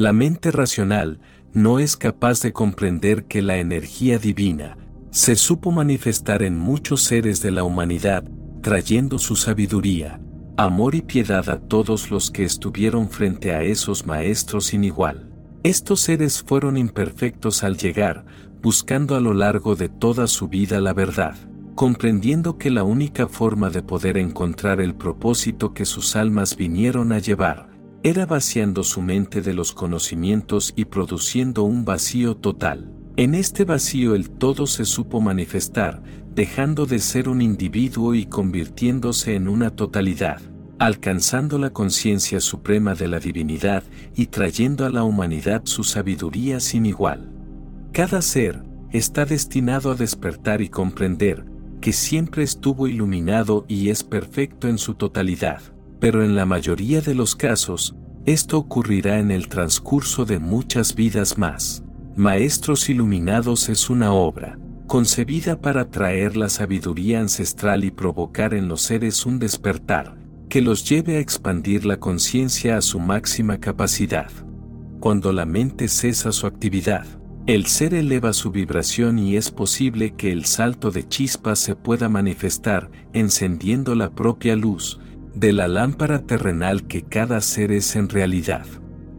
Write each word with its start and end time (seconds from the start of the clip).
La 0.00 0.14
mente 0.14 0.50
racional 0.50 1.20
no 1.52 1.78
es 1.78 1.98
capaz 1.98 2.40
de 2.40 2.54
comprender 2.54 3.24
que 3.26 3.42
la 3.42 3.58
energía 3.58 4.18
divina 4.18 4.78
se 5.10 5.36
supo 5.36 5.72
manifestar 5.72 6.42
en 6.42 6.56
muchos 6.56 7.02
seres 7.02 7.42
de 7.42 7.50
la 7.50 7.64
humanidad, 7.64 8.24
trayendo 8.62 9.18
su 9.18 9.36
sabiduría, 9.36 10.18
amor 10.56 10.94
y 10.94 11.02
piedad 11.02 11.50
a 11.50 11.60
todos 11.60 12.10
los 12.10 12.30
que 12.30 12.44
estuvieron 12.44 13.10
frente 13.10 13.52
a 13.52 13.62
esos 13.62 14.06
maestros 14.06 14.68
sin 14.68 14.84
igual. 14.84 15.34
Estos 15.64 16.00
seres 16.00 16.42
fueron 16.42 16.78
imperfectos 16.78 17.62
al 17.62 17.76
llegar, 17.76 18.24
buscando 18.62 19.16
a 19.16 19.20
lo 19.20 19.34
largo 19.34 19.76
de 19.76 19.90
toda 19.90 20.28
su 20.28 20.48
vida 20.48 20.80
la 20.80 20.94
verdad, 20.94 21.36
comprendiendo 21.74 22.56
que 22.56 22.70
la 22.70 22.84
única 22.84 23.28
forma 23.28 23.68
de 23.68 23.82
poder 23.82 24.16
encontrar 24.16 24.80
el 24.80 24.94
propósito 24.94 25.74
que 25.74 25.84
sus 25.84 26.16
almas 26.16 26.56
vinieron 26.56 27.12
a 27.12 27.18
llevar, 27.18 27.69
era 28.02 28.24
vaciando 28.24 28.82
su 28.82 29.02
mente 29.02 29.42
de 29.42 29.52
los 29.52 29.72
conocimientos 29.72 30.72
y 30.74 30.86
produciendo 30.86 31.64
un 31.64 31.84
vacío 31.84 32.34
total. 32.34 32.90
En 33.16 33.34
este 33.34 33.64
vacío 33.64 34.14
el 34.14 34.30
todo 34.30 34.66
se 34.66 34.86
supo 34.86 35.20
manifestar, 35.20 36.02
dejando 36.34 36.86
de 36.86 36.98
ser 36.98 37.28
un 37.28 37.42
individuo 37.42 38.14
y 38.14 38.24
convirtiéndose 38.24 39.34
en 39.34 39.48
una 39.48 39.70
totalidad, 39.70 40.40
alcanzando 40.78 41.58
la 41.58 41.70
conciencia 41.70 42.40
suprema 42.40 42.94
de 42.94 43.08
la 43.08 43.20
divinidad 43.20 43.82
y 44.16 44.26
trayendo 44.28 44.86
a 44.86 44.90
la 44.90 45.04
humanidad 45.04 45.62
su 45.64 45.84
sabiduría 45.84 46.58
sin 46.60 46.86
igual. 46.86 47.30
Cada 47.92 48.22
ser 48.22 48.62
está 48.92 49.26
destinado 49.26 49.90
a 49.90 49.94
despertar 49.94 50.62
y 50.62 50.70
comprender 50.70 51.44
que 51.82 51.92
siempre 51.92 52.44
estuvo 52.44 52.86
iluminado 52.86 53.66
y 53.68 53.90
es 53.90 54.04
perfecto 54.04 54.68
en 54.68 54.78
su 54.78 54.94
totalidad, 54.94 55.60
pero 56.00 56.24
en 56.24 56.34
la 56.34 56.46
mayoría 56.46 57.02
de 57.02 57.14
los 57.14 57.36
casos, 57.36 57.94
esto 58.24 58.58
ocurrirá 58.58 59.18
en 59.18 59.30
el 59.30 59.48
transcurso 59.48 60.24
de 60.24 60.38
muchas 60.38 60.94
vidas 60.94 61.38
más. 61.38 61.84
Maestros 62.16 62.88
Iluminados 62.88 63.68
es 63.68 63.88
una 63.90 64.12
obra, 64.12 64.58
concebida 64.86 65.60
para 65.60 65.90
traer 65.90 66.36
la 66.36 66.48
sabiduría 66.48 67.20
ancestral 67.20 67.84
y 67.84 67.90
provocar 67.90 68.54
en 68.54 68.66
los 68.66 68.82
seres 68.82 69.24
un 69.24 69.38
despertar, 69.38 70.16
que 70.48 70.60
los 70.60 70.88
lleve 70.88 71.16
a 71.16 71.20
expandir 71.20 71.84
la 71.84 71.98
conciencia 71.98 72.76
a 72.76 72.82
su 72.82 72.98
máxima 72.98 73.58
capacidad. 73.58 74.30
Cuando 74.98 75.32
la 75.32 75.46
mente 75.46 75.86
cesa 75.88 76.32
su 76.32 76.46
actividad, 76.46 77.06
el 77.46 77.66
ser 77.66 77.94
eleva 77.94 78.32
su 78.32 78.50
vibración 78.50 79.18
y 79.18 79.36
es 79.36 79.50
posible 79.50 80.14
que 80.14 80.30
el 80.30 80.44
salto 80.44 80.90
de 80.90 81.08
chispas 81.08 81.58
se 81.58 81.74
pueda 81.74 82.08
manifestar 82.08 82.90
encendiendo 83.12 83.94
la 83.94 84.10
propia 84.10 84.56
luz 84.56 85.00
de 85.34 85.52
la 85.52 85.68
lámpara 85.68 86.20
terrenal 86.22 86.86
que 86.86 87.02
cada 87.02 87.40
ser 87.40 87.72
es 87.72 87.96
en 87.96 88.08
realidad. 88.08 88.66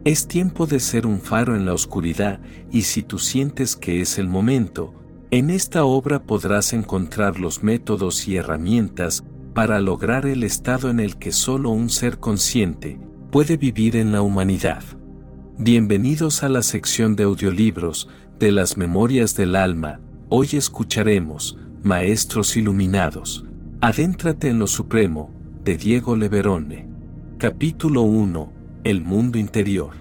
Es 0.04 0.26
tiempo 0.26 0.66
de 0.66 0.80
ser 0.80 1.06
un 1.06 1.20
faro 1.20 1.56
en 1.56 1.64
la 1.64 1.74
oscuridad 1.74 2.40
y 2.70 2.82
si 2.82 3.02
tú 3.02 3.18
sientes 3.18 3.76
que 3.76 4.00
es 4.00 4.18
el 4.18 4.28
momento, 4.28 4.94
en 5.30 5.48
esta 5.48 5.84
obra 5.84 6.24
podrás 6.24 6.72
encontrar 6.72 7.38
los 7.38 7.62
métodos 7.62 8.28
y 8.28 8.36
herramientas 8.36 9.24
para 9.54 9.80
lograr 9.80 10.26
el 10.26 10.44
estado 10.44 10.90
en 10.90 11.00
el 11.00 11.16
que 11.16 11.32
solo 11.32 11.70
un 11.70 11.88
ser 11.88 12.18
consciente 12.18 12.98
puede 13.30 13.56
vivir 13.56 13.96
en 13.96 14.12
la 14.12 14.22
humanidad. 14.22 14.82
Bienvenidos 15.58 16.42
a 16.42 16.48
la 16.48 16.62
sección 16.62 17.14
de 17.16 17.24
audiolibros 17.24 18.08
de 18.38 18.52
las 18.52 18.76
Memorias 18.76 19.36
del 19.36 19.54
Alma. 19.54 20.00
Hoy 20.28 20.48
escucharemos, 20.52 21.58
Maestros 21.82 22.56
Iluminados. 22.56 23.44
Adéntrate 23.80 24.48
en 24.48 24.58
lo 24.58 24.66
Supremo, 24.66 25.30
de 25.64 25.76
Diego 25.76 26.16
Leverone. 26.16 26.88
Capítulo 27.38 28.02
1. 28.02 28.52
El 28.82 29.02
mundo 29.02 29.38
interior. 29.38 29.92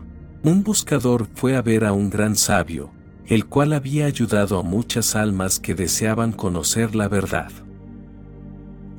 Un 0.44 0.64
buscador 0.64 1.28
fue 1.36 1.56
a 1.56 1.62
ver 1.62 1.86
a 1.86 1.94
un 1.94 2.10
gran 2.10 2.36
sabio, 2.36 2.90
el 3.28 3.46
cual 3.46 3.74
había 3.74 4.08
ayudado 4.08 4.58
a 4.58 4.64
muchas 4.64 5.16
almas 5.16 5.60
que 5.60 5.76
deseaban 5.76 6.32
conocer 6.32 6.96
la 6.96 7.08
verdad. 7.08 7.52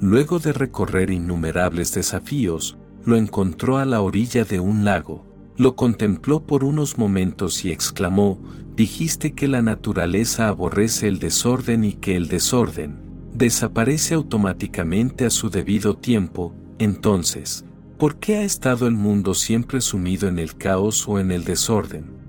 Luego 0.01 0.39
de 0.39 0.53
recorrer 0.53 1.11
innumerables 1.11 1.95
desafíos, 1.95 2.79
lo 3.05 3.17
encontró 3.17 3.79
a 3.79 3.85
la 3.85 4.01
orilla 4.01 4.45
de 4.45 4.61
un 4.61 4.85
lago, 4.85 5.27
lo 5.57 5.75
contempló 5.75 6.47
por 6.47 6.63
unos 6.63 6.97
momentos 6.97 7.65
y 7.65 7.73
exclamó, 7.73 8.39
dijiste 8.77 9.33
que 9.33 9.49
la 9.49 9.63
naturaleza 9.63 10.47
aborrece 10.47 11.09
el 11.09 11.19
desorden 11.19 11.83
y 11.83 11.95
que 11.95 12.15
el 12.15 12.29
desorden 12.29 13.13
desaparece 13.35 14.15
automáticamente 14.15 15.25
a 15.25 15.31
su 15.31 15.51
debido 15.51 15.97
tiempo, 15.97 16.55
entonces, 16.79 17.65
¿por 17.99 18.17
qué 18.17 18.37
ha 18.37 18.43
estado 18.43 18.87
el 18.87 18.95
mundo 18.95 19.35
siempre 19.35 19.81
sumido 19.81 20.29
en 20.29 20.39
el 20.39 20.57
caos 20.57 21.07
o 21.09 21.19
en 21.19 21.31
el 21.31 21.45
desorden? 21.45 22.23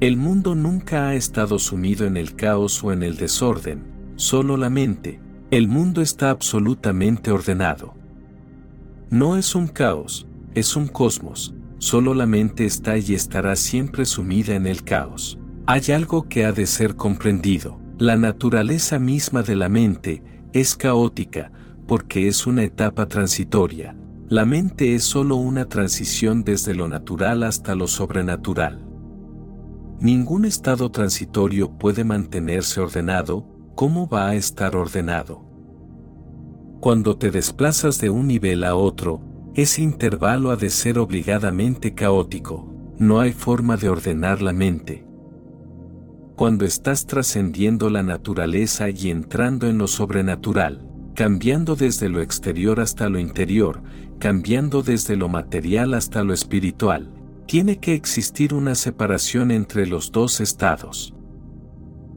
El 0.00 0.16
mundo 0.16 0.54
nunca 0.54 1.08
ha 1.08 1.14
estado 1.14 1.58
sumido 1.58 2.06
en 2.06 2.16
el 2.16 2.34
caos 2.34 2.82
o 2.84 2.92
en 2.92 3.02
el 3.02 3.16
desorden, 3.16 3.84
solo 4.16 4.56
la 4.56 4.70
mente, 4.70 5.20
el 5.50 5.68
mundo 5.68 6.02
está 6.02 6.30
absolutamente 6.30 7.30
ordenado. 7.30 7.94
No 9.10 9.36
es 9.36 9.54
un 9.54 9.68
caos, 9.68 10.26
es 10.54 10.76
un 10.76 10.88
cosmos, 10.88 11.54
solo 11.78 12.14
la 12.14 12.26
mente 12.26 12.64
está 12.64 12.98
y 12.98 13.14
estará 13.14 13.54
siempre 13.56 14.04
sumida 14.04 14.54
en 14.54 14.66
el 14.66 14.82
caos. 14.82 15.38
Hay 15.66 15.92
algo 15.92 16.28
que 16.28 16.44
ha 16.44 16.52
de 16.52 16.66
ser 16.66 16.96
comprendido. 16.96 17.78
La 17.98 18.16
naturaleza 18.16 18.98
misma 18.98 19.42
de 19.42 19.56
la 19.56 19.68
mente 19.68 20.22
es 20.52 20.76
caótica 20.76 21.52
porque 21.86 22.28
es 22.28 22.46
una 22.46 22.62
etapa 22.62 23.06
transitoria. 23.06 23.96
La 24.28 24.44
mente 24.44 24.94
es 24.94 25.04
solo 25.04 25.36
una 25.36 25.66
transición 25.66 26.44
desde 26.44 26.74
lo 26.74 26.88
natural 26.88 27.42
hasta 27.42 27.74
lo 27.74 27.86
sobrenatural. 27.86 28.84
Ningún 30.00 30.44
estado 30.44 30.90
transitorio 30.90 31.70
puede 31.70 32.04
mantenerse 32.04 32.80
ordenado, 32.80 33.46
¿cómo 33.74 34.08
va 34.08 34.28
a 34.28 34.34
estar 34.34 34.76
ordenado? 34.76 35.44
Cuando 36.80 37.16
te 37.16 37.30
desplazas 37.30 38.00
de 38.00 38.10
un 38.10 38.26
nivel 38.26 38.64
a 38.64 38.74
otro, 38.74 39.22
ese 39.54 39.82
intervalo 39.82 40.50
ha 40.50 40.56
de 40.56 40.70
ser 40.70 40.98
obligadamente 40.98 41.94
caótico, 41.94 42.74
no 42.98 43.20
hay 43.20 43.32
forma 43.32 43.76
de 43.76 43.88
ordenar 43.88 44.42
la 44.42 44.52
mente. 44.52 45.06
Cuando 46.36 46.64
estás 46.64 47.06
trascendiendo 47.06 47.88
la 47.90 48.02
naturaleza 48.02 48.90
y 48.90 49.10
entrando 49.10 49.68
en 49.68 49.78
lo 49.78 49.86
sobrenatural, 49.86 50.86
cambiando 51.14 51.76
desde 51.76 52.08
lo 52.08 52.20
exterior 52.20 52.80
hasta 52.80 53.08
lo 53.08 53.18
interior, 53.18 53.82
cambiando 54.18 54.82
desde 54.82 55.16
lo 55.16 55.28
material 55.28 55.94
hasta 55.94 56.24
lo 56.24 56.34
espiritual, 56.34 57.08
tiene 57.46 57.78
que 57.78 57.94
existir 57.94 58.52
una 58.52 58.74
separación 58.74 59.50
entre 59.50 59.86
los 59.86 60.10
dos 60.10 60.40
estados. 60.40 61.14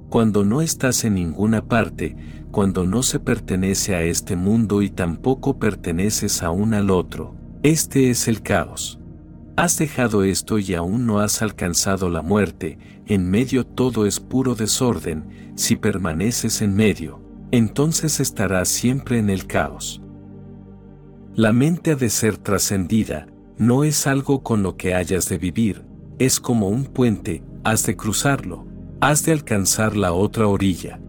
Cuando 0.10 0.44
no 0.46 0.62
estás 0.62 1.04
en 1.04 1.16
ninguna 1.16 1.66
parte, 1.66 2.16
cuando 2.50 2.86
no 2.86 3.04
se 3.04 3.20
pertenece 3.20 3.94
a 3.94 4.04
este 4.04 4.36
mundo 4.36 4.82
y 4.82 4.90
tampoco 4.90 5.60
perteneces 5.60 6.42
aún 6.42 6.74
al 6.74 6.90
otro. 6.90 7.36
Este 7.62 8.10
es 8.10 8.28
el 8.28 8.42
caos. 8.42 9.00
Has 9.58 9.78
dejado 9.78 10.24
esto 10.24 10.60
y 10.60 10.74
aún 10.76 11.06
no 11.06 11.20
has 11.20 11.42
alcanzado 11.42 12.10
la 12.10 12.22
muerte, 12.22 12.78
en 13.06 13.30
medio 13.30 13.66
todo 13.66 14.06
es 14.06 14.20
puro 14.20 14.56
desorden, 14.56 15.54
si 15.56 15.76
permaneces 15.76 16.62
en 16.62 16.76
medio, 16.76 17.27
entonces 17.52 18.20
estarás 18.20 18.68
siempre 18.68 19.20
en 19.20 19.30
el 19.30 19.48
caos. 19.48 20.02
La 21.36 21.54
mente 21.54 21.92
ha 21.92 21.96
de 21.96 22.10
ser 22.10 22.38
trascendida, 22.38 23.28
no 23.58 23.84
es 23.84 24.08
algo 24.08 24.44
con 24.44 24.64
lo 24.64 24.78
que 24.78 24.94
hayas 24.94 25.30
de 25.30 25.38
vivir, 25.38 25.86
es 26.20 26.40
como 26.40 26.70
un 26.70 26.86
puente, 26.86 27.44
has 27.64 27.86
de 27.86 27.96
cruzarlo, 27.96 28.66
has 29.02 29.24
de 29.26 29.32
alcanzar 29.32 29.96
la 29.96 30.14
otra 30.14 30.48
orilla 30.48 31.00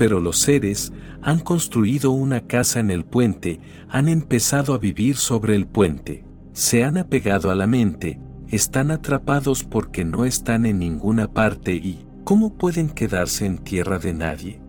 pero 0.00 0.18
los 0.18 0.38
seres 0.38 0.94
han 1.20 1.40
construido 1.40 2.12
una 2.12 2.46
casa 2.46 2.80
en 2.80 2.90
el 2.90 3.04
puente, 3.04 3.60
han 3.90 4.08
empezado 4.08 4.72
a 4.72 4.78
vivir 4.78 5.18
sobre 5.18 5.54
el 5.54 5.66
puente, 5.66 6.24
se 6.54 6.84
han 6.84 6.96
apegado 6.96 7.50
a 7.50 7.54
la 7.54 7.66
mente, 7.66 8.18
están 8.48 8.92
atrapados 8.92 9.62
porque 9.62 10.06
no 10.06 10.24
están 10.24 10.64
en 10.64 10.78
ninguna 10.78 11.30
parte 11.30 11.74
y, 11.74 12.06
¿cómo 12.24 12.54
pueden 12.54 12.88
quedarse 12.88 13.44
en 13.44 13.58
tierra 13.58 13.98
de 13.98 14.14
nadie? 14.14 14.59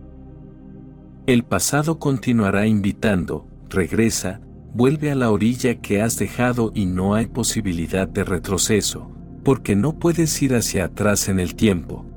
El 1.27 1.43
pasado 1.43 1.99
continuará 1.99 2.65
invitando, 2.65 3.47
regresa, 3.69 4.41
vuelve 4.73 5.11
a 5.11 5.15
la 5.15 5.29
orilla 5.29 5.79
que 5.79 6.01
has 6.01 6.17
dejado 6.17 6.71
y 6.73 6.87
no 6.87 7.13
hay 7.13 7.27
posibilidad 7.27 8.07
de 8.07 8.23
retroceso, 8.23 9.11
porque 9.43 9.75
no 9.75 9.99
puedes 9.99 10.41
ir 10.41 10.55
hacia 10.55 10.85
atrás 10.85 11.29
en 11.29 11.39
el 11.39 11.53
tiempo. 11.53 12.07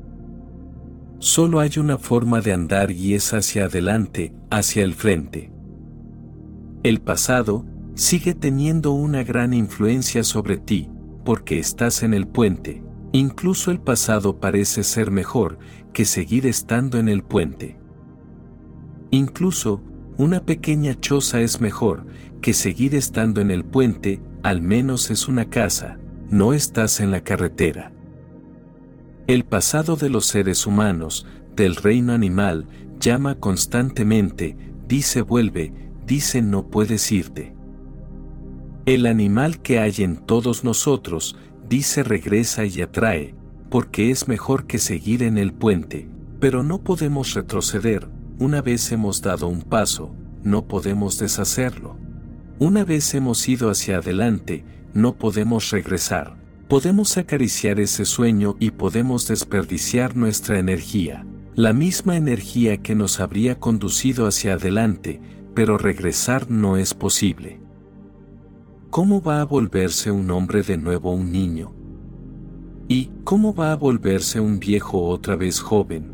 Solo 1.19 1.61
hay 1.61 1.73
una 1.77 1.99
forma 1.99 2.41
de 2.41 2.55
andar 2.55 2.91
y 2.91 3.13
es 3.13 3.35
hacia 3.35 3.67
adelante, 3.67 4.33
hacia 4.51 4.83
el 4.83 4.95
frente. 4.95 5.53
El 6.83 7.03
pasado 7.03 7.67
sigue 7.95 8.35
teniendo 8.35 8.93
una 8.93 9.23
gran 9.23 9.53
influencia 9.53 10.25
sobre 10.25 10.57
ti, 10.57 10.89
porque 11.27 11.59
estás 11.59 12.03
en 12.03 12.15
el 12.15 12.27
puente. 12.27 12.83
Incluso 13.13 13.71
el 13.71 13.81
pasado 13.81 14.41
parece 14.41 14.83
ser 14.83 15.11
mejor 15.11 15.59
que 15.93 16.07
seguir 16.07 16.47
estando 16.47 16.99
en 16.99 17.11
el 17.11 17.23
puente. 17.23 17.84
Incluso, 19.11 19.81
una 20.17 20.45
pequeña 20.45 20.99
choza 21.01 21.41
es 21.41 21.61
mejor 21.61 22.07
que 22.41 22.53
seguir 22.53 22.95
estando 22.95 23.41
en 23.41 23.51
el 23.51 23.65
puente, 23.65 24.21
al 24.43 24.61
menos 24.61 25.11
es 25.11 25.29
una 25.29 25.49
casa, 25.49 25.99
no 26.31 26.53
estás 26.53 27.01
en 27.01 27.11
la 27.11 27.23
carretera. 27.23 27.93
El 29.27 29.45
pasado 29.45 29.97
de 29.97 30.11
los 30.11 30.27
seres 30.27 30.67
humanos, 30.67 31.27
del 31.57 31.77
reino 31.77 32.13
animal, 32.13 32.67
llama 33.01 33.37
constantemente, 33.37 34.57
dice 34.87 35.23
vuelve, 35.23 35.73
dice 36.07 36.43
no 36.43 36.69
puedes 36.69 37.11
irte. 37.11 37.55
El 38.87 39.07
animal 39.07 39.63
que 39.63 39.79
hay 39.79 39.95
en 39.99 40.17
todos 40.17 40.65
nosotros, 40.65 41.37
dice 41.69 42.03
regresa 42.03 42.67
y 42.67 42.83
atrae, 42.83 43.35
porque 43.71 44.11
es 44.11 44.29
mejor 44.29 44.67
que 44.67 44.79
seguir 44.79 45.23
en 45.23 45.39
el 45.39 45.55
puente, 45.55 46.07
pero 46.39 46.63
no 46.63 46.83
podemos 46.83 47.33
retroceder, 47.33 48.09
una 48.39 48.63
vez 48.63 48.91
hemos 48.93 49.23
dado 49.23 49.49
un 49.49 49.63
paso, 49.63 50.15
no 50.43 50.67
podemos 50.67 51.19
deshacerlo. 51.19 51.97
Una 52.59 52.85
vez 52.85 53.15
hemos 53.15 53.49
ido 53.49 53.71
hacia 53.71 53.99
adelante, 53.99 54.65
no 54.93 55.17
podemos 55.17 55.71
regresar. 55.71 56.37
Podemos 56.69 57.17
acariciar 57.17 57.79
ese 57.79 58.05
sueño 58.05 58.57
y 58.59 58.71
podemos 58.71 59.29
desperdiciar 59.29 60.17
nuestra 60.17 60.59
energía, 60.59 61.25
la 61.55 61.73
misma 61.73 62.17
energía 62.17 62.79
que 62.79 62.95
nos 62.95 63.21
habría 63.21 63.61
conducido 63.61 64.27
hacia 64.27 64.55
adelante, 64.55 65.21
pero 65.55 65.79
regresar 65.79 66.51
no 66.51 66.77
es 66.77 66.95
posible. 66.95 67.61
¿Cómo 68.91 69.23
va 69.23 69.41
a 69.41 69.45
volverse 69.45 70.11
un 70.11 70.31
hombre 70.31 70.63
de 70.63 70.77
nuevo 70.77 71.13
un 71.13 71.31
niño? 71.31 71.75
¿Y 72.89 73.11
cómo 73.25 73.55
va 73.55 73.73
a 73.73 73.77
volverse 73.77 74.41
un 74.41 74.59
viejo 74.59 75.05
otra 75.05 75.37
vez 75.37 75.61
joven? 75.61 76.14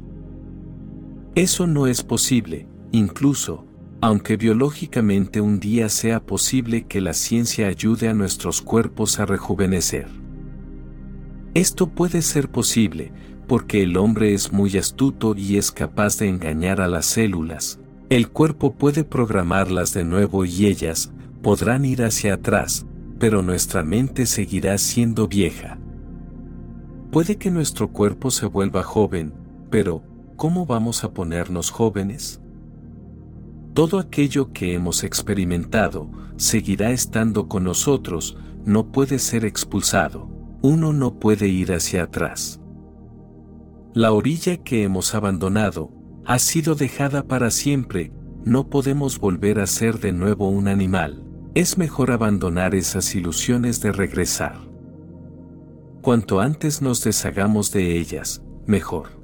Eso 1.37 1.69
no 1.69 1.87
es 1.87 2.03
posible, 2.03 2.67
incluso, 2.91 3.65
aunque 4.01 4.37
biológicamente 4.37 5.41
un 5.41 5.61
día 5.61 5.89
sea 5.89 6.21
posible 6.21 6.87
que 6.87 7.01
la 7.01 7.13
ciencia 7.13 7.69
ayude 7.69 8.09
a 8.09 8.15
nuestros 8.15 8.63
cuerpos 8.63 9.21
a 9.21 9.27
rejuvenecer. 9.27 10.09
Esto 11.55 11.89
puede 11.89 12.23
ser 12.23 12.51
posible, 12.51 13.13
porque 13.47 13.83
el 13.83 13.97
hombre 13.97 14.35
es 14.35 14.53
muy 14.53 14.77
astuto 14.77 15.35
y 15.37 15.57
es 15.57 15.71
capaz 15.71 16.19
de 16.19 16.29
engañar 16.29 16.81
a 16.81 16.89
las 16.89 17.07
células. 17.07 17.79
El 18.09 18.29
cuerpo 18.29 18.75
puede 18.75 19.05
programarlas 19.05 19.95
de 19.95 20.05
nuevo 20.05 20.45
y 20.45 20.67
ellas 20.67 21.13
podrán 21.43 21.85
ir 21.85 22.03
hacia 22.03 22.35
atrás, 22.35 22.87
pero 23.21 23.43
nuestra 23.43 23.85
mente 23.85 24.27
seguirá 24.27 24.79
siendo 24.79 25.29
vieja. 25.29 25.79
Puede 27.13 27.37
que 27.37 27.51
nuestro 27.53 27.89
cuerpo 27.89 28.31
se 28.31 28.47
vuelva 28.47 28.83
joven, 28.83 29.33
pero 29.71 30.03
¿cómo 30.41 30.65
vamos 30.65 31.05
a 31.05 31.13
ponernos 31.13 31.71
jóvenes? 31.71 32.41
Todo 33.75 33.99
aquello 33.99 34.55
que 34.55 34.73
hemos 34.73 35.05
experimentado 35.05 36.11
seguirá 36.39 36.93
estando 36.93 37.47
con 37.47 37.65
nosotros, 37.65 38.39
no 38.65 38.91
puede 38.91 39.19
ser 39.19 39.45
expulsado, 39.45 40.31
uno 40.63 40.95
no 40.95 41.19
puede 41.19 41.49
ir 41.49 41.75
hacia 41.75 42.05
atrás. 42.05 42.59
La 43.93 44.13
orilla 44.13 44.57
que 44.57 44.83
hemos 44.83 45.15
abandonado 45.15 45.91
ha 46.25 46.39
sido 46.39 46.75
dejada 46.75 47.25
para 47.25 47.51
siempre, 47.51 48.11
no 48.43 48.71
podemos 48.71 49.19
volver 49.19 49.61
a 49.61 49.67
ser 49.67 50.01
de 50.01 50.13
nuevo 50.13 50.49
un 50.49 50.69
animal, 50.69 51.23
es 51.55 51.77
mejor 51.77 52.13
abandonar 52.13 52.75
esas 52.75 53.15
ilusiones 53.15 53.83
de 53.83 53.93
regresar. 53.93 54.57
Cuanto 56.01 56.41
antes 56.41 56.81
nos 56.81 57.05
deshagamos 57.05 57.73
de 57.73 57.99
ellas, 57.99 58.43
mejor. 58.65 59.20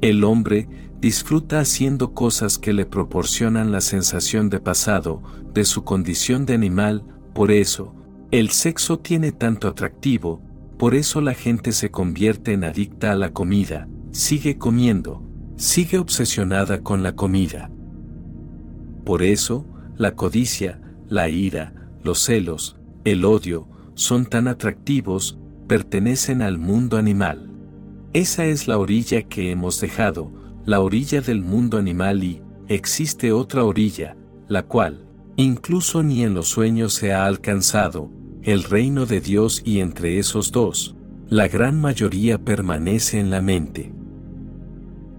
El 0.00 0.24
hombre 0.24 0.68
disfruta 1.00 1.60
haciendo 1.60 2.12
cosas 2.12 2.58
que 2.58 2.72
le 2.72 2.86
proporcionan 2.86 3.72
la 3.72 3.80
sensación 3.80 4.50
de 4.50 4.60
pasado, 4.60 5.22
de 5.54 5.64
su 5.64 5.84
condición 5.84 6.46
de 6.46 6.54
animal, 6.54 7.04
por 7.34 7.50
eso, 7.50 7.94
el 8.30 8.50
sexo 8.50 8.98
tiene 8.98 9.32
tanto 9.32 9.68
atractivo, 9.68 10.42
por 10.78 10.94
eso 10.94 11.20
la 11.20 11.34
gente 11.34 11.72
se 11.72 11.90
convierte 11.90 12.52
en 12.52 12.64
adicta 12.64 13.12
a 13.12 13.14
la 13.14 13.32
comida, 13.32 13.88
sigue 14.10 14.58
comiendo, 14.58 15.22
sigue 15.56 15.98
obsesionada 15.98 16.82
con 16.82 17.02
la 17.02 17.14
comida. 17.14 17.70
Por 19.04 19.22
eso, 19.22 19.66
la 19.96 20.14
codicia, 20.14 20.80
la 21.08 21.28
ira, 21.28 21.72
los 22.02 22.20
celos, 22.20 22.76
el 23.04 23.24
odio, 23.24 23.68
son 23.94 24.26
tan 24.26 24.48
atractivos, 24.48 25.38
pertenecen 25.66 26.42
al 26.42 26.58
mundo 26.58 26.98
animal. 26.98 27.45
Esa 28.16 28.46
es 28.46 28.66
la 28.66 28.78
orilla 28.78 29.24
que 29.24 29.50
hemos 29.50 29.78
dejado, 29.78 30.32
la 30.64 30.80
orilla 30.80 31.20
del 31.20 31.42
mundo 31.42 31.76
animal 31.76 32.24
y 32.24 32.40
existe 32.66 33.30
otra 33.30 33.62
orilla, 33.62 34.16
la 34.48 34.62
cual, 34.62 35.06
incluso 35.36 36.02
ni 36.02 36.22
en 36.22 36.32
los 36.32 36.48
sueños 36.48 36.94
se 36.94 37.12
ha 37.12 37.26
alcanzado, 37.26 38.10
el 38.42 38.62
reino 38.62 39.04
de 39.04 39.20
Dios 39.20 39.60
y 39.66 39.80
entre 39.80 40.18
esos 40.18 40.50
dos, 40.50 40.96
la 41.28 41.46
gran 41.46 41.78
mayoría 41.78 42.38
permanece 42.38 43.20
en 43.20 43.28
la 43.28 43.42
mente. 43.42 43.92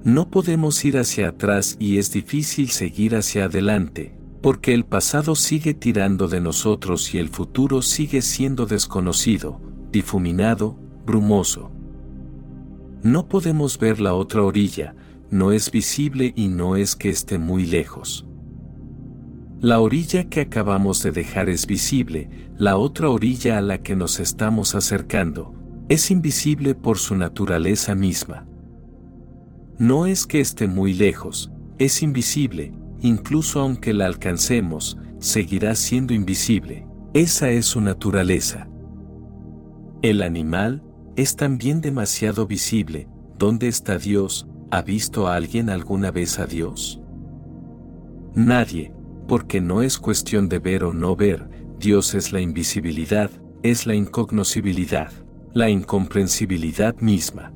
No 0.03 0.31
podemos 0.31 0.83
ir 0.83 0.97
hacia 0.97 1.27
atrás 1.27 1.77
y 1.79 1.99
es 1.99 2.11
difícil 2.11 2.71
seguir 2.71 3.15
hacia 3.15 3.45
adelante, 3.45 4.17
porque 4.41 4.73
el 4.73 4.85
pasado 4.85 5.35
sigue 5.35 5.75
tirando 5.75 6.27
de 6.27 6.41
nosotros 6.41 7.13
y 7.13 7.19
el 7.19 7.29
futuro 7.29 7.83
sigue 7.83 8.23
siendo 8.23 8.65
desconocido, 8.65 9.61
difuminado, 9.91 10.79
brumoso. 11.05 11.76
No 13.07 13.29
podemos 13.29 13.79
ver 13.79 14.01
la 14.01 14.13
otra 14.13 14.43
orilla, 14.43 14.93
no 15.31 15.53
es 15.53 15.71
visible 15.71 16.33
y 16.35 16.49
no 16.49 16.75
es 16.75 16.97
que 16.97 17.07
esté 17.07 17.37
muy 17.37 17.65
lejos. 17.65 18.27
La 19.61 19.79
orilla 19.79 20.25
que 20.25 20.41
acabamos 20.41 21.01
de 21.03 21.11
dejar 21.11 21.47
es 21.47 21.67
visible, 21.67 22.29
la 22.57 22.75
otra 22.75 23.09
orilla 23.09 23.59
a 23.59 23.61
la 23.61 23.81
que 23.81 23.95
nos 23.95 24.19
estamos 24.19 24.75
acercando, 24.75 25.53
es 25.87 26.11
invisible 26.11 26.75
por 26.75 26.97
su 26.97 27.15
naturaleza 27.15 27.95
misma. 27.95 28.45
No 29.79 30.05
es 30.05 30.27
que 30.27 30.41
esté 30.41 30.67
muy 30.67 30.93
lejos, 30.93 31.49
es 31.77 32.03
invisible, 32.03 32.73
incluso 32.99 33.61
aunque 33.61 33.93
la 33.93 34.05
alcancemos, 34.05 34.97
seguirá 35.19 35.75
siendo 35.75 36.13
invisible. 36.13 36.85
Esa 37.13 37.51
es 37.51 37.67
su 37.67 37.79
naturaleza. 37.79 38.67
El 40.01 40.23
animal 40.23 40.83
es 41.17 41.35
también 41.35 41.81
demasiado 41.81 42.45
visible. 42.45 43.09
¿Dónde 43.39 43.67
está 43.67 43.97
Dios? 43.97 44.47
¿Ha 44.69 44.83
visto 44.83 45.27
a 45.27 45.35
alguien 45.35 45.69
alguna 45.69 46.11
vez 46.11 46.37
a 46.37 46.45
Dios? 46.45 47.01
Nadie, 48.35 48.93
porque 49.27 49.59
no 49.59 49.81
es 49.81 49.97
cuestión 49.97 50.47
de 50.47 50.59
ver 50.59 50.83
o 50.83 50.93
no 50.93 51.15
ver, 51.15 51.49
Dios 51.79 52.13
es 52.13 52.31
la 52.31 52.39
invisibilidad, 52.39 53.31
es 53.63 53.87
la 53.87 53.95
incognoscibilidad, 53.95 55.11
la 55.53 55.71
incomprensibilidad 55.71 56.95
misma. 56.99 57.51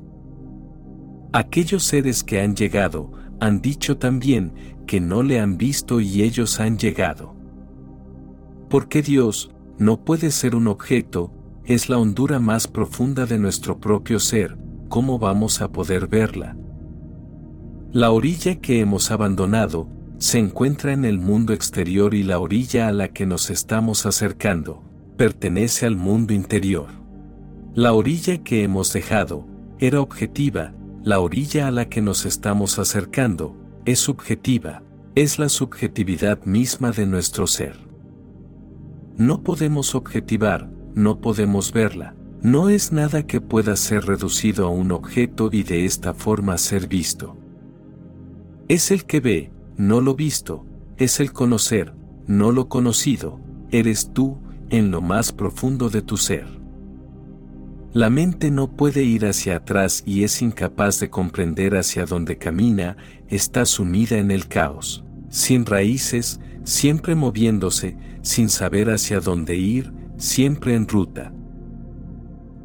Aquellos 1.32 1.84
seres 1.84 2.24
que 2.24 2.40
han 2.40 2.56
llegado, 2.56 3.12
han 3.38 3.60
dicho 3.60 3.96
también 3.96 4.52
que 4.88 5.00
no 5.00 5.22
le 5.22 5.38
han 5.38 5.56
visto 5.56 6.00
y 6.00 6.22
ellos 6.22 6.58
han 6.58 6.78
llegado. 6.78 7.36
Porque 8.68 9.02
Dios 9.02 9.52
no 9.78 10.04
puede 10.04 10.32
ser 10.32 10.56
un 10.56 10.66
objeto, 10.66 11.32
es 11.64 11.88
la 11.88 11.98
hondura 11.98 12.38
más 12.38 12.66
profunda 12.66 13.26
de 13.26 13.38
nuestro 13.38 13.78
propio 13.78 14.18
ser, 14.18 14.56
¿cómo 14.88 15.18
vamos 15.18 15.60
a 15.60 15.70
poder 15.70 16.08
verla? 16.08 16.56
La 17.92 18.10
orilla 18.10 18.60
que 18.60 18.80
hemos 18.80 19.10
abandonado, 19.10 19.88
se 20.18 20.38
encuentra 20.38 20.92
en 20.92 21.04
el 21.04 21.18
mundo 21.18 21.52
exterior 21.52 22.14
y 22.14 22.22
la 22.22 22.38
orilla 22.38 22.88
a 22.88 22.92
la 22.92 23.08
que 23.08 23.26
nos 23.26 23.50
estamos 23.50 24.06
acercando, 24.06 24.82
pertenece 25.16 25.86
al 25.86 25.96
mundo 25.96 26.32
interior. 26.32 26.86
La 27.74 27.92
orilla 27.92 28.42
que 28.42 28.64
hemos 28.64 28.92
dejado, 28.92 29.46
era 29.78 30.00
objetiva, 30.00 30.74
la 31.02 31.20
orilla 31.20 31.68
a 31.68 31.70
la 31.70 31.88
que 31.88 32.00
nos 32.00 32.24
estamos 32.24 32.78
acercando, 32.78 33.56
es 33.84 33.98
subjetiva, 33.98 34.82
es 35.14 35.38
la 35.38 35.48
subjetividad 35.48 36.44
misma 36.44 36.92
de 36.92 37.06
nuestro 37.06 37.46
ser. 37.46 37.76
No 39.16 39.42
podemos 39.42 39.94
objetivar, 39.94 40.70
no 40.94 41.20
podemos 41.20 41.72
verla, 41.72 42.14
no 42.42 42.68
es 42.68 42.92
nada 42.92 43.26
que 43.26 43.40
pueda 43.40 43.76
ser 43.76 44.06
reducido 44.06 44.66
a 44.66 44.70
un 44.70 44.92
objeto 44.92 45.48
y 45.52 45.62
de 45.62 45.84
esta 45.84 46.14
forma 46.14 46.58
ser 46.58 46.88
visto. 46.88 47.36
Es 48.68 48.90
el 48.90 49.04
que 49.04 49.20
ve, 49.20 49.52
no 49.76 50.00
lo 50.00 50.14
visto, 50.14 50.66
es 50.96 51.20
el 51.20 51.32
conocer, 51.32 51.94
no 52.26 52.52
lo 52.52 52.68
conocido, 52.68 53.40
eres 53.70 54.12
tú, 54.12 54.38
en 54.70 54.90
lo 54.90 55.00
más 55.02 55.32
profundo 55.32 55.90
de 55.90 56.02
tu 56.02 56.16
ser. 56.16 56.46
La 57.92 58.08
mente 58.08 58.50
no 58.50 58.74
puede 58.74 59.04
ir 59.04 59.26
hacia 59.26 59.56
atrás 59.56 60.02
y 60.06 60.24
es 60.24 60.40
incapaz 60.40 60.98
de 60.98 61.10
comprender 61.10 61.76
hacia 61.76 62.06
dónde 62.06 62.38
camina, 62.38 62.96
está 63.28 63.66
sumida 63.66 64.16
en 64.16 64.30
el 64.30 64.48
caos, 64.48 65.04
sin 65.28 65.66
raíces, 65.66 66.40
siempre 66.64 67.14
moviéndose, 67.14 67.96
sin 68.22 68.48
saber 68.48 68.88
hacia 68.88 69.20
dónde 69.20 69.56
ir, 69.56 69.92
siempre 70.22 70.76
en 70.76 70.86
ruta. 70.86 71.32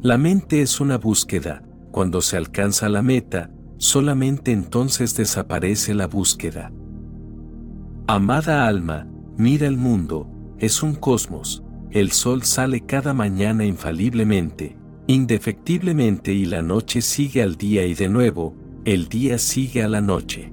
La 0.00 0.16
mente 0.16 0.62
es 0.62 0.80
una 0.80 0.96
búsqueda, 0.96 1.64
cuando 1.90 2.20
se 2.20 2.36
alcanza 2.36 2.88
la 2.88 3.02
meta, 3.02 3.50
solamente 3.78 4.52
entonces 4.52 5.16
desaparece 5.16 5.92
la 5.92 6.06
búsqueda. 6.06 6.72
Amada 8.06 8.68
alma, 8.68 9.08
mira 9.36 9.66
el 9.66 9.76
mundo, 9.76 10.30
es 10.58 10.84
un 10.84 10.94
cosmos, 10.94 11.64
el 11.90 12.12
sol 12.12 12.44
sale 12.44 12.86
cada 12.86 13.12
mañana 13.12 13.64
infaliblemente, 13.64 14.76
indefectiblemente 15.08 16.32
y 16.32 16.44
la 16.44 16.62
noche 16.62 17.02
sigue 17.02 17.42
al 17.42 17.56
día 17.56 17.84
y 17.86 17.94
de 17.94 18.08
nuevo, 18.08 18.54
el 18.84 19.08
día 19.08 19.36
sigue 19.36 19.82
a 19.82 19.88
la 19.88 20.00
noche. 20.00 20.52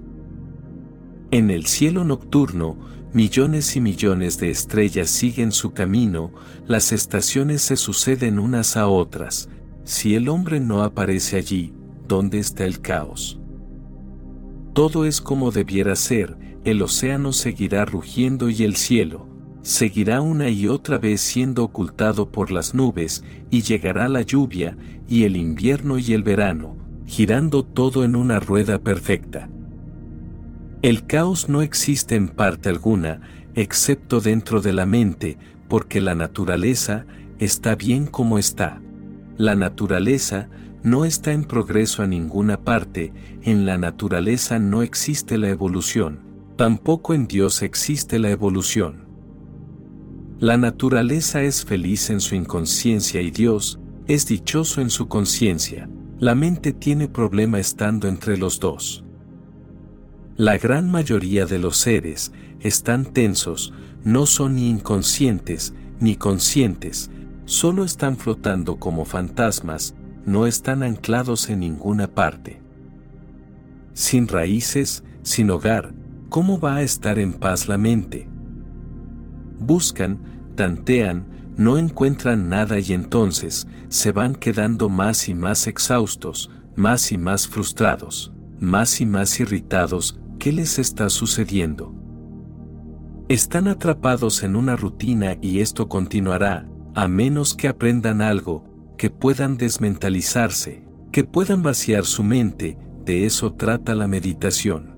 En 1.29 1.51
el 1.51 1.67
cielo 1.67 2.03
nocturno, 2.03 2.77
millones 3.15 3.77
y 3.77 3.79
millones 3.79 4.37
de 4.39 4.49
estrellas 4.49 5.09
siguen 5.09 5.53
su 5.53 5.71
camino, 5.71 6.33
las 6.67 6.91
estaciones 6.91 7.61
se 7.61 7.77
suceden 7.77 8.39
unas 8.39 8.75
a 8.75 8.89
otras. 8.89 9.47
Si 9.85 10.15
el 10.15 10.27
hombre 10.27 10.59
no 10.59 10.83
aparece 10.83 11.37
allí, 11.37 11.73
¿dónde 12.09 12.39
está 12.39 12.65
el 12.65 12.81
caos? 12.81 13.39
Todo 14.73 15.05
es 15.05 15.21
como 15.21 15.51
debiera 15.51 15.95
ser, 15.95 16.37
el 16.65 16.81
océano 16.81 17.31
seguirá 17.31 17.85
rugiendo 17.85 18.49
y 18.49 18.63
el 18.63 18.75
cielo, 18.75 19.29
seguirá 19.61 20.19
una 20.19 20.49
y 20.49 20.67
otra 20.67 20.97
vez 20.97 21.21
siendo 21.21 21.63
ocultado 21.63 22.33
por 22.33 22.51
las 22.51 22.73
nubes, 22.73 23.23
y 23.49 23.61
llegará 23.61 24.09
la 24.09 24.23
lluvia, 24.23 24.75
y 25.07 25.23
el 25.23 25.37
invierno 25.37 25.99
y 25.99 26.11
el 26.11 26.23
verano, 26.23 26.75
girando 27.05 27.63
todo 27.63 28.03
en 28.03 28.17
una 28.17 28.41
rueda 28.41 28.77
perfecta. 28.79 29.49
El 30.85 31.07
caos 31.07 31.49
no 31.49 31.63
existe 31.63 32.13
en 32.13 32.27
parte 32.27 32.69
alguna, 32.69 33.19
excepto 33.55 34.21
dentro 34.21 34.61
de 34.61 34.71
la 34.71 34.85
mente, 34.85 35.35
porque 35.67 35.99
la 35.99 36.13
naturaleza 36.13 37.07
está 37.39 37.73
bien 37.73 38.05
como 38.05 38.37
está. 38.37 38.83
La 39.35 39.55
naturaleza 39.55 40.47
no 40.83 41.03
está 41.03 41.31
en 41.31 41.43
progreso 41.43 42.03
a 42.03 42.05
ninguna 42.05 42.63
parte, 42.63 43.13
en 43.41 43.65
la 43.65 43.79
naturaleza 43.79 44.59
no 44.59 44.83
existe 44.83 45.39
la 45.39 45.49
evolución, 45.49 46.19
tampoco 46.55 47.15
en 47.15 47.25
Dios 47.25 47.63
existe 47.63 48.19
la 48.19 48.29
evolución. 48.29 49.07
La 50.37 50.55
naturaleza 50.55 51.41
es 51.41 51.65
feliz 51.65 52.11
en 52.11 52.21
su 52.21 52.35
inconsciencia 52.35 53.21
y 53.21 53.31
Dios 53.31 53.79
es 54.05 54.27
dichoso 54.27 54.81
en 54.81 54.91
su 54.91 55.07
conciencia. 55.07 55.89
La 56.19 56.35
mente 56.35 56.73
tiene 56.73 57.07
problema 57.07 57.59
estando 57.59 58.07
entre 58.07 58.37
los 58.37 58.59
dos. 58.59 59.04
La 60.37 60.57
gran 60.57 60.91
mayoría 60.91 61.45
de 61.45 61.59
los 61.59 61.77
seres 61.77 62.31
están 62.59 63.05
tensos, 63.05 63.73
no 64.03 64.25
son 64.25 64.55
ni 64.55 64.69
inconscientes 64.69 65.73
ni 65.99 66.15
conscientes, 66.15 67.09
solo 67.45 67.83
están 67.83 68.17
flotando 68.17 68.77
como 68.77 69.05
fantasmas, 69.05 69.95
no 70.25 70.45
están 70.45 70.83
anclados 70.83 71.49
en 71.49 71.61
ninguna 71.61 72.07
parte. 72.07 72.61
Sin 73.93 74.27
raíces, 74.27 75.03
sin 75.23 75.49
hogar, 75.51 75.93
¿cómo 76.29 76.59
va 76.59 76.75
a 76.75 76.81
estar 76.81 77.17
en 77.17 77.33
paz 77.33 77.67
la 77.67 77.77
mente? 77.77 78.27
buscan, 79.59 80.19
tantean, 80.55 81.25
no 81.57 81.77
encuentran 81.77 82.49
nada 82.49 82.79
y 82.79 82.93
entonces 82.93 83.67
se 83.87 84.11
van 84.11 84.35
quedando 84.35 84.89
más 84.89 85.29
y 85.29 85.33
más 85.33 85.67
exhaustos, 85.67 86.51
más 86.75 87.11
y 87.11 87.17
más 87.17 87.47
frustrados, 87.47 88.33
más 88.59 88.99
y 88.99 89.05
más 89.05 89.39
irritados, 89.39 90.19
¿qué 90.39 90.51
les 90.51 90.79
está 90.79 91.09
sucediendo? 91.09 91.93
Están 93.27 93.67
atrapados 93.67 94.43
en 94.43 94.55
una 94.55 94.75
rutina 94.75 95.37
y 95.41 95.59
esto 95.59 95.89
continuará, 95.89 96.69
a 96.93 97.07
menos 97.07 97.55
que 97.55 97.67
aprendan 97.67 98.21
algo, 98.21 98.63
que 98.97 99.09
puedan 99.09 99.57
desmentalizarse, 99.57 100.83
que 101.11 101.23
puedan 101.23 101.63
vaciar 101.63 102.05
su 102.05 102.23
mente, 102.23 102.77
de 103.03 103.25
eso 103.25 103.53
trata 103.53 103.95
la 103.95 104.07
meditación. 104.07 104.95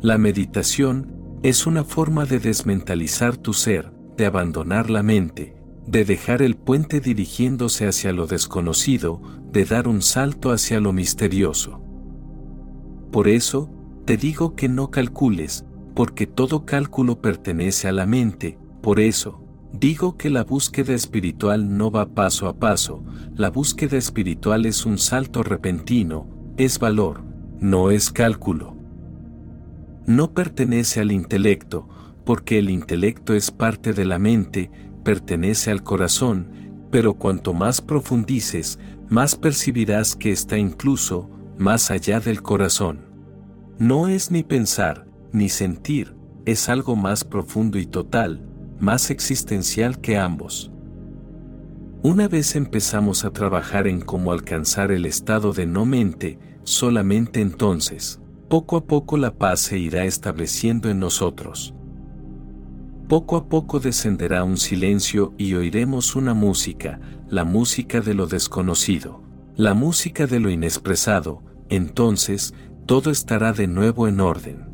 La 0.00 0.18
meditación 0.18 1.14
es 1.42 1.66
una 1.66 1.84
forma 1.84 2.24
de 2.24 2.40
desmentalizar 2.40 3.36
tu 3.36 3.52
ser, 3.52 3.92
de 4.16 4.26
abandonar 4.26 4.90
la 4.90 5.02
mente, 5.02 5.54
de 5.86 6.04
dejar 6.04 6.42
el 6.42 6.56
puente 6.56 7.00
dirigiéndose 7.00 7.86
hacia 7.86 8.12
lo 8.12 8.26
desconocido, 8.26 9.22
de 9.52 9.64
dar 9.64 9.88
un 9.88 10.02
salto 10.02 10.50
hacia 10.50 10.80
lo 10.80 10.92
misterioso. 10.92 11.80
Por 13.10 13.28
eso, 13.28 13.70
te 14.08 14.16
digo 14.16 14.56
que 14.56 14.70
no 14.70 14.90
calcules, 14.90 15.66
porque 15.94 16.26
todo 16.26 16.64
cálculo 16.64 17.20
pertenece 17.20 17.88
a 17.88 17.92
la 17.92 18.06
mente, 18.06 18.58
por 18.80 19.00
eso, 19.00 19.44
digo 19.70 20.16
que 20.16 20.30
la 20.30 20.44
búsqueda 20.44 20.94
espiritual 20.94 21.76
no 21.76 21.90
va 21.90 22.14
paso 22.14 22.48
a 22.48 22.58
paso, 22.58 23.04
la 23.36 23.50
búsqueda 23.50 23.98
espiritual 23.98 24.64
es 24.64 24.86
un 24.86 24.96
salto 24.96 25.42
repentino, 25.42 26.26
es 26.56 26.78
valor, 26.78 27.22
no 27.60 27.90
es 27.90 28.10
cálculo. 28.10 28.78
No 30.06 30.32
pertenece 30.32 31.00
al 31.00 31.12
intelecto, 31.12 31.86
porque 32.24 32.60
el 32.60 32.70
intelecto 32.70 33.34
es 33.34 33.50
parte 33.50 33.92
de 33.92 34.06
la 34.06 34.18
mente, 34.18 34.70
pertenece 35.04 35.70
al 35.70 35.82
corazón, 35.82 36.48
pero 36.90 37.12
cuanto 37.12 37.52
más 37.52 37.82
profundices, 37.82 38.78
más 39.10 39.36
percibirás 39.36 40.16
que 40.16 40.32
está 40.32 40.56
incluso 40.56 41.28
más 41.58 41.90
allá 41.90 42.20
del 42.20 42.40
corazón. 42.40 43.07
No 43.78 44.08
es 44.08 44.32
ni 44.32 44.42
pensar, 44.42 45.06
ni 45.30 45.48
sentir, 45.48 46.16
es 46.46 46.68
algo 46.68 46.96
más 46.96 47.22
profundo 47.22 47.78
y 47.78 47.86
total, 47.86 48.44
más 48.80 49.08
existencial 49.08 50.00
que 50.00 50.18
ambos. 50.18 50.72
Una 52.02 52.26
vez 52.26 52.56
empezamos 52.56 53.24
a 53.24 53.30
trabajar 53.30 53.86
en 53.86 54.00
cómo 54.00 54.32
alcanzar 54.32 54.90
el 54.90 55.06
estado 55.06 55.52
de 55.52 55.66
no 55.66 55.84
mente, 55.84 56.40
solamente 56.64 57.40
entonces, 57.40 58.20
poco 58.48 58.78
a 58.78 58.84
poco 58.84 59.16
la 59.16 59.36
paz 59.36 59.60
se 59.60 59.78
irá 59.78 60.04
estableciendo 60.06 60.90
en 60.90 60.98
nosotros. 60.98 61.72
Poco 63.08 63.36
a 63.36 63.48
poco 63.48 63.78
descenderá 63.78 64.42
un 64.42 64.56
silencio 64.56 65.34
y 65.38 65.54
oiremos 65.54 66.16
una 66.16 66.34
música, 66.34 66.98
la 67.28 67.44
música 67.44 68.00
de 68.00 68.14
lo 68.14 68.26
desconocido, 68.26 69.22
la 69.54 69.74
música 69.74 70.26
de 70.26 70.40
lo 70.40 70.50
inexpresado, 70.50 71.44
entonces 71.68 72.54
todo 72.88 73.10
estará 73.10 73.52
de 73.52 73.66
nuevo 73.66 74.08
en 74.08 74.18
orden. 74.18 74.64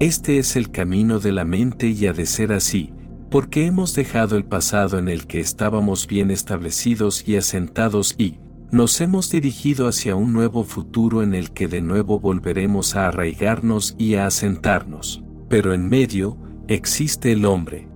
Este 0.00 0.36
es 0.36 0.54
el 0.54 0.70
camino 0.70 1.18
de 1.18 1.32
la 1.32 1.46
mente 1.46 1.88
y 1.88 2.06
ha 2.06 2.12
de 2.12 2.26
ser 2.26 2.52
así, 2.52 2.92
porque 3.30 3.64
hemos 3.64 3.94
dejado 3.94 4.36
el 4.36 4.44
pasado 4.44 4.98
en 4.98 5.08
el 5.08 5.26
que 5.26 5.40
estábamos 5.40 6.06
bien 6.06 6.30
establecidos 6.30 7.26
y 7.26 7.36
asentados 7.36 8.14
y, 8.18 8.38
nos 8.70 9.00
hemos 9.00 9.30
dirigido 9.30 9.88
hacia 9.88 10.14
un 10.14 10.34
nuevo 10.34 10.62
futuro 10.62 11.22
en 11.22 11.34
el 11.34 11.52
que 11.52 11.68
de 11.68 11.80
nuevo 11.80 12.20
volveremos 12.20 12.96
a 12.96 13.08
arraigarnos 13.08 13.94
y 13.96 14.16
a 14.16 14.26
asentarnos, 14.26 15.24
pero 15.48 15.72
en 15.72 15.88
medio 15.88 16.36
existe 16.68 17.32
el 17.32 17.46
hombre. 17.46 17.88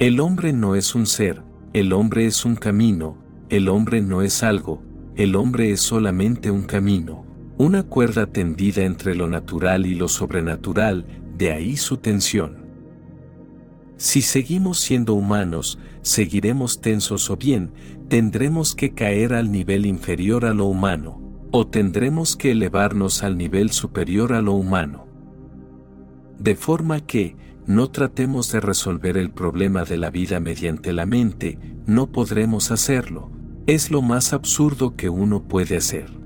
El 0.00 0.18
hombre 0.18 0.52
no 0.52 0.74
es 0.74 0.96
un 0.96 1.06
ser, 1.06 1.44
el 1.74 1.92
hombre 1.92 2.26
es 2.26 2.44
un 2.44 2.56
camino, 2.56 3.18
el 3.50 3.68
hombre 3.68 4.02
no 4.02 4.20
es 4.20 4.42
algo, 4.42 4.82
el 5.14 5.36
hombre 5.36 5.70
es 5.70 5.80
solamente 5.80 6.50
un 6.50 6.62
camino, 6.62 7.21
una 7.58 7.82
cuerda 7.82 8.26
tendida 8.26 8.82
entre 8.84 9.14
lo 9.14 9.28
natural 9.28 9.86
y 9.86 9.94
lo 9.94 10.08
sobrenatural, 10.08 11.06
de 11.36 11.52
ahí 11.52 11.76
su 11.76 11.98
tensión. 11.98 12.62
Si 13.96 14.22
seguimos 14.22 14.80
siendo 14.80 15.14
humanos, 15.14 15.78
seguiremos 16.02 16.80
tensos 16.80 17.30
o 17.30 17.36
bien, 17.36 17.72
tendremos 18.08 18.74
que 18.74 18.94
caer 18.94 19.32
al 19.32 19.52
nivel 19.52 19.86
inferior 19.86 20.44
a 20.44 20.54
lo 20.54 20.66
humano, 20.66 21.20
o 21.52 21.66
tendremos 21.66 22.36
que 22.36 22.50
elevarnos 22.50 23.22
al 23.22 23.38
nivel 23.38 23.70
superior 23.70 24.32
a 24.32 24.42
lo 24.42 24.54
humano. 24.54 25.06
De 26.38 26.56
forma 26.56 27.00
que, 27.00 27.36
no 27.66 27.90
tratemos 27.90 28.50
de 28.50 28.60
resolver 28.60 29.16
el 29.16 29.30
problema 29.30 29.84
de 29.84 29.96
la 29.96 30.10
vida 30.10 30.40
mediante 30.40 30.92
la 30.92 31.06
mente, 31.06 31.58
no 31.86 32.10
podremos 32.10 32.72
hacerlo, 32.72 33.30
es 33.66 33.92
lo 33.92 34.02
más 34.02 34.32
absurdo 34.32 34.96
que 34.96 35.08
uno 35.08 35.44
puede 35.44 35.76
hacer. 35.76 36.21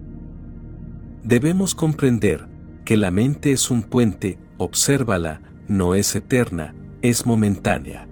Debemos 1.26 1.75
comprender 1.75 2.47
que 2.85 2.97
la 2.97 3.11
mente 3.11 3.50
es 3.50 3.73
un 3.73 3.83
puente, 3.83 4.38
obsérvala, 4.59 5.42
no 5.66 5.97
es 5.97 6.14
eterna, 6.14 6.73
es 7.02 7.26
momentánea. 7.26 8.06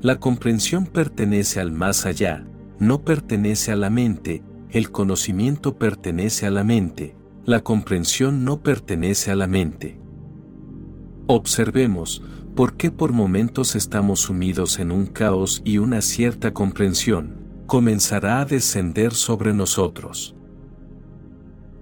La 0.00 0.18
comprensión 0.18 0.86
pertenece 0.86 1.60
al 1.60 1.70
más 1.70 2.04
allá, 2.04 2.44
no 2.80 3.02
pertenece 3.02 3.70
a 3.70 3.76
la 3.76 3.88
mente, 3.88 4.42
el 4.70 4.90
conocimiento 4.90 5.78
pertenece 5.78 6.46
a 6.46 6.50
la 6.50 6.64
mente, 6.64 7.14
la 7.44 7.60
comprensión 7.60 8.44
no 8.44 8.64
pertenece 8.64 9.30
a 9.30 9.36
la 9.36 9.46
mente. 9.46 10.00
Observemos 11.28 12.20
por 12.56 12.76
qué 12.76 12.90
por 12.90 13.12
momentos 13.12 13.76
estamos 13.76 14.22
sumidos 14.22 14.80
en 14.80 14.90
un 14.90 15.06
caos 15.06 15.62
y 15.64 15.78
una 15.78 16.02
cierta 16.02 16.52
comprensión 16.52 17.46
comenzará 17.68 18.40
a 18.40 18.44
descender 18.44 19.14
sobre 19.14 19.54
nosotros. 19.54 20.35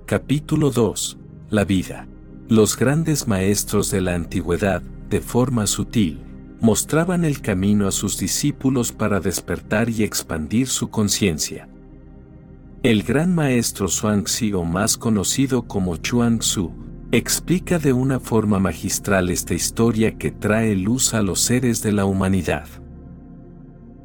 Capítulo 0.06 0.70
2. 0.70 1.16
La 1.48 1.64
vida. 1.64 2.06
Los 2.50 2.76
grandes 2.76 3.26
maestros 3.26 3.90
de 3.90 4.02
la 4.02 4.14
antigüedad 4.14 4.82
de 4.82 5.22
forma 5.22 5.66
sutil, 5.66 6.20
mostraban 6.60 7.24
el 7.24 7.40
camino 7.40 7.88
a 7.88 7.90
sus 7.90 8.18
discípulos 8.18 8.92
para 8.92 9.18
despertar 9.20 9.88
y 9.88 10.02
expandir 10.02 10.68
su 10.68 10.90
conciencia. 10.90 11.70
El 12.82 13.02
gran 13.02 13.34
maestro 13.34 13.88
Zhuangzi 13.88 14.52
o 14.52 14.64
más 14.64 14.98
conocido 14.98 15.62
como 15.62 15.96
Chuang 15.96 16.40
Tzu, 16.40 16.70
explica 17.10 17.78
de 17.78 17.94
una 17.94 18.20
forma 18.20 18.58
magistral 18.58 19.30
esta 19.30 19.54
historia 19.54 20.18
que 20.18 20.30
trae 20.30 20.76
luz 20.76 21.14
a 21.14 21.22
los 21.22 21.40
seres 21.40 21.82
de 21.82 21.92
la 21.92 22.04
humanidad. 22.04 22.66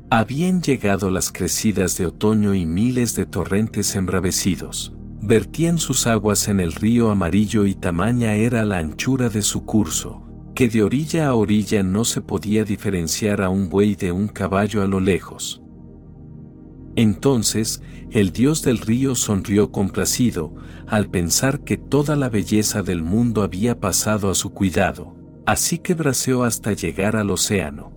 Habían 0.09 0.61
llegado 0.61 1.11
las 1.11 1.29
crecidas 1.29 1.97
de 1.97 2.05
otoño 2.05 2.55
y 2.55 2.65
miles 2.65 3.17
de 3.17 3.25
torrentes 3.25 3.97
embravecidos. 3.97 4.93
Vertían 5.29 5.77
sus 5.77 6.07
aguas 6.07 6.47
en 6.47 6.59
el 6.59 6.73
río 6.73 7.11
amarillo 7.11 7.67
y 7.67 7.75
tamaña 7.75 8.33
era 8.33 8.65
la 8.65 8.79
anchura 8.79 9.29
de 9.29 9.43
su 9.43 9.63
curso, 9.63 10.23
que 10.55 10.69
de 10.69 10.81
orilla 10.81 11.27
a 11.27 11.35
orilla 11.35 11.83
no 11.83 12.03
se 12.03 12.21
podía 12.21 12.63
diferenciar 12.63 13.43
a 13.43 13.49
un 13.49 13.69
buey 13.69 13.93
de 13.93 14.11
un 14.11 14.27
caballo 14.27 14.81
a 14.81 14.87
lo 14.87 14.99
lejos. 14.99 15.61
Entonces, 16.95 17.83
el 18.09 18.31
dios 18.31 18.63
del 18.63 18.79
río 18.79 19.13
sonrió 19.13 19.71
complacido, 19.71 20.55
al 20.87 21.11
pensar 21.11 21.59
que 21.63 21.77
toda 21.77 22.15
la 22.15 22.29
belleza 22.29 22.81
del 22.81 23.03
mundo 23.03 23.43
había 23.43 23.79
pasado 23.79 24.31
a 24.31 24.33
su 24.33 24.49
cuidado, 24.49 25.15
así 25.45 25.77
que 25.77 25.93
braceó 25.93 26.43
hasta 26.43 26.73
llegar 26.73 27.15
al 27.15 27.29
océano. 27.29 27.93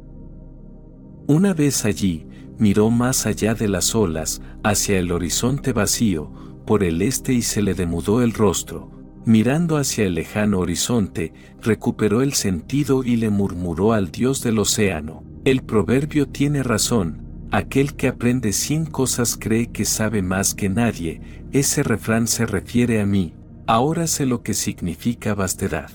Una 1.26 1.54
vez 1.54 1.86
allí, 1.86 2.26
miró 2.58 2.90
más 2.90 3.24
allá 3.24 3.54
de 3.54 3.68
las 3.68 3.94
olas, 3.94 4.42
hacia 4.62 4.98
el 4.98 5.10
horizonte 5.10 5.72
vacío, 5.72 6.51
por 6.64 6.84
el 6.84 7.02
este 7.02 7.32
y 7.32 7.42
se 7.42 7.62
le 7.62 7.74
demudó 7.74 8.22
el 8.22 8.32
rostro. 8.32 8.90
Mirando 9.24 9.76
hacia 9.76 10.04
el 10.04 10.14
lejano 10.14 10.58
horizonte, 10.58 11.32
recuperó 11.60 12.22
el 12.22 12.32
sentido 12.32 13.04
y 13.04 13.16
le 13.16 13.30
murmuró 13.30 13.92
al 13.92 14.10
dios 14.10 14.42
del 14.42 14.58
océano, 14.58 15.22
el 15.44 15.62
proverbio 15.62 16.26
tiene 16.28 16.62
razón, 16.62 17.22
aquel 17.50 17.94
que 17.94 18.08
aprende 18.08 18.52
cien 18.52 18.84
cosas 18.84 19.36
cree 19.38 19.68
que 19.68 19.84
sabe 19.84 20.22
más 20.22 20.54
que 20.54 20.68
nadie, 20.68 21.20
ese 21.52 21.82
refrán 21.82 22.26
se 22.26 22.46
refiere 22.46 23.00
a 23.00 23.06
mí, 23.06 23.34
ahora 23.66 24.06
sé 24.06 24.26
lo 24.26 24.42
que 24.42 24.54
significa 24.54 25.34
vastedad. 25.34 25.90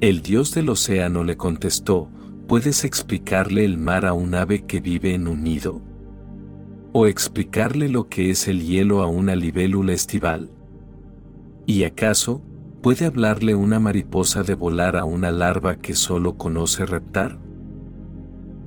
El 0.00 0.22
dios 0.22 0.54
del 0.54 0.68
océano 0.68 1.24
le 1.24 1.36
contestó, 1.36 2.10
¿Puedes 2.46 2.84
explicarle 2.84 3.64
el 3.64 3.78
mar 3.78 4.04
a 4.04 4.12
un 4.12 4.34
ave 4.34 4.66
que 4.66 4.80
vive 4.80 5.14
en 5.14 5.26
un 5.26 5.42
nido? 5.42 5.80
¿O 6.94 7.06
explicarle 7.06 7.88
lo 7.88 8.10
que 8.10 8.30
es 8.30 8.48
el 8.48 8.66
hielo 8.66 9.02
a 9.02 9.06
una 9.06 9.34
libélula 9.34 9.94
estival? 9.94 10.50
¿Y 11.64 11.84
acaso, 11.84 12.42
puede 12.82 13.06
hablarle 13.06 13.54
una 13.54 13.80
mariposa 13.80 14.42
de 14.42 14.54
volar 14.54 14.96
a 14.96 15.04
una 15.04 15.30
larva 15.30 15.76
que 15.76 15.94
solo 15.94 16.36
conoce 16.36 16.84
reptar? 16.84 17.38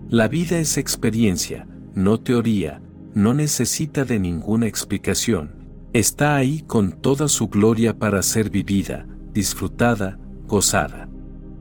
La 0.10 0.28
vida 0.28 0.58
es 0.58 0.78
experiencia, 0.78 1.68
no 1.94 2.20
teoría, 2.20 2.82
no 3.14 3.36
necesita 3.36 4.06
de 4.06 4.18
ninguna 4.18 4.66
explicación, 4.66 5.68
está 5.94 6.36
ahí 6.36 6.62
con 6.62 6.94
toda 6.94 7.28
su 7.28 7.48
gloria 7.48 8.00
para 8.00 8.24
ser 8.24 8.50
vivida, 8.50 9.06
disfrutada, 9.34 10.18
gozada. 10.48 11.10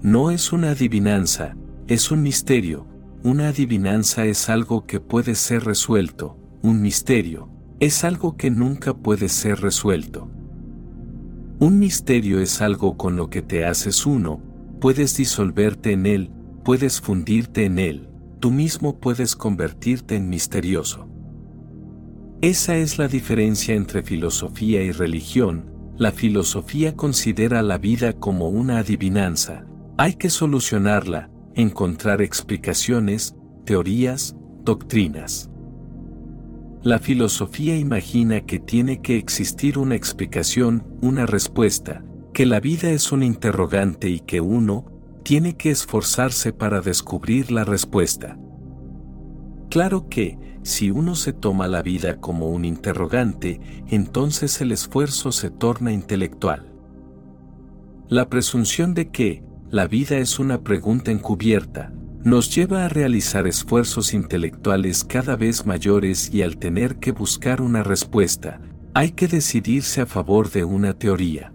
No 0.00 0.30
es 0.30 0.50
una 0.50 0.70
adivinanza, 0.70 1.56
es 1.88 2.10
un 2.10 2.22
misterio, 2.22 2.86
una 3.22 3.48
adivinanza 3.48 4.24
es 4.24 4.48
algo 4.48 4.86
que 4.86 5.00
puede 5.00 5.34
ser 5.34 5.64
resuelto, 5.64 6.38
un 6.64 6.80
misterio, 6.80 7.50
es 7.78 8.04
algo 8.04 8.38
que 8.38 8.50
nunca 8.50 8.94
puede 8.94 9.28
ser 9.28 9.60
resuelto. 9.60 10.30
Un 11.58 11.78
misterio 11.78 12.40
es 12.40 12.62
algo 12.62 12.96
con 12.96 13.16
lo 13.16 13.28
que 13.28 13.42
te 13.42 13.66
haces 13.66 14.06
uno, 14.06 14.40
puedes 14.80 15.14
disolverte 15.14 15.92
en 15.92 16.06
él, 16.06 16.30
puedes 16.64 17.02
fundirte 17.02 17.66
en 17.66 17.78
él, 17.78 18.08
tú 18.40 18.50
mismo 18.50 18.98
puedes 18.98 19.36
convertirte 19.36 20.16
en 20.16 20.30
misterioso. 20.30 21.06
Esa 22.40 22.78
es 22.78 22.96
la 22.96 23.08
diferencia 23.08 23.74
entre 23.74 24.02
filosofía 24.02 24.82
y 24.82 24.90
religión, 24.90 25.70
la 25.98 26.12
filosofía 26.12 26.96
considera 26.96 27.60
la 27.60 27.76
vida 27.76 28.14
como 28.14 28.48
una 28.48 28.78
adivinanza, 28.78 29.66
hay 29.98 30.14
que 30.14 30.30
solucionarla, 30.30 31.28
encontrar 31.54 32.22
explicaciones, 32.22 33.36
teorías, 33.66 34.34
doctrinas. 34.62 35.50
La 36.84 36.98
filosofía 36.98 37.78
imagina 37.78 38.42
que 38.42 38.58
tiene 38.58 39.00
que 39.00 39.16
existir 39.16 39.78
una 39.78 39.94
explicación, 39.94 40.86
una 41.00 41.24
respuesta, 41.24 42.04
que 42.34 42.44
la 42.44 42.60
vida 42.60 42.90
es 42.90 43.10
un 43.10 43.22
interrogante 43.22 44.10
y 44.10 44.20
que 44.20 44.42
uno 44.42 44.84
tiene 45.22 45.56
que 45.56 45.70
esforzarse 45.70 46.52
para 46.52 46.82
descubrir 46.82 47.50
la 47.50 47.64
respuesta. 47.64 48.36
Claro 49.70 50.10
que, 50.10 50.38
si 50.62 50.90
uno 50.90 51.14
se 51.14 51.32
toma 51.32 51.68
la 51.68 51.80
vida 51.80 52.20
como 52.20 52.50
un 52.50 52.66
interrogante, 52.66 53.62
entonces 53.88 54.60
el 54.60 54.70
esfuerzo 54.70 55.32
se 55.32 55.48
torna 55.48 55.90
intelectual. 55.90 56.70
La 58.08 58.28
presunción 58.28 58.92
de 58.92 59.08
que, 59.08 59.42
la 59.70 59.86
vida 59.86 60.18
es 60.18 60.38
una 60.38 60.60
pregunta 60.62 61.10
encubierta, 61.10 61.94
nos 62.24 62.54
lleva 62.54 62.86
a 62.86 62.88
realizar 62.88 63.46
esfuerzos 63.46 64.14
intelectuales 64.14 65.04
cada 65.04 65.36
vez 65.36 65.66
mayores 65.66 66.32
y 66.32 66.40
al 66.40 66.56
tener 66.56 66.96
que 66.96 67.12
buscar 67.12 67.60
una 67.60 67.82
respuesta, 67.82 68.60
hay 68.94 69.10
que 69.10 69.28
decidirse 69.28 70.00
a 70.00 70.06
favor 70.06 70.50
de 70.50 70.64
una 70.64 70.94
teoría. 70.94 71.52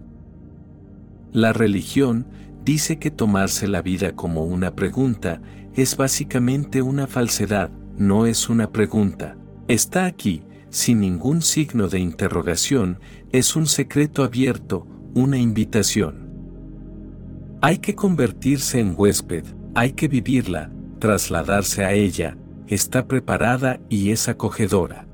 La 1.32 1.52
religión 1.52 2.26
dice 2.64 3.00
que 3.00 3.10
tomarse 3.10 3.66
la 3.66 3.82
vida 3.82 4.12
como 4.12 4.44
una 4.44 4.76
pregunta 4.76 5.42
es 5.74 5.96
básicamente 5.96 6.82
una 6.82 7.08
falsedad, 7.08 7.70
no 7.96 8.26
es 8.26 8.48
una 8.48 8.70
pregunta. 8.70 9.36
Está 9.66 10.06
aquí, 10.06 10.44
sin 10.68 11.00
ningún 11.00 11.42
signo 11.42 11.88
de 11.88 11.98
interrogación, 11.98 13.00
es 13.32 13.56
un 13.56 13.66
secreto 13.66 14.22
abierto, 14.22 14.86
una 15.14 15.38
invitación. 15.38 16.30
Hay 17.60 17.78
que 17.78 17.96
convertirse 17.96 18.78
en 18.78 18.94
huésped, 18.96 19.44
hay 19.74 19.92
que 19.92 20.08
vivirla, 20.08 20.70
trasladarse 20.98 21.84
a 21.84 21.92
ella, 21.92 22.36
está 22.66 23.06
preparada 23.06 23.80
y 23.88 24.10
es 24.10 24.28
acogedora. 24.28 25.06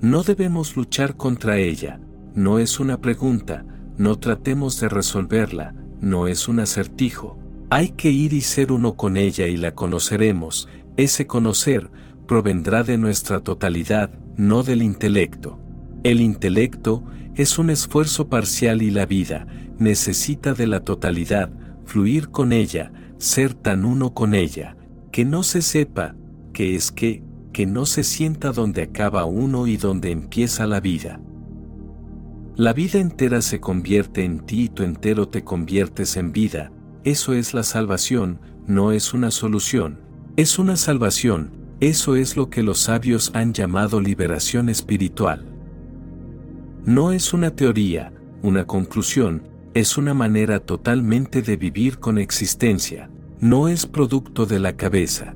No 0.00 0.22
debemos 0.22 0.76
luchar 0.76 1.16
contra 1.16 1.58
ella, 1.58 2.00
no 2.34 2.58
es 2.58 2.80
una 2.80 3.00
pregunta, 3.00 3.64
no 3.96 4.18
tratemos 4.18 4.80
de 4.80 4.88
resolverla, 4.88 5.74
no 6.00 6.26
es 6.26 6.48
un 6.48 6.60
acertijo. 6.60 7.38
Hay 7.70 7.90
que 7.90 8.10
ir 8.10 8.32
y 8.32 8.40
ser 8.40 8.72
uno 8.72 8.94
con 8.94 9.16
ella 9.16 9.46
y 9.46 9.56
la 9.56 9.74
conoceremos, 9.74 10.68
ese 10.96 11.26
conocer 11.26 11.90
provendrá 12.26 12.82
de 12.82 12.98
nuestra 12.98 13.40
totalidad, 13.40 14.10
no 14.36 14.62
del 14.62 14.82
intelecto. 14.82 15.58
El 16.02 16.20
intelecto 16.20 17.04
es 17.34 17.58
un 17.58 17.70
esfuerzo 17.70 18.28
parcial 18.28 18.82
y 18.82 18.90
la 18.90 19.06
vida, 19.06 19.46
necesita 19.78 20.52
de 20.52 20.66
la 20.66 20.80
totalidad, 20.80 21.50
fluir 21.84 22.28
con 22.28 22.52
ella, 22.52 22.92
ser 23.22 23.54
tan 23.54 23.84
uno 23.84 24.14
con 24.14 24.34
ella, 24.34 24.76
que 25.12 25.24
no 25.24 25.44
se 25.44 25.62
sepa, 25.62 26.16
que 26.52 26.74
es 26.74 26.90
que, 26.90 27.22
que 27.52 27.66
no 27.66 27.86
se 27.86 28.02
sienta 28.02 28.50
donde 28.50 28.82
acaba 28.82 29.26
uno 29.26 29.68
y 29.68 29.76
donde 29.76 30.10
empieza 30.10 30.66
la 30.66 30.80
vida. 30.80 31.20
La 32.56 32.72
vida 32.72 32.98
entera 32.98 33.40
se 33.40 33.60
convierte 33.60 34.24
en 34.24 34.40
ti 34.40 34.62
y 34.62 34.68
tú 34.70 34.82
entero 34.82 35.28
te 35.28 35.44
conviertes 35.44 36.16
en 36.16 36.32
vida, 36.32 36.72
eso 37.04 37.32
es 37.32 37.54
la 37.54 37.62
salvación, 37.62 38.40
no 38.66 38.90
es 38.90 39.14
una 39.14 39.30
solución, 39.30 40.00
es 40.36 40.58
una 40.58 40.74
salvación, 40.74 41.52
eso 41.78 42.16
es 42.16 42.36
lo 42.36 42.50
que 42.50 42.64
los 42.64 42.80
sabios 42.80 43.30
han 43.34 43.52
llamado 43.52 44.00
liberación 44.00 44.68
espiritual. 44.68 45.46
No 46.84 47.12
es 47.12 47.32
una 47.32 47.52
teoría, 47.52 48.12
una 48.42 48.66
conclusión, 48.66 49.44
es 49.74 49.96
una 49.96 50.12
manera 50.12 50.58
totalmente 50.58 51.40
de 51.40 51.56
vivir 51.56 51.98
con 51.98 52.18
existencia, 52.18 53.08
no 53.42 53.66
es 53.66 53.86
producto 53.86 54.46
de 54.46 54.60
la 54.60 54.76
cabeza. 54.76 55.34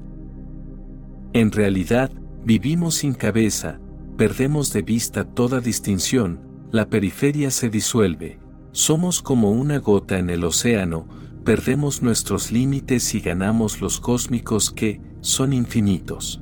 En 1.33 1.51
realidad, 1.51 2.13
vivimos 2.45 2.95
sin 2.95 3.15
cabeza, 3.15 3.81
perdemos 4.17 4.73
de 4.73 4.83
vista 4.83 5.25
toda 5.25 5.59
distinción, 5.59 6.39
la 6.71 6.89
periferia 6.89 7.51
se 7.51 7.69
disuelve, 7.69 8.39
somos 8.71 9.23
como 9.23 9.51
una 9.51 9.79
gota 9.79 10.21
en 10.21 10.31
el 10.31 10.45
océano, 10.45 11.09
perdemos 11.45 12.01
nuestros 12.01 12.53
límites 12.53 13.13
y 13.17 13.19
ganamos 13.19 13.81
los 13.81 13.99
cósmicos 13.99 14.71
que 14.71 15.01
son 15.21 15.53
infinitos. 15.53 16.41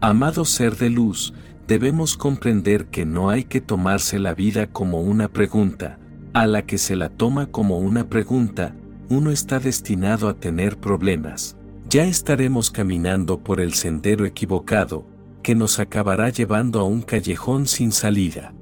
Amado 0.00 0.44
ser 0.44 0.76
de 0.76 0.90
luz, 0.90 1.34
debemos 1.66 2.16
comprender 2.16 2.86
que 2.86 3.04
no 3.04 3.30
hay 3.30 3.42
que 3.42 3.60
tomarse 3.60 4.20
la 4.20 4.34
vida 4.34 4.68
como 4.68 5.00
una 5.00 5.26
pregunta, 5.26 5.98
a 6.34 6.46
la 6.46 6.66
que 6.66 6.78
se 6.78 6.94
la 6.94 7.08
toma 7.08 7.46
como 7.46 7.80
una 7.80 8.08
pregunta, 8.08 8.76
uno 9.10 9.32
está 9.32 9.58
destinado 9.58 10.28
a 10.28 10.34
tener 10.34 10.78
problemas. 10.78 11.56
Ya 11.88 12.04
estaremos 12.04 12.70
caminando 12.70 13.40
por 13.40 13.60
el 13.60 13.74
sendero 13.74 14.24
equivocado, 14.24 15.04
que 15.42 15.56
nos 15.56 15.80
acabará 15.80 16.28
llevando 16.28 16.78
a 16.78 16.84
un 16.84 17.02
callejón 17.02 17.66
sin 17.66 17.90
salida. 17.90 18.54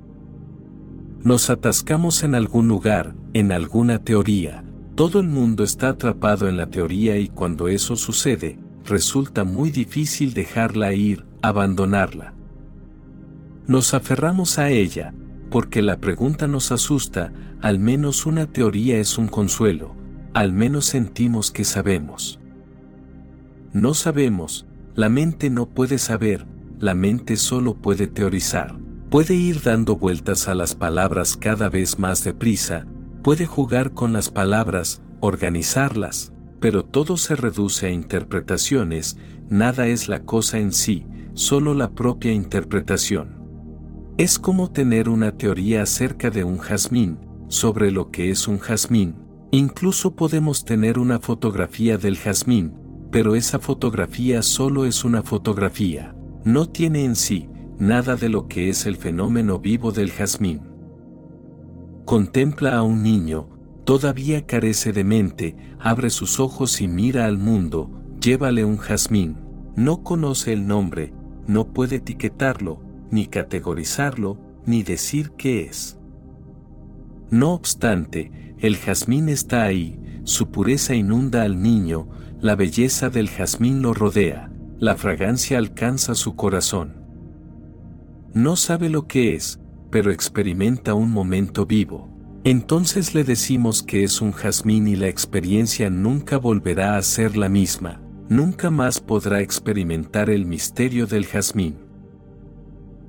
Nos 1.23 1.51
atascamos 1.51 2.23
en 2.23 2.35
algún 2.35 2.67
lugar, 2.67 3.15
en 3.35 3.53
alguna 3.53 3.99
teoría. 3.99 4.65
Todo 4.95 5.21
el 5.21 5.29
mundo 5.29 5.65
está 5.65 5.91
atrapado 5.91 6.49
en 6.49 6.57
la 6.57 6.69
teoría 6.69 7.19
y 7.19 7.29
cuando 7.29 7.69
eso 7.69 7.95
sucede, 7.95 8.59
resulta 8.87 9.45
muy 9.45 9.71
difícil 9.71 10.33
dejarla 10.33 10.95
ir, 10.95 11.27
abandonarla. 11.43 12.33
Nos 13.67 13.93
aferramos 13.93 14.59
a 14.59 14.71
ella, 14.71 15.13
porque 15.51 15.83
la 15.83 15.99
pregunta 15.99 16.47
nos 16.47 16.73
asusta, 16.73 17.35
al 17.61 17.79
menos 17.79 18.25
una 18.25 18.47
teoría 18.47 18.99
es 18.99 19.19
un 19.19 19.29
consuelo, 19.29 19.98
al 20.39 20.53
menos 20.53 20.85
sentimos 20.85 21.51
que 21.51 21.65
sabemos. 21.65 22.39
No 23.73 23.93
sabemos, 23.93 24.69
la 24.95 25.09
mente 25.09 25.51
no 25.51 25.67
puede 25.67 25.99
saber, 25.99 26.47
la 26.79 26.95
mente 26.95 27.37
solo 27.37 27.75
puede 27.75 28.07
teorizar, 28.07 28.79
puede 29.11 29.35
ir 29.35 29.63
dando 29.63 29.97
vueltas 29.97 30.47
a 30.47 30.55
las 30.55 30.77
palabras 30.77 31.37
cada 31.37 31.69
vez 31.69 31.99
más 31.99 32.23
deprisa, 32.23 32.87
puede 33.25 33.47
jugar 33.47 33.95
con 33.95 34.13
las 34.13 34.31
palabras, 34.31 35.03
organizarlas, 35.19 36.33
pero 36.61 36.85
todo 36.85 37.17
se 37.17 37.35
reduce 37.35 37.89
a 37.89 37.91
interpretaciones, 37.91 39.17
nada 39.51 39.89
es 39.89 40.07
la 40.07 40.21
cosa 40.23 40.61
en 40.61 40.71
sí, 40.71 41.05
solo 41.35 41.75
la 41.75 41.91
propia 41.91 42.31
interpretación. 42.31 43.43
Es 44.19 44.39
como 44.39 44.71
tener 44.71 45.09
una 45.09 45.33
teoría 45.33 45.83
acerca 45.83 46.31
de 46.31 46.45
un 46.45 46.59
jazmín, 46.59 47.19
sobre 47.49 47.91
lo 47.91 48.13
que 48.13 48.31
es 48.31 48.47
un 48.47 48.61
jazmín. 48.61 49.28
Incluso 49.51 50.15
podemos 50.15 50.65
tener 50.65 50.99
una 50.99 51.21
fotografía 51.21 51.97
del 51.97 52.19
jazmín, 52.19 52.75
pero 53.11 53.35
esa 53.35 53.59
fotografía 53.59 54.43
solo 54.43 54.85
es 54.85 55.05
una 55.05 55.23
fotografía, 55.23 56.15
no 56.45 56.69
tiene 56.69 57.05
en 57.05 57.17
sí 57.17 57.49
nada 57.79 58.17
de 58.17 58.29
lo 58.29 58.47
que 58.47 58.69
es 58.69 58.85
el 58.85 58.97
fenómeno 58.97 59.59
vivo 59.59 59.91
del 59.91 60.11
jazmín. 60.11 60.61
Contempla 62.05 62.77
a 62.77 62.83
un 62.83 63.03
niño, 63.03 63.49
todavía 63.85 64.45
carece 64.45 64.93
de 64.93 65.05
mente, 65.05 65.57
abre 65.79 66.11
sus 66.11 66.41
ojos 66.41 66.83
y 66.83 66.89
mira 66.89 67.25
al 67.25 67.39
mundo, 67.39 67.91
llévale 68.21 68.65
un 68.65 68.77
jazmín, 68.77 69.39
no 69.77 70.03
conoce 70.03 70.53
el 70.53 70.67
nombre, 70.67 71.15
no 71.47 71.73
puede 71.73 71.97
etiquetarlo, 71.97 72.83
ni 73.11 73.27
categorizarlo, 73.27 74.39
ni 74.67 74.83
decir 74.83 75.31
qué 75.39 75.63
es. 75.63 75.99
No 77.31 77.53
obstante, 77.55 78.48
el 78.61 78.77
jazmín 78.77 79.29
está 79.29 79.63
ahí, 79.63 79.99
su 80.25 80.51
pureza 80.51 80.95
inunda 80.95 81.43
al 81.43 81.63
niño, 81.63 82.09
la 82.41 82.57
belleza 82.57 83.09
del 83.09 83.29
jazmín 83.29 83.83
lo 83.83 83.95
rodea, 83.95 84.51
la 84.79 84.97
fragancia 84.97 85.59
alcanza 85.59 86.15
su 86.15 86.37
corazón. 86.37 87.05
No 88.35 88.57
sabe 88.57 88.89
lo 88.89 89.07
que 89.07 89.35
es, 89.35 89.61
pero 89.91 90.11
experimenta 90.11 90.95
un 90.95 91.11
momento 91.11 91.67
vivo. 91.67 92.09
Entonces 92.45 93.15
le 93.15 93.25
decimos 93.25 93.83
que 93.83 94.05
es 94.05 94.21
un 94.21 94.33
jazmín 94.33 94.87
y 94.87 94.97
la 94.97 95.09
experiencia 95.09 95.91
nunca 95.91 96.37
volverá 96.37 96.97
a 96.97 97.03
ser 97.03 97.37
la 97.37 97.49
misma, 97.49 98.01
nunca 98.29 98.71
más 98.71 99.01
podrá 99.01 99.41
experimentar 99.41 100.31
el 100.31 100.47
misterio 100.47 101.07
del 101.07 101.27
jazmín. 101.27 101.77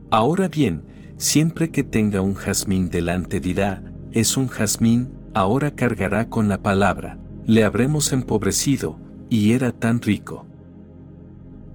Ahora 0.09 0.47
bien, 0.47 0.83
siempre 1.17 1.69
que 1.69 1.83
tenga 1.83 2.21
un 2.21 2.33
jazmín 2.33 2.89
delante 2.89 3.39
dirá, 3.39 3.83
es 4.11 4.37
un 4.37 4.47
jazmín, 4.47 5.18
ahora 5.33 5.71
cargará 5.71 6.29
con 6.29 6.47
la 6.47 6.61
palabra, 6.61 7.17
le 7.45 7.63
habremos 7.63 8.11
empobrecido, 8.13 8.97
y 9.29 9.53
era 9.53 9.71
tan 9.71 10.01
rico. 10.01 10.45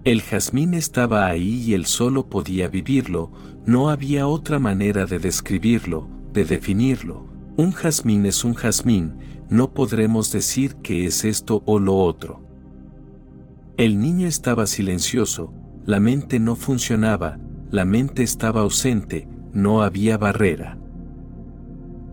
El 0.05 0.21
jazmín 0.21 0.75
estaba 0.75 1.27
ahí 1.27 1.63
y 1.63 1.75
él 1.75 1.87
solo 1.87 2.29
podía 2.29 2.69
vivirlo, 2.69 3.33
no 3.65 3.89
había 3.89 4.27
otra 4.27 4.59
manera 4.59 5.07
de 5.07 5.19
describirlo, 5.19 6.09
de 6.33 6.45
definirlo. 6.45 7.27
Un 7.57 7.73
jazmín 7.73 8.27
es 8.27 8.45
un 8.45 8.55
jazmín, 8.55 9.15
no 9.49 9.73
podremos 9.73 10.31
decir 10.31 10.77
que 10.77 11.07
es 11.07 11.25
esto 11.25 11.63
o 11.65 11.79
lo 11.79 11.97
otro. 11.97 12.43
El 13.77 13.99
niño 13.99 14.27
estaba 14.27 14.67
silencioso, 14.67 15.55
la 15.87 16.01
mente 16.01 16.39
no 16.39 16.55
funcionaba, 16.55 17.39
la 17.71 17.85
mente 17.85 18.23
estaba 18.23 18.61
ausente, 18.61 19.27
no 19.53 19.83
había 19.83 20.19
barrera. 20.19 20.79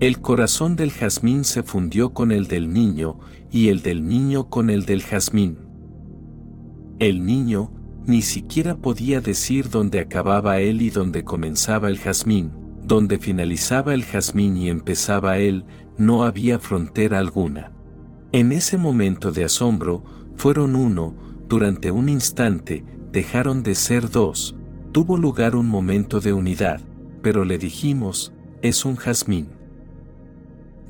El 0.02 0.20
corazón 0.20 0.76
del 0.76 0.90
jazmín 0.90 1.44
se 1.44 1.62
fundió 1.62 2.12
con 2.12 2.32
el 2.32 2.48
del 2.48 2.74
niño 2.74 3.20
y 3.52 3.70
el 3.70 3.84
del 3.84 4.08
niño 4.08 4.50
con 4.50 4.72
el 4.72 4.88
del 4.88 5.04
jazmín. 5.04 5.60
El 6.98 7.24
niño, 7.24 7.72
ni 8.08 8.24
siquiera 8.24 8.76
podía 8.76 9.22
decir 9.22 9.70
dónde 9.70 10.00
acababa 10.00 10.60
él 10.60 10.82
y 10.82 10.90
dónde 10.90 11.24
comenzaba 11.24 11.88
el 11.88 12.00
jazmín, 12.00 12.52
dónde 12.84 13.20
finalizaba 13.20 13.94
el 13.94 14.04
jazmín 14.04 14.58
y 14.58 14.70
empezaba 14.70 15.38
él, 15.38 15.66
no 16.00 16.24
había 16.24 16.58
frontera 16.58 17.20
alguna. 17.20 17.72
En 18.32 18.54
ese 18.54 18.80
momento 18.80 19.32
de 19.32 19.44
asombro, 19.44 20.04
fueron 20.36 20.76
uno, 20.76 21.14
durante 21.48 21.92
un 21.92 22.10
instante, 22.10 22.84
dejaron 23.12 23.62
de 23.62 23.76
ser 23.76 24.10
dos, 24.10 24.56
tuvo 24.94 25.16
lugar 25.16 25.56
un 25.56 25.68
momento 25.68 26.20
de 26.22 26.34
unidad, 26.34 26.82
pero 27.22 27.46
le 27.46 27.60
dijimos, 27.60 28.34
es 28.64 28.84
un 28.84 28.96
jazmín. 28.96 29.61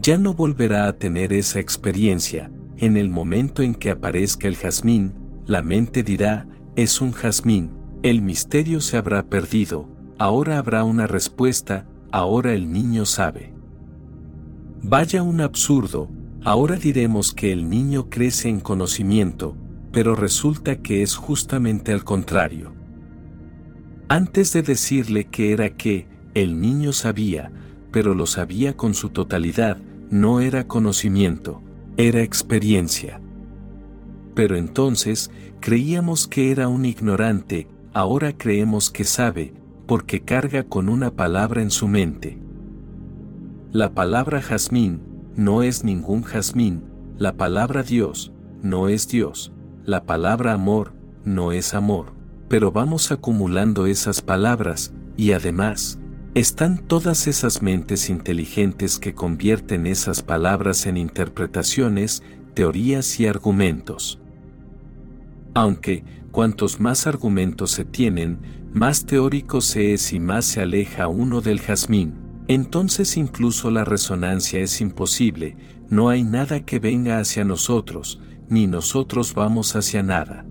Ya 0.01 0.17
no 0.17 0.33
volverá 0.33 0.87
a 0.87 0.93
tener 0.93 1.31
esa 1.31 1.59
experiencia, 1.59 2.49
en 2.77 2.97
el 2.97 3.11
momento 3.11 3.61
en 3.61 3.75
que 3.75 3.91
aparezca 3.91 4.47
el 4.47 4.55
jazmín, 4.55 5.13
la 5.45 5.61
mente 5.61 6.01
dirá, 6.01 6.47
es 6.75 7.01
un 7.01 7.11
jazmín, 7.11 7.69
el 8.01 8.23
misterio 8.23 8.81
se 8.81 8.97
habrá 8.97 9.21
perdido, 9.27 9.87
ahora 10.17 10.57
habrá 10.57 10.83
una 10.85 11.05
respuesta, 11.05 11.85
ahora 12.11 12.53
el 12.53 12.71
niño 12.71 13.05
sabe. 13.05 13.53
Vaya 14.81 15.21
un 15.21 15.39
absurdo, 15.39 16.09
ahora 16.43 16.77
diremos 16.77 17.31
que 17.31 17.51
el 17.51 17.69
niño 17.69 18.09
crece 18.09 18.49
en 18.49 18.59
conocimiento, 18.59 19.55
pero 19.91 20.15
resulta 20.15 20.77
que 20.77 21.03
es 21.03 21.15
justamente 21.15 21.93
al 21.93 22.03
contrario. 22.03 22.73
Antes 24.07 24.51
de 24.53 24.63
decirle 24.63 25.25
que 25.25 25.51
era 25.51 25.69
que, 25.77 26.07
el 26.33 26.59
niño 26.59 26.91
sabía, 26.91 27.51
pero 27.91 28.15
lo 28.15 28.25
sabía 28.25 28.75
con 28.75 28.95
su 28.95 29.09
totalidad, 29.09 29.77
no 30.11 30.41
era 30.41 30.67
conocimiento, 30.67 31.61
era 31.95 32.21
experiencia. 32.21 33.21
Pero 34.35 34.57
entonces, 34.57 35.31
creíamos 35.61 36.27
que 36.27 36.51
era 36.51 36.67
un 36.67 36.85
ignorante, 36.85 37.67
ahora 37.93 38.37
creemos 38.37 38.91
que 38.91 39.05
sabe, 39.05 39.53
porque 39.87 40.21
carga 40.21 40.63
con 40.63 40.89
una 40.89 41.11
palabra 41.11 41.61
en 41.61 41.71
su 41.71 41.87
mente. 41.87 42.37
La 43.71 43.93
palabra 43.93 44.41
jazmín 44.41 45.01
no 45.37 45.63
es 45.63 45.85
ningún 45.85 46.23
jazmín, 46.23 46.83
la 47.17 47.37
palabra 47.37 47.81
Dios 47.81 48.33
no 48.61 48.89
es 48.89 49.07
Dios, 49.07 49.53
la 49.85 50.03
palabra 50.03 50.51
amor 50.53 50.93
no 51.23 51.53
es 51.53 51.73
amor, 51.73 52.07
pero 52.49 52.73
vamos 52.73 53.13
acumulando 53.13 53.85
esas 53.85 54.21
palabras, 54.21 54.93
y 55.15 55.31
además, 55.31 56.00
están 56.33 56.77
todas 56.77 57.27
esas 57.27 57.61
mentes 57.61 58.09
inteligentes 58.09 58.99
que 58.99 59.13
convierten 59.13 59.85
esas 59.85 60.23
palabras 60.23 60.85
en 60.85 60.95
interpretaciones, 60.95 62.23
teorías 62.53 63.19
y 63.19 63.27
argumentos. 63.27 64.19
Aunque, 65.53 66.05
cuantos 66.31 66.79
más 66.79 67.05
argumentos 67.05 67.71
se 67.71 67.83
tienen, 67.83 68.39
más 68.71 69.05
teórico 69.05 69.59
se 69.59 69.93
es 69.93 70.13
y 70.13 70.21
más 70.21 70.45
se 70.45 70.61
aleja 70.61 71.09
uno 71.09 71.41
del 71.41 71.59
jazmín, 71.59 72.13
entonces 72.47 73.17
incluso 73.17 73.69
la 73.69 73.83
resonancia 73.83 74.61
es 74.61 74.79
imposible, 74.79 75.57
no 75.89 76.07
hay 76.07 76.23
nada 76.23 76.65
que 76.65 76.79
venga 76.79 77.19
hacia 77.19 77.43
nosotros, 77.43 78.21
ni 78.47 78.67
nosotros 78.67 79.33
vamos 79.33 79.75
hacia 79.75 80.01
nada. 80.01 80.45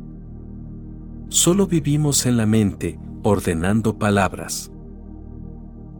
Solo 1.30 1.66
vivimos 1.66 2.26
en 2.26 2.36
la 2.36 2.44
mente, 2.44 2.98
ordenando 3.22 3.98
palabras. 3.98 4.69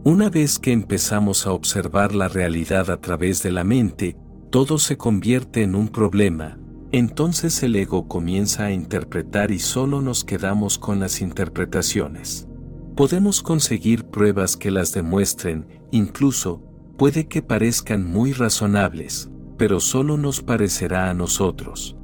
Una 0.03 0.31
vez 0.31 0.57
que 0.57 0.71
empezamos 0.71 1.45
a 1.45 1.51
observar 1.51 2.15
la 2.15 2.27
realidad 2.27 2.89
a 2.89 2.99
través 2.99 3.43
de 3.43 3.51
la 3.51 3.63
mente, 3.63 4.17
todo 4.49 4.79
se 4.79 4.97
convierte 4.97 5.61
en 5.61 5.75
un 5.75 5.89
problema, 5.89 6.57
entonces 6.91 7.61
el 7.61 7.75
ego 7.75 8.07
comienza 8.07 8.65
a 8.65 8.71
interpretar 8.71 9.51
y 9.51 9.59
solo 9.59 10.01
nos 10.01 10.23
quedamos 10.23 10.79
con 10.79 10.99
las 10.99 11.21
interpretaciones. 11.21 12.47
Podemos 12.95 13.43
conseguir 13.43 14.05
pruebas 14.05 14.57
que 14.57 14.71
las 14.71 14.91
demuestren, 14.91 15.67
incluso, 15.91 16.63
puede 16.97 17.27
que 17.27 17.43
parezcan 17.43 18.03
muy 18.03 18.33
razonables, 18.33 19.29
pero 19.55 19.79
solo 19.79 20.17
nos 20.17 20.41
parecerá 20.41 21.11
a 21.11 21.13
nosotros. 21.13 21.95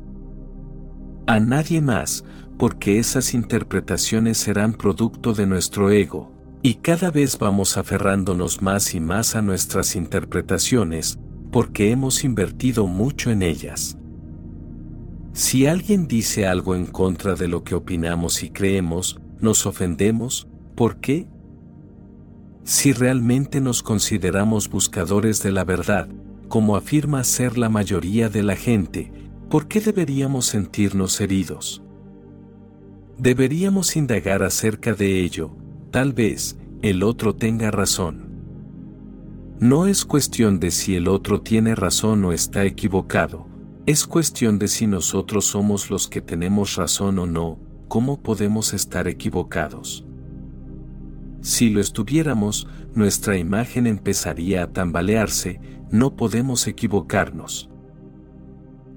A 1.26 1.40
nadie 1.40 1.82
más, 1.82 2.24
porque 2.60 3.00
esas 3.00 3.34
interpretaciones 3.34 4.38
serán 4.38 4.74
producto 4.74 5.34
de 5.34 5.48
nuestro 5.48 5.90
ego, 5.90 6.37
y 6.62 6.76
cada 6.76 7.12
vez 7.12 7.38
vamos 7.38 7.78
aferrándonos 7.78 8.62
más 8.62 8.94
y 8.94 9.00
más 9.00 9.36
a 9.36 9.42
nuestras 9.42 9.96
interpretaciones, 9.96 11.20
porque 11.52 11.92
hemos 11.92 12.24
invertido 12.24 12.88
mucho 12.88 13.32
en 13.32 13.42
ellas. 13.42 13.98
Si 15.34 15.68
alguien 15.68 16.08
dice 16.08 16.48
algo 16.48 16.76
en 16.76 16.88
contra 16.88 17.36
de 17.36 17.48
lo 17.48 17.64
que 17.64 17.76
opinamos 17.76 18.42
y 18.44 18.50
creemos, 18.50 19.20
nos 19.40 19.66
ofendemos, 19.66 20.48
¿por 20.76 20.98
qué? 20.98 21.28
Si 22.64 22.92
realmente 22.92 23.62
nos 23.62 23.84
consideramos 23.84 24.70
buscadores 24.70 25.44
de 25.44 25.52
la 25.52 25.64
verdad, 25.64 26.10
como 26.48 26.76
afirma 26.76 27.24
ser 27.24 27.58
la 27.58 27.70
mayoría 27.70 28.30
de 28.30 28.44
la 28.44 28.56
gente, 28.56 29.12
¿por 29.50 29.68
qué 29.68 29.80
deberíamos 29.80 30.48
sentirnos 30.48 31.22
heridos? 31.22 31.84
Deberíamos 33.18 33.96
indagar 33.96 34.44
acerca 34.44 34.94
de 34.94 35.22
ello, 35.24 35.56
tal 35.98 36.14
vez, 36.14 36.56
el 36.84 37.02
otro 37.02 37.34
tenga 37.34 37.72
razón. 37.72 38.30
No 39.60 39.88
es 39.88 40.06
cuestión 40.06 40.60
de 40.60 40.70
si 40.70 40.96
el 40.96 41.08
otro 41.08 41.42
tiene 41.42 41.74
razón 41.74 42.24
o 42.24 42.34
está 42.34 42.66
equivocado, 42.66 43.48
es 43.88 44.06
cuestión 44.06 44.60
de 44.60 44.68
si 44.68 44.86
nosotros 44.86 45.46
somos 45.46 45.90
los 45.90 46.08
que 46.08 46.22
tenemos 46.22 46.76
razón 46.76 47.18
o 47.18 47.26
no, 47.26 47.58
¿cómo 47.88 48.22
podemos 48.22 48.76
estar 48.76 49.08
equivocados? 49.08 50.06
Si 51.42 51.72
lo 51.72 51.82
estuviéramos, 51.82 52.68
nuestra 52.94 53.36
imagen 53.36 53.88
empezaría 53.88 54.62
a 54.62 54.68
tambalearse, 54.68 55.60
no 55.90 56.16
podemos 56.16 56.68
equivocarnos. 56.68 57.72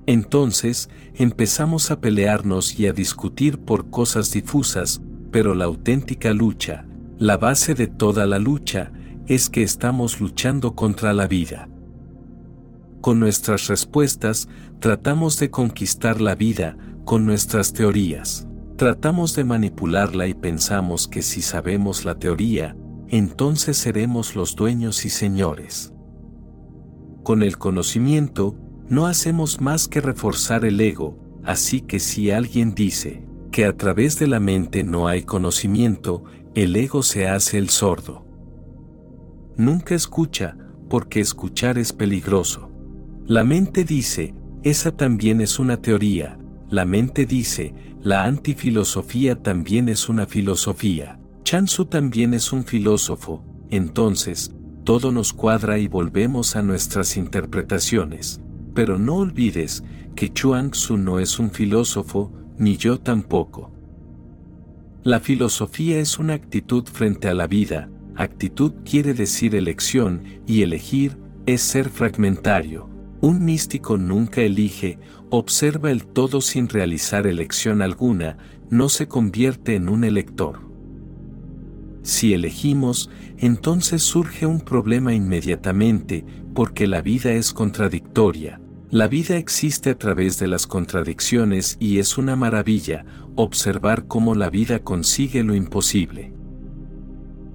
Entonces, 0.04 0.90
empezamos 1.14 1.90
a 1.90 2.02
pelearnos 2.02 2.78
y 2.78 2.88
a 2.88 2.92
discutir 2.92 3.58
por 3.58 3.88
cosas 3.88 4.32
difusas, 4.32 5.00
pero 5.30 5.54
la 5.54 5.64
auténtica 5.64 6.34
lucha, 6.34 6.84
la 7.20 7.37
base 7.37 7.74
de 7.74 7.87
toda 7.87 8.24
la 8.24 8.38
lucha, 8.38 8.92
es 9.26 9.50
que 9.50 9.62
estamos 9.62 10.22
luchando 10.22 10.74
contra 10.74 11.12
la 11.12 11.28
vida. 11.28 11.68
Con 13.02 13.20
nuestras 13.20 13.66
respuestas, 13.66 14.48
tratamos 14.78 15.38
de 15.38 15.50
conquistar 15.50 16.22
la 16.22 16.35
vida, 16.35 16.78
con 17.04 17.26
nuestras 17.26 17.74
teorías. 17.74 18.48
Tratamos 18.76 19.37
de 19.37 19.44
manipularla 19.44 20.28
y 20.28 20.35
pensamos 20.35 21.09
que 21.09 21.20
si 21.20 21.42
sabemos 21.42 22.06
la 22.06 22.18
teoría, 22.18 22.74
entonces 23.09 23.76
seremos 23.76 24.35
los 24.35 24.56
dueños 24.56 25.04
y 25.04 25.11
señores. 25.11 25.92
Con 27.22 27.42
el 27.42 27.59
conocimiento, 27.59 28.56
no 28.88 29.06
hacemos 29.06 29.61
más 29.61 29.88
que 29.88 30.00
reforzar 30.00 30.64
el 30.64 30.80
ego, 30.80 31.18
así 31.44 31.83
que 31.83 32.00
si 32.00 32.30
alguien 32.30 32.74
dice 32.74 33.26
que 33.52 33.66
a 33.66 33.76
través 33.76 34.18
de 34.18 34.26
la 34.26 34.40
mente 34.40 34.85
no 34.85 35.06
hay 35.06 35.24
conocimiento, 35.24 36.24
el 36.54 36.74
ego 36.76 37.02
se 37.02 37.28
hace 37.28 37.58
el 37.58 37.68
sordo. 37.68 38.26
Nunca 39.56 39.94
escucha, 39.94 40.56
porque 40.88 41.20
escuchar 41.20 41.78
es 41.78 41.92
peligroso. 41.92 42.70
La 43.26 43.44
mente 43.44 43.84
dice, 43.84 44.34
esa 44.62 44.90
también 44.96 45.40
es 45.40 45.58
una 45.58 45.80
teoría, 45.80 46.38
la 46.68 46.84
mente 46.84 47.26
dice, 47.26 47.74
la 48.00 48.24
antifilosofía 48.24 49.42
también 49.42 49.88
es 49.88 50.08
una 50.08 50.26
filosofía, 50.26 51.20
Chansu 51.44 51.84
también 51.84 52.34
es 52.34 52.52
un 52.52 52.64
filósofo, 52.64 53.44
entonces, 53.70 54.52
todo 54.84 55.12
nos 55.12 55.32
cuadra 55.32 55.78
y 55.78 55.86
volvemos 55.86 56.56
a 56.56 56.62
nuestras 56.62 57.16
interpretaciones. 57.16 58.40
Pero 58.74 58.98
no 58.98 59.16
olvides 59.16 59.84
que 60.16 60.32
Chuang 60.32 60.72
Tzu 60.72 60.96
no 60.96 61.20
es 61.20 61.38
un 61.38 61.50
filósofo, 61.50 62.32
ni 62.58 62.76
yo 62.76 62.98
tampoco. 62.98 63.72
La 65.02 65.18
filosofía 65.18 65.98
es 65.98 66.18
una 66.18 66.34
actitud 66.34 66.84
frente 66.84 67.28
a 67.28 67.32
la 67.32 67.46
vida, 67.46 67.88
actitud 68.16 68.72
quiere 68.84 69.14
decir 69.14 69.54
elección, 69.54 70.24
y 70.46 70.60
elegir 70.60 71.16
es 71.46 71.62
ser 71.62 71.88
fragmentario. 71.88 72.86
Un 73.22 73.42
místico 73.42 73.96
nunca 73.96 74.42
elige, 74.42 74.98
observa 75.30 75.90
el 75.90 76.04
todo 76.04 76.42
sin 76.42 76.68
realizar 76.68 77.26
elección 77.26 77.80
alguna, 77.80 78.36
no 78.68 78.90
se 78.90 79.08
convierte 79.08 79.74
en 79.74 79.88
un 79.88 80.04
elector. 80.04 80.60
Si 82.02 82.34
elegimos, 82.34 83.08
entonces 83.38 84.02
surge 84.02 84.44
un 84.44 84.60
problema 84.60 85.14
inmediatamente, 85.14 86.26
porque 86.54 86.86
la 86.86 87.00
vida 87.00 87.32
es 87.32 87.54
contradictoria. 87.54 88.60
La 88.90 89.07
vida 89.07 89.37
existe 89.37 89.90
a 89.90 89.98
través 89.98 90.40
de 90.40 90.48
las 90.48 90.66
contradicciones 90.66 91.76
y 91.79 92.00
es 92.00 92.18
una 92.18 92.35
maravilla 92.35 93.05
observar 93.37 94.09
cómo 94.09 94.35
la 94.35 94.50
vida 94.50 94.81
consigue 94.81 95.44
lo 95.44 95.55
imposible. 95.55 96.33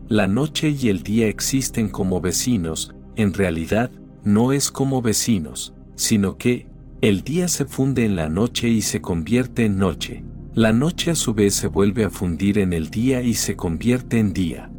La 0.07 0.27
noche 0.27 0.69
y 0.69 0.87
el 0.87 1.03
día 1.03 1.27
existen 1.27 1.89
como 1.89 2.21
vecinos, 2.21 2.95
en 3.17 3.33
realidad, 3.33 3.91
no 4.23 4.53
es 4.53 4.71
como 4.71 5.01
vecinos, 5.01 5.73
sino 5.95 6.37
que, 6.37 6.67
el 7.01 7.23
día 7.23 7.49
se 7.49 7.65
funde 7.65 8.05
en 8.05 8.15
la 8.15 8.29
noche 8.29 8.69
y 8.69 8.81
se 8.81 9.01
convierte 9.01 9.65
en 9.65 9.77
noche. 9.77 10.23
La 10.53 10.71
noche 10.71 11.11
a 11.11 11.15
su 11.15 11.33
vez 11.33 11.53
se 11.53 11.67
vuelve 11.67 12.05
a 12.05 12.09
fundir 12.09 12.59
en 12.59 12.71
el 12.71 12.89
día 12.89 13.21
y 13.21 13.33
se 13.33 13.57
convierte 13.57 14.19
en 14.19 14.31
día. 14.31 14.71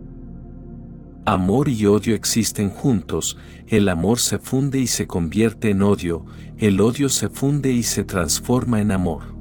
Amor 1.28 1.68
y 1.68 1.86
odio 1.86 2.14
existen 2.14 2.70
juntos, 2.70 3.36
el 3.66 3.88
amor 3.88 4.20
se 4.20 4.38
funde 4.38 4.78
y 4.78 4.86
se 4.86 5.08
convierte 5.08 5.70
en 5.70 5.82
odio, 5.82 6.24
el 6.56 6.80
odio 6.80 7.08
se 7.08 7.28
funde 7.28 7.72
y 7.72 7.82
se 7.82 8.04
transforma 8.04 8.80
en 8.80 8.92
amor. 8.92 9.34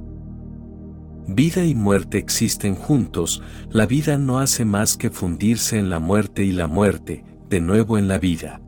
Vida 1.27 1.63
y 1.63 1.75
muerte 1.75 2.17
existen 2.17 2.73
juntos, 2.73 3.43
la 3.69 3.85
vida 3.85 4.17
no 4.17 4.39
hace 4.39 4.65
más 4.65 4.97
que 4.97 5.11
fundirse 5.11 5.77
en 5.77 5.91
la 5.91 5.99
muerte 5.99 6.43
y 6.43 6.53
la 6.53 6.65
muerte, 6.65 7.23
de 7.49 7.61
nuevo 7.61 7.99
en 7.99 8.07
la 8.07 8.17
vida. 8.17 8.61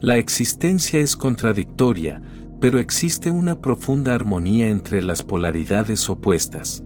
La 0.00 0.16
existencia 0.16 0.98
es 0.98 1.14
contradictoria, 1.14 2.22
pero 2.58 2.78
existe 2.78 3.30
una 3.30 3.60
profunda 3.60 4.14
armonía 4.14 4.70
entre 4.70 5.02
las 5.02 5.22
polaridades 5.22 6.08
opuestas. 6.08 6.82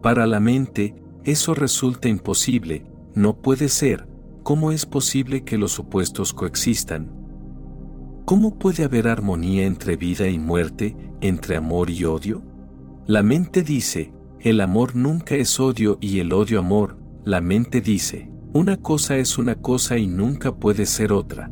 Para 0.00 0.26
la 0.26 0.40
mente, 0.40 0.94
eso 1.24 1.54
resulta 1.54 2.08
imposible, 2.08 2.86
no 3.16 3.40
puede 3.40 3.70
ser, 3.70 4.06
¿cómo 4.42 4.72
es 4.72 4.84
posible 4.84 5.42
que 5.42 5.56
los 5.56 5.78
opuestos 5.78 6.34
coexistan? 6.34 7.10
¿Cómo 8.26 8.58
puede 8.58 8.84
haber 8.84 9.08
armonía 9.08 9.64
entre 9.64 9.96
vida 9.96 10.28
y 10.28 10.38
muerte, 10.38 10.94
entre 11.22 11.56
amor 11.56 11.88
y 11.88 12.04
odio? 12.04 12.42
La 13.06 13.22
mente 13.22 13.62
dice, 13.62 14.12
el 14.40 14.60
amor 14.60 14.96
nunca 14.96 15.34
es 15.34 15.58
odio 15.58 15.96
y 16.02 16.18
el 16.18 16.34
odio 16.34 16.58
amor, 16.58 16.98
la 17.24 17.40
mente 17.40 17.80
dice, 17.80 18.30
una 18.52 18.76
cosa 18.76 19.16
es 19.16 19.38
una 19.38 19.54
cosa 19.54 19.96
y 19.96 20.06
nunca 20.08 20.54
puede 20.54 20.84
ser 20.84 21.10
otra. 21.10 21.50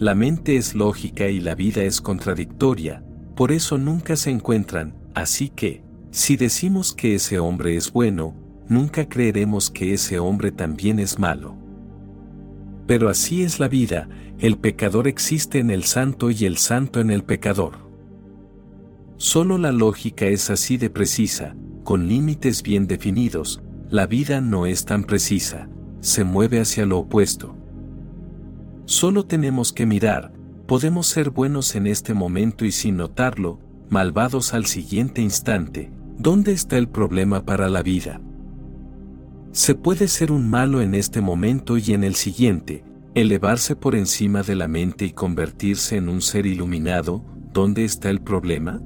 La 0.00 0.16
mente 0.16 0.56
es 0.56 0.74
lógica 0.74 1.28
y 1.28 1.38
la 1.38 1.54
vida 1.54 1.84
es 1.84 2.00
contradictoria, 2.00 3.04
por 3.36 3.52
eso 3.52 3.78
nunca 3.78 4.16
se 4.16 4.30
encuentran, 4.30 4.96
así 5.14 5.48
que, 5.48 5.84
si 6.10 6.36
decimos 6.36 6.92
que 6.92 7.14
ese 7.14 7.38
hombre 7.38 7.76
es 7.76 7.92
bueno, 7.92 8.43
nunca 8.68 9.08
creeremos 9.08 9.70
que 9.70 9.94
ese 9.94 10.18
hombre 10.18 10.52
también 10.52 10.98
es 10.98 11.18
malo. 11.18 11.56
Pero 12.86 13.08
así 13.08 13.42
es 13.42 13.60
la 13.60 13.68
vida, 13.68 14.08
el 14.38 14.58
pecador 14.58 15.08
existe 15.08 15.58
en 15.58 15.70
el 15.70 15.84
santo 15.84 16.30
y 16.30 16.44
el 16.44 16.58
santo 16.58 17.00
en 17.00 17.10
el 17.10 17.24
pecador. 17.24 17.84
Solo 19.16 19.58
la 19.58 19.72
lógica 19.72 20.26
es 20.26 20.50
así 20.50 20.76
de 20.76 20.90
precisa, 20.90 21.56
con 21.82 22.08
límites 22.08 22.62
bien 22.62 22.86
definidos, 22.86 23.62
la 23.90 24.06
vida 24.06 24.40
no 24.40 24.66
es 24.66 24.84
tan 24.84 25.04
precisa, 25.04 25.68
se 26.00 26.24
mueve 26.24 26.60
hacia 26.60 26.84
lo 26.84 26.98
opuesto. 26.98 27.56
Solo 28.86 29.24
tenemos 29.24 29.72
que 29.72 29.86
mirar, 29.86 30.32
podemos 30.66 31.06
ser 31.06 31.30
buenos 31.30 31.74
en 31.74 31.86
este 31.86 32.12
momento 32.12 32.64
y 32.64 32.72
sin 32.72 32.96
notarlo, 32.96 33.60
malvados 33.88 34.52
al 34.52 34.66
siguiente 34.66 35.22
instante, 35.22 35.90
¿dónde 36.18 36.52
está 36.52 36.76
el 36.76 36.88
problema 36.88 37.44
para 37.44 37.68
la 37.68 37.82
vida? 37.82 38.20
Se 39.54 39.76
puede 39.76 40.08
ser 40.08 40.32
un 40.32 40.50
malo 40.50 40.82
en 40.82 40.96
este 40.96 41.20
momento 41.20 41.78
y 41.78 41.92
en 41.92 42.02
el 42.02 42.16
siguiente, 42.16 42.82
elevarse 43.14 43.76
por 43.76 43.94
encima 43.94 44.42
de 44.42 44.56
la 44.56 44.66
mente 44.66 45.04
y 45.04 45.12
convertirse 45.12 45.96
en 45.96 46.08
un 46.08 46.22
ser 46.22 46.44
iluminado, 46.44 47.24
¿dónde 47.52 47.84
está 47.84 48.10
el 48.10 48.20
problema? 48.20 48.82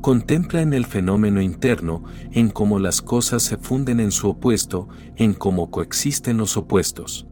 Contempla 0.00 0.62
en 0.62 0.72
el 0.72 0.86
fenómeno 0.86 1.42
interno, 1.42 2.04
en 2.30 2.50
cómo 2.50 2.78
las 2.78 3.02
cosas 3.02 3.42
se 3.42 3.56
funden 3.56 3.98
en 3.98 4.12
su 4.12 4.28
opuesto, 4.28 4.88
en 5.16 5.34
cómo 5.34 5.72
coexisten 5.72 6.36
los 6.36 6.56
opuestos. 6.56 7.26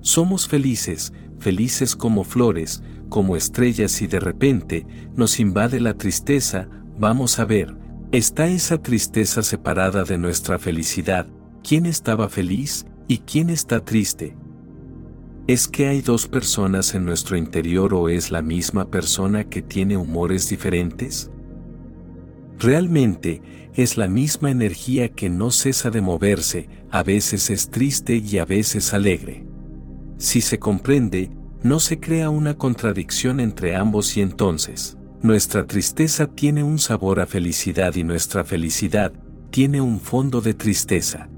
Somos 0.00 0.48
felices, 0.48 1.12
felices 1.38 1.96
como 1.96 2.24
flores, 2.24 2.82
como 3.10 3.36
estrellas 3.36 4.00
y 4.00 4.06
de 4.06 4.20
repente 4.20 4.86
nos 5.14 5.38
invade 5.38 5.80
la 5.80 5.92
tristeza, 5.92 6.66
vamos 6.98 7.38
a 7.38 7.44
ver, 7.44 7.76
¿está 8.12 8.46
esa 8.48 8.78
tristeza 8.78 9.42
separada 9.42 10.04
de 10.04 10.16
nuestra 10.16 10.58
felicidad? 10.58 11.26
¿Quién 11.62 11.84
estaba 11.84 12.28
feliz 12.28 12.86
y 13.06 13.18
quién 13.18 13.50
está 13.50 13.84
triste? 13.84 14.34
¿Es 15.46 15.68
que 15.68 15.88
hay 15.88 16.00
dos 16.00 16.26
personas 16.26 16.94
en 16.94 17.04
nuestro 17.04 17.36
interior 17.36 17.94
o 17.94 18.08
es 18.08 18.30
la 18.30 18.42
misma 18.42 18.90
persona 18.90 19.44
que 19.44 19.62
tiene 19.62 19.96
humores 19.96 20.48
diferentes? 20.48 21.30
Realmente, 22.58 23.42
es 23.74 23.96
la 23.96 24.08
misma 24.08 24.50
energía 24.50 25.10
que 25.10 25.30
no 25.30 25.50
cesa 25.50 25.90
de 25.90 26.00
moverse, 26.00 26.68
a 26.90 27.02
veces 27.02 27.50
es 27.50 27.70
triste 27.70 28.16
y 28.16 28.38
a 28.38 28.44
veces 28.44 28.92
alegre. 28.92 29.46
Si 30.16 30.40
se 30.40 30.58
comprende, 30.58 31.30
no 31.62 31.78
se 31.78 32.00
crea 32.00 32.30
una 32.30 32.54
contradicción 32.54 33.38
entre 33.38 33.76
ambos 33.76 34.16
y 34.16 34.20
entonces, 34.20 34.97
nuestra 35.22 35.66
tristeza 35.66 36.28
tiene 36.28 36.62
un 36.62 36.78
sabor 36.78 37.20
a 37.20 37.26
felicidad 37.26 37.94
y 37.96 38.04
nuestra 38.04 38.44
felicidad 38.44 39.12
tiene 39.50 39.80
un 39.80 40.00
fondo 40.00 40.40
de 40.40 40.54
tristeza. 40.54 41.28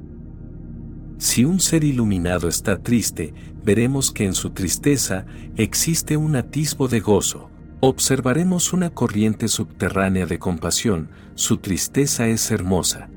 Si 1.18 1.44
un 1.44 1.60
ser 1.60 1.84
iluminado 1.84 2.48
está 2.48 2.82
triste, 2.82 3.32
veremos 3.64 4.10
que 4.10 4.24
en 4.24 4.34
su 4.34 4.50
tristeza 4.50 5.24
existe 5.56 6.16
un 6.16 6.36
atisbo 6.36 6.88
de 6.88 7.00
gozo. 7.00 7.50
Observaremos 7.80 8.74
una 8.74 8.90
corriente 8.90 9.48
subterránea 9.48 10.26
de 10.26 10.38
compasión, 10.38 11.08
su 11.34 11.56
tristeza 11.58 12.28
es 12.28 12.50
hermosa. 12.50 13.08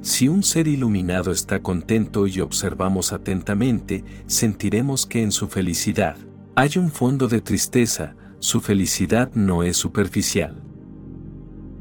Si 0.00 0.28
un 0.28 0.42
ser 0.42 0.68
iluminado 0.68 1.30
está 1.32 1.60
contento 1.60 2.26
y 2.26 2.40
observamos 2.40 3.12
atentamente, 3.12 4.04
sentiremos 4.26 5.06
que 5.06 5.22
en 5.22 5.32
su 5.32 5.48
felicidad 5.48 6.16
hay 6.54 6.72
un 6.76 6.90
fondo 6.90 7.28
de 7.28 7.40
tristeza, 7.40 8.14
su 8.44 8.60
felicidad 8.60 9.32
no 9.32 9.62
es 9.62 9.78
superficial. 9.78 10.62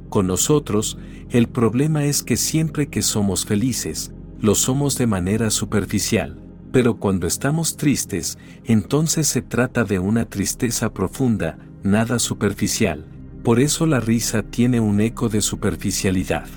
Con 0.08 0.28
nosotros, 0.28 0.98
el 1.30 1.50
problema 1.50 2.06
es 2.06 2.24
que 2.24 2.38
siempre 2.38 2.88
que 2.88 3.02
somos 3.02 3.46
felices, 3.46 4.14
lo 4.40 4.56
somos 4.56 4.98
de 4.98 5.06
manera 5.06 5.50
superficial, 5.50 6.42
pero 6.72 7.00
cuando 7.00 7.28
estamos 7.28 7.76
tristes, 7.76 8.38
entonces 8.64 9.28
se 9.28 9.42
trata 9.42 9.84
de 9.84 10.00
una 10.00 10.24
tristeza 10.24 10.94
profunda, 10.94 11.58
nada 11.84 12.18
superficial, 12.18 13.08
por 13.44 13.60
eso 13.60 13.86
la 13.86 14.00
risa 14.00 14.42
tiene 14.44 14.80
un 14.80 15.02
eco 15.02 15.28
de 15.28 15.42
superficialidad. 15.42 16.48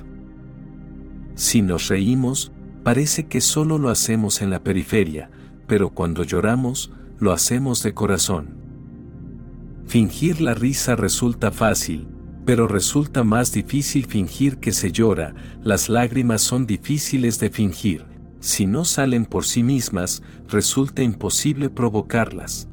Si 1.35 1.63
nos 1.63 1.89
reímos, 1.89 2.53
parece 2.85 3.27
que 3.27 3.41
solo 3.41 3.77
lo 3.77 3.89
hacemos 3.89 4.41
en 4.41 4.51
la 4.51 4.63
periferia, 4.63 5.33
pero 5.67 5.91
cuando 5.91 6.23
lloramos, 6.23 6.93
lo 7.19 7.33
hacemos 7.33 7.83
de 7.83 7.93
corazón. 7.93 8.66
Fingir 9.87 10.41
la 10.41 10.55
risa 10.55 10.97
resulta 10.97 11.51
fácil, 11.51 12.09
pero 12.45 12.69
resulta 12.69 13.25
más 13.25 13.53
difícil 13.53 14.07
fingir 14.07 14.59
que 14.59 14.73
se 14.73 14.93
llora, 14.93 15.35
las 15.63 15.89
lágrimas 15.89 16.43
son 16.43 16.67
difíciles 16.67 17.39
de 17.39 17.51
fingir, 17.51 18.05
si 18.41 18.67
no 18.67 18.85
salen 18.85 19.25
por 19.25 19.45
sí 19.45 19.63
mismas, 19.63 20.23
resulta 20.49 21.03
imposible 21.03 21.71
provocarlas. 21.71 22.69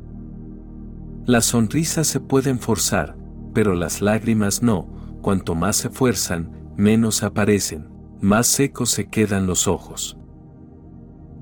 Las 1.25 1.45
sonrisas 1.45 2.07
se 2.07 2.19
pueden 2.19 2.59
forzar, 2.59 3.15
pero 3.53 3.73
las 3.75 4.01
lágrimas 4.01 4.61
no, 4.61 5.19
cuanto 5.21 5.55
más 5.55 5.77
se 5.77 5.89
fuerzan, 5.89 6.51
menos 6.75 7.23
aparecen 7.23 7.93
más 8.23 8.47
secos 8.47 8.89
se 8.89 9.09
quedan 9.09 9.47
los 9.47 9.67
ojos. 9.67 10.17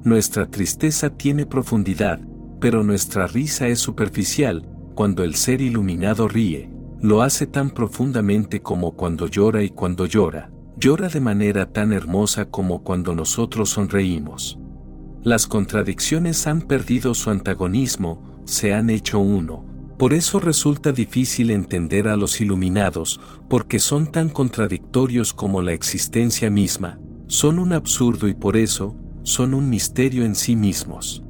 Nuestra 0.03 0.49
tristeza 0.49 1.11
tiene 1.11 1.45
profundidad, 1.45 2.19
pero 2.59 2.83
nuestra 2.83 3.27
risa 3.27 3.67
es 3.67 3.77
superficial, 3.77 4.67
cuando 4.93 5.23
el 5.23 5.35
ser 5.35 5.61
iluminado 5.61 6.27
ríe, 6.27 6.69
lo 7.01 7.21
hace 7.21 7.47
tan 7.47 7.71
profundamente 7.71 8.61
como 8.61 8.91
cuando 8.91 9.27
llora 9.27 9.63
y 9.63 9.69
cuando 9.69 10.05
llora, 10.05 10.51
llora 10.77 11.09
de 11.09 11.19
manera 11.19 11.71
tan 11.71 11.93
hermosa 11.93 12.45
como 12.45 12.83
cuando 12.83 13.15
nosotros 13.15 13.69
sonreímos. 13.69 14.59
Las 15.23 15.47
contradicciones 15.47 16.47
han 16.47 16.61
perdido 16.61 17.13
su 17.13 17.29
antagonismo, 17.29 18.41
se 18.45 18.73
han 18.73 18.89
hecho 18.89 19.19
uno, 19.19 19.65
por 19.97 20.13
eso 20.15 20.39
resulta 20.39 20.91
difícil 20.91 21.51
entender 21.51 22.07
a 22.07 22.17
los 22.17 22.41
iluminados, 22.41 23.19
porque 23.47 23.77
son 23.77 24.11
tan 24.11 24.29
contradictorios 24.29 25.31
como 25.31 25.61
la 25.61 25.73
existencia 25.73 26.49
misma, 26.49 26.99
son 27.27 27.59
un 27.59 27.71
absurdo 27.71 28.27
y 28.27 28.33
por 28.33 28.57
eso, 28.57 28.95
son 29.23 29.53
un 29.53 29.69
misterio 29.69 30.25
en 30.25 30.33
sí 30.33 30.55
mismos. 30.55 31.23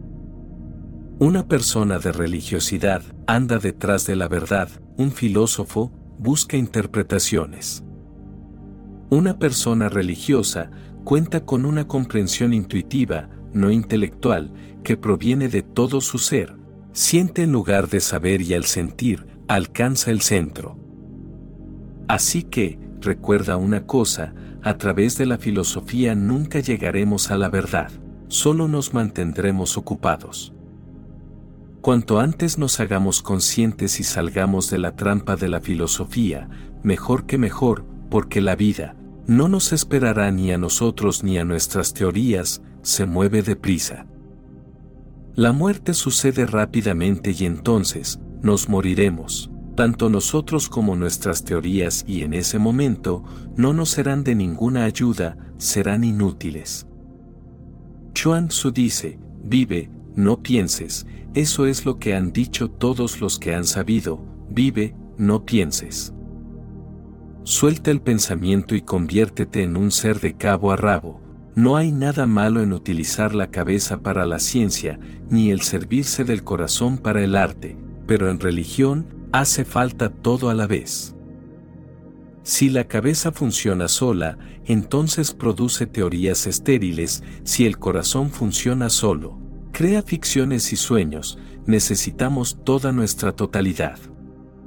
Una 1.22 1.48
persona 1.48 2.00
de 2.00 2.12
religiosidad 2.12 3.04
anda 3.28 3.60
detrás 3.60 4.08
de 4.08 4.16
la 4.16 4.28
verdad, 4.28 4.70
un 4.98 5.12
filósofo 5.12 5.92
busca 6.18 6.58
interpretaciones. 6.58 7.84
Una 9.12 9.38
persona 9.38 9.88
religiosa 9.88 10.72
cuenta 11.04 11.46
con 11.46 11.68
una 11.68 11.88
comprensión 11.88 12.56
intuitiva, 12.56 13.30
no 13.54 13.70
intelectual, 13.70 14.52
que 14.84 14.98
proviene 14.98 15.48
de 15.48 15.62
todo 15.62 16.02
su 16.02 16.18
ser, 16.18 16.56
Siente 16.92 17.44
en 17.44 17.52
lugar 17.52 17.88
de 17.88 18.00
saber 18.00 18.42
y 18.42 18.56
al 18.56 18.66
sentir, 18.66 19.28
alcanza 19.48 20.10
el 20.10 20.22
centro. 20.22 20.80
Así 22.08 22.42
que, 22.42 22.80
recuerda 23.00 23.58
una 23.58 23.86
cosa, 23.86 24.34
a 24.64 24.80
través 24.80 25.20
de 25.20 25.28
la 25.28 25.38
filosofía 25.38 26.16
nunca 26.16 26.62
llegaremos 26.62 27.30
a 27.30 27.38
la 27.38 27.50
verdad, 27.50 27.92
solo 28.28 28.68
nos 28.68 28.96
mantendremos 28.96 29.78
ocupados. 29.78 30.56
Cuanto 31.82 32.20
antes 32.20 32.60
nos 32.60 32.80
hagamos 32.80 33.24
conscientes 33.24 34.00
y 34.00 34.04
salgamos 34.04 34.70
de 34.70 34.78
la 34.78 34.96
trampa 34.96 35.36
de 35.36 35.50
la 35.50 35.62
filosofía, 35.62 36.48
mejor 36.84 37.26
que 37.26 37.40
mejor, 37.40 37.86
porque 38.12 38.40
la 38.40 38.56
vida, 38.56 38.96
no 39.26 39.48
nos 39.48 39.74
esperará 39.74 40.32
ni 40.32 40.52
a 40.52 40.60
nosotros 40.60 41.24
ni 41.24 41.40
a 41.40 41.44
nuestras 41.44 41.96
teorías, 41.96 42.62
se 42.84 43.08
mueve 43.08 43.42
deprisa. 43.42 44.06
La 45.34 45.54
muerte 45.54 45.96
sucede 45.96 46.46
rápidamente 46.46 47.34
y 47.36 47.46
entonces, 47.46 48.20
nos 48.44 48.70
moriremos, 48.70 49.50
tanto 49.76 50.10
nosotros 50.10 50.70
como 50.70 50.96
nuestras 50.96 51.44
teorías 51.46 52.04
y 52.08 52.22
en 52.22 52.36
ese 52.36 52.60
momento, 52.60 53.24
no 53.56 53.74
nos 53.74 53.90
serán 53.90 54.24
de 54.24 54.36
ninguna 54.36 54.84
ayuda, 54.84 55.36
serán 55.58 56.04
inútiles. 56.04 56.86
Chuan 58.14 58.50
Tzu 58.50 58.72
dice, 58.72 59.18
vive, 59.44 59.90
no 60.16 60.42
pienses, 60.42 61.06
eso 61.34 61.66
es 61.66 61.86
lo 61.86 61.98
que 61.98 62.14
han 62.14 62.34
dicho 62.34 62.70
todos 62.70 63.22
los 63.22 63.40
que 63.40 63.56
han 63.56 63.66
sabido, 63.66 64.24
vive, 64.50 64.96
no 65.18 65.46
pienses. 65.46 66.14
Suelta 67.44 67.90
el 67.92 68.02
pensamiento 68.02 68.76
y 68.76 68.82
conviértete 68.82 69.64
en 69.64 69.78
un 69.78 69.92
ser 69.92 70.20
de 70.20 70.36
cabo 70.36 70.72
a 70.72 70.76
rabo, 70.76 71.22
no 71.56 71.76
hay 71.76 71.92
nada 71.92 72.28
malo 72.28 72.62
en 72.62 72.72
utilizar 72.72 73.36
la 73.36 73.52
cabeza 73.52 74.02
para 74.02 74.26
la 74.26 74.40
ciencia, 74.40 75.00
ni 75.30 75.52
el 75.52 75.62
servirse 75.62 76.24
del 76.24 76.44
corazón 76.44 76.98
para 76.98 77.24
el 77.24 77.36
arte, 77.36 77.78
pero 78.08 78.30
en 78.30 78.40
religión 78.40 79.08
hace 79.32 79.66
falta 79.66 80.10
todo 80.10 80.50
a 80.50 80.54
la 80.54 80.68
vez. 80.68 81.16
Si 82.44 82.70
la 82.70 82.88
cabeza 82.88 83.32
funciona 83.32 83.88
sola, 83.88 84.38
entonces 84.66 85.34
produce 85.34 85.88
teorías 85.88 86.48
estériles, 86.48 87.24
si 87.44 87.66
el 87.66 87.78
corazón 87.78 88.32
funciona 88.32 88.90
solo, 88.90 89.41
crea 89.72 90.02
ficciones 90.02 90.74
y 90.74 90.76
sueños, 90.76 91.38
necesitamos 91.66 92.58
toda 92.64 92.92
nuestra 92.92 93.32
totalidad. 93.32 93.98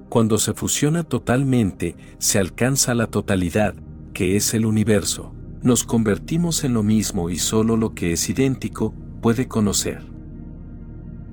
Cuando 0.09 0.39
se 0.39 0.55
fusiona 0.55 1.03
totalmente, 1.03 1.97
se 2.19 2.39
alcanza 2.39 2.95
la 2.95 3.07
totalidad, 3.07 3.75
que 4.13 4.37
es 4.37 4.55
el 4.55 4.65
universo 4.67 5.35
nos 5.65 5.83
convertimos 5.83 6.63
en 6.63 6.75
lo 6.75 6.83
mismo 6.83 7.31
y 7.31 7.39
solo 7.39 7.79
lo 7.79 7.95
que 7.95 8.13
es 8.13 8.29
idéntico 8.29 8.93
puede 9.23 9.49
conocer. 9.49 10.03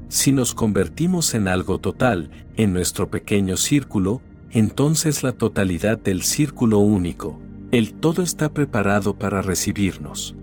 Si 0.08 0.32
nos 0.32 0.56
convertimos 0.56 1.34
en 1.34 1.50
algo 1.50 1.80
total, 1.80 2.32
en 2.56 2.72
nuestro 2.72 3.12
pequeño 3.12 3.58
círculo, 3.58 4.22
entonces 4.50 5.22
la 5.22 5.34
totalidad 5.34 6.00
del 6.00 6.24
círculo 6.24 6.80
único, 6.80 7.42
el 7.74 7.94
todo 7.94 8.24
está 8.24 8.54
preparado 8.54 9.20
para 9.20 9.42
recibirnos. 9.42 10.34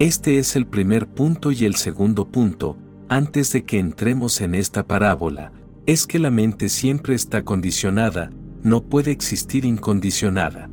Este 0.00 0.38
es 0.38 0.56
el 0.56 0.66
primer 0.66 1.06
punto 1.06 1.52
y 1.52 1.64
el 1.64 1.76
segundo 1.76 2.26
punto, 2.26 2.76
antes 3.08 3.52
de 3.52 3.64
que 3.64 3.78
entremos 3.78 4.40
en 4.40 4.56
esta 4.56 4.84
parábola, 4.84 5.52
es 5.86 6.08
que 6.08 6.18
la 6.18 6.32
mente 6.32 6.68
siempre 6.68 7.14
está 7.14 7.44
condicionada, 7.44 8.30
no 8.64 8.82
puede 8.82 9.12
existir 9.12 9.64
incondicionada. 9.64 10.68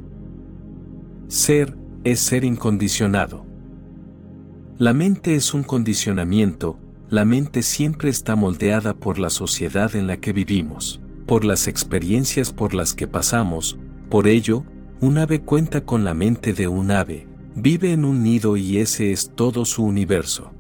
Ser, 1.28 1.78
es 2.04 2.20
ser 2.20 2.44
incondicionado. 2.44 3.46
La 4.80 4.94
mente 4.94 5.36
es 5.36 5.54
un 5.54 5.62
condicionamiento, 5.62 6.80
la 7.08 7.24
mente 7.24 7.62
siempre 7.62 8.10
está 8.10 8.36
moldeada 8.36 8.96
por 8.96 9.20
la 9.20 9.30
sociedad 9.30 9.96
en 9.96 10.08
la 10.08 10.18
que 10.18 10.34
vivimos, 10.34 11.00
por 11.28 11.46
las 11.46 11.68
experiencias 11.68 12.52
por 12.52 12.74
las 12.74 12.96
que 12.96 13.08
pasamos, 13.08 13.78
por 14.10 14.28
ello, 14.28 14.64
un 15.00 15.20
ave 15.20 15.42
cuenta 15.42 15.86
con 15.86 16.04
la 16.04 16.16
mente 16.16 16.54
de 16.54 16.68
un 16.68 16.90
ave, 16.90 17.28
vive 17.56 17.92
en 17.92 18.06
un 18.06 18.24
nido 18.24 18.58
y 18.58 18.78
ese 18.78 19.12
es 19.12 19.32
todo 19.36 19.66
su 19.66 19.84
universo. 19.84 20.52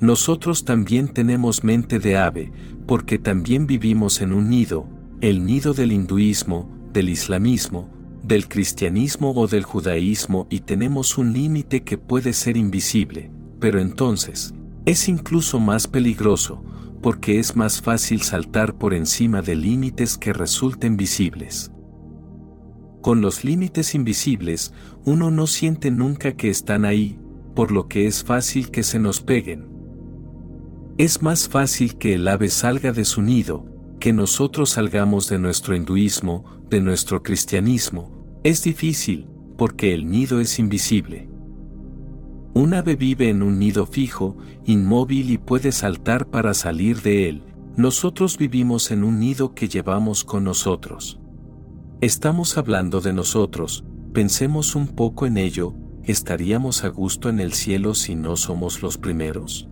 Nosotros 0.00 0.64
también 0.64 1.08
tenemos 1.08 1.62
mente 1.62 1.98
de 1.98 2.16
ave, 2.16 2.52
porque 2.86 3.18
también 3.18 3.66
vivimos 3.66 4.20
en 4.20 4.32
un 4.32 4.48
nido, 4.48 4.86
el 5.20 5.44
nido 5.44 5.74
del 5.74 5.92
hinduismo, 5.92 6.68
del 6.92 7.10
islamismo, 7.10 7.90
del 8.22 8.48
cristianismo 8.48 9.32
o 9.32 9.46
del 9.46 9.64
judaísmo 9.64 10.46
y 10.50 10.60
tenemos 10.60 11.18
un 11.18 11.32
límite 11.32 11.82
que 11.82 11.98
puede 11.98 12.32
ser 12.32 12.56
invisible, 12.56 13.30
pero 13.58 13.80
entonces, 13.80 14.54
es 14.86 15.08
incluso 15.08 15.60
más 15.60 15.86
peligroso, 15.86 16.62
porque 17.02 17.38
es 17.38 17.56
más 17.56 17.80
fácil 17.80 18.22
saltar 18.22 18.74
por 18.74 18.94
encima 18.94 19.42
de 19.42 19.56
límites 19.56 20.18
que 20.18 20.32
resulten 20.32 20.96
visibles. 20.96 21.70
Con 23.00 23.20
los 23.20 23.44
límites 23.44 23.94
invisibles, 23.94 24.72
uno 25.04 25.30
no 25.30 25.46
siente 25.46 25.90
nunca 25.90 26.36
que 26.36 26.50
están 26.50 26.84
ahí, 26.84 27.18
por 27.54 27.72
lo 27.72 27.88
que 27.88 28.06
es 28.06 28.22
fácil 28.24 28.70
que 28.70 28.82
se 28.82 28.98
nos 28.98 29.20
peguen. 29.20 29.68
Es 30.98 31.22
más 31.22 31.48
fácil 31.48 31.96
que 31.96 32.14
el 32.14 32.28
ave 32.28 32.48
salga 32.48 32.92
de 32.92 33.04
su 33.04 33.22
nido, 33.22 33.64
que 33.98 34.12
nosotros 34.12 34.70
salgamos 34.70 35.28
de 35.28 35.38
nuestro 35.38 35.74
hinduismo, 35.74 36.44
de 36.68 36.80
nuestro 36.80 37.22
cristianismo, 37.22 38.20
es 38.42 38.62
difícil, 38.62 39.28
porque 39.58 39.92
el 39.92 40.10
nido 40.10 40.40
es 40.40 40.58
invisible. 40.58 41.28
Un 42.54 42.72
ave 42.72 42.96
vive 42.96 43.28
en 43.28 43.42
un 43.42 43.58
nido 43.58 43.84
fijo, 43.84 44.38
inmóvil 44.64 45.30
y 45.30 45.36
puede 45.36 45.72
saltar 45.72 46.30
para 46.30 46.54
salir 46.54 47.02
de 47.02 47.28
él. 47.28 47.42
Nosotros 47.76 48.38
vivimos 48.38 48.90
en 48.90 49.04
un 49.04 49.20
nido 49.20 49.54
que 49.54 49.68
llevamos 49.68 50.24
con 50.24 50.44
nosotros. 50.44 51.19
Estamos 52.02 52.56
hablando 52.56 53.02
de 53.02 53.12
nosotros, 53.12 53.84
pensemos 54.14 54.74
un 54.74 54.88
poco 54.88 55.26
en 55.26 55.36
ello, 55.36 55.74
¿estaríamos 56.02 56.82
a 56.82 56.88
gusto 56.88 57.28
en 57.28 57.40
el 57.40 57.52
cielo 57.52 57.92
si 57.92 58.14
no 58.14 58.38
somos 58.38 58.80
los 58.80 58.96
primeros? 58.96 59.68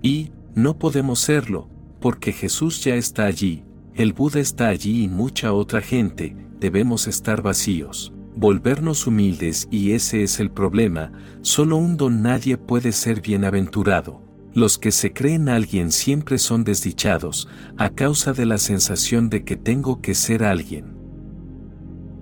Y, 0.00 0.30
no 0.54 0.78
podemos 0.78 1.20
serlo, 1.20 1.68
porque 2.00 2.32
Jesús 2.32 2.82
ya 2.82 2.94
está 2.94 3.26
allí, 3.26 3.64
el 3.94 4.14
Buda 4.14 4.40
está 4.40 4.68
allí 4.68 5.04
y 5.04 5.08
mucha 5.08 5.52
otra 5.52 5.82
gente, 5.82 6.34
debemos 6.58 7.06
estar 7.06 7.42
vacíos, 7.42 8.14
volvernos 8.34 9.06
humildes 9.06 9.68
y 9.70 9.92
ese 9.92 10.22
es 10.22 10.40
el 10.40 10.50
problema, 10.50 11.12
solo 11.42 11.76
un 11.76 11.98
don 11.98 12.22
nadie 12.22 12.56
puede 12.56 12.92
ser 12.92 13.20
bienaventurado. 13.20 14.22
Los 14.54 14.78
que 14.78 14.90
se 14.90 15.12
creen 15.12 15.50
alguien 15.50 15.92
siempre 15.92 16.38
son 16.38 16.64
desdichados, 16.64 17.46
a 17.76 17.90
causa 17.90 18.32
de 18.32 18.46
la 18.46 18.56
sensación 18.56 19.28
de 19.28 19.44
que 19.44 19.56
tengo 19.56 20.00
que 20.00 20.14
ser 20.14 20.44
alguien. 20.44 20.93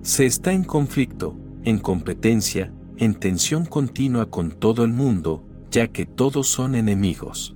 Se 0.03 0.25
está 0.25 0.51
en 0.51 0.65
conflicto, 0.65 1.37
en 1.63 1.79
competencia, 1.79 2.73
en 2.97 3.15
tensión 3.15 3.65
continua 3.65 4.29
con 4.29 4.51
todo 4.51 4.83
el 4.83 4.91
mundo, 4.91 5.47
ya 5.71 5.87
que 5.87 6.05
todos 6.05 6.49
son 6.49 6.75
enemigos. 6.75 7.55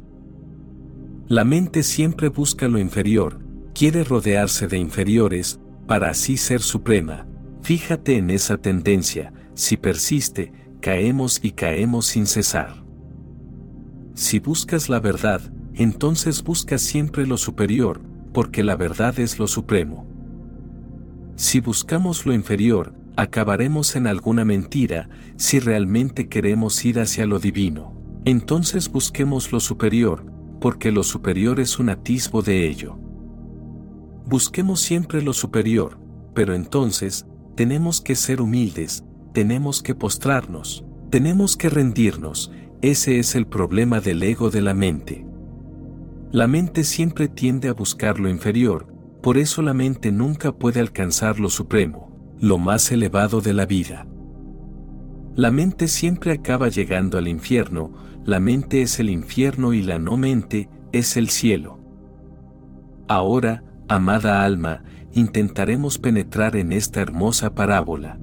La 1.28 1.44
mente 1.44 1.84
siempre 1.84 2.30
busca 2.30 2.70
lo 2.70 2.80
inferior, 2.80 3.42
quiere 3.76 4.06
rodearse 4.06 4.70
de 4.70 4.78
inferiores, 4.78 5.60
para 5.88 6.10
así 6.12 6.38
ser 6.38 6.62
suprema. 6.62 7.28
Fíjate 7.64 8.16
en 8.16 8.30
esa 8.30 8.58
tendencia, 8.58 9.34
si 9.54 9.76
persiste, 9.76 10.54
caemos 10.80 11.42
y 11.44 11.52
caemos 11.52 12.06
sin 12.06 12.26
cesar. 12.28 12.82
Si 14.14 14.40
buscas 14.40 14.88
la 14.88 15.02
verdad, 15.02 15.42
entonces 15.74 16.42
buscas 16.42 16.82
siempre 16.82 17.28
lo 17.28 17.36
superior, 17.36 18.00
porque 18.32 18.64
la 18.64 18.78
verdad 18.78 19.20
es 19.20 19.38
lo 19.38 19.48
supremo. 19.48 20.17
Si 21.38 21.60
buscamos 21.60 22.26
lo 22.26 22.34
inferior, 22.34 22.96
acabaremos 23.16 23.96
en 23.96 24.08
alguna 24.08 24.44
mentira, 24.44 25.08
si 25.36 25.60
realmente 25.60 26.30
queremos 26.30 26.84
ir 26.84 27.00
hacia 27.00 27.28
lo 27.28 27.38
divino. 27.38 27.96
Entonces 28.26 28.92
busquemos 28.92 29.52
lo 29.52 29.60
superior, 29.60 30.26
porque 30.60 30.92
lo 30.92 31.04
superior 31.04 31.60
es 31.60 31.78
un 31.78 31.90
atisbo 31.90 32.42
de 32.42 32.68
ello. 32.68 32.98
Busquemos 34.26 34.82
siempre 34.82 35.22
lo 35.22 35.32
superior, 35.32 36.00
pero 36.34 36.56
entonces, 36.56 37.28
tenemos 37.56 38.02
que 38.02 38.16
ser 38.16 38.42
humildes, 38.42 39.04
tenemos 39.32 39.84
que 39.84 39.94
postrarnos, 39.94 40.86
tenemos 41.12 41.56
que 41.56 41.70
rendirnos, 41.70 42.52
ese 42.82 43.20
es 43.20 43.36
el 43.36 43.46
problema 43.46 44.02
del 44.02 44.24
ego 44.24 44.50
de 44.50 44.62
la 44.62 44.74
mente. 44.74 45.24
La 46.32 46.48
mente 46.48 46.84
siempre 46.84 47.28
tiende 47.28 47.70
a 47.70 47.74
buscar 47.74 48.20
lo 48.20 48.28
inferior, 48.28 48.97
por 49.22 49.38
eso 49.38 49.62
la 49.62 49.74
mente 49.74 50.12
nunca 50.12 50.52
puede 50.52 50.80
alcanzar 50.80 51.40
lo 51.40 51.50
supremo, 51.50 52.36
lo 52.40 52.58
más 52.58 52.92
elevado 52.92 53.42
de 53.42 53.54
la 53.54 53.66
vida. 53.66 54.08
La 55.36 55.52
mente 55.52 55.88
siempre 55.88 56.32
acaba 56.32 56.70
llegando 56.70 57.18
al 57.18 57.28
infierno, 57.28 57.94
la 58.26 58.40
mente 58.40 58.82
es 58.82 59.00
el 59.00 59.10
infierno 59.10 59.74
y 59.74 59.82
la 59.82 60.00
no 60.00 60.18
mente 60.18 60.70
es 60.92 61.16
el 61.16 61.30
cielo. 61.30 61.80
Ahora, 63.08 63.64
amada 63.88 64.44
alma, 64.44 64.84
intentaremos 65.14 65.98
penetrar 65.98 66.56
en 66.56 66.72
esta 66.72 67.02
hermosa 67.02 67.54
parábola. 67.54 68.20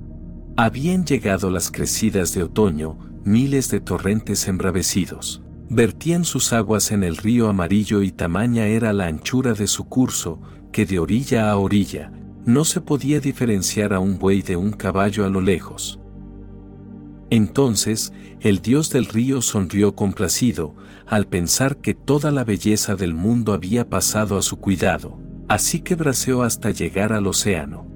Habían 0.56 1.04
llegado 1.04 1.50
las 1.50 1.70
crecidas 1.70 2.34
de 2.34 2.42
otoño, 2.42 2.98
miles 3.24 3.70
de 3.70 3.80
torrentes 3.80 4.46
embravecidos. 4.46 5.42
Vertían 5.70 6.24
sus 6.24 6.52
aguas 6.52 6.92
en 6.92 7.02
el 7.02 7.16
río 7.16 7.48
amarillo 7.48 8.02
y 8.02 8.12
tamaña 8.12 8.66
era 8.66 8.92
la 8.92 9.06
anchura 9.06 9.54
de 9.54 9.66
su 9.66 9.84
curso, 9.88 10.40
que 10.74 10.86
de 10.86 10.98
orilla 10.98 11.52
a 11.52 11.56
orilla, 11.56 12.10
no 12.44 12.64
se 12.64 12.80
podía 12.80 13.20
diferenciar 13.20 13.94
a 13.94 14.00
un 14.00 14.18
buey 14.18 14.42
de 14.42 14.56
un 14.56 14.72
caballo 14.72 15.24
a 15.24 15.28
lo 15.28 15.40
lejos. 15.40 16.00
Entonces, 17.30 18.12
el 18.40 18.58
dios 18.58 18.90
del 18.90 19.06
río 19.06 19.40
sonrió 19.40 19.94
complacido, 19.94 20.74
al 21.06 21.28
pensar 21.28 21.76
que 21.76 21.94
toda 21.94 22.32
la 22.32 22.42
belleza 22.42 22.96
del 22.96 23.14
mundo 23.14 23.52
había 23.52 23.88
pasado 23.88 24.36
a 24.36 24.42
su 24.42 24.56
cuidado, 24.56 25.16
así 25.46 25.78
que 25.78 25.94
braceó 25.94 26.42
hasta 26.42 26.72
llegar 26.72 27.12
al 27.12 27.28
océano. 27.28 27.86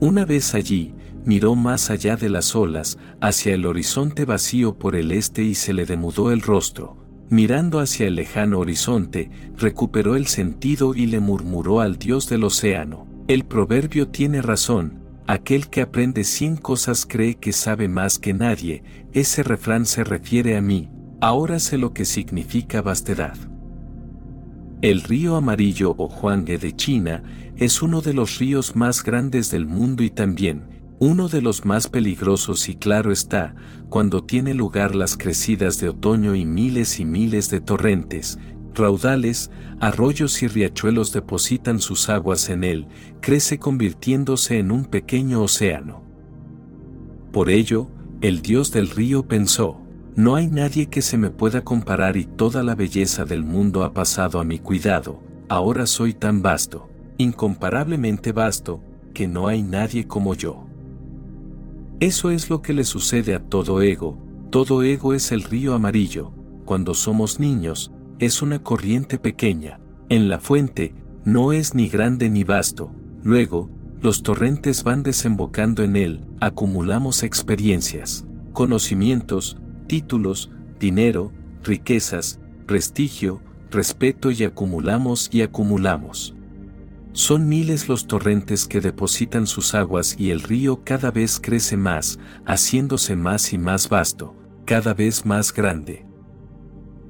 Una 0.00 0.24
vez 0.24 0.54
allí, 0.54 0.94
miró 1.26 1.56
más 1.56 1.90
allá 1.90 2.16
de 2.16 2.30
las 2.30 2.56
olas, 2.56 2.96
hacia 3.20 3.52
el 3.52 3.66
horizonte 3.66 4.24
vacío 4.24 4.78
por 4.78 4.96
el 4.96 5.12
este 5.12 5.42
y 5.42 5.54
se 5.54 5.74
le 5.74 5.84
demudó 5.84 6.32
el 6.32 6.40
rostro. 6.40 6.99
Mirando 7.30 7.80
hacia 7.80 8.06
el 8.06 8.16
lejano 8.16 8.58
horizonte, 8.58 9.30
recuperó 9.56 10.16
el 10.16 10.26
sentido 10.26 10.94
y 10.94 11.06
le 11.06 11.20
murmuró 11.20 11.80
al 11.80 11.96
dios 11.96 12.28
del 12.28 12.44
océano. 12.44 13.06
El 13.28 13.44
proverbio 13.44 14.08
tiene 14.08 14.42
razón, 14.42 15.00
Aquel 15.30 15.68
que 15.68 15.80
aprende 15.80 16.24
cien 16.24 16.56
cosas 16.56 17.06
cree 17.06 17.36
que 17.36 17.52
sabe 17.52 17.86
más 17.86 18.18
que 18.18 18.34
nadie, 18.34 18.82
ese 19.12 19.44
refrán 19.44 19.86
se 19.86 20.02
refiere 20.02 20.56
a 20.56 20.60
mí, 20.60 20.90
ahora 21.20 21.60
sé 21.60 21.78
lo 21.78 21.94
que 21.94 22.04
significa 22.04 22.82
vastedad. 22.82 23.36
El 24.82 25.02
río 25.02 25.36
amarillo 25.36 25.94
o 25.96 26.08
Huanghe 26.08 26.58
de 26.58 26.74
China 26.74 27.22
es 27.56 27.80
uno 27.80 28.00
de 28.00 28.12
los 28.12 28.40
ríos 28.40 28.74
más 28.74 29.04
grandes 29.04 29.52
del 29.52 29.66
mundo 29.66 30.02
y 30.02 30.10
también, 30.10 30.79
uno 31.00 31.28
de 31.28 31.40
los 31.40 31.64
más 31.64 31.88
peligrosos 31.88 32.68
y 32.68 32.76
claro 32.76 33.10
está, 33.10 33.54
cuando 33.88 34.22
tiene 34.22 34.52
lugar 34.52 34.94
las 34.94 35.16
crecidas 35.16 35.80
de 35.80 35.88
otoño 35.88 36.34
y 36.34 36.44
miles 36.44 37.00
y 37.00 37.06
miles 37.06 37.48
de 37.48 37.62
torrentes, 37.62 38.38
raudales, 38.74 39.50
arroyos 39.80 40.42
y 40.42 40.46
riachuelos 40.46 41.14
depositan 41.14 41.80
sus 41.80 42.10
aguas 42.10 42.50
en 42.50 42.64
él, 42.64 42.86
crece 43.22 43.58
convirtiéndose 43.58 44.58
en 44.58 44.70
un 44.70 44.84
pequeño 44.84 45.40
océano. 45.40 46.02
Por 47.32 47.48
ello, 47.48 47.88
el 48.20 48.42
dios 48.42 48.70
del 48.70 48.90
río 48.90 49.26
pensó, 49.26 49.80
no 50.16 50.36
hay 50.36 50.48
nadie 50.48 50.90
que 50.90 51.00
se 51.00 51.16
me 51.16 51.30
pueda 51.30 51.64
comparar 51.64 52.18
y 52.18 52.26
toda 52.26 52.62
la 52.62 52.74
belleza 52.74 53.24
del 53.24 53.42
mundo 53.42 53.84
ha 53.84 53.94
pasado 53.94 54.38
a 54.38 54.44
mi 54.44 54.58
cuidado, 54.58 55.22
ahora 55.48 55.86
soy 55.86 56.12
tan 56.12 56.42
vasto, 56.42 56.90
incomparablemente 57.16 58.32
vasto, 58.32 58.82
que 59.14 59.26
no 59.26 59.48
hay 59.48 59.62
nadie 59.62 60.06
como 60.06 60.34
yo. 60.34 60.69
Eso 62.00 62.30
es 62.30 62.48
lo 62.48 62.62
que 62.62 62.72
le 62.72 62.84
sucede 62.84 63.34
a 63.34 63.40
todo 63.40 63.82
ego, 63.82 64.16
todo 64.48 64.82
ego 64.82 65.12
es 65.12 65.32
el 65.32 65.42
río 65.42 65.74
amarillo, 65.74 66.32
cuando 66.64 66.94
somos 66.94 67.38
niños, 67.38 67.92
es 68.18 68.40
una 68.40 68.62
corriente 68.62 69.18
pequeña, 69.18 69.80
en 70.08 70.30
la 70.30 70.40
fuente, 70.40 70.94
no 71.26 71.52
es 71.52 71.74
ni 71.74 71.90
grande 71.90 72.30
ni 72.30 72.42
vasto, 72.42 72.90
luego, 73.22 73.68
los 74.00 74.22
torrentes 74.22 74.82
van 74.82 75.02
desembocando 75.02 75.82
en 75.82 75.94
él, 75.94 76.24
acumulamos 76.40 77.22
experiencias, 77.22 78.24
conocimientos, 78.54 79.58
títulos, 79.86 80.50
dinero, 80.78 81.32
riquezas, 81.62 82.40
prestigio, 82.64 83.42
respeto 83.70 84.30
y 84.30 84.44
acumulamos 84.44 85.28
y 85.30 85.42
acumulamos. 85.42 86.34
Son 87.12 87.48
miles 87.48 87.88
los 87.88 88.06
torrentes 88.06 88.66
que 88.66 88.80
depositan 88.80 89.46
sus 89.46 89.74
aguas 89.74 90.14
y 90.18 90.30
el 90.30 90.42
río 90.42 90.82
cada 90.84 91.10
vez 91.10 91.40
crece 91.40 91.76
más, 91.76 92.18
haciéndose 92.46 93.16
más 93.16 93.52
y 93.52 93.58
más 93.58 93.88
vasto, 93.88 94.36
cada 94.64 94.94
vez 94.94 95.26
más 95.26 95.52
grande. 95.52 96.06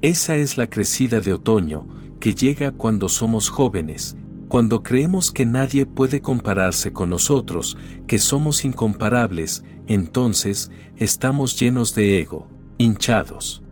Esa 0.01 0.35
es 0.35 0.57
la 0.57 0.67
crecida 0.67 1.19
de 1.19 1.33
otoño, 1.33 1.87
que 2.19 2.33
llega 2.33 2.71
cuando 2.71 3.09
somos 3.09 3.49
jóvenes, 3.49 4.17
cuando 4.47 4.81
creemos 4.81 5.31
que 5.31 5.45
nadie 5.45 5.85
puede 5.85 6.21
compararse 6.21 6.91
con 6.91 7.11
nosotros, 7.11 7.77
que 8.07 8.17
somos 8.17 8.65
incomparables, 8.65 9.63
entonces 9.87 10.71
estamos 10.97 11.59
llenos 11.59 11.93
de 11.93 12.19
ego, 12.19 12.49
hinchados. 12.77 13.63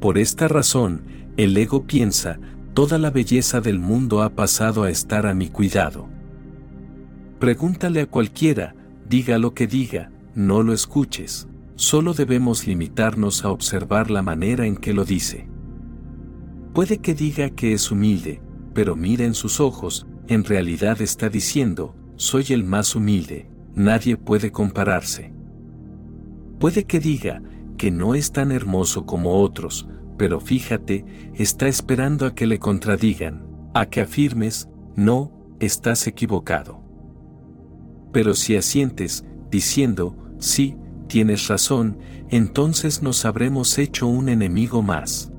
Por 0.00 0.18
esta 0.18 0.46
razón, 0.46 1.04
el 1.36 1.56
ego 1.56 1.86
piensa, 1.86 2.38
toda 2.78 2.96
la 2.96 3.10
belleza 3.10 3.60
del 3.60 3.80
mundo 3.80 4.22
ha 4.22 4.30
pasado 4.30 4.84
a 4.84 4.88
estar 4.88 5.26
a 5.26 5.34
mi 5.34 5.48
cuidado. 5.48 6.08
Pregúntale 7.40 8.02
a 8.02 8.06
cualquiera, 8.06 8.76
diga 9.08 9.36
lo 9.36 9.52
que 9.52 9.66
diga, 9.66 10.12
no 10.36 10.62
lo 10.62 10.72
escuches 10.72 11.48
solo 11.74 12.14
debemos 12.14 12.68
limitarnos 12.68 13.44
a 13.44 13.50
observar 13.50 14.12
la 14.12 14.22
manera 14.22 14.64
en 14.64 14.76
que 14.76 14.92
lo 14.92 15.04
dice. 15.04 15.48
Puede 16.72 16.98
que 16.98 17.14
diga 17.14 17.50
que 17.50 17.72
es 17.72 17.90
humilde, 17.90 18.40
pero 18.74 18.94
mira 18.94 19.24
en 19.24 19.34
sus 19.34 19.58
ojos, 19.58 20.06
en 20.28 20.44
realidad 20.44 21.02
está 21.02 21.28
diciendo, 21.28 21.96
soy 22.14 22.46
el 22.50 22.62
más 22.62 22.94
humilde, 22.94 23.50
nadie 23.74 24.16
puede 24.16 24.52
compararse. 24.52 25.32
Puede 26.60 26.84
que 26.84 27.00
diga 27.00 27.42
que 27.76 27.90
no 27.90 28.14
es 28.14 28.30
tan 28.30 28.52
hermoso 28.52 29.04
como 29.04 29.40
otros, 29.40 29.88
pero 30.18 30.40
fíjate, 30.40 31.04
está 31.34 31.68
esperando 31.68 32.26
a 32.26 32.34
que 32.34 32.46
le 32.46 32.58
contradigan, 32.58 33.46
a 33.72 33.86
que 33.86 34.02
afirmes, 34.02 34.68
no, 34.96 35.32
estás 35.60 36.06
equivocado. 36.06 36.82
Pero 38.12 38.34
si 38.34 38.56
asientes, 38.56 39.24
diciendo, 39.50 40.16
sí, 40.38 40.76
tienes 41.06 41.46
razón, 41.46 41.98
entonces 42.28 43.02
nos 43.02 43.24
habremos 43.24 43.78
hecho 43.78 44.08
un 44.08 44.28
enemigo 44.28 44.82
más. 44.82 45.32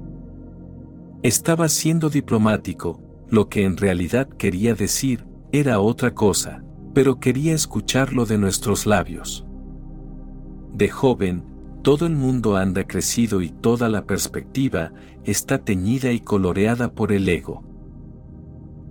Estaba 1.23 1.67
siendo 1.67 2.09
diplomático, 2.09 3.01
lo 3.30 3.49
que 3.49 3.65
en 3.65 3.75
realidad 3.75 4.30
quería 4.30 4.73
decir, 4.75 5.27
era 5.51 5.82
otra 5.82 6.13
cosa, 6.15 6.63
pero 6.93 7.19
quería 7.19 7.53
escucharlo 7.53 8.25
de 8.25 8.38
nuestros 8.38 8.86
labios. 8.86 9.45
De 10.73 10.88
joven, 10.88 11.43
todo 11.90 12.06
el 12.06 12.16
mundo 12.16 12.56
anda 12.56 12.86
crecido 12.86 13.42
y 13.42 13.50
toda 13.50 13.90
la 13.90 14.06
perspectiva 14.06 14.92
está 15.24 15.58
teñida 15.58 16.12
y 16.12 16.20
coloreada 16.20 16.92
por 16.92 17.12
el 17.12 17.28
ego. 17.28 17.64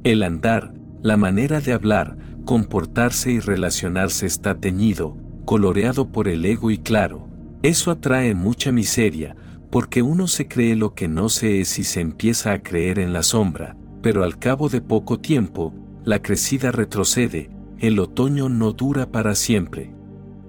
El 0.02 0.24
andar, 0.24 0.74
la 1.00 1.16
manera 1.16 1.60
de 1.60 1.74
hablar, 1.74 2.18
comportarse 2.44 3.30
y 3.30 3.38
relacionarse 3.38 4.26
está 4.26 4.56
teñido, 4.56 5.16
coloreado 5.44 6.10
por 6.10 6.26
el 6.26 6.44
ego 6.44 6.72
y 6.72 6.78
claro, 6.78 7.28
eso 7.62 7.92
atrae 7.92 8.34
mucha 8.34 8.72
miseria, 8.72 9.36
porque 9.70 10.02
uno 10.02 10.26
se 10.26 10.48
cree 10.48 10.74
lo 10.74 10.94
que 10.94 11.06
no 11.06 11.28
se 11.28 11.60
es 11.60 11.78
y 11.78 11.84
se 11.84 12.00
empieza 12.00 12.52
a 12.52 12.64
creer 12.64 12.98
en 12.98 13.12
la 13.12 13.22
sombra, 13.22 13.76
pero 14.02 14.24
al 14.24 14.40
cabo 14.40 14.68
de 14.68 14.80
poco 14.80 15.20
tiempo, 15.20 15.72
la 16.04 16.20
crecida 16.20 16.72
retrocede, 16.72 17.48
el 17.78 18.00
otoño 18.00 18.48
no 18.48 18.72
dura 18.72 19.12
para 19.12 19.36
siempre. 19.36 19.94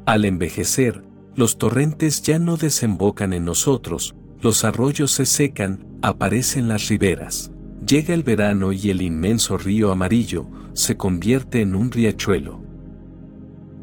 Al 0.08 0.26
envejecer, 0.26 1.04
los 1.40 1.58
torrentes 1.58 2.22
ya 2.22 2.38
no 2.38 2.58
desembocan 2.58 3.32
en 3.32 3.46
nosotros, 3.46 4.14
los 4.42 4.66
arroyos 4.66 5.12
se 5.12 5.26
secan, 5.26 5.86
aparecen 6.02 6.68
las 6.68 6.90
riberas. 6.90 7.50
Llega 7.88 8.14
el 8.14 8.24
verano 8.24 8.74
y 8.74 8.90
el 8.90 9.02
inmenso 9.02 9.58
río 9.58 9.90
amarillo 9.94 10.48
se 10.74 10.98
convierte 10.98 11.62
en 11.62 11.76
un 11.76 11.92
riachuelo. 11.92 12.62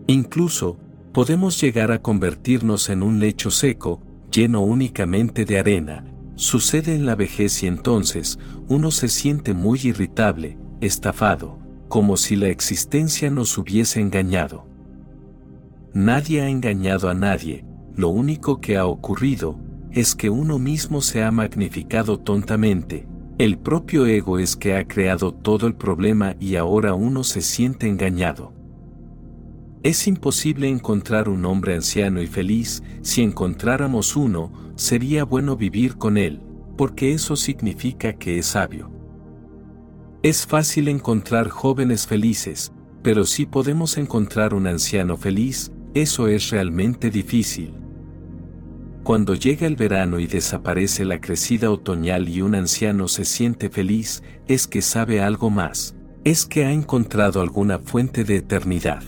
Incluso, 0.07 0.77
podemos 1.15 1.59
llegar 1.59 1.93
a 1.93 2.03
convertirnos 2.03 2.91
en 2.91 3.03
un 3.03 3.21
lecho 3.21 3.51
seco, 3.51 4.03
lleno 4.31 4.61
únicamente 4.61 5.47
de 5.47 5.59
arena. 5.59 6.05
Sucede 6.35 6.95
en 6.95 7.07
la 7.07 7.15
vejez 7.15 7.63
y 7.63 7.69
entonces 7.69 8.39
uno 8.69 8.91
se 8.91 9.09
siente 9.09 9.55
muy 9.55 9.81
irritable, 9.83 10.59
estafado, 10.83 11.59
como 11.89 12.19
si 12.19 12.37
la 12.37 12.49
existencia 12.49 13.31
nos 13.31 13.57
hubiese 13.57 14.03
engañado. 14.03 14.66
Nadie 15.97 16.43
ha 16.43 16.51
engañado 16.51 17.09
a 17.09 17.15
nadie, 17.15 17.65
lo 17.95 18.11
único 18.11 18.61
que 18.61 18.77
ha 18.77 18.85
ocurrido 18.85 19.59
es 19.91 20.15
que 20.15 20.29
uno 20.29 20.59
mismo 20.59 21.01
se 21.01 21.25
ha 21.25 21.31
magnificado 21.31 22.21
tontamente, 22.21 23.09
el 23.39 23.57
propio 23.57 24.05
ego 24.05 24.39
es 24.39 24.57
que 24.57 24.77
ha 24.77 24.87
creado 24.87 25.33
todo 25.33 25.67
el 25.67 25.75
problema 25.75 26.37
y 26.39 26.57
ahora 26.57 26.93
uno 26.93 27.25
se 27.25 27.41
siente 27.41 27.89
engañado. 27.89 28.53
Es 29.83 30.07
imposible 30.07 30.69
encontrar 30.69 31.31
un 31.31 31.47
hombre 31.47 31.75
anciano 31.75 32.21
y 32.21 32.27
feliz, 32.27 32.83
si 33.01 33.23
encontráramos 33.23 34.17
uno, 34.17 34.53
sería 34.75 35.25
bueno 35.25 35.57
vivir 35.57 35.97
con 35.97 36.19
él, 36.19 36.43
porque 36.77 37.15
eso 37.15 37.37
significa 37.37 38.13
que 38.13 38.37
es 38.39 38.45
sabio. 38.45 38.91
Es 40.23 40.45
fácil 40.45 40.89
encontrar 40.89 41.49
jóvenes 41.49 42.07
felices, 42.07 42.71
pero 43.03 43.25
si 43.25 43.47
podemos 43.47 43.97
encontrar 43.97 44.53
un 44.53 44.67
anciano 44.67 45.17
feliz, 45.17 45.73
eso 45.97 46.29
es 46.29 46.51
realmente 46.51 47.11
difícil. 47.11 47.73
Cuando 49.03 49.35
llega 49.35 49.67
el 49.67 49.77
verano 49.77 50.21
y 50.21 50.27
desaparece 50.27 51.07
la 51.07 51.23
crecida 51.23 51.71
otoñal 51.71 52.29
y 52.29 52.43
un 52.43 52.55
anciano 52.55 53.09
se 53.09 53.25
siente 53.25 53.71
feliz, 53.71 54.23
es 54.47 54.67
que 54.67 54.83
sabe 54.83 55.23
algo 55.23 55.49
más, 55.49 55.97
es 56.23 56.45
que 56.45 56.67
ha 56.67 56.73
encontrado 56.73 57.41
alguna 57.41 57.79
fuente 57.79 58.25
de 58.25 58.37
eternidad. 58.37 59.03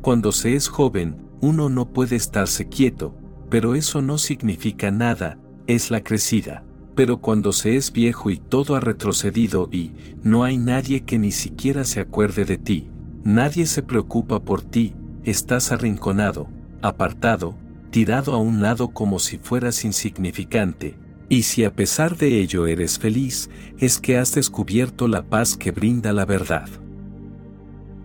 Cuando 0.00 0.32
se 0.32 0.54
es 0.54 0.68
joven, 0.68 1.16
uno 1.42 1.68
no 1.68 1.92
puede 1.92 2.16
estarse 2.16 2.70
quieto, 2.70 3.14
pero 3.50 3.74
eso 3.74 4.00
no 4.00 4.16
significa 4.16 4.90
nada, 4.90 5.38
es 5.66 5.90
la 5.90 6.02
crecida. 6.02 6.64
Pero 6.94 7.20
cuando 7.20 7.52
se 7.52 7.76
es 7.76 7.92
viejo 7.92 8.30
y 8.30 8.38
todo 8.38 8.74
ha 8.74 8.80
retrocedido 8.80 9.68
y 9.70 9.92
no 10.22 10.44
hay 10.44 10.56
nadie 10.56 11.04
que 11.04 11.18
ni 11.18 11.30
siquiera 11.30 11.84
se 11.84 12.00
acuerde 12.00 12.46
de 12.46 12.56
ti, 12.56 12.90
nadie 13.22 13.66
se 13.66 13.82
preocupa 13.82 14.40
por 14.40 14.62
ti, 14.62 14.94
estás 15.24 15.72
arrinconado, 15.72 16.48
apartado, 16.82 17.54
tirado 17.90 18.32
a 18.32 18.38
un 18.38 18.62
lado 18.62 18.88
como 18.88 19.18
si 19.18 19.38
fueras 19.38 19.84
insignificante, 19.84 20.96
y 21.28 21.44
si 21.44 21.64
a 21.64 21.72
pesar 21.72 22.16
de 22.16 22.40
ello 22.40 22.66
eres 22.66 22.98
feliz, 22.98 23.48
es 23.78 23.98
que 23.98 24.18
has 24.18 24.34
descubierto 24.34 25.08
la 25.08 25.22
paz 25.22 25.56
que 25.56 25.70
brinda 25.70 26.12
la 26.12 26.24
verdad. 26.24 26.68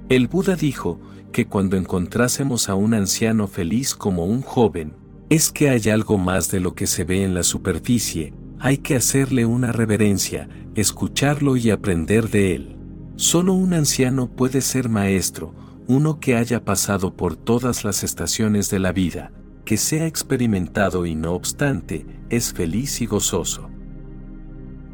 El 0.10 0.28
Buda 0.28 0.56
dijo 0.56 1.00
que 1.32 1.46
cuando 1.48 1.76
encontrásemos 1.76 2.70
a 2.70 2.76
un 2.76 2.94
anciano 2.94 3.48
feliz 3.48 3.96
como 3.96 4.26
un 4.26 4.42
joven, 4.42 4.94
es 5.30 5.52
que 5.52 5.70
hay 5.70 5.90
algo 5.90 6.18
más 6.18 6.50
de 6.52 6.62
lo 6.62 6.74
que 6.74 6.88
se 6.88 7.04
ve 7.04 7.24
en 7.24 7.34
la 7.34 7.44
superficie, 7.44 8.34
hay 8.60 8.78
que 8.78 8.96
hacerle 8.96 9.46
una 9.46 9.72
reverencia, 9.72 10.48
escucharlo 10.76 11.58
y 11.58 11.70
aprender 11.70 12.30
de 12.30 12.56
él. 12.56 12.78
Solo 13.18 13.54
un 13.54 13.74
anciano 13.74 14.30
puede 14.30 14.62
ser 14.62 14.90
maestro, 14.90 15.54
uno 15.88 16.20
que 16.20 16.36
haya 16.36 16.66
pasado 16.66 17.16
por 17.16 17.36
todas 17.36 17.84
las 17.84 18.04
estaciones 18.04 18.70
de 18.70 18.80
la 18.80 18.92
vida, 18.92 19.32
que 19.64 19.78
sea 19.78 20.06
experimentado 20.06 21.06
y 21.06 21.16
no 21.16 21.34
obstante, 21.34 22.06
es 22.30 22.54
feliz 22.54 23.02
y 23.02 23.06
gozoso. 23.06 23.70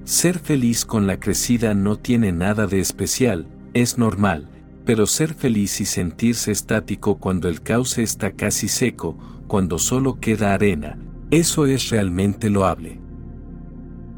Ser 0.03 0.37
feliz 0.37 0.85
con 0.85 1.07
la 1.07 1.19
crecida 1.19 1.73
no 1.73 1.97
tiene 1.97 2.31
nada 2.31 2.67
de 2.67 2.79
especial, 2.79 3.47
es 3.73 3.97
normal, 3.97 4.49
pero 4.85 5.07
ser 5.07 5.33
feliz 5.33 5.81
y 5.81 5.85
sentirse 5.85 6.51
estático 6.51 7.17
cuando 7.17 7.47
el 7.49 7.61
cauce 7.61 8.03
está 8.03 8.31
casi 8.31 8.67
seco, 8.67 9.17
cuando 9.47 9.79
solo 9.79 10.19
queda 10.19 10.53
arena, 10.53 10.99
eso 11.31 11.65
es 11.65 11.89
realmente 11.89 12.49
loable. 12.49 12.99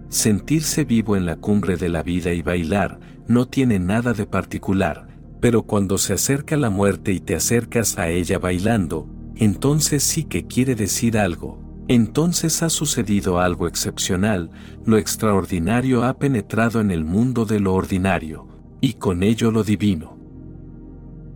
Sentirse 0.09 0.83
vivo 0.83 1.15
en 1.15 1.25
la 1.25 1.37
cumbre 1.37 1.77
de 1.77 1.89
la 1.89 2.03
vida 2.03 2.33
y 2.33 2.41
bailar 2.41 2.99
no 3.27 3.47
tiene 3.47 3.79
nada 3.79 4.13
de 4.13 4.25
particular, 4.25 5.14
pero 5.45 5.61
cuando 5.61 5.99
se 5.99 6.13
acerca 6.13 6.57
la 6.57 6.71
muerte 6.71 7.11
y 7.11 7.19
te 7.19 7.35
acercas 7.35 7.99
a 7.99 8.09
ella 8.09 8.39
bailando, 8.39 9.07
entonces 9.35 10.01
sí 10.01 10.23
que 10.23 10.47
quiere 10.47 10.73
decir 10.73 11.19
algo. 11.19 11.59
Entonces 11.87 12.63
ha 12.63 12.69
sucedido 12.71 13.39
algo 13.39 13.67
excepcional, 13.67 14.49
lo 14.87 14.97
extraordinario 14.97 16.03
ha 16.03 16.17
penetrado 16.17 16.81
en 16.81 16.89
el 16.89 17.05
mundo 17.05 17.45
de 17.45 17.59
lo 17.59 17.75
ordinario, 17.75 18.47
y 18.81 18.93
con 18.93 19.21
ello 19.21 19.51
lo 19.51 19.63
divino. 19.63 20.17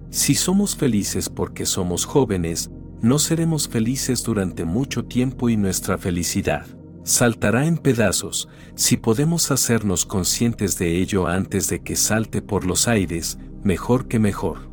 Si 0.10 0.34
somos 0.34 0.76
felices 0.76 1.30
porque 1.30 1.68
somos 1.68 2.06
jóvenes, 2.06 2.72
no 3.04 3.20
seremos 3.20 3.68
felices 3.68 4.24
durante 4.24 4.66
mucho 4.66 5.06
tiempo 5.06 5.50
y 5.50 5.56
nuestra 5.56 6.00
felicidad 6.00 6.66
saltará 7.04 7.66
en 7.66 7.78
pedazos 7.78 8.50
si 8.76 8.98
podemos 8.98 9.52
hacernos 9.52 10.06
conscientes 10.06 10.78
de 10.78 10.98
ello 11.00 11.28
antes 11.28 11.68
de 11.68 11.82
que 11.82 11.96
salte 11.96 12.42
por 12.42 12.66
los 12.66 12.88
aires, 12.88 13.40
mejor 13.64 14.08
que 14.08 14.20
mejor. 14.20 14.70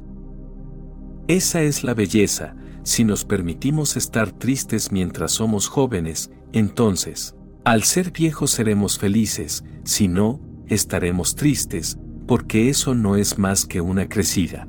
Esa 1.29 1.63
es 1.63 1.83
la 1.83 1.95
belleza, 1.95 2.55
si 2.83 3.03
nos 3.05 3.25
permitimos 3.25 3.97
estar 3.97 4.31
tristes 4.31 4.93
mientras 4.93 5.33
somos 5.33 5.67
jóvenes, 5.67 6.31
entonces, 6.53 7.35
al 7.65 7.83
ser 7.83 8.13
viejos 8.13 8.53
seremos 8.53 8.99
felices, 8.99 9.65
si 9.85 10.07
no, 10.07 10.41
estaremos 10.69 11.35
tristes, 11.35 11.99
porque 12.29 12.69
eso 12.69 12.95
no 12.95 13.17
es 13.17 13.39
más 13.39 13.67
que 13.67 13.81
una 13.81 14.09
crecida. 14.09 14.69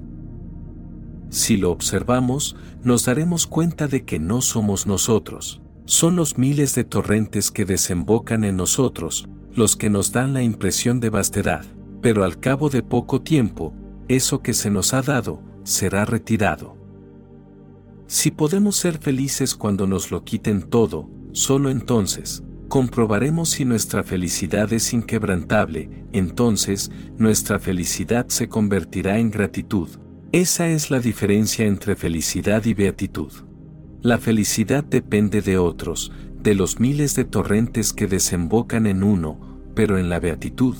Si 1.29 1.57
lo 1.57 1.71
observamos, 1.71 2.55
nos 2.83 3.05
daremos 3.05 3.45
cuenta 3.45 3.87
de 3.87 4.03
que 4.03 4.17
no 4.17 4.41
somos 4.41 4.87
nosotros, 4.87 5.61
son 5.85 6.15
los 6.15 6.37
miles 6.37 6.73
de 6.73 6.83
torrentes 6.83 7.51
que 7.51 7.65
desembocan 7.65 8.43
en 8.43 8.57
nosotros, 8.57 9.29
los 9.53 9.75
que 9.75 9.89
nos 9.89 10.11
dan 10.11 10.33
la 10.33 10.41
impresión 10.41 10.99
de 10.99 11.09
vastedad, 11.09 11.65
pero 12.01 12.23
al 12.23 12.39
cabo 12.39 12.69
de 12.69 12.83
poco 12.83 13.21
tiempo, 13.21 13.73
eso 14.07 14.41
que 14.41 14.53
se 14.53 14.69
nos 14.69 14.93
ha 14.93 15.01
dado, 15.01 15.41
será 15.63 16.05
retirado. 16.05 16.77
Si 18.07 18.31
podemos 18.31 18.77
ser 18.77 18.99
felices 18.99 19.53
cuando 19.55 19.85
nos 19.85 20.11
lo 20.11 20.23
quiten 20.23 20.61
todo, 20.63 21.09
solo 21.33 21.69
entonces, 21.69 22.43
comprobaremos 22.69 23.49
si 23.49 23.65
nuestra 23.65 24.03
felicidad 24.03 24.71
es 24.71 24.93
inquebrantable, 24.93 26.05
entonces, 26.13 26.91
nuestra 27.17 27.59
felicidad 27.59 28.27
se 28.29 28.47
convertirá 28.47 29.19
en 29.19 29.29
gratitud. 29.29 29.89
Esa 30.31 30.69
es 30.69 30.89
la 30.89 30.99
diferencia 30.99 31.65
entre 31.65 31.95
felicidad 31.95 32.65
y 32.65 32.73
beatitud. 32.73 33.31
La 34.01 34.17
felicidad 34.17 34.83
depende 34.83 35.41
de 35.41 35.57
otros, 35.57 36.11
de 36.41 36.55
los 36.55 36.79
miles 36.79 37.15
de 37.15 37.25
torrentes 37.25 37.91
que 37.91 38.07
desembocan 38.07 38.87
en 38.87 39.03
uno, 39.03 39.39
pero 39.73 39.97
en 39.97 40.09
la 40.09 40.19
beatitud, 40.19 40.75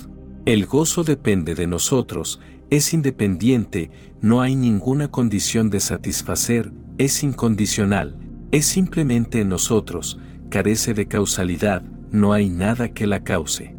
el 0.46 0.64
gozo 0.64 1.04
depende 1.04 1.54
de 1.54 1.66
nosotros, 1.66 2.40
es 2.70 2.92
independiente, 2.92 3.90
no 4.20 4.40
hay 4.40 4.54
ninguna 4.54 5.08
condición 5.08 5.70
de 5.70 5.80
satisfacer, 5.80 6.72
es 6.98 7.22
incondicional, 7.22 8.18
es 8.50 8.66
simplemente 8.66 9.40
en 9.40 9.48
nosotros, 9.48 10.18
carece 10.50 10.94
de 10.94 11.06
causalidad, 11.06 11.82
no 12.10 12.32
hay 12.32 12.50
nada 12.50 12.88
que 12.88 13.06
la 13.06 13.24
cause. 13.24 13.74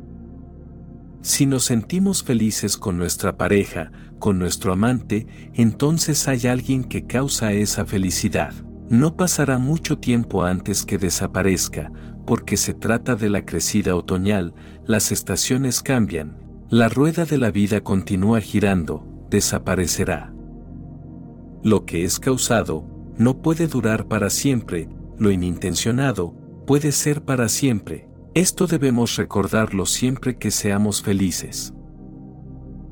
Si 1.22 1.46
nos 1.46 1.66
sentimos 1.66 2.24
felices 2.24 2.78
con 2.78 2.98
nuestra 2.98 3.38
pareja, 3.38 3.92
con 4.20 4.40
nuestro 4.40 4.72
amante, 4.72 5.28
entonces 5.54 6.28
hay 6.28 6.48
alguien 6.48 6.84
que 6.84 7.06
causa 7.06 7.52
esa 7.52 7.86
felicidad. 7.86 8.54
No 8.90 9.16
pasará 9.16 9.58
mucho 9.58 9.98
tiempo 10.00 10.44
antes 10.44 10.86
que 10.86 10.98
desaparezca, 10.98 11.92
porque 12.26 12.58
se 12.58 12.74
trata 12.74 13.16
de 13.16 13.30
la 13.30 13.46
crecida 13.46 13.96
otoñal, 13.96 14.54
las 14.86 15.12
estaciones 15.12 15.82
cambian, 15.82 16.38
la 16.70 16.88
rueda 16.88 17.26
de 17.26 17.40
la 17.40 17.50
vida 17.50 17.82
continúa 17.82 18.42
girando, 18.42 19.04
desaparecerá. 19.32 20.32
Lo 21.64 21.84
que 21.86 22.04
es 22.04 22.20
causado, 22.20 22.86
no 23.18 23.42
puede 23.42 23.66
durar 23.66 24.08
para 24.08 24.30
siempre, 24.30 24.88
lo 25.18 25.32
inintencionado, 25.32 26.36
puede 26.68 26.92
ser 26.92 27.24
para 27.24 27.50
siempre. 27.50 28.08
Esto 28.36 28.68
debemos 28.68 29.16
recordarlo 29.16 29.88
siempre 29.88 30.38
que 30.38 30.52
seamos 30.52 31.02
felices. 31.02 31.74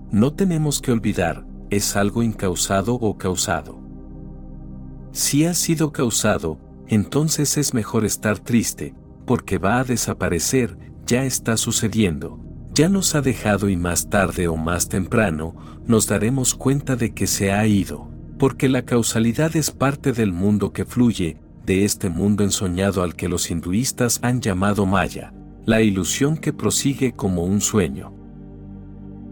No 0.09 0.33
tenemos 0.33 0.81
que 0.81 0.91
olvidar, 0.91 1.45
es 1.69 1.95
algo 1.95 2.23
incausado 2.23 2.95
o 2.95 3.15
causado. 3.15 3.79
Si 5.11 5.45
ha 5.45 5.53
sido 5.53 5.91
causado, 5.91 6.57
entonces 6.87 7.57
es 7.57 7.75
mejor 7.75 8.05
estar 8.05 8.39
triste, 8.39 8.95
porque 9.27 9.59
va 9.59 9.77
a 9.77 9.83
desaparecer, 9.83 10.77
ya 11.05 11.25
está 11.25 11.57
sucediendo, 11.57 12.46
ya 12.77 12.89
nos 12.89 13.15
ha 13.15 13.21
dejado 13.21 13.69
y 13.69 13.75
más 13.75 14.07
tarde 14.07 14.47
o 14.47 14.55
más 14.55 14.87
temprano, 14.87 15.55
nos 15.87 16.05
daremos 16.05 16.53
cuenta 16.53 16.95
de 16.95 17.11
que 17.11 17.25
se 17.25 17.51
ha 17.51 17.65
ido, 17.65 18.07
porque 18.37 18.69
la 18.69 18.83
causalidad 18.83 19.55
es 19.55 19.71
parte 19.71 20.11
del 20.13 20.31
mundo 20.31 20.73
que 20.73 20.85
fluye, 20.85 21.39
de 21.65 21.85
este 21.85 22.09
mundo 22.09 22.43
ensoñado 22.43 23.01
al 23.01 23.15
que 23.15 23.29
los 23.29 23.49
hinduistas 23.49 24.19
han 24.21 24.41
llamado 24.41 24.85
Maya, 24.85 25.33
la 25.65 25.81
ilusión 25.81 26.37
que 26.37 26.53
prosigue 26.53 27.13
como 27.13 27.45
un 27.45 27.61
sueño. 27.61 28.13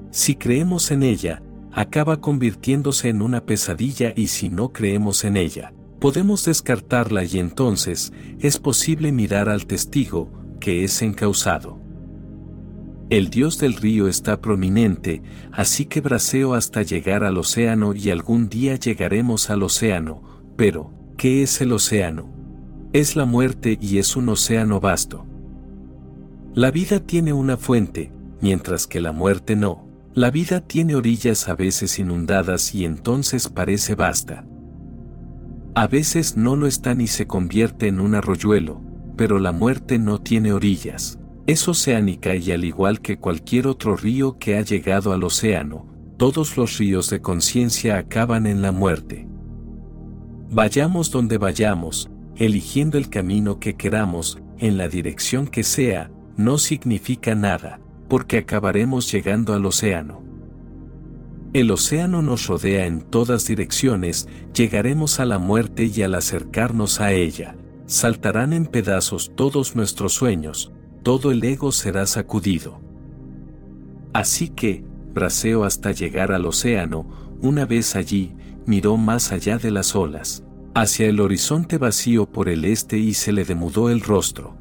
Si 0.10 0.34
creemos 0.34 0.90
en 0.90 1.04
ella, 1.04 1.44
acaba 1.72 2.22
convirtiéndose 2.22 3.10
en 3.10 3.22
una 3.22 3.46
pesadilla 3.46 4.12
y 4.16 4.26
si 4.26 4.50
no 4.50 4.70
creemos 4.70 5.24
en 5.24 5.38
ella, 5.38 5.72
podemos 6.00 6.46
descartarla 6.46 7.24
y 7.26 7.38
entonces 7.38 8.12
es 8.40 8.58
posible 8.58 9.12
mirar 9.12 9.50
al 9.50 9.68
testigo, 9.68 10.32
que 10.60 10.84
es 10.84 11.04
encausado. 11.04 11.85
El 13.10 13.30
dios 13.30 13.60
del 13.60 13.76
río 13.76 14.08
está 14.08 14.42
prominente, 14.42 15.22
así 15.52 15.86
que 15.86 16.02
braseo 16.02 16.56
hasta 16.56 16.82
llegar 16.82 17.24
al 17.24 17.38
océano 17.38 17.94
y 17.94 18.10
algún 18.10 18.50
día 18.50 18.78
llegaremos 18.78 19.52
al 19.52 19.62
océano, 19.62 20.24
pero, 20.56 20.92
¿qué 21.16 21.44
es 21.44 21.62
el 21.62 21.72
océano? 21.72 22.34
Es 22.94 23.16
la 23.16 23.26
muerte 23.26 23.78
y 23.80 24.00
es 24.00 24.16
un 24.16 24.30
océano 24.30 24.80
vasto. 24.80 25.28
La 26.56 26.72
vida 26.72 27.00
tiene 27.00 27.32
una 27.32 27.58
fuente, 27.58 28.12
mientras 28.42 28.88
que 28.88 29.02
la 29.02 29.12
muerte 29.12 29.56
no. 29.56 29.88
La 30.16 30.32
vida 30.32 30.62
tiene 30.62 30.96
orillas 30.96 31.48
a 31.48 31.56
veces 31.56 32.00
inundadas 32.00 32.74
y 32.74 32.86
entonces 32.86 33.50
parece 33.50 33.94
vasta. 33.94 34.48
A 35.76 35.88
veces 35.88 36.38
no 36.38 36.56
lo 36.56 36.66
está 36.66 36.96
ni 36.96 37.06
se 37.08 37.28
convierte 37.28 37.88
en 37.88 38.00
un 38.00 38.16
arroyuelo, 38.16 38.82
pero 39.16 39.38
la 39.38 39.52
muerte 39.52 40.00
no 40.00 40.22
tiene 40.22 40.54
orillas. 40.54 41.20
Es 41.48 41.68
oceánica 41.68 42.36
y 42.36 42.52
al 42.52 42.66
igual 42.66 43.02
que 43.02 43.18
cualquier 43.18 43.68
otro 43.68 43.96
río 43.96 44.40
que 44.40 44.58
ha 44.58 44.62
llegado 44.62 45.14
al 45.14 45.24
océano, 45.24 45.86
todos 46.18 46.58
los 46.58 46.80
ríos 46.80 47.12
de 47.12 47.22
conciencia 47.22 48.00
acaban 48.00 48.48
en 48.48 48.64
la 48.64 48.72
muerte. 48.72 49.28
Vayamos 50.50 51.12
donde 51.12 51.38
vayamos, 51.38 52.10
eligiendo 52.36 52.98
el 52.98 53.10
camino 53.10 53.60
que 53.60 53.76
queramos, 53.76 54.42
en 54.58 54.78
la 54.78 54.88
dirección 54.88 55.46
que 55.48 55.64
sea, 55.64 56.10
no 56.36 56.58
significa 56.58 57.36
nada, 57.36 57.80
porque 58.08 58.40
acabaremos 58.40 59.12
llegando 59.12 59.54
al 59.54 59.66
océano. 59.68 60.24
El 61.54 61.70
océano 61.70 62.24
nos 62.24 62.48
rodea 62.48 62.88
en 62.88 63.02
todas 63.02 63.46
direcciones, 63.46 64.28
llegaremos 64.54 65.20
a 65.20 65.26
la 65.26 65.38
muerte 65.38 65.86
y 65.86 66.02
al 66.02 66.16
acercarnos 66.16 67.02
a 67.02 67.12
ella, 67.12 67.56
saltarán 67.86 68.52
en 68.52 68.66
pedazos 68.66 69.32
todos 69.36 69.76
nuestros 69.76 70.14
sueños, 70.14 70.72
todo 71.06 71.32
el 71.32 71.44
ego 71.44 71.72
será 71.72 72.08
sacudido. 72.08 72.82
Así 74.12 74.50
que, 74.50 74.84
braseo 75.14 75.64
hasta 75.64 75.92
llegar 75.92 76.32
al 76.32 76.48
océano, 76.48 77.06
una 77.44 77.68
vez 77.68 77.96
allí, 77.96 78.34
miró 78.66 78.98
más 78.98 79.32
allá 79.32 79.60
de 79.60 79.70
las 79.70 79.96
olas, 79.96 80.44
hacia 80.74 81.06
el 81.06 81.20
horizonte 81.20 81.78
vacío 81.78 82.26
por 82.26 82.50
el 82.50 82.66
este 82.66 82.98
y 82.98 83.14
se 83.14 83.34
le 83.34 83.46
demudó 83.46 83.92
el 83.92 84.02
rostro. 84.02 84.58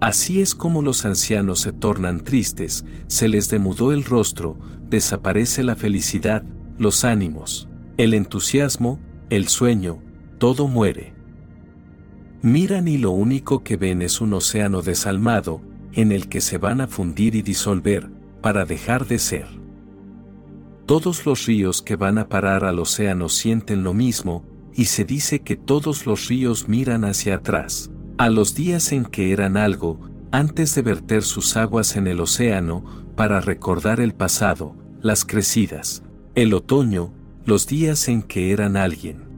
Así 0.00 0.40
es 0.40 0.54
como 0.54 0.80
los 0.80 1.04
ancianos 1.04 1.60
se 1.60 1.74
tornan 1.74 2.24
tristes, 2.24 2.86
se 3.06 3.28
les 3.28 3.50
demudó 3.50 3.92
el 3.92 4.04
rostro, 4.04 4.56
desaparece 4.88 5.62
la 5.62 5.76
felicidad, 5.76 6.44
los 6.78 7.04
ánimos, 7.04 7.68
el 7.98 8.14
entusiasmo, 8.14 8.98
el 9.28 9.48
sueño, 9.48 10.02
todo 10.38 10.66
muere. 10.66 11.19
Miran 12.42 12.88
y 12.88 12.98
lo 12.98 13.10
único 13.10 13.62
que 13.62 13.76
ven 13.76 14.02
es 14.02 14.20
un 14.20 14.32
océano 14.32 14.82
desalmado, 14.82 15.60
en 15.92 16.12
el 16.12 16.28
que 16.28 16.40
se 16.40 16.58
van 16.58 16.80
a 16.80 16.86
fundir 16.86 17.34
y 17.34 17.42
disolver, 17.42 18.08
para 18.40 18.64
dejar 18.64 19.06
de 19.06 19.18
ser. 19.18 19.46
Todos 20.86 21.26
los 21.26 21.46
ríos 21.46 21.82
que 21.82 21.96
van 21.96 22.18
a 22.18 22.28
parar 22.28 22.64
al 22.64 22.78
océano 22.78 23.28
sienten 23.28 23.84
lo 23.84 23.94
mismo, 23.94 24.44
y 24.74 24.86
se 24.86 25.04
dice 25.04 25.40
que 25.40 25.56
todos 25.56 26.06
los 26.06 26.28
ríos 26.28 26.68
miran 26.68 27.04
hacia 27.04 27.36
atrás 27.36 27.90
a 28.20 28.28
los 28.28 28.54
días 28.54 28.92
en 28.92 29.06
que 29.06 29.32
eran 29.32 29.56
algo, 29.56 29.98
antes 30.30 30.74
de 30.74 30.82
verter 30.82 31.22
sus 31.22 31.56
aguas 31.56 31.96
en 31.96 32.06
el 32.06 32.20
océano, 32.20 32.84
para 33.16 33.40
recordar 33.40 33.98
el 33.98 34.12
pasado, 34.12 34.76
las 35.00 35.24
crecidas, 35.24 36.02
el 36.34 36.52
otoño, 36.52 37.14
los 37.46 37.66
días 37.66 38.08
en 38.08 38.20
que 38.20 38.52
eran 38.52 38.76
alguien. 38.76 39.29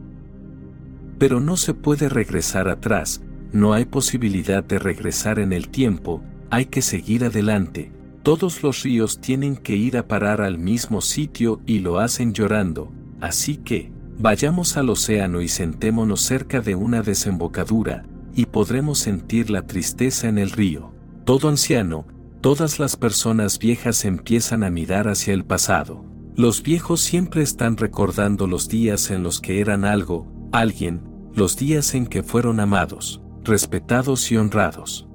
Pero 1.22 1.38
no 1.38 1.56
se 1.56 1.72
puede 1.72 2.08
regresar 2.08 2.68
atrás, 2.68 3.22
no 3.52 3.74
hay 3.74 3.84
posibilidad 3.84 4.64
de 4.64 4.80
regresar 4.80 5.38
en 5.38 5.52
el 5.52 5.68
tiempo, 5.68 6.20
hay 6.50 6.66
que 6.66 6.82
seguir 6.82 7.24
adelante, 7.24 7.92
todos 8.24 8.64
los 8.64 8.82
ríos 8.82 9.20
tienen 9.20 9.54
que 9.54 9.76
ir 9.76 9.96
a 9.96 10.08
parar 10.08 10.40
al 10.40 10.58
mismo 10.58 11.00
sitio 11.00 11.60
y 11.64 11.78
lo 11.78 12.00
hacen 12.00 12.32
llorando, 12.32 12.90
así 13.20 13.56
que, 13.56 13.92
vayamos 14.18 14.76
al 14.76 14.90
océano 14.90 15.42
y 15.42 15.46
sentémonos 15.46 16.22
cerca 16.22 16.60
de 16.60 16.74
una 16.74 17.02
desembocadura, 17.02 18.04
y 18.34 18.46
podremos 18.46 18.98
sentir 18.98 19.48
la 19.48 19.64
tristeza 19.64 20.28
en 20.28 20.38
el 20.38 20.50
río. 20.50 20.92
Todo 21.24 21.48
anciano, 21.48 22.04
todas 22.40 22.80
las 22.80 22.96
personas 22.96 23.60
viejas 23.60 24.04
empiezan 24.04 24.64
a 24.64 24.70
mirar 24.70 25.06
hacia 25.06 25.34
el 25.34 25.44
pasado. 25.44 26.04
Los 26.34 26.64
viejos 26.64 27.00
siempre 27.00 27.44
están 27.44 27.76
recordando 27.76 28.48
los 28.48 28.68
días 28.68 29.12
en 29.12 29.22
los 29.22 29.40
que 29.40 29.60
eran 29.60 29.84
algo, 29.84 30.26
alguien, 30.50 31.11
los 31.34 31.56
días 31.56 31.94
en 31.94 32.06
que 32.06 32.22
fueron 32.22 32.60
amados, 32.60 33.22
respetados 33.44 34.30
y 34.30 34.36
honrados. 34.36 35.08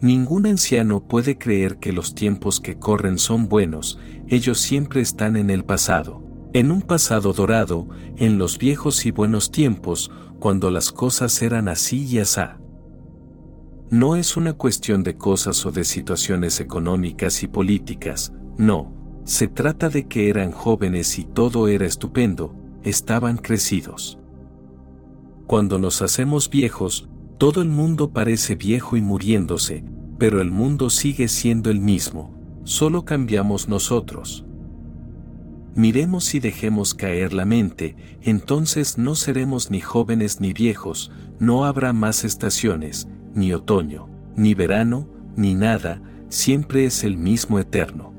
Ningún 0.00 0.46
anciano 0.46 1.06
puede 1.06 1.38
creer 1.38 1.78
que 1.78 1.92
los 1.92 2.14
tiempos 2.14 2.60
que 2.60 2.78
corren 2.78 3.18
son 3.18 3.48
buenos, 3.48 3.98
ellos 4.28 4.58
siempre 4.58 5.00
están 5.00 5.36
en 5.36 5.50
el 5.50 5.64
pasado. 5.64 6.22
En 6.52 6.70
un 6.70 6.82
pasado 6.82 7.32
dorado, 7.32 7.88
en 8.16 8.38
los 8.38 8.58
viejos 8.58 9.06
y 9.06 9.10
buenos 9.10 9.50
tiempos, 9.50 10.10
cuando 10.38 10.70
las 10.70 10.92
cosas 10.92 11.42
eran 11.42 11.68
así 11.68 12.04
y 12.06 12.20
asá. 12.20 12.58
No 13.90 14.16
es 14.16 14.36
una 14.36 14.52
cuestión 14.52 15.02
de 15.02 15.16
cosas 15.16 15.64
o 15.66 15.72
de 15.72 15.84
situaciones 15.84 16.60
económicas 16.60 17.42
y 17.42 17.48
políticas, 17.48 18.32
no, 18.56 18.92
se 19.24 19.48
trata 19.48 19.88
de 19.88 20.06
que 20.06 20.28
eran 20.30 20.52
jóvenes 20.52 21.18
y 21.18 21.24
todo 21.24 21.68
era 21.68 21.86
estupendo, 21.86 22.54
estaban 22.82 23.36
crecidos. 23.36 24.18
Cuando 25.48 25.80
nos 25.80 26.00
hacemos 26.00 26.48
viejos, 26.48 27.08
todo 27.38 27.60
el 27.60 27.68
mundo 27.68 28.12
parece 28.12 28.54
viejo 28.54 28.96
y 28.96 29.00
muriéndose, 29.00 29.82
pero 30.16 30.40
el 30.40 30.52
mundo 30.52 30.90
sigue 30.90 31.26
siendo 31.26 31.70
el 31.70 31.80
mismo, 31.80 32.32
solo 32.62 33.04
cambiamos 33.04 33.68
nosotros 33.68 34.44
miremos 35.78 36.34
y 36.34 36.40
dejemos 36.40 36.92
caer 36.92 37.32
la 37.32 37.44
mente, 37.44 37.94
entonces 38.22 38.98
no 38.98 39.14
seremos 39.14 39.70
ni 39.70 39.80
jóvenes 39.80 40.40
ni 40.40 40.52
viejos, 40.52 41.12
no 41.38 41.66
habrá 41.66 41.92
más 41.92 42.24
estaciones, 42.24 43.06
ni 43.32 43.52
otoño, 43.52 44.08
ni 44.34 44.54
verano, 44.54 45.08
ni 45.36 45.54
nada, 45.54 46.02
siempre 46.30 46.84
es 46.84 47.04
el 47.04 47.16
mismo 47.16 47.60
eterno. 47.60 48.12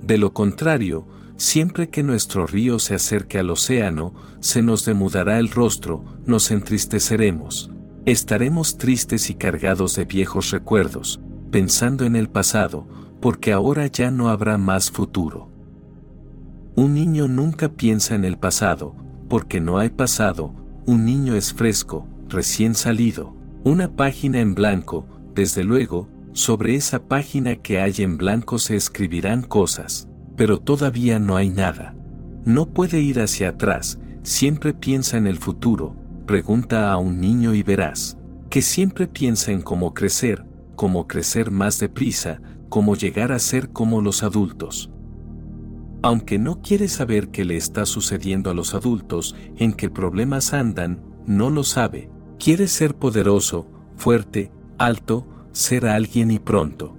De 0.00 0.16
lo 0.16 0.32
contrario, 0.32 1.06
siempre 1.40 1.88
que 1.88 2.02
nuestro 2.02 2.46
río 2.46 2.78
se 2.78 2.94
acerque 2.94 3.38
al 3.38 3.48
océano, 3.48 4.12
se 4.40 4.62
nos 4.62 4.84
demudará 4.84 5.38
el 5.38 5.48
rostro, 5.48 6.04
nos 6.26 6.50
entristeceremos. 6.50 7.70
Estaremos 8.04 8.76
tristes 8.76 9.30
y 9.30 9.34
cargados 9.34 9.96
de 9.96 10.04
viejos 10.04 10.50
recuerdos, 10.50 11.18
pensando 11.50 12.04
en 12.04 12.14
el 12.14 12.28
pasado, 12.28 12.86
porque 13.22 13.54
ahora 13.54 13.86
ya 13.86 14.10
no 14.10 14.28
habrá 14.28 14.58
más 14.58 14.90
futuro. 14.90 15.48
Un 16.76 16.92
niño 16.92 17.26
nunca 17.26 17.70
piensa 17.70 18.14
en 18.14 18.26
el 18.26 18.36
pasado, 18.36 18.94
porque 19.30 19.60
no 19.60 19.78
hay 19.78 19.88
pasado, 19.88 20.54
un 20.84 21.06
niño 21.06 21.34
es 21.36 21.54
fresco, 21.54 22.06
recién 22.28 22.74
salido, 22.74 23.34
una 23.64 23.96
página 23.96 24.40
en 24.40 24.54
blanco, 24.54 25.06
desde 25.34 25.64
luego, 25.64 26.06
sobre 26.34 26.74
esa 26.74 27.08
página 27.08 27.56
que 27.56 27.80
hay 27.80 27.94
en 27.98 28.18
blanco 28.18 28.58
se 28.58 28.76
escribirán 28.76 29.42
cosas, 29.42 30.09
pero 30.40 30.58
todavía 30.58 31.18
no 31.18 31.36
hay 31.36 31.50
nada. 31.50 31.94
No 32.46 32.64
puede 32.64 32.98
ir 32.98 33.20
hacia 33.20 33.50
atrás, 33.50 33.98
siempre 34.22 34.72
piensa 34.72 35.18
en 35.18 35.26
el 35.26 35.36
futuro, 35.36 35.94
pregunta 36.26 36.90
a 36.90 36.96
un 36.96 37.20
niño 37.20 37.52
y 37.52 37.62
verás, 37.62 38.16
que 38.48 38.62
siempre 38.62 39.06
piensa 39.06 39.52
en 39.52 39.60
cómo 39.60 39.92
crecer, 39.92 40.46
cómo 40.76 41.06
crecer 41.06 41.50
más 41.50 41.78
deprisa, 41.78 42.40
cómo 42.70 42.96
llegar 42.96 43.32
a 43.32 43.38
ser 43.38 43.68
como 43.68 44.00
los 44.00 44.22
adultos. 44.22 44.90
Aunque 46.00 46.38
no 46.38 46.62
quiere 46.62 46.88
saber 46.88 47.28
qué 47.28 47.44
le 47.44 47.58
está 47.58 47.84
sucediendo 47.84 48.50
a 48.50 48.54
los 48.54 48.72
adultos, 48.72 49.36
en 49.58 49.74
qué 49.74 49.90
problemas 49.90 50.54
andan, 50.54 51.02
no 51.26 51.50
lo 51.50 51.64
sabe. 51.64 52.08
Quiere 52.38 52.66
ser 52.66 52.94
poderoso, 52.94 53.70
fuerte, 53.94 54.50
alto, 54.78 55.28
ser 55.52 55.84
alguien 55.84 56.30
y 56.30 56.38
pronto. 56.38 56.96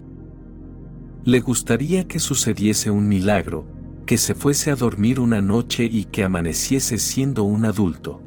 Le 1.23 1.39
gustaría 1.39 2.07
que 2.07 2.17
sucediese 2.17 2.89
un 2.89 3.07
milagro, 3.07 3.65
que 4.07 4.17
se 4.17 4.33
fuese 4.33 4.71
a 4.71 4.75
dormir 4.75 5.19
una 5.19 5.39
noche 5.39 5.85
y 5.85 6.05
que 6.05 6.23
amaneciese 6.23 6.97
siendo 6.97 7.43
un 7.43 7.65
adulto. 7.65 8.21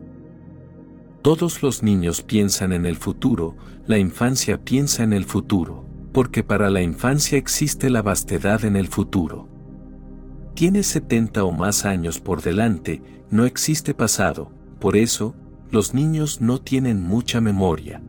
Todos 1.21 1.63
los 1.63 1.83
niños 1.83 2.23
piensan 2.23 2.73
en 2.73 2.87
el 2.87 2.97
futuro, 2.97 3.57
la 3.87 3.99
infancia 3.99 4.63
piensa 4.63 5.03
en 5.03 5.13
el 5.13 5.25
futuro, 5.25 5.85
porque 6.13 6.45
para 6.45 6.71
la 6.71 6.83
infancia 6.83 7.37
existe 7.37 7.91
la 7.91 8.03
vastedad 8.03 8.65
en 8.65 8.77
el 8.77 8.87
futuro. 8.87 9.49
Tiene 10.55 10.85
70 10.85 11.43
o 11.43 11.51
más 11.51 11.85
años 11.85 12.21
por 12.21 12.43
delante, 12.43 13.03
no 13.29 13.45
existe 13.45 13.93
pasado, 13.93 14.53
por 14.79 14.97
eso, 14.97 15.35
los 15.73 15.95
niños 15.95 16.41
no 16.41 16.61
tienen 16.61 17.03
mucha 17.03 17.41
memoria. 17.41 18.01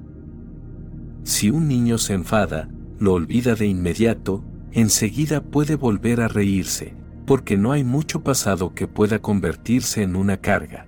Si 1.24 1.50
un 1.50 1.68
niño 1.68 1.98
se 1.98 2.14
enfada, 2.14 2.70
lo 3.00 3.14
olvida 3.14 3.56
de 3.56 3.66
inmediato, 3.66 4.44
enseguida 4.76 5.42
puede 5.42 5.78
volver 5.78 6.20
a 6.20 6.28
reírse, 6.28 6.94
porque 7.26 7.56
no 7.56 7.72
hay 7.72 7.86
mucho 7.86 8.24
pasado 8.24 8.76
que 8.76 8.88
pueda 8.88 9.20
convertirse 9.20 10.04
en 10.04 10.18
una 10.18 10.36
carga. 10.36 10.86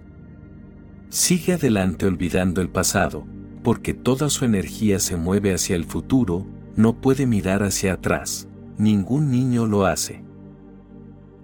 Sigue 1.07 1.53
adelante 1.53 2.05
olvidando 2.05 2.59
el 2.59 2.67
pasado, 2.67 3.25
porque 3.63 3.93
toda 3.93 4.29
su 4.29 4.43
energía 4.43 4.99
se 4.99 5.15
mueve 5.15 5.53
hacia 5.53 5.77
el 5.77 5.85
futuro, 5.85 6.45
no 6.75 6.99
puede 6.99 7.25
mirar 7.25 7.63
hacia 7.63 7.93
atrás, 7.93 8.49
ningún 8.77 9.31
niño 9.31 9.65
lo 9.65 9.85
hace. 9.85 10.21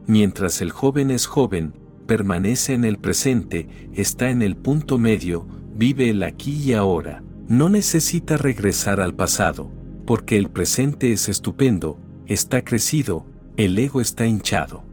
Mientras 0.06 0.62
el 0.62 0.72
joven 0.72 1.12
es 1.12 1.28
joven, 1.28 1.74
permanece 2.08 2.74
en 2.74 2.84
el 2.84 2.98
presente, 2.98 3.70
está 3.94 4.30
en 4.30 4.42
el 4.42 4.58
punto 4.58 4.98
medio, 4.98 5.48
vive 5.76 6.10
el 6.10 6.22
aquí 6.24 6.62
y 6.62 6.74
ahora. 6.74 7.24
No 7.48 7.70
necesita 7.70 8.36
regresar 8.36 9.00
al 9.00 9.16
pasado, 9.16 9.72
porque 10.06 10.38
el 10.38 10.50
presente 10.50 11.14
es 11.14 11.30
estupendo, 11.30 12.00
está 12.28 12.64
crecido, 12.64 13.26
el 13.58 13.78
ego 13.78 14.02
está 14.02 14.26
hinchado. 14.26 14.84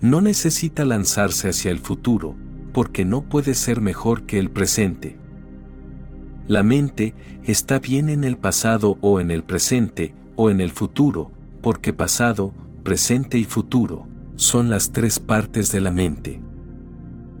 No 0.00 0.20
necesita 0.20 0.84
lanzarse 0.84 1.48
hacia 1.48 1.70
el 1.70 1.78
futuro, 1.78 2.36
porque 2.72 3.04
no 3.04 3.22
puede 3.22 3.54
ser 3.54 3.80
mejor 3.80 4.26
que 4.26 4.38
el 4.38 4.50
presente. 4.50 5.16
La 6.46 6.62
mente 6.62 7.14
está 7.44 7.78
bien 7.78 8.08
en 8.08 8.24
el 8.24 8.36
pasado 8.36 8.96
o 9.00 9.20
en 9.20 9.30
el 9.30 9.42
presente 9.42 10.14
o 10.36 10.50
en 10.50 10.60
el 10.60 10.70
futuro, 10.70 11.32
porque 11.62 11.92
pasado, 11.92 12.54
presente 12.84 13.38
y 13.38 13.44
futuro, 13.44 14.06
son 14.36 14.70
las 14.70 14.92
tres 14.92 15.18
partes 15.18 15.72
de 15.72 15.80
la 15.80 15.90
mente. 15.90 16.40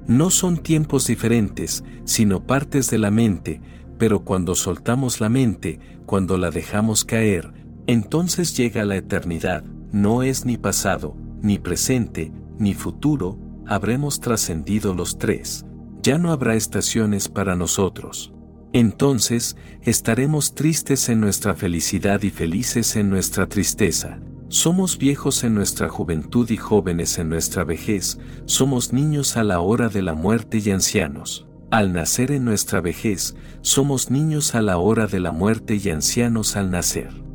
No 0.06 0.30
son 0.30 0.58
tiempos 0.58 1.06
diferentes, 1.06 1.84
sino 2.04 2.44
partes 2.44 2.90
de 2.90 2.98
la 2.98 3.10
mente, 3.10 3.60
pero 3.98 4.24
cuando 4.24 4.54
soltamos 4.54 5.20
la 5.20 5.28
mente, 5.28 5.78
cuando 6.06 6.38
la 6.38 6.50
dejamos 6.50 7.04
caer, 7.04 7.52
entonces 7.88 8.54
llega 8.54 8.84
la 8.84 8.96
eternidad, 8.96 9.64
no 9.92 10.22
es 10.22 10.44
ni 10.44 10.58
pasado, 10.58 11.16
ni 11.40 11.58
presente, 11.58 12.30
ni 12.58 12.74
futuro, 12.74 13.38
habremos 13.66 14.20
trascendido 14.20 14.92
los 14.92 15.16
tres, 15.16 15.64
ya 16.02 16.18
no 16.18 16.30
habrá 16.30 16.54
estaciones 16.54 17.30
para 17.30 17.56
nosotros. 17.56 18.34
Entonces, 18.74 19.56
estaremos 19.80 20.54
tristes 20.54 21.08
en 21.08 21.20
nuestra 21.22 21.54
felicidad 21.54 22.22
y 22.22 22.28
felices 22.28 22.94
en 22.94 23.08
nuestra 23.08 23.48
tristeza, 23.48 24.20
somos 24.50 24.98
viejos 24.98 25.42
en 25.42 25.54
nuestra 25.54 25.88
juventud 25.88 26.50
y 26.50 26.58
jóvenes 26.58 27.18
en 27.18 27.30
nuestra 27.30 27.64
vejez, 27.64 28.18
somos 28.44 28.92
niños 28.92 29.38
a 29.38 29.44
la 29.44 29.60
hora 29.60 29.88
de 29.88 30.02
la 30.02 30.12
muerte 30.12 30.58
y 30.62 30.70
ancianos. 30.70 31.46
Al 31.70 31.94
nacer 31.94 32.32
en 32.32 32.44
nuestra 32.44 32.82
vejez, 32.82 33.34
somos 33.62 34.10
niños 34.10 34.54
a 34.54 34.60
la 34.60 34.76
hora 34.76 35.06
de 35.06 35.20
la 35.20 35.32
muerte 35.32 35.80
y 35.82 35.88
ancianos 35.88 36.54
al 36.56 36.70
nacer. 36.70 37.27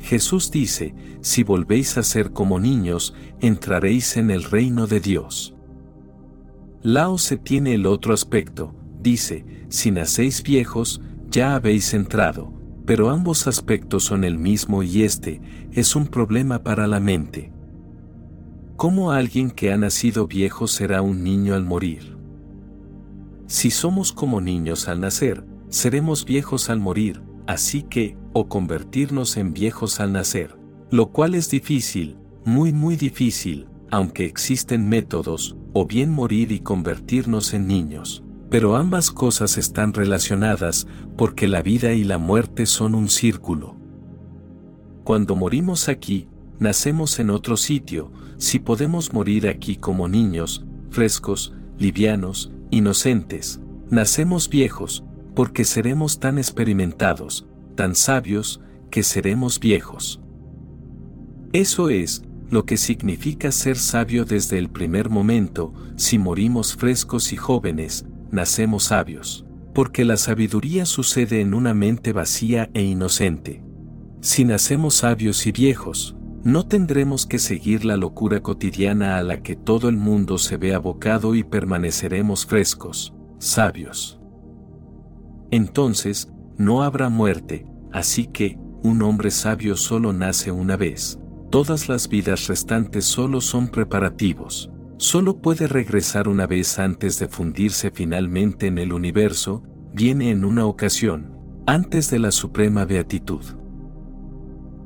Jesús 0.00 0.50
dice, 0.50 0.94
si 1.20 1.42
volvéis 1.42 1.98
a 1.98 2.02
ser 2.02 2.32
como 2.32 2.58
niños, 2.58 3.14
entraréis 3.40 4.16
en 4.16 4.30
el 4.30 4.42
reino 4.44 4.86
de 4.86 5.00
Dios. 5.00 5.54
Lao 6.82 7.18
se 7.18 7.36
tiene 7.36 7.74
el 7.74 7.86
otro 7.86 8.14
aspecto, 8.14 8.74
dice, 9.00 9.44
si 9.68 9.90
nacéis 9.90 10.42
viejos, 10.42 11.02
ya 11.28 11.54
habéis 11.54 11.92
entrado, 11.92 12.52
pero 12.86 13.10
ambos 13.10 13.46
aspectos 13.46 14.04
son 14.04 14.24
el 14.24 14.38
mismo 14.38 14.82
y 14.82 15.02
este 15.02 15.40
es 15.72 15.94
un 15.94 16.06
problema 16.06 16.62
para 16.62 16.86
la 16.86 16.98
mente. 16.98 17.52
¿Cómo 18.76 19.12
alguien 19.12 19.50
que 19.50 19.72
ha 19.72 19.76
nacido 19.76 20.26
viejo 20.26 20.66
será 20.66 21.02
un 21.02 21.22
niño 21.22 21.54
al 21.54 21.64
morir? 21.64 22.16
Si 23.46 23.70
somos 23.70 24.12
como 24.12 24.40
niños 24.40 24.88
al 24.88 25.00
nacer, 25.00 25.44
seremos 25.68 26.24
viejos 26.24 26.70
al 26.70 26.80
morir, 26.80 27.20
así 27.46 27.82
que, 27.82 28.16
o 28.32 28.48
convertirnos 28.48 29.36
en 29.36 29.52
viejos 29.52 30.00
al 30.00 30.12
nacer, 30.12 30.56
lo 30.90 31.10
cual 31.10 31.34
es 31.34 31.50
difícil, 31.50 32.18
muy 32.44 32.72
muy 32.72 32.96
difícil, 32.96 33.66
aunque 33.90 34.24
existen 34.24 34.88
métodos, 34.88 35.56
o 35.72 35.86
bien 35.86 36.10
morir 36.10 36.52
y 36.52 36.60
convertirnos 36.60 37.54
en 37.54 37.66
niños. 37.66 38.24
Pero 38.50 38.76
ambas 38.76 39.10
cosas 39.10 39.58
están 39.58 39.92
relacionadas 39.92 40.86
porque 41.16 41.46
la 41.46 41.62
vida 41.62 41.92
y 41.92 42.02
la 42.02 42.18
muerte 42.18 42.66
son 42.66 42.94
un 42.94 43.08
círculo. 43.08 43.76
Cuando 45.04 45.36
morimos 45.36 45.88
aquí, 45.88 46.28
nacemos 46.58 47.18
en 47.18 47.30
otro 47.30 47.56
sitio, 47.56 48.12
si 48.38 48.58
podemos 48.58 49.12
morir 49.12 49.48
aquí 49.48 49.76
como 49.76 50.08
niños, 50.08 50.64
frescos, 50.90 51.54
livianos, 51.78 52.52
inocentes, 52.70 53.60
nacemos 53.90 54.48
viejos, 54.48 55.04
porque 55.34 55.64
seremos 55.64 56.20
tan 56.20 56.38
experimentados, 56.38 57.46
tan 57.74 57.94
sabios, 57.94 58.60
que 58.90 59.02
seremos 59.02 59.60
viejos. 59.60 60.20
Eso 61.52 61.88
es, 61.88 62.22
lo 62.50 62.64
que 62.64 62.76
significa 62.76 63.52
ser 63.52 63.76
sabio 63.76 64.24
desde 64.24 64.58
el 64.58 64.68
primer 64.68 65.08
momento, 65.08 65.72
si 65.96 66.18
morimos 66.18 66.74
frescos 66.74 67.32
y 67.32 67.36
jóvenes, 67.36 68.06
nacemos 68.30 68.84
sabios, 68.84 69.46
porque 69.72 70.04
la 70.04 70.16
sabiduría 70.16 70.84
sucede 70.84 71.40
en 71.40 71.54
una 71.54 71.74
mente 71.74 72.12
vacía 72.12 72.68
e 72.74 72.82
inocente. 72.82 73.62
Si 74.20 74.44
nacemos 74.44 74.96
sabios 74.96 75.46
y 75.46 75.52
viejos, 75.52 76.16
no 76.42 76.66
tendremos 76.66 77.26
que 77.26 77.38
seguir 77.38 77.84
la 77.84 77.96
locura 77.96 78.40
cotidiana 78.40 79.18
a 79.18 79.22
la 79.22 79.42
que 79.42 79.56
todo 79.56 79.88
el 79.88 79.96
mundo 79.96 80.38
se 80.38 80.56
ve 80.56 80.74
abocado 80.74 81.34
y 81.34 81.44
permaneceremos 81.44 82.46
frescos, 82.46 83.14
sabios. 83.38 84.20
Entonces, 85.50 86.32
no 86.60 86.82
habrá 86.82 87.08
muerte, 87.08 87.66
así 87.92 88.26
que, 88.26 88.56
un 88.82 89.02
hombre 89.02 89.30
sabio 89.32 89.76
solo 89.76 90.12
nace 90.12 90.52
una 90.52 90.76
vez. 90.76 91.18
Todas 91.50 91.88
las 91.88 92.08
vidas 92.08 92.46
restantes 92.46 93.04
solo 93.04 93.40
son 93.40 93.68
preparativos 93.68 94.70
solo 95.00 95.38
puede 95.38 95.66
regresar 95.66 96.28
una 96.28 96.46
vez 96.46 96.78
antes 96.78 97.18
de 97.18 97.26
fundirse 97.26 97.90
finalmente 97.90 98.66
en 98.66 98.76
el 98.76 98.92
universo, 98.92 99.62
viene 99.94 100.30
en 100.30 100.44
una 100.44 100.66
ocasión, 100.66 101.32
antes 101.66 102.10
de 102.10 102.18
la 102.18 102.30
suprema 102.30 102.84
beatitud. 102.84 103.42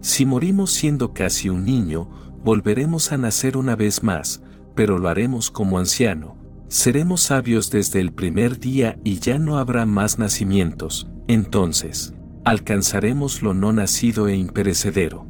Si 0.02 0.24
morimos 0.24 0.70
siendo 0.70 1.12
casi 1.12 1.48
un 1.48 1.64
niño, 1.64 2.08
volveremos 2.44 3.10
a 3.10 3.16
nacer 3.16 3.56
una 3.56 3.74
vez 3.74 4.04
más, 4.04 4.40
pero 4.76 5.00
lo 5.00 5.08
haremos 5.08 5.50
como 5.50 5.80
anciano. 5.80 6.36
Seremos 6.68 7.22
sabios 7.22 7.70
desde 7.70 8.00
el 8.00 8.12
primer 8.12 8.60
día 8.60 9.00
y 9.02 9.18
ya 9.18 9.40
no 9.40 9.58
habrá 9.58 9.84
más 9.84 10.20
nacimientos, 10.20 11.08
entonces, 11.28 12.14
alcanzaremos 12.44 13.42
lo 13.42 13.54
no 13.54 13.72
nacido 13.72 14.28
e 14.28 14.36
imperecedero. 14.36 15.26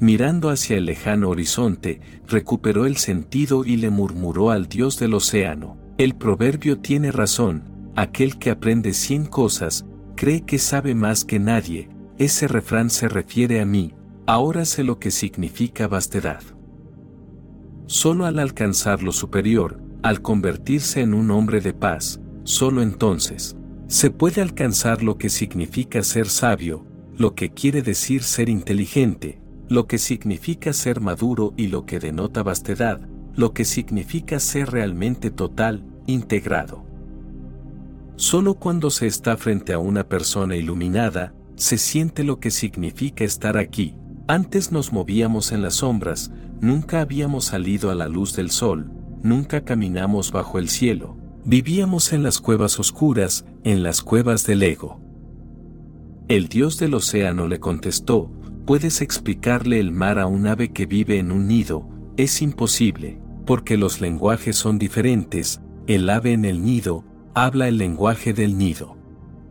Mirando 0.00 0.50
hacia 0.50 0.76
el 0.76 0.86
lejano 0.86 1.30
horizonte, 1.30 2.00
recuperó 2.26 2.84
el 2.86 2.96
sentido 2.96 3.64
y 3.64 3.76
le 3.76 3.90
murmuró 3.90 4.50
al 4.50 4.68
dios 4.68 4.98
del 4.98 5.14
océano, 5.14 5.76
el 5.96 6.14
proverbio 6.14 6.78
tiene 6.78 7.12
razón, 7.12 7.62
aquel 7.94 8.38
que 8.38 8.50
aprende 8.50 8.92
cien 8.92 9.24
cosas, 9.24 9.86
cree 10.16 10.42
que 10.42 10.58
sabe 10.58 10.94
más 10.94 11.24
que 11.24 11.38
nadie, 11.38 11.88
ese 12.18 12.48
refrán 12.48 12.90
se 12.90 13.08
refiere 13.08 13.60
a 13.60 13.64
mí, 13.64 13.94
ahora 14.26 14.64
sé 14.64 14.84
lo 14.84 14.98
que 14.98 15.10
significa 15.10 15.88
vastedad. 15.88 16.42
Solo 17.86 18.26
al 18.26 18.38
alcanzar 18.38 19.02
lo 19.02 19.12
superior, 19.12 19.80
al 20.02 20.20
convertirse 20.20 21.00
en 21.00 21.14
un 21.14 21.30
hombre 21.30 21.60
de 21.60 21.72
paz, 21.72 22.20
solo 22.44 22.82
entonces, 22.82 23.56
se 23.88 24.10
puede 24.10 24.42
alcanzar 24.42 25.02
lo 25.02 25.16
que 25.16 25.28
significa 25.28 26.02
ser 26.02 26.28
sabio, 26.28 26.84
lo 27.16 27.34
que 27.34 27.50
quiere 27.50 27.82
decir 27.82 28.22
ser 28.22 28.48
inteligente, 28.48 29.40
lo 29.68 29.86
que 29.86 29.98
significa 29.98 30.72
ser 30.72 31.00
maduro 31.00 31.54
y 31.56 31.68
lo 31.68 31.86
que 31.86 32.00
denota 32.00 32.42
vastedad, 32.42 33.00
lo 33.34 33.52
que 33.52 33.64
significa 33.64 34.40
ser 34.40 34.70
realmente 34.70 35.30
total, 35.30 35.84
integrado. 36.06 36.84
Solo 38.16 38.54
cuando 38.54 38.90
se 38.90 39.06
está 39.06 39.36
frente 39.36 39.72
a 39.72 39.78
una 39.78 40.08
persona 40.08 40.56
iluminada, 40.56 41.34
se 41.54 41.78
siente 41.78 42.24
lo 42.24 42.40
que 42.40 42.50
significa 42.50 43.24
estar 43.24 43.56
aquí. 43.56 43.94
Antes 44.26 44.72
nos 44.72 44.92
movíamos 44.92 45.52
en 45.52 45.62
las 45.62 45.74
sombras, 45.74 46.32
nunca 46.60 47.00
habíamos 47.00 47.46
salido 47.46 47.90
a 47.90 47.94
la 47.94 48.08
luz 48.08 48.34
del 48.34 48.50
sol, 48.50 48.90
nunca 49.22 49.64
caminamos 49.64 50.32
bajo 50.32 50.58
el 50.58 50.68
cielo, 50.68 51.16
vivíamos 51.46 52.12
en 52.12 52.24
las 52.24 52.40
cuevas 52.40 52.80
oscuras, 52.80 53.46
en 53.62 53.84
las 53.84 54.02
cuevas 54.02 54.44
del 54.46 54.64
ego. 54.64 55.00
El 56.26 56.48
dios 56.48 56.76
del 56.76 56.94
océano 56.94 57.46
le 57.46 57.60
contestó, 57.60 58.32
puedes 58.66 59.00
explicarle 59.00 59.78
el 59.78 59.92
mar 59.92 60.18
a 60.18 60.26
un 60.26 60.48
ave 60.48 60.72
que 60.72 60.86
vive 60.86 61.20
en 61.20 61.30
un 61.30 61.46
nido, 61.46 61.88
es 62.16 62.42
imposible, 62.42 63.20
porque 63.46 63.76
los 63.76 64.00
lenguajes 64.00 64.56
son 64.56 64.76
diferentes, 64.76 65.60
el 65.86 66.10
ave 66.10 66.32
en 66.32 66.44
el 66.44 66.64
nido, 66.64 67.04
habla 67.32 67.68
el 67.68 67.78
lenguaje 67.78 68.32
del 68.32 68.58
nido. 68.58 68.96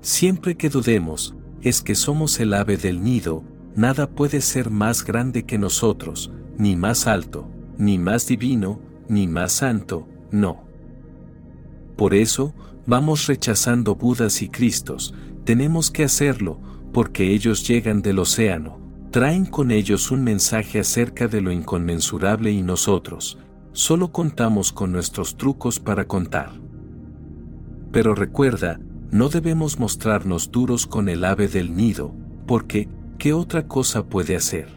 Siempre 0.01 0.57
que 0.57 0.67
dudemos, 0.67 1.33
es 1.61 1.81
que 1.81 1.95
somos 1.95 2.41
el 2.41 2.53
ave 2.53 2.75
del 2.75 3.01
nido, 3.01 3.45
nada 3.73 4.09
puede 4.09 4.41
ser 4.41 4.69
más 4.69 5.05
grande 5.05 5.45
que 5.45 5.57
nosotros, 5.57 6.29
ni 6.57 6.75
más 6.75 7.07
alto, 7.07 7.49
ni 7.77 7.97
más 7.97 8.27
divino, 8.27 8.81
ni 9.07 9.27
más 9.27 9.53
santo, 9.53 10.09
no. 10.29 10.64
Por 11.95 12.13
eso, 12.13 12.53
vamos 12.85 13.27
rechazando 13.27 13.95
Budas 13.95 14.41
y 14.41 14.49
Cristos, 14.49 15.13
tenemos 15.43 15.91
que 15.91 16.03
hacerlo, 16.03 16.59
porque 16.91 17.33
ellos 17.33 17.67
llegan 17.67 18.01
del 18.01 18.19
océano, 18.19 18.79
traen 19.11 19.45
con 19.45 19.71
ellos 19.71 20.11
un 20.11 20.23
mensaje 20.23 20.79
acerca 20.79 21.27
de 21.27 21.41
lo 21.41 21.51
inconmensurable 21.51 22.51
y 22.51 22.61
nosotros, 22.61 23.37
solo 23.71 24.11
contamos 24.11 24.71
con 24.71 24.91
nuestros 24.91 25.37
trucos 25.37 25.79
para 25.79 26.05
contar. 26.05 26.51
Pero 27.91 28.15
recuerda, 28.15 28.79
no 29.11 29.29
debemos 29.29 29.79
mostrarnos 29.79 30.51
duros 30.51 30.85
con 30.85 31.07
el 31.07 31.23
ave 31.23 31.47
del 31.47 31.75
nido, 31.75 32.13
porque, 32.45 32.89
¿qué 33.17 33.33
otra 33.33 33.67
cosa 33.67 34.05
puede 34.05 34.35
hacer? 34.35 34.67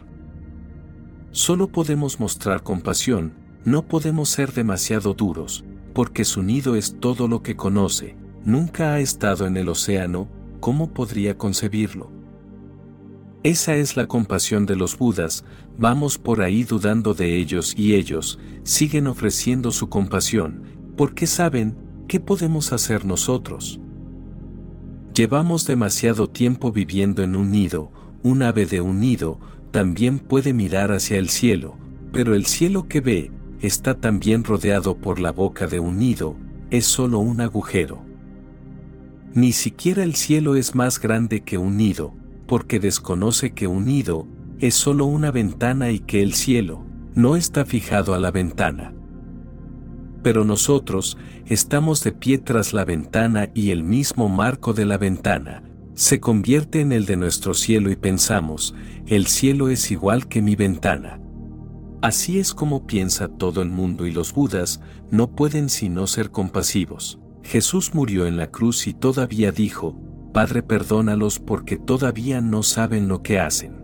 Solo 1.31 1.67
podemos 1.67 2.19
mostrar 2.19 2.63
compasión, 2.63 3.33
no 3.65 3.85
podemos 3.85 4.29
ser 4.29 4.53
demasiado 4.53 5.13
duros, 5.13 5.65
porque 5.99 6.23
su 6.23 6.43
nido 6.43 6.77
es 6.77 6.95
todo 7.01 7.27
lo 7.27 7.43
que 7.43 7.57
conoce, 7.57 8.15
nunca 8.45 8.93
ha 8.93 9.01
estado 9.01 9.45
en 9.47 9.57
el 9.57 9.67
océano, 9.67 10.29
¿cómo 10.61 10.93
podría 10.93 11.37
concebirlo? 11.37 12.09
Esa 13.43 13.75
es 13.75 13.97
la 13.97 14.07
compasión 14.07 14.65
de 14.65 14.77
los 14.77 14.97
Budas, 14.97 15.43
vamos 15.77 16.17
por 16.17 16.41
ahí 16.41 16.63
dudando 16.63 17.13
de 17.13 17.35
ellos 17.35 17.73
y 17.75 17.95
ellos 17.95 18.39
siguen 18.63 19.07
ofreciendo 19.07 19.71
su 19.71 19.89
compasión, 19.89 20.63
porque 20.95 21.27
saben, 21.27 21.75
¿qué 22.07 22.21
podemos 22.21 22.71
hacer 22.71 23.03
nosotros? 23.03 23.81
Llevamos 25.13 25.67
demasiado 25.67 26.29
tiempo 26.29 26.71
viviendo 26.71 27.23
en 27.23 27.35
un 27.35 27.51
nido, 27.51 27.91
un 28.23 28.41
ave 28.41 28.65
de 28.65 28.79
un 28.79 29.01
nido, 29.01 29.41
también 29.71 30.19
puede 30.19 30.53
mirar 30.53 30.93
hacia 30.93 31.17
el 31.17 31.27
cielo, 31.27 31.75
pero 32.13 32.35
el 32.35 32.45
cielo 32.45 32.87
que 32.87 33.01
ve, 33.01 33.31
está 33.61 33.95
también 33.99 34.43
rodeado 34.43 34.97
por 34.97 35.19
la 35.19 35.31
boca 35.31 35.67
de 35.67 35.79
un 35.79 35.97
nido, 35.97 36.35
es 36.69 36.85
solo 36.85 37.19
un 37.19 37.41
agujero. 37.41 38.03
Ni 39.33 39.51
siquiera 39.51 40.03
el 40.03 40.15
cielo 40.15 40.55
es 40.55 40.75
más 40.75 40.99
grande 40.99 41.41
que 41.41 41.57
un 41.57 41.77
nido, 41.77 42.13
porque 42.47 42.79
desconoce 42.79 43.51
que 43.51 43.67
un 43.67 43.85
nido 43.85 44.27
es 44.59 44.75
solo 44.75 45.05
una 45.05 45.31
ventana 45.31 45.91
y 45.91 45.99
que 45.99 46.21
el 46.21 46.33
cielo 46.33 46.83
no 47.15 47.35
está 47.35 47.65
fijado 47.65 48.13
a 48.13 48.19
la 48.19 48.31
ventana. 48.31 48.93
Pero 50.23 50.43
nosotros 50.43 51.17
estamos 51.45 52.03
de 52.03 52.11
pie 52.11 52.39
tras 52.39 52.73
la 52.73 52.85
ventana 52.85 53.49
y 53.53 53.71
el 53.71 53.83
mismo 53.83 54.29
marco 54.29 54.73
de 54.73 54.85
la 54.85 54.97
ventana 54.97 55.63
se 55.93 56.19
convierte 56.21 56.79
en 56.79 56.91
el 56.91 57.05
de 57.05 57.17
nuestro 57.17 57.53
cielo 57.53 57.91
y 57.91 57.97
pensamos, 57.97 58.73
el 59.07 59.27
cielo 59.27 59.69
es 59.69 59.91
igual 59.91 60.27
que 60.27 60.41
mi 60.41 60.55
ventana. 60.55 61.19
Así 62.01 62.39
es 62.39 62.53
como 62.53 62.87
piensa 62.87 63.27
todo 63.27 63.61
el 63.61 63.69
mundo 63.69 64.07
y 64.07 64.11
los 64.11 64.33
budas 64.33 64.79
no 65.11 65.31
pueden 65.31 65.67
sino 65.67 66.07
ser 66.07 66.31
compasivos. 66.31 67.19
Jesús 67.43 67.93
murió 67.93 68.25
en 68.25 68.37
la 68.37 68.51
cruz 68.51 68.87
y 68.87 68.93
todavía 68.93 69.51
dijo, 69.51 69.99
Padre 70.33 70.63
perdónalos 70.63 71.39
porque 71.39 71.77
todavía 71.77 72.39
no 72.39 72.63
saben 72.63 73.07
lo 73.07 73.21
que 73.21 73.39
hacen. 73.39 73.83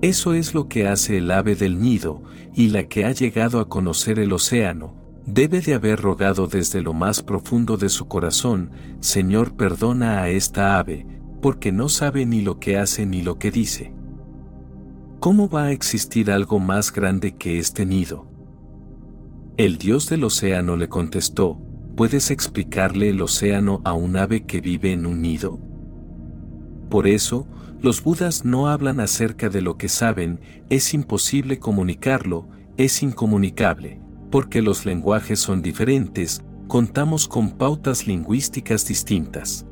Eso 0.00 0.32
es 0.32 0.54
lo 0.54 0.68
que 0.68 0.86
hace 0.86 1.18
el 1.18 1.30
ave 1.30 1.56
del 1.56 1.80
nido, 1.80 2.22
y 2.54 2.68
la 2.68 2.84
que 2.84 3.04
ha 3.04 3.10
llegado 3.10 3.58
a 3.58 3.68
conocer 3.68 4.18
el 4.20 4.32
océano, 4.32 4.94
debe 5.26 5.60
de 5.60 5.74
haber 5.74 6.00
rogado 6.00 6.46
desde 6.46 6.80
lo 6.80 6.94
más 6.94 7.22
profundo 7.22 7.76
de 7.76 7.88
su 7.88 8.06
corazón, 8.06 8.70
Señor 9.00 9.56
perdona 9.56 10.22
a 10.22 10.28
esta 10.30 10.78
ave, 10.78 11.04
porque 11.42 11.72
no 11.72 11.88
sabe 11.88 12.24
ni 12.26 12.40
lo 12.40 12.60
que 12.60 12.78
hace 12.78 13.04
ni 13.06 13.22
lo 13.22 13.38
que 13.38 13.50
dice. 13.50 13.92
¿Cómo 15.20 15.48
va 15.48 15.64
a 15.64 15.72
existir 15.72 16.30
algo 16.30 16.58
más 16.58 16.92
grande 16.92 17.34
que 17.36 17.58
este 17.58 17.84
nido? 17.84 18.26
El 19.56 19.78
dios 19.78 20.08
del 20.08 20.24
océano 20.24 20.76
le 20.76 20.88
contestó, 20.88 21.60
¿puedes 21.96 22.30
explicarle 22.30 23.10
el 23.10 23.20
océano 23.20 23.80
a 23.84 23.92
un 23.92 24.16
ave 24.16 24.44
que 24.44 24.60
vive 24.60 24.92
en 24.92 25.06
un 25.06 25.20
nido? 25.22 25.58
Por 26.88 27.06
eso, 27.06 27.46
los 27.80 28.02
budas 28.02 28.44
no 28.44 28.68
hablan 28.68 29.00
acerca 29.00 29.48
de 29.48 29.60
lo 29.60 29.76
que 29.76 29.88
saben, 29.88 30.40
es 30.70 30.94
imposible 30.94 31.58
comunicarlo, 31.58 32.48
es 32.76 33.02
incomunicable 33.02 34.00
porque 34.30 34.62
los 34.62 34.84
lenguajes 34.84 35.40
son 35.40 35.62
diferentes, 35.62 36.42
contamos 36.66 37.28
con 37.28 37.50
pautas 37.50 38.06
lingüísticas 38.06 38.86
distintas. 38.86 39.66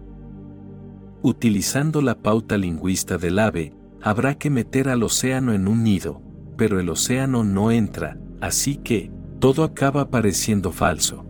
Utilizando 1.23 2.01
la 2.01 2.17
pauta 2.17 2.57
lingüista 2.57 3.19
del 3.19 3.39
ave, 3.39 3.75
habrá 4.07 4.39
que 4.39 4.51
meter 4.51 4.89
al 4.89 5.03
océano 5.03 5.53
en 5.53 5.67
un 5.67 5.83
nido, 5.83 6.23
pero 6.57 6.79
el 6.79 6.91
océano 6.91 7.43
no 7.43 7.73
entra, 7.73 8.17
así 8.41 8.77
que, 8.77 9.11
todo 9.41 9.65
acaba 9.65 10.11
pareciendo 10.11 10.71
falso. 10.71 11.27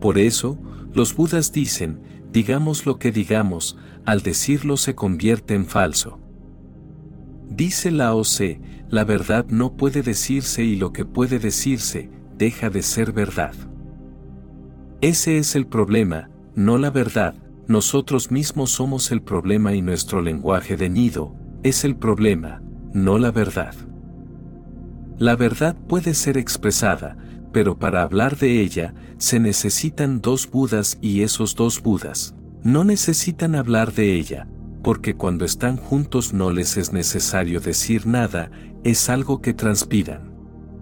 Por 0.00 0.16
eso, 0.16 0.58
los 0.94 1.14
budas 1.14 1.52
dicen, 1.52 2.00
digamos 2.32 2.86
lo 2.86 2.98
que 2.98 3.12
digamos, 3.12 3.76
al 4.06 4.22
decirlo 4.22 4.78
se 4.78 4.94
convierte 4.94 5.52
en 5.52 5.66
falso. 5.66 6.18
Dice 7.50 7.90
Lao 7.90 8.22
Tse, 8.22 8.58
la 8.88 9.04
verdad 9.04 9.44
no 9.50 9.76
puede 9.76 10.00
decirse 10.00 10.64
y 10.64 10.76
lo 10.76 10.94
que 10.94 11.04
puede 11.04 11.38
decirse, 11.38 12.08
deja 12.38 12.70
de 12.70 12.80
ser 12.80 13.12
verdad. 13.12 13.52
Ese 15.02 15.36
es 15.36 15.54
el 15.54 15.66
problema, 15.66 16.30
no 16.54 16.78
la 16.78 16.88
verdad, 16.88 17.34
nosotros 17.68 18.30
mismos 18.30 18.70
somos 18.70 19.12
el 19.12 19.20
problema 19.20 19.74
y 19.74 19.82
nuestro 19.82 20.22
lenguaje 20.22 20.78
de 20.78 20.88
nido, 20.88 21.41
es 21.62 21.84
el 21.84 21.96
problema, 21.96 22.62
no 22.92 23.18
la 23.18 23.30
verdad. 23.30 23.74
La 25.18 25.36
verdad 25.36 25.76
puede 25.88 26.14
ser 26.14 26.36
expresada, 26.36 27.16
pero 27.52 27.78
para 27.78 28.02
hablar 28.02 28.36
de 28.36 28.60
ella, 28.60 28.94
se 29.18 29.38
necesitan 29.38 30.20
dos 30.20 30.50
Budas 30.50 30.98
y 31.00 31.22
esos 31.22 31.54
dos 31.54 31.82
Budas 31.82 32.34
no 32.64 32.84
necesitan 32.84 33.54
hablar 33.54 33.92
de 33.92 34.14
ella, 34.14 34.46
porque 34.82 35.14
cuando 35.14 35.44
están 35.44 35.76
juntos 35.76 36.32
no 36.32 36.50
les 36.50 36.76
es 36.76 36.92
necesario 36.92 37.60
decir 37.60 38.06
nada, 38.06 38.50
es 38.84 39.08
algo 39.08 39.40
que 39.40 39.52
transpiran. 39.52 40.32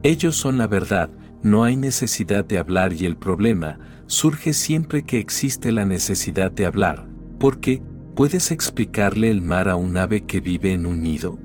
Ellos 0.02 0.36
son 0.36 0.58
la 0.58 0.66
verdad, 0.66 1.10
no 1.42 1.64
hay 1.64 1.76
necesidad 1.76 2.44
de 2.44 2.58
hablar 2.58 2.92
y 2.92 3.06
el 3.06 3.16
problema 3.16 3.78
surge 4.06 4.52
siempre 4.52 5.04
que 5.04 5.18
existe 5.18 5.72
la 5.72 5.84
necesidad 5.84 6.50
de 6.50 6.66
hablar, 6.66 7.06
porque, 7.38 7.82
¿puedes 8.20 8.50
explicarle 8.50 9.30
el 9.30 9.40
mar 9.40 9.70
a 9.70 9.76
un 9.76 9.96
ave 9.96 10.26
que 10.26 10.40
vive 10.40 10.74
en 10.74 10.84
un 10.84 11.02
nido? 11.02 11.38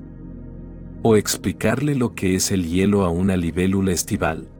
¿O 1.02 1.16
explicarle 1.16 1.94
lo 1.94 2.14
que 2.14 2.34
es 2.34 2.52
el 2.52 2.68
hielo 2.68 3.06
a 3.06 3.08
una 3.08 3.34
libélula 3.34 3.92
estival? 3.92 4.50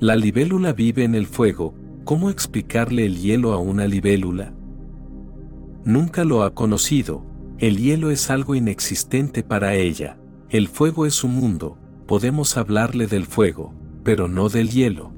La 0.00 0.16
libélula 0.16 0.72
vive 0.72 1.04
en 1.04 1.14
el 1.14 1.26
fuego, 1.26 1.74
¿cómo 2.04 2.30
explicarle 2.30 3.04
el 3.04 3.18
hielo 3.18 3.52
a 3.52 3.58
una 3.58 3.86
libélula? 3.86 4.54
nunca 5.84 6.24
lo 6.24 6.44
ha 6.44 6.54
conocido, 6.54 7.26
el 7.58 7.76
hielo 7.76 8.10
es 8.10 8.30
algo 8.30 8.54
inexistente 8.54 9.42
para 9.42 9.74
ella, 9.74 10.18
el 10.48 10.66
fuego 10.66 11.04
es 11.04 11.12
su 11.12 11.28
mundo, 11.28 11.76
podemos 12.06 12.56
hablarle 12.56 13.06
del 13.06 13.26
fuego, 13.26 13.74
pero 14.02 14.28
no 14.28 14.48
del 14.48 14.70
hielo. 14.70 15.12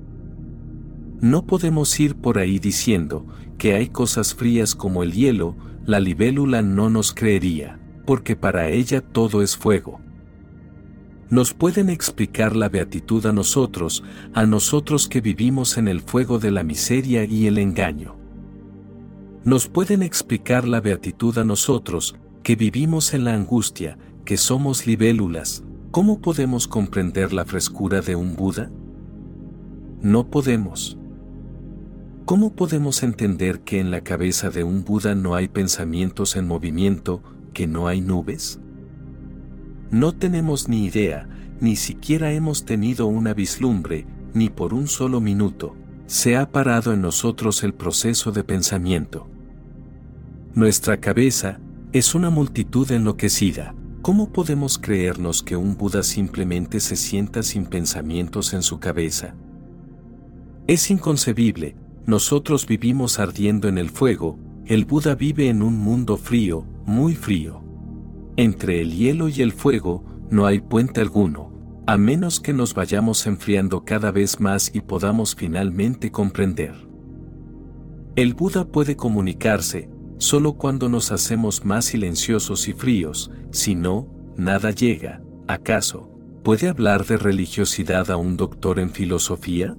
No 1.21 1.47
podemos 1.47 2.01
ir 2.01 2.17
por 2.17 2.39
ahí 2.39 2.59
diciendo 2.59 3.27
que 3.59 3.75
hay 3.75 3.89
cosas 3.89 4.35
frías 4.35 4.75
como 4.75 5.05
el 5.05 5.13
hielo, 5.13 5.57
la 5.89 5.99
libélula 5.99 6.63
no 6.63 6.89
nos 6.89 7.13
creería, 7.13 7.81
porque 8.07 8.37
para 8.37 8.69
ella 8.69 9.01
todo 9.01 9.43
es 9.43 9.57
fuego. 9.57 10.01
Nos 11.29 11.53
pueden 11.53 11.91
explicar 11.91 12.55
la 12.55 12.69
beatitud 12.69 13.27
a 13.27 13.33
nosotros, 13.33 14.05
a 14.35 14.47
nosotros 14.47 15.09
que 15.09 15.21
vivimos 15.21 15.79
en 15.79 15.89
el 15.89 16.03
fuego 16.03 16.39
de 16.39 16.53
la 16.53 16.63
miseria 16.63 17.25
y 17.25 17.49
el 17.49 17.59
engaño 17.59 18.19
nos 19.49 19.67
pueden 19.67 20.03
explicar 20.03 20.69
la 20.69 20.83
beatitud 20.83 21.39
a 21.39 21.45
nosotros, 21.45 22.17
que 22.43 22.55
vivimos 22.55 23.15
en 23.15 23.25
la 23.25 23.33
angustia, 23.33 23.97
que 24.27 24.37
somos 24.37 24.87
libélulas, 24.87 25.65
¿cómo 25.91 26.21
podemos 26.21 26.69
comprender 26.69 27.33
la 27.33 27.47
frescura 27.47 28.03
de 28.03 28.15
un 28.15 28.37
Buda? 28.37 28.71
No 30.03 30.29
podemos. 30.29 30.99
¿Cómo 32.29 32.53
podemos 32.53 33.03
entender 33.03 33.61
que 33.61 33.81
en 33.81 33.91
la 33.91 34.03
cabeza 34.03 34.51
de 34.51 34.63
un 34.63 34.85
Buda 34.85 35.15
no 35.15 35.35
hay 35.35 35.49
pensamientos 35.49 36.37
en 36.37 36.47
movimiento, 36.47 37.23
que 37.55 37.67
no 37.67 37.89
hay 37.89 38.03
nubes? 38.03 38.61
No 39.91 40.13
tenemos 40.13 40.69
ni 40.69 40.85
idea, 40.85 41.27
ni 41.59 41.75
siquiera 41.75 42.31
hemos 42.35 42.67
tenido 42.67 43.07
una 43.07 43.33
vislumbre, 43.33 44.07
ni 44.35 44.51
por 44.51 44.75
un 44.75 44.89
solo 44.89 45.23
minuto, 45.23 45.75
se 46.05 46.37
ha 46.37 46.53
parado 46.53 46.93
en 46.93 47.01
nosotros 47.01 47.63
el 47.63 47.73
proceso 47.73 48.31
de 48.31 48.45
pensamiento. 48.45 49.27
Nuestra 50.53 51.01
cabeza 51.01 51.61
es 51.95 52.15
una 52.15 52.29
multitud 52.29 52.93
enloquecida. 52.93 53.75
¿Cómo 54.03 54.35
podemos 54.35 54.77
creernos 54.79 55.43
que 55.43 55.57
un 55.57 55.79
Buda 55.79 56.03
simplemente 56.03 56.81
se 56.81 56.97
sienta 56.97 57.43
sin 57.43 57.65
pensamientos 57.65 58.53
en 58.53 58.61
su 58.61 58.79
cabeza? 58.81 59.35
Es 60.67 60.91
inconcebible, 60.91 61.75
nosotros 62.09 62.67
vivimos 62.67 63.19
ardiendo 63.19 63.69
en 63.69 63.77
el 63.77 63.91
fuego, 63.91 64.39
el 64.65 64.87
Buda 64.87 65.15
vive 65.15 65.51
en 65.51 65.61
un 65.61 65.77
mundo 65.77 66.17
frío, 66.17 66.65
muy 66.87 67.15
frío. 67.15 67.63
Entre 68.39 68.81
el 68.81 68.95
hielo 68.97 69.29
y 69.29 69.43
el 69.43 69.53
fuego 69.53 70.07
no 70.31 70.47
hay 70.47 70.61
puente 70.61 71.03
alguno, 71.03 71.53
a 71.87 71.99
menos 71.99 72.41
que 72.41 72.55
nos 72.55 72.73
vayamos 72.73 73.27
enfriando 73.27 73.85
cada 73.85 74.11
vez 74.11 74.41
más 74.41 74.71
y 74.75 74.81
podamos 74.81 75.35
finalmente 75.35 76.11
comprender. 76.11 76.89
El 78.17 78.33
Buda 78.33 78.67
puede 78.67 78.97
comunicarse, 78.97 79.91
solo 80.17 80.55
cuando 80.55 80.89
nos 80.89 81.13
hacemos 81.13 81.67
más 81.67 81.85
silenciosos 81.85 82.69
y 82.69 82.73
fríos, 82.73 83.31
si 83.51 83.75
no, 83.75 84.09
nada 84.35 84.71
llega, 84.71 85.21
¿acaso? 85.47 86.11
¿Puede 86.43 86.69
hablar 86.69 87.05
de 87.05 87.19
religiosidad 87.19 88.11
a 88.11 88.17
un 88.17 88.39
doctor 88.39 88.79
en 88.79 88.93
filosofía? 88.93 89.77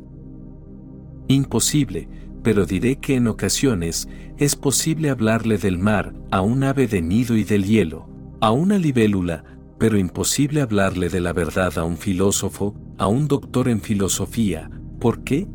Imposible, 1.31 2.09
pero 2.41 2.65
diré 2.65 2.95
que 2.95 3.13
en 3.13 3.27
ocasiones 3.27 4.09
es 4.37 4.55
posible 4.55 5.11
hablarle 5.11 5.59
del 5.59 5.77
mar 5.77 6.11
a 6.31 6.41
un 6.41 6.63
ave 6.63 6.87
de 6.87 7.03
nido 7.03 7.37
y 7.37 7.43
del 7.43 7.65
hielo, 7.65 8.09
a 8.41 8.49
una 8.49 8.79
libélula, 8.79 9.43
pero 9.77 9.99
imposible 9.99 10.59
hablarle 10.59 11.07
de 11.07 11.21
la 11.21 11.31
verdad 11.31 11.77
a 11.77 11.83
un 11.83 11.97
filósofo, 11.97 12.73
a 12.97 13.05
un 13.05 13.27
doctor 13.27 13.69
en 13.69 13.79
filosofía. 13.79 14.71
¿Por 14.99 15.23
qué? 15.23 15.47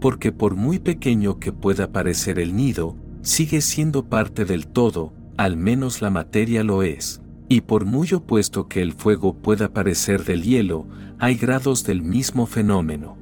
Porque 0.00 0.32
por 0.32 0.56
muy 0.56 0.80
pequeño 0.80 1.38
que 1.38 1.52
pueda 1.52 1.92
parecer 1.92 2.40
el 2.40 2.56
nido, 2.56 2.96
sigue 3.22 3.60
siendo 3.60 4.06
parte 4.06 4.44
del 4.44 4.66
todo, 4.66 5.12
al 5.36 5.56
menos 5.56 6.02
la 6.02 6.10
materia 6.10 6.64
lo 6.64 6.82
es. 6.82 7.22
Y 7.48 7.60
por 7.60 7.84
muy 7.84 8.12
opuesto 8.14 8.66
que 8.66 8.82
el 8.82 8.94
fuego 8.94 9.32
pueda 9.32 9.72
parecer 9.72 10.24
del 10.24 10.42
hielo, 10.42 10.88
hay 11.20 11.36
grados 11.36 11.84
del 11.84 12.02
mismo 12.02 12.46
fenómeno. 12.46 13.19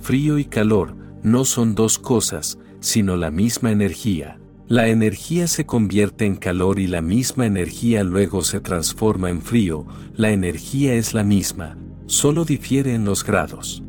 Frío 0.00 0.38
y 0.38 0.46
calor 0.46 0.96
no 1.22 1.44
son 1.44 1.74
dos 1.74 1.98
cosas, 1.98 2.58
sino 2.80 3.16
la 3.16 3.30
misma 3.30 3.70
energía. 3.70 4.40
La 4.66 4.88
energía 4.88 5.46
se 5.46 5.66
convierte 5.66 6.24
en 6.24 6.36
calor 6.36 6.78
y 6.78 6.86
la 6.86 7.02
misma 7.02 7.44
energía 7.44 8.02
luego 8.04 8.42
se 8.42 8.60
transforma 8.60 9.28
en 9.28 9.42
frío, 9.42 9.84
la 10.14 10.30
energía 10.30 10.94
es 10.94 11.12
la 11.12 11.24
misma, 11.24 11.76
solo 12.06 12.44
difiere 12.44 12.94
en 12.94 13.04
los 13.04 13.24
grados. 13.24 13.82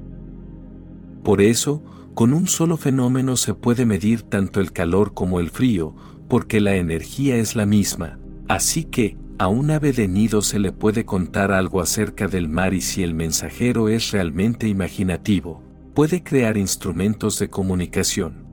Por 1.23 1.39
eso, 1.39 1.83
con 2.15 2.33
un 2.33 2.47
solo 2.47 2.77
fenómeno 2.77 3.37
se 3.37 3.53
puede 3.53 3.85
medir 3.85 4.23
tanto 4.23 4.59
el 4.59 4.71
calor 4.71 5.13
como 5.13 5.39
el 5.39 5.49
frío, 5.49 5.95
porque 6.27 6.59
la 6.59 6.75
energía 6.75 7.37
es 7.37 7.55
la 7.55 7.65
misma, 7.65 8.19
así 8.47 8.83
que, 8.85 9.17
a 9.37 9.47
un 9.47 9.71
ave 9.71 9.93
de 9.93 10.07
nido 10.07 10.41
se 10.41 10.59
le 10.59 10.71
puede 10.71 11.05
contar 11.05 11.51
algo 11.51 11.79
acerca 11.79 12.27
del 12.27 12.49
mar 12.49 12.73
y 12.73 12.81
si 12.81 13.03
el 13.03 13.13
mensajero 13.13 13.87
es 13.87 14.11
realmente 14.11 14.67
imaginativo, 14.67 15.63
puede 15.93 16.23
crear 16.23 16.57
instrumentos 16.57 17.37
de 17.39 17.49
comunicación. 17.49 18.45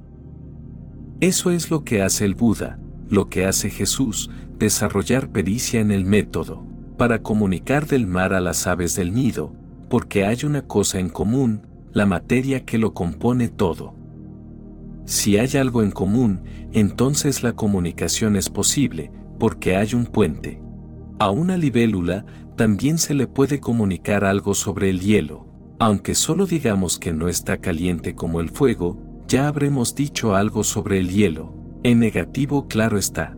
Eso 1.21 1.51
es 1.51 1.71
lo 1.71 1.85
que 1.85 2.03
hace 2.03 2.25
el 2.25 2.35
Buda, 2.35 2.79
lo 3.09 3.29
que 3.29 3.47
hace 3.47 3.71
Jesús, 3.71 4.31
desarrollar 4.59 5.31
pericia 5.31 5.81
en 5.81 5.91
el 5.91 6.05
método, 6.05 6.65
para 6.97 7.23
comunicar 7.23 7.87
del 7.87 8.07
mar 8.07 8.35
a 8.35 8.41
las 8.41 8.67
aves 8.67 8.97
del 8.97 9.15
nido, 9.15 9.53
porque 9.89 10.25
hay 10.25 10.39
una 10.45 10.63
cosa 10.63 10.99
en 10.99 11.09
común, 11.09 11.67
la 11.93 12.07
materia 12.07 12.65
que 12.65 12.79
lo 12.79 12.93
compone 12.93 13.49
todo. 13.49 13.95
Si 15.05 15.39
hay 15.39 15.57
algo 15.57 15.83
en 15.83 15.91
común, 15.91 16.43
entonces 16.73 17.43
la 17.43 17.55
comunicación 17.55 18.37
es 18.37 18.51
posible, 18.51 19.11
porque 19.39 19.77
hay 19.77 19.95
un 19.95 20.07
puente. 20.07 20.61
A 21.19 21.31
una 21.31 21.57
libélula 21.57 22.27
también 22.57 22.99
se 22.99 23.15
le 23.15 23.27
puede 23.27 23.61
comunicar 23.61 24.25
algo 24.25 24.55
sobre 24.55 24.91
el 24.91 25.01
hielo, 25.01 25.48
aunque 25.79 26.15
solo 26.15 26.47
digamos 26.47 26.99
que 26.99 27.13
no 27.13 27.29
está 27.29 27.59
caliente 27.59 28.15
como 28.15 28.41
el 28.41 28.51
fuego, 28.51 28.99
ya 29.29 29.47
habremos 29.47 29.95
dicho 29.95 30.35
algo 30.35 30.65
sobre 30.65 30.99
el 30.99 31.11
hielo, 31.11 31.55
en 31.83 32.01
negativo 32.01 32.67
claro 32.67 32.99
está. 32.99 33.37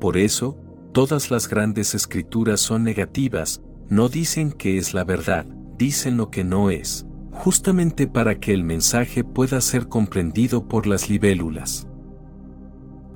Por 0.00 0.16
eso, 0.16 0.56
todas 0.92 1.30
las 1.30 1.48
grandes 1.48 1.94
escrituras 1.94 2.60
son 2.60 2.84
negativas, 2.84 3.62
no 3.88 4.08
dicen 4.08 4.52
que 4.52 4.78
es 4.78 4.94
la 4.94 5.04
verdad, 5.04 5.46
dicen 5.76 6.16
lo 6.16 6.30
que 6.30 6.44
no 6.44 6.70
es, 6.70 7.06
justamente 7.32 8.06
para 8.06 8.38
que 8.38 8.52
el 8.52 8.62
mensaje 8.62 9.24
pueda 9.24 9.60
ser 9.60 9.88
comprendido 9.88 10.68
por 10.68 10.86
las 10.86 11.10
libélulas. 11.10 11.88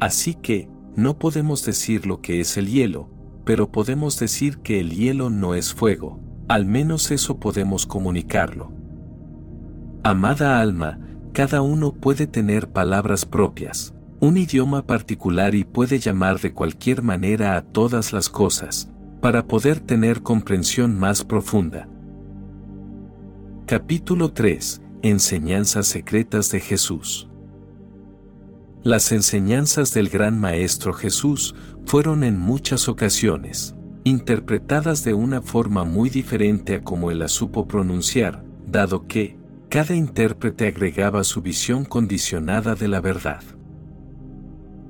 Así 0.00 0.34
que, 0.34 0.68
no 0.96 1.18
podemos 1.18 1.64
decir 1.64 2.06
lo 2.06 2.20
que 2.20 2.40
es 2.40 2.56
el 2.56 2.68
hielo, 2.68 3.10
pero 3.44 3.70
podemos 3.70 4.18
decir 4.18 4.58
que 4.58 4.80
el 4.80 4.90
hielo 4.90 5.30
no 5.30 5.54
es 5.54 5.74
fuego, 5.74 6.20
al 6.48 6.66
menos 6.66 7.10
eso 7.10 7.38
podemos 7.38 7.86
comunicarlo. 7.86 8.70
Amada 10.02 10.60
alma, 10.60 10.98
cada 11.32 11.62
uno 11.62 11.92
puede 11.92 12.26
tener 12.26 12.68
palabras 12.68 13.24
propias, 13.24 13.94
un 14.20 14.36
idioma 14.36 14.86
particular 14.86 15.54
y 15.54 15.64
puede 15.64 15.98
llamar 15.98 16.40
de 16.40 16.52
cualquier 16.52 17.02
manera 17.02 17.56
a 17.56 17.62
todas 17.62 18.12
las 18.12 18.28
cosas, 18.28 18.90
para 19.20 19.46
poder 19.46 19.80
tener 19.80 20.22
comprensión 20.22 20.98
más 20.98 21.24
profunda. 21.24 21.88
Capítulo 23.66 24.32
3. 24.32 24.82
Enseñanzas 25.02 25.86
secretas 25.86 26.50
de 26.50 26.60
Jesús. 26.60 27.28
Las 28.82 29.12
enseñanzas 29.12 29.94
del 29.94 30.10
gran 30.10 30.38
Maestro 30.38 30.92
Jesús 30.92 31.54
fueron 31.86 32.22
en 32.22 32.38
muchas 32.38 32.88
ocasiones 32.88 33.74
interpretadas 34.04 35.02
de 35.02 35.14
una 35.14 35.40
forma 35.40 35.84
muy 35.84 36.10
diferente 36.10 36.76
a 36.76 36.84
como 36.84 37.10
él 37.10 37.20
las 37.20 37.32
supo 37.32 37.66
pronunciar, 37.66 38.44
dado 38.66 39.06
que, 39.06 39.38
cada 39.70 39.96
intérprete 39.96 40.68
agregaba 40.68 41.24
su 41.24 41.42
visión 41.42 41.84
condicionada 41.84 42.74
de 42.74 42.86
la 42.86 43.00
verdad. 43.00 43.42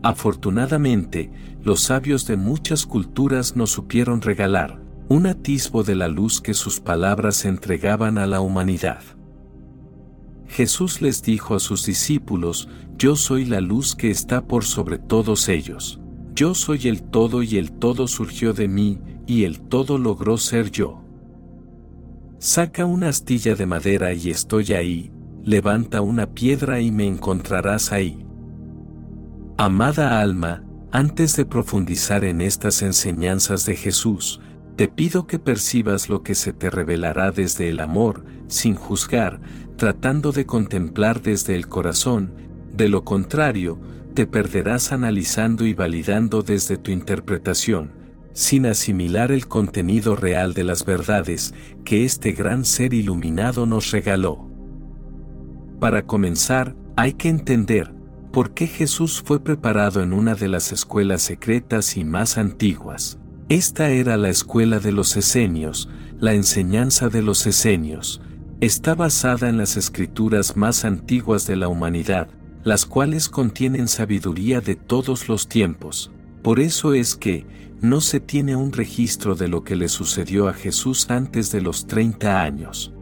Afortunadamente, 0.03 1.31
los 1.62 1.81
sabios 1.81 2.27
de 2.27 2.37
muchas 2.37 2.85
culturas 2.85 3.57
nos 3.57 3.71
supieron 3.71 4.21
regalar 4.21 4.83
un 5.09 5.27
atisbo 5.27 5.83
de 5.83 5.95
la 5.95 6.09
luz 6.09 6.41
que 6.41 6.53
sus 6.53 6.81
palabras 6.81 7.45
entregaban 7.45 8.19
a 8.19 8.27
la 8.27 8.41
humanidad. 8.41 9.03
Jesús 10.49 11.01
les 11.01 11.23
dijo 11.23 11.55
a 11.55 11.61
sus 11.61 11.87
discípulos, 11.87 12.69
Yo 12.99 13.17
soy 13.17 13.45
la 13.45 13.61
luz 13.61 13.95
que 13.95 14.11
está 14.11 14.47
por 14.47 14.65
sobre 14.65 14.99
todos 14.99 15.49
ellos. 15.49 16.01
Yo 16.35 16.55
soy 16.57 16.89
el 16.89 17.03
todo 17.03 17.45
y 17.45 17.59
el 17.59 17.70
todo 17.70 18.09
surgió 18.09 18.53
de 18.53 18.66
mí, 18.66 18.99
y 19.26 19.45
el 19.45 19.61
todo 19.61 19.99
logró 19.99 20.37
ser 20.37 20.70
yo. 20.72 21.01
Saca 22.39 22.85
una 22.87 23.09
astilla 23.09 23.55
de 23.55 23.66
madera 23.66 24.12
y 24.12 24.30
estoy 24.30 24.72
ahí, 24.72 25.12
levanta 25.45 26.01
una 26.01 26.26
piedra 26.26 26.80
y 26.80 26.91
me 26.91 27.07
encontrarás 27.07 27.93
ahí. 27.93 28.26
Amada 29.57 30.20
alma, 30.20 30.64
antes 30.91 31.37
de 31.37 31.47
profundizar 31.47 32.24
en 32.24 32.41
estas 32.41 32.82
enseñanzas 32.82 33.64
de 33.64 33.76
Jesús, 33.76 34.41
te 34.74 34.89
pido 34.89 35.28
que 35.28 35.39
percibas 35.39 36.09
lo 36.09 36.24
que 36.24 36.35
se 36.35 36.53
te 36.53 36.68
revelará 36.68 37.30
desde 37.30 37.68
el 37.68 37.78
amor, 37.78 38.24
sin 38.49 38.74
juzgar, 38.74 39.41
tratando 39.76 40.32
de 40.32 40.47
contemplar 40.47 41.22
desde 41.22 41.55
el 41.55 41.68
corazón, 41.68 42.32
de 42.72 42.89
lo 42.89 43.05
contrario, 43.05 43.78
te 44.15 44.27
perderás 44.27 44.93
analizando 44.93 45.67
y 45.67 45.75
validando 45.75 46.43
desde 46.43 46.77
tu 46.77 46.91
interpretación, 46.93 47.91
sin 48.33 48.67
asimilar 48.67 49.33
el 49.33 49.47
contenido 49.49 50.17
real 50.17 50.55
de 50.55 50.65
las 50.65 50.85
verdades 50.85 51.53
que 51.85 52.05
este 52.05 52.33
gran 52.33 52.65
ser 52.65 52.95
iluminado 52.95 53.67
nos 53.67 53.91
regaló. 53.91 54.49
Para 55.81 56.07
comenzar, 56.07 56.75
hay 56.97 57.15
que 57.15 57.29
entender 57.29 57.93
por 58.33 58.55
qué 58.55 58.67
Jesús 58.67 59.23
fue 59.25 59.41
preparado 59.41 60.03
en 60.03 60.12
una 60.12 60.35
de 60.35 60.49
las 60.49 60.73
escuelas 60.73 61.23
secretas 61.23 61.97
y 61.97 62.05
más 62.05 62.39
antiguas. 62.39 63.19
Esta 63.49 63.91
era 63.91 64.17
la 64.17 64.31
escuela 64.31 64.79
de 64.79 64.93
los 64.93 65.17
esenios, 65.17 65.89
la 66.19 66.35
enseñanza 66.35 67.09
de 67.09 67.23
los 67.23 67.47
esenios. 67.47 68.23
Está 68.61 68.95
basada 68.95 69.49
en 69.49 69.59
las 69.59 69.77
escrituras 69.77 70.57
más 70.57 70.85
antiguas 70.85 71.47
de 71.47 71.57
la 71.57 71.69
humanidad, 71.69 72.29
las 72.65 72.87
cuales 72.87 73.29
contienen 73.29 73.89
sabiduría 73.89 74.61
de 74.61 74.75
todos 74.75 75.29
los 75.29 75.49
tiempos. 75.49 76.11
Por 76.43 76.61
eso 76.61 76.95
es 76.95 77.15
que, 77.15 77.47
no 77.81 78.01
se 78.01 78.19
tiene 78.19 78.57
un 78.57 78.73
registro 78.73 79.35
de 79.35 79.49
lo 79.49 79.62
que 79.62 79.77
le 79.77 79.89
sucedió 79.89 80.49
a 80.49 80.55
Jesús 80.55 81.11
antes 81.11 81.53
de 81.53 81.61
los 81.61 81.87
30 81.87 82.41
años. 82.41 82.95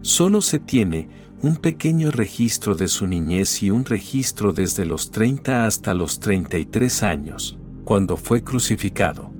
Solo 0.00 0.40
se 0.42 0.60
tiene 0.60 1.08
un 1.42 1.56
pequeño 1.56 2.12
registro 2.12 2.76
de 2.76 2.86
su 2.86 3.08
niñez 3.08 3.62
y 3.64 3.70
un 3.70 3.84
registro 3.84 4.52
desde 4.52 4.84
los 4.84 5.10
30 5.10 5.66
hasta 5.66 5.92
los 5.94 6.20
33 6.20 7.02
años, 7.02 7.58
cuando 7.84 8.16
fue 8.16 8.44
crucificado. 8.44 9.32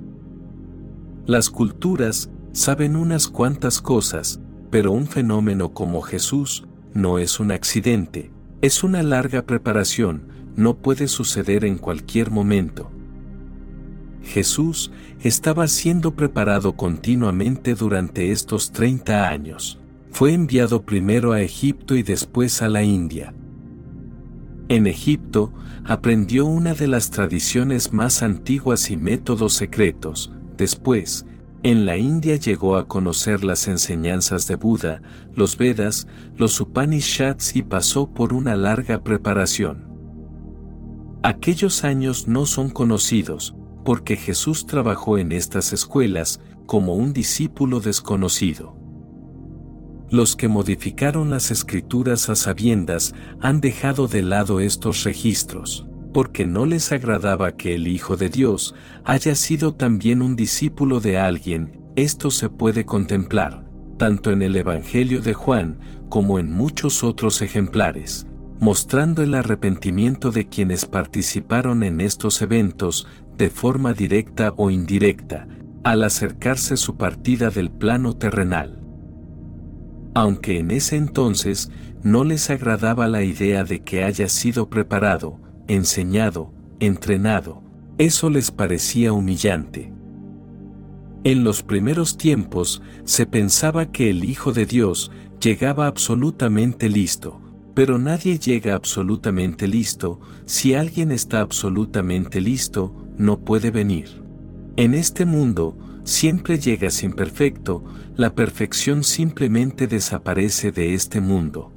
Las 1.25 1.49
culturas 1.49 2.29
saben 2.51 2.97
unas 2.97 3.29
cuantas 3.29 3.81
cosas, 3.81 4.41
pero 4.69 4.91
un 4.91 5.07
fenómeno 5.07 5.73
como 5.73 6.01
Jesús 6.01 6.67
no 6.93 7.19
es 7.19 7.39
un 7.39 7.51
accidente, 7.51 8.31
es 8.61 8.83
una 8.83 9.03
larga 9.03 9.43
preparación, 9.43 10.23
no 10.55 10.77
puede 10.77 11.07
suceder 11.07 11.63
en 11.63 11.77
cualquier 11.77 12.31
momento. 12.31 12.91
Jesús 14.21 14.91
estaba 15.21 15.67
siendo 15.67 16.15
preparado 16.15 16.73
continuamente 16.73 17.73
durante 17.73 18.31
estos 18.31 18.71
30 18.71 19.29
años. 19.29 19.79
Fue 20.11 20.33
enviado 20.33 20.83
primero 20.83 21.31
a 21.31 21.41
Egipto 21.41 21.95
y 21.95 22.03
después 22.03 22.61
a 22.61 22.67
la 22.67 22.83
India. 22.83 23.33
En 24.67 24.87
Egipto 24.87 25.53
aprendió 25.85 26.45
una 26.45 26.73
de 26.73 26.87
las 26.87 27.09
tradiciones 27.09 27.93
más 27.93 28.21
antiguas 28.21 28.91
y 28.91 28.97
métodos 28.97 29.53
secretos. 29.53 30.31
Después, 30.57 31.25
en 31.61 31.85
la 31.85 31.97
India 31.97 32.37
llegó 32.37 32.77
a 32.77 32.87
conocer 32.87 33.43
las 33.43 33.67
enseñanzas 33.67 34.47
de 34.47 34.55
Buda, 34.55 35.01
los 35.35 35.57
Vedas, 35.57 36.07
los 36.37 36.59
Upanishads 36.61 37.55
y 37.55 37.63
pasó 37.63 38.13
por 38.13 38.33
una 38.33 38.55
larga 38.55 39.03
preparación. 39.03 39.89
Aquellos 41.21 41.83
años 41.83 42.29
no 42.29 42.45
son 42.45 42.69
conocidos, 42.69 43.55
porque 43.83 44.15
Jesús 44.15 44.65
trabajó 44.65 45.17
en 45.17 45.33
estas 45.33 45.73
escuelas 45.73 46.39
como 46.65 46.95
un 46.95 47.11
discípulo 47.11 47.81
desconocido. 47.81 48.77
Los 50.09 50.37
que 50.37 50.47
modificaron 50.47 51.29
las 51.29 51.51
escrituras 51.51 52.29
a 52.29 52.35
sabiendas 52.35 53.13
han 53.41 53.59
dejado 53.59 54.07
de 54.07 54.21
lado 54.21 54.61
estos 54.61 55.03
registros, 55.03 55.88
porque 56.13 56.45
no 56.45 56.65
les 56.65 56.91
agradaba 56.91 57.55
que 57.55 57.75
el 57.75 57.87
Hijo 57.87 58.17
de 58.17 58.29
Dios 58.29 58.75
haya 59.03 59.35
sido 59.35 59.75
también 59.75 60.21
un 60.21 60.35
discípulo 60.35 60.99
de 60.99 61.17
alguien, 61.17 61.79
esto 61.95 62.31
se 62.31 62.49
puede 62.49 62.85
contemplar, 62.85 63.65
tanto 63.97 64.31
en 64.31 64.41
el 64.41 64.55
Evangelio 64.55 65.21
de 65.21 65.33
Juan 65.33 65.79
como 66.09 66.39
en 66.39 66.51
muchos 66.51 67.03
otros 67.03 67.41
ejemplares, 67.41 68.25
mostrando 68.59 69.21
el 69.21 69.35
arrepentimiento 69.35 70.31
de 70.31 70.47
quienes 70.47 70.85
participaron 70.85 71.83
en 71.83 72.01
estos 72.01 72.41
eventos 72.41 73.07
de 73.37 73.49
forma 73.49 73.93
directa 73.93 74.53
o 74.57 74.69
indirecta, 74.69 75.47
al 75.83 76.03
acercarse 76.03 76.75
su 76.75 76.97
partida 76.97 77.49
del 77.49 77.71
plano 77.71 78.17
terrenal. 78.17 78.81
Aunque 80.13 80.59
en 80.59 80.71
ese 80.71 80.97
entonces 80.97 81.71
no 82.03 82.23
les 82.23 82.49
agradaba 82.49 83.07
la 83.07 83.23
idea 83.23 83.63
de 83.63 83.81
que 83.81 84.03
haya 84.03 84.27
sido 84.27 84.69
preparado, 84.69 85.39
enseñado, 85.69 86.51
entrenado, 86.81 87.63
eso 87.97 88.29
les 88.29 88.51
parecía 88.51 89.13
humillante. 89.13 89.93
En 91.23 91.43
los 91.43 91.63
primeros 91.63 92.17
tiempos 92.17 92.81
se 93.03 93.25
pensaba 93.25 93.91
que 93.91 94.09
el 94.09 94.23
Hijo 94.23 94.51
de 94.51 94.65
Dios 94.65 95.11
llegaba 95.39 95.87
absolutamente 95.87 96.89
listo, 96.89 97.39
pero 97.75 97.99
nadie 97.99 98.39
llega 98.39 98.73
absolutamente 98.73 99.67
listo, 99.67 100.19
si 100.45 100.73
alguien 100.73 101.11
está 101.11 101.39
absolutamente 101.41 102.41
listo, 102.41 102.95
no 103.17 103.39
puede 103.39 103.69
venir. 103.69 104.23
En 104.75 104.93
este 104.93 105.25
mundo, 105.25 105.77
siempre 106.03 106.57
llegas 106.57 107.03
imperfecto, 107.03 107.83
la 108.15 108.33
perfección 108.33 109.03
simplemente 109.03 109.87
desaparece 109.87 110.71
de 110.71 110.93
este 110.93 111.21
mundo. 111.21 111.71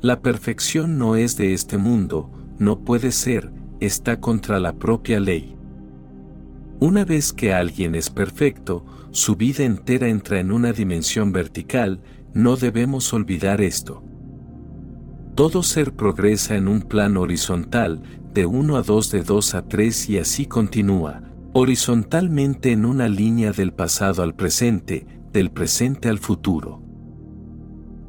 La 0.00 0.22
perfección 0.22 0.98
no 0.98 1.16
es 1.16 1.36
de 1.36 1.52
este 1.52 1.78
mundo, 1.78 2.30
no 2.58 2.80
puede 2.80 3.12
ser, 3.12 3.52
está 3.80 4.20
contra 4.20 4.58
la 4.58 4.74
propia 4.74 5.20
ley. 5.20 5.56
Una 6.80 7.04
vez 7.04 7.32
que 7.32 7.54
alguien 7.54 7.94
es 7.94 8.10
perfecto, 8.10 8.84
su 9.10 9.36
vida 9.36 9.64
entera 9.64 10.08
entra 10.08 10.40
en 10.40 10.52
una 10.52 10.72
dimensión 10.72 11.32
vertical, 11.32 12.00
no 12.32 12.56
debemos 12.56 13.12
olvidar 13.12 13.60
esto. 13.60 14.02
Todo 15.34 15.62
ser 15.62 15.94
progresa 15.94 16.56
en 16.56 16.68
un 16.68 16.82
plano 16.82 17.22
horizontal, 17.22 18.02
de 18.32 18.46
1 18.46 18.76
a 18.76 18.82
2 18.82 19.10
de 19.12 19.22
2 19.22 19.54
a 19.54 19.68
3 19.68 20.10
y 20.10 20.18
así 20.18 20.46
continúa, 20.46 21.22
horizontalmente 21.52 22.72
en 22.72 22.84
una 22.84 23.08
línea 23.08 23.52
del 23.52 23.72
pasado 23.72 24.22
al 24.22 24.34
presente, 24.34 25.06
del 25.32 25.50
presente 25.52 26.08
al 26.08 26.18
futuro. 26.18 26.82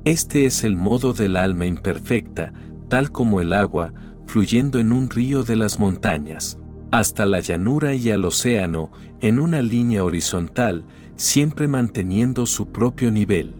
Este 0.03 0.45
es 0.45 0.63
el 0.63 0.75
modo 0.75 1.13
del 1.13 1.35
alma 1.35 1.65
imperfecta, 1.65 2.53
tal 2.89 3.11
como 3.11 3.41
el 3.41 3.53
agua, 3.53 3.93
fluyendo 4.27 4.79
en 4.79 4.91
un 4.91 5.09
río 5.09 5.43
de 5.43 5.55
las 5.55 5.79
montañas, 5.79 6.57
hasta 6.91 7.25
la 7.25 7.39
llanura 7.39 7.93
y 7.93 8.09
al 8.09 8.25
océano, 8.25 8.91
en 9.21 9.39
una 9.39 9.61
línea 9.61 10.03
horizontal, 10.03 10.85
siempre 11.15 11.67
manteniendo 11.67 12.45
su 12.45 12.67
propio 12.67 13.11
nivel. 13.11 13.53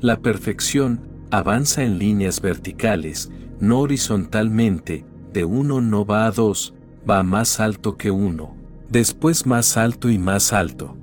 La 0.00 0.20
perfección, 0.20 1.00
avanza 1.30 1.82
en 1.82 1.98
líneas 1.98 2.40
verticales, 2.40 3.30
no 3.60 3.80
horizontalmente, 3.80 5.04
de 5.32 5.44
uno 5.44 5.80
no 5.80 6.04
va 6.04 6.26
a 6.26 6.30
dos, 6.30 6.74
va 7.08 7.22
más 7.22 7.60
alto 7.60 7.96
que 7.96 8.10
uno, 8.10 8.54
después 8.88 9.46
más 9.46 9.76
alto 9.76 10.10
y 10.10 10.18
más 10.18 10.52
alto. 10.52 10.96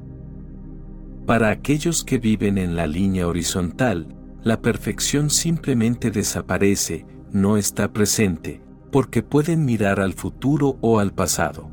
Para 1.25 1.49
aquellos 1.49 2.03
que 2.03 2.17
viven 2.17 2.57
en 2.57 2.75
la 2.75 2.87
línea 2.87 3.27
horizontal, 3.27 4.07
la 4.43 4.61
perfección 4.61 5.29
simplemente 5.29 6.11
desaparece, 6.11 7.05
no 7.31 7.57
está 7.57 7.91
presente, 7.93 8.61
porque 8.91 9.23
pueden 9.23 9.65
mirar 9.65 9.99
al 9.99 10.13
futuro 10.13 10.77
o 10.81 10.99
al 10.99 11.13
pasado. 11.13 11.69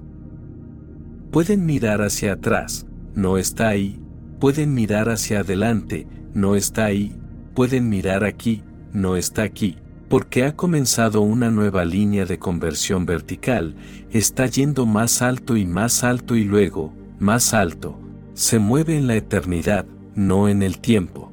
Pueden 1.30 1.66
mirar 1.66 2.00
hacia 2.00 2.34
atrás, 2.34 2.86
no 3.14 3.38
está 3.38 3.68
ahí, 3.68 4.00
pueden 4.38 4.72
mirar 4.72 5.08
hacia 5.08 5.40
adelante, 5.40 6.06
no 6.32 6.54
está 6.54 6.86
ahí, 6.86 7.16
pueden 7.54 7.88
mirar 7.88 8.24
aquí, 8.24 8.62
no 8.92 9.16
está 9.16 9.42
aquí, 9.42 9.76
porque 10.08 10.44
ha 10.44 10.54
comenzado 10.54 11.20
una 11.20 11.50
nueva 11.50 11.84
línea 11.84 12.24
de 12.24 12.38
conversión 12.38 13.04
vertical, 13.04 13.74
está 14.10 14.46
yendo 14.46 14.86
más 14.86 15.22
alto 15.22 15.56
y 15.56 15.66
más 15.66 16.04
alto 16.04 16.36
y 16.36 16.44
luego, 16.44 16.92
más 17.18 17.52
alto, 17.52 17.98
se 18.34 18.58
mueve 18.58 18.96
en 18.96 19.06
la 19.08 19.16
eternidad, 19.16 19.86
no 20.14 20.48
en 20.48 20.62
el 20.62 20.78
tiempo. 20.78 21.32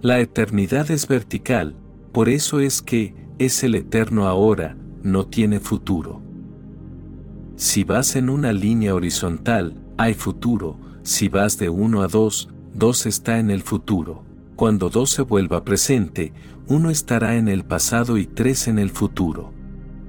La 0.00 0.20
eternidad 0.20 0.90
es 0.90 1.06
vertical, 1.06 1.76
por 2.16 2.30
eso 2.30 2.60
es 2.60 2.80
que, 2.80 3.14
es 3.38 3.62
el 3.62 3.74
eterno 3.74 4.26
ahora, 4.26 4.74
no 5.02 5.26
tiene 5.26 5.60
futuro. 5.60 6.22
Si 7.56 7.84
vas 7.84 8.16
en 8.16 8.30
una 8.30 8.54
línea 8.54 8.94
horizontal, 8.94 9.74
hay 9.98 10.14
futuro, 10.14 10.78
si 11.02 11.28
vas 11.28 11.58
de 11.58 11.68
1 11.68 12.00
a 12.00 12.08
2, 12.08 12.48
2 12.72 13.04
está 13.04 13.38
en 13.38 13.50
el 13.50 13.60
futuro. 13.60 14.24
Cuando 14.56 14.88
dos 14.88 15.10
se 15.10 15.20
vuelva 15.20 15.62
presente, 15.62 16.32
uno 16.68 16.88
estará 16.88 17.36
en 17.36 17.48
el 17.48 17.66
pasado 17.66 18.16
y 18.16 18.24
tres 18.24 18.66
en 18.66 18.78
el 18.78 18.88
futuro. 18.88 19.52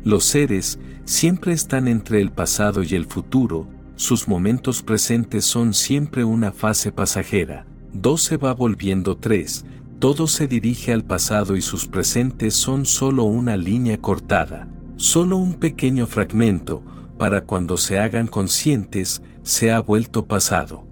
Los 0.06 0.24
seres 0.24 0.80
siempre 1.04 1.52
están 1.52 1.90
entre 1.90 2.22
el 2.22 2.32
pasado 2.32 2.84
y 2.84 2.96
el 2.96 3.04
futuro, 3.04 3.68
sus 3.98 4.30
momentos 4.30 4.82
presentes 4.82 5.44
son 5.44 5.74
siempre 5.74 6.24
una 6.24 6.54
fase 6.54 6.94
pasajera. 6.94 7.68
Dos 7.92 8.22
se 8.22 8.38
va 8.38 8.54
volviendo 8.54 9.18
tres, 9.18 9.66
todo 10.00 10.28
se 10.28 10.48
dirige 10.48 10.94
al 10.94 11.04
pasado 11.04 11.56
y 11.56 11.62
sus 11.62 11.88
presentes 11.88 12.54
son 12.54 12.86
solo 12.86 13.24
una 13.24 13.58
línea 13.58 13.98
cortada, 13.98 14.68
solo 14.96 15.38
un 15.38 15.56
pequeño 15.56 16.06
fragmento, 16.06 16.84
para 17.18 17.42
cuando 17.42 17.78
se 17.78 17.98
hagan 17.98 18.28
conscientes, 18.28 19.24
se 19.42 19.72
ha 19.72 19.80
vuelto 19.80 20.28
pasado. 20.28 20.86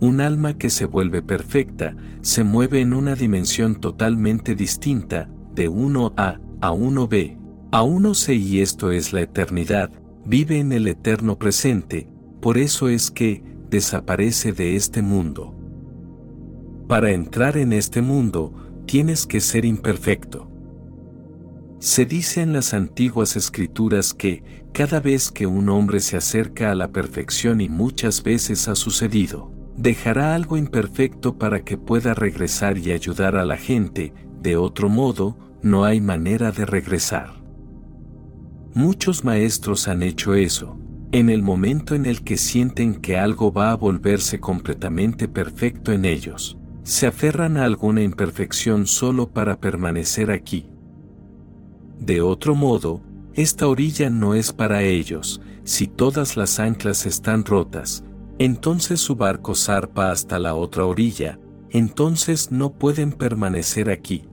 Un 0.00 0.20
alma 0.20 0.58
que 0.58 0.70
se 0.70 0.86
vuelve 0.86 1.22
perfecta, 1.22 1.96
se 2.20 2.42
mueve 2.42 2.80
en 2.80 2.92
una 2.92 3.14
dimensión 3.14 3.76
totalmente 3.76 4.54
distinta, 4.54 5.28
de 5.54 5.70
1A 5.70 6.40
a 6.60 6.72
1B, 6.72 7.36
a 7.70 7.82
1C 7.82 8.38
y 8.38 8.60
esto 8.60 8.90
es 8.90 9.12
la 9.12 9.20
eternidad, 9.20 9.90
vive 10.24 10.58
en 10.58 10.72
el 10.72 10.88
eterno 10.88 11.38
presente, 11.38 12.08
por 12.40 12.58
eso 12.58 12.88
es 12.88 13.10
que, 13.10 13.42
desaparece 13.70 14.52
de 14.52 14.76
este 14.76 15.02
mundo. 15.02 15.57
Para 16.88 17.10
entrar 17.10 17.58
en 17.58 17.74
este 17.74 18.00
mundo, 18.00 18.54
tienes 18.86 19.26
que 19.26 19.40
ser 19.40 19.66
imperfecto. 19.66 20.50
Se 21.80 22.06
dice 22.06 22.40
en 22.40 22.54
las 22.54 22.72
antiguas 22.72 23.36
escrituras 23.36 24.14
que, 24.14 24.42
cada 24.72 24.98
vez 24.98 25.30
que 25.30 25.46
un 25.46 25.68
hombre 25.68 26.00
se 26.00 26.16
acerca 26.16 26.70
a 26.70 26.74
la 26.74 26.88
perfección 26.88 27.60
y 27.60 27.68
muchas 27.68 28.22
veces 28.22 28.68
ha 28.68 28.74
sucedido, 28.74 29.52
dejará 29.76 30.34
algo 30.34 30.56
imperfecto 30.56 31.36
para 31.36 31.62
que 31.62 31.76
pueda 31.76 32.14
regresar 32.14 32.78
y 32.78 32.92
ayudar 32.92 33.36
a 33.36 33.44
la 33.44 33.58
gente, 33.58 34.14
de 34.40 34.56
otro 34.56 34.88
modo, 34.88 35.36
no 35.62 35.84
hay 35.84 36.00
manera 36.00 36.52
de 36.52 36.64
regresar. 36.64 37.34
Muchos 38.72 39.24
maestros 39.24 39.88
han 39.88 40.02
hecho 40.02 40.34
eso, 40.34 40.78
en 41.12 41.28
el 41.28 41.42
momento 41.42 41.94
en 41.94 42.06
el 42.06 42.24
que 42.24 42.38
sienten 42.38 42.94
que 42.94 43.18
algo 43.18 43.52
va 43.52 43.72
a 43.72 43.76
volverse 43.76 44.40
completamente 44.40 45.28
perfecto 45.28 45.92
en 45.92 46.06
ellos, 46.06 46.57
se 46.88 47.06
aferran 47.06 47.58
a 47.58 47.64
alguna 47.64 48.02
imperfección 48.02 48.86
solo 48.86 49.28
para 49.28 49.60
permanecer 49.60 50.30
aquí. 50.30 50.70
De 52.00 52.22
otro 52.22 52.54
modo, 52.54 53.02
esta 53.34 53.68
orilla 53.68 54.08
no 54.08 54.34
es 54.34 54.54
para 54.54 54.82
ellos, 54.82 55.42
si 55.64 55.86
todas 55.86 56.38
las 56.38 56.58
anclas 56.58 57.04
están 57.04 57.44
rotas, 57.44 58.04
Entonces 58.40 59.00
su 59.00 59.16
barco 59.16 59.56
zarpa 59.56 60.12
hasta 60.12 60.38
la 60.38 60.54
otra 60.54 60.86
orilla, 60.86 61.40
entonces 61.70 62.52
no 62.52 62.72
pueden 62.72 63.10
permanecer 63.10 63.90
aquí. 63.90 64.28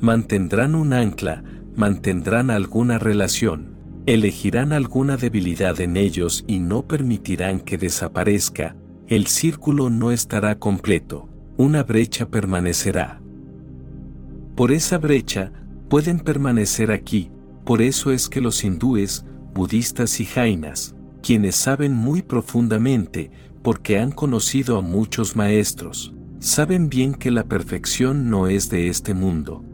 Mantendrán 0.00 0.74
un 0.74 0.94
ancla, 0.94 1.44
mantendrán 1.76 2.50
alguna 2.50 2.98
relación, 2.98 3.76
elegirán 4.06 4.72
alguna 4.72 5.18
debilidad 5.18 5.78
en 5.82 5.98
ellos 5.98 6.42
y 6.46 6.58
no 6.58 6.88
permitirán 6.88 7.60
que 7.60 7.76
desaparezca, 7.76 8.76
el 9.10 9.26
círculo 9.26 9.90
no 9.90 10.12
estará 10.12 10.60
completo, 10.60 11.28
una 11.56 11.82
brecha 11.82 12.28
permanecerá. 12.28 13.20
Por 14.54 14.70
esa 14.70 14.98
brecha, 14.98 15.50
pueden 15.88 16.20
permanecer 16.20 16.92
aquí, 16.92 17.32
por 17.64 17.82
eso 17.82 18.12
es 18.12 18.28
que 18.28 18.40
los 18.40 18.62
hindúes, 18.62 19.24
budistas 19.52 20.20
y 20.20 20.26
jainas, 20.26 20.94
quienes 21.24 21.56
saben 21.56 21.92
muy 21.92 22.22
profundamente, 22.22 23.32
porque 23.62 23.98
han 23.98 24.12
conocido 24.12 24.78
a 24.78 24.80
muchos 24.80 25.34
maestros, 25.34 26.14
saben 26.38 26.88
bien 26.88 27.14
que 27.14 27.32
la 27.32 27.42
perfección 27.42 28.30
no 28.30 28.46
es 28.46 28.70
de 28.70 28.86
este 28.86 29.12
mundo. 29.12 29.64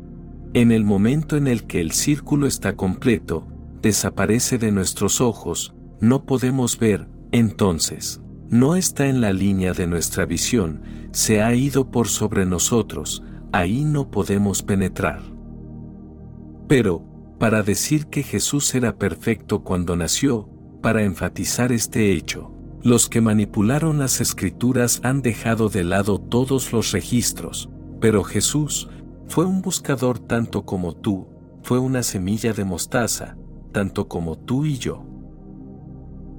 En 0.54 0.72
el 0.72 0.82
momento 0.82 1.36
en 1.36 1.46
el 1.46 1.66
que 1.66 1.82
el 1.82 1.90
círculo 1.90 2.46
está 2.46 2.74
completo, 2.74 3.46
desaparece 3.82 4.56
de 4.56 4.72
nuestros 4.72 5.20
ojos, 5.20 5.74
no 6.00 6.24
podemos 6.24 6.78
ver, 6.78 7.06
entonces, 7.32 8.22
no 8.48 8.76
está 8.76 9.06
en 9.06 9.20
la 9.20 9.32
línea 9.32 9.72
de 9.72 9.86
nuestra 9.86 10.24
visión, 10.24 10.82
se 11.12 11.42
ha 11.42 11.54
ido 11.54 11.90
por 11.90 12.08
sobre 12.08 12.46
nosotros, 12.46 13.22
ahí 13.52 13.84
no 13.84 14.10
podemos 14.10 14.62
penetrar. 14.62 15.20
Pero, 16.68 17.04
para 17.38 17.62
decir 17.62 18.06
que 18.06 18.22
Jesús 18.22 18.74
era 18.74 18.96
perfecto 18.96 19.62
cuando 19.62 19.96
nació, 19.96 20.48
para 20.80 21.02
enfatizar 21.02 21.72
este 21.72 22.12
hecho, 22.12 22.52
los 22.82 23.08
que 23.08 23.20
manipularon 23.20 23.98
las 23.98 24.20
escrituras 24.20 25.00
han 25.02 25.22
dejado 25.22 25.68
de 25.68 25.84
lado 25.84 26.20
todos 26.20 26.72
los 26.72 26.92
registros, 26.92 27.68
pero 28.00 28.22
Jesús 28.22 28.88
fue 29.26 29.44
un 29.44 29.60
buscador 29.60 30.18
tanto 30.18 30.64
como 30.64 30.94
tú, 30.94 31.26
fue 31.62 31.78
una 31.78 32.02
semilla 32.04 32.52
de 32.52 32.64
mostaza, 32.64 33.36
tanto 33.72 34.06
como 34.06 34.38
tú 34.38 34.64
y 34.64 34.78
yo. 34.78 35.04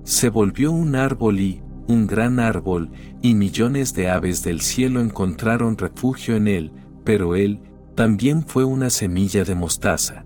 Se 0.03 0.29
volvió 0.29 0.71
un 0.71 0.95
árbol 0.95 1.39
y, 1.41 1.61
un 1.88 2.07
gran 2.07 2.39
árbol, 2.39 2.91
y 3.22 3.34
millones 3.34 3.93
de 3.93 4.09
aves 4.09 4.43
del 4.43 4.61
cielo 4.61 5.01
encontraron 5.01 5.77
refugio 5.77 6.35
en 6.35 6.47
él, 6.47 6.72
pero 7.03 7.35
él, 7.35 7.61
también 7.95 8.43
fue 8.45 8.64
una 8.64 8.89
semilla 8.89 9.43
de 9.43 9.55
mostaza. 9.55 10.26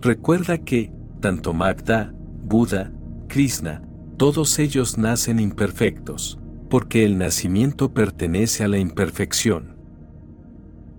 Recuerda 0.00 0.58
que, 0.58 0.92
tanto 1.20 1.52
Magda, 1.52 2.12
Buda, 2.42 2.92
Krishna, 3.28 3.82
todos 4.16 4.58
ellos 4.58 4.98
nacen 4.98 5.38
imperfectos, 5.38 6.38
porque 6.68 7.04
el 7.04 7.18
nacimiento 7.18 7.92
pertenece 7.92 8.64
a 8.64 8.68
la 8.68 8.78
imperfección. 8.78 9.76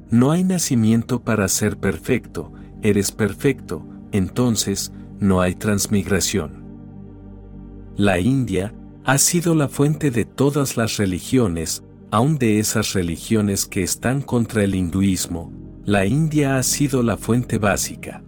No 0.10 0.32
hay 0.32 0.44
nacimiento 0.44 1.24
para 1.24 1.48
ser 1.48 1.78
perfecto, 1.78 2.54
eres 2.82 3.12
perfecto, 3.12 3.86
entonces 4.12 4.94
no 5.20 5.42
hay 5.42 5.56
transmigración. 5.56 6.64
La 7.96 8.20
India 8.20 8.74
ha 9.06 9.18
sido 9.18 9.56
la 9.56 9.68
fuente 9.68 10.12
de 10.12 10.26
todas 10.26 10.78
las 10.78 10.98
religiones, 10.98 11.84
aun 12.12 12.38
de 12.38 12.60
esas 12.60 12.94
religiones 12.94 13.66
que 13.66 13.84
están 13.84 14.22
contra 14.22 14.64
el 14.64 14.76
hinduismo, 14.76 15.52
la 15.86 16.06
India 16.06 16.58
ha 16.58 16.64
sido 16.64 17.04
la 17.04 17.18
fuente 17.18 17.58
básica. 17.58 18.24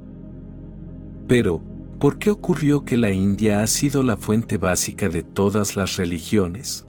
Pero, 1.27 1.61
¿Por 1.99 2.19
qué 2.19 2.29
ocurrió 2.29 2.83
que 2.83 2.97
la 2.97 3.11
India 3.11 3.61
ha 3.61 3.67
sido 3.67 4.03
la 4.03 4.17
fuente 4.17 4.57
básica 4.57 5.07
de 5.07 5.23
todas 5.23 5.77
las 5.77 5.95
religiones? 5.95 6.85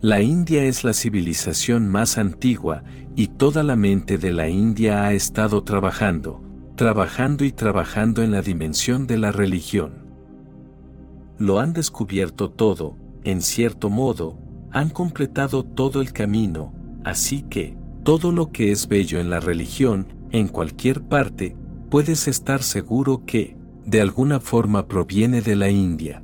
La 0.00 0.22
India 0.22 0.64
es 0.64 0.82
la 0.82 0.94
civilización 0.94 1.86
más 1.88 2.16
antigua 2.16 2.84
y 3.14 3.28
toda 3.28 3.62
la 3.62 3.76
mente 3.76 4.16
de 4.16 4.32
la 4.32 4.48
India 4.48 5.04
ha 5.04 5.12
estado 5.12 5.62
trabajando, 5.62 6.42
trabajando 6.74 7.44
y 7.44 7.52
trabajando 7.52 8.22
en 8.22 8.30
la 8.30 8.40
dimensión 8.40 9.06
de 9.06 9.18
la 9.18 9.30
religión. 9.30 10.05
Lo 11.38 11.60
han 11.60 11.72
descubierto 11.72 12.50
todo, 12.50 12.96
en 13.24 13.42
cierto 13.42 13.90
modo, 13.90 14.38
han 14.70 14.88
completado 14.88 15.64
todo 15.64 16.00
el 16.00 16.12
camino, 16.12 16.72
así 17.04 17.42
que, 17.42 17.76
todo 18.04 18.32
lo 18.32 18.52
que 18.52 18.72
es 18.72 18.88
bello 18.88 19.20
en 19.20 19.30
la 19.30 19.40
religión, 19.40 20.06
en 20.30 20.48
cualquier 20.48 21.02
parte, 21.02 21.56
puedes 21.90 22.28
estar 22.28 22.62
seguro 22.62 23.24
que, 23.26 23.56
de 23.84 24.00
alguna 24.00 24.40
forma 24.40 24.86
proviene 24.86 25.42
de 25.42 25.56
la 25.56 25.70
India. 25.70 26.22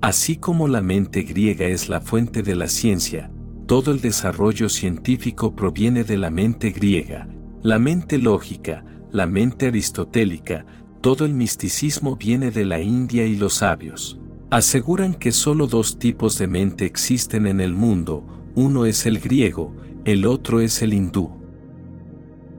Así 0.00 0.36
como 0.36 0.68
la 0.68 0.82
mente 0.82 1.22
griega 1.22 1.66
es 1.66 1.88
la 1.88 2.00
fuente 2.00 2.42
de 2.42 2.54
la 2.54 2.68
ciencia, 2.68 3.30
todo 3.66 3.92
el 3.92 4.00
desarrollo 4.00 4.68
científico 4.68 5.54
proviene 5.54 6.04
de 6.04 6.18
la 6.18 6.30
mente 6.30 6.70
griega, 6.70 7.28
la 7.62 7.78
mente 7.78 8.18
lógica, 8.18 8.84
la 9.10 9.26
mente 9.26 9.68
aristotélica, 9.68 10.66
todo 11.00 11.24
el 11.24 11.34
misticismo 11.34 12.16
viene 12.16 12.50
de 12.50 12.64
la 12.64 12.80
India 12.80 13.24
y 13.24 13.36
los 13.36 13.54
sabios. 13.54 14.18
Aseguran 14.52 15.14
que 15.14 15.32
solo 15.32 15.66
dos 15.66 15.98
tipos 15.98 16.36
de 16.36 16.46
mente 16.46 16.84
existen 16.84 17.46
en 17.46 17.58
el 17.58 17.72
mundo, 17.72 18.22
uno 18.54 18.84
es 18.84 19.06
el 19.06 19.18
griego, 19.18 19.74
el 20.04 20.26
otro 20.26 20.60
es 20.60 20.82
el 20.82 20.92
hindú. 20.92 21.30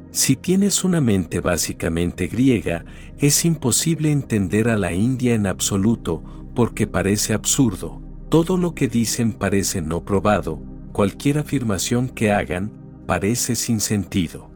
Si 0.10 0.36
tienes 0.36 0.84
una 0.84 1.02
mente 1.02 1.40
básicamente 1.40 2.26
griega, 2.26 2.84
es 3.20 3.46
imposible 3.46 4.12
entender 4.12 4.70
a 4.70 4.78
la 4.80 4.92
India 4.92 5.36
en 5.36 5.46
absoluto, 5.46 6.24
porque 6.56 6.88
parece 6.88 7.36
absurdo. 7.36 8.02
Todo 8.28 8.58
lo 8.58 8.74
que 8.74 8.88
dicen 8.88 9.32
parece 9.32 9.84
no 9.84 10.04
probado, 10.04 10.64
cualquier 10.94 11.38
afirmación 11.38 12.10
que 12.10 12.32
hagan, 12.32 12.72
parece 13.06 13.56
sin 13.56 13.80
sentido. 13.80 14.50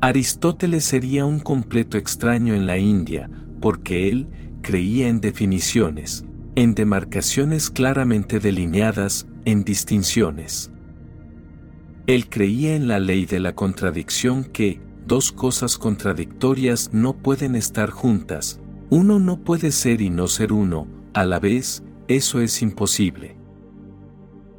Aristóteles 0.00 0.84
sería 0.84 1.26
un 1.26 1.38
completo 1.38 1.98
extraño 1.98 2.54
en 2.54 2.66
la 2.66 2.78
India, 2.78 3.28
porque 3.60 4.08
él 4.08 4.47
creía 4.62 5.08
en 5.08 5.20
definiciones, 5.20 6.24
en 6.54 6.74
demarcaciones 6.74 7.70
claramente 7.70 8.40
delineadas, 8.40 9.26
en 9.44 9.64
distinciones. 9.64 10.70
Él 12.06 12.28
creía 12.28 12.74
en 12.74 12.88
la 12.88 12.98
ley 13.00 13.26
de 13.26 13.40
la 13.40 13.54
contradicción 13.54 14.44
que, 14.44 14.80
dos 15.06 15.32
cosas 15.32 15.78
contradictorias 15.78 16.90
no 16.92 17.14
pueden 17.14 17.54
estar 17.54 17.90
juntas, 17.90 18.60
uno 18.90 19.18
no 19.18 19.44
puede 19.44 19.72
ser 19.72 20.00
y 20.00 20.10
no 20.10 20.28
ser 20.28 20.52
uno, 20.52 20.86
a 21.14 21.24
la 21.24 21.38
vez, 21.38 21.82
eso 22.08 22.40
es 22.40 22.62
imposible. 22.62 23.36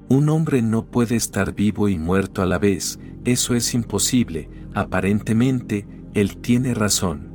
Un 0.09 0.29
hombre 0.29 0.61
no 0.61 0.85
puede 0.85 1.15
estar 1.15 1.53
vivo 1.53 1.89
y 1.89 1.97
muerto 1.97 2.41
a 2.41 2.45
la 2.45 2.57
vez, 2.57 2.99
eso 3.25 3.55
es 3.55 3.73
imposible, 3.73 4.49
aparentemente, 4.73 5.87
él 6.13 6.37
tiene 6.37 6.73
razón. 6.73 7.28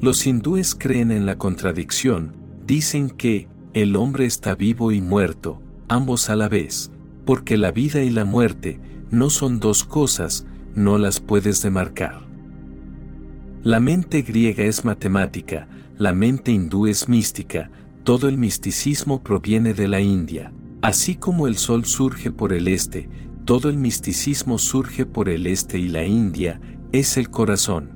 Los 0.00 0.26
hindúes 0.26 0.74
creen 0.74 1.10
en 1.10 1.24
la 1.24 1.38
contradicción, 1.38 2.36
dicen 2.66 3.08
que, 3.08 3.48
el 3.72 3.96
hombre 3.96 4.26
está 4.26 4.54
vivo 4.54 4.92
y 4.92 5.00
muerto, 5.00 5.60
ambos 5.88 6.30
a 6.30 6.36
la 6.36 6.48
vez, 6.48 6.90
porque 7.24 7.56
la 7.56 7.72
vida 7.72 8.02
y 8.02 8.10
la 8.10 8.24
muerte 8.24 8.80
no 9.10 9.30
son 9.30 9.58
dos 9.58 9.84
cosas, 9.84 10.46
no 10.74 10.98
las 10.98 11.20
puedes 11.20 11.62
demarcar. 11.62 12.26
La 13.62 13.80
mente 13.80 14.22
griega 14.22 14.64
es 14.64 14.84
matemática, 14.84 15.68
la 15.98 16.12
mente 16.12 16.52
hindú 16.52 16.86
es 16.86 17.08
mística, 17.08 17.70
todo 18.04 18.28
el 18.28 18.38
misticismo 18.38 19.22
proviene 19.22 19.74
de 19.74 19.88
la 19.88 20.00
India. 20.00 20.52
Así 20.82 21.16
como 21.16 21.46
el 21.48 21.56
sol 21.56 21.86
surge 21.86 22.30
por 22.30 22.52
el 22.52 22.68
este, 22.68 23.08
todo 23.46 23.70
el 23.70 23.78
misticismo 23.78 24.58
surge 24.58 25.06
por 25.06 25.28
el 25.28 25.46
este 25.46 25.78
y 25.78 25.88
la 25.88 26.04
India 26.04 26.60
es 26.92 27.16
el 27.16 27.30
corazón. 27.30 27.95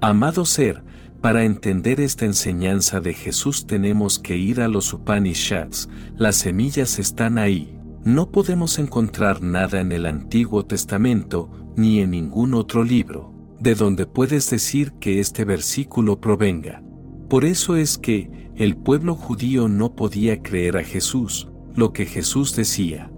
Amado 0.00 0.44
ser, 0.44 0.82
para 1.22 1.44
entender 1.44 2.00
esta 2.00 2.26
enseñanza 2.26 3.00
de 3.00 3.14
Jesús 3.14 3.66
tenemos 3.66 4.18
que 4.18 4.36
ir 4.36 4.60
a 4.60 4.68
los 4.68 4.92
Upanishads, 4.92 5.88
las 6.16 6.36
semillas 6.36 6.98
están 6.98 7.38
ahí. 7.38 7.78
No 8.04 8.30
podemos 8.30 8.78
encontrar 8.78 9.42
nada 9.42 9.80
en 9.80 9.92
el 9.92 10.06
Antiguo 10.06 10.66
Testamento, 10.66 11.50
ni 11.76 12.00
en 12.00 12.10
ningún 12.10 12.54
otro 12.54 12.84
libro, 12.84 13.32
de 13.58 13.74
donde 13.74 14.06
puedes 14.06 14.48
decir 14.50 14.92
que 15.00 15.18
este 15.18 15.44
versículo 15.44 16.20
provenga. 16.20 16.82
Por 17.28 17.44
eso 17.44 17.74
es 17.76 17.98
que, 17.98 18.30
el 18.54 18.76
pueblo 18.76 19.14
judío 19.14 19.68
no 19.68 19.96
podía 19.96 20.42
creer 20.42 20.76
a 20.76 20.84
Jesús, 20.84 21.48
lo 21.74 21.92
que 21.92 22.06
Jesús 22.06 22.54
decía. 22.54 23.10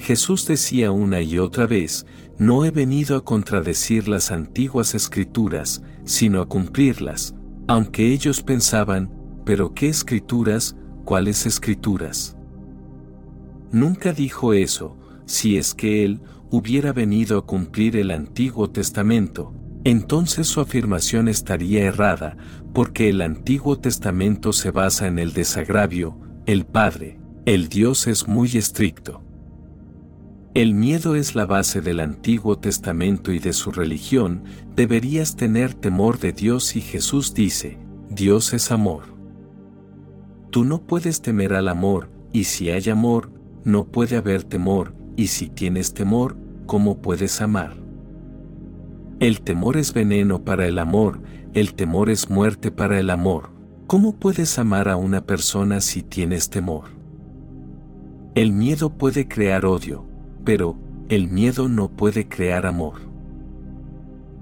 Jesús 0.00 0.46
decía 0.46 0.92
una 0.92 1.20
y 1.20 1.38
otra 1.38 1.66
vez, 1.66 2.06
no 2.38 2.64
he 2.64 2.70
venido 2.70 3.18
a 3.18 3.24
contradecir 3.24 4.08
las 4.08 4.30
antiguas 4.30 4.94
escrituras, 4.94 5.82
sino 6.04 6.40
a 6.40 6.48
cumplirlas, 6.48 7.34
aunque 7.68 8.10
ellos 8.10 8.42
pensaban, 8.42 9.12
pero 9.44 9.74
¿qué 9.74 9.90
escrituras? 9.90 10.74
¿Cuáles 11.04 11.44
escrituras? 11.44 12.34
Nunca 13.72 14.14
dijo 14.14 14.54
eso, 14.54 14.96
si 15.26 15.58
es 15.58 15.74
que 15.74 16.02
él 16.02 16.22
hubiera 16.50 16.94
venido 16.94 17.36
a 17.36 17.46
cumplir 17.46 17.94
el 17.96 18.10
Antiguo 18.10 18.70
Testamento, 18.70 19.52
entonces 19.84 20.46
su 20.46 20.62
afirmación 20.62 21.28
estaría 21.28 21.84
errada, 21.84 22.38
porque 22.72 23.10
el 23.10 23.20
Antiguo 23.20 23.78
Testamento 23.78 24.54
se 24.54 24.70
basa 24.70 25.08
en 25.08 25.18
el 25.18 25.34
desagravio, 25.34 26.18
el 26.46 26.64
Padre, 26.64 27.20
el 27.44 27.68
Dios 27.68 28.06
es 28.06 28.26
muy 28.26 28.48
estricto. 28.56 29.29
El 30.52 30.74
miedo 30.74 31.14
es 31.14 31.36
la 31.36 31.46
base 31.46 31.80
del 31.80 32.00
Antiguo 32.00 32.58
Testamento 32.58 33.30
y 33.30 33.38
de 33.38 33.52
su 33.52 33.70
religión, 33.70 34.42
deberías 34.74 35.36
tener 35.36 35.74
temor 35.74 36.18
de 36.18 36.32
Dios 36.32 36.74
y 36.74 36.80
Jesús 36.80 37.34
dice, 37.34 37.78
Dios 38.10 38.52
es 38.52 38.72
amor. 38.72 39.04
Tú 40.50 40.64
no 40.64 40.82
puedes 40.82 41.22
temer 41.22 41.54
al 41.54 41.68
amor, 41.68 42.10
y 42.32 42.44
si 42.44 42.68
hay 42.68 42.90
amor, 42.90 43.30
no 43.62 43.84
puede 43.84 44.16
haber 44.16 44.42
temor, 44.42 44.92
y 45.14 45.28
si 45.28 45.48
tienes 45.48 45.94
temor, 45.94 46.36
¿cómo 46.66 47.00
puedes 47.00 47.40
amar? 47.40 47.76
El 49.20 49.42
temor 49.42 49.76
es 49.76 49.94
veneno 49.94 50.44
para 50.44 50.66
el 50.66 50.80
amor, 50.80 51.20
el 51.54 51.74
temor 51.74 52.10
es 52.10 52.28
muerte 52.28 52.72
para 52.72 52.98
el 52.98 53.10
amor. 53.10 53.50
¿Cómo 53.86 54.16
puedes 54.16 54.58
amar 54.58 54.88
a 54.88 54.96
una 54.96 55.24
persona 55.24 55.80
si 55.80 56.02
tienes 56.02 56.50
temor? 56.50 56.86
El 58.34 58.50
miedo 58.50 58.90
puede 58.90 59.28
crear 59.28 59.64
odio, 59.64 60.09
pero 60.44 60.76
el 61.08 61.28
miedo 61.28 61.68
no 61.68 61.90
puede 61.90 62.28
crear 62.28 62.66
amor. 62.66 62.94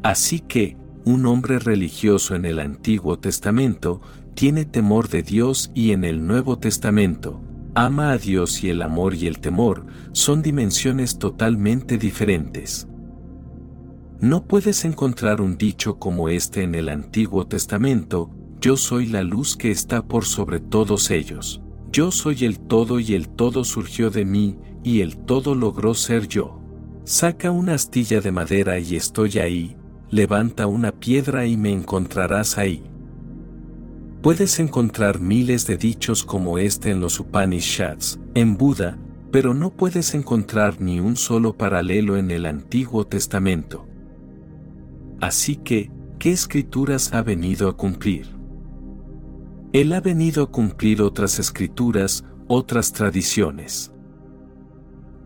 Así 0.02 0.40
que, 0.40 0.76
un 1.04 1.26
hombre 1.26 1.58
religioso 1.58 2.34
en 2.34 2.44
el 2.44 2.58
Antiguo 2.58 3.18
Testamento 3.18 4.00
tiene 4.34 4.64
temor 4.64 5.08
de 5.08 5.22
Dios 5.22 5.70
y 5.74 5.92
en 5.92 6.04
el 6.04 6.26
Nuevo 6.26 6.58
Testamento, 6.58 7.40
ama 7.74 8.12
a 8.12 8.18
Dios 8.18 8.62
y 8.62 8.70
el 8.70 8.82
amor 8.82 9.14
y 9.14 9.26
el 9.26 9.38
temor 9.38 9.86
son 10.12 10.42
dimensiones 10.42 11.18
totalmente 11.18 11.96
diferentes. 11.96 12.86
No 14.20 14.44
puedes 14.44 14.84
encontrar 14.84 15.40
un 15.40 15.56
dicho 15.56 15.98
como 15.98 16.28
este 16.28 16.62
en 16.62 16.74
el 16.74 16.88
Antiguo 16.88 17.46
Testamento, 17.46 18.30
yo 18.60 18.76
soy 18.76 19.06
la 19.06 19.22
luz 19.22 19.56
que 19.56 19.70
está 19.70 20.02
por 20.04 20.24
sobre 20.24 20.58
todos 20.58 21.10
ellos. 21.10 21.62
Yo 21.90 22.10
soy 22.10 22.44
el 22.44 22.58
todo 22.58 23.00
y 23.00 23.14
el 23.14 23.28
todo 23.28 23.64
surgió 23.64 24.10
de 24.10 24.24
mí, 24.24 24.58
y 24.84 25.00
el 25.00 25.16
todo 25.16 25.54
logró 25.54 25.94
ser 25.94 26.28
yo. 26.28 26.60
Saca 27.04 27.50
una 27.50 27.74
astilla 27.74 28.20
de 28.20 28.32
madera 28.32 28.78
y 28.78 28.96
estoy 28.96 29.38
ahí, 29.38 29.76
levanta 30.10 30.66
una 30.66 30.92
piedra 30.92 31.46
y 31.46 31.56
me 31.56 31.72
encontrarás 31.72 32.58
ahí. 32.58 32.82
Puedes 34.22 34.58
encontrar 34.58 35.20
miles 35.20 35.66
de 35.66 35.76
dichos 35.76 36.24
como 36.24 36.58
este 36.58 36.90
en 36.90 37.00
los 37.00 37.18
Upanishads, 37.20 38.18
en 38.34 38.56
Buda, 38.56 38.98
pero 39.30 39.54
no 39.54 39.70
puedes 39.70 40.14
encontrar 40.14 40.80
ni 40.80 41.00
un 41.00 41.16
solo 41.16 41.56
paralelo 41.56 42.16
en 42.16 42.30
el 42.30 42.46
Antiguo 42.46 43.06
Testamento. 43.06 43.86
Así 45.20 45.56
que, 45.56 45.90
¿qué 46.18 46.32
escrituras 46.32 47.14
ha 47.14 47.22
venido 47.22 47.68
a 47.68 47.76
cumplir? 47.76 48.37
Él 49.72 49.92
ha 49.92 50.00
venido 50.00 50.44
a 50.44 50.50
cumplir 50.50 51.02
otras 51.02 51.38
escrituras, 51.38 52.24
otras 52.46 52.92
tradiciones. 52.92 53.92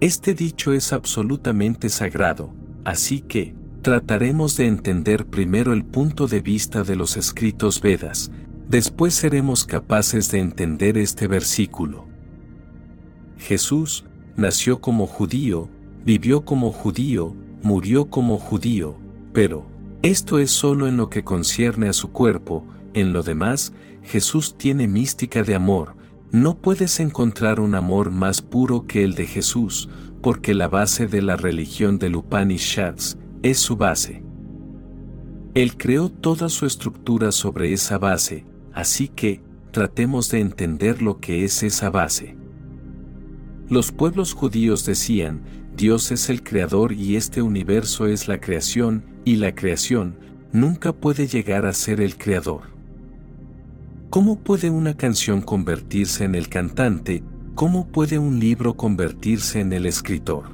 Este 0.01 0.35
dicho 0.35 0.73
es 0.73 0.93
absolutamente 0.93 1.89
sagrado, 1.89 2.53
así 2.85 3.21
que, 3.21 3.55
trataremos 3.83 4.57
de 4.57 4.67
entender 4.67 5.27
primero 5.27 5.73
el 5.73 5.85
punto 5.85 6.27
de 6.27 6.41
vista 6.41 6.83
de 6.83 6.97
los 6.97 7.17
escritos 7.17 7.81
Vedas, 7.81 8.33
después 8.69 9.15
seremos 9.15 9.65
capaces 9.65 10.29
de 10.33 10.41
entender 10.41 10.99
este 10.99 11.29
versículo. 11.29 12.07
Jesús, 13.39 14.05
nació 14.37 14.81
como 14.81 15.07
judío, 15.07 15.69
vivió 16.05 16.45
como 16.45 16.73
judío, 16.73 17.35
murió 17.63 18.07
como 18.07 18.39
judío, 18.39 18.97
pero, 19.33 19.67
esto 20.03 20.41
es 20.41 20.51
solo 20.51 20.89
en 20.89 20.97
lo 20.97 21.11
que 21.11 21.23
concierne 21.23 21.89
a 21.89 21.93
su 21.93 22.11
cuerpo, 22.11 22.67
en 22.93 23.13
lo 23.13 23.23
demás, 23.23 23.73
Jesús 24.03 24.57
tiene 24.57 24.89
mística 24.89 25.43
de 25.43 25.55
amor, 25.55 25.97
no 26.33 26.57
puedes 26.57 26.99
encontrar 27.01 27.61
un 27.61 27.75
amor 27.75 28.11
más 28.11 28.41
puro 28.41 28.87
que 28.87 29.05
el 29.05 29.15
de 29.15 29.27
Jesús, 29.27 29.89
porque 30.23 30.55
la 30.55 30.69
base 30.69 31.07
de 31.07 31.21
la 31.21 31.37
religión 31.37 31.99
del 31.99 32.17
Upanishads 32.17 33.19
es 33.43 33.59
su 33.59 33.77
base. 33.77 34.23
Él 35.55 35.77
creó 35.77 36.09
toda 36.09 36.49
su 36.49 36.65
estructura 36.65 37.33
sobre 37.33 37.73
esa 37.73 37.99
base, 37.99 38.47
así 38.73 39.09
que, 39.09 39.43
tratemos 39.73 40.31
de 40.31 40.41
entender 40.41 41.03
lo 41.03 41.19
que 41.19 41.45
es 41.45 41.63
esa 41.63 41.91
base. 41.91 42.37
Los 43.69 43.93
pueblos 43.93 44.35
judíos 44.35 44.85
decían, 44.87 45.43
Dios 45.77 46.11
es 46.13 46.29
el 46.29 46.43
creador 46.43 46.93
y 46.93 47.17
este 47.17 47.43
universo 47.43 48.07
es 48.07 48.29
la 48.29 48.41
creación, 48.41 49.05
y 49.25 49.37
la 49.37 49.55
creación 49.55 50.19
nunca 50.53 50.93
puede 50.93 51.27
llegar 51.27 51.67
a 51.67 51.73
ser 51.73 52.01
el 52.01 52.17
creador. 52.17 52.72
¿Cómo 54.13 54.39
puede 54.39 54.69
una 54.69 54.95
canción 54.95 55.41
convertirse 55.41 56.25
en 56.25 56.35
el 56.35 56.51
cantante? 56.51 57.25
¿Cómo 57.55 57.89
puede 57.89 58.19
un 58.19 58.39
libro 58.39 58.77
convertirse 58.77 59.61
en 59.61 59.73
el 59.73 59.87
escritor? 59.87 60.51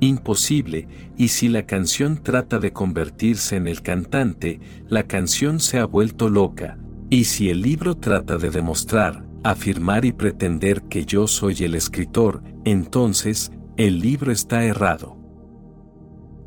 Imposible, 0.00 0.88
y 1.16 1.28
si 1.28 1.46
la 1.46 1.64
canción 1.64 2.20
trata 2.20 2.58
de 2.58 2.72
convertirse 2.72 3.54
en 3.54 3.68
el 3.68 3.82
cantante, 3.82 4.58
la 4.88 5.04
canción 5.04 5.60
se 5.60 5.78
ha 5.78 5.84
vuelto 5.84 6.28
loca, 6.28 6.76
y 7.08 7.22
si 7.22 7.50
el 7.50 7.62
libro 7.62 7.96
trata 7.96 8.36
de 8.36 8.50
demostrar, 8.50 9.24
afirmar 9.44 10.04
y 10.04 10.10
pretender 10.10 10.82
que 10.88 11.04
yo 11.04 11.28
soy 11.28 11.54
el 11.60 11.76
escritor, 11.76 12.42
entonces, 12.64 13.52
el 13.76 14.00
libro 14.00 14.32
está 14.32 14.64
errado. 14.64 15.16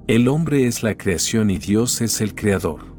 El 0.07 0.27
hombre 0.27 0.68
es 0.68 0.84
la 0.84 0.98
creación 0.98 1.49
y 1.49 1.60
Dios 1.60 2.02
es 2.02 2.19
el 2.19 2.35
creador. 2.35 2.93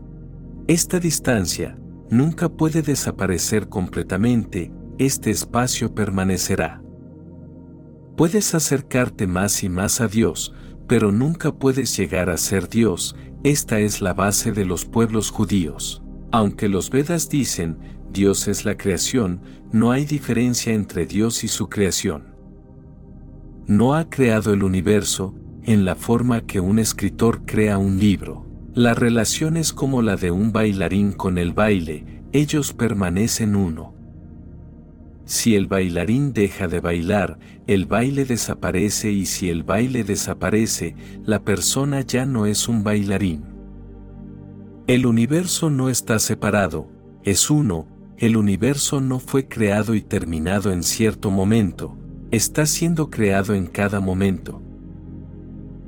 Esta 0.69 0.99
distancia 0.99 1.77
nunca 2.13 2.51
puede 2.51 2.83
desaparecer 2.83 3.71
completamente, 3.71 4.71
este 4.99 5.31
espacio 5.31 5.95
permanecerá. 5.95 6.83
Puedes 8.19 8.55
acercarte 8.55 9.27
más 9.27 9.65
y 9.65 9.71
más 9.71 10.03
a 10.03 10.09
Dios, 10.09 10.53
pero 10.87 11.11
nunca 11.11 11.55
puedes 11.55 11.97
llegar 11.97 12.29
a 12.29 12.37
ser 12.37 12.69
Dios, 12.69 13.17
esta 13.45 13.81
es 13.81 14.03
la 14.03 14.13
base 14.13 14.53
de 14.53 14.67
los 14.67 14.85
pueblos 14.85 15.31
judíos. 15.31 16.03
Aunque 16.31 16.69
los 16.69 16.91
Vedas 16.91 17.31
dicen, 17.31 17.79
Dios 18.13 18.47
es 18.47 18.67
la 18.67 18.77
creación, 18.77 19.41
no 19.73 19.91
hay 19.91 20.05
diferencia 20.05 20.75
entre 20.75 21.07
Dios 21.07 21.45
y 21.45 21.49
su 21.49 21.71
creación. 21.71 22.35
No 23.67 23.95
ha 23.95 24.11
creado 24.11 24.53
el 24.53 24.65
universo, 24.65 25.35
en 25.63 25.87
la 25.87 25.95
forma 25.95 26.43
que 26.43 26.61
un 26.61 26.79
escritor 26.79 27.47
crea 27.47 27.79
un 27.79 27.99
libro. 27.99 28.52
La 28.75 28.95
relación 28.95 29.59
es 29.59 29.75
como 29.75 30.01
la 30.01 30.17
de 30.17 30.31
un 30.31 30.51
bailarín 30.51 31.13
con 31.13 31.37
el 31.37 31.53
baile, 31.53 32.23
ellos 32.33 32.73
permanecen 32.73 33.55
uno. 33.55 33.93
Si 35.27 35.55
el 35.57 35.67
bailarín 35.67 36.33
deja 36.33 36.69
de 36.69 36.81
bailar, 36.81 37.39
el 37.67 37.85
baile 37.85 38.25
desaparece 38.25 39.13
y 39.13 39.27
si 39.27 39.51
el 39.51 39.63
baile 39.63 40.05
desaparece, 40.05 40.97
la 41.23 41.45
persona 41.45 42.01
ya 42.01 42.25
no 42.25 42.47
es 42.47 42.67
un 42.67 42.83
bailarín. 42.83 43.45
El 44.87 45.05
universo 45.05 45.69
no 45.69 45.91
está 45.91 46.19
separado, 46.19 46.89
es 47.25 47.51
uno, 47.51 47.87
el 48.17 48.39
universo 48.39 49.03
no 49.03 49.19
fue 49.19 49.49
creado 49.49 49.95
y 49.95 50.01
terminado 50.01 50.73
en 50.73 50.83
cierto 50.83 51.31
momento, 51.31 51.99
está 52.31 52.65
siendo 52.65 53.11
creado 53.11 53.53
en 53.53 53.67
cada 53.67 54.01
momento. 54.01 54.63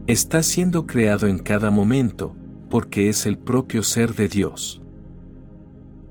Está 0.07 0.43
siendo 0.43 0.87
creado 0.87 1.29
en 1.29 1.39
cada 1.39 1.71
momento, 1.71 2.37
porque 2.75 3.09
es 3.09 3.25
el 3.25 3.39
propio 3.39 3.85
ser 3.85 4.17
de 4.17 4.27
Dios. 4.27 4.83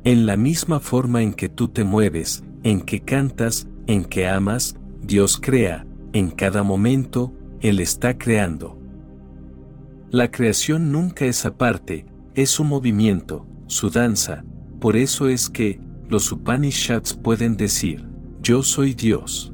En 0.06 0.26
la 0.26 0.38
misma 0.38 0.80
forma 0.80 1.22
en 1.22 1.34
que 1.34 1.49
tú 1.49 1.68
te 1.68 1.84
mueves, 1.84 2.41
en 2.64 2.80
que 2.80 3.02
cantas, 3.02 3.68
en 3.85 4.06
que 4.06 4.30
amas, 4.30 4.77
Dios 5.02 5.38
crea, 5.41 5.85
en 6.14 6.31
cada 6.31 6.64
momento, 6.64 7.34
Él 7.60 7.81
está 7.81 8.18
creando. 8.18 8.80
La 10.10 10.31
creación 10.31 10.90
nunca 10.94 11.26
es 11.26 11.45
aparte, 11.45 12.06
es 12.34 12.52
su 12.52 12.64
movimiento, 12.64 13.45
su 13.68 13.90
danza, 13.90 14.45
por 14.80 14.95
eso 14.95 15.27
es 15.27 15.49
que, 15.49 15.81
los 16.07 16.31
Upanishads 16.31 17.14
pueden 17.14 17.57
decir, 17.57 18.07
yo 18.41 18.64
soy 18.64 18.94
Dios. 18.94 19.52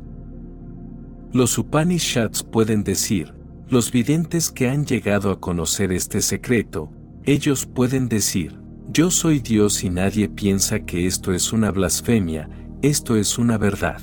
Los 1.34 1.57
Upanishads 1.57 2.44
pueden 2.44 2.84
decir, 2.84 3.34
los 3.68 3.91
videntes 3.91 4.52
que 4.52 4.69
han 4.69 4.86
llegado 4.86 5.31
a 5.31 5.40
conocer 5.40 5.91
este 5.91 6.22
secreto, 6.22 6.91
ellos 7.23 7.65
pueden 7.65 8.09
decir, 8.09 8.59
yo 8.91 9.11
soy 9.11 9.39
Dios 9.39 9.83
y 9.83 9.89
nadie 9.89 10.29
piensa 10.29 10.79
que 10.79 11.05
esto 11.05 11.33
es 11.33 11.53
una 11.53 11.71
blasfemia, 11.71 12.49
esto 12.81 13.15
es 13.15 13.37
una 13.37 13.57
verdad. 13.57 14.01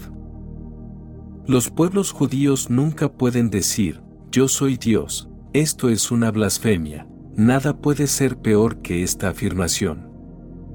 Los 1.46 1.70
pueblos 1.70 2.12
judíos 2.12 2.70
nunca 2.70 3.12
pueden 3.12 3.50
decir, 3.50 4.00
yo 4.30 4.48
soy 4.48 4.76
Dios, 4.76 5.28
esto 5.52 5.88
es 5.88 6.10
una 6.10 6.30
blasfemia, 6.30 7.08
nada 7.34 7.76
puede 7.80 8.06
ser 8.06 8.36
peor 8.36 8.82
que 8.82 9.02
esta 9.02 9.30
afirmación. 9.30 10.10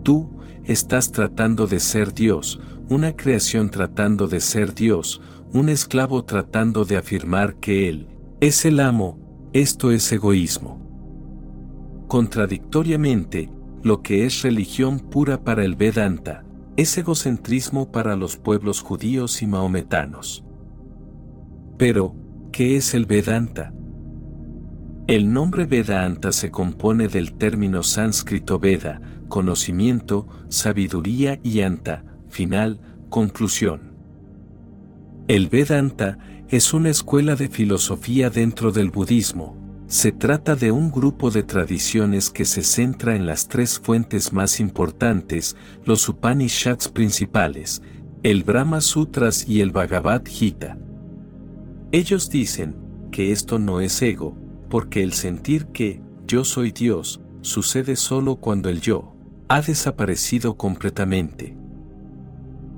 Tú, 0.04 0.40
estás 0.64 1.12
tratando 1.12 1.68
de 1.68 1.80
ser 1.80 2.14
Dios, 2.14 2.60
una 2.90 3.16
creación 3.16 3.70
tratando 3.70 4.28
de 4.28 4.42
ser 4.42 4.74
Dios, 4.74 5.22
un 5.54 5.70
esclavo 5.70 6.24
tratando 6.26 6.86
de 6.86 6.98
afirmar 6.98 7.56
que 7.56 7.88
Él, 7.88 8.08
es 8.42 8.66
el 8.66 8.80
amo, 8.80 9.50
esto 9.54 9.92
es 9.92 10.12
egoísmo. 10.12 10.91
Contradictoriamente, 12.12 13.50
lo 13.84 14.02
que 14.02 14.26
es 14.26 14.42
religión 14.42 15.00
pura 15.00 15.46
para 15.46 15.64
el 15.64 15.78
Vedanta, 15.78 16.44
es 16.76 16.98
egocentrismo 16.98 17.90
para 17.90 18.18
los 18.18 18.36
pueblos 18.36 18.82
judíos 18.82 19.42
y 19.42 19.48
maometanos. 19.48 20.44
Pero, 21.78 22.14
¿qué 22.52 22.76
es 22.76 22.96
el 22.96 23.06
Vedanta? 23.06 23.74
El 25.08 25.32
nombre 25.32 25.64
Vedanta 25.64 26.34
se 26.34 26.52
compone 26.52 27.08
del 27.08 27.32
término 27.32 27.82
sánscrito 27.82 28.60
Veda, 28.60 29.00
conocimiento, 29.30 30.28
sabiduría 30.50 31.40
y 31.42 31.62
anta, 31.62 32.04
final, 32.28 32.82
conclusión. 33.08 33.94
El 35.30 35.48
Vedanta 35.48 36.18
es 36.50 36.74
una 36.74 36.90
escuela 36.90 37.38
de 37.38 37.48
filosofía 37.48 38.30
dentro 38.30 38.74
del 38.74 38.92
budismo. 38.92 39.61
Se 39.92 40.14
trata 40.14 40.56
de 40.56 40.72
un 40.72 40.90
grupo 40.90 41.32
de 41.32 41.44
tradiciones 41.44 42.30
que 42.30 42.46
se 42.46 42.64
centra 42.64 43.14
en 43.18 43.26
las 43.26 43.50
tres 43.50 43.78
fuentes 43.78 44.32
más 44.32 44.62
importantes, 44.62 45.58
los 45.84 46.08
Upanishads 46.08 46.88
principales, 46.88 47.82
el 48.24 48.46
Brahma 48.46 48.80
Sutras 48.80 49.46
y 49.50 49.60
el 49.60 49.72
Bhagavad 49.72 50.22
Gita. 50.26 50.78
Ellos 51.92 52.30
dicen 52.30 52.78
que 53.12 53.34
esto 53.34 53.60
no 53.60 53.82
es 53.82 54.02
ego, 54.02 54.38
porque 54.70 55.04
el 55.04 55.12
sentir 55.12 55.66
que 55.74 56.02
yo 56.26 56.46
soy 56.46 56.72
Dios 56.72 57.20
sucede 57.42 57.98
solo 57.98 58.38
cuando 58.38 58.70
el 58.70 58.80
yo 58.80 59.14
ha 59.50 59.62
desaparecido 59.62 60.56
completamente. 60.56 61.58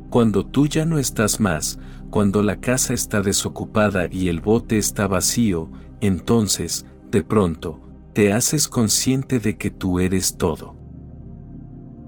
Cuando 0.10 0.48
tú 0.48 0.66
ya 0.66 0.86
no 0.86 0.98
estás 0.98 1.40
más, 1.40 1.78
cuando 2.10 2.42
la 2.42 2.60
casa 2.60 2.96
está 2.96 3.22
desocupada 3.22 4.08
y 4.12 4.30
el 4.30 4.42
bote 4.42 4.80
está 4.80 5.06
vacío, 5.06 5.70
entonces, 6.02 6.88
de 7.14 7.24
pronto, 7.24 7.80
te 8.14 8.34
haces 8.34 8.68
consciente 8.68 9.40
de 9.40 9.56
que 9.56 9.70
tú 9.70 10.00
eres 10.00 10.36
todo. 10.36 10.76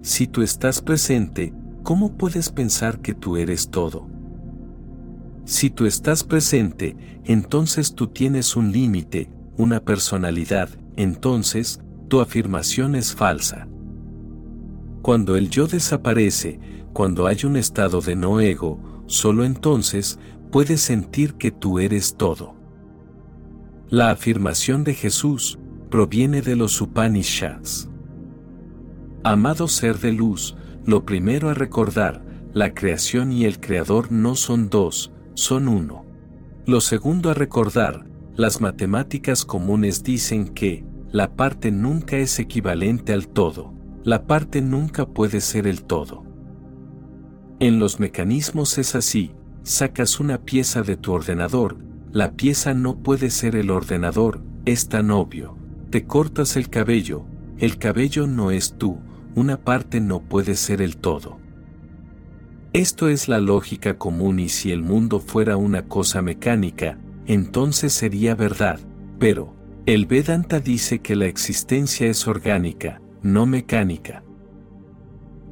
Si 0.02 0.26
tú 0.26 0.42
estás 0.42 0.82
presente, 0.82 1.54
¿cómo 1.84 2.18
puedes 2.18 2.50
pensar 2.50 3.02
que 3.02 3.14
tú 3.14 3.38
eres 3.38 3.70
todo? 3.70 4.10
Si 5.46 5.70
tú 5.70 5.86
estás 5.86 6.24
presente, 6.24 6.98
entonces 7.24 7.94
tú 7.94 8.08
tienes 8.08 8.56
un 8.56 8.72
límite, 8.72 9.30
una 9.58 9.80
personalidad, 9.80 10.70
entonces, 10.96 11.80
tu 12.08 12.20
afirmación 12.20 12.96
es 12.96 13.14
falsa. 13.14 13.68
Cuando 15.04 15.36
el 15.36 15.52
yo 15.52 15.68
desaparece, 15.68 16.60
cuando 16.94 17.28
hay 17.28 17.46
un 17.46 17.58
estado 17.58 18.02
de 18.02 18.16
no 18.16 18.40
ego, 18.40 19.04
solo 19.06 19.46
entonces 19.46 20.18
puedes 20.52 20.82
sentir 20.82 21.36
que 21.36 21.52
tú 21.52 21.78
eres 21.78 22.16
todo. 22.16 22.56
La 23.92 24.10
afirmación 24.10 24.84
de 24.84 24.96
Jesús 24.96 25.60
proviene 25.92 26.42
de 26.42 26.56
los 26.56 26.82
Upanishads. 26.82 27.88
Amado 29.24 29.68
ser 29.68 30.00
de 30.00 30.12
luz, 30.12 30.56
lo 30.88 31.06
primero 31.06 31.50
a 31.50 31.54
recordar, 31.54 32.26
la 32.52 32.74
creación 32.74 33.32
y 33.32 33.46
el 33.46 33.60
creador 33.60 34.12
no 34.12 34.34
son 34.34 34.72
dos, 34.72 35.12
son 35.36 35.68
uno. 35.68 36.04
Lo 36.66 36.82
segundo 36.82 37.30
a 37.30 37.36
recordar, 37.36 38.08
las 38.36 38.60
matemáticas 38.60 39.46
comunes 39.46 40.02
dicen 40.02 40.48
que, 40.48 40.84
la 41.12 41.36
parte 41.36 41.72
nunca 41.72 42.18
es 42.18 42.40
equivalente 42.40 43.14
al 43.14 43.28
todo, 43.28 43.72
la 44.04 44.26
parte 44.26 44.64
nunca 44.64 45.06
puede 45.06 45.42
ser 45.42 45.68
el 45.68 45.84
todo. 45.84 46.24
En 47.60 47.78
los 47.78 48.00
mecanismos 48.00 48.80
es 48.80 48.96
así, 48.96 49.36
sacas 49.62 50.20
una 50.20 50.40
pieza 50.40 50.82
de 50.82 50.98
tu 50.98 51.14
ordenador, 51.14 51.85
la 52.16 52.32
pieza 52.32 52.74
no 52.74 53.00
puede 53.00 53.30
ser 53.30 53.58
el 53.58 53.70
ordenador, 53.70 54.40
es 54.64 54.88
tan 54.88 55.12
obvio. 55.12 55.58
Te 55.90 56.06
cortas 56.06 56.56
el 56.56 56.70
cabello, 56.70 57.26
el 57.58 57.78
cabello 57.78 58.26
no 58.26 58.52
es 58.52 58.78
tú, 58.78 59.00
una 59.36 59.58
parte 59.58 60.00
no 60.00 60.22
puede 60.22 60.56
ser 60.56 60.82
el 60.82 60.96
todo. 60.96 61.40
Esto 62.72 63.10
es 63.10 63.28
la 63.28 63.42
lógica 63.42 63.98
común 63.98 64.40
y 64.40 64.48
si 64.48 64.72
el 64.72 64.82
mundo 64.82 65.20
fuera 65.20 65.58
una 65.58 65.90
cosa 65.90 66.22
mecánica, 66.22 66.98
entonces 67.26 67.92
sería 67.92 68.34
verdad, 68.34 68.80
pero, 69.20 69.54
el 69.86 70.06
Vedanta 70.06 70.62
dice 70.62 71.00
que 71.00 71.18
la 71.18 71.26
existencia 71.26 72.08
es 72.08 72.30
orgánica, 72.30 73.02
no 73.24 73.46
mecánica. 73.46 74.24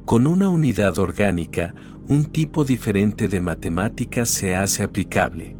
Con 0.06 0.26
una 0.26 0.48
unidad 0.48 0.98
orgánica, 0.98 1.74
un 2.08 2.24
tipo 2.24 2.64
diferente 2.64 3.28
de 3.28 3.42
matemáticas 3.42 4.30
se 4.30 4.56
hace 4.56 4.82
aplicable. 4.82 5.58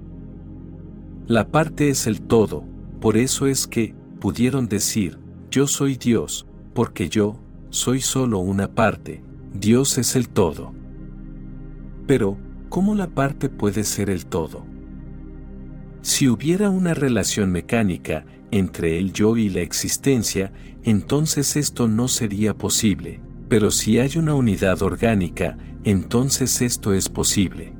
La 1.26 1.48
parte 1.48 1.88
es 1.88 2.06
el 2.06 2.20
todo, 2.20 2.64
por 3.01 3.16
eso 3.16 3.46
es 3.46 3.66
que, 3.66 3.94
pudieron 4.20 4.68
decir, 4.68 5.18
yo 5.51 5.66
soy 5.66 5.96
Dios, 5.96 6.46
porque 6.74 7.09
yo, 7.09 7.40
soy 7.70 8.02
solo 8.02 8.40
una 8.40 8.74
parte, 8.74 9.22
Dios 9.55 9.96
es 9.96 10.16
el 10.16 10.28
todo. 10.28 10.74
Pero, 12.06 12.36
¿cómo 12.68 12.94
la 12.94 13.06
parte 13.06 13.48
puede 13.48 13.84
ser 13.84 14.10
el 14.10 14.26
todo? 14.26 14.66
Si 16.02 16.28
hubiera 16.28 16.68
una 16.68 16.92
relación 16.92 17.51
mecánica 17.51 18.26
entre 18.51 18.98
el 18.98 19.14
yo 19.14 19.38
y 19.38 19.48
la 19.48 19.60
existencia, 19.60 20.52
entonces 20.82 21.56
esto 21.56 21.88
no 21.88 22.06
sería 22.09 22.52
posible, 22.52 23.22
pero 23.48 23.70
si 23.70 23.98
hay 23.98 24.18
una 24.18 24.34
unidad 24.34 24.82
orgánica, 24.82 25.56
entonces 25.84 26.60
esto 26.60 26.92
es 26.92 27.09
posible. 27.09 27.72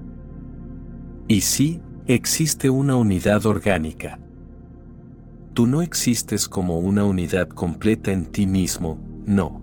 Y 1.29 1.43
sí, 1.43 1.83
existe 2.07 2.69
una 2.69 2.97
unidad 2.97 3.47
orgánica. 3.47 4.19
Tú 5.55 5.67
no 5.67 5.81
existes 5.81 6.49
como 6.49 6.79
una 6.79 7.05
unidad 7.05 7.49
completa 7.49 8.13
en 8.13 8.27
ti 8.27 8.47
mismo, 8.47 8.99
no. 9.25 9.63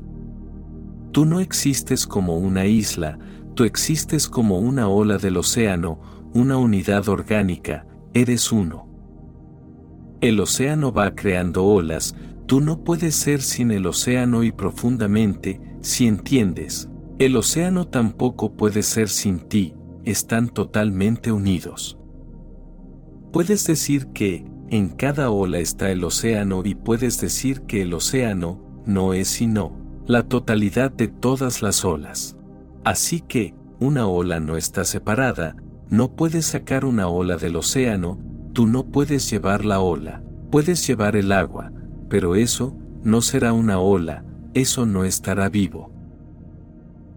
Tú 1.12 1.26
no 1.26 1.40
existes 1.40 2.08
como 2.08 2.38
una 2.40 2.66
isla, 2.66 3.20
tú 3.54 3.64
existes 3.64 4.28
como 4.28 4.58
una 4.58 4.88
ola 4.88 5.20
del 5.20 5.38
océano, 5.38 6.00
una 6.34 6.58
unidad 6.58 7.10
orgánica, 7.10 7.86
eres 8.16 8.52
uno. 8.52 8.88
El 10.22 10.40
océano 10.40 10.92
va 10.92 11.14
creando 11.14 11.64
olas, 11.64 12.16
tú 12.48 12.60
no 12.60 12.84
puedes 12.84 13.14
ser 13.14 13.44
sin 13.44 13.70
el 13.70 13.86
océano 13.86 14.44
y 14.44 14.52
profundamente, 14.52 15.62
si 15.82 16.08
entiendes, 16.08 16.90
el 17.20 17.36
océano 17.36 17.86
tampoco 17.88 18.54
puede 18.54 18.82
ser 18.82 19.10
sin 19.10 19.42
ti, 19.42 19.76
están 20.06 20.50
totalmente 20.50 21.32
unidos. 21.32 22.01
Puedes 23.32 23.66
decir 23.66 24.08
que, 24.08 24.45
en 24.70 24.90
cada 24.90 25.32
ola 25.32 25.60
está 25.60 25.90
el 25.91 26.03
océano 26.03 26.64
y 26.66 26.76
puedes 26.76 27.20
decir 27.22 27.62
que 27.62 27.82
el 27.82 27.94
océano, 27.94 28.62
no 28.86 29.14
es 29.14 29.30
sino, 29.30 29.78
la 30.06 30.24
totalidad 30.24 30.91
de 30.91 31.08
todas 31.08 31.62
las 31.62 31.86
olas. 31.86 32.36
Así 32.84 33.22
que, 33.22 33.53
una 33.80 34.08
ola 34.08 34.40
no 34.40 34.58
está 34.58 34.84
separada, 34.84 35.56
no 35.90 36.16
puedes 36.16 36.45
sacar 36.45 36.84
una 36.84 37.08
ola 37.08 37.38
del 37.38 37.56
océano, 37.56 38.20
tú 38.53 38.68
no 38.68 38.88
puedes 38.88 39.30
llevar 39.30 39.64
la 39.64 39.80
ola, 39.80 40.24
puedes 40.52 40.86
llevar 40.86 41.16
el 41.16 41.32
agua, 41.32 41.72
pero 42.10 42.36
eso, 42.36 42.76
no 43.03 43.22
será 43.22 43.53
una 43.53 43.80
ola, 43.80 44.26
eso 44.53 44.86
no 44.86 45.06
estará 45.06 45.48
vivo. 45.48 45.91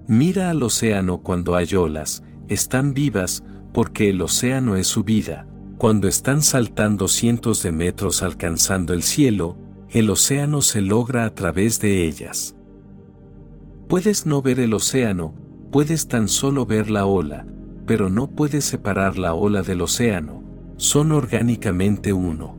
Mira 0.07 0.51
al 0.51 0.63
océano 0.63 1.23
cuando 1.23 1.57
hay 1.57 1.75
olas, 1.75 2.23
están 2.49 2.95
vivas, 2.95 3.43
porque 3.73 4.11
el 4.11 4.23
océano 4.23 4.77
es 4.77 4.87
su 4.87 5.03
vida, 5.03 5.47
cuando 5.85 6.09
están 6.09 6.41
saltando 6.41 7.09
cientos 7.09 7.63
de 7.63 7.71
metros 7.71 8.23
alcanzando 8.23 8.95
el 8.95 9.03
cielo, 9.03 9.59
el 9.91 10.09
océano 10.09 10.63
se 10.63 10.81
logra 10.81 11.27
a 11.27 11.35
través 11.35 11.79
de 11.79 12.07
ellas. 12.07 12.57
Puedes 13.87 14.25
no 14.25 14.41
ver 14.41 14.61
el 14.61 14.73
océano, 14.73 15.35
puedes 15.71 16.09
tan 16.09 16.29
solo 16.29 16.65
ver 16.65 16.89
la 16.89 17.05
ola, 17.05 17.47
pero 17.85 18.09
no 18.09 18.31
puedes 18.31 18.65
separar 18.65 19.19
la 19.19 19.35
ola 19.35 19.61
del 19.61 19.83
océano, 19.83 20.43
son 20.79 21.13
orgánicamente 21.13 22.15
uno. 22.15 22.57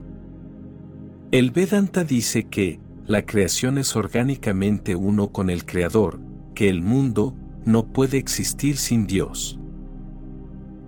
El 1.32 1.50
Vedanta 1.50 2.04
dice 2.04 2.44
que, 2.44 2.80
la 3.08 3.26
creación 3.26 3.80
es 3.80 3.96
orgánicamente 3.96 4.96
uno 4.96 5.32
con 5.32 5.50
el 5.50 5.66
Creador, 5.66 6.20
que 6.54 6.70
el 6.70 6.84
mundo 6.84 7.34
no 7.66 7.88
puede 7.88 8.20
existir 8.20 8.78
sin 8.78 9.08
Dios. 9.08 9.60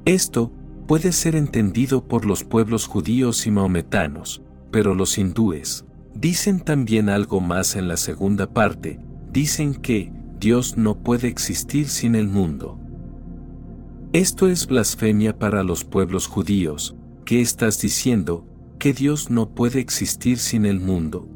Esto, 0.05 0.51
puede 0.87 1.11
ser 1.11 1.35
entendido 1.35 2.07
por 2.07 2.25
los 2.25 2.43
pueblos 2.43 2.87
judíos 2.87 3.45
y 3.45 3.51
maometanos, 3.51 4.41
pero 4.71 4.95
los 4.95 5.17
hindúes 5.17 5.85
dicen 6.15 6.61
también 6.61 7.09
algo 7.09 7.41
más 7.41 7.75
en 7.75 7.87
la 7.87 7.97
segunda 7.97 8.51
parte, 8.51 8.99
dicen 9.31 9.75
que 9.75 10.11
Dios 10.39 10.77
no 10.77 10.95
puede 11.03 11.27
existir 11.27 11.89
sin 11.89 12.15
el 12.15 12.27
mundo. 12.27 12.79
Esto 14.13 14.47
es 14.47 14.65
blasfemia 14.65 15.37
para 15.37 15.63
los 15.63 15.83
pueblos 15.83 16.27
judíos, 16.27 16.95
¿qué 17.25 17.41
estás 17.41 17.81
diciendo? 17.81 18.47
Que 18.79 18.93
Dios 18.93 19.29
no 19.29 19.49
puede 19.49 19.79
existir 19.79 20.37
sin 20.37 20.65
el 20.65 20.79
mundo. 20.79 21.27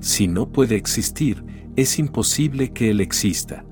Si 0.00 0.26
no 0.26 0.50
puede 0.50 0.76
existir, 0.76 1.44
es 1.76 1.98
imposible 1.98 2.72
que 2.72 2.90
Él 2.90 3.00
exista. 3.00 3.64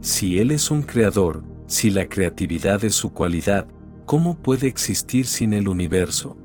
Si 0.00 0.38
Él 0.38 0.50
es 0.50 0.70
un 0.70 0.82
creador, 0.82 1.42
si 1.66 1.90
la 1.90 2.08
creatividad 2.08 2.84
es 2.84 2.94
su 2.94 3.12
cualidad, 3.12 3.66
¿cómo 4.04 4.36
puede 4.36 4.68
existir 4.68 5.26
sin 5.26 5.52
el 5.52 5.68
universo? 5.68 6.36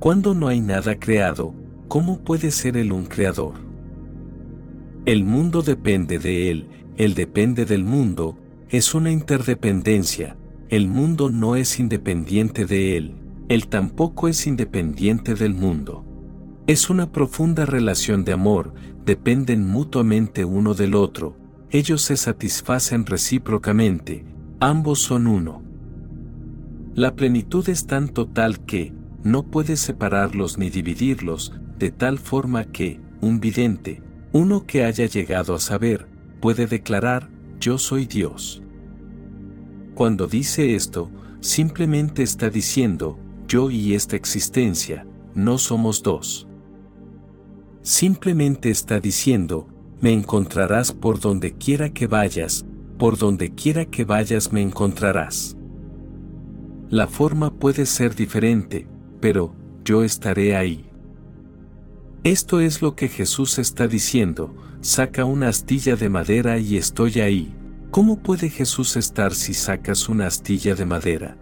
Cuando 0.00 0.34
no 0.34 0.48
hay 0.48 0.60
nada 0.60 0.98
creado, 0.98 1.54
¿cómo 1.88 2.18
puede 2.20 2.50
ser 2.50 2.76
Él 2.76 2.92
un 2.92 3.06
creador? 3.06 3.54
El 5.06 5.24
mundo 5.24 5.62
depende 5.62 6.18
de 6.18 6.50
Él, 6.50 6.68
Él 6.96 7.14
depende 7.14 7.64
del 7.64 7.84
mundo, 7.84 8.36
es 8.68 8.94
una 8.94 9.12
interdependencia, 9.12 10.36
el 10.70 10.88
mundo 10.88 11.30
no 11.30 11.54
es 11.54 11.78
independiente 11.78 12.66
de 12.66 12.96
Él, 12.96 13.14
Él 13.48 13.68
tampoco 13.68 14.26
es 14.28 14.46
independiente 14.46 15.34
del 15.34 15.54
mundo. 15.54 16.04
Es 16.66 16.90
una 16.90 17.12
profunda 17.12 17.66
relación 17.66 18.24
de 18.24 18.32
amor, 18.32 18.74
dependen 19.04 19.66
mutuamente 19.66 20.44
uno 20.44 20.74
del 20.74 20.94
otro, 20.94 21.36
ellos 21.74 22.02
se 22.02 22.16
satisfacen 22.16 23.04
recíprocamente, 23.04 24.24
ambos 24.60 25.00
son 25.00 25.26
uno. 25.26 25.60
La 26.94 27.16
plenitud 27.16 27.68
es 27.68 27.88
tan 27.88 28.08
total 28.10 28.64
que, 28.64 28.92
no 29.24 29.42
puedes 29.42 29.80
separarlos 29.80 30.56
ni 30.56 30.70
dividirlos, 30.70 31.52
de 31.76 31.90
tal 31.90 32.20
forma 32.20 32.64
que, 32.66 33.00
un 33.20 33.40
vidente, 33.40 34.04
uno 34.30 34.66
que 34.66 34.84
haya 34.84 35.06
llegado 35.06 35.52
a 35.52 35.58
saber, 35.58 36.06
puede 36.40 36.68
declarar, 36.68 37.28
yo 37.58 37.76
soy 37.76 38.06
Dios. 38.06 38.62
Cuando 39.96 40.28
dice 40.28 40.76
esto, 40.76 41.10
simplemente 41.40 42.22
está 42.22 42.50
diciendo, 42.50 43.18
yo 43.48 43.68
y 43.68 43.94
esta 43.94 44.14
existencia, 44.14 45.08
no 45.34 45.58
somos 45.58 46.04
dos 46.04 46.46
simplemente 47.84 48.70
está 48.70 48.98
diciendo, 48.98 49.68
me 50.00 50.12
encontrarás 50.12 50.92
por 50.92 51.20
donde 51.20 51.54
quiera 51.54 51.90
que 51.90 52.06
vayas, 52.06 52.64
por 52.98 53.18
donde 53.18 53.54
quiera 53.54 53.84
que 53.86 54.04
vayas 54.04 54.52
me 54.52 54.62
encontrarás. 54.62 55.56
La 56.90 57.06
forma 57.06 57.52
puede 57.52 57.86
ser 57.86 58.14
diferente, 58.14 58.86
pero 59.20 59.54
yo 59.84 60.04
estaré 60.04 60.56
ahí. 60.56 60.90
Esto 62.22 62.60
es 62.60 62.82
lo 62.82 62.94
que 62.94 63.08
Jesús 63.08 63.58
está 63.58 63.86
diciendo, 63.86 64.54
saca 64.80 65.24
una 65.24 65.48
astilla 65.48 65.96
de 65.96 66.08
madera 66.08 66.58
y 66.58 66.76
estoy 66.76 67.20
ahí. 67.20 67.54
¿Cómo 67.90 68.18
puede 68.18 68.50
Jesús 68.50 68.96
estar 68.96 69.34
si 69.34 69.54
sacas 69.54 70.08
una 70.08 70.26
astilla 70.26 70.74
de 70.74 70.86
madera? 70.86 71.36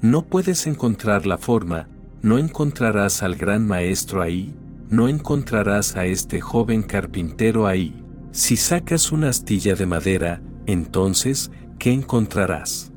No 0.00 0.26
puedes 0.26 0.66
encontrar 0.66 1.26
la 1.26 1.38
forma, 1.38 1.88
no 2.20 2.38
encontrarás 2.38 3.22
al 3.22 3.36
gran 3.36 3.66
maestro 3.66 4.22
ahí, 4.22 4.54
no 4.94 5.08
encontrarás 5.08 5.96
a 5.96 6.06
este 6.06 6.40
joven 6.40 6.82
carpintero 6.82 7.66
ahí. 7.66 8.00
Si 8.30 8.56
sacas 8.56 9.10
una 9.10 9.28
astilla 9.28 9.74
de 9.74 9.86
madera, 9.86 10.40
entonces, 10.66 11.50
¿qué 11.78 11.92
encontrarás? 11.92 12.92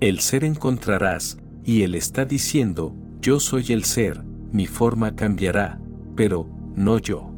El 0.00 0.18
ser 0.18 0.42
encontrarás, 0.42 1.38
y 1.64 1.82
él 1.82 1.94
está 1.94 2.24
diciendo, 2.24 2.94
yo 3.20 3.38
soy 3.38 3.72
el 3.72 3.84
ser, 3.84 4.24
mi 4.52 4.66
forma 4.66 5.14
cambiará, 5.14 5.80
pero, 6.16 6.48
no 6.74 6.98
yo. 6.98 7.32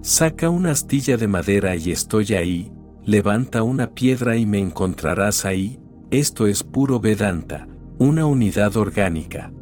Saca 0.00 0.50
una 0.50 0.70
astilla 0.70 1.16
de 1.16 1.26
madera 1.26 1.74
y 1.74 1.90
estoy 1.90 2.34
ahí, 2.34 2.72
levanta 3.04 3.64
una 3.64 3.90
piedra 3.90 4.36
y 4.36 4.46
me 4.46 4.60
encontrarás 4.60 5.44
ahí, 5.44 5.80
esto 6.10 6.46
es 6.46 6.62
puro 6.62 7.00
Vedanta, 7.00 7.66
una 7.98 8.24
unidad 8.24 8.76
orgánica. 8.76 9.52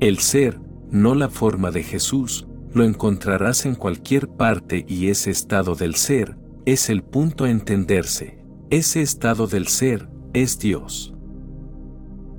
El 0.00 0.18
ser, 0.18 0.58
no 0.92 1.14
la 1.14 1.30
forma 1.30 1.70
de 1.70 1.82
Jesús, 1.82 2.46
lo 2.74 2.84
encontrarás 2.84 3.64
en 3.64 3.74
cualquier 3.74 4.28
parte 4.28 4.84
y 4.86 5.08
ese 5.08 5.30
estado 5.30 5.74
del 5.74 5.94
ser, 5.94 6.36
es 6.66 6.90
el 6.90 7.02
punto 7.02 7.44
a 7.44 7.50
entenderse. 7.50 8.44
Ese 8.68 9.00
estado 9.00 9.46
del 9.46 9.68
ser, 9.68 10.08
es 10.34 10.58
Dios. 10.58 11.14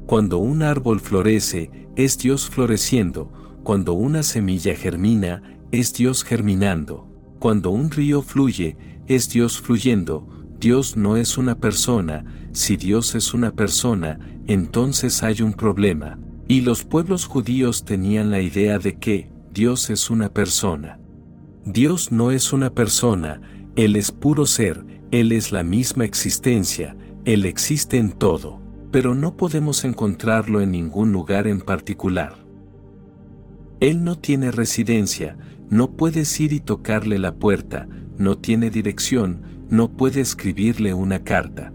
Cuando 0.06 0.38
un 0.38 0.62
árbol 0.62 1.00
florece, 1.00 1.72
es 1.96 2.20
Dios 2.20 2.48
floreciendo, 2.48 3.32
cuando 3.64 3.94
una 3.94 4.22
semilla 4.22 4.76
germina, 4.76 5.42
es 5.72 5.94
Dios 5.94 6.24
germinando, 6.24 7.08
cuando 7.40 7.72
un 7.72 7.90
río 7.90 8.22
fluye, 8.22 8.78
es 9.08 9.30
Dios 9.30 9.60
fluyendo, 9.60 10.28
Dios 10.60 10.96
no 10.96 11.18
es 11.18 11.40
una 11.40 11.56
persona, 11.56 12.24
si 12.52 12.78
Dios 12.78 13.16
es 13.16 13.34
una 13.34 13.52
persona, 13.52 14.20
entonces 14.46 15.24
hay 15.24 15.42
un 15.42 15.54
problema, 15.54 16.20
y 16.54 16.62
los 16.62 16.84
pueblos 16.84 17.26
judíos 17.26 17.84
tenían 17.84 18.30
la 18.30 18.40
idea 18.40 18.78
de 18.78 19.00
que 19.00 19.28
Dios 19.52 19.90
es 19.90 20.12
una 20.12 20.30
persona. 20.30 21.00
Dios 21.66 22.12
no 22.12 22.30
es 22.30 22.54
una 22.54 22.70
persona, 22.70 23.42
Él 23.76 23.96
es 23.96 24.12
puro 24.12 24.46
ser, 24.46 24.86
Él 25.10 25.32
es 25.32 25.52
la 25.52 25.64
misma 25.64 26.06
existencia, 26.06 26.96
Él 27.26 27.48
existe 27.48 27.98
en 27.98 28.12
todo, 28.12 28.60
pero 28.92 29.16
no 29.16 29.36
podemos 29.36 29.84
encontrarlo 29.84 30.62
en 30.62 30.70
ningún 30.70 31.12
lugar 31.12 31.48
en 31.48 31.60
particular. 31.60 32.36
Él 33.80 34.04
no 34.04 34.20
tiene 34.20 34.52
residencia, 34.52 35.36
no 35.72 35.94
puedes 35.94 36.40
ir 36.40 36.54
y 36.54 36.60
tocarle 36.60 37.18
la 37.18 37.34
puerta, 37.34 37.88
no 38.20 38.38
tiene 38.38 38.70
dirección, 38.70 39.42
no 39.72 39.90
puede 39.90 40.22
escribirle 40.22 40.94
una 40.94 41.24
carta. 41.24 41.74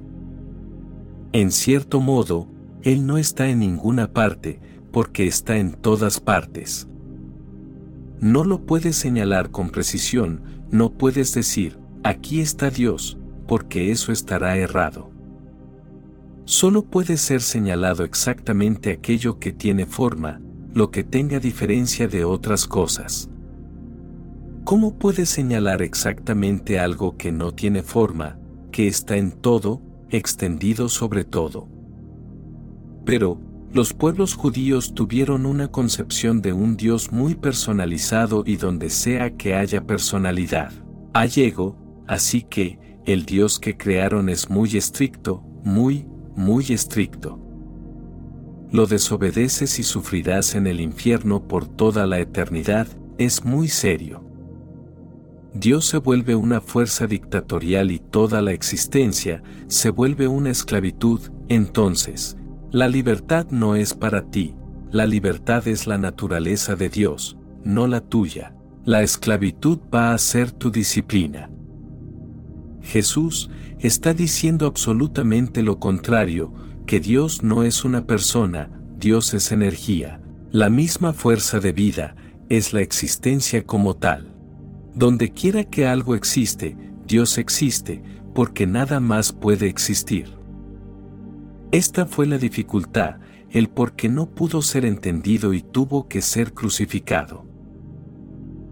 En 1.33 1.51
cierto 1.51 1.99
modo, 1.99 2.47
él 2.83 3.07
no 3.07 3.19
está 3.19 3.49
en 3.49 3.59
ninguna 3.59 4.13
parte, 4.13 4.61
porque 4.93 5.27
está 5.27 5.56
en 5.59 5.73
todas 5.73 6.20
partes. 6.20 6.89
No 8.20 8.44
lo 8.44 8.66
puedes 8.66 8.97
señalar 8.97 9.51
con 9.51 9.70
precisión, 9.70 10.43
no 10.70 10.93
puedes 10.93 11.35
decir, 11.35 11.78
aquí 12.02 12.40
está 12.40 12.70
Dios, 12.70 13.19
porque 13.47 13.90
eso 13.90 14.12
estará 14.12 14.56
errado. 14.56 15.10
Solo 16.44 16.82
puede 16.82 17.16
ser 17.16 17.43
señalado 17.43 18.05
exactamente 18.05 18.90
aquello 18.90 19.39
que 19.39 19.52
tiene 19.52 19.86
forma, 19.86 20.40
lo 20.73 20.90
que 20.90 21.05
tenga 21.05 21.40
diferencia 21.40 22.09
de 22.09 22.24
otras 22.24 22.66
cosas. 22.66 23.31
¿Cómo 24.65 24.98
puedes 24.98 25.28
señalar 25.28 25.82
exactamente 25.82 26.78
algo 26.78 27.16
que 27.16 27.32
no 27.32 27.52
tiene 27.52 27.82
forma, 27.82 28.39
que 28.70 28.86
está 28.86 29.16
en 29.16 29.32
todo, 29.32 29.81
extendido 30.10 30.89
sobre 30.89 31.24
todo? 31.24 31.69
Pero, 33.05 33.40
los 33.73 33.93
pueblos 33.93 34.35
judíos 34.35 34.95
tuvieron 34.95 35.45
una 35.45 35.69
concepción 35.69 36.40
de 36.40 36.53
un 36.53 36.77
Dios 36.77 37.12
muy 37.12 37.35
personalizado 37.35 38.43
y 38.47 38.57
donde 38.57 38.89
sea 38.89 39.36
que 39.36 39.55
haya 39.55 39.86
personalidad. 39.86 40.73
Allego, 41.12 41.77
así 42.07 42.43
que, 42.43 42.78
el 43.05 43.24
Dios 43.27 43.59
que 43.59 43.77
crearon 43.77 44.28
es 44.28 44.49
muy 44.49 44.77
estricto, 44.77 45.43
muy, 45.65 46.07
muy 46.35 46.65
estricto. 46.70 47.39
Lo 48.70 48.86
desobedeces 48.86 49.78
y 49.78 49.82
sufrirás 49.82 50.55
en 50.55 50.66
el 50.66 50.81
infierno 50.81 51.47
por 51.47 51.66
toda 51.66 52.07
la 52.07 52.20
eternidad, 52.20 52.86
es 53.19 53.45
muy 53.45 53.69
serio. 53.69 54.24
Dios 55.53 55.86
se 55.86 55.99
vuelve 55.99 56.35
una 56.36 56.61
fuerza 56.61 57.07
dictatorial 57.07 57.90
y 57.90 57.99
toda 57.99 58.43
la 58.43 58.53
existencia 58.53 59.43
se 59.66 59.90
vuelve 59.90 60.28
una 60.28 60.51
esclavitud, 60.51 61.20
entonces, 61.49 62.36
la 62.70 62.86
libertad 62.86 63.47
no 63.51 63.77
es 63.77 63.95
para 63.95 64.31
ti, 64.31 64.55
la 64.90 65.07
libertad 65.07 65.66
es 65.69 65.86
la 65.86 65.97
naturaleza 65.97 66.77
de 66.77 66.90
Dios, 66.90 67.39
no 67.65 67.86
la 67.86 68.01
tuya. 68.01 68.55
La 68.85 69.03
esclavitud 69.03 69.78
va 69.95 70.15
a 70.15 70.19
ser 70.19 70.51
tu 70.51 70.70
disciplina. 70.70 71.51
Jesús 72.81 73.51
está 73.81 74.15
diciendo 74.15 74.66
absolutamente 74.66 75.62
lo 75.62 75.78
contrario, 75.78 76.55
que 76.86 77.01
Dios 77.01 77.43
no 77.43 77.65
es 77.65 77.85
una 77.85 78.07
persona, 78.07 78.70
Dios 78.99 79.35
es 79.35 79.53
energía. 79.53 80.23
La 80.51 80.70
misma 80.70 81.12
fuerza 81.12 81.61
de 81.61 81.73
vida 81.73 82.16
es 82.49 82.73
la 82.73 82.81
existencia 82.81 83.65
como 83.65 83.95
tal. 83.95 84.35
Donde 84.95 85.32
quiera 85.32 85.65
que 85.65 85.86
algo 85.86 86.15
existe, 86.15 86.77
Dios 87.07 87.36
existe, 87.36 88.03
porque 88.35 88.66
nada 88.66 89.01
más 89.01 89.32
puede 89.32 89.69
existir. 89.69 90.38
Esta 91.70 92.07
fue 92.07 92.27
la 92.27 92.39
dificultad, 92.39 93.16
el 93.51 93.69
por 93.69 93.93
qué 93.93 94.09
no 94.09 94.31
pudo 94.31 94.62
ser 94.62 94.86
entendido 94.86 95.53
y 95.53 95.61
tuvo 95.61 96.09
que 96.09 96.23
ser 96.23 96.55
crucificado. 96.55 97.45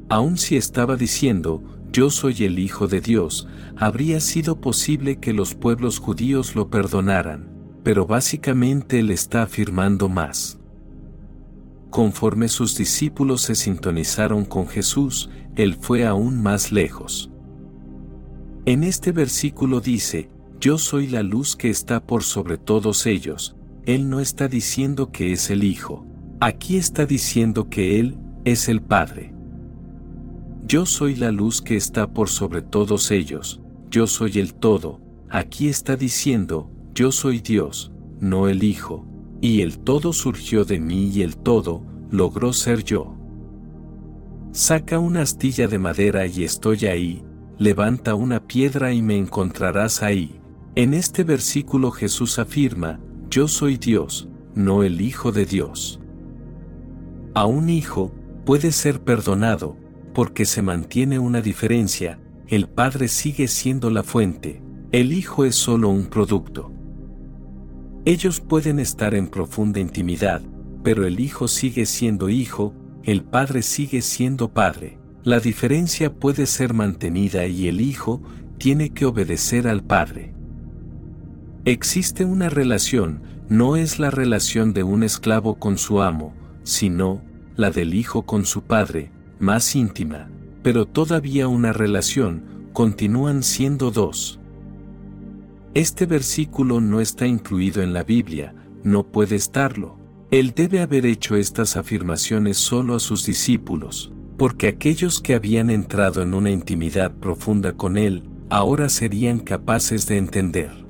Aun 0.08 0.38
si 0.38 0.56
estaba 0.56 0.96
diciendo, 0.96 1.62
yo 1.92 2.10
soy 2.10 2.44
el 2.44 2.58
Hijo 2.58 2.88
de 2.88 3.02
Dios, 3.02 3.48
habría 3.76 4.20
sido 4.20 4.60
posible 4.60 5.16
que 5.16 5.34
los 5.34 5.54
pueblos 5.54 5.98
judíos 5.98 6.54
lo 6.54 6.70
perdonaran, 6.70 7.50
pero 7.82 8.06
básicamente 8.06 9.00
él 9.00 9.10
está 9.10 9.42
afirmando 9.42 10.08
más. 10.08 10.58
Conforme 11.90 12.48
sus 12.48 12.76
discípulos 12.76 13.42
se 13.42 13.54
sintonizaron 13.54 14.44
con 14.44 14.68
Jesús, 14.68 15.28
él 15.54 15.76
fue 15.80 16.06
aún 16.06 16.42
más 16.42 16.72
lejos. 16.72 17.30
En 18.64 18.84
este 18.84 19.12
versículo 19.12 19.80
dice, 19.80 20.28
yo 20.60 20.78
soy 20.78 21.06
la 21.06 21.22
luz 21.22 21.54
que 21.54 21.68
está 21.68 22.00
por 22.00 22.22
sobre 22.22 22.56
todos 22.56 23.06
ellos. 23.06 23.56
Él 23.84 24.08
no 24.08 24.20
está 24.20 24.48
diciendo 24.48 25.12
que 25.12 25.32
es 25.32 25.50
el 25.50 25.64
Hijo. 25.64 26.06
Aquí 26.40 26.76
está 26.76 27.06
diciendo 27.06 27.68
que 27.68 28.00
Él 28.00 28.18
es 28.44 28.68
el 28.68 28.80
Padre. 28.80 29.32
Yo 30.66 30.86
soy 30.86 31.14
la 31.14 31.30
luz 31.30 31.62
que 31.62 31.76
está 31.76 32.12
por 32.12 32.28
sobre 32.28 32.62
todos 32.62 33.10
ellos. 33.10 33.60
Yo 33.90 34.06
soy 34.06 34.38
el 34.38 34.54
todo. 34.54 35.00
Aquí 35.30 35.68
está 35.68 35.96
diciendo, 35.96 36.70
yo 36.94 37.12
soy 37.12 37.40
Dios, 37.40 37.92
no 38.18 38.48
el 38.48 38.64
Hijo. 38.64 39.06
Y 39.40 39.60
el 39.60 39.78
todo 39.78 40.12
surgió 40.12 40.64
de 40.64 40.80
mí 40.80 41.10
y 41.10 41.22
el 41.22 41.36
todo, 41.36 41.82
logró 42.10 42.52
ser 42.52 42.82
yo. 42.82 43.14
Saca 44.52 44.98
una 44.98 45.22
astilla 45.22 45.68
de 45.68 45.78
madera 45.78 46.26
y 46.26 46.42
estoy 46.42 46.86
ahí, 46.86 47.22
levanta 47.58 48.14
una 48.14 48.40
piedra 48.46 48.92
y 48.94 49.02
me 49.02 49.18
encontrarás 49.18 50.02
ahí. 50.02 50.35
En 50.76 50.92
este 50.92 51.24
versículo 51.24 51.90
Jesús 51.90 52.38
afirma, 52.38 53.00
yo 53.30 53.48
soy 53.48 53.78
Dios, 53.78 54.28
no 54.54 54.82
el 54.82 55.00
Hijo 55.00 55.32
de 55.32 55.46
Dios. 55.46 56.00
A 57.32 57.46
un 57.46 57.70
hijo 57.70 58.12
puede 58.44 58.72
ser 58.72 59.00
perdonado, 59.00 59.78
porque 60.12 60.44
se 60.44 60.60
mantiene 60.60 61.18
una 61.18 61.40
diferencia, 61.40 62.20
el 62.48 62.68
Padre 62.68 63.08
sigue 63.08 63.48
siendo 63.48 63.88
la 63.88 64.02
fuente, 64.02 64.62
el 64.92 65.14
Hijo 65.14 65.46
es 65.46 65.54
solo 65.54 65.88
un 65.88 66.08
producto. 66.08 66.70
Ellos 68.04 68.40
pueden 68.40 68.78
estar 68.78 69.14
en 69.14 69.28
profunda 69.28 69.80
intimidad, 69.80 70.42
pero 70.82 71.06
el 71.06 71.20
Hijo 71.20 71.48
sigue 71.48 71.86
siendo 71.86 72.28
Hijo, 72.28 72.74
el 73.02 73.24
Padre 73.24 73.62
sigue 73.62 74.02
siendo 74.02 74.52
Padre. 74.52 74.98
La 75.24 75.40
diferencia 75.40 76.12
puede 76.12 76.44
ser 76.44 76.74
mantenida 76.74 77.46
y 77.46 77.66
el 77.66 77.80
Hijo 77.80 78.20
tiene 78.58 78.90
que 78.90 79.06
obedecer 79.06 79.68
al 79.68 79.82
Padre. 79.82 80.35
Existe 81.66 82.24
una 82.24 82.48
relación, 82.48 83.22
no 83.48 83.74
es 83.74 83.98
la 83.98 84.12
relación 84.12 84.72
de 84.72 84.84
un 84.84 85.02
esclavo 85.02 85.56
con 85.56 85.78
su 85.78 86.00
amo, 86.00 86.32
sino 86.62 87.22
la 87.56 87.72
del 87.72 87.94
hijo 87.94 88.22
con 88.22 88.44
su 88.44 88.62
padre, 88.62 89.10
más 89.40 89.74
íntima, 89.74 90.28
pero 90.62 90.86
todavía 90.86 91.48
una 91.48 91.72
relación, 91.72 92.68
continúan 92.72 93.42
siendo 93.42 93.90
dos. 93.90 94.38
Este 95.74 96.06
versículo 96.06 96.80
no 96.80 97.00
está 97.00 97.26
incluido 97.26 97.82
en 97.82 97.92
la 97.92 98.04
Biblia, 98.04 98.54
no 98.84 99.02
puede 99.02 99.34
estarlo. 99.34 99.98
Él 100.30 100.52
debe 100.54 100.82
haber 100.82 101.04
hecho 101.04 101.34
estas 101.34 101.76
afirmaciones 101.76 102.58
solo 102.58 102.94
a 102.94 103.00
sus 103.00 103.26
discípulos, 103.26 104.12
porque 104.36 104.68
aquellos 104.68 105.20
que 105.20 105.34
habían 105.34 105.70
entrado 105.70 106.22
en 106.22 106.32
una 106.32 106.52
intimidad 106.52 107.10
profunda 107.10 107.72
con 107.72 107.98
Él, 107.98 108.22
ahora 108.50 108.88
serían 108.88 109.40
capaces 109.40 110.06
de 110.06 110.18
entender. 110.18 110.85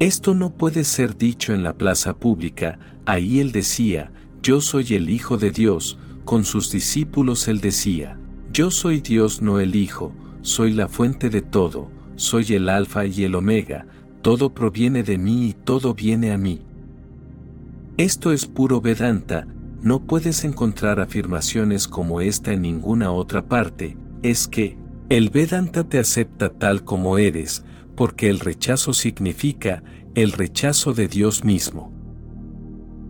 Esto 0.00 0.34
no 0.34 0.50
puede 0.50 0.82
ser 0.82 1.16
dicho 1.16 1.54
en 1.54 1.62
la 1.62 1.74
plaza 1.74 2.16
pública, 2.16 2.78
ahí 3.06 3.38
él 3.38 3.52
decía, 3.52 4.12
yo 4.42 4.60
soy 4.60 4.94
el 4.94 5.08
Hijo 5.08 5.36
de 5.36 5.52
Dios, 5.52 5.98
con 6.24 6.44
sus 6.44 6.72
discípulos 6.72 7.46
él 7.46 7.60
decía, 7.60 8.18
yo 8.52 8.72
soy 8.72 9.00
Dios 9.00 9.40
no 9.40 9.60
el 9.60 9.76
Hijo, 9.76 10.12
soy 10.42 10.72
la 10.72 10.88
fuente 10.88 11.30
de 11.30 11.42
todo, 11.42 11.90
soy 12.16 12.54
el 12.54 12.68
Alfa 12.68 13.06
y 13.06 13.22
el 13.22 13.36
Omega, 13.36 13.86
todo 14.20 14.52
proviene 14.52 15.04
de 15.04 15.16
mí 15.16 15.48
y 15.48 15.52
todo 15.52 15.94
viene 15.94 16.32
a 16.32 16.38
mí. 16.38 16.62
Esto 17.96 18.32
es 18.32 18.46
puro 18.46 18.80
Vedanta, 18.80 19.46
no 19.80 20.00
puedes 20.06 20.44
encontrar 20.44 20.98
afirmaciones 20.98 21.86
como 21.86 22.20
esta 22.20 22.52
en 22.52 22.62
ninguna 22.62 23.12
otra 23.12 23.46
parte, 23.46 23.96
es 24.22 24.48
que, 24.48 24.76
el 25.08 25.30
Vedanta 25.30 25.84
te 25.84 25.98
acepta 25.98 26.48
tal 26.48 26.82
como 26.82 27.18
eres, 27.18 27.64
porque 27.96 28.28
el 28.28 28.40
rechazo 28.40 28.92
significa 28.92 29.82
el 30.14 30.32
rechazo 30.32 30.92
de 30.92 31.08
Dios 31.08 31.44
mismo. 31.44 31.92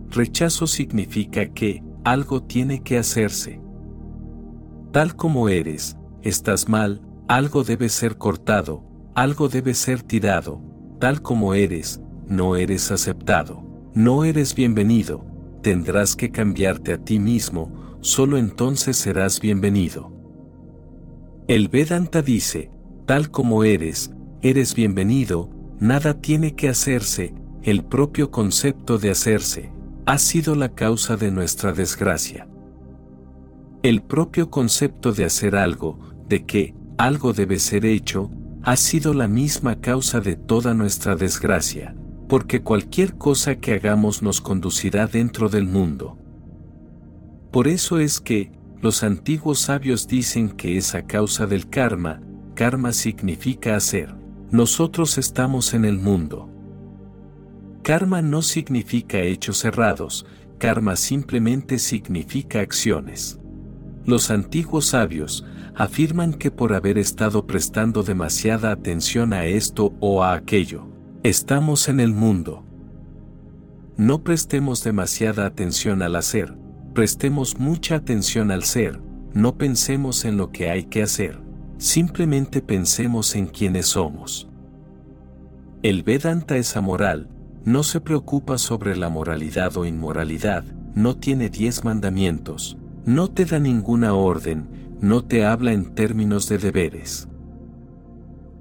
Rechazo 0.09 0.67
significa 0.67 1.53
que 1.53 1.83
algo 2.03 2.43
tiene 2.43 2.81
que 2.83 2.97
hacerse. 2.97 3.59
Tal 4.91 5.15
como 5.15 5.49
eres, 5.49 5.97
estás 6.21 6.69
mal, 6.69 7.01
algo 7.27 7.63
debe 7.63 7.89
ser 7.89 8.17
cortado, 8.17 8.83
algo 9.15 9.49
debe 9.49 9.73
ser 9.73 10.03
tirado, 10.03 10.61
tal 10.99 11.21
como 11.21 11.53
eres, 11.53 12.01
no 12.27 12.55
eres 12.55 12.91
aceptado, 12.91 13.63
no 13.93 14.23
eres 14.23 14.55
bienvenido, 14.55 15.25
tendrás 15.61 16.15
que 16.15 16.31
cambiarte 16.31 16.93
a 16.93 16.97
ti 16.97 17.19
mismo, 17.19 17.97
solo 18.01 18.37
entonces 18.37 18.97
serás 18.97 19.39
bienvenido. 19.39 20.11
El 21.47 21.67
Vedanta 21.67 22.21
dice, 22.21 22.71
tal 23.05 23.31
como 23.31 23.63
eres, 23.63 24.11
eres 24.41 24.75
bienvenido, 24.75 25.49
nada 25.79 26.21
tiene 26.21 26.55
que 26.55 26.69
hacerse, 26.69 27.33
el 27.63 27.83
propio 27.83 28.31
concepto 28.31 28.97
de 28.97 29.09
hacerse, 29.09 29.71
ha 30.05 30.17
sido 30.17 30.55
la 30.55 30.69
causa 30.69 31.17
de 31.17 31.31
nuestra 31.31 31.73
desgracia. 31.73 32.47
El 33.81 34.01
propio 34.03 34.49
concepto 34.49 35.13
de 35.13 35.25
hacer 35.25 35.55
algo, 35.55 35.99
de 36.27 36.45
que 36.45 36.75
algo 36.97 37.33
debe 37.33 37.59
ser 37.59 37.85
hecho, 37.85 38.31
ha 38.63 38.75
sido 38.75 39.13
la 39.13 39.27
misma 39.27 39.79
causa 39.79 40.19
de 40.21 40.35
toda 40.35 40.73
nuestra 40.73 41.15
desgracia, 41.15 41.95
porque 42.27 42.61
cualquier 42.61 43.15
cosa 43.17 43.55
que 43.55 43.73
hagamos 43.73 44.21
nos 44.21 44.41
conducirá 44.41 45.07
dentro 45.07 45.49
del 45.49 45.65
mundo. 45.65 46.17
Por 47.51 47.67
eso 47.67 47.99
es 47.99 48.19
que, 48.19 48.51
los 48.81 49.03
antiguos 49.03 49.59
sabios 49.59 50.07
dicen 50.07 50.49
que 50.49 50.77
es 50.77 50.93
a 50.93 51.05
causa 51.07 51.47
del 51.47 51.69
karma, 51.69 52.21
karma 52.53 52.91
significa 52.91 53.75
hacer. 53.75 54.15
Nosotros 54.55 55.17
estamos 55.17 55.73
en 55.73 55.83
el 55.83 55.97
mundo. 55.97 56.49
Karma 57.83 58.21
no 58.21 58.41
significa 58.41 59.19
hechos 59.19 59.57
cerrados, 59.57 60.25
karma 60.59 60.95
simplemente 60.95 61.77
significa 61.77 62.61
acciones. 62.61 63.37
Los 64.05 64.31
antiguos 64.31 64.85
sabios 64.85 65.45
afirman 65.75 66.33
que 66.33 66.51
por 66.51 66.73
haber 66.73 66.97
estado 66.97 67.45
prestando 67.45 68.01
demasiada 68.01 68.71
atención 68.71 69.33
a 69.33 69.43
esto 69.43 69.93
o 69.99 70.23
a 70.23 70.35
aquello, 70.35 70.87
estamos 71.23 71.89
en 71.89 71.99
el 71.99 72.13
mundo. 72.13 72.63
No 73.97 74.23
prestemos 74.23 74.85
demasiada 74.85 75.47
atención 75.47 76.01
al 76.01 76.15
hacer, 76.15 76.55
prestemos 76.93 77.59
mucha 77.59 77.95
atención 77.95 78.51
al 78.51 78.63
ser, 78.63 79.01
no 79.33 79.57
pensemos 79.57 80.23
en 80.23 80.37
lo 80.37 80.53
que 80.53 80.69
hay 80.69 80.85
que 80.85 81.03
hacer. 81.03 81.44
Simplemente 81.77 82.61
pensemos 82.61 83.35
en 83.35 83.47
quiénes 83.47 83.87
somos. 83.87 84.49
El 85.83 86.03
Vedanta 86.03 86.57
es 86.57 86.77
amoral, 86.77 87.29
no 87.65 87.83
se 87.83 87.99
preocupa 87.99 88.57
sobre 88.57 88.95
la 88.95 89.09
moralidad 89.09 89.75
o 89.77 89.85
inmoralidad, 89.85 90.63
no 90.95 91.17
tiene 91.17 91.49
diez 91.49 91.83
mandamientos, 91.83 92.77
no 93.05 93.29
te 93.29 93.45
da 93.45 93.59
ninguna 93.59 94.13
orden, 94.13 94.97
no 95.01 95.25
te 95.25 95.45
habla 95.45 95.73
en 95.73 95.93
términos 95.93 96.47
de 96.47 96.57
deberes. 96.57 97.27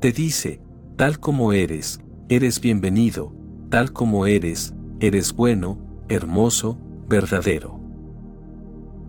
Te 0.01 0.11
dice, 0.11 0.61
tal 0.97 1.21
como 1.21 1.53
eres, 1.53 2.01
eres 2.29 2.61
bienvenido, 2.61 3.33
tal 3.71 3.93
como 3.93 4.27
eres, 4.27 4.75
eres 5.01 5.33
bueno, 5.33 5.79
hermoso, 6.09 6.79
verdadero. 7.09 7.81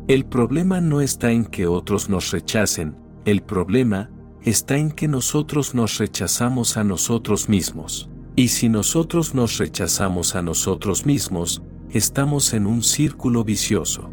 El 0.07 0.25
problema 0.25 0.79
no 0.79 1.01
está 1.01 1.31
en 1.31 1.45
que 1.45 1.65
otros 1.65 2.09
nos 2.09 2.31
rechacen, 2.31 2.95
el 3.25 3.41
problema 3.41 4.11
está 4.43 4.77
en 4.77 4.91
que 4.91 5.07
nosotros 5.07 5.73
nos 5.73 5.97
rechazamos 5.97 6.77
a 6.77 6.83
nosotros 6.83 7.49
mismos. 7.49 8.09
Y 8.35 8.49
si 8.49 8.69
nosotros 8.69 9.33
nos 9.33 9.57
rechazamos 9.57 10.35
a 10.35 10.43
nosotros 10.43 11.05
mismos, 11.05 11.63
estamos 11.89 12.53
en 12.53 12.67
un 12.67 12.83
círculo 12.83 13.43
vicioso. 13.43 14.11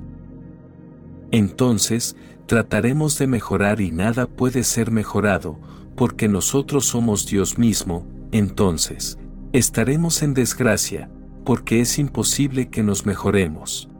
Entonces, 1.30 2.16
trataremos 2.46 3.18
de 3.18 3.26
mejorar 3.26 3.80
y 3.80 3.90
nada 3.90 4.26
puede 4.26 4.64
ser 4.64 4.90
mejorado, 4.90 5.58
porque 5.96 6.28
nosotros 6.28 6.86
somos 6.86 7.26
Dios 7.26 7.58
mismo, 7.58 8.06
entonces, 8.32 9.18
estaremos 9.52 10.22
en 10.22 10.32
desgracia, 10.32 11.10
porque 11.44 11.80
es 11.80 11.98
imposible 11.98 12.70
que 12.70 12.82
nos 12.82 13.04
mejoremos. 13.04 13.90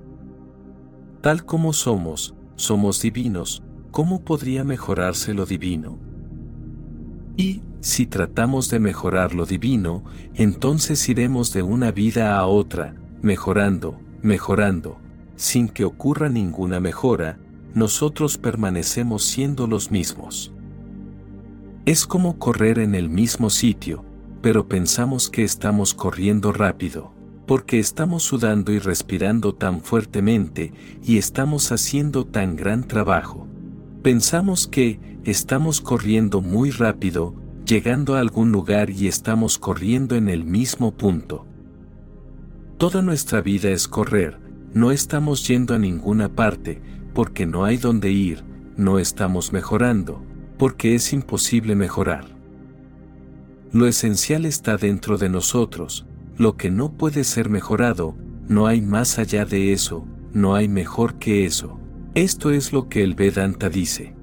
Tal 1.20 1.44
como 1.44 1.72
somos, 1.72 2.34
somos 2.56 3.02
divinos, 3.02 3.62
¿cómo 3.92 4.22
podría 4.22 4.64
mejorarse 4.64 5.34
lo 5.34 5.46
divino? 5.46 5.98
Y, 7.36 7.60
si 7.80 8.06
tratamos 8.06 8.70
de 8.70 8.80
mejorar 8.80 9.34
lo 9.34 9.44
divino, 9.44 10.02
entonces 10.34 11.08
iremos 11.08 11.52
de 11.52 11.62
una 11.62 11.92
vida 11.92 12.38
a 12.38 12.46
otra, 12.46 12.94
mejorando, 13.20 14.00
mejorando, 14.22 14.98
sin 15.36 15.68
que 15.68 15.84
ocurra 15.84 16.28
ninguna 16.30 16.80
mejora, 16.80 17.38
nosotros 17.74 18.38
permanecemos 18.38 19.24
siendo 19.24 19.66
los 19.66 19.90
mismos. 19.90 20.52
Es 21.84 22.06
como 22.06 22.38
correr 22.38 22.78
en 22.78 22.94
el 22.94 23.10
mismo 23.10 23.50
sitio, 23.50 24.04
pero 24.40 24.68
pensamos 24.68 25.28
que 25.28 25.44
estamos 25.44 25.92
corriendo 25.92 26.52
rápido, 26.52 27.12
porque 27.46 27.78
estamos 27.78 28.22
sudando 28.22 28.72
y 28.72 28.78
respirando 28.78 29.54
tan 29.54 29.80
fuertemente 29.80 30.72
y 31.02 31.18
estamos 31.18 31.72
haciendo 31.72 32.24
tan 32.24 32.56
gran 32.56 32.86
trabajo. 32.86 33.48
Pensamos 34.02 34.66
que 34.66 34.98
estamos 35.22 35.80
corriendo 35.80 36.40
muy 36.40 36.72
rápido, 36.72 37.36
llegando 37.64 38.16
a 38.16 38.20
algún 38.20 38.50
lugar 38.50 38.90
y 38.90 39.06
estamos 39.06 39.58
corriendo 39.58 40.16
en 40.16 40.28
el 40.28 40.44
mismo 40.44 40.90
punto. 40.90 41.46
Toda 42.78 43.00
nuestra 43.00 43.40
vida 43.42 43.70
es 43.70 43.86
correr, 43.86 44.40
no 44.74 44.90
estamos 44.90 45.46
yendo 45.46 45.72
a 45.72 45.78
ninguna 45.78 46.34
parte, 46.34 46.82
porque 47.14 47.46
no 47.46 47.64
hay 47.64 47.76
donde 47.76 48.10
ir, 48.10 48.42
no 48.76 48.98
estamos 48.98 49.52
mejorando, 49.52 50.20
porque 50.58 50.96
es 50.96 51.12
imposible 51.12 51.76
mejorar. 51.76 52.24
Lo 53.70 53.86
esencial 53.86 54.46
está 54.46 54.76
dentro 54.78 55.16
de 55.16 55.28
nosotros, 55.28 56.06
lo 56.36 56.56
que 56.56 56.72
no 56.72 56.90
puede 56.90 57.22
ser 57.22 57.48
mejorado, 57.48 58.16
no 58.48 58.66
hay 58.66 58.80
más 58.80 59.20
allá 59.20 59.44
de 59.44 59.72
eso, 59.72 60.04
no 60.32 60.56
hay 60.56 60.66
mejor 60.66 61.20
que 61.20 61.44
eso. 61.46 61.78
Esto 62.14 62.50
es 62.50 62.74
lo 62.74 62.90
que 62.90 63.02
el 63.02 63.14
Vedanta 63.14 63.70
dice. 63.70 64.14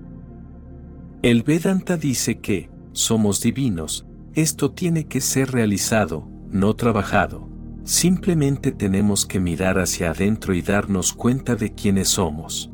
El 1.24 1.41
Vedanta 1.41 1.98
dice 1.98 2.38
que, 2.38 2.70
somos 2.91 3.41
divinos, 3.41 4.06
esto 4.36 4.72
tiene 4.74 5.07
que 5.07 5.22
ser 5.22 5.52
realizado, 5.52 6.28
no 6.52 6.76
trabajado. 6.76 7.49
Simplemente 7.86 8.72
tenemos 8.72 9.26
que 9.26 9.40
mirar 9.40 9.80
hacia 9.80 10.11
adentro 10.11 10.53
y 10.53 10.61
darnos 10.61 11.14
cuenta 11.14 11.56
de 11.56 11.74
quiénes 11.74 12.10
somos. 12.10 12.70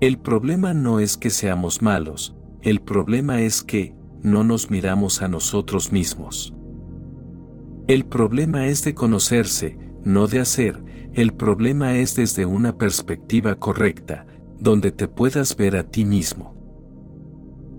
El 0.00 0.18
problema 0.18 0.74
no 0.74 0.98
es 0.98 1.16
que 1.16 1.30
seamos 1.30 1.80
malos, 1.80 2.34
el 2.62 2.80
problema 2.80 3.40
es 3.42 3.62
que 3.62 3.94
no 4.20 4.42
nos 4.42 4.68
miramos 4.68 5.22
a 5.22 5.28
nosotros 5.28 5.92
mismos. 5.92 6.52
El 7.86 8.04
problema 8.04 8.66
es 8.66 8.82
de 8.82 8.94
conocerse, 8.94 9.78
no 10.02 10.26
de 10.26 10.40
hacer, 10.40 10.82
el 11.16 11.32
problema 11.32 11.94
es 11.96 12.14
desde 12.14 12.44
una 12.44 12.76
perspectiva 12.76 13.54
correcta, 13.54 14.26
donde 14.60 14.92
te 14.92 15.08
puedas 15.08 15.56
ver 15.56 15.76
a 15.76 15.84
ti 15.84 16.04
mismo. 16.04 16.54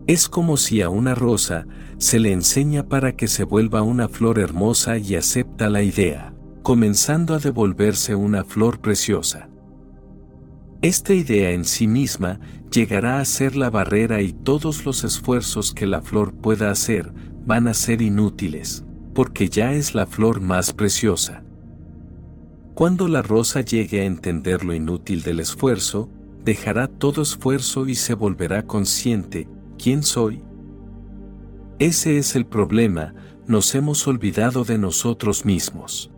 Es 0.08 0.28
como 0.28 0.58
si 0.58 0.82
a 0.82 0.90
una 0.90 1.14
rosa 1.14 1.68
se 2.00 2.20
le 2.20 2.32
enseña 2.32 2.90
para 2.90 3.16
que 3.16 3.28
se 3.28 3.44
vuelva 3.44 3.84
una 3.84 4.08
flor 4.08 4.40
hermosa 4.40 4.98
y 4.98 5.14
acepta 5.14 5.70
la 5.70 5.84
idea, 5.84 6.34
comenzando 6.64 7.36
a 7.36 7.38
devolverse 7.38 8.16
una 8.16 8.44
flor 8.44 8.80
preciosa. 8.80 9.50
Esta 10.82 11.14
idea 11.14 11.52
en 11.52 11.64
sí 11.64 11.88
misma 11.88 12.40
llegará 12.72 13.20
a 13.20 13.26
ser 13.26 13.56
la 13.56 13.70
barrera 13.70 14.20
y 14.24 14.34
todos 14.34 14.84
los 14.84 15.04
esfuerzos 15.04 15.76
que 15.76 15.86
la 15.86 16.02
flor 16.02 16.34
pueda 16.34 16.72
hacer 16.72 17.14
van 17.46 17.68
a 17.68 17.76
ser 17.76 18.02
inútiles, 18.02 18.84
porque 19.14 19.48
ya 19.48 19.74
es 19.74 19.94
la 19.94 20.08
flor 20.08 20.42
más 20.42 20.74
preciosa. 20.74 21.44
Cuando 22.78 23.08
la 23.08 23.24
rosa 23.24 23.62
llegue 23.62 24.02
a 24.02 24.06
entender 24.06 24.64
lo 24.64 24.72
inútil 24.72 25.24
del 25.24 25.40
esfuerzo, 25.40 26.12
dejará 26.46 26.88
todo 26.88 27.24
esfuerzo 27.24 27.88
y 27.88 27.96
se 27.96 28.14
volverá 28.14 28.68
consciente, 28.68 29.48
¿quién 29.82 30.04
soy? 30.04 30.44
Ese 31.80 32.20
es 32.20 32.36
el 32.36 32.46
problema, 32.46 33.16
nos 33.48 33.74
hemos 33.74 34.06
olvidado 34.08 34.64
de 34.64 34.78
nosotros 34.78 35.44
mismos. 35.44 36.12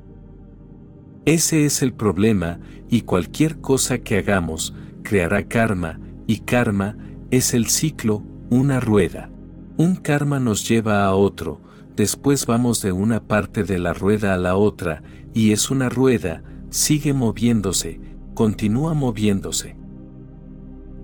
Ese 1.24 1.64
es 1.64 1.82
el 1.82 1.94
problema, 1.94 2.60
y 2.90 3.04
cualquier 3.04 3.62
cosa 3.62 4.00
que 4.00 4.18
hagamos, 4.18 4.76
creará 5.02 5.48
karma, 5.48 5.98
y 6.28 6.40
karma, 6.40 6.98
es 7.32 7.54
el 7.54 7.68
ciclo, 7.68 8.22
una 8.50 8.82
rueda. 8.82 9.30
Un 9.78 9.96
karma 9.96 10.42
nos 10.42 10.68
lleva 10.68 11.06
a 11.06 11.16
otro, 11.16 11.62
después 11.96 12.46
vamos 12.46 12.82
de 12.82 12.92
una 12.92 13.24
parte 13.24 13.64
de 13.64 13.80
la 13.80 13.94
rueda 13.94 14.34
a 14.34 14.38
la 14.38 14.58
otra, 14.58 15.04
y 15.34 15.52
es 15.52 15.70
una 15.72 15.90
rueda, 15.90 16.44
sigue 16.70 17.14
moviéndose, 17.14 18.00
continúa 18.34 18.94
moviéndose. 18.94 19.76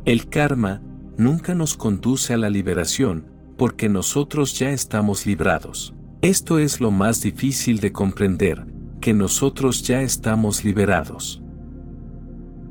El 0.06 0.30
karma 0.30 0.82
nunca 1.18 1.56
nos 1.56 1.76
conduce 1.76 2.34
a 2.34 2.38
la 2.38 2.50
liberación, 2.50 3.28
porque 3.58 3.90
nosotros 3.90 4.58
ya 4.58 4.72
estamos 4.72 5.26
librados. 5.26 5.94
Esto 6.22 6.60
es 6.60 6.80
lo 6.80 6.92
más 6.92 7.22
difícil 7.22 7.80
de 7.80 7.92
comprender, 7.92 8.66
que 9.00 9.14
nosotros 9.14 9.84
ya 9.84 10.02
estamos 10.02 10.64
liberados. 10.64 11.42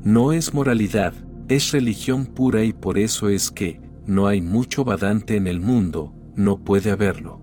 No 0.03 0.33
es 0.33 0.53
moralidad, 0.53 1.13
es 1.47 1.71
religión 1.71 2.25
pura 2.25 2.63
y 2.63 2.73
por 2.73 2.97
eso 2.97 3.29
es 3.29 3.51
que, 3.51 3.81
no 4.05 4.27
hay 4.27 4.41
mucho 4.41 4.83
badante 4.83 5.35
en 5.35 5.47
el 5.47 5.59
mundo, 5.59 6.13
no 6.35 6.63
puede 6.63 6.91
haberlo. 6.91 7.41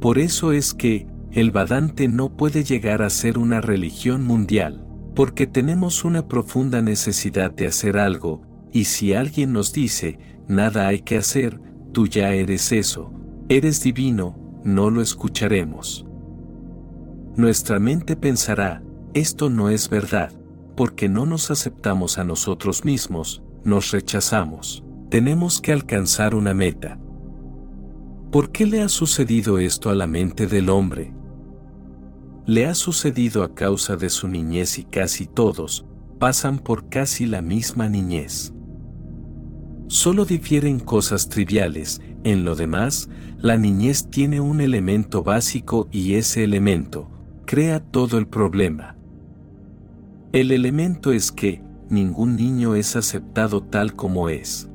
Por 0.00 0.18
eso 0.18 0.52
es 0.52 0.74
que, 0.74 1.06
el 1.32 1.50
Badante 1.50 2.08
no 2.08 2.36
puede 2.36 2.62
llegar 2.62 3.00
a 3.00 3.08
ser 3.08 3.38
una 3.38 3.62
religión 3.62 4.22
mundial, 4.22 4.86
porque 5.14 5.46
tenemos 5.46 6.04
una 6.04 6.28
profunda 6.28 6.82
necesidad 6.82 7.50
de 7.50 7.66
hacer 7.66 7.96
algo, 7.96 8.42
y 8.70 8.84
si 8.84 9.14
alguien 9.14 9.52
nos 9.52 9.72
dice, 9.72 10.18
nada 10.46 10.88
hay 10.88 11.00
que 11.00 11.16
hacer, 11.16 11.58
tú 11.92 12.06
ya 12.06 12.32
eres 12.34 12.70
eso, 12.72 13.12
eres 13.48 13.82
divino, 13.82 14.36
no 14.62 14.90
lo 14.90 15.00
escucharemos. 15.00 16.06
Nuestra 17.34 17.78
mente 17.78 18.14
pensará, 18.14 18.82
esto 19.14 19.48
no 19.48 19.70
es 19.70 19.88
verdad, 19.88 20.32
porque 20.76 21.08
no 21.08 21.24
nos 21.24 21.50
aceptamos 21.50 22.18
a 22.18 22.24
nosotros 22.24 22.84
mismos, 22.84 23.42
nos 23.64 23.90
rechazamos, 23.90 24.84
tenemos 25.08 25.62
que 25.62 25.72
alcanzar 25.72 26.34
una 26.34 26.52
meta. 26.52 26.98
¿Por 28.30 28.50
qué 28.50 28.66
le 28.66 28.82
ha 28.82 28.88
sucedido 28.88 29.58
esto 29.58 29.88
a 29.88 29.94
la 29.94 30.06
mente 30.06 30.46
del 30.46 30.68
hombre? 30.70 31.12
Le 32.46 32.66
ha 32.66 32.74
sucedido 32.74 33.42
a 33.44 33.54
causa 33.54 33.96
de 33.96 34.10
su 34.10 34.28
niñez 34.28 34.78
y 34.78 34.84
casi 34.84 35.26
todos 35.26 35.86
pasan 36.18 36.58
por 36.58 36.88
casi 36.88 37.26
la 37.26 37.42
misma 37.42 37.88
niñez. 37.88 38.52
Solo 39.88 40.24
difieren 40.24 40.80
cosas 40.80 41.28
triviales, 41.28 42.00
en 42.24 42.44
lo 42.44 42.54
demás, 42.54 43.08
la 43.38 43.56
niñez 43.56 44.08
tiene 44.08 44.40
un 44.40 44.60
elemento 44.60 45.22
básico 45.22 45.88
y 45.90 46.14
ese 46.14 46.44
elemento 46.44 47.10
crea 47.44 47.80
todo 47.80 48.18
el 48.18 48.26
problema. 48.26 48.96
El 50.32 50.52
elemento 50.52 51.12
es 51.12 51.32
que 51.32 51.62
ningún 51.90 52.36
niño 52.36 52.74
es 52.74 52.96
aceptado 52.96 53.62
tal 53.62 53.94
como 53.94 54.28
es. 54.28 54.70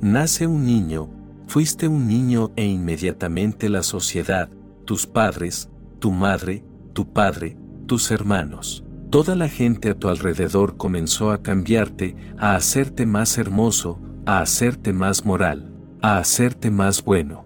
Nace 0.00 0.46
un 0.46 0.64
niño, 0.64 1.10
fuiste 1.46 1.88
un 1.88 2.06
niño 2.06 2.52
e 2.56 2.64
inmediatamente 2.64 3.68
la 3.68 3.82
sociedad, 3.82 4.48
tus 4.84 5.06
padres, 5.06 5.68
tu 6.02 6.10
madre, 6.10 6.64
tu 6.94 7.12
padre, 7.12 7.56
tus 7.86 8.10
hermanos. 8.10 8.84
Toda 9.08 9.36
la 9.36 9.48
gente 9.48 9.88
a 9.88 9.94
tu 9.94 10.08
alrededor 10.08 10.76
comenzó 10.76 11.30
a 11.30 11.42
cambiarte, 11.42 12.16
a 12.36 12.56
hacerte 12.56 13.06
más 13.06 13.38
hermoso, 13.38 14.00
a 14.26 14.40
hacerte 14.40 14.92
más 14.92 15.24
moral, 15.24 15.72
a 16.00 16.18
hacerte 16.18 16.72
más 16.72 17.04
bueno. 17.04 17.44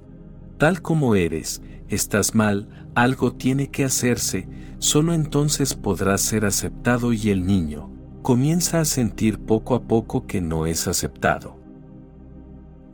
Tal 0.56 0.80
como 0.80 1.16
eres, 1.16 1.60
estás 1.88 2.34
mal, 2.34 2.88
algo 2.94 3.34
tiene 3.34 3.70
que 3.70 3.84
hacerse, 3.84 4.48
solo 4.78 5.12
entonces 5.12 5.74
podrás 5.74 6.22
ser 6.22 6.46
aceptado 6.46 7.12
y 7.12 7.28
el 7.28 7.44
niño 7.44 7.90
comienza 8.22 8.80
a 8.80 8.86
sentir 8.86 9.38
poco 9.38 9.74
a 9.74 9.82
poco 9.82 10.26
que 10.26 10.40
no 10.40 10.64
es 10.64 10.88
aceptado. 10.88 11.58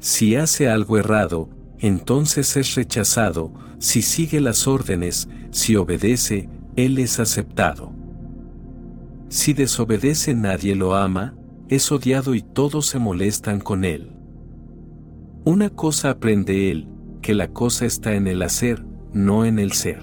Si 0.00 0.34
hace 0.34 0.68
algo 0.68 0.98
errado, 0.98 1.48
entonces 1.82 2.56
es 2.56 2.76
rechazado, 2.76 3.52
si 3.80 4.02
sigue 4.02 4.40
las 4.40 4.68
órdenes, 4.68 5.28
si 5.50 5.74
obedece, 5.74 6.48
él 6.76 6.96
es 6.98 7.18
aceptado. 7.18 7.92
Si 9.28 9.52
desobedece 9.52 10.32
nadie 10.34 10.76
lo 10.76 10.94
ama, 10.94 11.34
es 11.68 11.90
odiado 11.90 12.36
y 12.36 12.42
todos 12.42 12.86
se 12.86 13.00
molestan 13.00 13.58
con 13.58 13.84
él. 13.84 14.12
Una 15.44 15.70
cosa 15.70 16.10
aprende 16.10 16.70
él, 16.70 16.88
que 17.20 17.34
la 17.34 17.48
cosa 17.48 17.84
está 17.84 18.14
en 18.14 18.28
el 18.28 18.42
hacer, 18.42 18.84
no 19.12 19.44
en 19.44 19.58
el 19.58 19.72
ser. 19.72 20.02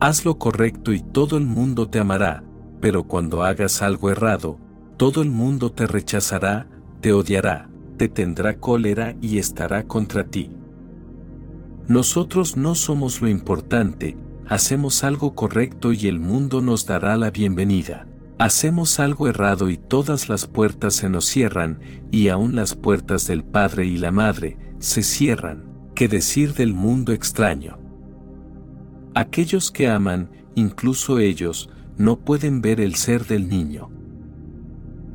Haz 0.00 0.26
lo 0.26 0.36
correcto 0.36 0.92
y 0.92 1.00
todo 1.00 1.38
el 1.38 1.46
mundo 1.46 1.88
te 1.88 1.98
amará, 1.98 2.44
pero 2.82 3.04
cuando 3.04 3.42
hagas 3.42 3.80
algo 3.80 4.10
errado, 4.10 4.58
todo 4.98 5.22
el 5.22 5.30
mundo 5.30 5.72
te 5.72 5.86
rechazará, 5.86 6.68
te 7.00 7.14
odiará 7.14 7.70
te 7.96 8.08
tendrá 8.08 8.58
cólera 8.58 9.16
y 9.20 9.38
estará 9.38 9.84
contra 9.84 10.24
ti. 10.24 10.50
Nosotros 11.88 12.56
no 12.56 12.74
somos 12.74 13.20
lo 13.20 13.28
importante, 13.28 14.16
hacemos 14.46 15.04
algo 15.04 15.34
correcto 15.34 15.92
y 15.92 16.08
el 16.08 16.18
mundo 16.18 16.60
nos 16.60 16.86
dará 16.86 17.16
la 17.16 17.30
bienvenida. 17.30 18.06
Hacemos 18.38 19.00
algo 19.00 19.28
errado 19.28 19.70
y 19.70 19.78
todas 19.78 20.28
las 20.28 20.46
puertas 20.46 20.94
se 20.94 21.08
nos 21.08 21.24
cierran, 21.24 21.78
y 22.10 22.28
aún 22.28 22.54
las 22.54 22.74
puertas 22.74 23.26
del 23.26 23.44
Padre 23.44 23.86
y 23.86 23.96
la 23.96 24.10
Madre 24.10 24.58
se 24.78 25.02
cierran, 25.02 25.64
¿qué 25.94 26.06
decir 26.06 26.52
del 26.52 26.74
mundo 26.74 27.12
extraño? 27.12 27.78
Aquellos 29.14 29.70
que 29.70 29.88
aman, 29.88 30.28
incluso 30.54 31.18
ellos, 31.18 31.70
no 31.96 32.18
pueden 32.18 32.60
ver 32.60 32.80
el 32.80 32.96
ser 32.96 33.24
del 33.24 33.48
niño. 33.48 33.88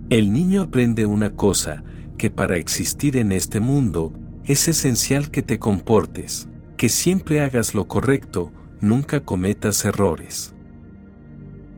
El 0.09 0.33
niño 0.33 0.63
aprende 0.63 1.05
una 1.05 1.35
cosa, 1.35 1.83
que 2.21 2.29
para 2.29 2.55
existir 2.57 3.17
en 3.17 3.31
este 3.31 3.59
mundo, 3.59 4.13
es 4.45 4.67
esencial 4.67 5.31
que 5.31 5.41
te 5.41 5.57
comportes, 5.57 6.47
que 6.77 6.87
siempre 6.87 7.41
hagas 7.41 7.73
lo 7.73 7.87
correcto, 7.87 8.51
nunca 8.79 9.21
cometas 9.21 9.83
errores. 9.85 10.53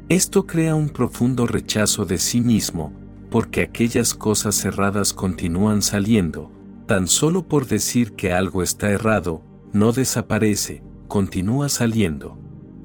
Esto 0.09 0.45
crea 0.45 0.75
un 0.75 0.89
profundo 0.89 1.47
rechazo 1.47 2.03
de 2.03 2.17
sí 2.17 2.41
mismo, 2.41 2.91
porque 3.29 3.61
aquellas 3.61 4.13
cosas 4.13 4.65
erradas 4.65 5.13
continúan 5.13 5.81
saliendo, 5.81 6.51
tan 6.87 7.07
solo 7.07 7.47
por 7.47 7.65
decir 7.65 8.11
que 8.11 8.33
algo 8.33 8.63
está 8.63 8.91
errado, 8.91 9.41
no 9.71 9.93
desaparece, 9.93 10.83
continúa 11.07 11.69
saliendo. 11.69 12.37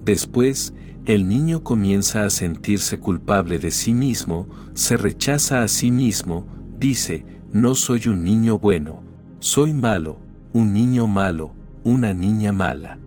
Después, 0.05 0.75
el 1.07 1.27
niño 1.27 1.65
comienza 1.65 2.25
a 2.25 2.31
sentirse 2.31 3.01
culpable 3.01 3.59
de 3.59 3.73
sí 3.73 3.95
mismo, 3.95 4.47
se 4.75 4.97
rechaza 4.97 5.65
a 5.65 5.67
sí 5.67 5.91
mismo, 5.91 6.47
dice, 6.79 7.25
no 7.53 7.75
soy 7.75 8.09
un 8.09 8.25
niño 8.25 8.59
bueno, 8.59 9.03
soy 9.41 9.73
malo, 9.73 10.19
un 10.53 10.73
niño 10.73 11.07
malo, 11.07 11.53
una 11.85 12.13
niña 12.13 12.53
mala. 12.53 12.99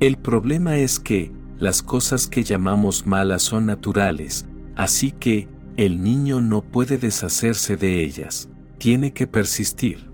El 0.00 0.16
problema 0.16 0.76
es 0.76 0.98
que, 0.98 1.32
las 1.58 1.82
cosas 1.82 2.26
que 2.26 2.42
llamamos 2.42 3.06
malas 3.06 3.42
son 3.42 3.66
naturales, 3.66 4.46
así 4.74 5.12
que, 5.12 5.48
el 5.76 6.02
niño 6.02 6.40
no 6.40 6.62
puede 6.62 6.98
deshacerse 6.98 7.76
de 7.76 8.04
ellas, 8.04 8.48
tiene 8.78 9.12
que 9.12 9.26
persistir. 9.26 10.10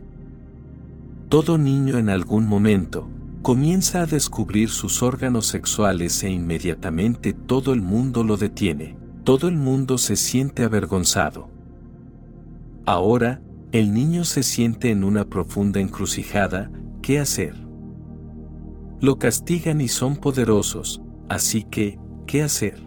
Todo 1.28 1.58
niño 1.58 1.98
en 1.98 2.08
algún 2.08 2.46
momento, 2.46 3.08
comienza 3.42 4.02
a 4.02 4.06
descubrir 4.06 4.68
sus 4.68 5.02
órganos 5.02 5.46
sexuales 5.46 6.22
e 6.22 6.30
inmediatamente 6.30 7.32
todo 7.32 7.72
el 7.72 7.82
mundo 7.82 8.24
lo 8.24 8.36
detiene, 8.36 8.96
todo 9.24 9.48
el 9.48 9.56
mundo 9.56 9.98
se 9.98 10.16
siente 10.16 10.64
avergonzado. 10.64 11.49
Ahora, 12.90 13.40
el 13.70 13.94
niño 13.94 14.24
se 14.24 14.42
siente 14.42 14.90
en 14.90 15.04
una 15.04 15.24
profunda 15.24 15.78
encrucijada, 15.78 16.72
¿qué 17.02 17.20
hacer? 17.20 17.54
Lo 19.00 19.16
castigan 19.16 19.80
y 19.80 19.86
son 19.86 20.16
poderosos, 20.16 21.00
así 21.28 21.62
que, 21.62 22.00
¿qué 22.26 22.42
hacer? 22.42 22.82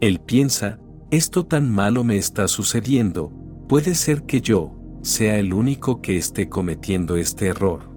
Él 0.00 0.18
piensa, 0.18 0.80
esto 1.12 1.46
tan 1.46 1.70
malo 1.70 2.02
me 2.02 2.16
está 2.16 2.48
sucediendo, 2.48 3.30
puede 3.68 3.94
ser 3.94 4.24
que 4.24 4.40
yo 4.40 4.74
sea 5.00 5.38
el 5.38 5.54
único 5.54 6.02
que 6.02 6.16
esté 6.16 6.48
cometiendo 6.48 7.14
este 7.14 7.46
error. 7.46 7.88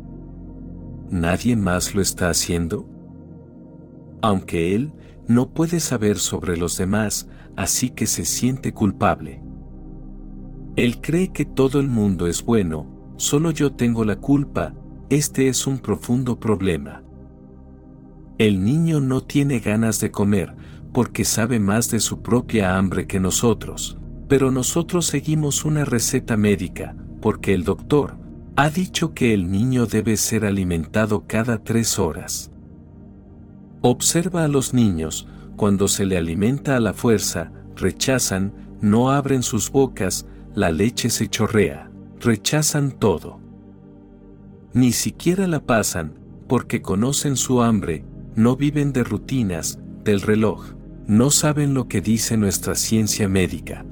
¿Nadie 1.10 1.56
más 1.56 1.96
lo 1.96 2.02
está 2.04 2.30
haciendo? 2.30 2.88
Aunque 4.22 4.76
él 4.76 4.94
no 5.28 5.50
puede 5.50 5.80
saber 5.80 6.20
sobre 6.20 6.58
los 6.58 6.78
demás, 6.78 7.28
así 7.56 7.90
que 7.90 8.06
se 8.06 8.24
siente 8.24 8.72
culpable. 8.72 9.48
Él 10.80 11.01
cree 11.01 11.34
que 11.34 11.43
todo 11.43 11.81
el 11.81 11.89
mundo 11.89 12.26
es 12.26 12.41
bueno, 12.41 12.88
solo 13.18 13.51
yo 13.51 13.73
tengo 13.73 14.06
la 14.06 14.15
culpa, 14.15 14.73
este 15.10 15.49
es 15.49 15.68
un 15.68 15.80
profundo 15.80 16.39
problema. 16.39 17.03
El 18.38 18.64
niño 18.64 19.01
no 19.01 19.19
tiene 19.19 19.60
ganas 19.60 19.99
de 19.99 20.10
comer, 20.10 20.56
porque 20.93 21.26
sabe 21.26 21.60
más 21.60 21.91
de 21.91 21.99
su 21.99 22.22
propia 22.22 22.77
hambre 22.77 23.07
que 23.07 23.19
nosotros, 23.19 23.97
pero 24.30 24.51
nosotros 24.51 25.06
seguimos 25.06 25.65
una 25.65 25.84
receta 25.84 26.38
médica, 26.38 26.95
porque 27.19 27.53
el 27.53 27.65
doctor 27.65 28.15
ha 28.56 28.69
dicho 28.69 29.14
que 29.14 29.34
el 29.34 29.51
niño 29.51 29.85
debe 29.85 30.15
ser 30.15 30.45
alimentado 30.45 31.26
cada 31.27 31.61
tres 31.61 31.99
horas. 31.99 32.53
Observa 33.81 34.45
a 34.45 34.47
los 34.47 34.73
niños, 34.73 35.27
cuando 35.57 35.89
se 35.89 36.06
le 36.06 36.15
alimenta 36.15 36.77
a 36.77 36.80
la 36.80 36.93
fuerza, 36.93 37.51
rechazan, 37.76 38.53
no 38.80 39.11
abren 39.11 39.43
sus 39.43 39.69
bocas, 39.69 40.26
la 40.60 40.73
leche 40.73 41.10
se 41.10 41.30
chorrea, 41.30 41.90
rechazan 42.19 42.91
todo. 42.91 43.40
Ni 44.73 44.91
siquiera 44.91 45.48
la 45.48 45.61
pasan, 45.61 46.19
porque 46.49 46.81
conocen 46.81 47.38
su 47.38 47.61
hambre, 47.61 48.03
no 48.36 48.57
viven 48.57 48.91
de 48.91 49.06
rutinas, 49.06 49.80
del 50.03 50.19
reloj, 50.19 50.73
no 51.07 51.30
saben 51.30 51.73
lo 51.73 51.88
que 51.88 52.02
dice 52.02 52.36
nuestra 52.36 52.76
ciencia 52.76 53.30
médica. 53.30 53.86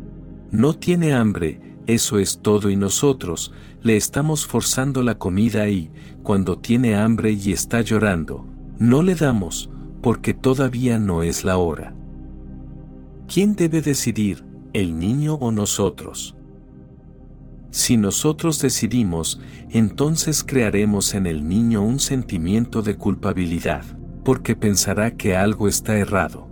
No 0.51 0.73
tiene 0.73 1.13
hambre, 1.13 1.77
eso 1.85 2.19
es 2.19 2.39
todo 2.41 2.69
y 2.69 2.75
nosotros, 2.75 3.53
le 3.81 3.95
estamos 3.95 4.45
forzando 4.45 5.03
la 5.03 5.17
comida 5.17 5.69
y, 5.69 5.89
cuando 6.21 6.59
tiene 6.59 6.97
hambre 6.97 7.31
y 7.31 7.53
está 7.53 7.79
llorando, 7.79 8.45
no 8.77 9.03
le 9.03 9.15
damos, 9.15 9.69
porque 10.01 10.33
todavía 10.33 10.99
no 10.99 11.23
es 11.23 11.45
la 11.45 11.59
hora. 11.59 11.95
¿Quién 13.33 13.55
debe 13.55 13.81
decidir, 13.81 14.43
el 14.73 14.99
niño 14.99 15.35
o 15.35 15.53
nosotros? 15.53 16.36
Si 17.77 17.95
nosotros 17.95 18.59
decidimos, 18.59 19.39
entonces 19.69 20.43
crearemos 20.43 21.13
en 21.13 21.27
el 21.27 21.47
niño 21.47 21.83
un 21.83 21.99
sentimiento 21.99 22.81
de 22.81 22.95
culpabilidad, 22.95 23.85
porque 24.23 24.55
pensará 24.55 25.11
que 25.11 25.35
algo 25.35 25.67
está 25.67 25.95
errado. 25.95 26.47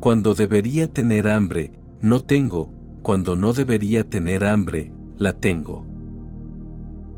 Cuando 0.00 0.34
debería 0.34 0.88
tener 0.88 1.28
hambre, 1.28 1.78
no 2.00 2.24
tengo, 2.24 2.72
cuando 3.02 3.36
no 3.36 3.52
debería 3.52 4.02
tener 4.02 4.44
hambre, 4.44 4.90
la 5.16 5.32
tengo. 5.32 5.86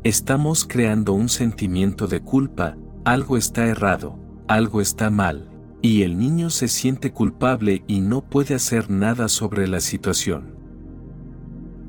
Estamos 0.03 0.63
creando 0.63 1.13
un 1.13 1.29
sentimiento 1.29 2.05
de 2.05 2.21
culpa, 2.21 2.77
algo 3.05 3.37
está 3.37 3.65
errado, 3.65 4.19
algo 4.47 4.81
está 4.81 5.09
mal, 5.09 5.49
y 5.81 6.03
el 6.03 6.19
niño 6.19 6.51
se 6.51 6.67
siente 6.67 7.11
culpable 7.11 7.83
y 7.87 8.01
no 8.01 8.21
puede 8.21 8.53
hacer 8.53 8.91
nada 8.91 9.29
sobre 9.29 9.67
la 9.67 9.79
situación. 9.79 10.56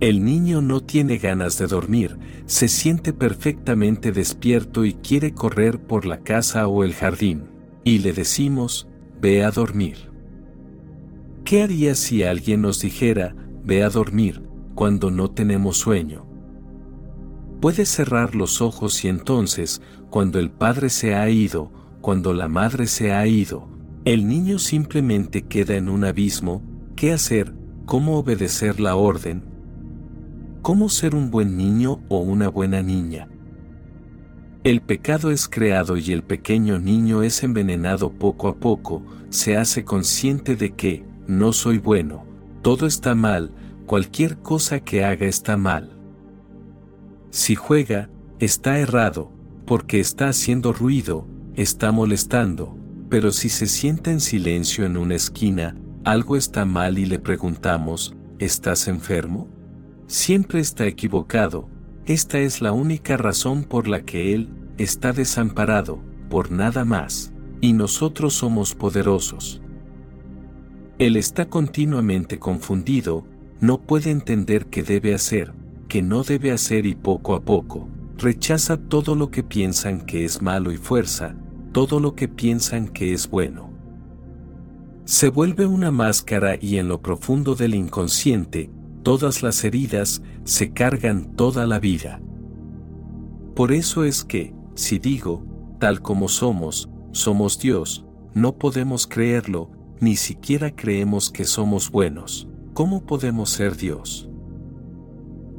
El 0.00 0.24
niño 0.24 0.62
no 0.62 0.80
tiene 0.80 1.18
ganas 1.18 1.58
de 1.58 1.66
dormir, 1.66 2.18
se 2.46 2.68
siente 2.68 3.12
perfectamente 3.12 4.12
despierto 4.12 4.84
y 4.84 4.94
quiere 4.94 5.34
correr 5.34 5.80
por 5.80 6.06
la 6.06 6.20
casa 6.20 6.68
o 6.68 6.84
el 6.84 6.94
jardín, 6.94 7.50
y 7.82 7.98
le 7.98 8.12
decimos, 8.12 8.86
ve 9.20 9.42
a 9.42 9.50
dormir. 9.50 10.12
¿Qué 11.44 11.64
haría 11.64 11.96
si 11.96 12.22
alguien 12.22 12.62
nos 12.62 12.80
dijera, 12.80 13.34
ve 13.64 13.82
a 13.82 13.90
dormir, 13.90 14.44
cuando 14.76 15.10
no 15.10 15.32
tenemos 15.32 15.78
sueño? 15.78 16.26
Puede 17.60 17.84
cerrar 17.84 18.36
los 18.36 18.62
ojos 18.62 19.04
y 19.04 19.08
entonces, 19.08 19.82
cuando 20.10 20.38
el 20.38 20.52
padre 20.52 20.90
se 20.90 21.16
ha 21.16 21.28
ido, 21.28 21.72
cuando 22.00 22.34
la 22.34 22.46
madre 22.46 22.86
se 22.86 23.12
ha 23.12 23.26
ido, 23.26 23.68
el 24.04 24.28
niño 24.28 24.60
simplemente 24.60 25.42
queda 25.42 25.74
en 25.74 25.88
un 25.88 26.04
abismo, 26.04 26.62
¿qué 26.94 27.12
hacer? 27.12 27.52
¿Cómo 27.84 28.16
obedecer 28.16 28.78
la 28.78 28.94
orden? 28.94 29.47
¿Cómo 30.68 30.90
ser 30.90 31.14
un 31.14 31.30
buen 31.30 31.56
niño 31.56 32.02
o 32.10 32.18
una 32.18 32.50
buena 32.50 32.82
niña? 32.82 33.26
El 34.64 34.82
pecado 34.82 35.30
es 35.30 35.48
creado 35.48 35.96
y 35.96 36.12
el 36.12 36.22
pequeño 36.22 36.78
niño 36.78 37.22
es 37.22 37.42
envenenado 37.42 38.12
poco 38.12 38.48
a 38.48 38.56
poco, 38.56 39.02
se 39.30 39.56
hace 39.56 39.86
consciente 39.86 40.56
de 40.56 40.74
que, 40.74 41.06
no 41.26 41.54
soy 41.54 41.78
bueno, 41.78 42.26
todo 42.60 42.86
está 42.86 43.14
mal, 43.14 43.50
cualquier 43.86 44.36
cosa 44.40 44.80
que 44.80 45.06
haga 45.06 45.24
está 45.24 45.56
mal. 45.56 45.96
Si 47.30 47.54
juega, 47.54 48.10
está 48.38 48.78
errado, 48.78 49.32
porque 49.64 50.00
está 50.00 50.28
haciendo 50.28 50.74
ruido, 50.74 51.26
está 51.54 51.92
molestando, 51.92 52.76
pero 53.08 53.32
si 53.32 53.48
se 53.48 53.64
sienta 53.64 54.10
en 54.10 54.20
silencio 54.20 54.84
en 54.84 54.98
una 54.98 55.14
esquina, 55.14 55.78
algo 56.04 56.36
está 56.36 56.66
mal 56.66 56.98
y 56.98 57.06
le 57.06 57.18
preguntamos, 57.18 58.14
¿estás 58.38 58.86
enfermo? 58.86 59.48
Siempre 60.08 60.58
está 60.58 60.86
equivocado, 60.86 61.68
esta 62.06 62.38
es 62.38 62.62
la 62.62 62.72
única 62.72 63.18
razón 63.18 63.62
por 63.62 63.86
la 63.86 64.00
que 64.00 64.34
Él 64.34 64.48
está 64.78 65.12
desamparado, 65.12 66.00
por 66.30 66.50
nada 66.50 66.84
más, 66.86 67.32
y 67.60 67.74
nosotros 67.74 68.32
somos 68.32 68.74
poderosos. 68.74 69.60
Él 70.98 71.16
está 71.16 71.48
continuamente 71.48 72.38
confundido, 72.38 73.24
no 73.60 73.82
puede 73.82 74.10
entender 74.10 74.66
qué 74.66 74.82
debe 74.82 75.14
hacer, 75.14 75.52
qué 75.88 76.00
no 76.00 76.22
debe 76.22 76.52
hacer 76.52 76.86
y 76.86 76.94
poco 76.94 77.34
a 77.34 77.42
poco, 77.42 77.88
rechaza 78.16 78.78
todo 78.78 79.14
lo 79.14 79.30
que 79.30 79.42
piensan 79.42 80.00
que 80.00 80.24
es 80.24 80.40
malo 80.40 80.72
y 80.72 80.78
fuerza, 80.78 81.36
todo 81.72 82.00
lo 82.00 82.14
que 82.14 82.28
piensan 82.28 82.88
que 82.88 83.12
es 83.12 83.28
bueno. 83.28 83.70
Se 85.04 85.28
vuelve 85.28 85.66
una 85.66 85.90
máscara 85.90 86.56
y 86.60 86.78
en 86.78 86.88
lo 86.88 87.02
profundo 87.02 87.54
del 87.54 87.74
inconsciente, 87.74 88.70
todas 89.08 89.42
las 89.42 89.64
heridas 89.64 90.20
se 90.44 90.74
cargan 90.74 91.34
toda 91.34 91.66
la 91.66 91.80
vida. 91.80 92.20
Por 93.54 93.72
eso 93.72 94.04
es 94.04 94.22
que, 94.22 94.52
si 94.74 94.98
digo, 94.98 95.46
tal 95.80 96.02
como 96.02 96.28
somos, 96.28 96.90
somos 97.12 97.58
Dios, 97.58 98.04
no 98.34 98.58
podemos 98.58 99.06
creerlo, 99.06 99.70
ni 99.98 100.14
siquiera 100.14 100.76
creemos 100.76 101.30
que 101.30 101.46
somos 101.46 101.90
buenos. 101.90 102.50
¿Cómo 102.74 103.06
podemos 103.06 103.48
ser 103.48 103.78
Dios? 103.78 104.28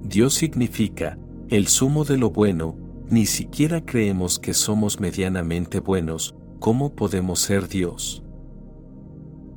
Dios 0.04 0.36
significa, 0.36 1.18
el 1.48 1.66
sumo 1.70 2.06
de 2.06 2.20
lo 2.20 2.30
bueno, 2.30 2.78
ni 3.10 3.26
siquiera 3.26 3.84
creemos 3.84 4.38
que 4.38 4.54
somos 4.54 5.00
medianamente 5.00 5.80
buenos, 5.80 6.36
¿cómo 6.60 6.94
podemos 6.94 7.40
ser 7.40 7.68
Dios? 7.68 8.22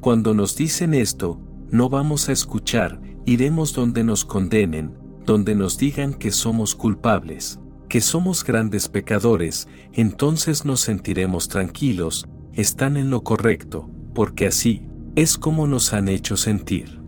Cuando 0.01 0.33
nos 0.33 0.57
dicen 0.57 0.95
esto, 0.95 1.39
no 1.71 1.91
vamos 1.91 2.31
a 2.31 2.33
escuchar, 2.33 3.12
iremos 3.27 3.73
donde 3.73 4.05
nos 4.05 4.25
condenen, 4.25 4.95
donde 5.25 5.55
nos 5.55 5.79
digan 5.79 6.15
que 6.15 6.31
somos 6.31 6.75
culpables, 6.75 7.61
que 7.89 8.01
somos 8.01 8.45
grandes 8.45 8.89
pecadores, 8.89 9.69
entonces 9.93 10.65
nos 10.65 10.81
sentiremos 10.81 11.49
tranquilos, 11.49 12.27
están 12.55 12.97
en 12.97 13.11
lo 13.11 13.23
correcto, 13.23 13.89
porque 14.15 14.47
así 14.47 14.87
es 15.15 15.37
como 15.37 15.67
nos 15.67 15.93
han 15.93 16.09
hecho 16.09 16.37
sentir. 16.37 17.01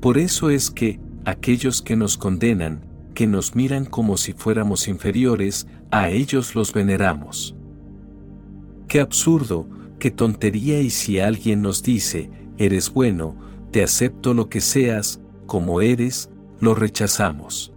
Por 0.00 0.16
eso 0.16 0.50
es 0.50 0.70
que, 0.70 1.00
aquellos 1.24 1.82
que 1.82 1.96
nos 1.96 2.16
condenan, 2.16 2.86
que 3.14 3.26
nos 3.26 3.56
miran 3.56 3.84
como 3.84 4.16
si 4.16 4.32
fuéramos 4.32 4.86
inferiores, 4.86 5.66
a 5.90 6.08
ellos 6.08 6.54
los 6.54 6.72
veneramos. 6.72 7.56
Qué 8.86 9.00
absurdo, 9.00 9.68
qué 9.98 10.10
tontería 10.12 10.80
y 10.80 10.90
si 10.90 11.18
alguien 11.18 11.62
nos 11.62 11.82
dice, 11.82 12.30
eres 12.58 12.92
bueno, 12.92 13.34
te 13.70 13.82
acepto 13.82 14.34
lo 14.34 14.48
que 14.48 14.60
seas, 14.60 15.20
como 15.46 15.80
eres, 15.80 16.30
lo 16.60 16.74
rechazamos. 16.74 17.72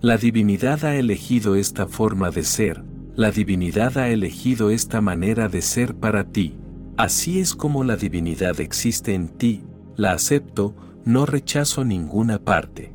La 0.00 0.16
divinidad 0.16 0.84
ha 0.84 0.96
elegido 0.96 1.56
esta 1.56 1.86
forma 1.86 2.30
de 2.30 2.44
ser, 2.44 2.84
la 3.16 3.30
divinidad 3.30 3.96
ha 3.96 4.08
elegido 4.08 4.70
esta 4.70 5.00
manera 5.00 5.48
de 5.48 5.62
ser 5.62 5.94
para 5.94 6.24
ti. 6.24 6.56
Así 6.96 7.40
es 7.40 7.54
como 7.54 7.84
la 7.84 7.96
divinidad 7.96 8.60
existe 8.60 9.14
en 9.14 9.28
ti, 9.28 9.62
la 9.96 10.12
acepto, 10.12 10.74
no 11.04 11.26
rechazo 11.26 11.84
ninguna 11.84 12.38
parte. 12.38 12.92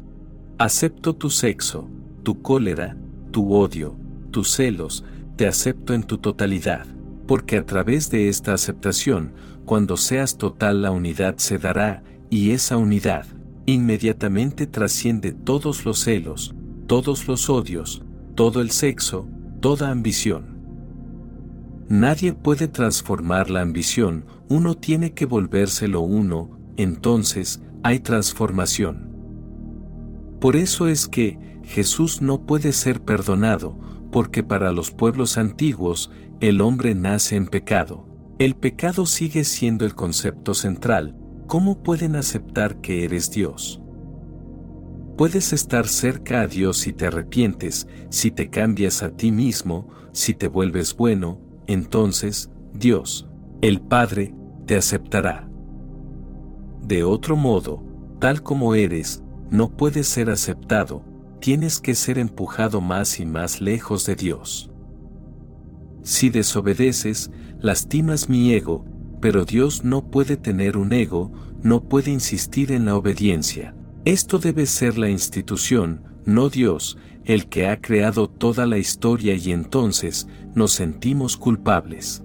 Acepto 0.57 1.15
tu 1.15 1.29
sexo, 1.29 1.89
tu 2.23 2.41
cólera, 2.41 2.97
tu 3.31 3.53
odio, 3.53 3.95
tus 4.31 4.51
celos, 4.51 5.05
te 5.35 5.47
acepto 5.47 5.93
en 5.93 6.03
tu 6.03 6.17
totalidad, 6.17 6.85
porque 7.27 7.57
a 7.57 7.65
través 7.65 8.09
de 8.09 8.27
esta 8.27 8.53
aceptación, 8.53 9.33
cuando 9.69 9.97
seas 9.97 10.39
total 10.39 10.81
la 10.81 10.89
unidad 10.89 11.37
se 11.37 11.59
dará, 11.59 12.01
y 12.31 12.53
esa 12.53 12.75
unidad, 12.75 13.27
inmediatamente 13.67 14.65
trasciende 14.65 15.31
todos 15.31 15.85
los 15.85 15.99
celos, 15.99 16.55
todos 16.87 17.27
los 17.27 17.51
odios, 17.51 18.01
todo 18.33 18.61
el 18.61 18.71
sexo, 18.71 19.29
toda 19.59 19.91
ambición. 19.91 20.57
Nadie 21.87 22.33
puede 22.33 22.67
transformar 22.67 23.51
la 23.51 23.61
ambición, 23.61 24.25
uno 24.47 24.73
tiene 24.73 25.13
que 25.13 25.27
volvérselo 25.27 26.01
uno, 26.01 26.49
entonces, 26.75 27.61
hay 27.83 27.99
transformación. 27.99 29.11
Por 30.41 30.55
eso 30.55 30.87
es 30.87 31.07
que, 31.07 31.37
Jesús 31.61 32.23
no 32.23 32.47
puede 32.47 32.73
ser 32.73 33.01
perdonado, 33.01 33.77
porque 34.11 34.41
para 34.41 34.71
los 34.71 34.89
pueblos 34.89 35.37
antiguos, 35.37 36.09
el 36.39 36.59
hombre 36.59 36.95
nace 36.95 37.35
en 37.35 37.45
pecado. 37.45 38.09
El 38.40 38.56
pecado 38.56 39.06
sigue 39.06 39.44
siendo 39.44 39.84
el 39.84 39.95
concepto 39.95 40.53
central, 40.53 41.14
¿cómo 41.45 41.84
pueden 41.84 42.16
aceptar 42.16 42.80
que 42.80 43.03
eres 43.03 43.30
Dios? 43.32 43.82
Puedes 45.18 45.52
estar 45.52 45.90
cerca 45.90 46.40
a 46.40 46.48
Dios 46.48 46.78
si 46.78 46.94
te 46.94 47.07
arrepientes, 47.07 47.86
si 48.07 48.32
te 48.32 48.49
cambias 48.49 49.03
a 49.03 49.10
ti 49.10 49.34
mismo, 49.34 49.90
si 50.14 50.34
te 50.34 50.48
vuelves 50.48 50.95
bueno, 50.95 51.41
entonces, 51.68 52.49
Dios, 52.74 53.28
el 53.61 53.82
Padre, 53.82 54.34
te 54.66 54.78
aceptará. 54.78 55.49
De 56.82 57.03
otro 57.03 57.36
modo, 57.36 57.84
tal 58.20 58.41
como 58.41 58.74
eres, 58.74 59.22
no 59.49 59.76
puedes 59.76 60.07
ser 60.07 60.30
aceptado, 60.30 61.03
tienes 61.41 61.82
que 61.82 61.94
ser 61.94 62.18
empujado 62.18 62.80
más 62.80 63.20
y 63.20 63.26
más 63.26 63.60
lejos 63.60 64.06
de 64.06 64.16
Dios. 64.16 64.72
Si 66.03 66.30
desobedeces, 66.30 67.30
lastimas 67.60 68.30
mi 68.30 68.53
ego, 68.53 68.86
pero 69.22 69.45
Dios 69.45 69.84
no 69.84 70.10
puede 70.10 70.38
tener 70.38 70.77
un 70.77 70.94
ego, 70.94 71.31
no 71.61 71.84
puede 71.84 72.11
insistir 72.11 72.72
en 72.72 72.86
la 72.86 72.95
obediencia. 72.95 73.76
Esto 74.06 74.40
debe 74.40 74.65
ser 74.65 74.98
la 74.98 75.10
institución, 75.10 76.03
no 76.26 76.49
Dios, 76.49 76.98
el 77.26 77.48
que 77.48 77.68
ha 77.68 77.81
creado 77.81 78.30
toda 78.30 78.65
la 78.65 78.77
historia 78.77 79.36
y 79.36 79.52
entonces 79.52 80.27
nos 80.56 80.72
sentimos 80.72 81.38
culpables. 81.38 82.23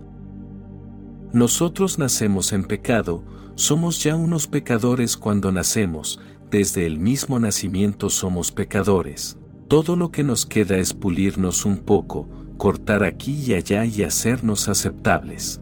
Nosotros 1.32 1.98
nacemos 1.98 2.52
en 2.52 2.64
pecado, 2.64 3.24
somos 3.56 4.02
ya 4.02 4.14
unos 4.14 4.46
pecadores 4.46 5.16
cuando 5.16 5.50
nacemos, 5.50 6.20
desde 6.50 6.86
el 6.86 7.00
mismo 7.00 7.40
nacimiento 7.40 8.08
somos 8.08 8.52
pecadores. 8.52 9.36
Todo 9.66 9.96
lo 9.96 10.10
que 10.12 10.22
nos 10.22 10.46
queda 10.46 10.76
es 10.76 10.94
pulirnos 10.94 11.64
un 11.64 11.78
poco, 11.78 12.28
cortar 12.56 13.04
aquí 13.04 13.42
y 13.46 13.54
allá 13.54 13.84
y 13.84 14.02
hacernos 14.02 14.68
aceptables. 14.68 15.60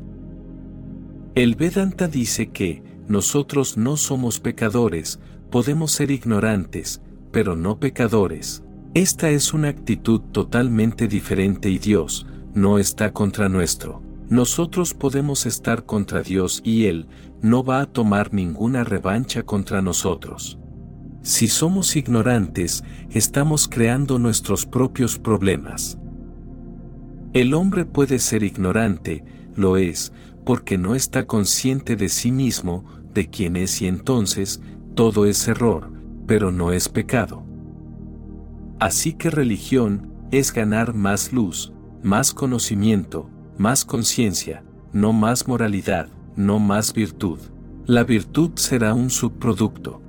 El 1.34 1.54
Vedanta 1.54 2.08
dice 2.08 2.50
que, 2.50 2.82
nosotros 3.08 3.76
no 3.76 3.96
somos 3.96 4.40
pecadores, 4.40 5.18
podemos 5.50 5.92
ser 5.92 6.10
ignorantes, 6.10 7.02
pero 7.30 7.56
no 7.56 7.78
pecadores. 7.78 8.62
Esta 8.94 9.30
es 9.30 9.54
una 9.54 9.68
actitud 9.68 10.20
totalmente 10.32 11.08
diferente 11.08 11.70
y 11.70 11.78
Dios, 11.78 12.26
no 12.54 12.78
está 12.78 13.12
contra 13.12 13.48
nuestro. 13.48 14.02
Nosotros 14.28 14.94
podemos 14.94 15.46
estar 15.46 15.84
contra 15.84 16.22
Dios 16.22 16.60
y 16.64 16.86
Él 16.86 17.06
no 17.40 17.64
va 17.64 17.80
a 17.80 17.86
tomar 17.86 18.32
ninguna 18.32 18.84
revancha 18.84 19.42
contra 19.42 19.82
nosotros. 19.82 20.58
Si 21.22 21.48
somos 21.48 21.96
ignorantes, 21.96 22.82
estamos 23.10 23.68
creando 23.68 24.18
nuestros 24.18 24.66
propios 24.66 25.18
problemas. 25.18 25.98
El 27.32 27.54
hombre 27.54 27.86
puede 27.86 28.18
ser 28.18 28.42
ignorante, 28.42 29.24
lo 29.56 29.78
es, 29.78 30.12
porque 30.44 30.76
no 30.76 30.94
está 30.94 31.26
consciente 31.26 31.96
de 31.96 32.10
sí 32.10 32.30
mismo, 32.30 32.84
de 33.14 33.28
quién 33.28 33.56
es 33.56 33.80
y 33.80 33.86
entonces, 33.86 34.60
todo 34.94 35.24
es 35.24 35.48
error, 35.48 35.90
pero 36.26 36.52
no 36.52 36.72
es 36.72 36.90
pecado. 36.90 37.42
Así 38.78 39.14
que 39.14 39.30
religión 39.30 40.12
es 40.30 40.52
ganar 40.52 40.92
más 40.92 41.32
luz, 41.32 41.72
más 42.02 42.34
conocimiento, 42.34 43.30
más 43.56 43.84
conciencia, 43.84 44.62
no 44.92 45.12
más 45.14 45.48
moralidad, 45.48 46.08
no 46.36 46.58
más 46.58 46.92
virtud. 46.92 47.38
La 47.86 48.04
virtud 48.04 48.52
será 48.56 48.92
un 48.92 49.08
subproducto. 49.08 50.02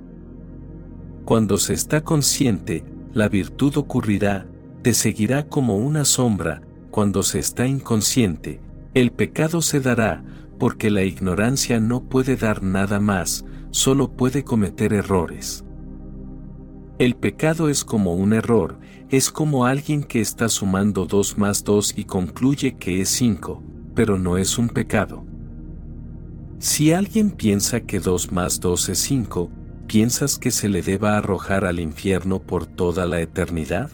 Cuando 1.24 1.56
se 1.56 1.72
está 1.72 2.02
consciente, 2.02 2.84
la 3.14 3.28
virtud 3.28 3.76
ocurrirá, 3.76 4.46
te 4.82 4.92
seguirá 4.92 5.46
como 5.48 5.78
una 5.78 6.04
sombra, 6.04 6.60
cuando 6.94 7.24
se 7.24 7.40
está 7.40 7.66
inconsciente, 7.66 8.60
el 8.94 9.10
pecado 9.10 9.62
se 9.62 9.80
dará, 9.80 10.22
porque 10.60 10.92
la 10.92 11.02
ignorancia 11.02 11.80
no 11.80 12.04
puede 12.04 12.36
dar 12.36 12.62
nada 12.62 13.00
más, 13.00 13.44
solo 13.72 14.12
puede 14.12 14.44
cometer 14.44 14.92
errores. 14.92 15.64
El 17.00 17.16
pecado 17.16 17.68
es 17.68 17.84
como 17.84 18.14
un 18.14 18.32
error, 18.32 18.78
es 19.08 19.32
como 19.32 19.66
alguien 19.66 20.04
que 20.04 20.20
está 20.20 20.48
sumando 20.48 21.04
2 21.04 21.36
más 21.36 21.64
2 21.64 21.94
y 21.98 22.04
concluye 22.04 22.76
que 22.76 23.00
es 23.00 23.08
5, 23.08 23.60
pero 23.96 24.16
no 24.16 24.38
es 24.38 24.56
un 24.56 24.68
pecado. 24.68 25.26
Si 26.60 26.92
alguien 26.92 27.32
piensa 27.32 27.80
que 27.80 27.98
2 27.98 28.30
más 28.30 28.60
2 28.60 28.90
es 28.90 28.98
5, 29.00 29.50
¿Piensas 29.88 30.38
que 30.38 30.52
se 30.52 30.68
le 30.68 30.80
deba 30.80 31.18
arrojar 31.18 31.64
al 31.64 31.80
infierno 31.80 32.40
por 32.40 32.66
toda 32.66 33.04
la 33.04 33.20
eternidad? 33.20 33.90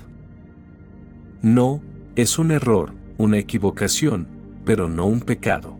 No, 1.42 1.80
es 2.16 2.38
un 2.38 2.50
error, 2.50 2.94
una 3.18 3.38
equivocación, 3.38 4.28
pero 4.64 4.88
no 4.88 5.06
un 5.06 5.20
pecado. 5.20 5.78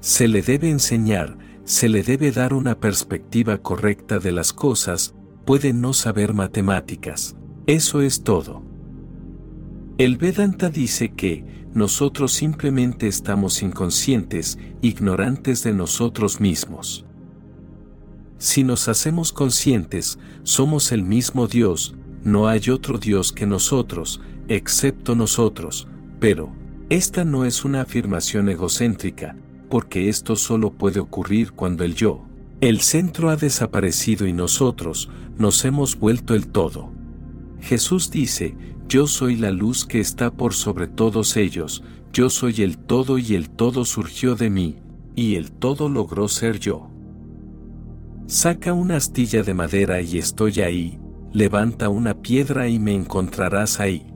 Se 0.00 0.28
le 0.28 0.42
debe 0.42 0.70
enseñar, 0.70 1.36
se 1.64 1.88
le 1.88 2.02
debe 2.02 2.30
dar 2.30 2.54
una 2.54 2.78
perspectiva 2.78 3.58
correcta 3.58 4.18
de 4.18 4.32
las 4.32 4.52
cosas, 4.52 5.14
puede 5.44 5.72
no 5.72 5.92
saber 5.92 6.32
matemáticas. 6.32 7.36
Eso 7.66 8.00
es 8.02 8.22
todo. 8.22 8.62
El 9.98 10.16
Vedanta 10.16 10.68
dice 10.68 11.12
que, 11.14 11.44
nosotros 11.74 12.32
simplemente 12.32 13.06
estamos 13.06 13.62
inconscientes, 13.62 14.58
ignorantes 14.80 15.62
de 15.62 15.74
nosotros 15.74 16.40
mismos. 16.40 17.04
Si 18.38 18.64
nos 18.64 18.88
hacemos 18.88 19.32
conscientes, 19.32 20.18
somos 20.42 20.92
el 20.92 21.02
mismo 21.02 21.46
Dios, 21.46 21.94
no 22.22 22.48
hay 22.48 22.70
otro 22.70 22.98
Dios 22.98 23.32
que 23.32 23.46
nosotros, 23.46 24.20
excepto 24.48 25.14
nosotros, 25.14 25.88
pero, 26.20 26.52
esta 26.88 27.24
no 27.24 27.44
es 27.44 27.64
una 27.64 27.82
afirmación 27.82 28.48
egocéntrica, 28.48 29.36
porque 29.68 30.08
esto 30.08 30.36
solo 30.36 30.72
puede 30.72 31.00
ocurrir 31.00 31.52
cuando 31.52 31.84
el 31.84 31.94
yo, 31.94 32.24
el 32.60 32.80
centro 32.80 33.28
ha 33.30 33.36
desaparecido 33.36 34.26
y 34.26 34.32
nosotros, 34.32 35.10
nos 35.36 35.64
hemos 35.64 35.98
vuelto 35.98 36.34
el 36.34 36.48
todo. 36.48 36.90
Jesús 37.60 38.10
dice, 38.10 38.56
yo 38.88 39.06
soy 39.06 39.36
la 39.36 39.50
luz 39.50 39.84
que 39.84 40.00
está 40.00 40.30
por 40.30 40.54
sobre 40.54 40.86
todos 40.86 41.36
ellos, 41.36 41.82
yo 42.12 42.30
soy 42.30 42.62
el 42.62 42.78
todo 42.78 43.18
y 43.18 43.34
el 43.34 43.50
todo 43.50 43.84
surgió 43.84 44.36
de 44.36 44.48
mí, 44.48 44.76
y 45.14 45.34
el 45.34 45.50
todo 45.50 45.88
logró 45.88 46.28
ser 46.28 46.60
yo. 46.60 46.88
Saca 48.26 48.72
una 48.72 48.96
astilla 48.96 49.42
de 49.42 49.54
madera 49.54 50.00
y 50.00 50.18
estoy 50.18 50.60
ahí, 50.60 50.98
levanta 51.32 51.88
una 51.88 52.14
piedra 52.22 52.68
y 52.68 52.78
me 52.78 52.94
encontrarás 52.94 53.80
ahí. 53.80 54.06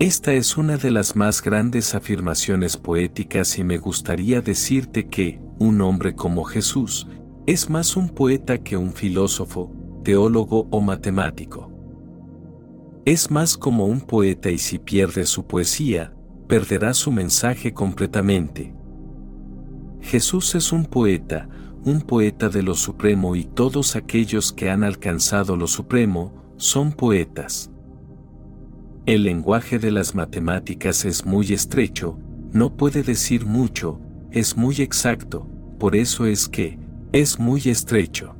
Esta 0.00 0.32
es 0.32 0.56
una 0.56 0.78
de 0.78 0.90
las 0.90 1.14
más 1.14 1.42
grandes 1.42 1.94
afirmaciones 1.94 2.78
poéticas 2.78 3.58
y 3.58 3.64
me 3.64 3.76
gustaría 3.76 4.40
decirte 4.40 5.08
que, 5.08 5.42
un 5.58 5.82
hombre 5.82 6.14
como 6.14 6.44
Jesús, 6.44 7.06
es 7.46 7.68
más 7.68 7.98
un 7.98 8.08
poeta 8.08 8.56
que 8.62 8.78
un 8.78 8.94
filósofo, 8.94 9.70
teólogo 10.02 10.68
o 10.70 10.80
matemático. 10.80 11.70
Es 13.04 13.30
más 13.30 13.58
como 13.58 13.84
un 13.84 14.00
poeta 14.00 14.48
y 14.48 14.56
si 14.56 14.78
pierde 14.78 15.26
su 15.26 15.46
poesía, 15.46 16.14
perderá 16.48 16.94
su 16.94 17.12
mensaje 17.12 17.74
completamente. 17.74 18.74
Jesús 20.00 20.54
es 20.54 20.72
un 20.72 20.86
poeta, 20.86 21.46
un 21.84 22.00
poeta 22.00 22.48
de 22.48 22.62
lo 22.62 22.74
supremo 22.74 23.36
y 23.36 23.44
todos 23.44 23.96
aquellos 23.96 24.50
que 24.50 24.70
han 24.70 24.82
alcanzado 24.82 25.58
lo 25.58 25.66
supremo, 25.66 26.54
son 26.56 26.90
poetas. 26.92 27.69
El 29.10 29.24
lenguaje 29.24 29.80
de 29.80 29.90
las 29.90 30.14
matemáticas 30.14 31.04
es 31.04 31.26
muy 31.26 31.52
estrecho, 31.52 32.16
no 32.52 32.76
puede 32.76 33.02
decir 33.02 33.44
mucho, 33.44 33.98
es 34.30 34.56
muy 34.56 34.76
exacto, 34.82 35.48
por 35.80 35.96
eso 35.96 36.26
es 36.26 36.48
que, 36.48 36.78
es 37.10 37.40
muy 37.40 37.60
estrecho. 37.64 38.36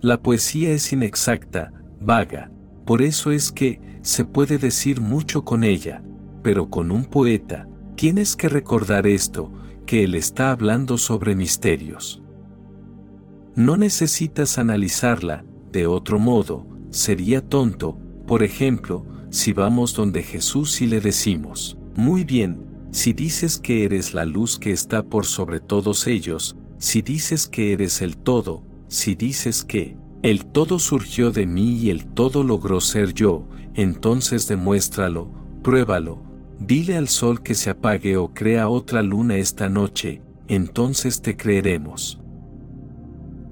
La 0.00 0.22
poesía 0.22 0.70
es 0.70 0.92
inexacta, 0.92 1.72
vaga, 2.00 2.52
por 2.86 3.02
eso 3.02 3.32
es 3.32 3.50
que, 3.50 3.80
se 4.02 4.24
puede 4.24 4.58
decir 4.58 5.00
mucho 5.00 5.44
con 5.44 5.64
ella, 5.64 6.04
pero 6.44 6.70
con 6.70 6.92
un 6.92 7.04
poeta, 7.04 7.66
tienes 7.96 8.36
que 8.36 8.48
recordar 8.48 9.08
esto, 9.08 9.50
que 9.86 10.04
él 10.04 10.14
está 10.14 10.52
hablando 10.52 10.98
sobre 10.98 11.34
misterios. 11.34 12.22
No 13.56 13.76
necesitas 13.76 14.56
analizarla, 14.58 15.44
de 15.72 15.88
otro 15.88 16.20
modo, 16.20 16.64
sería 16.90 17.40
tonto, 17.40 17.98
por 18.24 18.44
ejemplo, 18.44 19.04
si 19.32 19.54
vamos 19.54 19.94
donde 19.94 20.22
Jesús 20.22 20.82
y 20.82 20.86
le 20.86 21.00
decimos, 21.00 21.78
muy 21.96 22.22
bien, 22.22 22.66
si 22.90 23.14
dices 23.14 23.58
que 23.58 23.84
eres 23.84 24.12
la 24.12 24.26
luz 24.26 24.58
que 24.58 24.72
está 24.72 25.02
por 25.02 25.24
sobre 25.24 25.58
todos 25.58 26.06
ellos, 26.06 26.54
si 26.76 27.00
dices 27.00 27.48
que 27.48 27.72
eres 27.72 28.02
el 28.02 28.18
todo, 28.18 28.62
si 28.88 29.14
dices 29.14 29.64
que 29.64 29.96
el 30.22 30.44
todo 30.44 30.78
surgió 30.78 31.30
de 31.30 31.46
mí 31.46 31.78
y 31.78 31.88
el 31.88 32.04
todo 32.04 32.42
logró 32.42 32.82
ser 32.82 33.14
yo, 33.14 33.48
entonces 33.72 34.48
demuéstralo, 34.48 35.30
pruébalo, 35.62 36.22
dile 36.60 36.98
al 36.98 37.08
sol 37.08 37.42
que 37.42 37.54
se 37.54 37.70
apague 37.70 38.18
o 38.18 38.34
crea 38.34 38.68
otra 38.68 39.00
luna 39.00 39.38
esta 39.38 39.70
noche, 39.70 40.20
entonces 40.46 41.22
te 41.22 41.38
creeremos. 41.38 42.20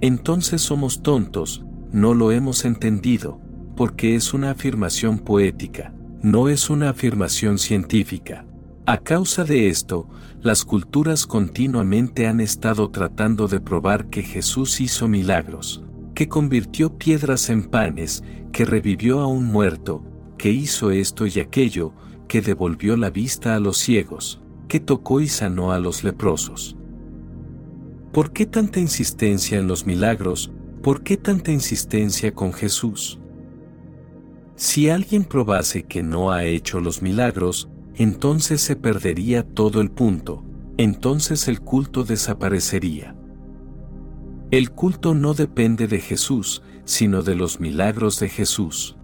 Entonces 0.03 0.61
somos 0.61 1.03
tontos, 1.03 1.65
no 1.91 2.13
lo 2.13 2.33
hemos 2.33 2.67
entendido, 2.67 3.41
porque 3.81 4.15
es 4.15 4.35
una 4.35 4.51
afirmación 4.51 5.19
poética, 5.21 5.95
no 6.21 6.51
es 6.51 6.69
una 6.69 6.91
afirmación 6.91 7.57
científica. 7.57 8.45
A 8.85 8.99
causa 8.99 9.43
de 9.43 9.69
esto, 9.69 10.07
las 10.43 10.67
culturas 10.67 11.27
continuamente 11.27 12.27
han 12.27 12.43
estado 12.43 12.91
tratando 12.91 13.49
de 13.49 13.59
probar 13.59 14.11
que 14.11 14.23
Jesús 14.23 14.83
hizo 14.83 15.09
milagros, 15.09 15.83
que 16.15 16.29
convirtió 16.29 16.99
piedras 16.99 17.49
en 17.49 17.71
panes, 17.71 18.23
que 18.53 18.67
revivió 18.67 19.21
a 19.21 19.27
un 19.27 19.47
muerto, 19.47 20.05
que 20.37 20.51
hizo 20.51 20.91
esto 20.91 21.27
y 21.27 21.41
aquello, 21.41 21.95
que 22.29 22.43
devolvió 22.43 22.99
la 22.99 23.09
vista 23.09 23.55
a 23.55 23.61
los 23.61 23.79
ciegos, 23.79 24.43
que 24.69 24.81
tocó 24.81 25.23
y 25.23 25.27
sanó 25.27 25.73
a 25.73 25.79
los 25.79 26.05
leprosos. 26.05 26.77
¿Por 28.13 28.35
qué 28.35 28.45
tanta 28.45 28.79
insistencia 28.79 29.59
en 29.59 29.69
los 29.69 29.87
milagros? 29.87 30.53
¿Por 30.83 31.03
qué 31.03 31.17
tanta 31.17 31.51
insistencia 31.51 32.35
con 32.35 32.53
Jesús? 32.53 33.20
Si 34.61 34.91
alguien 34.91 35.25
probase 35.25 35.85
que 35.85 36.03
no 36.03 36.33
ha 36.33 36.45
hecho 36.45 36.81
los 36.81 37.01
milagros, 37.01 37.71
entonces 37.95 38.61
se 38.61 38.77
perdería 38.77 39.43
todo 39.43 39.81
el 39.81 39.91
punto, 39.91 40.45
entonces 40.77 41.49
el 41.49 41.63
culto 41.63 42.05
desaparecería. 42.05 43.17
El 44.51 44.71
culto 44.71 45.15
no 45.15 45.33
depende 45.33 45.87
de 45.87 45.99
Jesús, 45.99 46.63
sino 46.85 47.23
de 47.23 47.37
los 47.37 47.59
milagros 47.59 48.21
de 48.21 48.29
Jesús. 48.29 48.99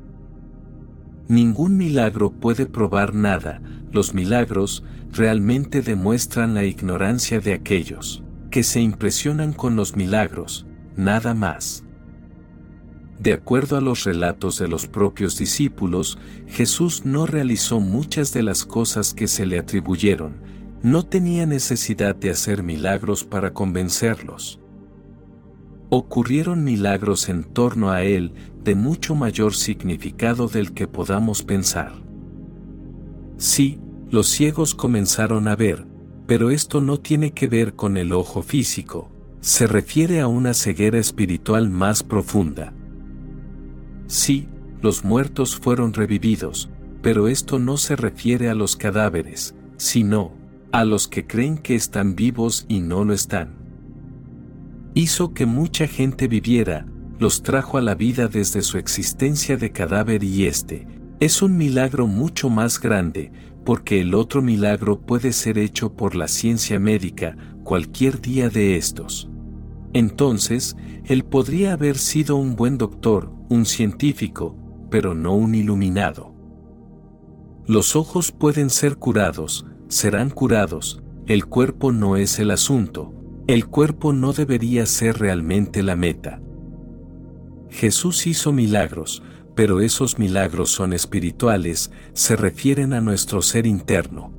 Ningún 1.27 1.79
milagro 1.79 2.33
puede 2.33 2.67
probar 2.67 3.15
nada, 3.15 3.63
los 3.91 4.13
milagros 4.13 4.85
realmente 5.11 5.81
demuestran 5.81 6.53
la 6.53 6.65
ignorancia 6.65 7.41
de 7.41 7.55
aquellos 7.55 8.23
que 8.51 8.63
se 8.63 8.83
impresionan 8.83 9.55
con 9.55 9.75
los 9.75 9.97
milagros, 9.97 10.67
nada 10.97 11.33
más. 11.33 11.86
De 13.19 13.33
acuerdo 13.33 13.77
a 13.77 13.81
los 13.81 14.05
relatos 14.05 14.59
de 14.59 14.69
los 14.69 14.87
propios 14.87 15.39
discípulos, 15.39 16.19
Jesús 16.47 17.05
no 17.05 17.27
realizó 17.27 17.81
muchas 17.81 18.33
de 18.33 18.43
las 18.43 18.65
cosas 18.65 19.15
que 19.15 19.27
se 19.27 19.47
le 19.47 19.59
atribuyeron, 19.59 20.35
no 20.83 21.05
tenía 21.05 21.47
necesidad 21.47 22.15
de 22.15 22.31
hacer 22.31 22.63
milagros 22.63 23.25
para 23.25 23.53
convencerlos. 23.53 24.61
Ocurrieron 25.89 26.63
milagros 26.63 27.29
en 27.29 27.45
torno 27.45 27.91
a 27.91 28.03
él 28.03 28.35
de 28.63 28.75
mucho 28.75 29.15
mayor 29.15 29.55
significado 29.55 30.49
del 30.49 30.75
que 30.75 30.87
podamos 30.87 31.43
pensar. 31.43 31.93
Sí, 33.39 33.81
los 34.11 34.29
ciegos 34.29 34.75
comenzaron 34.75 35.49
a 35.49 35.57
ver, 35.57 35.87
pero 36.27 36.51
esto 36.51 36.81
no 36.81 36.99
tiene 36.99 37.33
que 37.33 37.49
ver 37.49 37.75
con 37.75 37.97
el 37.97 38.13
ojo 38.13 38.43
físico, 38.43 39.11
se 39.41 39.67
refiere 39.67 40.21
a 40.21 40.27
una 40.27 40.55
ceguera 40.55 40.99
espiritual 40.99 41.71
más 41.71 42.03
profunda. 42.03 42.73
Sí, 44.07 44.49
los 44.83 45.05
muertos 45.05 45.57
fueron 45.57 45.93
revividos, 45.93 46.71
pero 47.03 47.29
esto 47.29 47.59
no 47.59 47.77
se 47.77 47.97
refiere 47.97 48.49
a 48.49 48.55
los 48.55 48.77
cadáveres, 48.77 49.55
sino 49.77 50.33
a 50.73 50.85
los 50.85 51.09
que 51.09 51.27
creen 51.27 51.59
que 51.59 51.75
están 51.75 52.15
vivos 52.15 52.67
y 52.69 52.81
no 52.81 53.05
lo 53.05 53.13
están. 53.13 53.55
Hizo 54.95 55.35
que 55.35 55.47
mucha 55.47 55.87
gente 55.87 56.29
viviera, 56.29 56.87
los 57.19 57.43
trajo 57.43 57.79
a 57.79 57.83
la 57.83 57.95
vida 57.95 58.29
desde 58.29 58.63
su 58.63 58.79
existencia 58.79 59.57
de 59.57 59.73
cadáver 59.73 60.23
y 60.23 60.47
este, 60.47 60.87
es 61.21 61.43
un 61.43 61.57
milagro 61.57 62.07
mucho 62.07 62.51
más 62.51 62.79
grande, 62.81 63.33
porque 63.65 64.01
el 64.01 64.15
otro 64.15 64.43
milagro 64.43 65.01
puede 65.01 65.33
ser 65.33 65.59
hecho 65.59 65.95
por 65.95 66.15
la 66.15 66.29
ciencia 66.29 66.79
médica 66.79 67.37
cualquier 67.65 68.21
día 68.21 68.49
de 68.49 68.77
estos. 68.77 69.29
Entonces, 69.93 70.77
él 71.05 71.25
podría 71.25 71.73
haber 71.73 71.99
sido 71.99 72.37
un 72.37 72.55
buen 72.55 72.79
doctor, 72.79 73.33
un 73.49 73.67
científico, 73.67 74.57
pero 74.91 75.15
no 75.15 75.35
un 75.35 75.55
iluminado. 75.55 76.35
Los 77.67 77.97
ojos 77.97 78.33
pueden 78.33 78.71
ser 78.71 78.97
curados, 78.97 79.67
serán 79.89 80.31
curados, 80.31 81.03
el 81.27 81.47
cuerpo 81.47 81.93
no 81.93 82.17
es 82.17 82.39
el 82.39 82.51
asunto, 82.53 83.13
el 83.49 83.67
cuerpo 83.67 84.13
no 84.13 84.33
debería 84.33 84.87
ser 84.87 85.19
realmente 85.19 85.83
la 85.83 85.97
meta. 85.97 86.41
Jesús 87.69 88.27
hizo 88.27 88.53
milagros, 88.53 89.23
pero 89.57 89.81
esos 89.81 90.19
milagros 90.19 90.71
son 90.71 90.93
espirituales, 90.93 91.91
se 92.13 92.37
refieren 92.37 92.93
a 92.93 93.01
nuestro 93.01 93.43
ser 93.43 93.67
interno. 93.67 94.33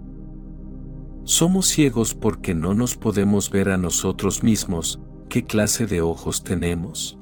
Somos 1.24 1.68
ciegos 1.68 2.16
porque 2.16 2.56
no 2.56 2.74
nos 2.74 2.96
podemos 2.96 3.50
ver 3.50 3.70
a 3.70 3.78
nosotros 3.78 4.44
mismos, 4.44 5.02
¿qué 5.28 5.44
clase 5.44 5.86
de 5.86 6.02
ojos 6.02 6.44
tenemos? 6.44 7.18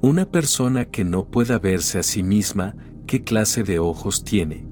Una 0.00 0.26
persona 0.26 0.84
que 0.84 1.04
no 1.04 1.24
pueda 1.24 1.58
verse 1.58 1.98
a 1.98 2.04
sí 2.04 2.22
misma, 2.22 2.76
¿qué 3.06 3.24
clase 3.24 3.64
de 3.64 3.80
ojos 3.80 4.22
tiene? 4.22 4.64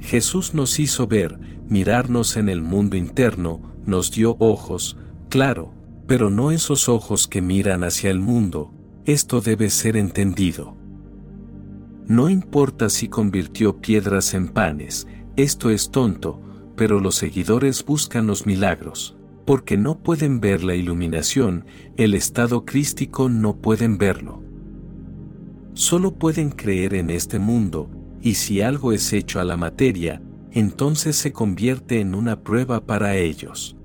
Jesús 0.00 0.54
nos 0.54 0.80
hizo 0.80 1.06
ver, 1.06 1.38
mirarnos 1.68 2.36
en 2.36 2.48
el 2.48 2.62
mundo 2.62 2.96
interno, 2.96 3.62
nos 3.86 4.10
dio 4.10 4.36
ojos, 4.40 4.96
claro, 5.28 5.72
pero 6.08 6.30
no 6.30 6.50
esos 6.50 6.88
ojos 6.88 7.28
que 7.28 7.40
miran 7.42 7.84
hacia 7.84 8.10
el 8.10 8.18
mundo, 8.18 8.74
esto 9.04 9.40
debe 9.40 9.70
ser 9.70 9.96
entendido. 9.96 10.76
No 12.08 12.28
importa 12.28 12.90
si 12.90 13.06
convirtió 13.06 13.80
piedras 13.80 14.34
en 14.34 14.48
panes, 14.48 15.06
esto 15.36 15.70
es 15.70 15.92
tonto, 15.92 16.40
pero 16.74 16.98
los 16.98 17.14
seguidores 17.14 17.84
buscan 17.84 18.26
los 18.26 18.46
milagros 18.46 19.16
porque 19.44 19.76
no 19.76 19.98
pueden 19.98 20.40
ver 20.40 20.62
la 20.62 20.74
iluminación, 20.74 21.64
el 21.96 22.14
estado 22.14 22.64
crístico 22.64 23.28
no 23.28 23.56
pueden 23.56 23.98
verlo. 23.98 24.42
Solo 25.74 26.14
pueden 26.14 26.50
creer 26.50 26.94
en 26.94 27.10
este 27.10 27.38
mundo, 27.38 27.90
y 28.20 28.34
si 28.34 28.60
algo 28.60 28.92
es 28.92 29.12
hecho 29.12 29.40
a 29.40 29.44
la 29.44 29.56
materia, 29.56 30.22
entonces 30.52 31.16
se 31.16 31.32
convierte 31.32 32.00
en 32.00 32.14
una 32.14 32.40
prueba 32.40 32.84
para 32.86 33.16
ellos. 33.16 33.76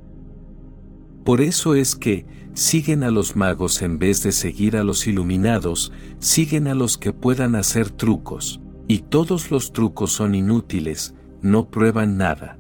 Por 1.24 1.42
eso 1.42 1.76
es 1.76 1.96
que, 1.96 2.26
siguen 2.54 3.04
a 3.04 3.12
los 3.12 3.36
magos 3.36 3.82
en 3.82 4.00
vez 4.00 4.24
de 4.24 4.32
seguir 4.32 4.78
a 4.78 4.84
los 4.84 5.08
iluminados, 5.08 5.92
siguen 6.20 6.68
a 6.68 6.74
los 6.74 6.98
que 6.98 7.14
puedan 7.14 7.56
hacer 7.56 7.90
trucos, 7.90 8.62
y 8.88 9.00
todos 9.00 9.52
los 9.52 9.74
trucos 9.74 10.12
son 10.12 10.36
inútiles, 10.36 11.14
no 11.42 11.70
prueban 11.70 12.18
nada 12.18 12.57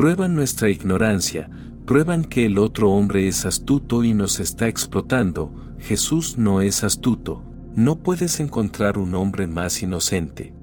prueban 0.00 0.34
nuestra 0.34 0.70
ignorancia, 0.70 1.50
prueban 1.84 2.24
que 2.24 2.46
el 2.46 2.56
otro 2.56 2.90
hombre 2.90 3.28
es 3.28 3.44
astuto 3.44 4.02
y 4.02 4.14
nos 4.14 4.40
está 4.40 4.66
explotando, 4.66 5.52
Jesús 5.78 6.38
no 6.38 6.62
es 6.62 6.84
astuto, 6.84 7.44
no 7.76 7.96
puedes 7.96 8.40
encontrar 8.40 8.96
un 8.96 9.14
hombre 9.14 9.46
más 9.46 9.82
inocente. 9.82 10.54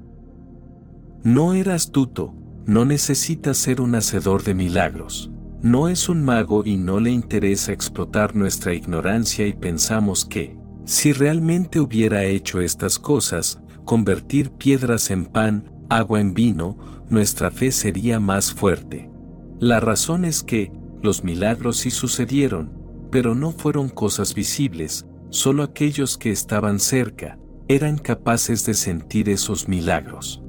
No 1.21 1.53
era 1.53 1.75
astuto, 1.75 2.33
no 2.65 2.83
necesita 2.83 3.53
ser 3.53 3.79
un 3.79 3.93
hacedor 3.93 4.41
de 4.41 4.55
milagros. 4.55 5.29
No 5.61 5.87
es 5.87 6.09
un 6.09 6.25
mago 6.25 6.65
y 6.65 6.77
no 6.77 6.99
le 6.99 7.11
interesa 7.11 7.73
explotar 7.73 8.35
nuestra 8.35 8.73
ignorancia 8.73 9.45
y 9.45 9.53
pensamos 9.53 10.25
que, 10.25 10.57
si 10.85 11.13
realmente 11.13 11.79
hubiera 11.79 12.23
hecho 12.23 12.59
estas 12.59 12.97
cosas, 12.97 13.61
convertir 13.85 14.49
piedras 14.49 15.11
en 15.11 15.27
pan, 15.27 15.71
agua 15.89 16.21
en 16.21 16.33
vino, 16.33 16.75
nuestra 17.11 17.51
fe 17.51 17.71
sería 17.71 18.19
más 18.19 18.51
fuerte. 18.51 19.11
La 19.59 19.79
razón 19.79 20.25
es 20.25 20.43
que, 20.43 20.71
los 21.01 21.23
milagros 21.23 21.77
sí 21.77 21.91
sucedieron, 21.91 22.71
pero 23.11 23.35
no 23.35 23.51
fueron 23.51 23.89
cosas 23.89 24.33
visibles, 24.33 25.05
solo 25.29 25.63
aquellos 25.63 26.17
que 26.17 26.31
estaban 26.31 26.79
cerca, 26.79 27.39
eran 27.67 27.97
capaces 27.97 28.65
de 28.65 28.73
sentir 28.73 29.29
esos 29.29 29.67
milagros. 29.67 30.43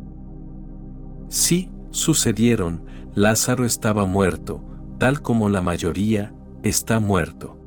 Sí, 1.29 1.71
sucedieron, 1.91 2.85
Lázaro 3.15 3.65
estaba 3.65 4.07
muerto, 4.07 4.63
tal 4.99 5.23
como 5.23 5.49
la 5.49 5.63
mayoría, 5.63 6.35
está 6.63 7.01
muerto. 7.01 7.59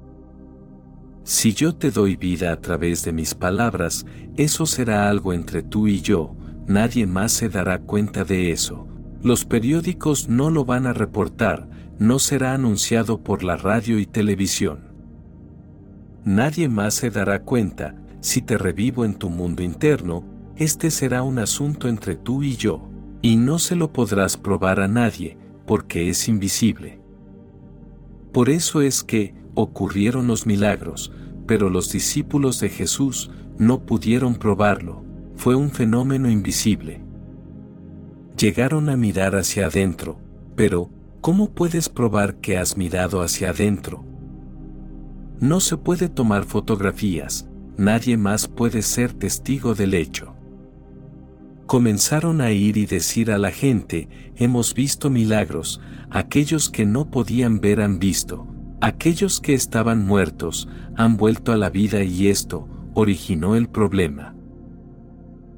Si 1.23 1.53
yo 1.53 1.75
te 1.75 1.91
doy 1.91 2.15
vida 2.15 2.51
a 2.51 2.61
través 2.61 3.03
de 3.03 3.13
mis 3.13 3.35
palabras, 3.35 4.05
eso 4.37 4.65
será 4.65 5.09
algo 5.09 5.33
entre 5.33 5.61
tú 5.63 5.87
y 5.87 6.01
yo, 6.01 6.35
nadie 6.67 7.05
más 7.05 7.31
se 7.31 7.49
dará 7.49 7.79
cuenta 7.79 8.23
de 8.23 8.51
eso. 8.51 8.87
Los 9.23 9.45
periódicos 9.45 10.29
no 10.29 10.49
lo 10.49 10.65
van 10.65 10.87
a 10.87 10.93
reportar, 10.93 11.69
no 11.99 12.17
será 12.17 12.53
anunciado 12.53 13.21
por 13.21 13.43
la 13.43 13.55
radio 13.55 13.99
y 13.99 14.07
televisión. 14.07 14.91
Nadie 16.25 16.69
más 16.69 16.95
se 16.95 17.11
dará 17.11 17.43
cuenta, 17.43 17.95
si 18.21 18.41
te 18.41 18.57
revivo 18.57 19.05
en 19.05 19.15
tu 19.15 19.29
mundo 19.29 19.61
interno, 19.61 20.23
este 20.55 20.89
será 20.89 21.21
un 21.21 21.37
asunto 21.37 21.87
entre 21.87 22.15
tú 22.15 22.41
y 22.41 22.55
yo, 22.55 22.89
y 23.21 23.35
no 23.35 23.59
se 23.59 23.75
lo 23.75 23.93
podrás 23.93 24.37
probar 24.37 24.79
a 24.79 24.87
nadie, 24.87 25.37
porque 25.67 26.09
es 26.09 26.27
invisible. 26.27 26.99
Por 28.31 28.49
eso 28.49 28.81
es 28.81 29.03
que 29.03 29.35
ocurrieron 29.53 30.25
los 30.25 30.47
milagros, 30.47 31.11
pero 31.45 31.69
los 31.69 31.91
discípulos 31.91 32.59
de 32.59 32.69
Jesús 32.69 33.29
no 33.59 33.85
pudieron 33.85 34.35
probarlo, 34.35 35.03
fue 35.35 35.53
un 35.53 35.69
fenómeno 35.69 36.29
invisible. 36.29 37.00
Llegaron 38.41 38.89
a 38.89 38.97
mirar 38.97 39.35
hacia 39.35 39.67
adentro, 39.67 40.19
pero, 40.55 40.89
¿cómo 41.21 41.51
puedes 41.51 41.89
probar 41.89 42.37
que 42.37 42.57
has 42.57 42.75
mirado 42.75 43.21
hacia 43.21 43.51
adentro? 43.51 44.03
No 45.39 45.59
se 45.59 45.77
puede 45.77 46.09
tomar 46.09 46.45
fotografías, 46.45 47.47
nadie 47.77 48.17
más 48.17 48.47
puede 48.47 48.81
ser 48.81 49.13
testigo 49.13 49.75
del 49.75 49.93
hecho. 49.93 50.33
Comenzaron 51.67 52.41
a 52.41 52.49
ir 52.49 52.77
y 52.77 52.87
decir 52.87 53.29
a 53.29 53.37
la 53.37 53.51
gente, 53.51 54.09
hemos 54.35 54.73
visto 54.73 55.11
milagros, 55.11 55.79
aquellos 56.09 56.71
que 56.71 56.87
no 56.87 57.11
podían 57.11 57.61
ver 57.61 57.79
han 57.79 57.99
visto, 57.99 58.47
aquellos 58.81 59.39
que 59.39 59.53
estaban 59.53 60.03
muertos 60.03 60.67
han 60.95 61.15
vuelto 61.15 61.51
a 61.51 61.57
la 61.57 61.69
vida 61.69 62.01
y 62.01 62.29
esto 62.29 62.67
originó 62.95 63.55
el 63.55 63.69
problema. 63.69 64.33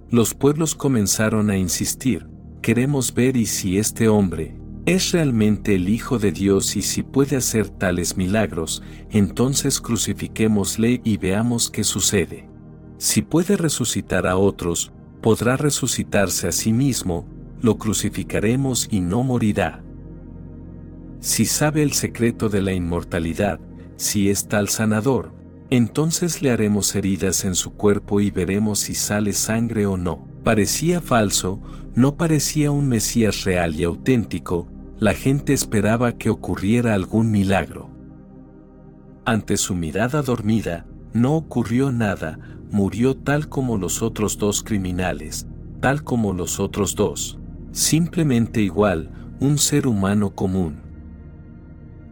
Los 0.10 0.34
pueblos 0.34 0.76
comenzaron 0.76 1.49
a 1.49 1.55
insistir, 1.55 2.32
queremos 2.64 3.14
ver 3.14 3.35
y 3.35 3.45
si 3.45 3.77
este 3.77 4.07
hombre 4.07 4.56
es 4.85 5.11
realmente 5.11 5.76
el 5.76 5.90
Hijo 5.90 6.18
de 6.18 6.31
Dios 6.31 6.77
y 6.77 6.81
si 6.81 7.03
puede 7.03 7.35
hacer 7.35 7.68
tales 7.68 8.15
milagros, 8.15 8.81
entonces 9.11 9.81
crucifiquémosle 9.81 11.02
y 11.03 11.18
veamos 11.18 11.69
qué 11.69 11.84
sucede. 11.84 12.49
Si 12.98 13.22
puede 13.22 13.57
resucitar 13.57 14.26
a 14.27 14.38
otros, 14.38 14.94
podrá 15.22 15.57
resucitarse 15.57 16.48
a 16.48 16.53
sí 16.53 16.72
mismo, 16.72 17.27
lo 17.61 17.77
crucificaremos 17.77 18.88
y 18.90 19.02
no 19.02 19.23
morirá. 19.23 19.84
Si 21.19 21.45
sabe 21.45 21.84
el 21.84 21.91
secreto 21.91 22.48
de 22.48 22.61
la 22.61 22.72
inmortalidad, 22.72 23.60
si 23.98 24.30
es 24.30 24.48
tal 24.48 24.69
sanador, 24.69 25.34
entonces 25.69 26.41
le 26.41 26.52
haremos 26.52 26.95
heridas 26.95 27.44
en 27.44 27.56
su 27.56 27.73
cuerpo 27.73 28.22
y 28.22 28.31
veremos 28.31 28.80
si 28.80 28.95
sale 28.95 29.34
sangre 29.34 29.85
o 29.85 29.98
no. 29.98 30.32
Parecía 30.43 30.99
falso, 30.99 31.61
no 31.95 32.17
parecía 32.17 32.69
un 32.69 32.89
Mesías 32.89 33.45
real 33.45 33.75
y 33.75 33.85
auténtico, 33.85 34.67
la 34.99 35.13
gente 35.13 35.53
esperaba 35.53 36.17
que 36.17 36.29
ocurriera 36.29 36.93
algún 36.93 37.31
milagro. 37.31 37.89
Ante 39.23 39.55
su 39.55 39.73
mirada 39.73 40.21
dormida, 40.21 40.85
no 41.13 41.35
ocurrió 41.35 41.93
nada, 41.93 42.39
murió 42.71 43.15
tal 43.15 43.47
como 43.47 43.77
los 43.77 44.01
otros 44.01 44.37
dos 44.37 44.63
criminales, 44.63 45.47
tal 45.79 46.03
como 46.03 46.33
los 46.33 46.59
otros 46.59 46.95
dos, 46.95 47.39
simplemente 47.71 48.61
igual, 48.61 49.11
un 49.39 49.57
ser 49.57 49.87
humano 49.87 50.35
común. 50.35 50.81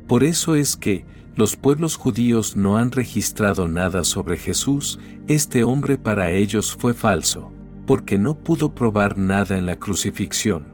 Por 0.08 0.24
eso 0.24 0.56
es 0.56 0.78
que, 0.78 1.06
los 1.36 1.58
pueblos 1.58 1.98
judíos 1.98 2.56
no 2.56 2.78
han 2.78 2.92
registrado 2.92 3.68
nada 3.68 4.06
sobre 4.06 4.38
Jesús, 4.38 5.00
este 5.28 5.66
hombre 5.66 5.98
para 5.98 6.32
ellos 6.32 6.74
fue 6.74 6.94
falso 6.94 7.52
porque 7.92 8.18
no 8.18 8.36
pudo 8.36 8.74
probar 8.74 9.18
nada 9.18 9.58
en 9.58 9.66
la 9.66 9.76
crucifixión. 9.76 10.66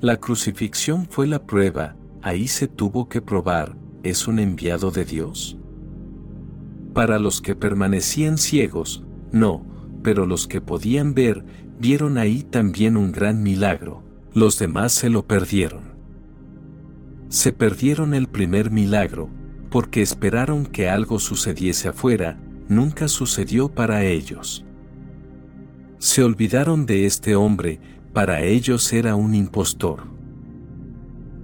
La 0.00 0.16
crucifixión 0.16 1.06
fue 1.10 1.26
la 1.26 1.44
prueba, 1.44 1.94
ahí 2.22 2.48
se 2.48 2.68
tuvo 2.68 3.10
que 3.10 3.20
probar, 3.20 3.76
¿es 4.02 4.26
un 4.26 4.38
enviado 4.38 4.90
de 4.90 5.04
Dios? 5.04 5.58
Para 6.94 7.18
los 7.18 7.42
que 7.42 7.54
permanecían 7.54 8.38
ciegos, 8.38 9.04
no, 9.30 9.66
pero 10.02 10.24
los 10.24 10.46
que 10.46 10.62
podían 10.62 11.12
ver, 11.12 11.44
vieron 11.78 12.16
ahí 12.16 12.44
también 12.44 12.96
un 12.96 13.12
gran 13.12 13.42
milagro, 13.42 14.02
los 14.32 14.58
demás 14.58 14.90
se 14.92 15.10
lo 15.10 15.26
perdieron. 15.26 15.82
Se 17.28 17.52
perdieron 17.52 18.14
el 18.14 18.26
primer 18.26 18.70
milagro, 18.70 19.28
porque 19.68 20.00
esperaron 20.00 20.64
que 20.64 20.88
algo 20.88 21.18
sucediese 21.18 21.88
afuera, 21.88 22.40
nunca 22.70 23.06
sucedió 23.06 23.68
para 23.68 24.02
ellos. 24.02 24.64
Se 26.04 26.22
olvidaron 26.22 26.84
de 26.84 27.06
este 27.06 27.34
hombre, 27.34 27.80
para 28.12 28.42
ellos 28.42 28.92
era 28.92 29.16
un 29.16 29.34
impostor. 29.34 30.02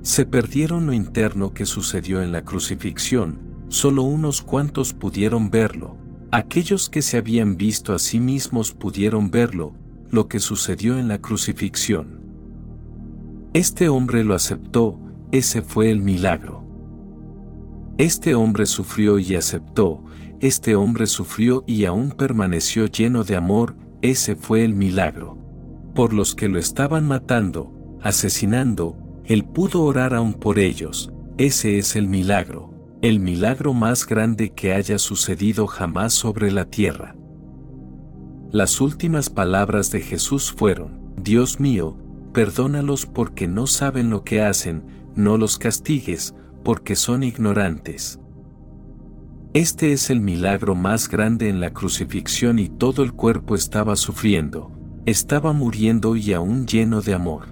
Se 0.03 0.27
perdieron 0.27 0.85
lo 0.85 0.93
interno 0.93 1.55
que 1.55 1.65
sucedió 1.65 2.20
en 2.20 2.31
la 2.31 2.45
crucifixión, 2.45 3.39
solo 3.69 4.03
unos 4.03 4.43
cuantos 4.43 4.93
pudieron 4.93 5.49
verlo, 5.51 5.97
aquellos 6.31 6.91
que 6.91 7.01
se 7.01 7.16
habían 7.16 7.57
visto 7.57 7.95
a 7.95 7.99
sí 7.99 8.20
mismos 8.20 8.73
pudieron 8.73 9.31
verlo, 9.31 9.73
lo 10.11 10.28
que 10.28 10.41
sucedió 10.41 10.99
en 10.99 11.09
la 11.09 11.23
crucifixión. 11.23 12.20
Este 13.55 13.89
hombre 13.89 14.24
lo 14.24 14.35
aceptó, 14.35 15.01
ese 15.32 15.62
fue 15.62 15.91
el 15.91 16.03
milagro. 16.03 16.66
Este 17.97 18.35
hombre 18.35 18.66
sufrió 18.66 19.19
y 19.19 19.37
aceptó, 19.37 20.05
este 20.41 20.77
hombre 20.77 21.07
sufrió 21.07 21.65
y 21.66 21.87
aún 21.87 22.11
permaneció 22.11 22.85
lleno 22.85 23.24
de 23.24 23.37
amor, 23.37 23.74
ese 24.03 24.37
fue 24.37 24.65
el 24.65 24.75
milagro. 24.75 25.39
Por 25.95 26.13
los 26.13 26.35
que 26.35 26.49
lo 26.49 26.59
estaban 26.59 27.07
matando, 27.07 27.73
asesinando, 28.03 28.97
él 29.25 29.45
pudo 29.45 29.83
orar 29.83 30.15
aún 30.15 30.35
por 30.35 30.59
ellos, 30.59 31.13
ese 31.39 31.79
es 31.79 31.97
el 31.97 32.09
milagro, 32.09 32.75
el 33.03 33.21
milagro 33.21 33.75
más 33.75 34.07
grande 34.07 34.51
que 34.51 34.73
haya 34.73 34.99
sucedido 34.99 35.67
jamás 35.67 36.13
sobre 36.13 36.51
la 36.51 36.65
tierra. 36.65 37.17
Las 38.51 38.81
últimas 38.81 39.31
palabras 39.31 39.91
de 39.91 40.01
Jesús 40.01 40.53
fueron, 40.53 41.15
Dios 41.17 41.61
mío, 41.61 41.97
perdónalos 42.33 43.07
porque 43.07 43.47
no 43.47 43.67
saben 43.67 44.11
lo 44.11 44.25
que 44.25 44.43
hacen, 44.43 44.83
no 45.15 45.37
los 45.37 45.59
castigues, 45.59 46.35
porque 46.65 46.97
son 46.97 47.23
ignorantes. 47.23 48.19
Este 49.53 49.93
es 49.93 50.11
el 50.11 50.21
milagro 50.21 50.77
más 50.77 51.09
grande 51.09 51.49
en 51.49 51.59
la 51.59 51.73
crucifixión 51.73 52.61
y 52.61 52.69
todo 52.69 53.03
el 53.03 53.13
cuerpo 53.13 53.57
estaba 53.57 53.97
sufriendo, 53.97 54.71
estaba 55.07 55.53
muriendo 55.53 56.15
y 56.15 56.33
aún 56.33 56.69
lleno 56.69 57.01
de 57.01 57.15
amor. 57.15 57.49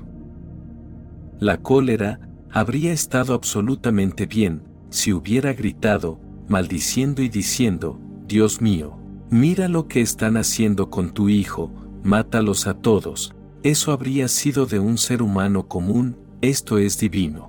La 1.41 1.57
cólera 1.57 2.21
habría 2.53 2.93
estado 2.93 3.35
absolutamente 3.35 4.27
bien 4.27 4.63
si 4.91 5.13
hubiera 5.13 5.53
gritado, 5.55 6.21
maldiciendo 6.47 7.21
y 7.21 7.29
diciendo, 7.29 7.99
Dios 8.29 8.61
mío, 8.61 8.97
mira 9.29 9.67
lo 9.67 9.89
que 9.89 10.01
están 10.01 10.37
haciendo 10.37 10.91
con 10.91 11.13
tu 11.13 11.29
hijo, 11.29 11.73
mátalos 12.05 12.69
a 12.69 12.75
todos, 12.75 13.35
eso 13.65 13.91
habría 13.91 14.29
sido 14.29 14.67
de 14.67 14.79
un 14.79 14.99
ser 14.99 15.21
humano 15.21 15.67
común, 15.67 16.17
esto 16.43 16.79
es 16.79 16.97
divino. 17.01 17.48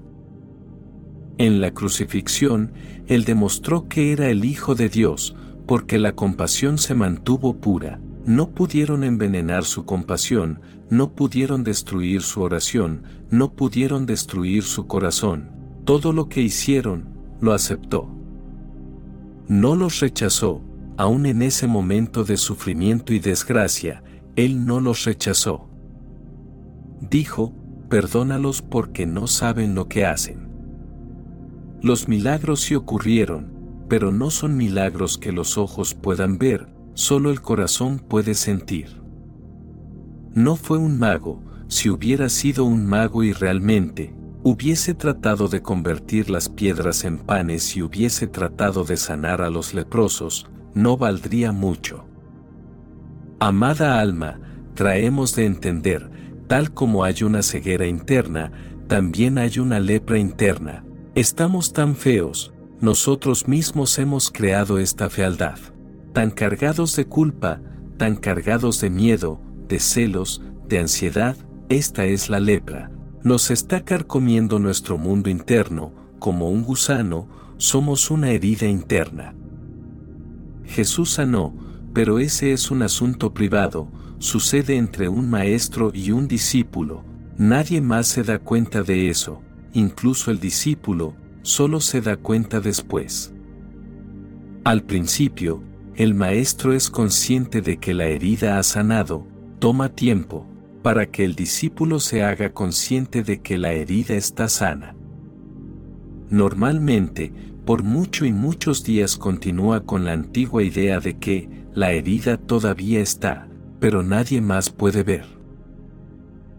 En 1.40 1.61
la 1.61 1.72
crucifixión, 1.72 2.74
Él 3.07 3.24
demostró 3.24 3.88
que 3.88 4.11
era 4.11 4.30
el 4.30 4.44
Hijo 4.44 4.76
de 4.76 4.90
Dios, 4.90 5.38
porque 5.66 5.98
la 5.98 6.11
compasión 6.11 6.78
se 6.78 6.95
mantuvo 6.95 7.61
pura. 7.61 8.02
No 8.26 8.49
pudieron 8.49 9.06
envenenar 9.06 9.64
su 9.64 9.86
compasión, 9.86 10.60
no 10.90 11.14
pudieron 11.14 11.64
destruir 11.64 12.24
su 12.24 12.41
oración, 12.41 13.03
no 13.30 13.53
pudieron 13.53 14.06
destruir 14.06 14.64
su 14.64 14.86
corazón. 14.86 15.49
Todo 15.86 16.11
lo 16.11 16.28
que 16.28 16.41
hicieron, 16.41 17.06
lo 17.40 17.53
aceptó. 17.53 18.10
No 19.48 19.78
los 19.78 20.02
rechazó, 20.02 20.61
aun 20.98 21.26
en 21.26 21.41
ese 21.41 21.68
momento 21.68 22.26
de 22.26 22.36
sufrimiento 22.36 23.14
y 23.14 23.20
desgracia, 23.20 24.03
Él 24.36 24.66
no 24.66 24.82
los 24.82 25.06
rechazó. 25.06 25.70
Dijo, 26.99 27.53
perdónalos 27.88 28.61
porque 28.61 29.06
no 29.06 29.26
saben 29.28 29.74
lo 29.74 29.88
que 29.88 30.06
hacen. 30.06 30.49
Los 31.81 32.07
milagros 32.07 32.61
sí 32.61 32.76
ocurrieron, 32.76 33.53
pero 33.88 34.11
no 34.11 34.31
son 34.31 34.57
milagros 34.57 35.18
que 35.18 35.31
los 35.31 35.57
ojos 35.57 35.93
puedan 35.93 36.38
ver, 36.38 36.68
solo 36.93 37.31
el 37.31 37.41
corazón 37.41 37.99
puede 37.99 38.34
sentir. 38.34 39.01
No 40.34 40.57
fue 40.57 40.77
un 40.77 40.99
mago, 40.99 41.41
si 41.68 41.89
hubiera 41.89 42.27
sido 42.30 42.65
un 42.65 42.85
mago 42.85 43.23
y 43.23 43.31
realmente, 43.31 44.14
hubiese 44.43 44.93
tratado 44.93 45.47
de 45.47 45.61
convertir 45.61 46.30
las 46.30 46.49
piedras 46.49 47.06
en 47.06 47.18
panes 47.18 47.77
y 47.77 47.81
hubiese 47.81 48.27
tratado 48.27 48.84
de 48.84 48.97
sanar 48.97 49.41
a 49.41 49.49
los 49.49 49.73
leprosos, 49.73 50.47
no 50.73 50.97
valdría 50.97 51.51
mucho. 51.51 52.06
Amada 53.39 54.01
alma, 54.01 54.39
traemos 54.73 55.34
de 55.35 55.45
entender, 55.45 56.10
tal 56.47 56.73
como 56.73 57.06
hay 57.06 57.23
una 57.23 57.41
ceguera 57.41 57.88
interna, 57.88 58.51
también 58.88 59.38
hay 59.38 59.60
una 59.60 59.80
lepra 59.80 60.18
interna, 60.18 60.84
Estamos 61.15 61.73
tan 61.73 61.95
feos, 61.95 62.53
nosotros 62.81 63.48
mismos 63.48 63.98
hemos 63.98 64.30
creado 64.30 64.77
esta 64.77 65.10
fealdad. 65.10 65.57
Tan 66.14 66.30
cargados 66.30 66.95
de 66.95 67.06
culpa, 67.06 67.61
tan 67.98 68.15
cargados 68.15 68.80
de 68.80 68.91
miedo, 68.91 69.41
de 69.68 69.80
celos, 69.80 70.44
de 70.68 70.77
ansiedad, 70.77 71.36
esta 71.68 72.06
es 72.06 72.30
la 72.30 72.40
lepra. 72.40 72.91
Nos 73.23 73.49
está 73.49 73.84
carcomiendo 73.84 74.60
nuestro 74.60 74.99
mundo 74.99 75.31
interno, 75.31 75.94
como 76.19 76.52
un 76.52 76.64
gusano, 76.64 77.27
somos 77.57 78.11
una 78.11 78.30
herida 78.30 78.68
interna. 78.68 79.34
Jesús 80.64 81.10
sanó, 81.10 81.56
pero 81.91 82.19
ese 82.19 82.53
es 82.53 82.69
un 82.69 82.84
asunto 82.84 83.34
privado, 83.34 83.91
sucede 84.19 84.77
entre 84.77 85.10
un 85.10 85.27
maestro 85.27 85.91
y 85.91 86.11
un 86.11 86.27
discípulo, 86.27 87.03
nadie 87.36 87.81
más 87.81 88.07
se 88.07 88.23
da 88.23 88.38
cuenta 88.38 88.84
de 88.84 89.10
eso, 89.10 89.41
incluso 89.74 90.32
el 90.32 90.40
discípulo, 90.40 91.16
solo 91.41 91.82
se 91.82 92.02
da 92.02 92.18
cuenta 92.18 92.60
después. 92.60 93.34
Al 94.64 94.84
principio, 94.84 95.64
el 95.96 96.14
maestro 96.14 96.74
es 96.74 96.90
consciente 96.90 97.62
de 97.62 97.78
que 97.78 97.94
la 97.94 98.06
herida 98.06 98.60
ha 98.60 98.64
sanado, 98.64 99.26
toma 99.60 99.90
tiempo, 99.90 100.46
para 100.82 101.08
que 101.08 101.26
el 101.26 101.36
discípulo 101.36 102.00
se 102.00 102.24
haga 102.24 102.54
consciente 102.54 103.24
de 103.24 103.41
que 103.41 103.58
la 103.58 103.74
herida 103.74 104.16
está 104.16 104.48
sana. 104.48 104.96
Normalmente, 106.30 107.34
por 107.66 107.84
mucho 107.84 108.26
y 108.26 108.32
muchos 108.32 108.84
días 108.84 109.18
continúa 109.18 109.86
con 109.86 110.06
la 110.06 110.14
antigua 110.14 110.64
idea 110.64 111.00
de 111.00 111.18
que 111.18 111.50
la 111.74 111.91
herida 111.91 112.38
todavía 112.38 113.02
está, 113.02 113.48
pero 113.80 114.04
nadie 114.04 114.41
más 114.41 114.70
puede 114.70 115.04
ver. 115.04 115.26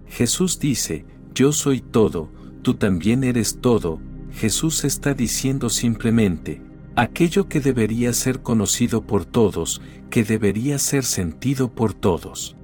Jesús 0.06 0.58
dice, 0.58 1.04
yo 1.34 1.52
soy 1.52 1.80
todo, 1.80 2.30
tú 2.62 2.74
también 2.74 3.24
eres 3.24 3.58
todo, 3.60 4.00
Jesús 4.32 4.84
está 4.84 5.14
diciendo 5.14 5.70
simplemente, 5.70 6.62
aquello 6.96 7.48
que 7.48 7.60
debería 7.60 8.12
ser 8.12 8.42
conocido 8.42 9.02
por 9.02 9.24
todos, 9.24 9.80
que 10.10 10.24
debería 10.24 10.78
ser 10.78 11.04
sentido 11.04 11.72
por 11.72 11.94
todos. 11.94 12.56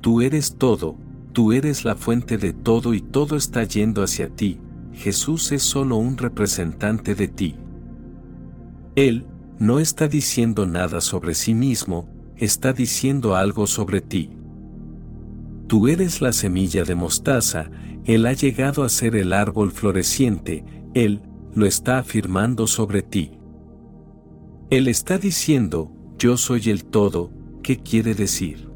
Tú 0.00 0.20
eres 0.20 0.56
todo, 0.56 0.96
tú 1.32 1.52
eres 1.52 1.84
la 1.84 1.94
fuente 1.94 2.38
de 2.38 2.52
todo 2.52 2.94
y 2.94 3.00
todo 3.00 3.36
está 3.36 3.64
yendo 3.64 4.02
hacia 4.02 4.28
ti, 4.28 4.58
Jesús 4.92 5.52
es 5.52 5.62
solo 5.62 5.96
un 5.96 6.16
representante 6.16 7.14
de 7.14 7.28
ti. 7.28 7.56
Él, 8.94 9.26
no 9.58 9.78
está 9.78 10.08
diciendo 10.08 10.66
nada 10.66 11.00
sobre 11.00 11.34
sí 11.34 11.54
mismo, 11.54 12.08
está 12.36 12.72
diciendo 12.72 13.36
algo 13.36 13.66
sobre 13.66 14.00
ti. 14.00 14.30
Tú 15.66 15.88
eres 15.88 16.20
la 16.20 16.32
semilla 16.32 16.84
de 16.84 16.94
mostaza, 16.94 17.70
Él 18.04 18.26
ha 18.26 18.32
llegado 18.32 18.82
a 18.82 18.88
ser 18.88 19.14
el 19.16 19.32
árbol 19.32 19.70
floreciente, 19.70 20.64
Él 20.94 21.22
lo 21.54 21.66
está 21.66 21.98
afirmando 21.98 22.66
sobre 22.66 23.02
ti. 23.02 23.38
Él 24.70 24.88
está 24.88 25.18
diciendo, 25.18 25.92
yo 26.18 26.36
soy 26.36 26.70
el 26.70 26.84
todo, 26.84 27.30
¿qué 27.62 27.78
quiere 27.78 28.14
decir? 28.14 28.68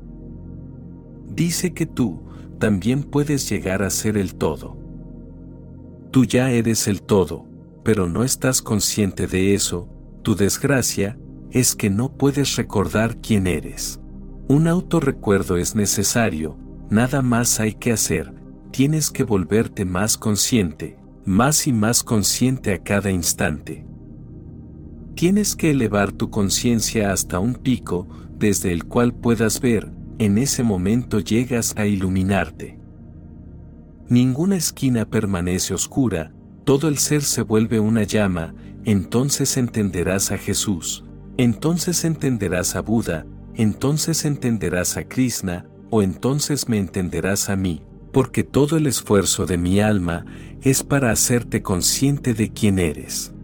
Dice 1.35 1.73
que 1.73 1.87
tú, 1.87 2.23
también 2.59 3.03
puedes 3.03 3.49
llegar 3.49 3.83
a 3.83 3.91
ser 3.91 4.17
el 4.17 4.35
todo. 4.35 4.77
Tú 6.11 6.25
ya 6.25 6.51
eres 6.51 6.87
el 6.87 7.03
todo, 7.03 7.47
pero 7.83 8.09
no 8.09 8.25
estás 8.25 8.63
consciente 8.63 9.27
de 9.27 9.55
eso, 9.55 9.89
tu 10.23 10.35
desgracia 10.35 11.19
es 11.51 11.75
que 11.75 11.91
no 11.91 12.17
puedes 12.17 12.57
recordar 12.57 13.19
quién 13.21 13.47
eres. 13.47 14.01
Un 14.49 14.69
autorrecuerdo 14.69 15.57
es 15.57 15.75
necesario, 15.75 16.57
nada 16.91 17.23
más 17.23 17.61
hay 17.61 17.75
que 17.75 17.93
hacer, 17.93 18.33
tienes 18.77 19.11
que 19.11 19.25
volverte 19.25 19.87
más 19.87 20.19
consciente, 20.19 20.99
más 21.25 21.67
y 21.67 21.73
más 21.73 22.05
consciente 22.05 22.75
a 22.75 22.83
cada 22.83 23.11
instante. 23.11 23.87
Tienes 25.15 25.57
que 25.57 25.71
elevar 25.71 26.13
tu 26.13 26.29
conciencia 26.29 27.11
hasta 27.11 27.39
un 27.39 27.55
pico, 27.55 28.07
desde 28.39 28.75
el 28.75 28.85
cual 28.85 29.15
puedas 29.15 29.63
ver, 29.63 29.91
en 30.19 30.37
ese 30.37 30.63
momento 30.63 31.21
llegas 31.21 31.75
a 31.79 31.87
iluminarte. 31.87 32.79
Ninguna 34.11 34.57
esquina 34.57 35.09
permanece 35.09 35.73
oscura, 35.73 36.35
todo 36.65 36.89
el 36.89 36.99
ser 36.99 37.23
se 37.23 37.41
vuelve 37.41 37.81
una 37.81 38.03
llama, 38.03 38.55
entonces 38.85 39.57
entenderás 39.57 40.33
a 40.33 40.37
Jesús, 40.37 41.03
entonces 41.39 42.05
entenderás 42.05 42.77
a 42.77 42.83
Buda, 42.83 43.25
entonces 43.55 44.27
entenderás 44.27 44.99
a 44.99 45.09
Krishna, 45.09 45.67
o 45.89 46.03
entonces 46.03 46.69
me 46.69 46.77
entenderás 46.77 47.49
a 47.49 47.57
mí, 47.57 47.81
porque 48.17 48.45
todo 48.45 48.79
el 48.79 48.87
esfuerzo 48.87 49.45
de 49.45 49.59
mi 49.59 49.79
alma 49.79 50.25
es 50.63 50.83
para 50.83 51.11
hacerte 51.11 51.61
consciente 51.61 52.33
de 52.33 52.51
quién 52.51 52.79
eres. 52.79 53.35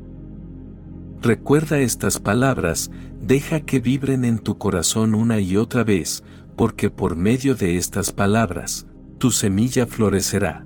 Recuerda 1.21 1.79
estas 1.81 2.19
palabras, 2.19 2.91
deja 3.21 3.61
que 3.61 3.81
vibren 3.81 4.25
en 4.25 4.39
tu 4.39 4.57
corazón 4.57 5.15
una 5.15 5.41
y 5.41 5.59
otra 5.59 5.85
vez, 5.85 6.25
porque 6.57 6.89
por 6.89 7.17
medio 7.17 7.55
de 7.55 7.77
estas 7.77 8.13
palabras, 8.13 8.87
tu 9.19 9.31
semilla 9.31 9.87
florecerá. 9.87 10.65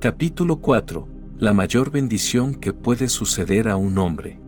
Capítulo 0.00 0.56
4 0.56 1.06
la 1.38 1.52
mayor 1.52 1.92
bendición 1.92 2.56
que 2.56 2.72
puede 2.72 3.08
suceder 3.08 3.68
a 3.68 3.76
un 3.76 3.98
hombre. 3.98 4.40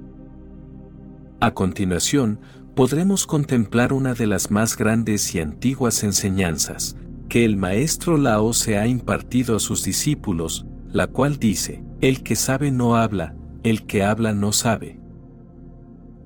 A 1.39 1.55
continuación, 1.55 2.41
podremos 2.75 3.25
contemplar 3.25 3.93
una 3.93 4.15
de 4.15 4.27
las 4.27 4.51
más 4.51 4.77
grandes 4.77 5.33
y 5.37 5.39
antiguas 5.39 6.03
enseñanzas, 6.03 6.97
que 7.29 7.45
el 7.45 7.57
maestro 7.57 8.17
Lao 8.17 8.53
se 8.53 8.79
ha 8.79 8.87
impartido 8.87 9.57
a 9.57 9.61
sus 9.61 9.85
discípulos, 9.85 10.67
la 10.91 11.07
cual 11.07 11.39
dice, 11.39 11.85
el 12.01 12.23
que 12.23 12.37
sabe 12.37 12.71
no 12.71 12.97
habla, 12.97 13.37
el 13.63 13.87
que 13.87 14.03
habla 14.03 14.33
no 14.33 14.53
sabe. 14.53 14.99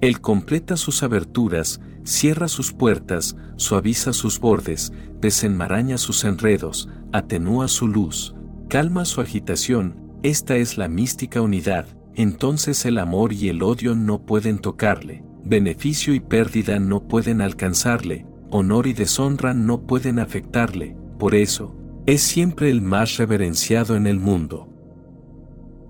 Él 0.01 0.21
completa 0.21 0.77
sus 0.77 1.03
aberturas, 1.03 1.81
cierra 2.05 2.49
sus 2.49 2.73
puertas, 2.73 3.37
suaviza 3.57 4.13
sus 4.13 4.39
bordes, 4.39 4.93
desenmaraña 5.21 5.99
sus 5.99 6.25
enredos, 6.25 6.89
atenúa 7.13 7.69
su 7.69 7.89
luz, 7.89 8.35
calma 8.69 9.05
su 9.05 9.21
agitación, 9.21 9.97
esta 10.23 10.57
es 10.57 10.79
la 10.79 10.89
mística 10.89 11.41
unidad, 11.41 11.87
entonces 12.15 12.85
el 12.85 12.99
amor 12.99 13.33
y 13.33 13.49
el 13.49 13.63
odio 13.63 13.95
no 13.95 14.23
pueden 14.25 14.59
tocarle, 14.59 15.25
beneficio 15.45 16.15
y 16.15 16.21
pérdida 16.21 16.79
no 16.79 17.07
pueden 17.09 17.41
alcanzarle, 17.41 18.27
honor 18.53 18.87
y 18.87 18.93
deshonra 18.93 19.55
no 19.55 19.87
pueden 19.87 20.19
afectarle, 20.19 20.95
por 21.19 21.35
eso, 21.35 21.75
es 22.07 22.21
siempre 22.21 22.71
el 22.71 22.83
más 22.83 23.17
reverenciado 23.17 23.97
en 23.97 24.07
el 24.07 24.21
mundo. 24.21 24.69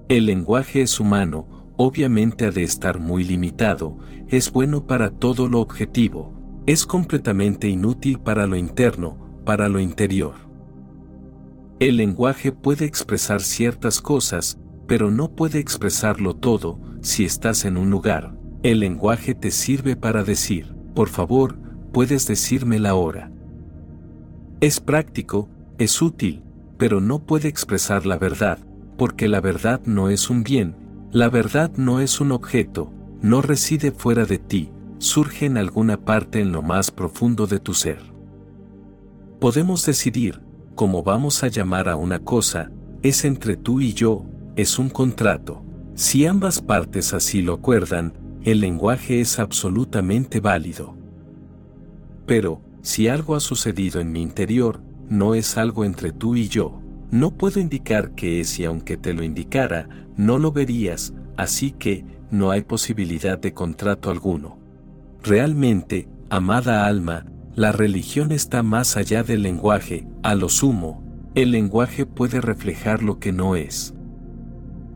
El 0.09 0.27
lenguaje 0.27 0.83
es 0.83 1.01
humano, 1.01 1.75
obviamente 1.77 2.47
ha 2.47 2.51
de 2.53 2.63
estar 2.63 3.01
muy 3.01 3.25
limitado, 3.25 3.99
es 4.29 4.53
bueno 4.53 4.87
para 4.87 5.11
todo 5.11 5.49
lo 5.49 5.61
objetivo, 5.61 6.63
es 6.67 6.87
completamente 6.87 7.69
inútil 7.69 8.21
para 8.21 8.47
lo 8.47 8.57
interno, 8.57 9.19
para 9.45 9.69
lo 9.69 9.81
interior. 9.81 10.35
El 11.81 11.97
lenguaje 11.97 12.53
puede 12.53 12.85
expresar 12.85 13.41
ciertas 13.41 14.01
cosas, 14.01 14.61
pero 14.87 15.11
no 15.11 15.33
puede 15.35 15.59
expresarlo 15.59 16.37
todo, 16.37 16.79
si 17.01 17.25
estás 17.25 17.65
en 17.65 17.77
un 17.77 17.91
lugar. 17.91 18.37
El 18.63 18.79
lenguaje 18.79 19.35
te 19.35 19.51
sirve 19.51 19.97
para 19.97 20.23
decir, 20.23 20.77
por 20.95 21.09
favor, 21.09 21.62
puedes 21.93 22.27
decirme 22.27 22.79
la 22.79 22.95
hora. 22.95 23.31
Es 24.61 24.81
práctico, 24.81 25.49
es 25.79 26.01
útil, 26.01 26.43
pero 26.79 27.01
no 27.01 27.21
puede 27.21 27.49
expresar 27.49 28.07
la 28.07 28.19
verdad, 28.19 28.59
porque 28.97 29.29
la 29.29 29.41
verdad 29.41 29.81
no 29.85 30.09
es 30.09 30.31
un 30.31 30.43
bien, 30.43 30.77
la 31.11 31.29
verdad 31.29 31.71
no 31.77 32.01
es 32.01 32.21
un 32.21 32.33
objeto, 32.33 32.93
no 33.21 33.43
reside 33.43 33.93
fuera 33.93 34.25
de 34.25 34.39
ti, 34.39 34.71
surge 34.99 35.47
en 35.47 35.59
alguna 35.59 36.05
parte 36.05 36.41
en 36.41 36.53
lo 36.53 36.63
más 36.63 36.91
profundo 36.91 37.47
de 37.47 37.61
tu 37.61 37.75
ser. 37.75 38.01
Podemos 39.41 39.85
decidir, 39.85 40.41
como 40.75 41.03
vamos 41.03 41.43
a 41.43 41.49
llamar 41.49 41.89
a 41.89 41.97
una 41.97 42.21
cosa, 42.21 42.71
es 43.03 43.25
entre 43.25 43.57
tú 43.57 43.81
y 43.81 43.93
yo, 43.93 44.25
es 44.57 44.79
un 44.79 44.89
contrato. 44.89 45.65
Si 45.95 46.25
ambas 46.27 46.63
partes 46.63 47.13
así 47.13 47.43
lo 47.43 47.55
acuerdan, 47.55 48.15
el 48.45 48.61
lenguaje 48.61 49.21
es 49.21 49.39
absolutamente 49.39 50.41
válido. 50.41 51.02
Pero, 52.27 52.63
si 52.83 53.09
algo 53.09 53.35
ha 53.35 53.41
sucedido 53.41 54.01
en 54.01 54.13
mi 54.13 54.23
interior, 54.23 54.81
no 55.09 55.35
es 55.35 55.57
algo 55.57 55.85
entre 55.85 56.13
tú 56.13 56.37
y 56.37 56.49
yo. 56.49 56.81
No 57.11 57.33
puedo 57.33 57.61
indicar 57.61 58.13
qué 58.13 58.41
es 58.41 58.59
y 58.59 58.65
aunque 58.65 58.97
te 58.97 59.13
lo 59.13 59.23
indicara, 59.23 59.89
no 60.17 60.39
lo 60.39 60.53
verías, 60.53 61.13
así 61.37 61.73
que, 61.73 62.05
no 62.31 62.51
hay 62.51 62.63
posibilidad 62.63 63.39
de 63.39 63.53
contrato 63.53 64.11
alguno. 64.11 64.59
Realmente, 65.23 66.09
amada 66.31 66.87
alma, 66.87 67.27
la 67.55 67.71
religión 67.71 68.33
está 68.33 68.63
más 68.63 68.97
allá 68.97 69.23
del 69.23 69.43
lenguaje, 69.43 70.07
a 70.23 70.35
lo 70.35 70.49
sumo, 70.49 71.03
el 71.35 71.51
lenguaje 71.51 72.07
puede 72.07 72.41
reflejar 72.41 73.03
lo 73.03 73.19
que 73.19 73.33
no 73.33 73.57
es. 73.57 73.95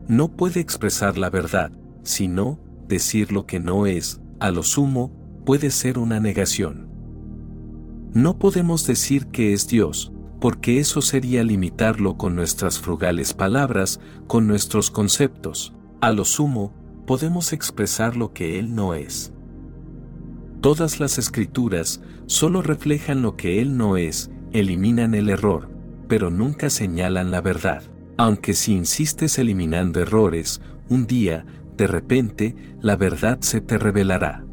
No 0.07 0.29
puede 0.29 0.59
expresar 0.59 1.17
la 1.17 1.29
verdad, 1.29 1.71
sino, 2.01 2.59
decir 2.87 3.31
lo 3.31 3.45
que 3.45 3.59
no 3.59 3.85
es, 3.85 4.19
a 4.39 4.49
lo 4.49 4.63
sumo, 4.63 5.11
puede 5.45 5.69
ser 5.69 5.99
una 5.99 6.19
negación. 6.19 6.86
No 8.13 8.39
podemos 8.39 8.87
decir 8.87 9.27
que 9.27 9.53
es 9.53 9.67
Dios, 9.67 10.11
porque 10.39 10.79
eso 10.79 11.01
sería 11.01 11.43
limitarlo 11.43 12.17
con 12.17 12.35
nuestras 12.35 12.79
frugales 12.79 13.33
palabras, 13.33 13.99
con 14.27 14.47
nuestros 14.47 14.91
conceptos. 14.91 15.73
A 16.01 16.11
lo 16.11 16.25
sumo, 16.25 16.73
podemos 17.05 17.53
expresar 17.53 18.15
lo 18.15 18.33
que 18.33 18.59
Él 18.59 18.75
no 18.75 18.93
es. 18.93 19.33
Todas 20.61 20.99
las 20.99 21.17
escrituras 21.17 22.01
solo 22.25 22.61
reflejan 22.61 23.21
lo 23.21 23.35
que 23.35 23.61
Él 23.61 23.77
no 23.77 23.97
es, 23.97 24.31
eliminan 24.51 25.13
el 25.13 25.29
error, 25.29 25.69
pero 26.07 26.29
nunca 26.29 26.69
señalan 26.69 27.31
la 27.31 27.41
verdad. 27.41 27.83
Aunque 28.17 28.53
si 28.53 28.73
insistes 28.73 29.37
eliminando 29.37 29.99
errores, 29.99 30.61
un 30.89 31.05
día, 31.05 31.45
de 31.77 31.85
repente, 31.85 32.55
la 32.81 32.95
verdad 32.95 33.39
se 33.41 33.61
te 33.61 33.77
revelará. 33.77 34.46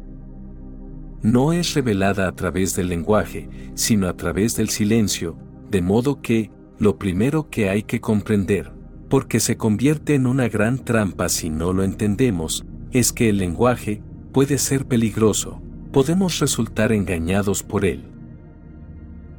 No 1.25 1.53
es 1.53 1.73
revelada 1.73 2.27
a 2.27 2.35
través 2.35 2.75
del 2.75 2.89
lenguaje, 2.89 3.49
sino 3.73 4.07
a 4.07 4.15
través 4.15 4.55
del 4.55 4.69
silencio, 4.69 5.35
de 5.71 5.81
modo 5.81 6.21
que, 6.21 6.51
lo 6.77 6.99
primero 6.99 7.49
que 7.49 7.67
hay 7.67 7.81
que 7.81 7.99
comprender, 7.99 8.71
porque 9.09 9.39
se 9.39 9.57
convierte 9.57 10.13
en 10.13 10.27
una 10.27 10.49
gran 10.49 10.77
trampa 10.77 11.27
si 11.29 11.49
no 11.49 11.73
lo 11.73 11.83
entendemos, 11.83 12.63
es 12.91 13.11
que 13.11 13.29
el 13.29 13.39
lenguaje 13.39 14.03
puede 14.33 14.59
ser 14.59 14.85
peligroso, 14.85 15.63
podemos 15.91 16.37
resultar 16.37 16.91
engañados 16.91 17.63
por 17.63 17.85
él. 17.85 18.03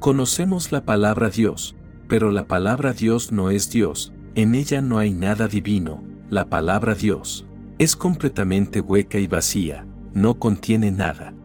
Conocemos 0.00 0.72
la 0.72 0.84
palabra 0.84 1.30
Dios, 1.30 1.76
pero 2.08 2.32
la 2.32 2.48
palabra 2.48 2.94
Dios 2.94 3.30
no 3.30 3.50
es 3.50 3.70
Dios, 3.70 4.12
en 4.34 4.56
ella 4.56 4.80
no 4.80 4.98
hay 4.98 5.12
nada 5.12 5.46
divino, 5.46 6.02
la 6.30 6.46
palabra 6.46 6.96
Dios 6.96 7.46
es 7.78 7.94
completamente 7.94 8.80
hueca 8.80 9.20
y 9.20 9.28
vacía, 9.28 9.86
no 10.14 10.40
contiene 10.40 10.90
nada. 10.90 11.35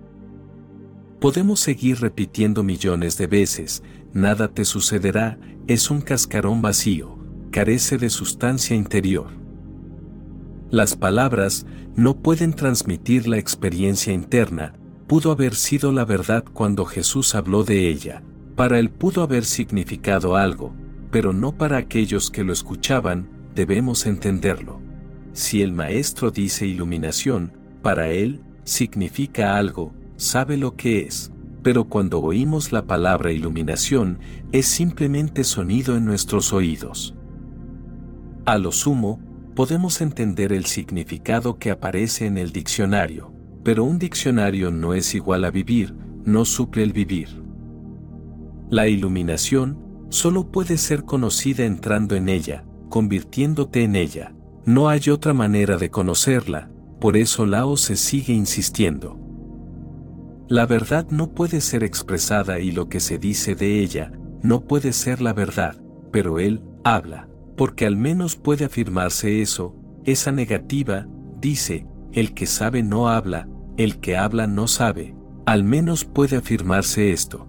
Podemos 1.22 1.60
seguir 1.60 2.02
repitiendo 2.02 2.64
millones 2.64 3.16
de 3.20 3.28
veces, 3.28 3.84
nada 4.12 4.48
te 4.48 4.66
sucederá, 4.66 5.38
es 5.68 5.92
un 5.92 6.02
cascarón 6.02 6.64
vacío, 6.64 7.16
carece 7.52 8.00
de 8.00 8.10
sustancia 8.10 8.76
interior. 8.76 9.28
Las 10.72 10.96
palabras 10.96 11.68
no 11.96 12.18
pueden 12.18 12.54
transmitir 12.54 13.28
la 13.28 13.38
experiencia 13.38 14.12
interna, 14.12 14.74
pudo 15.06 15.32
haber 15.32 15.54
sido 15.54 15.92
la 15.92 16.06
verdad 16.06 16.44
cuando 16.44 16.86
Jesús 16.86 17.36
habló 17.36 17.64
de 17.64 17.88
ella, 17.88 18.24
para 18.56 18.80
él 18.80 18.90
pudo 18.90 19.22
haber 19.22 19.46
significado 19.46 20.36
algo, 20.36 20.74
pero 21.12 21.34
no 21.34 21.56
para 21.56 21.78
aquellos 21.78 22.32
que 22.32 22.44
lo 22.44 22.52
escuchaban, 22.52 23.30
debemos 23.54 24.08
entenderlo. 24.08 24.82
Si 25.34 25.62
el 25.62 25.72
maestro 25.72 26.32
dice 26.32 26.66
iluminación, 26.66 27.54
para 27.84 28.10
él, 28.10 28.42
significa 28.64 29.56
algo, 29.56 29.94
sabe 30.22 30.56
lo 30.56 30.76
que 30.76 31.02
es, 31.02 31.32
pero 31.64 31.86
cuando 31.86 32.22
oímos 32.22 32.72
la 32.72 32.86
palabra 32.86 33.32
iluminación, 33.32 34.20
es 34.52 34.68
simplemente 34.68 35.44
sonido 35.44 35.98
en 35.98 36.06
nuestros 36.06 36.54
oídos. 36.54 37.16
A 38.46 38.58
lo 38.60 38.72
sumo, 38.72 39.20
podemos 39.56 40.00
entender 40.00 40.54
el 40.54 40.66
significado 40.66 41.58
que 41.58 41.72
aparece 41.72 42.28
en 42.28 42.38
el 42.38 42.52
diccionario, 42.52 43.34
pero 43.64 43.84
un 43.84 43.98
diccionario 43.98 44.72
no 44.72 44.94
es 44.94 45.16
igual 45.16 45.44
a 45.44 45.52
vivir, 45.52 45.96
no 46.24 46.46
suple 46.46 46.84
el 46.84 46.94
vivir. 46.94 47.42
La 48.70 48.88
iluminación 48.88 50.06
solo 50.10 50.52
puede 50.52 50.78
ser 50.78 51.04
conocida 51.04 51.66
entrando 51.66 52.16
en 52.16 52.30
ella, 52.30 52.64
convirtiéndote 52.90 53.84
en 53.84 53.96
ella. 53.96 54.34
No 54.66 54.88
hay 54.88 55.10
otra 55.10 55.34
manera 55.34 55.78
de 55.78 55.90
conocerla, 55.90 56.70
por 57.00 57.18
eso 57.18 57.48
Lao 57.48 57.76
se 57.76 57.96
sigue 57.96 58.34
insistiendo. 58.34 59.21
La 60.52 60.66
verdad 60.66 61.08
no 61.12 61.32
puede 61.32 61.62
ser 61.62 61.82
expresada 61.82 62.60
y 62.60 62.74
lo 62.74 62.90
que 62.90 63.00
se 63.00 63.18
dice 63.18 63.56
de 63.56 63.80
ella 63.80 64.12
no 64.44 64.66
puede 64.66 64.92
ser 64.92 65.22
la 65.22 65.32
verdad, 65.32 65.82
pero 66.12 66.40
él 66.40 66.62
habla, 66.84 67.30
porque 67.56 67.86
al 67.86 67.96
menos 67.96 68.36
puede 68.36 68.66
afirmarse 68.66 69.42
eso, 69.42 69.78
esa 70.04 70.34
negativa, 70.34 71.08
dice, 71.40 71.88
el 72.12 72.34
que 72.34 72.48
sabe 72.48 72.84
no 72.84 73.08
habla, 73.08 73.48
el 73.78 74.02
que 74.02 74.18
habla 74.18 74.46
no 74.46 74.68
sabe, 74.68 75.16
al 75.46 75.64
menos 75.64 76.04
puede 76.04 76.36
afirmarse 76.36 77.14
esto. 77.14 77.48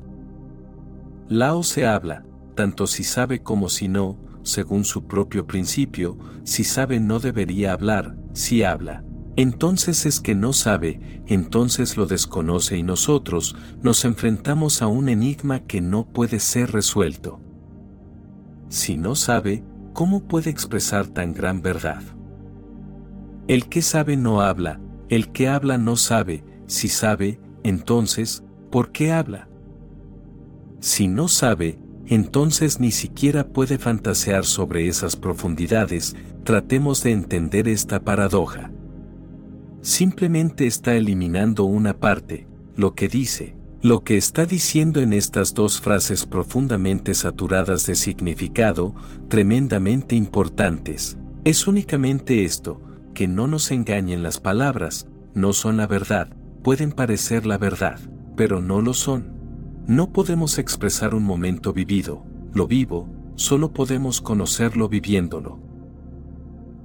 Lao 1.29 1.65
se 1.65 1.89
habla, 1.89 2.25
tanto 2.55 2.87
si 2.87 3.03
sabe 3.03 3.43
como 3.43 3.69
si 3.69 3.89
no, 3.89 4.17
según 4.45 4.85
su 4.85 5.09
propio 5.09 5.45
principio, 5.49 6.19
si 6.45 6.63
sabe 6.63 7.01
no 7.01 7.19
debería 7.19 7.73
hablar, 7.73 8.15
si 8.33 8.63
habla. 8.63 9.03
Entonces 9.37 10.05
es 10.05 10.21
que 10.21 10.35
no 10.35 10.53
sabe, 10.53 11.23
entonces 11.27 11.97
lo 11.97 12.07
desconoce 12.07 12.77
y 12.77 12.83
nosotros 12.83 13.57
nos 13.83 14.05
enfrentamos 14.05 14.83
a 14.83 14.89
un 14.89 15.09
enigma 15.09 15.61
que 15.61 15.81
no 15.81 16.07
puede 16.07 16.39
ser 16.39 16.73
resuelto. 16.73 17.41
Si 18.69 18.97
no 18.97 19.15
sabe, 19.15 19.65
¿cómo 19.95 20.25
puede 20.25 20.51
expresar 20.51 21.07
tan 21.07 21.33
gran 21.33 21.63
verdad? 21.63 22.03
El 23.49 23.69
que 23.69 23.81
sabe 23.81 24.17
no 24.17 24.43
habla, 24.43 24.81
el 25.09 25.33
que 25.33 25.49
habla 25.49 25.79
no 25.79 25.97
sabe, 25.97 26.45
si 26.67 26.89
sabe, 26.89 27.41
entonces, 27.63 28.45
¿por 28.71 28.93
qué 28.93 29.13
habla? 29.13 29.49
Si 30.81 31.09
no 31.09 31.29
sabe, 31.29 31.79
entonces 32.07 32.81
ni 32.81 32.91
siquiera 32.91 33.49
puede 33.49 33.79
fantasear 33.79 34.45
sobre 34.45 34.89
esas 34.89 35.17
profundidades, 35.17 36.17
tratemos 36.45 37.03
de 37.03 37.13
entender 37.13 37.69
esta 37.69 38.01
paradoja. 38.01 38.71
Simplemente 39.83 40.69
está 40.69 40.95
eliminando 40.95 41.65
una 41.65 41.99
parte, 41.99 42.47
lo 42.77 42.95
que 42.95 43.09
dice, 43.09 43.57
lo 43.83 44.05
que 44.05 44.17
está 44.17 44.47
diciendo 44.47 45.01
en 45.01 45.13
estas 45.13 45.55
dos 45.55 45.81
frases 45.81 46.25
profundamente 46.25 47.15
saturadas 47.15 47.85
de 47.87 47.97
significado, 47.97 48.95
tremendamente 49.29 50.15
importantes, 50.15 51.19
es 51.45 51.67
únicamente 51.67 52.45
esto, 52.45 52.81
que 53.13 53.27
no 53.27 53.49
nos 53.49 53.73
engañen 53.73 54.23
las 54.23 54.39
palabras, 54.39 55.09
no 55.35 55.53
son 55.53 55.79
la 55.79 55.89
verdad, 55.89 56.29
pueden 56.63 56.93
parecer 56.93 57.45
la 57.45 57.59
verdad, 57.59 57.99
pero 58.37 58.63
no 58.63 58.83
lo 58.83 58.95
son. 58.95 59.33
No 59.89 60.13
podemos 60.13 60.59
expresar 60.59 61.13
un 61.13 61.25
momento 61.25 61.73
vivido, 61.73 62.25
lo 62.55 62.69
vivo, 62.69 63.09
solo 63.35 63.73
podemos 63.73 64.21
conocerlo 64.21 64.89
viviéndolo. 64.89 65.72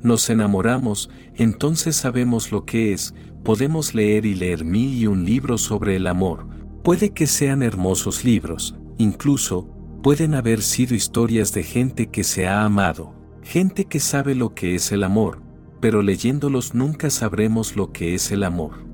Nos 0.01 0.29
enamoramos, 0.29 1.09
entonces 1.35 1.95
sabemos 1.95 2.51
lo 2.51 2.65
que 2.65 2.93
es, 2.93 3.13
podemos 3.43 3.95
leer 3.95 4.25
y 4.25 4.35
leer 4.35 4.65
mil 4.65 4.93
y 4.93 5.07
un 5.07 5.25
libros 5.25 5.61
sobre 5.61 5.95
el 5.95 6.07
amor, 6.07 6.47
puede 6.83 7.11
que 7.11 7.27
sean 7.27 7.63
hermosos 7.63 8.23
libros, 8.23 8.75
incluso, 8.97 9.69
pueden 10.03 10.35
haber 10.35 10.61
sido 10.61 10.95
historias 10.95 11.53
de 11.53 11.63
gente 11.63 12.07
que 12.07 12.23
se 12.23 12.47
ha 12.47 12.63
amado, 12.63 13.13
gente 13.41 13.85
que 13.85 13.99
sabe 13.99 14.35
lo 14.35 14.53
que 14.53 14.75
es 14.75 14.91
el 14.91 15.03
amor, 15.03 15.41
pero 15.79 16.01
leyéndolos 16.01 16.73
nunca 16.75 17.09
sabremos 17.09 17.75
lo 17.75 17.91
que 17.91 18.15
es 18.15 18.31
el 18.31 18.43
amor. 18.43 18.85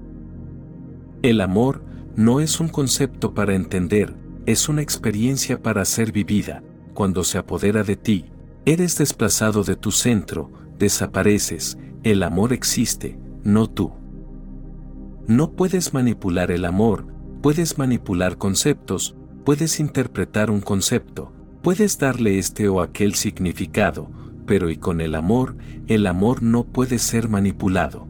El 1.21 1.41
amor 1.41 1.83
no 2.15 2.39
es 2.39 2.59
un 2.59 2.67
concepto 2.67 3.33
para 3.33 3.55
entender, 3.55 4.15
es 4.45 4.69
una 4.69 4.81
experiencia 4.81 5.61
para 5.61 5.85
ser 5.85 6.11
vivida, 6.11 6.63
cuando 6.93 7.23
se 7.23 7.37
apodera 7.37 7.83
de 7.83 7.95
ti, 7.95 8.25
eres 8.65 8.97
desplazado 8.97 9.63
de 9.63 9.75
tu 9.75 9.91
centro, 9.91 10.51
desapareces, 10.83 11.77
el 12.03 12.23
amor 12.23 12.51
existe, 12.51 13.17
no 13.45 13.69
tú. 13.69 13.93
No 15.27 15.53
puedes 15.53 15.93
manipular 15.93 16.51
el 16.51 16.65
amor, 16.65 17.07
puedes 17.41 17.77
manipular 17.77 18.37
conceptos, 18.37 19.15
puedes 19.45 19.79
interpretar 19.79 20.51
un 20.51 20.59
concepto, 20.59 21.31
puedes 21.61 21.97
darle 21.99 22.37
este 22.37 22.67
o 22.67 22.81
aquel 22.81 23.15
significado, 23.15 24.09
pero 24.45 24.69
y 24.69 24.75
con 24.75 24.99
el 24.99 25.15
amor, 25.15 25.55
el 25.87 26.05
amor 26.05 26.43
no 26.43 26.65
puede 26.65 26.99
ser 26.99 27.29
manipulado. 27.29 28.05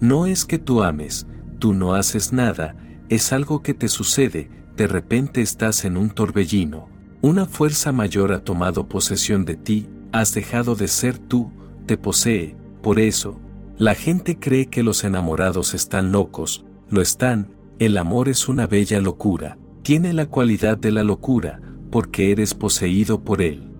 No 0.00 0.24
es 0.24 0.46
que 0.46 0.58
tú 0.58 0.82
ames, 0.82 1.26
tú 1.58 1.74
no 1.74 1.94
haces 1.94 2.32
nada, 2.32 2.74
es 3.10 3.34
algo 3.34 3.60
que 3.60 3.74
te 3.74 3.88
sucede, 3.88 4.48
de 4.78 4.86
repente 4.86 5.42
estás 5.42 5.84
en 5.84 5.98
un 5.98 6.08
torbellino, 6.08 6.88
una 7.20 7.44
fuerza 7.44 7.92
mayor 7.92 8.32
ha 8.32 8.42
tomado 8.42 8.88
posesión 8.88 9.44
de 9.44 9.56
ti, 9.56 9.88
has 10.14 10.32
dejado 10.32 10.76
de 10.76 10.86
ser 10.86 11.18
tú, 11.18 11.50
te 11.86 11.98
posee, 11.98 12.54
por 12.82 13.00
eso, 13.00 13.40
la 13.76 13.96
gente 13.96 14.38
cree 14.38 14.66
que 14.66 14.84
los 14.84 15.02
enamorados 15.02 15.74
están 15.74 16.12
locos, 16.12 16.64
lo 16.88 17.02
están, 17.02 17.48
el 17.80 17.98
amor 17.98 18.28
es 18.28 18.48
una 18.48 18.68
bella 18.68 19.00
locura, 19.00 19.58
tiene 19.82 20.12
la 20.12 20.26
cualidad 20.26 20.78
de 20.78 20.92
la 20.92 21.02
locura, 21.02 21.60
porque 21.90 22.30
eres 22.30 22.54
poseído 22.54 23.24
por 23.24 23.42
él. 23.42 23.72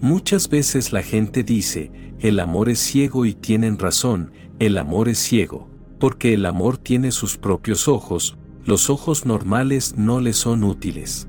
Muchas 0.00 0.48
veces 0.48 0.92
la 0.92 1.02
gente 1.02 1.42
dice, 1.42 1.90
el 2.20 2.38
amor 2.38 2.68
es 2.68 2.78
ciego 2.78 3.26
y 3.26 3.34
tienen 3.34 3.76
razón, 3.76 4.30
el 4.60 4.78
amor 4.78 5.08
es 5.08 5.18
ciego, 5.18 5.68
porque 5.98 6.32
el 6.34 6.46
amor 6.46 6.78
tiene 6.78 7.10
sus 7.10 7.38
propios 7.38 7.88
ojos, 7.88 8.38
los 8.64 8.88
ojos 8.88 9.26
normales 9.26 9.96
no 9.96 10.20
le 10.20 10.32
son 10.32 10.62
útiles. 10.62 11.26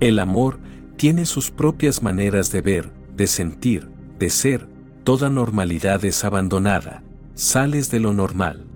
El 0.00 0.18
amor 0.18 0.60
tiene 1.00 1.24
sus 1.24 1.50
propias 1.50 2.02
maneras 2.02 2.52
de 2.52 2.60
ver, 2.60 2.92
de 3.16 3.26
sentir, 3.26 3.88
de 4.18 4.28
ser, 4.28 4.68
toda 5.02 5.30
normalidad 5.30 6.04
es 6.04 6.26
abandonada, 6.26 7.02
sales 7.32 7.90
de 7.90 8.00
lo 8.00 8.12
normal. 8.12 8.66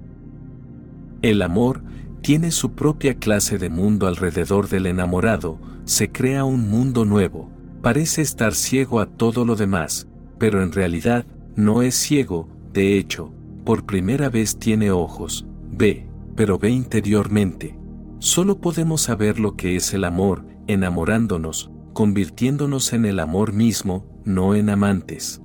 El 1.21 1.43
amor 1.43 1.83
tiene 2.23 2.51
su 2.51 2.73
propia 2.73 3.19
clase 3.19 3.59
de 3.59 3.69
mundo 3.69 4.07
alrededor 4.07 4.71
del 4.71 4.87
enamorado, 4.87 5.59
se 5.85 6.13
crea 6.13 6.45
un 6.45 6.71
mundo 6.71 7.05
nuevo, 7.05 7.51
parece 7.83 8.23
estar 8.23 8.55
ciego 8.55 9.01
a 9.01 9.07
todo 9.07 9.45
lo 9.45 9.55
demás, 9.55 10.09
pero 10.39 10.63
en 10.63 10.73
realidad 10.73 11.27
no 11.57 11.83
es 11.83 11.95
ciego, 11.95 12.49
de 12.73 12.97
hecho, 12.97 13.35
por 13.67 13.85
primera 13.85 14.31
vez 14.31 14.59
tiene 14.59 14.91
ojos, 14.91 15.45
ve, 15.71 16.09
pero 16.37 16.59
ve 16.59 16.71
interiormente. 16.71 17.79
Solo 18.19 18.63
podemos 18.63 19.03
saber 19.03 19.39
lo 19.39 19.57
que 19.57 19.77
es 19.77 19.93
el 19.93 20.05
amor, 20.05 20.47
enamorándonos, 20.69 21.71
convirtiéndonos 21.95 22.93
en 22.93 23.07
el 23.07 23.21
amor 23.21 23.55
mismo, 23.55 24.05
no 24.25 24.55
en 24.55 24.69
amantes. 24.69 25.41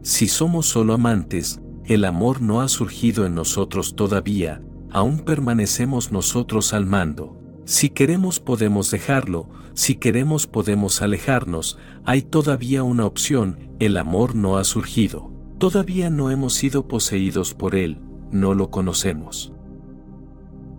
Si 0.00 0.28
somos 0.28 0.66
solo 0.66 0.94
amantes, 0.94 1.60
el 1.84 2.04
amor 2.04 2.40
no 2.40 2.62
ha 2.62 2.68
surgido 2.68 3.26
en 3.26 3.34
nosotros 3.34 3.96
todavía, 3.96 4.62
aún 4.90 5.18
permanecemos 5.18 6.12
nosotros 6.12 6.72
al 6.72 6.86
mando. 6.86 7.36
Si 7.64 7.90
queremos 7.90 8.40
podemos 8.40 8.90
dejarlo, 8.90 9.50
si 9.74 9.96
queremos 9.96 10.46
podemos 10.46 11.02
alejarnos, 11.02 11.76
hay 12.04 12.22
todavía 12.22 12.84
una 12.84 13.04
opción, 13.04 13.58
el 13.80 13.96
amor 13.96 14.36
no 14.36 14.56
ha 14.56 14.64
surgido. 14.64 15.32
Todavía 15.58 16.08
no 16.08 16.30
hemos 16.30 16.54
sido 16.54 16.86
poseídos 16.86 17.54
por 17.54 17.74
él, 17.74 18.00
no 18.30 18.54
lo 18.54 18.70
conocemos. 18.70 19.52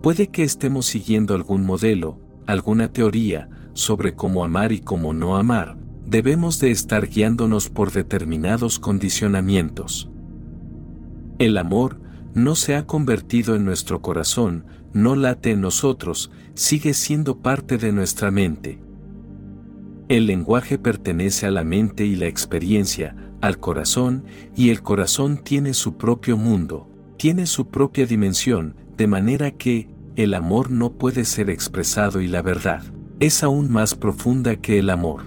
Puede 0.02 0.28
que 0.28 0.44
estemos 0.44 0.86
siguiendo 0.86 1.34
algún 1.34 1.66
modelo, 1.66 2.18
alguna 2.46 2.92
teoría, 2.92 3.50
sobre 3.78 4.14
cómo 4.14 4.44
amar 4.44 4.72
y 4.72 4.80
cómo 4.80 5.14
no 5.14 5.36
amar, 5.36 5.76
debemos 6.04 6.58
de 6.58 6.72
estar 6.72 7.08
guiándonos 7.08 7.70
por 7.70 7.92
determinados 7.92 8.80
condicionamientos. 8.80 10.10
El 11.38 11.56
amor 11.56 12.00
no 12.34 12.56
se 12.56 12.74
ha 12.74 12.86
convertido 12.86 13.54
en 13.54 13.64
nuestro 13.64 14.02
corazón, 14.02 14.66
no 14.92 15.14
late 15.14 15.52
en 15.52 15.60
nosotros, 15.60 16.32
sigue 16.54 16.92
siendo 16.92 17.38
parte 17.38 17.78
de 17.78 17.92
nuestra 17.92 18.32
mente. 18.32 18.80
El 20.08 20.26
lenguaje 20.26 20.76
pertenece 20.76 21.46
a 21.46 21.52
la 21.52 21.62
mente 21.62 22.04
y 22.04 22.16
la 22.16 22.26
experiencia, 22.26 23.14
al 23.40 23.58
corazón, 23.58 24.24
y 24.56 24.70
el 24.70 24.82
corazón 24.82 25.38
tiene 25.44 25.72
su 25.72 25.96
propio 25.96 26.36
mundo, 26.36 26.88
tiene 27.16 27.46
su 27.46 27.68
propia 27.68 28.06
dimensión, 28.06 28.74
de 28.96 29.06
manera 29.06 29.52
que, 29.52 29.88
el 30.16 30.34
amor 30.34 30.72
no 30.72 30.94
puede 30.94 31.24
ser 31.24 31.48
expresado 31.48 32.20
y 32.20 32.26
la 32.26 32.42
verdad, 32.42 32.82
es 33.20 33.42
aún 33.42 33.70
más 33.70 33.94
profunda 33.94 34.56
que 34.56 34.78
el 34.78 34.90
amor. 34.90 35.22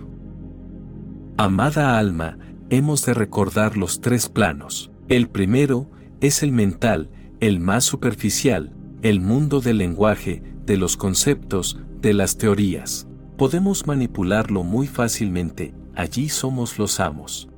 Amada 1.38 1.97
alma, 1.97 2.38
hemos 2.69 3.05
de 3.05 3.13
recordar 3.13 3.76
los 3.76 3.99
tres 3.99 4.30
planos. 4.30 4.91
El 5.09 5.27
primero 5.27 5.89
es 6.22 6.41
el 6.41 6.51
mental, 6.51 7.09
el 7.41 7.59
más 7.59 7.84
superficial, 7.84 8.73
el 9.01 9.19
mundo 9.19 9.59
del 9.59 9.80
lenguaje, 9.80 10.41
de 10.65 10.77
los 10.77 10.95
conceptos, 10.95 11.80
de 11.99 12.13
las 12.13 12.38
teorías. 12.38 13.07
Podemos 13.38 13.88
manipularlo 13.88 14.63
muy 14.63 14.88
fácilmente, 14.88 15.73
allí 15.95 16.30
somos 16.30 16.80
los 16.80 16.99
amos. 16.99 17.49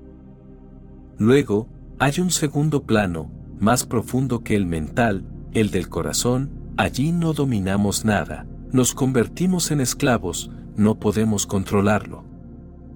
Luego, 1.20 1.70
hay 2.00 2.20
un 2.20 2.32
segundo 2.32 2.84
plano, 2.84 3.30
más 3.60 3.86
profundo 3.86 4.44
que 4.44 4.56
el 4.56 4.66
mental, 4.66 5.28
el 5.54 5.70
del 5.70 5.90
corazón, 5.90 6.50
allí 6.78 7.12
no 7.12 7.34
dominamos 7.34 8.04
nada, 8.04 8.48
nos 8.74 8.96
convertimos 8.96 9.70
en 9.70 9.80
esclavos, 9.80 10.50
no 10.76 11.00
podemos 11.00 11.46
controlarlo. 11.46 12.26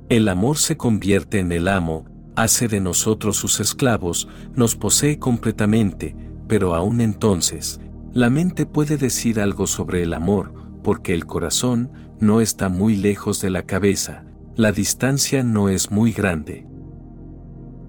El 0.09 0.27
amor 0.27 0.57
se 0.57 0.75
convierte 0.75 1.39
en 1.39 1.51
el 1.51 1.67
amo, 1.67 2.05
hace 2.35 2.67
de 2.67 2.81
nosotros 2.81 3.37
sus 3.37 3.59
esclavos, 3.59 4.27
nos 4.55 4.75
posee 4.75 5.19
completamente, 5.19 6.15
pero 6.47 6.73
aún 6.73 6.99
entonces, 6.99 7.79
la 8.11 8.31
mente 8.31 8.65
puede 8.65 8.97
decir 8.97 9.39
algo 9.39 9.67
sobre 9.67 10.01
el 10.01 10.15
amor, 10.15 10.51
porque 10.83 11.13
el 11.13 11.27
corazón 11.27 11.91
no 12.19 12.41
está 12.41 12.69
muy 12.69 12.95
lejos 12.95 13.39
de 13.39 13.51
la 13.51 13.61
cabeza, 13.61 14.25
la 14.55 14.71
distancia 14.71 15.43
no 15.43 15.69
es 15.69 15.91
muy 15.91 16.11
grande. 16.11 16.65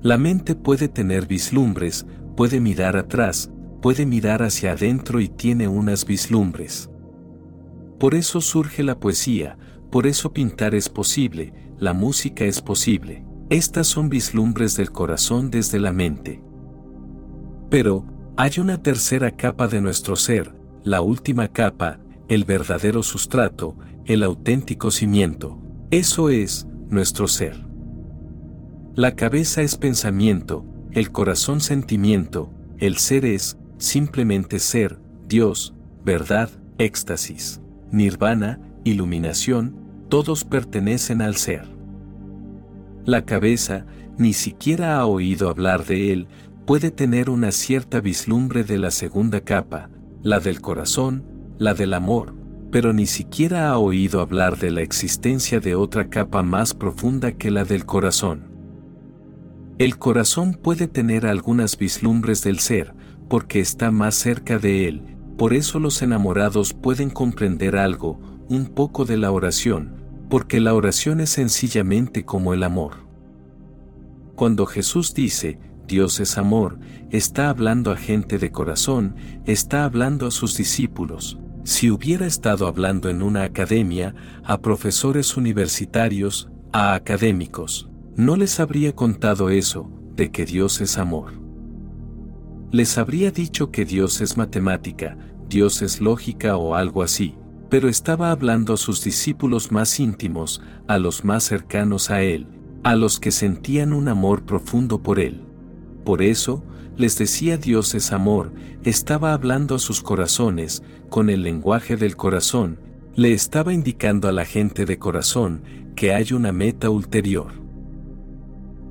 La 0.02 0.19
mente 0.19 0.55
puede 0.55 0.89
tener 0.89 1.27
vislumbres, 1.27 2.05
puede 2.36 2.60
mirar 2.60 2.98
atrás, 2.98 3.51
puede 3.81 4.05
mirar 4.05 4.43
hacia 4.43 4.73
adentro 4.73 5.20
y 5.20 5.28
tiene 5.28 5.69
unas 5.69 6.05
vislumbres. 6.05 6.90
Por 7.99 8.15
eso 8.15 8.41
surge 8.41 8.83
la 8.83 9.01
poesía, 9.01 9.59
por 9.91 10.07
eso 10.07 10.33
pintar 10.33 10.75
es 10.75 10.89
posible, 10.89 11.53
la 11.79 11.95
música 11.95 12.45
es 12.45 12.61
posible. 12.61 13.25
Estas 13.51 13.87
son 13.87 14.09
vislumbres 14.09 14.77
del 14.77 14.93
corazón 14.93 15.51
desde 15.51 15.81
la 15.81 15.93
mente. 15.93 16.43
Pero, 17.70 18.05
hay 18.37 18.53
una 18.61 18.83
tercera 18.83 19.33
capa 19.33 19.66
de 19.66 19.81
nuestro 19.81 20.15
ser, 20.15 20.55
la 20.85 21.01
última 21.01 21.49
capa, 21.49 21.99
el 22.29 22.45
verdadero 22.45 23.03
sustrato, 23.03 23.77
el 24.05 24.23
auténtico 24.23 24.91
cimiento. 24.91 25.59
Eso 25.91 26.29
es, 26.29 26.66
nuestro 26.89 27.27
ser. 27.27 27.66
La 28.95 29.16
cabeza 29.16 29.62
es 29.62 29.77
pensamiento, 29.77 30.65
el 30.93 31.11
corazón 31.11 31.61
sentimiento, 31.61 32.53
el 32.79 32.99
ser 32.99 33.25
es, 33.25 33.59
simplemente 33.79 34.59
ser, 34.59 35.01
Dios, 35.27 35.75
verdad, 36.05 36.51
éxtasis, 36.79 37.61
nirvana, 37.90 38.60
iluminación, 38.85 39.77
todos 40.09 40.44
pertenecen 40.44 41.23
al 41.23 41.36
ser. 41.36 41.69
La 43.05 43.24
cabeza, 43.24 43.86
ni 44.16 44.32
siquiera 44.32 44.98
ha 44.98 45.06
oído 45.06 45.48
hablar 45.48 45.85
de 45.85 46.12
él, 46.12 46.28
puede 46.66 46.90
tener 46.90 47.31
una 47.31 47.52
cierta 47.52 48.01
vislumbre 48.01 48.65
de 48.65 48.78
la 48.78 48.90
segunda 48.90 49.40
capa, 49.40 49.89
la 50.23 50.40
del 50.40 50.60
corazón, 50.60 51.24
la 51.59 51.74
del 51.74 51.94
amor, 51.94 52.35
pero 52.70 52.93
ni 52.93 53.06
siquiera 53.06 53.70
ha 53.70 53.78
oído 53.78 54.20
hablar 54.20 54.59
de 54.59 54.70
la 54.70 54.82
existencia 54.82 55.60
de 55.60 55.74
otra 55.74 56.10
capa 56.10 56.43
más 56.43 56.74
profunda 56.74 57.32
que 57.32 57.51
la 57.51 57.65
del 57.65 57.86
corazón. 57.86 58.48
El 59.78 59.97
corazón 59.97 60.55
puede 60.55 60.89
tener 60.89 61.24
algunas 61.27 61.78
vislumbres 61.78 62.43
del 62.43 62.59
ser, 62.59 62.94
porque 63.28 63.60
está 63.60 63.90
más 63.90 64.15
cerca 64.16 64.59
de 64.59 64.89
él, 64.89 65.18
por 65.39 65.55
eso 65.55 65.78
los 65.78 66.02
enamorados 66.02 66.74
pueden 66.74 67.10
comprender 67.10 67.77
algo, 67.77 68.19
un 68.48 68.66
poco 68.66 69.05
de 69.05 69.16
la 69.16 69.31
oración, 69.31 69.94
porque 70.28 70.59
la 70.59 70.74
oración 70.74 71.20
es 71.20 71.31
sencillamente 71.31 72.24
como 72.24 72.55
el 72.55 72.65
amor. 72.65 73.06
Cuando 74.35 74.66
Jesús 74.66 75.15
dice, 75.15 75.60
Dios 75.86 76.19
es 76.19 76.39
amor, 76.39 76.81
está 77.10 77.51
hablando 77.51 77.93
a 77.93 77.97
gente 77.97 78.39
de 78.39 78.51
corazón, 78.51 79.15
está 79.47 79.85
hablando 79.85 80.27
a 80.27 80.32
sus 80.32 80.56
discípulos. 80.56 81.39
Si 81.62 81.89
hubiera 81.89 82.27
estado 82.27 82.66
hablando 82.66 83.09
en 83.09 83.23
una 83.23 83.44
academia, 83.44 84.16
a 84.43 84.60
profesores 84.60 85.36
universitarios, 85.36 86.51
a 86.73 86.94
académicos, 86.94 87.89
no 88.16 88.36
les 88.36 88.59
habría 88.59 88.93
contado 88.93 89.51
eso, 89.51 89.89
de 90.16 90.32
que 90.32 90.44
Dios 90.44 90.81
es 90.81 90.98
amor. 90.98 91.38
Les 92.70 92.99
habría 92.99 93.31
dicho 93.31 93.70
que 93.70 93.86
Dios 93.86 94.20
es 94.20 94.36
matemática, 94.36 95.16
Dios 95.49 95.81
es 95.81 96.03
lógica 96.03 96.59
o 96.59 96.74
algo 96.74 97.03
así, 97.03 97.35
pero 97.70 97.89
estaba 97.89 98.31
hablando 98.31 98.74
a 98.74 98.77
sus 98.77 99.03
discípulos 99.03 99.73
más 99.73 99.99
íntimos, 99.99 100.61
a 100.86 100.99
los 100.99 101.24
más 101.24 101.45
cercanos 101.45 102.11
a 102.11 102.23
Él, 102.23 102.47
a 102.85 102.95
los 102.95 103.20
que 103.20 103.31
sentían 103.31 103.95
un 103.95 104.09
amor 104.09 104.45
profundo 104.45 105.03
por 105.03 105.19
Él. 105.19 105.47
Por 106.05 106.20
eso, 106.20 106.62
les 106.99 107.16
decía 107.16 107.57
Dios 107.57 107.95
es 107.95 108.12
amor, 108.12 108.53
estaba 108.85 109.32
hablando 109.32 109.74
a 109.74 109.78
sus 109.78 110.03
corazones, 110.03 110.82
con 111.09 111.31
el 111.31 111.43
lenguaje 111.43 111.97
del 111.97 112.16
corazón, 112.16 112.81
le 113.15 113.32
estaba 113.32 113.73
indicando 113.73 114.28
a 114.28 114.32
la 114.32 114.45
gente 114.45 114.85
de 114.85 114.99
corazón 114.99 115.62
que 115.97 116.12
hay 116.12 116.35
una 116.35 116.53
meta 116.53 116.90
ulterior. 116.90 117.53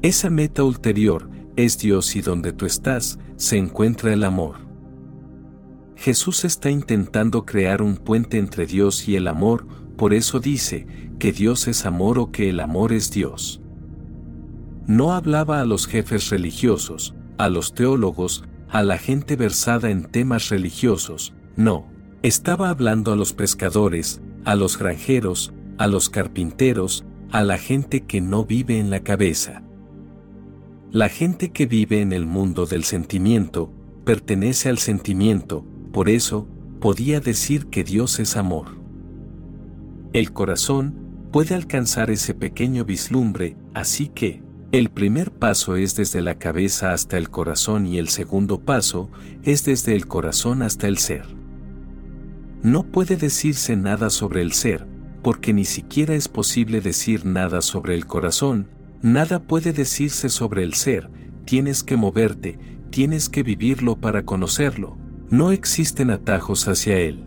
Esa 0.02 0.32
meta 0.32 0.64
ulterior 0.64 1.30
es 1.58 1.78
Dios 1.78 2.16
y 2.16 2.22
donde 2.22 2.54
tú 2.54 2.66
estás, 2.66 3.20
se 3.36 3.58
encuentra 3.58 4.14
el 4.14 4.24
amor. 4.24 4.56
Jesús 5.98 6.46
está 6.46 6.70
intentando 6.70 7.46
crear 7.46 7.82
un 7.82 7.98
puente 7.98 8.38
entre 8.38 8.66
Dios 8.66 9.08
y 9.10 9.16
el 9.18 9.28
amor, 9.28 9.68
por 9.98 10.14
eso 10.14 10.40
dice 10.40 10.88
que 11.20 11.34
Dios 11.34 11.68
es 11.68 11.86
amor 11.86 12.20
o 12.20 12.32
que 12.32 12.50
el 12.50 12.60
amor 12.60 12.94
es 12.94 13.12
Dios. 13.12 13.62
No 14.86 15.14
hablaba 15.14 15.60
a 15.60 15.66
los 15.66 15.88
jefes 15.88 16.30
religiosos, 16.30 17.16
a 17.38 17.50
los 17.50 17.74
teólogos, 17.74 18.46
a 18.70 18.84
la 18.84 18.98
gente 18.98 19.36
versada 19.36 19.90
en 19.90 20.06
temas 20.06 20.50
religiosos, 20.50 21.34
no, 21.56 21.88
estaba 22.22 22.70
hablando 22.70 23.12
a 23.12 23.16
los 23.16 23.34
pescadores, 23.34 24.22
a 24.46 24.56
los 24.56 24.78
granjeros, 24.78 25.54
a 25.78 25.88
los 25.88 26.10
carpinteros, 26.10 27.04
a 27.32 27.44
la 27.44 27.58
gente 27.58 28.02
que 28.02 28.22
no 28.22 28.46
vive 28.46 28.80
en 28.80 28.90
la 28.90 29.02
cabeza. 29.02 29.64
La 30.92 31.10
gente 31.10 31.52
que 31.52 31.66
vive 31.66 32.00
en 32.00 32.14
el 32.14 32.26
mundo 32.26 32.66
del 32.66 32.86
sentimiento, 32.86 33.74
pertenece 34.06 34.70
al 34.70 34.78
sentimiento, 34.78 35.66
por 35.92 36.08
eso, 36.08 36.48
podía 36.80 37.20
decir 37.20 37.66
que 37.66 37.84
Dios 37.84 38.20
es 38.20 38.38
amor. 38.38 38.68
El 40.14 40.32
corazón 40.32 40.96
puede 41.34 41.56
alcanzar 41.56 42.10
ese 42.10 42.34
pequeño 42.34 42.86
vislumbre, 42.86 43.58
así 43.74 44.08
que, 44.08 44.42
el 44.72 44.90
primer 44.90 45.32
paso 45.32 45.76
es 45.76 45.98
desde 45.98 46.22
la 46.22 46.40
cabeza 46.40 46.94
hasta 46.94 47.18
el 47.18 47.30
corazón 47.30 47.86
y 47.86 47.98
el 47.98 48.08
segundo 48.08 48.62
paso 48.62 49.10
es 49.44 49.66
desde 49.66 49.94
el 49.94 50.08
corazón 50.08 50.62
hasta 50.62 50.88
el 50.88 51.00
ser. 51.00 51.26
No 52.64 52.84
puede 52.84 53.18
decirse 53.18 53.76
nada 53.76 54.10
sobre 54.10 54.42
el 54.42 54.54
ser, 54.54 54.88
porque 55.22 55.54
ni 55.54 55.66
siquiera 55.66 56.16
es 56.16 56.30
posible 56.30 56.80
decir 56.80 57.26
nada 57.26 57.62
sobre 57.62 57.94
el 57.94 58.06
corazón, 58.06 58.70
nada 59.02 59.44
puede 59.44 59.74
decirse 59.74 60.30
sobre 60.30 60.64
el 60.64 60.74
ser, 60.74 61.10
tienes 61.46 61.84
que 61.84 61.98
moverte, 61.98 62.60
tienes 62.90 63.30
que 63.30 63.44
vivirlo 63.44 63.96
para 63.96 64.24
conocerlo, 64.24 64.98
no 65.30 65.52
existen 65.52 66.10
atajos 66.10 66.68
hacia 66.68 66.98
él. 66.98 67.26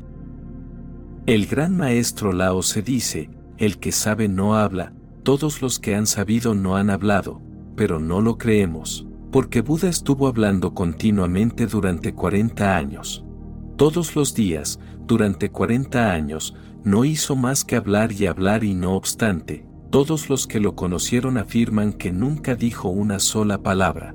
El 1.27 1.47
gran 1.47 1.77
maestro 1.77 2.33
Lao 2.33 2.63
se 2.63 2.83
dice, 2.83 3.31
el 3.59 3.79
que 3.79 3.93
sabe 3.93 4.29
no 4.29 4.57
habla, 4.57 4.95
todos 5.23 5.61
los 5.61 5.79
que 5.79 5.95
han 5.95 6.07
sabido 6.07 6.55
no 6.55 6.77
han 6.77 6.91
hablado, 6.91 7.43
pero 7.77 8.01
no 8.01 8.21
lo 8.21 8.39
creemos, 8.39 9.07
porque 9.31 9.61
Buda 9.61 9.89
estuvo 9.89 10.27
hablando 10.27 10.75
continuamente 10.75 11.67
durante 11.67 12.15
40 12.15 12.77
años. 12.77 13.25
Todos 13.77 14.17
los 14.17 14.35
días, 14.35 14.81
durante 15.07 15.51
40 15.51 16.11
años, 16.11 16.55
no 16.85 17.05
hizo 17.05 17.37
más 17.37 17.65
que 17.65 17.77
hablar 17.77 18.13
y 18.13 18.27
hablar 18.27 18.65
y 18.65 18.75
no 18.75 18.95
obstante, 18.95 19.67
todos 19.91 20.31
los 20.31 20.47
que 20.47 20.61
lo 20.61 20.77
conocieron 20.77 21.37
afirman 21.37 21.93
que 21.93 22.13
nunca 22.13 22.55
dijo 22.55 22.89
una 22.89 23.19
sola 23.19 23.63
palabra. 23.63 24.15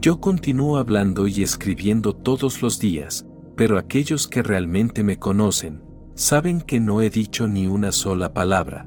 Yo 0.00 0.20
continúo 0.20 0.76
hablando 0.76 1.26
y 1.26 1.42
escribiendo 1.42 2.12
todos 2.12 2.60
los 2.60 2.78
días, 2.78 3.26
pero 3.56 3.78
aquellos 3.78 4.28
que 4.28 4.42
realmente 4.42 5.02
me 5.02 5.18
conocen, 5.18 5.82
saben 6.14 6.60
que 6.60 6.78
no 6.78 7.00
he 7.00 7.08
dicho 7.08 7.48
ni 7.48 7.66
una 7.66 7.90
sola 7.90 8.34
palabra. 8.34 8.86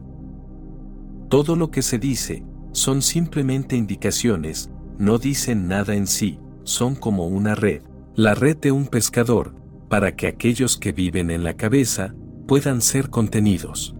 Todo 1.27 1.55
lo 1.55 1.71
que 1.71 1.81
se 1.81 1.97
dice, 1.97 2.45
son 2.71 3.01
simplemente 3.01 3.75
indicaciones, 3.75 4.69
no 4.99 5.17
dicen 5.17 5.67
nada 5.67 5.95
en 5.95 6.05
sí, 6.05 6.39
son 6.63 6.95
como 6.95 7.27
una 7.27 7.55
red, 7.55 7.81
la 8.15 8.35
red 8.35 8.57
de 8.57 8.71
un 8.71 8.85
pescador, 8.85 9.55
para 9.89 10.15
que 10.15 10.27
aquellos 10.27 10.77
que 10.77 10.91
viven 10.91 11.31
en 11.31 11.43
la 11.43 11.55
cabeza, 11.55 12.13
puedan 12.47 12.81
ser 12.81 13.09
contenidos. 13.09 13.96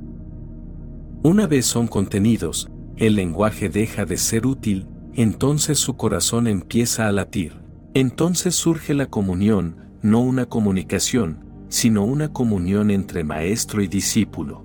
Una 1.23 1.47
vez 1.47 1.65
son 1.65 1.87
contenidos, 1.87 2.69
el 2.95 3.15
lenguaje 3.15 3.69
deja 3.69 4.05
de 4.05 4.17
ser 4.17 4.45
útil, 4.45 4.87
entonces 5.13 5.79
su 5.79 5.97
corazón 5.97 6.47
empieza 6.47 7.07
a 7.07 7.11
latir. 7.11 7.59
Entonces 7.93 8.55
surge 8.55 8.93
la 8.93 9.07
comunión, 9.07 9.77
no 10.03 10.21
una 10.21 10.45
comunicación, 10.45 11.43
sino 11.69 12.05
una 12.05 12.31
comunión 12.31 12.91
entre 12.91 13.23
maestro 13.23 13.81
y 13.81 13.87
discípulo. 13.87 14.63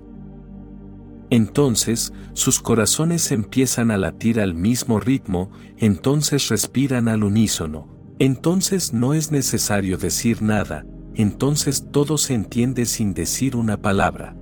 Entonces, 1.31 2.13
sus 2.33 2.59
corazones 2.59 3.31
empiezan 3.31 3.89
a 3.89 3.97
latir 3.97 4.39
al 4.39 4.53
mismo 4.53 4.99
ritmo, 4.99 5.49
entonces 5.77 6.49
respiran 6.49 7.07
al 7.07 7.23
unísono, 7.23 7.87
entonces 8.19 8.93
no 8.93 9.15
es 9.15 9.31
necesario 9.31 9.97
decir 9.97 10.43
nada, 10.43 10.85
entonces 11.15 11.87
todo 11.91 12.19
se 12.19 12.35
entiende 12.35 12.85
sin 12.85 13.15
decir 13.15 13.55
una 13.55 13.81
palabra. 13.81 14.35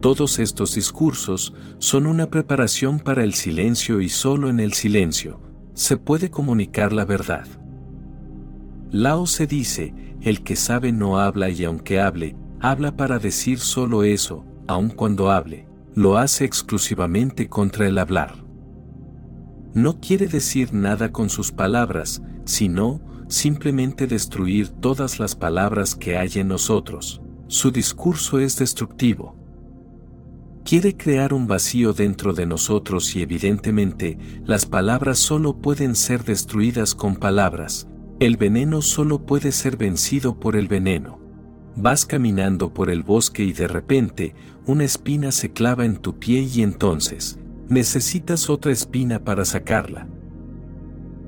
Todos 0.00 0.38
estos 0.38 0.74
discursos 0.74 1.52
son 1.78 2.06
una 2.06 2.30
preparación 2.30 3.00
para 3.00 3.22
el 3.22 3.34
silencio 3.34 4.00
y 4.00 4.08
solo 4.08 4.48
en 4.48 4.58
el 4.58 4.72
silencio 4.72 5.40
se 5.74 5.98
puede 5.98 6.30
comunicar 6.30 6.94
la 6.94 7.04
verdad. 7.04 7.46
Lao 8.90 9.26
se 9.26 9.46
dice, 9.46 9.94
el 10.22 10.42
que 10.42 10.56
sabe 10.56 10.90
no 10.90 11.20
habla 11.20 11.50
y 11.50 11.64
aunque 11.64 12.00
hable, 12.00 12.34
habla 12.60 12.96
para 12.96 13.18
decir 13.18 13.58
solo 13.58 14.02
eso, 14.02 14.44
aun 14.66 14.88
cuando 14.88 15.30
hable, 15.30 15.66
lo 15.94 16.16
hace 16.16 16.46
exclusivamente 16.46 17.48
contra 17.48 17.86
el 17.86 17.98
hablar. 17.98 18.34
No 19.74 20.00
quiere 20.00 20.28
decir 20.28 20.72
nada 20.72 21.12
con 21.12 21.28
sus 21.28 21.52
palabras, 21.52 22.22
sino, 22.44 23.00
simplemente 23.28 24.06
destruir 24.06 24.70
todas 24.70 25.18
las 25.18 25.36
palabras 25.36 25.94
que 25.94 26.16
hay 26.16 26.30
en 26.36 26.48
nosotros. 26.48 27.20
Su 27.48 27.70
discurso 27.70 28.38
es 28.40 28.56
destructivo 28.56 29.39
quiere 30.64 30.96
crear 30.96 31.32
un 31.32 31.46
vacío 31.46 31.92
dentro 31.92 32.32
de 32.32 32.46
nosotros 32.46 33.14
y 33.16 33.22
evidentemente 33.22 34.18
las 34.44 34.66
palabras 34.66 35.18
solo 35.18 35.56
pueden 35.56 35.94
ser 35.94 36.24
destruidas 36.24 36.94
con 36.94 37.16
palabras, 37.16 37.88
el 38.20 38.36
veneno 38.36 38.82
solo 38.82 39.24
puede 39.24 39.52
ser 39.52 39.76
vencido 39.76 40.38
por 40.38 40.56
el 40.56 40.68
veneno. 40.68 41.18
Vas 41.76 42.04
caminando 42.04 42.74
por 42.74 42.90
el 42.90 43.02
bosque 43.02 43.42
y 43.44 43.52
de 43.52 43.68
repente 43.68 44.34
una 44.66 44.84
espina 44.84 45.32
se 45.32 45.52
clava 45.52 45.84
en 45.84 45.96
tu 45.96 46.18
pie 46.18 46.40
y 46.42 46.62
entonces 46.62 47.38
necesitas 47.68 48.50
otra 48.50 48.72
espina 48.72 49.24
para 49.24 49.44
sacarla. 49.44 50.06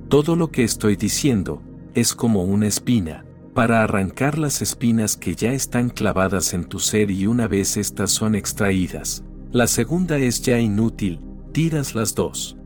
Todo 0.08 0.36
lo 0.36 0.50
que 0.50 0.64
estoy 0.64 0.96
diciendo 0.96 1.62
es 1.94 2.14
como 2.14 2.44
una 2.44 2.66
espina, 2.66 3.24
para 3.54 3.82
arrancar 3.82 4.38
las 4.38 4.62
espinas 4.62 5.16
que 5.16 5.34
ya 5.34 5.52
están 5.52 5.90
clavadas 5.90 6.54
en 6.54 6.64
tu 6.64 6.78
ser 6.78 7.10
y 7.10 7.26
una 7.26 7.48
vez 7.48 7.76
estas 7.76 8.10
son 8.10 8.34
extraídas, 8.34 9.24
la 9.50 9.66
segunda 9.66 10.18
es 10.18 10.40
ya 10.40 10.58
inútil, 10.58 11.20
tiras 11.52 11.94
las 11.94 12.14
dos. 12.14 12.56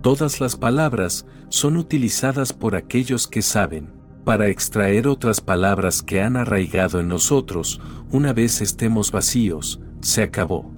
Todas 0.00 0.40
las 0.40 0.56
palabras 0.56 1.26
son 1.50 1.76
utilizadas 1.76 2.52
por 2.52 2.76
aquellos 2.76 3.26
que 3.26 3.42
saben, 3.42 3.92
para 4.24 4.48
extraer 4.48 5.08
otras 5.08 5.40
palabras 5.40 6.02
que 6.02 6.20
han 6.22 6.36
arraigado 6.36 7.00
en 7.00 7.08
nosotros, 7.08 7.80
una 8.10 8.32
vez 8.32 8.60
estemos 8.60 9.10
vacíos, 9.12 9.80
se 10.00 10.22
acabó. 10.22 10.70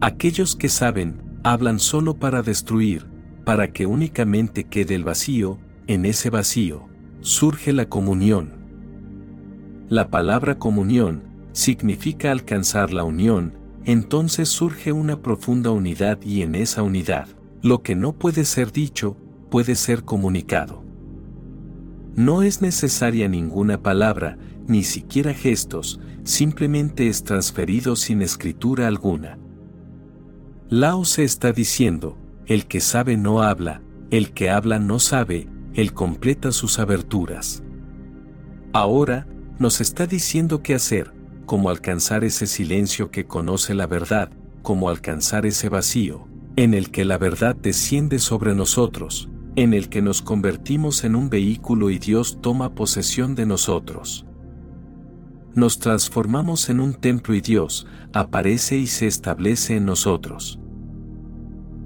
Aquellos 0.00 0.56
que 0.56 0.68
saben, 0.68 1.22
hablan 1.42 1.78
solo 1.78 2.14
para 2.14 2.42
destruir, 2.42 3.06
para 3.44 3.72
que 3.72 3.86
únicamente 3.86 4.64
quede 4.64 4.94
el 4.94 5.04
vacío, 5.04 5.58
en 5.86 6.04
ese 6.04 6.30
vacío, 6.30 6.88
surge 7.20 7.72
la 7.72 7.88
comunión. 7.88 8.52
La 9.88 10.10
palabra 10.10 10.58
comunión 10.58 11.22
significa 11.52 12.32
alcanzar 12.32 12.92
la 12.92 13.04
unión, 13.04 13.54
entonces 13.84 14.48
surge 14.48 14.92
una 14.92 15.22
profunda 15.22 15.70
unidad 15.70 16.18
y 16.22 16.42
en 16.42 16.54
esa 16.54 16.82
unidad, 16.82 17.28
lo 17.62 17.82
que 17.82 17.94
no 17.94 18.12
puede 18.12 18.44
ser 18.44 18.72
dicho, 18.72 19.16
puede 19.50 19.74
ser 19.76 20.04
comunicado. 20.04 20.84
No 22.14 22.42
es 22.42 22.62
necesaria 22.62 23.28
ninguna 23.28 23.82
palabra, 23.82 24.38
ni 24.66 24.82
siquiera 24.82 25.34
gestos, 25.34 26.00
simplemente 26.24 27.08
es 27.08 27.22
transferido 27.22 27.94
sin 27.94 28.22
escritura 28.22 28.88
alguna. 28.88 29.38
Lao 30.68 31.04
se 31.04 31.22
está 31.22 31.52
diciendo, 31.52 32.18
el 32.46 32.66
que 32.66 32.80
sabe 32.80 33.16
no 33.16 33.42
habla, 33.42 33.82
el 34.10 34.32
que 34.32 34.50
habla 34.50 34.78
no 34.78 34.98
sabe, 34.98 35.48
él 35.76 35.92
completa 35.92 36.52
sus 36.52 36.78
aberturas. 36.78 37.62
Ahora, 38.72 39.26
nos 39.58 39.82
está 39.82 40.06
diciendo 40.06 40.62
qué 40.62 40.74
hacer, 40.74 41.12
cómo 41.44 41.68
alcanzar 41.68 42.24
ese 42.24 42.46
silencio 42.46 43.10
que 43.10 43.26
conoce 43.26 43.74
la 43.74 43.86
verdad, 43.86 44.30
cómo 44.62 44.88
alcanzar 44.88 45.44
ese 45.44 45.68
vacío, 45.68 46.28
en 46.56 46.72
el 46.72 46.90
que 46.90 47.04
la 47.04 47.18
verdad 47.18 47.54
desciende 47.54 48.18
sobre 48.18 48.54
nosotros, 48.54 49.28
en 49.54 49.74
el 49.74 49.90
que 49.90 50.00
nos 50.00 50.22
convertimos 50.22 51.04
en 51.04 51.14
un 51.14 51.28
vehículo 51.28 51.90
y 51.90 51.98
Dios 51.98 52.38
toma 52.40 52.74
posesión 52.74 53.34
de 53.34 53.44
nosotros. 53.44 54.26
Nos 55.54 55.78
transformamos 55.78 56.70
en 56.70 56.80
un 56.80 56.94
templo 56.94 57.34
y 57.34 57.42
Dios 57.42 57.86
aparece 58.14 58.78
y 58.78 58.86
se 58.86 59.06
establece 59.06 59.76
en 59.76 59.84
nosotros. 59.84 60.58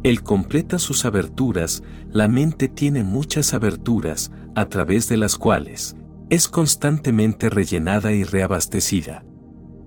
Él 0.03 0.23
completa 0.23 0.79
sus 0.79 1.05
aberturas, 1.05 1.83
la 2.11 2.27
mente 2.27 2.69
tiene 2.69 3.05
muchas 3.05 3.53
aberturas, 3.53 4.33
a 4.55 4.67
través 4.67 5.09
de 5.09 5.17
las 5.17 5.37
cuales 5.37 5.97
es 6.31 6.49
constantemente 6.49 7.51
rellenada 7.51 8.13
y 8.13 8.23
reabastecida. 8.25 9.25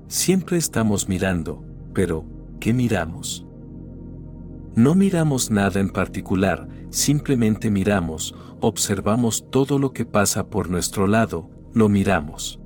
Siempre 0.08 0.58
estamos 0.58 1.08
mirando, 1.08 1.64
pero, 1.94 2.26
¿qué 2.60 2.74
miramos? 2.74 3.48
No 4.76 4.94
miramos 4.94 5.52
nada 5.52 5.80
en 5.80 5.90
particular, 5.90 6.68
simplemente 6.90 7.72
miramos, 7.72 8.36
observamos 8.60 9.50
todo 9.50 9.80
lo 9.80 9.94
que 9.94 10.06
pasa 10.06 10.48
por 10.48 10.70
nuestro 10.70 11.08
lado, 11.08 11.50
lo 11.74 11.90
miramos. 11.90 12.60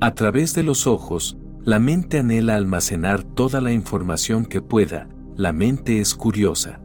A 0.00 0.14
través 0.14 0.54
de 0.54 0.62
los 0.62 0.86
ojos, 0.86 1.36
la 1.62 1.78
mente 1.78 2.18
anhela 2.18 2.56
almacenar 2.56 3.22
toda 3.22 3.60
la 3.60 3.72
información 3.72 4.46
que 4.46 4.62
pueda, 4.62 5.08
la 5.36 5.52
mente 5.52 6.00
es 6.00 6.14
curiosa. 6.14 6.80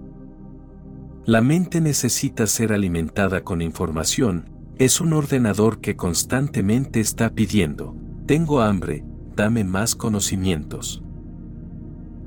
La 1.26 1.42
mente 1.42 1.80
necesita 1.80 2.48
ser 2.48 2.74
alimentada 2.74 3.46
con 3.46 3.62
información, 3.62 4.50
es 4.78 5.00
un 5.00 5.14
ordenador 5.14 5.80
que 5.80 5.96
constantemente 5.96 7.00
está 7.00 7.30
pidiendo, 7.30 7.96
tengo 8.26 8.60
hambre, 8.60 9.06
dame 9.38 9.64
más 9.64 9.96
conocimientos. 9.96 11.02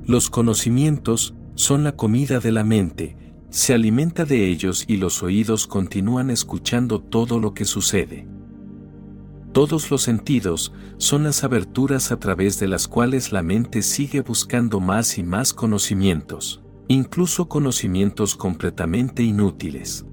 Los 0.03 0.31
conocimientos 0.31 1.35
son 1.53 1.83
la 1.83 1.95
comida 1.95 2.39
de 2.39 2.51
la 2.51 2.63
mente, 2.63 3.17
se 3.49 3.75
alimenta 3.75 4.25
de 4.25 4.47
ellos 4.47 4.85
y 4.87 4.97
los 4.97 5.21
oídos 5.21 5.67
continúan 5.67 6.31
escuchando 6.31 7.01
todo 7.01 7.39
lo 7.39 7.53
que 7.53 7.65
sucede. 7.65 8.27
Todos 9.55 9.89
los 9.89 10.01
sentidos 10.01 10.73
son 10.97 11.23
las 11.23 11.45
aberturas 11.45 12.11
a 12.11 12.19
través 12.19 12.59
de 12.59 12.67
las 12.67 12.89
cuales 12.89 13.31
la 13.31 13.41
mente 13.41 13.83
sigue 13.83 14.19
buscando 14.19 14.81
más 14.81 15.17
y 15.17 15.23
más 15.23 15.53
conocimientos, 15.53 16.61
incluso 16.89 17.47
conocimientos 17.47 18.35
completamente 18.35 19.23
inútiles. 19.23 20.05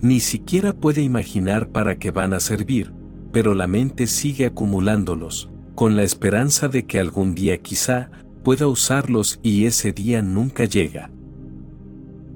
Ni 0.00 0.20
siquiera 0.20 0.72
puede 0.72 1.02
imaginar 1.02 1.70
para 1.70 1.98
qué 1.98 2.12
van 2.12 2.32
a 2.32 2.38
servir, 2.38 2.92
pero 3.32 3.54
la 3.54 3.66
mente 3.66 4.06
sigue 4.06 4.46
acumulándolos, 4.46 5.50
con 5.74 5.96
la 5.96 6.04
esperanza 6.04 6.68
de 6.68 6.86
que 6.86 7.00
algún 7.00 7.34
día 7.34 7.58
quizá 7.58 8.12
pueda 8.44 8.68
usarlos 8.68 9.40
y 9.42 9.64
ese 9.64 9.90
día 9.90 10.22
nunca 10.22 10.64
llega. 10.64 11.10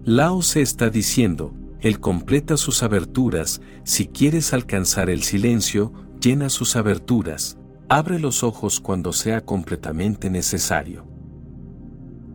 Lao 0.04 0.42
se 0.42 0.62
está 0.62 0.90
diciendo, 0.90 1.54
él 1.80 2.00
completa 2.00 2.56
sus 2.56 2.82
aberturas, 2.82 3.60
si 3.84 4.06
quieres 4.06 4.52
alcanzar 4.52 5.10
el 5.10 5.22
silencio, 5.22 5.92
llena 6.20 6.48
sus 6.48 6.76
aberturas, 6.76 7.58
abre 7.88 8.18
los 8.18 8.42
ojos 8.42 8.80
cuando 8.80 9.12
sea 9.12 9.42
completamente 9.42 10.30
necesario. 10.30 11.06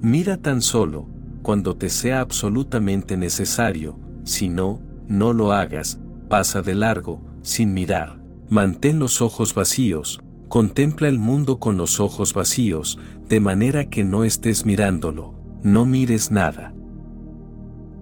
Mira 0.01 0.37
tan 0.37 0.61
solo, 0.61 1.07
cuando 1.41 1.75
te 1.75 1.89
sea 1.89 2.21
absolutamente 2.21 3.17
necesario, 3.17 3.99
si 4.23 4.49
no, 4.49 4.81
no 5.07 5.33
lo 5.33 5.51
hagas, 5.51 5.99
pasa 6.29 6.61
de 6.61 6.75
largo, 6.75 7.21
sin 7.41 7.73
mirar, 7.73 8.21
mantén 8.49 8.99
los 8.99 9.21
ojos 9.21 9.53
vacíos, 9.53 10.21
contempla 10.47 11.07
el 11.07 11.19
mundo 11.19 11.59
con 11.59 11.77
los 11.77 11.99
ojos 11.99 12.33
vacíos, 12.33 12.99
de 13.27 13.39
manera 13.39 13.89
que 13.89 14.03
no 14.03 14.23
estés 14.23 14.65
mirándolo, 14.65 15.33
no 15.63 15.85
mires 15.85 16.31
nada. 16.31 16.73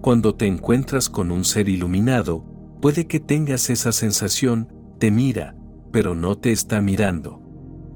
Cuando 0.00 0.34
te 0.34 0.46
encuentras 0.46 1.10
con 1.10 1.30
un 1.30 1.44
ser 1.44 1.68
iluminado, 1.68 2.42
puede 2.80 3.06
que 3.06 3.20
tengas 3.20 3.68
esa 3.68 3.92
sensación, 3.92 4.72
te 4.98 5.10
mira, 5.10 5.54
pero 5.92 6.14
no 6.14 6.38
te 6.38 6.52
está 6.52 6.80
mirando. 6.80 7.42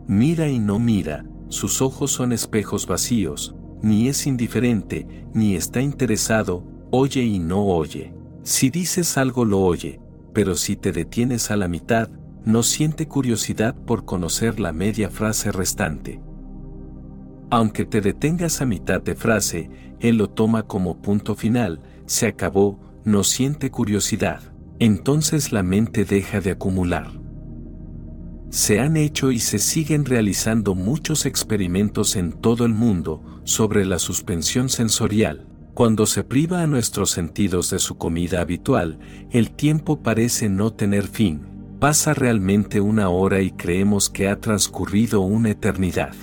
Mira 0.07 0.49
y 0.49 0.59
no 0.59 0.79
mira, 0.79 1.25
sus 1.49 1.81
ojos 1.81 2.11
son 2.11 2.33
espejos 2.33 2.87
vacíos, 2.87 3.57
ni 3.81 4.09
es 4.09 4.27
indiferente, 4.27 5.07
ni 5.33 5.55
está 5.55 5.81
interesado, 5.81 6.63
oye 6.91 7.23
y 7.23 7.39
no 7.39 7.65
oye. 7.65 8.15
Si 8.43 8.69
dices 8.69 9.17
algo 9.17 9.47
lo 9.47 9.61
oye, 9.61 9.99
pero 10.35 10.57
si 10.57 10.77
te 10.77 10.93
detienes 10.93 11.51
a 11.51 11.57
la 11.57 11.69
mitad, 11.69 12.11
no 12.45 12.63
siente 12.63 13.09
curiosidad 13.09 13.75
por 13.75 14.05
conocer 14.05 14.61
la 14.61 14.75
media 14.75 15.09
frase 15.09 15.53
restante. 15.53 16.21
Aunque 17.49 17.87
te 17.87 18.03
detengas 18.03 18.61
a 18.61 18.67
mitad 18.67 19.01
de 19.01 19.15
frase, 19.15 19.71
él 20.01 20.19
lo 20.19 20.29
toma 20.29 20.65
como 20.65 21.01
punto 21.01 21.35
final, 21.35 21.81
se 22.07 22.27
acabó, 22.27 22.81
no 23.05 23.25
siente 23.25 23.71
curiosidad. 23.71 24.43
Entonces 24.79 25.53
la 25.53 25.63
mente 25.63 26.05
deja 26.05 26.41
de 26.41 26.51
acumular. 26.51 27.13
Se 28.51 28.81
han 28.81 28.97
hecho 28.97 29.31
y 29.33 29.41
se 29.41 29.59
siguen 29.59 30.05
realizando 30.05 30.75
muchos 30.75 31.27
experimentos 31.27 32.17
en 32.17 32.33
todo 32.33 32.65
el 32.65 32.73
mundo 32.73 33.23
sobre 33.45 33.85
la 33.85 33.99
suspensión 33.99 34.69
sensorial. 34.69 35.49
Cuando 35.75 36.07
se 36.07 36.23
priva 36.23 36.63
a 36.63 36.69
nuestros 36.69 37.11
sentidos 37.11 37.71
de 37.71 37.81
su 37.81 37.97
comida 37.99 38.41
habitual, 38.41 39.01
el 39.33 39.51
tiempo 39.51 40.03
parece 40.03 40.49
no 40.49 40.73
tener 40.73 41.09
fin. 41.09 41.49
Pasa 41.81 42.15
realmente 42.15 42.81
una 42.81 43.09
hora 43.09 43.43
y 43.43 43.51
creemos 43.51 44.09
que 44.09 44.29
ha 44.29 44.41
transcurrido 44.41 45.21
una 45.21 45.51
eternidad. 45.51 46.15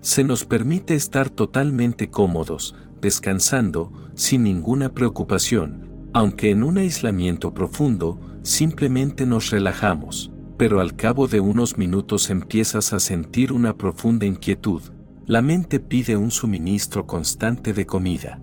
Se 0.00 0.24
nos 0.24 0.46
permite 0.46 0.94
estar 0.94 1.28
totalmente 1.28 2.08
cómodos, 2.08 2.74
descansando, 3.02 3.92
sin 4.16 4.42
ninguna 4.42 4.92
preocupación, 4.92 6.08
aunque 6.12 6.50
en 6.50 6.64
un 6.64 6.78
aislamiento 6.78 7.54
profundo, 7.54 8.18
simplemente 8.42 9.26
nos 9.26 9.50
relajamos, 9.50 10.32
pero 10.56 10.80
al 10.80 10.96
cabo 10.96 11.28
de 11.28 11.40
unos 11.40 11.76
minutos 11.76 12.30
empiezas 12.30 12.92
a 12.92 12.98
sentir 12.98 13.52
una 13.52 13.76
profunda 13.76 14.26
inquietud. 14.26 14.82
La 15.26 15.42
mente 15.42 15.78
pide 15.78 16.16
un 16.16 16.30
suministro 16.30 17.06
constante 17.06 17.72
de 17.72 17.84
comida. 17.84 18.40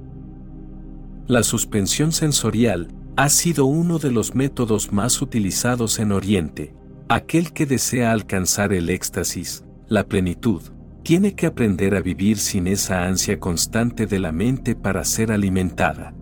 La 1.27 1.41
suspensión 1.41 2.11
sensorial 2.11 2.89
ha 3.15 3.29
sido 3.29 3.65
uno 3.65 3.97
de 3.97 4.11
los 4.11 4.35
métodos 4.35 4.91
más 4.91 5.21
utilizados 5.21 5.99
en 5.99 6.11
Oriente. 6.11 6.75
Aquel 7.09 7.53
que 7.53 7.65
desea 7.65 8.11
alcanzar 8.11 8.73
el 8.73 8.89
éxtasis, 8.89 9.63
la 9.87 10.03
plenitud, 10.07 10.61
tiene 11.03 11.35
que 11.35 11.45
aprender 11.45 11.95
a 11.95 12.01
vivir 12.01 12.37
sin 12.37 12.65
esa 12.65 13.05
ansia 13.05 13.39
constante 13.39 14.07
de 14.07 14.19
la 14.19 14.31
mente 14.31 14.75
para 14.75 15.03
ser 15.03 15.31
alimentada. 15.31 16.15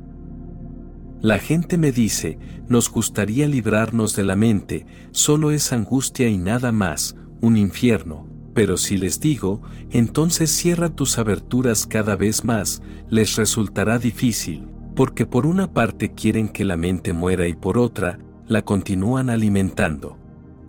La 1.22 1.38
gente 1.38 1.78
me 1.78 1.92
dice, 1.92 2.40
nos 2.68 2.90
gustaría 2.90 3.48
librarnos 3.48 4.16
de 4.16 4.24
la 4.24 4.36
mente, 4.36 4.88
solo 5.12 5.52
es 5.52 5.72
angustia 5.72 6.28
y 6.30 6.40
nada 6.40 6.72
más, 6.72 7.16
un 7.42 7.58
infierno, 7.58 8.28
pero 8.56 8.76
si 8.76 8.98
les 8.98 9.20
digo, 9.20 9.62
entonces 9.92 10.50
cierra 10.50 10.90
tus 10.90 11.20
aberturas 11.20 11.86
cada 11.86 12.16
vez 12.16 12.44
más, 12.44 12.82
les 13.08 13.36
resultará 13.36 14.00
difícil, 14.00 14.68
porque 14.96 15.28
por 15.28 15.46
una 15.46 15.72
parte 15.72 16.14
quieren 16.14 16.50
que 16.50 16.66
la 16.66 16.76
mente 16.76 17.14
muera 17.14 17.48
y 17.48 17.54
por 17.54 17.78
otra, 17.78 18.18
la 18.48 18.64
continúan 18.64 19.30
alimentando. 19.30 20.18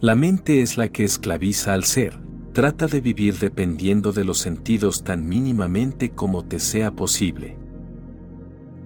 La 0.00 0.14
mente 0.16 0.60
es 0.60 0.76
la 0.76 0.88
que 0.88 1.04
esclaviza 1.04 1.72
al 1.72 1.84
ser, 1.84 2.18
Trata 2.52 2.86
de 2.86 3.00
vivir 3.00 3.38
dependiendo 3.38 4.12
de 4.12 4.24
los 4.24 4.38
sentidos 4.38 5.04
tan 5.04 5.26
mínimamente 5.26 6.10
como 6.10 6.44
te 6.44 6.58
sea 6.58 6.90
posible. 6.90 7.56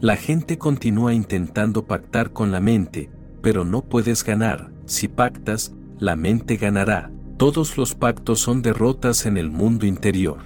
La 0.01 0.17
gente 0.17 0.57
continúa 0.57 1.15
intentando 1.15 1.85
pactar 1.85 2.33
con 2.33 2.53
la 2.53 2.61
mente, 2.61 3.11
pero 3.43 3.65
no 3.65 3.83
puedes 3.83 4.23
ganar. 4.23 4.71
Si 4.85 5.09
pactas, 5.09 5.75
la 5.99 6.15
mente 6.15 6.57
ganará. 6.57 7.11
Todos 7.39 7.77
los 7.77 7.95
pactos 7.95 8.41
son 8.41 8.63
derrotas 8.63 9.27
en 9.27 9.37
el 9.37 9.51
mundo 9.51 9.85
interior. 9.85 10.39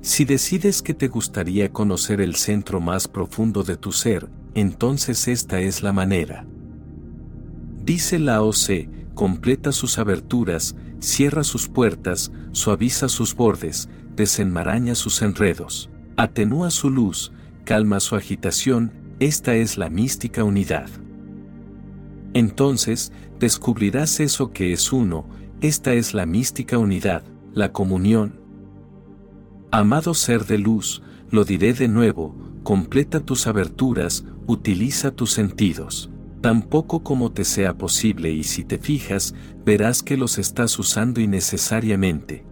Si 0.00 0.24
decides 0.24 0.80
que 0.80 0.94
te 0.94 1.08
gustaría 1.08 1.70
conocer 1.70 2.20
el 2.20 2.34
centro 2.34 2.80
más 2.80 3.08
profundo 3.08 3.62
de 3.62 3.76
tu 3.76 3.92
ser, 3.92 4.28
entonces 4.54 5.28
esta 5.28 5.60
es 5.60 5.82
la 5.82 5.92
manera. 5.92 6.46
Dice 7.84 8.18
Lao 8.18 8.50
Tse, 8.50 8.88
completa 9.14 9.72
sus 9.72 9.98
aberturas, 9.98 10.76
cierra 11.04 11.44
sus 11.44 11.68
puertas, 11.68 12.32
suaviza 12.52 13.08
sus 13.08 13.34
bordes, 13.34 13.88
desenmaraña 14.16 14.94
sus 14.94 15.22
enredos, 15.22 15.90
atenúa 16.16 16.70
su 16.70 16.90
luz, 16.90 17.32
calma 17.64 18.00
su 18.00 18.16
agitación, 18.16 18.92
esta 19.20 19.54
es 19.54 19.78
la 19.78 19.90
mística 19.90 20.42
unidad. 20.42 20.88
Entonces, 22.32 23.12
descubrirás 23.38 24.18
eso 24.20 24.52
que 24.52 24.72
es 24.72 24.92
uno, 24.92 25.26
esta 25.60 25.92
es 25.92 26.14
la 26.14 26.26
mística 26.26 26.78
unidad, 26.78 27.22
la 27.52 27.70
comunión. 27.72 28.40
Amado 29.70 30.14
ser 30.14 30.46
de 30.46 30.58
luz, 30.58 31.02
lo 31.30 31.44
diré 31.44 31.74
de 31.74 31.88
nuevo, 31.88 32.34
completa 32.62 33.20
tus 33.20 33.46
aberturas, 33.46 34.24
utiliza 34.46 35.10
tus 35.10 35.32
sentidos 35.32 36.10
tan 36.44 36.60
poco 36.60 37.02
como 37.02 37.32
te 37.32 37.42
sea 37.42 37.78
posible 37.78 38.30
y 38.30 38.44
si 38.44 38.64
te 38.64 38.76
fijas, 38.76 39.34
verás 39.64 40.02
que 40.02 40.16
los 40.16 40.38
estás 40.38 40.78
usando 40.78 41.20
innecesariamente. 41.20 42.44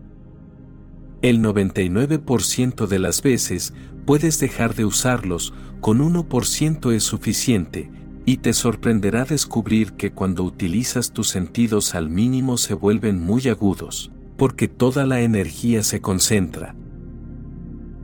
El 1.20 1.40
99% 1.40 2.86
de 2.86 2.98
las 2.98 3.22
veces 3.22 3.74
puedes 4.06 4.40
dejar 4.40 4.74
de 4.74 4.84
usarlos, 4.84 5.54
con 5.80 6.00
1% 6.00 6.92
es 6.92 7.04
suficiente, 7.04 7.90
y 8.24 8.38
te 8.38 8.52
sorprenderá 8.52 9.24
descubrir 9.24 9.92
que 9.92 10.12
cuando 10.12 10.44
utilizas 10.44 11.12
tus 11.12 11.28
sentidos 11.28 11.94
al 11.94 12.08
mínimo 12.08 12.56
se 12.56 12.74
vuelven 12.74 13.20
muy 13.20 13.48
agudos, 13.48 14.12
porque 14.36 14.68
toda 14.68 15.06
la 15.06 15.20
energía 15.20 15.82
se 15.82 16.00
concentra. 16.00 16.74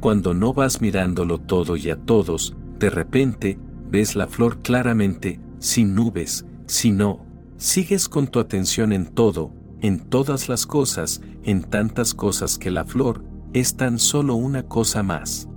Cuando 0.01 0.35
no 0.35 0.53
vas 0.53 0.81
mirándolo 0.81 1.39
todo 1.41 1.77
y 1.77 1.91
a 1.91 1.97
todos, 1.97 2.57
de 2.79 2.91
repente, 2.91 3.59
ves 3.91 4.15
la 4.15 4.29
flor 4.29 4.59
claramente, 4.61 5.41
sin 5.59 5.95
nubes, 5.95 6.45
sino, 6.67 7.27
sigues 7.59 8.09
con 8.09 8.29
tu 8.29 8.41
atención 8.41 8.93
en 8.93 9.07
todo, 9.07 9.53
en 9.81 10.01
todas 10.01 10.49
las 10.49 10.67
cosas, 10.67 11.21
en 11.43 11.63
tantas 11.63 12.15
cosas 12.15 12.59
que 12.59 12.71
la 12.71 12.85
flor 12.85 13.25
es 13.53 13.77
tan 13.77 13.99
solo 13.99 14.35
una 14.35 14.63
cosa 14.65 15.03
más. 15.03 15.49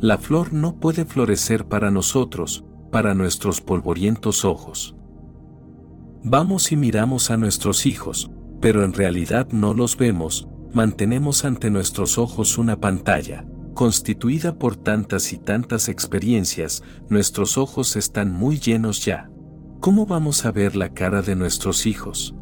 La 0.00 0.18
flor 0.18 0.52
no 0.52 0.80
puede 0.80 1.04
florecer 1.04 1.66
para 1.66 1.90
nosotros, 1.90 2.64
para 2.90 3.14
nuestros 3.14 3.60
polvorientos 3.60 4.44
ojos. 4.44 4.96
Vamos 6.24 6.72
y 6.72 6.76
miramos 6.76 7.30
a 7.30 7.36
nuestros 7.36 7.86
hijos, 7.86 8.30
pero 8.60 8.84
en 8.84 8.92
realidad 8.92 9.48
no 9.52 9.74
los 9.74 9.96
vemos, 9.96 10.48
mantenemos 10.72 11.44
ante 11.44 11.70
nuestros 11.70 12.18
ojos 12.18 12.58
una 12.58 12.80
pantalla, 12.80 13.44
Constituida 13.74 14.58
por 14.58 14.76
tantas 14.76 15.32
y 15.32 15.38
tantas 15.38 15.88
experiencias, 15.88 16.82
nuestros 17.08 17.56
ojos 17.56 17.96
están 17.96 18.32
muy 18.32 18.58
llenos 18.58 19.04
ya. 19.04 19.30
¿Cómo 19.80 20.04
vamos 20.04 20.44
a 20.44 20.52
ver 20.52 20.76
la 20.76 20.90
cara 20.90 21.22
de 21.22 21.34
nuestros 21.34 21.86
hijos? 21.86 22.34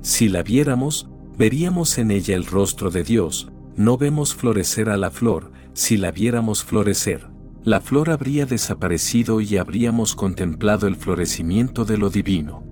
Si 0.00 0.28
la 0.28 0.44
viéramos, 0.44 1.10
veríamos 1.36 1.98
en 1.98 2.12
ella 2.12 2.36
el 2.36 2.46
rostro 2.46 2.90
de 2.90 3.02
Dios, 3.02 3.50
no 3.74 3.98
vemos 3.98 4.32
florecer 4.32 4.90
a 4.90 4.96
la 4.96 5.10
flor, 5.10 5.50
si 5.72 5.96
la 5.96 6.12
viéramos 6.12 6.62
florecer, 6.62 7.26
la 7.64 7.80
flor 7.80 8.10
habría 8.10 8.46
desaparecido 8.46 9.40
y 9.40 9.56
habríamos 9.56 10.14
contemplado 10.14 10.86
el 10.86 10.94
florecimiento 10.94 11.84
de 11.84 11.98
lo 11.98 12.10
divino. 12.10 12.62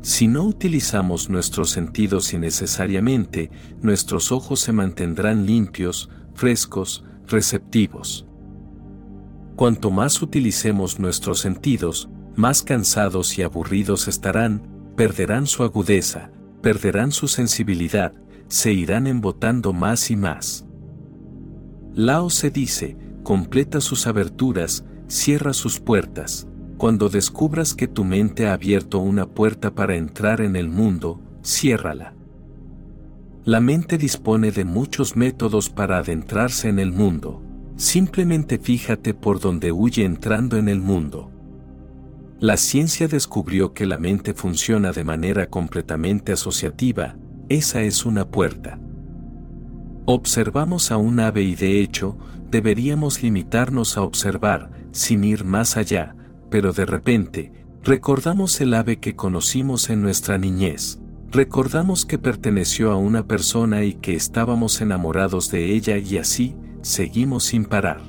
Si 0.00 0.26
no 0.26 0.44
utilizamos 0.44 1.28
nuestros 1.28 1.68
sentidos 1.68 2.32
innecesariamente, 2.32 3.50
nuestros 3.82 4.32
ojos 4.32 4.60
se 4.60 4.72
mantendrán 4.72 5.44
limpios, 5.44 6.08
frescos, 6.32 7.04
receptivos. 7.26 8.26
Cuanto 9.56 9.92
más 9.92 10.20
utilicemos 10.20 10.98
nuestros 10.98 11.38
sentidos, 11.38 12.08
más 12.36 12.62
cansados 12.62 13.38
y 13.38 13.42
aburridos 13.42 14.08
estarán, 14.08 14.62
perderán 14.96 15.46
su 15.46 15.62
agudeza, 15.62 16.30
perderán 16.62 17.12
su 17.12 17.28
sensibilidad, 17.28 18.12
se 18.48 18.72
irán 18.72 19.06
embotando 19.06 19.72
más 19.72 20.10
y 20.10 20.16
más. 20.16 20.66
Lao 21.94 22.30
se 22.30 22.50
dice, 22.50 22.96
completa 23.22 23.80
sus 23.80 24.06
aberturas, 24.06 24.84
cierra 25.06 25.52
sus 25.52 25.80
puertas. 25.80 26.48
Cuando 26.76 27.08
descubras 27.08 27.74
que 27.74 27.86
tu 27.86 28.04
mente 28.04 28.48
ha 28.48 28.52
abierto 28.52 28.98
una 28.98 29.26
puerta 29.26 29.74
para 29.74 29.96
entrar 29.96 30.40
en 30.40 30.56
el 30.56 30.68
mundo, 30.68 31.20
ciérrala. 31.44 32.14
La 33.44 33.60
mente 33.60 33.98
dispone 33.98 34.50
de 34.50 34.64
muchos 34.64 35.16
métodos 35.16 35.70
para 35.70 35.98
adentrarse 35.98 36.68
en 36.68 36.78
el 36.78 36.92
mundo. 36.92 37.42
Simplemente 37.76 38.58
fíjate 38.58 39.14
por 39.14 39.38
donde 39.38 39.70
huye 39.70 40.04
entrando 40.04 40.56
en 40.56 40.68
el 40.68 40.80
mundo. 40.80 41.30
La 42.40 42.56
ciencia 42.56 43.06
descubrió 43.08 43.72
que 43.72 43.86
la 43.86 43.98
mente 43.98 44.34
funciona 44.34 44.92
de 44.92 45.04
manera 45.04 45.46
completamente 45.46 46.32
asociativa, 46.32 47.16
esa 47.48 47.82
es 47.82 48.04
una 48.04 48.28
puerta. 48.28 48.78
Observamos 50.06 50.90
a 50.90 50.96
un 50.96 51.20
ave 51.20 51.42
y 51.42 51.54
de 51.54 51.80
hecho, 51.80 52.18
deberíamos 52.50 53.22
limitarnos 53.22 53.96
a 53.96 54.02
observar, 54.02 54.70
sin 54.92 55.24
ir 55.24 55.44
más 55.44 55.76
allá, 55.76 56.14
pero 56.50 56.72
de 56.72 56.84
repente, 56.86 57.52
recordamos 57.82 58.60
el 58.60 58.74
ave 58.74 58.98
que 58.98 59.16
conocimos 59.16 59.88
en 59.88 60.02
nuestra 60.02 60.36
niñez. 60.36 61.00
Recordamos 61.30 62.04
que 62.04 62.18
perteneció 62.18 62.92
a 62.92 62.96
una 62.96 63.26
persona 63.26 63.84
y 63.84 63.94
que 63.94 64.14
estábamos 64.14 64.80
enamorados 64.80 65.50
de 65.50 65.72
ella 65.72 65.98
y 65.98 66.18
así, 66.18 66.54
seguimos 66.82 67.44
sin 67.44 67.64
parar. 67.64 68.00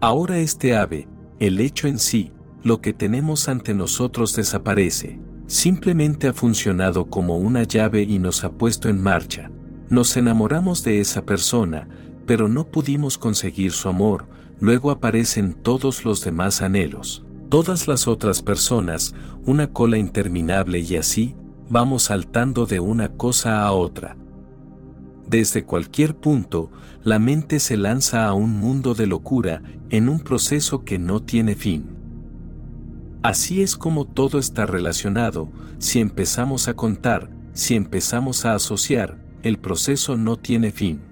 Ahora 0.00 0.38
este 0.38 0.76
ave, 0.76 1.08
el 1.38 1.60
hecho 1.60 1.88
en 1.88 1.98
sí, 1.98 2.32
lo 2.62 2.80
que 2.80 2.92
tenemos 2.92 3.48
ante 3.48 3.74
nosotros 3.74 4.36
desaparece, 4.36 5.18
simplemente 5.46 6.28
ha 6.28 6.32
funcionado 6.32 7.06
como 7.06 7.38
una 7.38 7.62
llave 7.64 8.02
y 8.02 8.18
nos 8.18 8.44
ha 8.44 8.52
puesto 8.52 8.88
en 8.88 9.02
marcha. 9.02 9.50
Nos 9.88 10.16
enamoramos 10.16 10.84
de 10.84 11.00
esa 11.00 11.22
persona, 11.22 11.88
pero 12.26 12.48
no 12.48 12.66
pudimos 12.66 13.18
conseguir 13.18 13.72
su 13.72 13.88
amor, 13.88 14.26
luego 14.60 14.90
aparecen 14.90 15.54
todos 15.54 16.04
los 16.04 16.22
demás 16.22 16.62
anhelos, 16.62 17.24
todas 17.48 17.88
las 17.88 18.06
otras 18.06 18.42
personas, 18.42 19.14
una 19.46 19.72
cola 19.72 19.98
interminable 19.98 20.80
y 20.80 20.96
así, 20.96 21.34
vamos 21.68 22.04
saltando 22.04 22.66
de 22.66 22.78
una 22.78 23.08
cosa 23.08 23.62
a 23.62 23.72
otra. 23.72 24.16
Desde 25.26 25.64
cualquier 25.64 26.14
punto, 26.16 26.70
la 27.02 27.18
mente 27.18 27.58
se 27.60 27.76
lanza 27.76 28.26
a 28.26 28.34
un 28.34 28.58
mundo 28.58 28.94
de 28.94 29.06
locura, 29.06 29.62
en 29.88 30.08
un 30.08 30.20
proceso 30.20 30.84
que 30.84 30.98
no 30.98 31.22
tiene 31.22 31.54
fin. 31.54 31.99
Así 33.22 33.60
es 33.60 33.76
como 33.76 34.06
todo 34.06 34.38
está 34.38 34.64
relacionado, 34.64 35.50
si 35.78 36.00
empezamos 36.00 36.68
a 36.68 36.74
contar, 36.74 37.28
si 37.52 37.74
empezamos 37.74 38.46
a 38.46 38.54
asociar, 38.54 39.18
el 39.42 39.58
proceso 39.58 40.16
no 40.16 40.36
tiene 40.36 40.72
fin. 40.72 41.02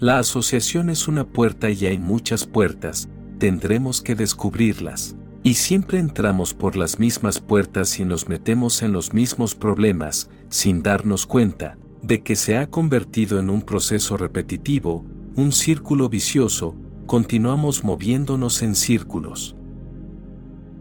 La 0.00 0.18
asociación 0.18 0.90
es 0.90 1.06
una 1.06 1.24
puerta 1.24 1.70
y 1.70 1.86
hay 1.86 1.98
muchas 1.98 2.46
puertas, 2.46 3.08
tendremos 3.38 4.02
que 4.02 4.16
descubrirlas. 4.16 5.14
Y 5.44 5.54
siempre 5.54 6.00
entramos 6.00 6.54
por 6.54 6.74
las 6.74 6.98
mismas 6.98 7.40
puertas 7.40 8.00
y 8.00 8.04
nos 8.04 8.28
metemos 8.28 8.82
en 8.82 8.92
los 8.92 9.12
mismos 9.12 9.54
problemas, 9.54 10.30
sin 10.48 10.82
darnos 10.82 11.26
cuenta, 11.26 11.78
de 12.02 12.22
que 12.22 12.34
se 12.34 12.56
ha 12.56 12.68
convertido 12.68 13.38
en 13.38 13.50
un 13.50 13.62
proceso 13.62 14.16
repetitivo, 14.16 15.04
un 15.36 15.52
círculo 15.52 16.08
vicioso, 16.08 16.74
continuamos 17.06 17.84
moviéndonos 17.84 18.62
en 18.62 18.74
círculos. 18.74 19.54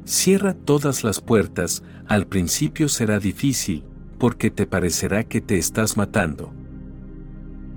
Cierra 0.06 0.54
todas 0.54 1.04
las 1.04 1.22
puertas, 1.22 1.84
al 2.08 2.28
principio 2.28 2.90
será 2.90 3.20
difícil, 3.20 3.84
porque 4.18 4.52
te 4.52 4.66
parecerá 4.66 5.24
que 5.24 5.42
te 5.42 5.58
estás 5.58 5.98
matando. 5.98 6.54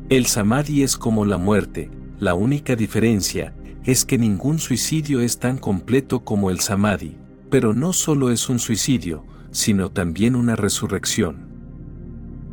El 0.09 0.27
samadhi 0.27 0.83
es 0.83 0.97
como 0.97 1.25
la 1.25 1.39
muerte, 1.39 1.91
la 2.19 2.35
única 2.35 2.77
diferencia 2.77 3.55
es 3.85 4.05
que 4.05 4.19
ningún 4.19 4.59
suicidio 4.59 5.21
es 5.21 5.39
tan 5.39 5.59
completo 5.59 6.25
como 6.25 6.51
el 6.51 6.61
samadhi, 6.61 7.17
pero 7.51 7.75
no 7.75 7.93
solo 7.93 8.31
es 8.31 8.49
un 8.49 8.59
suicidio, 8.59 9.25
sino 9.51 9.91
también 9.91 10.37
una 10.37 10.57
resurrección. 10.57 11.49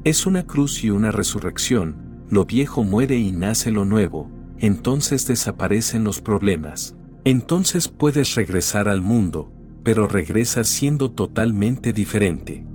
Es 0.04 0.26
una 0.26 0.46
cruz 0.46 0.84
y 0.84 0.90
una 0.90 1.12
resurrección, 1.12 1.96
lo 2.30 2.46
viejo 2.46 2.84
muere 2.84 3.18
y 3.18 3.32
nace 3.32 3.72
lo 3.72 3.86
nuevo, 3.86 4.30
entonces 4.58 5.28
desaparecen 5.28 6.04
los 6.04 6.22
problemas. 6.22 6.96
Entonces 7.24 7.88
puedes 7.88 8.36
regresar 8.36 8.88
al 8.88 9.02
mundo, 9.02 9.52
pero 9.84 10.08
regresas 10.08 10.68
siendo 10.68 11.12
totalmente 11.12 11.94
diferente 11.94 12.66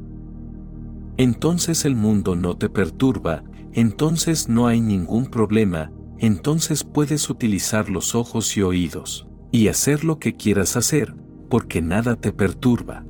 entonces 1.19 1.87
el 1.87 1.97
mundo 1.97 2.37
no 2.37 2.59
te 2.59 2.69
perturba, 2.69 3.43
entonces 3.73 4.49
no 4.51 4.67
hay 4.67 4.81
ningún 4.81 5.27
problema, 5.27 5.91
entonces 6.19 6.85
puedes 6.85 7.31
utilizar 7.31 7.89
los 7.89 8.15
ojos 8.15 8.55
y 8.57 8.63
oídos, 8.63 9.27
y 9.51 9.69
hacer 9.69 10.05
lo 10.05 10.19
que 10.19 10.37
quieras 10.37 10.77
hacer, 10.77 11.15
porque 11.49 11.81
nada 11.81 12.17
te 12.17 12.33
perturba. 12.33 13.07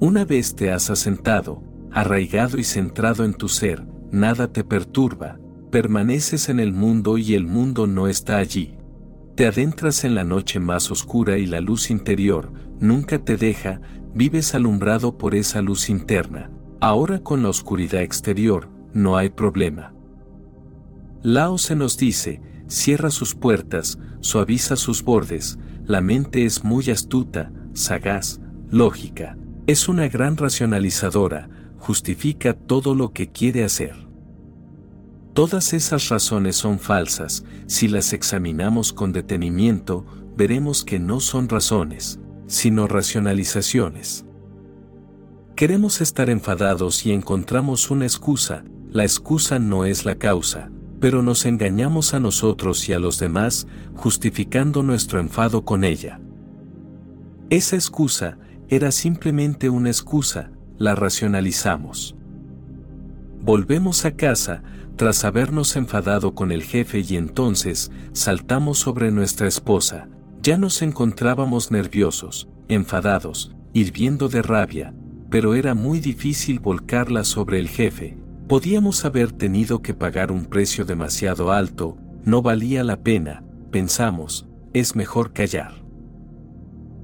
Una 0.00 0.24
vez 0.24 0.56
te 0.56 0.72
has 0.72 0.90
asentado, 0.90 1.62
arraigado 1.92 2.58
y 2.58 2.64
centrado 2.64 3.24
en 3.24 3.34
tu 3.34 3.48
ser, 3.48 3.86
nada 4.10 4.52
te 4.52 4.64
perturba, 4.64 5.38
permaneces 5.70 6.48
en 6.48 6.58
el 6.58 6.72
mundo 6.72 7.16
y 7.16 7.34
el 7.34 7.46
mundo 7.46 7.86
no 7.86 8.08
está 8.08 8.38
allí. 8.38 8.76
Te 9.42 9.48
adentras 9.48 10.04
en 10.04 10.14
la 10.14 10.22
noche 10.22 10.60
más 10.60 10.92
oscura 10.92 11.36
y 11.36 11.46
la 11.46 11.60
luz 11.60 11.90
interior 11.90 12.52
nunca 12.78 13.18
te 13.18 13.36
deja, 13.36 13.80
vives 14.14 14.54
alumbrado 14.54 15.18
por 15.18 15.34
esa 15.34 15.60
luz 15.62 15.90
interna. 15.90 16.52
Ahora 16.80 17.24
con 17.24 17.42
la 17.42 17.48
oscuridad 17.48 18.02
exterior, 18.02 18.68
no 18.92 19.16
hay 19.16 19.30
problema. 19.30 19.94
Lao 21.24 21.58
se 21.58 21.74
nos 21.74 21.98
dice, 21.98 22.40
cierra 22.68 23.10
sus 23.10 23.34
puertas, 23.34 23.98
suaviza 24.20 24.76
sus 24.76 25.02
bordes, 25.02 25.58
la 25.86 26.00
mente 26.00 26.44
es 26.44 26.62
muy 26.62 26.88
astuta, 26.90 27.50
sagaz, 27.72 28.40
lógica, 28.70 29.36
es 29.66 29.88
una 29.88 30.06
gran 30.06 30.36
racionalizadora, 30.36 31.48
justifica 31.78 32.54
todo 32.54 32.94
lo 32.94 33.12
que 33.12 33.32
quiere 33.32 33.64
hacer. 33.64 34.11
Todas 35.34 35.72
esas 35.72 36.10
razones 36.10 36.56
son 36.56 36.78
falsas, 36.78 37.44
si 37.66 37.88
las 37.88 38.12
examinamos 38.12 38.92
con 38.92 39.12
detenimiento, 39.12 40.04
veremos 40.36 40.84
que 40.84 40.98
no 40.98 41.20
son 41.20 41.48
razones, 41.48 42.20
sino 42.46 42.86
racionalizaciones. 42.86 44.26
Queremos 45.56 46.02
estar 46.02 46.28
enfadados 46.28 47.06
y 47.06 47.12
encontramos 47.12 47.90
una 47.90 48.04
excusa, 48.04 48.64
la 48.90 49.04
excusa 49.04 49.58
no 49.58 49.86
es 49.86 50.04
la 50.04 50.16
causa, 50.16 50.70
pero 51.00 51.22
nos 51.22 51.46
engañamos 51.46 52.12
a 52.12 52.20
nosotros 52.20 52.86
y 52.90 52.92
a 52.92 52.98
los 52.98 53.18
demás, 53.18 53.66
justificando 53.94 54.82
nuestro 54.82 55.18
enfado 55.18 55.64
con 55.64 55.82
ella. 55.82 56.20
Esa 57.48 57.76
excusa 57.76 58.36
era 58.68 58.92
simplemente 58.92 59.70
una 59.70 59.88
excusa, 59.88 60.50
la 60.76 60.94
racionalizamos. 60.94 62.16
Volvemos 63.40 64.04
a 64.04 64.12
casa, 64.12 64.62
tras 64.96 65.24
habernos 65.24 65.76
enfadado 65.76 66.34
con 66.34 66.52
el 66.52 66.62
jefe 66.62 67.04
y 67.06 67.16
entonces 67.16 67.90
saltamos 68.12 68.78
sobre 68.78 69.10
nuestra 69.10 69.48
esposa, 69.48 70.08
ya 70.42 70.58
nos 70.58 70.82
encontrábamos 70.82 71.70
nerviosos, 71.70 72.48
enfadados, 72.68 73.54
hirviendo 73.72 74.28
de 74.28 74.42
rabia, 74.42 74.94
pero 75.30 75.54
era 75.54 75.74
muy 75.74 76.00
difícil 76.00 76.58
volcarla 76.58 77.24
sobre 77.24 77.58
el 77.58 77.68
jefe. 77.68 78.18
Podíamos 78.48 79.04
haber 79.04 79.32
tenido 79.32 79.80
que 79.80 79.94
pagar 79.94 80.30
un 80.30 80.46
precio 80.46 80.84
demasiado 80.84 81.52
alto, 81.52 81.96
no 82.24 82.42
valía 82.42 82.84
la 82.84 83.00
pena, 83.00 83.44
pensamos, 83.70 84.48
es 84.72 84.96
mejor 84.96 85.32
callar. 85.32 85.82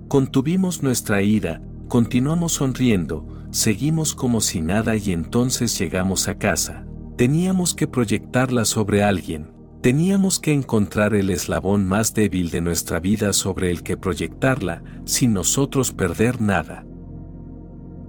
Contuvimos 0.09 0.83
nuestra 0.83 1.23
ira, 1.23 1.63
continuamos 1.87 2.53
sonriendo, 2.53 3.27
seguimos 3.51 4.15
como 4.15 4.41
si 4.41 4.61
nada 4.61 4.97
y 4.97 5.13
entonces 5.13 5.79
llegamos 5.79 6.29
a 6.29 6.39
casa. 6.39 6.88
Teníamos 7.19 7.75
que 7.75 7.89
proyectarla 7.89 8.65
sobre 8.65 9.03
alguien, 9.03 9.51
teníamos 9.81 10.39
que 10.39 10.53
encontrar 10.53 11.15
el 11.17 11.31
eslabón 11.31 11.85
más 11.85 12.15
débil 12.15 12.51
de 12.51 12.61
nuestra 12.61 13.01
vida 13.01 13.33
sobre 13.33 13.73
el 13.73 13.83
que 13.83 13.97
proyectarla, 13.97 14.85
sin 15.05 15.33
nosotros 15.33 15.91
perder 15.91 16.41
nada. 16.41 16.87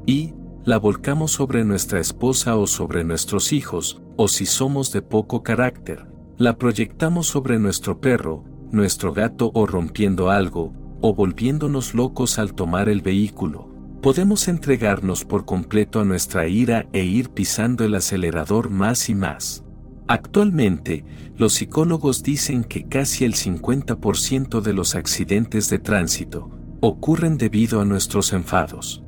Y 0.06 0.36
la 0.64 0.78
volcamos 0.78 1.32
sobre 1.32 1.66
nuestra 1.66 2.00
esposa 2.00 2.56
o 2.56 2.68
sobre 2.68 3.04
nuestros 3.04 3.52
hijos, 3.52 4.00
o 4.16 4.28
si 4.28 4.46
somos 4.46 4.92
de 4.92 5.02
poco 5.02 5.42
carácter, 5.42 6.06
la 6.38 6.60
proyectamos 6.60 7.26
sobre 7.26 7.58
nuestro 7.58 8.00
perro, 8.00 8.44
nuestro 8.72 9.12
gato 9.12 9.50
o 9.56 9.66
rompiendo 9.66 10.30
algo, 10.30 10.72
o 11.02 11.16
volviéndonos 11.16 11.96
locos 11.96 12.38
al 12.38 12.54
tomar 12.54 12.90
el 12.90 13.02
vehículo. 13.02 13.78
Podemos 14.02 14.48
entregarnos 14.48 15.26
por 15.26 15.45
completo 15.45 16.00
a 16.00 16.06
nuestra 16.06 16.48
ira 16.48 16.88
e 16.94 17.03
ir 17.03 17.30
pisando 17.30 17.84
el 17.84 17.95
acelerador 17.95 18.69
más 18.69 19.10
y 19.10 19.16
más. 19.16 19.64
Actualmente, 20.08 21.06
los 21.38 21.53
psicólogos 21.53 22.24
dicen 22.24 22.64
que 22.64 22.88
casi 22.88 23.26
el 23.26 23.36
50% 23.36 24.61
de 24.61 24.74
los 24.74 24.95
accidentes 24.95 25.69
de 25.69 25.80
tránsito 25.80 26.50
ocurren 26.80 27.38
debido 27.38 27.82
a 27.82 27.86
nuestros 27.86 28.34
enfados 28.34 29.03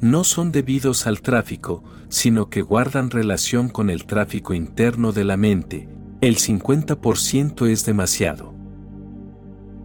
no 0.00 0.24
son 0.24 0.50
debidos 0.50 1.06
al 1.06 1.20
tráfico, 1.20 1.84
sino 2.08 2.48
que 2.48 2.62
guardan 2.62 3.10
relación 3.10 3.68
con 3.68 3.90
el 3.90 4.06
tráfico 4.06 4.54
interno 4.54 5.12
de 5.12 5.24
la 5.24 5.36
mente, 5.36 5.88
El 6.22 6.36
50% 6.36 7.66
es 7.66 7.86
demasiado. 7.86 8.54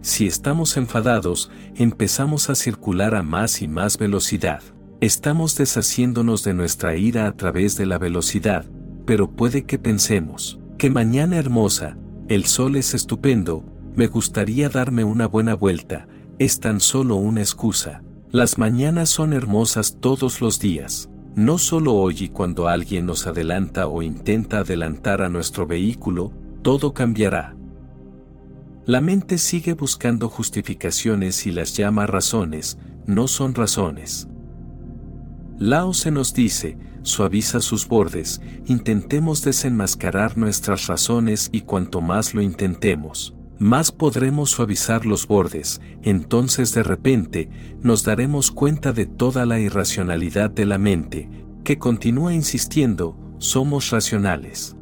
Si 0.06 0.28
estamos 0.28 0.76
enfadados, 0.76 1.50
empezamos 1.74 2.48
a 2.48 2.54
circular 2.54 3.16
a 3.16 3.24
más 3.24 3.60
y 3.60 3.66
más 3.66 3.98
velocidad. 3.98 4.62
Estamos 5.00 5.56
deshaciéndonos 5.56 6.44
de 6.44 6.54
nuestra 6.54 6.94
ira 6.94 7.26
a 7.26 7.32
través 7.32 7.76
de 7.76 7.86
la 7.86 7.98
velocidad, 7.98 8.66
pero 9.04 9.32
puede 9.32 9.64
que 9.64 9.80
pensemos, 9.80 10.60
que 10.78 10.90
mañana 10.90 11.38
hermosa, 11.38 11.98
el 12.28 12.44
sol 12.44 12.76
es 12.76 12.94
estupendo, 12.94 13.64
me 13.96 14.06
gustaría 14.06 14.68
darme 14.68 15.02
una 15.02 15.26
buena 15.26 15.56
vuelta, 15.56 16.06
es 16.38 16.60
tan 16.60 16.78
solo 16.78 17.16
una 17.16 17.40
excusa. 17.40 18.04
Las 18.30 18.58
mañanas 18.58 19.10
son 19.10 19.32
hermosas 19.32 19.96
todos 19.98 20.40
los 20.40 20.60
días, 20.60 21.10
no 21.34 21.58
solo 21.58 21.94
hoy 21.94 22.14
y 22.20 22.28
cuando 22.28 22.68
alguien 22.68 23.06
nos 23.06 23.26
adelanta 23.26 23.88
o 23.88 24.02
intenta 24.02 24.58
adelantar 24.60 25.20
a 25.20 25.28
nuestro 25.28 25.66
vehículo, 25.66 26.32
todo 26.62 26.94
cambiará. 26.94 27.55
La 28.86 29.00
mente 29.00 29.38
sigue 29.38 29.74
buscando 29.74 30.28
justificaciones 30.28 31.44
y 31.48 31.50
las 31.50 31.76
llama 31.76 32.06
razones, 32.06 32.78
no 33.04 33.26
son 33.26 33.52
razones. 33.52 34.28
Lao 35.58 35.92
se 35.92 36.12
nos 36.12 36.34
dice, 36.34 36.78
suaviza 37.02 37.60
sus 37.60 37.88
bordes, 37.88 38.40
intentemos 38.66 39.42
desenmascarar 39.42 40.38
nuestras 40.38 40.86
razones 40.86 41.48
y 41.50 41.62
cuanto 41.62 42.00
más 42.00 42.32
lo 42.32 42.42
intentemos, 42.42 43.34
más 43.58 43.90
podremos 43.90 44.50
suavizar 44.50 45.04
los 45.04 45.26
bordes, 45.26 45.80
entonces 46.02 46.72
de 46.72 46.84
repente 46.84 47.48
nos 47.82 48.04
daremos 48.04 48.52
cuenta 48.52 48.92
de 48.92 49.06
toda 49.06 49.46
la 49.46 49.58
irracionalidad 49.58 50.48
de 50.50 50.64
la 50.64 50.78
mente, 50.78 51.28
que 51.64 51.76
continúa 51.76 52.34
insistiendo, 52.34 53.18
somos 53.38 53.90
racionales. 53.90 54.75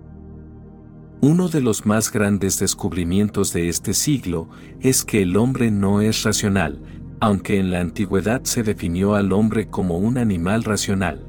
Uno 1.26 1.48
de 1.48 1.62
los 1.62 1.86
más 1.86 2.12
grandes 2.12 2.58
descubrimientos 2.58 3.54
de 3.54 3.70
este 3.70 3.94
siglo 3.94 4.50
es 4.82 5.06
que 5.06 5.22
el 5.22 5.38
hombre 5.38 5.70
no 5.70 6.02
es 6.02 6.22
racional, 6.22 6.82
aunque 7.18 7.58
en 7.58 7.70
la 7.70 7.80
antigüedad 7.80 8.44
se 8.44 8.62
definió 8.62 9.14
al 9.14 9.32
hombre 9.32 9.68
como 9.68 9.96
un 9.96 10.18
animal 10.18 10.64
racional. 10.64 11.24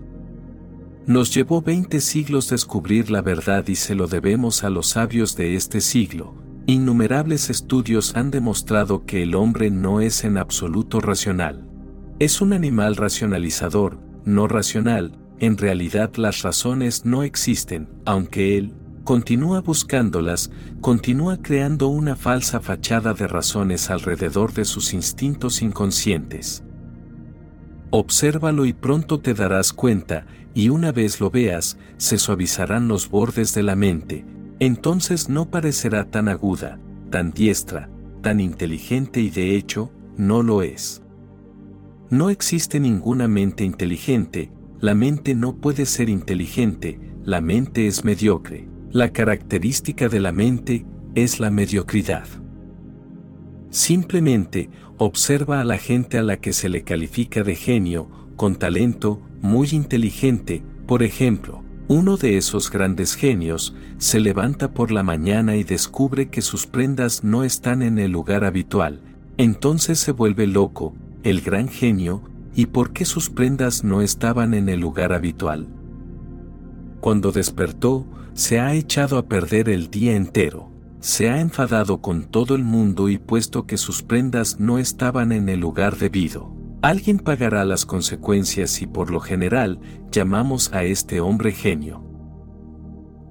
Nos 1.08 1.34
llevó 1.34 1.62
20 1.62 2.02
siglos 2.02 2.50
descubrir 2.50 3.10
la 3.10 3.22
verdad 3.22 3.66
y 3.70 3.76
se 3.76 3.96
lo 3.96 4.08
debemos 4.08 4.66
a 4.66 4.70
los 4.70 4.88
sabios 4.88 5.38
de 5.38 5.56
este 5.56 5.80
siglo. 5.80 6.36
Innumerables 6.66 7.50
estudios 7.50 8.18
han 8.18 8.32
demostrado 8.32 9.06
que 9.06 9.24
el 9.24 9.34
hombre 9.34 9.72
no 9.72 10.02
es 10.02 10.26
en 10.26 10.38
absoluto 10.38 11.00
racional. 11.00 11.70
Es 12.20 12.42
un 12.42 12.52
animal 12.52 12.98
racionalizador, 12.98 13.98
no 14.26 14.50
racional, 14.50 15.18
en 15.40 15.58
realidad 15.58 16.12
las 16.18 16.42
razones 16.42 17.06
no 17.06 17.24
existen, 17.24 17.88
aunque 18.04 18.58
él, 18.58 18.74
continúa 19.06 19.62
buscándolas, 19.62 20.52
continúa 20.82 21.38
creando 21.38 21.88
una 21.90 22.16
falsa 22.16 22.60
fachada 22.60 23.14
de 23.14 23.28
razones 23.28 23.92
alrededor 23.92 24.52
de 24.52 24.66
sus 24.66 24.94
instintos 24.94 25.62
inconscientes. 25.62 26.64
Obsérvalo 27.92 28.66
y 28.66 28.74
pronto 28.74 29.20
te 29.20 29.36
darás 29.36 29.74
cuenta, 29.74 30.26
y 30.56 30.70
una 30.70 30.92
vez 30.92 31.22
lo 31.22 31.30
veas, 31.30 31.78
se 31.98 32.18
suavizarán 32.18 32.88
los 32.88 33.08
bordes 33.10 33.54
de 33.54 33.62
la 33.62 33.76
mente, 33.76 34.26
entonces 34.60 35.30
no 35.30 35.52
parecerá 35.52 36.06
tan 36.10 36.28
aguda, 36.28 36.80
tan 37.12 37.32
diestra, 37.32 37.90
tan 38.24 38.40
inteligente 38.40 39.22
y 39.22 39.30
de 39.30 39.56
hecho, 39.56 39.92
no 40.18 40.42
lo 40.42 40.64
es. 40.64 41.04
No 42.10 42.32
existe 42.32 42.80
ninguna 42.80 43.28
mente 43.28 43.64
inteligente, 43.64 44.52
la 44.80 44.96
mente 44.96 45.36
no 45.36 45.58
puede 45.58 45.86
ser 45.86 46.10
inteligente, 46.10 47.00
la 47.24 47.40
mente 47.40 47.86
es 47.86 48.04
mediocre. 48.04 48.75
La 48.96 49.12
característica 49.12 50.08
de 50.08 50.22
la 50.22 50.32
mente 50.32 50.86
es 51.16 51.42
la 51.42 51.52
mediocridad. 51.52 52.26
Simplemente 53.70 54.70
observa 54.98 55.60
a 55.60 55.66
la 55.66 55.78
gente 55.78 56.18
a 56.18 56.24
la 56.24 56.38
que 56.38 56.54
se 56.54 56.70
le 56.70 56.84
califica 56.84 57.44
de 57.44 57.56
genio, 57.56 58.08
con 58.38 58.56
talento, 58.56 59.20
muy 59.42 59.68
inteligente, 59.74 60.64
por 60.88 61.04
ejemplo, 61.04 61.62
uno 61.90 62.16
de 62.16 62.38
esos 62.38 62.72
grandes 62.72 63.16
genios 63.16 63.76
se 63.98 64.22
levanta 64.22 64.74
por 64.74 64.92
la 64.92 65.04
mañana 65.04 65.58
y 65.58 65.66
descubre 65.66 66.30
que 66.30 66.42
sus 66.42 66.66
prendas 66.66 67.22
no 67.22 67.44
están 67.44 67.82
en 67.82 68.00
el 68.00 68.12
lugar 68.12 68.46
habitual, 68.46 69.02
entonces 69.36 70.00
se 70.00 70.14
vuelve 70.14 70.48
loco, 70.48 70.96
el 71.24 71.42
gran 71.42 71.68
genio, 71.68 72.22
¿y 72.56 72.68
por 72.68 72.94
qué 72.94 73.04
sus 73.04 73.30
prendas 73.30 73.84
no 73.84 74.02
estaban 74.02 74.54
en 74.54 74.70
el 74.70 74.80
lugar 74.80 75.12
habitual? 75.12 75.68
Cuando 77.02 77.34
despertó, 77.34 78.08
se 78.36 78.60
ha 78.60 78.74
echado 78.74 79.18
a 79.18 79.28
perder 79.28 79.70
el 79.70 79.90
día 79.90 80.14
entero, 80.14 80.70
se 81.00 81.30
ha 81.30 81.40
enfadado 81.40 82.02
con 82.02 82.26
todo 82.26 82.56
el 82.56 82.66
mundo 82.66 83.08
y 83.08 83.18
puesto 83.18 83.66
que 83.66 83.78
sus 83.78 84.04
prendas 84.04 84.60
no 84.60 84.78
estaban 84.78 85.32
en 85.32 85.48
el 85.48 85.62
lugar 85.62 85.96
debido. 85.96 86.54
Alguien 86.82 87.20
pagará 87.20 87.64
las 87.64 87.86
consecuencias 87.86 88.82
y 88.82 88.88
por 88.88 89.10
lo 89.10 89.22
general 89.22 89.80
llamamos 90.12 90.74
a 90.74 90.84
este 90.84 91.22
hombre 91.22 91.54
genio. 91.54 92.04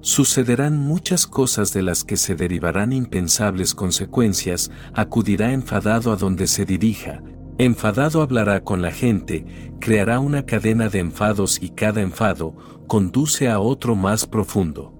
Sucederán 0.01 0.79
muchas 0.79 1.27
cosas 1.27 1.71
de 1.71 1.83
las 1.83 2.03
que 2.03 2.17
se 2.17 2.33
derivarán 2.33 2.91
impensables 2.91 3.75
consecuencias, 3.75 4.71
acudirá 4.95 5.53
enfadado 5.53 6.11
a 6.11 6.15
donde 6.15 6.47
se 6.47 6.65
dirija, 6.65 7.21
enfadado 7.59 8.23
hablará 8.23 8.63
con 8.63 8.81
la 8.81 8.91
gente, 8.91 9.45
creará 9.79 10.19
una 10.19 10.47
cadena 10.47 10.89
de 10.89 10.97
enfados 10.97 11.61
y 11.61 11.69
cada 11.69 12.01
enfado 12.01 12.55
conduce 12.87 13.49
a 13.49 13.59
otro 13.59 13.95
más 13.95 14.25
profundo 14.25 14.94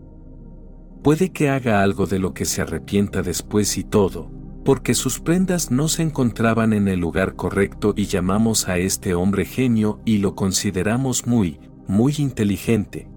puede 1.06 1.30
que 1.30 1.50
haga 1.50 1.84
algo 1.84 2.08
de 2.08 2.17
lo 2.17 2.34
que 2.34 2.45
se 2.45 2.64
arrepienta 2.64 3.22
después 3.22 3.77
y 3.77 3.84
todo, 3.84 4.32
porque 4.64 4.95
sus 4.95 5.19
prendas 5.19 5.69
no 5.69 5.88
se 5.88 6.01
encontraban 6.01 6.74
en 6.74 6.88
el 6.88 7.00
lugar 7.00 7.35
correcto 7.35 7.93
y 7.95 8.08
llamamos 8.08 8.67
a 8.67 8.80
este 8.80 9.14
hombre 9.14 9.45
genio 9.45 10.00
y 10.03 10.17
lo 10.17 10.34
consideramos 10.34 11.27
muy, 11.27 11.59
muy 11.88 12.16
inteligente. 12.17 13.08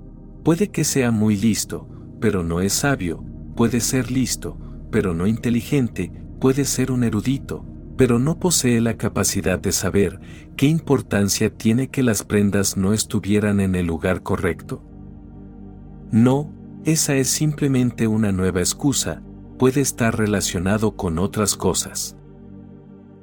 Puede 0.44 0.68
que 0.68 0.84
sea 0.84 1.10
muy 1.10 1.34
listo, 1.38 1.88
pero 2.20 2.44
no 2.44 2.60
es 2.60 2.74
sabio, 2.74 3.24
puede 3.56 3.80
ser 3.80 4.10
listo, 4.10 4.58
pero 4.90 5.14
no 5.14 5.26
inteligente, 5.26 6.12
puede 6.42 6.66
ser 6.66 6.92
un 6.92 7.04
erudito, 7.04 7.64
pero 7.96 8.18
no 8.18 8.38
posee 8.38 8.82
la 8.82 8.98
capacidad 8.98 9.58
de 9.58 9.72
saber 9.72 10.20
qué 10.58 10.66
importancia 10.66 11.48
tiene 11.48 11.88
que 11.88 12.02
las 12.02 12.22
prendas 12.22 12.76
no 12.76 12.92
estuvieran 12.92 13.60
en 13.60 13.74
el 13.74 13.86
lugar 13.86 14.22
correcto. 14.22 14.84
No, 16.10 16.57
esa 16.90 17.16
es 17.16 17.28
simplemente 17.28 18.06
una 18.06 18.32
nueva 18.32 18.60
excusa, 18.60 19.22
puede 19.58 19.82
estar 19.82 20.16
relacionado 20.16 20.96
con 20.96 21.18
otras 21.18 21.54
cosas. 21.54 22.16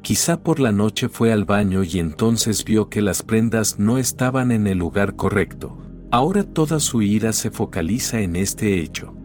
Quizá 0.03 0.43
por 0.43 0.59
la 0.59 0.71
noche 0.71 1.09
fue 1.09 1.33
al 1.33 1.45
baño 1.45 1.83
y 1.83 1.97
entonces 1.97 2.63
vio 2.63 2.89
que 2.89 3.01
las 3.01 3.23
prendas 3.23 3.79
no 3.79 3.97
estaban 3.97 4.51
en 4.51 4.67
el 4.67 4.77
lugar 4.77 5.15
correcto. 5.15 5.79
Ahora 6.11 6.43
toda 6.43 6.79
su 6.79 7.01
ira 7.01 7.33
se 7.33 7.49
focaliza 7.49 8.21
en 8.21 8.35
este 8.35 8.79
hecho. 8.81 9.15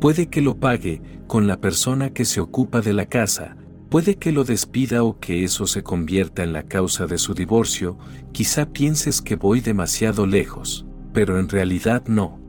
Puede 0.00 0.26
que 0.26 0.42
lo 0.42 0.58
pague 0.58 1.00
con 1.28 1.46
la 1.46 1.60
persona 1.60 2.10
que 2.10 2.24
se 2.24 2.40
ocupa 2.40 2.80
de 2.80 2.92
la 2.92 3.06
casa, 3.06 3.56
puede 3.88 4.16
que 4.16 4.32
lo 4.32 4.42
despida 4.42 5.04
o 5.04 5.20
que 5.20 5.44
eso 5.44 5.68
se 5.68 5.84
convierta 5.84 6.42
en 6.42 6.52
la 6.52 6.64
causa 6.64 7.06
de 7.06 7.18
su 7.18 7.34
divorcio, 7.34 7.98
quizá 8.32 8.66
pienses 8.66 9.22
que 9.22 9.36
voy 9.36 9.60
demasiado 9.60 10.26
lejos, 10.26 10.86
pero 11.12 11.38
en 11.38 11.48
realidad 11.48 12.02
no. 12.08 12.41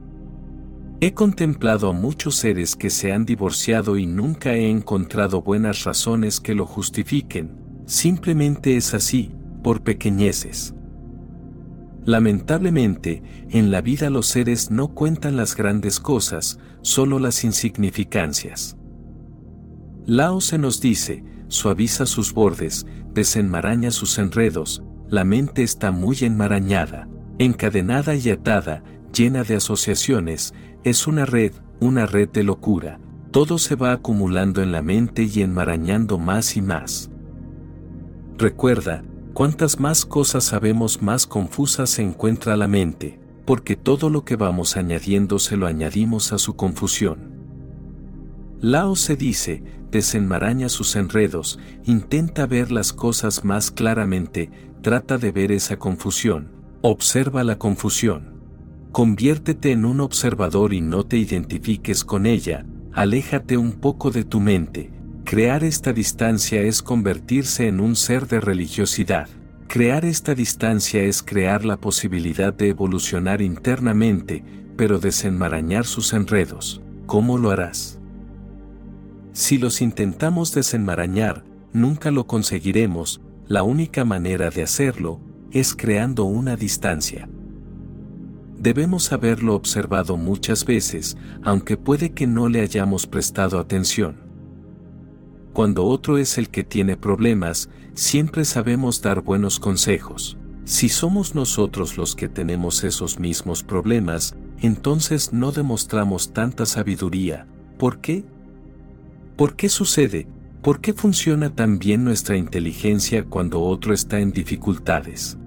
He 1.06 1.14
contemplado 1.14 1.90
a 1.90 1.92
muchos 1.92 2.38
seres 2.38 2.78
que 2.78 2.90
se 2.90 3.12
han 3.12 3.26
divorciado 3.26 3.98
y 3.98 4.06
nunca 4.06 4.54
he 4.54 4.70
encontrado 4.70 5.42
buenas 5.42 5.84
razones 5.84 6.40
que 6.40 6.56
lo 6.56 6.66
justifiquen, 6.66 7.58
simplemente 7.86 8.78
es 8.78 8.94
así, 8.94 9.36
por 9.62 9.84
pequeñeces. 9.84 10.74
Lamentablemente, 12.06 13.22
en 13.50 13.70
la 13.70 13.82
vida 13.82 14.10
los 14.10 14.28
seres 14.28 14.72
no 14.72 14.94
cuentan 14.94 15.36
las 15.36 15.58
grandes 15.58 16.00
cosas, 16.00 16.58
solo 16.84 17.20
las 17.20 17.44
insignificancias. 17.44 18.78
Lao 20.06 20.40
se 20.40 20.58
nos 20.58 20.80
dice, 20.80 21.26
suaviza 21.50 22.06
sus 22.06 22.34
bordes, 22.34 22.86
desenmaraña 23.14 23.92
sus 23.92 24.18
enredos, 24.20 24.82
la 25.10 25.26
mente 25.26 25.64
está 25.64 25.92
muy 25.92 26.20
enmarañada, 26.22 27.10
encadenada 27.40 28.16
y 28.16 28.30
atada, 28.30 28.86
llena 29.14 29.44
de 29.44 29.56
asociaciones, 29.56 30.54
es 30.84 31.08
una 31.08 31.26
red, 31.26 31.54
una 31.80 32.06
red 32.06 32.30
de 32.30 32.44
locura, 32.44 33.00
todo 33.32 33.58
se 33.58 33.76
va 33.76 33.94
acumulando 33.94 34.62
en 34.62 34.72
la 34.72 34.82
mente 34.82 35.24
y 35.24 35.42
enmarañando 35.42 36.18
más 36.18 36.58
y 36.58 36.62
más. 36.62 37.10
Recuerda, 38.38 39.04
cuantas 39.34 39.80
más 39.80 40.06
cosas 40.06 40.44
sabemos 40.44 41.02
más 41.02 41.26
confusa 41.28 41.86
se 41.86 42.02
encuentra 42.02 42.58
la 42.58 42.68
mente, 42.68 43.20
porque 43.46 43.76
todo 43.76 44.10
lo 44.10 44.26
que 44.26 44.36
vamos 44.36 44.78
añadiendo 44.78 45.40
se 45.40 45.58
lo 45.58 45.68
añadimos 45.68 46.34
a 46.34 46.38
su 46.38 46.56
confusión. 46.56 47.32
Lao 48.60 48.96
se 48.96 49.16
dice, 49.16 49.64
desenmaraña 49.92 50.70
sus 50.70 50.96
enredos, 50.96 51.60
intenta 51.84 52.48
ver 52.48 52.72
las 52.72 52.94
cosas 52.94 53.44
más 53.44 53.72
claramente, 53.72 54.50
trata 54.82 55.18
de 55.18 55.32
ver 55.32 55.52
esa 55.52 55.78
confusión, 55.78 56.52
observa 56.82 57.44
la 57.44 57.58
confusión. 57.58 58.33
Conviértete 58.94 59.72
en 59.72 59.86
un 59.86 60.02
observador 60.02 60.72
y 60.72 60.80
no 60.80 61.04
te 61.04 61.18
identifiques 61.18 62.04
con 62.04 62.28
ella, 62.28 62.64
aléjate 62.92 63.58
un 63.58 63.72
poco 63.72 64.12
de 64.12 64.24
tu 64.24 64.40
mente. 64.40 64.92
Crear 65.24 65.64
esta 65.64 65.94
distancia 65.94 66.62
es 66.62 66.84
convertirse 66.84 67.68
en 67.68 67.80
un 67.80 67.96
ser 67.96 68.28
de 68.28 68.40
religiosidad. 68.40 69.28
Crear 69.68 70.06
esta 70.06 70.36
distancia 70.36 71.02
es 71.02 71.24
crear 71.24 71.66
la 71.66 71.78
posibilidad 71.78 72.54
de 72.54 72.70
evolucionar 72.70 73.42
internamente, 73.42 74.44
pero 74.78 75.00
desenmarañar 75.00 75.86
sus 75.86 76.14
enredos. 76.14 76.80
¿Cómo 77.08 77.40
lo 77.40 77.50
harás? 77.50 78.00
Si 79.32 79.58
los 79.58 79.82
intentamos 79.82 80.54
desenmarañar, 80.54 81.44
nunca 81.72 82.12
lo 82.12 82.28
conseguiremos, 82.28 83.22
la 83.48 83.64
única 83.64 84.06
manera 84.06 84.52
de 84.52 84.62
hacerlo 84.62 85.20
es 85.50 85.74
creando 85.74 86.26
una 86.26 86.56
distancia. 86.56 87.28
Debemos 88.64 89.12
haberlo 89.12 89.56
observado 89.56 90.16
muchas 90.16 90.64
veces, 90.64 91.18
aunque 91.44 91.76
puede 91.76 92.14
que 92.14 92.28
no 92.28 92.48
le 92.48 92.62
hayamos 92.62 93.08
prestado 93.08 93.60
atención. 93.60 94.22
Cuando 95.52 95.84
otro 95.84 96.18
es 96.18 96.38
el 96.38 96.48
que 96.48 96.64
tiene 96.64 96.96
problemas, 96.96 97.70
siempre 97.94 98.46
sabemos 98.46 99.02
dar 99.02 99.20
buenos 99.20 99.60
consejos. 99.60 100.38
Si 100.64 100.88
somos 100.88 101.36
nosotros 101.36 101.98
los 101.98 102.16
que 102.16 102.30
tenemos 102.30 102.86
esos 102.86 103.20
mismos 103.20 103.64
problemas, 103.64 104.34
entonces 104.62 105.34
no 105.34 105.52
demostramos 105.52 106.32
tanta 106.32 106.66
sabiduría. 106.66 107.46
¿Por 107.78 108.00
qué? 108.00 108.24
¿Por 109.36 109.58
qué 109.58 109.68
sucede? 109.68 110.26
¿Por 110.62 110.80
qué 110.80 110.94
funciona 110.94 111.54
tan 111.54 111.80
bien 111.80 112.06
nuestra 112.06 112.38
inteligencia 112.38 113.26
cuando 113.26 113.62
otro 113.62 113.94
está 113.94 114.22
en 114.22 114.32
dificultades? 114.32 115.38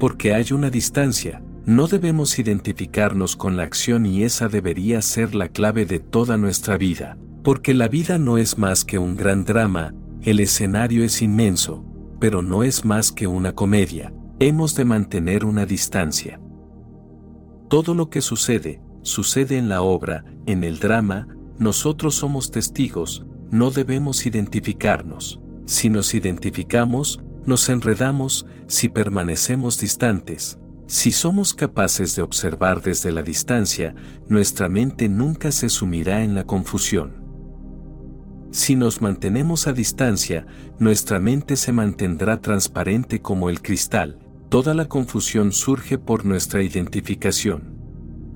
Porque 0.00 0.34
hay 0.34 0.52
una 0.52 0.70
distancia, 0.70 1.40
no 1.66 1.86
debemos 1.86 2.38
identificarnos 2.38 3.36
con 3.36 3.56
la 3.56 3.62
acción 3.62 4.04
y 4.04 4.22
esa 4.22 4.48
debería 4.48 5.00
ser 5.00 5.34
la 5.34 5.48
clave 5.48 5.86
de 5.86 5.98
toda 5.98 6.36
nuestra 6.36 6.76
vida, 6.76 7.16
porque 7.42 7.72
la 7.72 7.88
vida 7.88 8.18
no 8.18 8.36
es 8.36 8.58
más 8.58 8.84
que 8.84 8.98
un 8.98 9.16
gran 9.16 9.44
drama, 9.44 9.94
el 10.22 10.40
escenario 10.40 11.04
es 11.04 11.22
inmenso, 11.22 11.84
pero 12.20 12.42
no 12.42 12.64
es 12.64 12.84
más 12.84 13.12
que 13.12 13.26
una 13.26 13.54
comedia, 13.54 14.12
hemos 14.40 14.74
de 14.74 14.84
mantener 14.84 15.44
una 15.44 15.64
distancia. 15.64 16.38
Todo 17.68 17.94
lo 17.94 18.10
que 18.10 18.20
sucede, 18.20 18.82
sucede 19.02 19.56
en 19.56 19.70
la 19.70 19.80
obra, 19.80 20.24
en 20.46 20.64
el 20.64 20.78
drama, 20.78 21.28
nosotros 21.58 22.14
somos 22.14 22.50
testigos, 22.50 23.24
no 23.50 23.70
debemos 23.70 24.26
identificarnos. 24.26 25.40
Si 25.64 25.88
nos 25.88 26.12
identificamos, 26.12 27.22
nos 27.46 27.68
enredamos, 27.70 28.46
si 28.66 28.90
permanecemos 28.90 29.78
distantes. 29.78 30.58
Si 30.86 31.12
somos 31.12 31.54
capaces 31.54 32.14
de 32.14 32.22
observar 32.22 32.82
desde 32.82 33.10
la 33.10 33.22
distancia, 33.22 33.94
nuestra 34.28 34.68
mente 34.68 35.08
nunca 35.08 35.50
se 35.50 35.70
sumirá 35.70 36.22
en 36.22 36.34
la 36.34 36.44
confusión. 36.44 37.24
Si 38.50 38.76
nos 38.76 39.00
mantenemos 39.00 39.66
a 39.66 39.72
distancia, 39.72 40.46
nuestra 40.78 41.18
mente 41.18 41.56
se 41.56 41.72
mantendrá 41.72 42.40
transparente 42.40 43.20
como 43.20 43.48
el 43.48 43.62
cristal, 43.62 44.18
toda 44.50 44.74
la 44.74 44.86
confusión 44.86 45.52
surge 45.52 45.98
por 45.98 46.26
nuestra 46.26 46.62
identificación. 46.62 47.74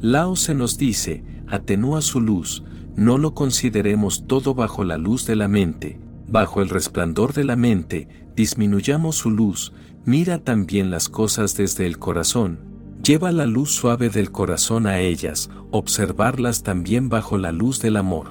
Lao 0.00 0.34
se 0.34 0.54
nos 0.54 0.78
dice, 0.78 1.22
atenúa 1.46 2.00
su 2.00 2.20
luz, 2.20 2.64
no 2.96 3.18
lo 3.18 3.34
consideremos 3.34 4.26
todo 4.26 4.54
bajo 4.54 4.84
la 4.84 4.96
luz 4.96 5.26
de 5.26 5.36
la 5.36 5.48
mente, 5.48 6.00
bajo 6.26 6.62
el 6.62 6.70
resplandor 6.70 7.32
de 7.34 7.44
la 7.44 7.56
mente, 7.56 8.08
disminuyamos 8.34 9.16
su 9.16 9.30
luz, 9.30 9.72
mira 10.08 10.38
también 10.38 10.90
las 10.90 11.10
cosas 11.10 11.54
desde 11.54 11.84
el 11.84 11.98
corazón, 11.98 12.60
lleva 13.04 13.30
la 13.30 13.44
luz 13.44 13.72
suave 13.72 14.08
del 14.08 14.32
corazón 14.32 14.86
a 14.86 15.00
ellas, 15.00 15.50
observarlas 15.70 16.62
también 16.62 17.10
bajo 17.10 17.36
la 17.36 17.52
luz 17.52 17.82
del 17.82 17.98
amor. 17.98 18.28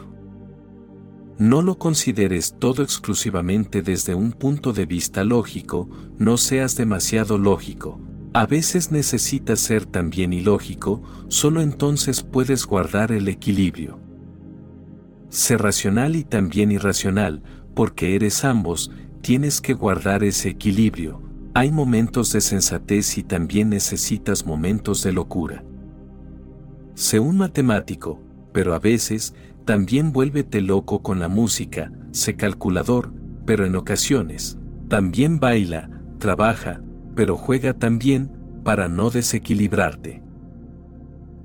No 1.37 1.61
lo 1.61 1.77
consideres 1.77 2.55
todo 2.57 2.81
exclusivamente 2.81 3.83
desde 3.83 4.15
un 4.15 4.31
punto 4.31 4.73
de 4.73 4.87
vista 4.87 5.23
lógico, 5.23 5.87
no 6.17 6.37
seas 6.37 6.75
demasiado 6.75 7.37
lógico. 7.37 8.01
A 8.33 8.47
veces 8.47 8.91
necesitas 8.91 9.59
ser 9.59 9.85
también 9.85 10.33
ilógico, 10.33 11.03
solo 11.27 11.61
entonces 11.61 12.23
puedes 12.23 12.65
guardar 12.65 13.11
el 13.11 13.27
equilibrio. 13.27 13.99
Sé 15.29 15.59
racional 15.59 16.15
y 16.15 16.23
también 16.23 16.71
irracional, 16.71 17.43
porque 17.75 18.15
eres 18.15 18.43
ambos, 18.45 18.89
tienes 19.21 19.61
que 19.61 19.75
guardar 19.75 20.23
ese 20.23 20.49
equilibrio. 20.49 21.26
Hay 21.57 21.71
momentos 21.71 22.31
de 22.33 22.41
sensatez 22.41 23.17
y 23.17 23.23
también 23.23 23.69
necesitas 23.69 24.45
momentos 24.45 25.01
de 25.01 25.11
locura. 25.11 25.63
Sé 26.93 27.19
un 27.19 27.39
matemático, 27.39 28.21
pero 28.53 28.75
a 28.75 28.79
veces 28.79 29.33
también 29.65 30.13
vuélvete 30.13 30.61
loco 30.61 31.01
con 31.01 31.17
la 31.17 31.29
música, 31.29 31.91
sé 32.11 32.35
calculador, 32.35 33.11
pero 33.47 33.65
en 33.65 33.75
ocasiones, 33.75 34.59
también 34.87 35.39
baila, 35.39 35.89
trabaja, 36.19 36.79
pero 37.15 37.35
juega 37.35 37.73
también, 37.73 38.31
para 38.63 38.87
no 38.87 39.09
desequilibrarte. 39.09 40.21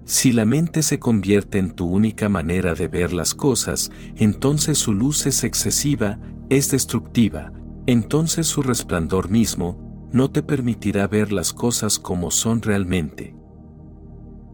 Si 0.05 0.33
la 0.33 0.45
mente 0.45 0.83
se 0.83 0.99
convierte 0.99 1.57
en 1.57 1.71
tu 1.71 1.87
única 1.87 2.29
manera 2.29 2.75
de 2.75 2.87
ver 2.87 3.15
las 3.15 3.35
cosas, 3.35 3.91
entonces 4.17 4.77
su 4.77 4.93
luz 4.93 5.25
es 5.25 5.43
excesiva, 5.43 6.19
es 6.51 6.71
destructiva, 6.71 7.51
entonces 7.87 8.47
su 8.47 8.63
resplandor 8.63 9.31
mismo 9.31 9.82
no 10.13 10.31
te 10.31 10.43
permitirá 10.43 11.07
ver 11.09 11.33
las 11.33 11.53
cosas 11.53 11.99
como 11.99 12.31
son 12.31 12.61
realmente. 12.63 13.35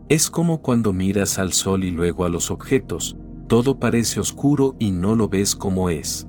Es 0.09 0.31
como 0.31 0.63
cuando 0.63 0.93
miras 0.93 1.39
al 1.39 1.53
sol 1.53 1.85
y 1.85 1.91
luego 1.91 2.25
a 2.25 2.29
los 2.29 2.51
objetos, 2.51 3.17
todo 3.49 3.79
parece 3.79 4.21
oscuro 4.21 4.77
y 4.79 4.93
no 4.93 5.17
lo 5.17 5.29
ves 5.29 5.57
como 5.57 5.91
es. 5.91 6.27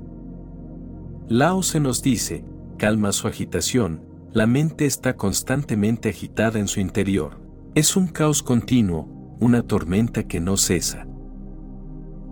Lao 1.27 1.61
se 1.61 1.79
nos 1.79 2.01
dice, 2.01 2.43
calma 2.77 3.11
su 3.11 3.27
agitación, 3.27 4.01
la 4.31 4.47
mente 4.47 4.85
está 4.85 5.15
constantemente 5.15 6.09
agitada 6.09 6.59
en 6.59 6.67
su 6.67 6.79
interior. 6.79 7.39
Es 7.75 7.95
un 7.95 8.07
caos 8.07 8.41
continuo, 8.41 9.07
una 9.39 9.61
tormenta 9.61 10.23
que 10.23 10.39
no 10.39 10.57
cesa. 10.57 11.07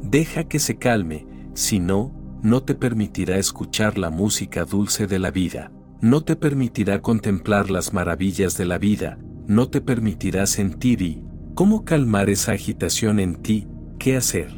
Deja 0.02 0.46
que 0.46 0.60
se 0.60 0.78
calme, 0.78 1.28
si 1.54 1.80
no, 1.80 2.12
no 2.42 2.64
te 2.64 2.76
permitirá 2.76 3.38
escuchar 3.38 3.98
la 3.98 4.10
música 4.10 4.66
dulce 4.66 5.08
de 5.08 5.20
la 5.20 5.32
vida, 5.32 5.72
no 6.02 6.22
te 6.22 6.36
permitirá 6.36 7.02
contemplar 7.02 7.72
las 7.72 7.94
maravillas 7.94 8.58
de 8.58 8.66
la 8.66 8.78
vida, 8.78 9.18
no 9.48 9.70
te 9.70 9.82
permitirá 9.82 10.46
sentir 10.46 11.02
y, 11.02 11.24
¿cómo 11.56 11.86
calmar 11.86 12.30
esa 12.30 12.52
agitación 12.52 13.20
en 13.20 13.38
ti? 13.38 13.68
¿Qué 13.98 14.16
hacer? 14.16 14.54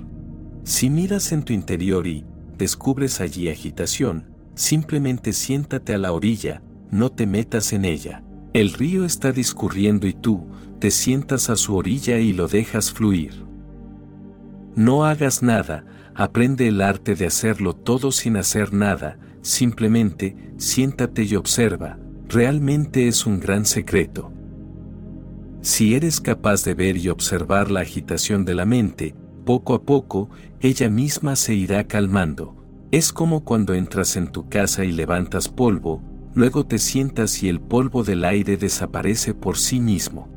Si 0.63 0.89
miras 0.89 1.31
en 1.31 1.43
tu 1.43 1.53
interior 1.53 2.07
y 2.07 2.25
descubres 2.57 3.21
allí 3.21 3.49
agitación, 3.49 4.25
simplemente 4.55 5.31
siéntate 5.31 5.93
a 5.93 5.97
la 5.97 6.11
orilla, 6.11 6.61
no 6.91 7.11
te 7.11 7.25
metas 7.25 7.71
en 7.71 7.85
ella. 7.85 8.23
El 8.53 8.73
río 8.73 9.05
está 9.05 9.31
discurriendo 9.31 10.07
y 10.07 10.13
tú 10.13 10.45
te 10.79 10.91
sientas 10.91 11.49
a 11.49 11.55
su 11.55 11.75
orilla 11.75 12.17
y 12.17 12.33
lo 12.33 12.47
dejas 12.47 12.91
fluir. 12.91 13.45
No 14.75 15.05
hagas 15.05 15.41
nada, 15.41 15.85
aprende 16.15 16.67
el 16.67 16.81
arte 16.81 17.15
de 17.15 17.27
hacerlo 17.27 17.75
todo 17.75 18.11
sin 18.11 18.37
hacer 18.37 18.73
nada, 18.73 19.17
simplemente 19.41 20.35
siéntate 20.57 21.23
y 21.23 21.35
observa, 21.35 21.97
realmente 22.27 23.07
es 23.07 23.25
un 23.25 23.39
gran 23.39 23.65
secreto. 23.65 24.31
Si 25.61 25.95
eres 25.95 26.21
capaz 26.21 26.63
de 26.63 26.73
ver 26.73 26.97
y 26.97 27.09
observar 27.09 27.69
la 27.69 27.81
agitación 27.81 28.45
de 28.45 28.55
la 28.55 28.65
mente, 28.65 29.15
poco 29.45 29.73
a 29.73 29.83
poco, 29.83 30.29
ella 30.61 30.89
misma 30.89 31.35
se 31.35 31.53
irá 31.53 31.85
calmando. 31.85 32.55
Es 32.91 33.11
como 33.11 33.43
cuando 33.43 33.73
entras 33.73 34.15
en 34.15 34.31
tu 34.31 34.47
casa 34.47 34.85
y 34.85 34.91
levantas 34.91 35.49
polvo, 35.49 36.01
luego 36.33 36.65
te 36.65 36.79
sientas 36.79 37.43
y 37.43 37.49
el 37.49 37.59
polvo 37.59 38.03
del 38.03 38.23
aire 38.23 38.57
desaparece 38.57 39.33
por 39.33 39.57
sí 39.57 39.79
mismo. 39.79 40.29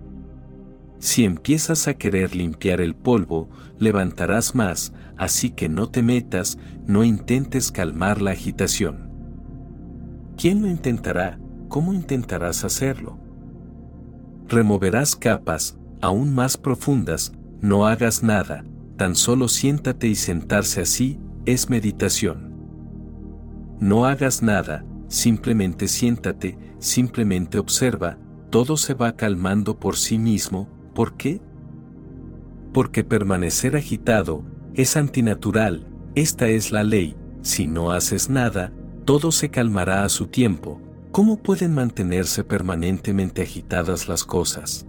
Si 0.98 1.24
empiezas 1.24 1.88
a 1.88 1.94
querer 1.94 2.34
limpiar 2.34 2.80
el 2.80 2.94
polvo, 2.94 3.48
levantarás 3.78 4.54
más, 4.54 4.92
así 5.16 5.50
que 5.50 5.68
no 5.68 5.88
te 5.88 6.02
metas, 6.02 6.58
no 6.86 7.04
intentes 7.04 7.72
calmar 7.72 8.20
la 8.22 8.32
agitación. 8.32 9.10
¿Quién 10.36 10.62
lo 10.62 10.68
intentará? 10.68 11.38
¿Cómo 11.68 11.92
intentarás 11.92 12.64
hacerlo? 12.64 13.18
Removerás 14.48 15.16
capas, 15.16 15.78
aún 16.00 16.34
más 16.34 16.56
profundas, 16.56 17.32
no 17.60 17.86
hagas 17.86 18.22
nada, 18.22 18.64
tan 18.96 19.14
solo 19.14 19.48
siéntate 19.48 20.08
y 20.08 20.14
sentarse 20.14 20.82
así, 20.82 21.20
es 21.46 21.70
meditación. 21.70 22.52
No 23.80 24.04
hagas 24.04 24.42
nada, 24.42 24.84
simplemente 25.08 25.88
siéntate, 25.88 26.58
simplemente 26.78 27.58
observa, 27.58 28.18
todo 28.50 28.76
se 28.76 28.94
va 28.94 29.16
calmando 29.16 29.78
por 29.78 29.96
sí 29.96 30.18
mismo, 30.18 30.68
¿por 30.94 31.16
qué? 31.16 31.40
Porque 32.72 33.04
permanecer 33.04 33.76
agitado 33.76 34.44
es 34.74 34.96
antinatural, 34.96 35.86
esta 36.14 36.48
es 36.48 36.72
la 36.72 36.82
ley, 36.82 37.14
si 37.42 37.66
no 37.66 37.90
haces 37.92 38.30
nada, 38.30 38.72
todo 39.04 39.32
se 39.32 39.50
calmará 39.50 40.04
a 40.04 40.08
su 40.08 40.26
tiempo. 40.28 40.80
¿Cómo 41.10 41.42
pueden 41.42 41.74
mantenerse 41.74 42.42
permanentemente 42.42 43.42
agitadas 43.42 44.08
las 44.08 44.24
cosas? 44.24 44.86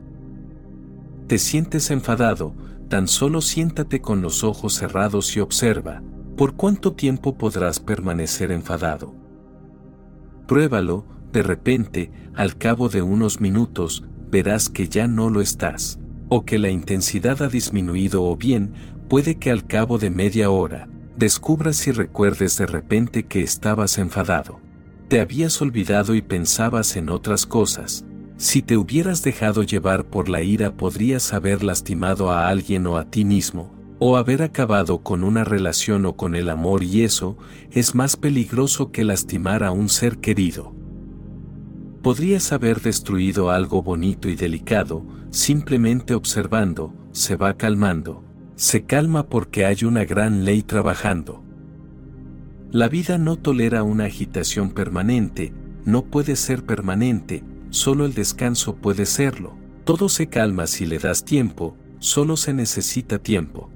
Te 1.27 1.37
sientes 1.37 1.91
enfadado, 1.91 2.53
tan 2.87 3.07
solo 3.07 3.41
siéntate 3.41 4.01
con 4.01 4.21
los 4.21 4.43
ojos 4.43 4.75
cerrados 4.75 5.35
y 5.35 5.41
observa, 5.41 6.01
¿por 6.37 6.55
cuánto 6.55 6.93
tiempo 6.93 7.37
podrás 7.37 7.79
permanecer 7.79 8.51
enfadado? 8.51 9.13
Pruébalo, 10.47 11.05
de 11.33 11.43
repente, 11.43 12.11
al 12.35 12.57
cabo 12.57 12.87
de 12.87 13.01
unos 13.01 13.41
minutos, 13.41 14.05
verás 14.29 14.69
que 14.69 14.87
ya 14.87 15.07
no 15.07 15.29
lo 15.29 15.41
estás, 15.41 15.99
o 16.29 16.45
que 16.45 16.59
la 16.59 16.69
intensidad 16.69 17.41
ha 17.41 17.47
disminuido 17.47 18.23
o 18.23 18.35
bien, 18.37 18.73
puede 19.13 19.35
que 19.35 19.51
al 19.51 19.67
cabo 19.67 19.99
de 19.99 20.09
media 20.09 20.49
hora, 20.49 20.89
descubras 21.15 21.85
y 21.85 21.91
recuerdes 21.91 22.57
de 22.57 22.65
repente 22.65 23.27
que 23.27 23.41
estabas 23.41 23.99
enfadado. 23.99 24.59
Te 25.07 25.19
habías 25.19 25.61
olvidado 25.61 26.15
y 26.15 26.23
pensabas 26.23 26.95
en 26.95 27.11
otras 27.11 27.45
cosas. 27.45 28.05
Si 28.37 28.63
te 28.63 28.75
hubieras 28.75 29.21
dejado 29.21 29.61
llevar 29.61 30.05
por 30.05 30.29
la 30.29 30.41
ira 30.41 30.75
podrías 30.75 31.31
haber 31.31 31.63
lastimado 31.63 32.31
a 32.31 32.47
alguien 32.47 32.87
o 32.87 32.97
a 32.97 33.05
ti 33.05 33.23
mismo, 33.23 33.71
o 33.99 34.17
haber 34.17 34.41
acabado 34.41 35.03
con 35.03 35.23
una 35.23 35.43
relación 35.43 36.07
o 36.07 36.15
con 36.15 36.33
el 36.33 36.49
amor 36.49 36.81
y 36.81 37.03
eso 37.03 37.37
es 37.69 37.93
más 37.93 38.17
peligroso 38.17 38.91
que 38.91 39.03
lastimar 39.03 39.63
a 39.63 39.69
un 39.69 39.89
ser 39.89 40.17
querido. 40.17 40.73
Podrías 42.01 42.51
haber 42.51 42.81
destruido 42.81 43.51
algo 43.51 43.83
bonito 43.83 44.27
y 44.27 44.35
delicado, 44.35 45.05
simplemente 45.29 46.15
observando, 46.15 46.95
se 47.11 47.35
va 47.35 47.53
calmando, 47.57 48.23
se 48.55 48.85
calma 48.85 49.27
porque 49.27 49.65
hay 49.65 49.83
una 49.83 50.05
gran 50.05 50.45
ley 50.45 50.61
trabajando. 50.61 51.43
La 52.71 52.89
vida 52.89 53.17
no 53.17 53.37
tolera 53.37 53.83
una 53.83 54.05
agitación 54.05 54.71
permanente, 54.71 55.53
no 55.85 56.05
puede 56.05 56.35
ser 56.35 56.65
permanente, 56.65 57.43
solo 57.69 58.05
el 58.05 58.13
descanso 58.13 58.75
puede 58.75 59.05
serlo. 59.05 59.55
Todo 59.83 60.09
se 60.09 60.27
calma 60.27 60.65
si 60.67 60.85
le 60.85 60.97
das 60.97 61.25
tiempo, 61.25 61.75
solo 61.99 62.37
se 62.37 62.53
necesita 62.53 63.19
tiempo. 63.19 63.69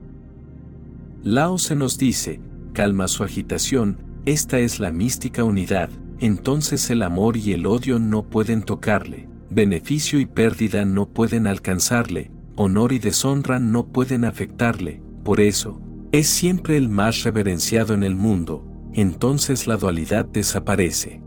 Lao 1.23 1.57
se 1.57 1.75
nos 1.75 1.97
dice, 1.97 2.39
calma 2.73 3.07
su 3.07 3.23
agitación, 3.23 3.97
esta 4.25 4.59
es 4.59 4.79
la 4.79 4.91
mística 4.91 5.43
unidad, 5.43 5.89
entonces 6.19 6.89
el 6.89 7.03
amor 7.03 7.37
y 7.37 7.53
el 7.53 7.65
odio 7.65 7.99
no 7.99 8.23
pueden 8.23 8.63
tocarle, 8.63 9.27
beneficio 9.49 10.19
y 10.19 10.25
pérdida 10.25 10.85
no 10.85 11.07
pueden 11.07 11.47
alcanzarle, 11.47 12.31
honor 12.57 12.91
y 12.91 12.99
deshonra 12.99 13.59
no 13.59 13.87
pueden 13.87 14.25
afectarle, 14.25 15.01
por 15.23 15.39
eso, 15.39 15.79
es 16.11 16.27
siempre 16.27 16.75
el 16.75 16.89
más 16.89 17.23
reverenciado 17.23 17.93
en 17.93 18.03
el 18.03 18.15
mundo, 18.15 18.65
entonces 18.93 19.67
la 19.67 19.77
dualidad 19.77 20.25
desaparece. 20.25 21.21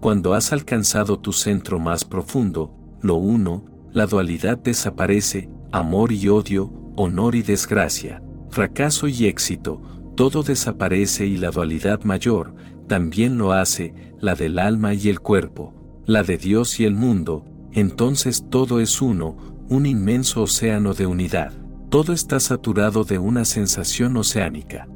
Cuando 0.00 0.34
has 0.34 0.52
alcanzado 0.52 1.20
tu 1.20 1.32
centro 1.32 1.78
más 1.78 2.04
profundo, 2.04 2.74
lo 3.00 3.14
uno, 3.14 3.64
la 3.92 4.06
dualidad 4.06 4.58
desaparece, 4.58 5.48
amor 5.72 6.10
y 6.10 6.28
odio, 6.28 6.72
honor 6.96 7.36
y 7.36 7.42
desgracia, 7.42 8.22
fracaso 8.50 9.06
y 9.06 9.26
éxito, 9.26 9.80
todo 10.16 10.42
desaparece 10.42 11.26
y 11.26 11.36
la 11.36 11.50
dualidad 11.50 12.02
mayor, 12.02 12.54
también 12.88 13.38
lo 13.38 13.52
hace, 13.52 13.94
la 14.18 14.34
del 14.34 14.58
alma 14.58 14.94
y 14.94 15.08
el 15.08 15.20
cuerpo, 15.20 16.02
la 16.04 16.24
de 16.24 16.36
Dios 16.36 16.80
y 16.80 16.84
el 16.84 16.94
mundo, 16.94 17.44
entonces 17.72 18.46
todo 18.50 18.80
es 18.80 19.00
uno, 19.00 19.36
un 19.70 19.86
inmenso 19.86 20.42
océano 20.42 20.94
de 20.94 21.06
unidad, 21.06 21.52
todo 21.90 22.12
está 22.12 22.40
saturado 22.40 23.04
de 23.04 23.20
una 23.20 23.44
sensación 23.44 24.16
oceánica. 24.16 24.88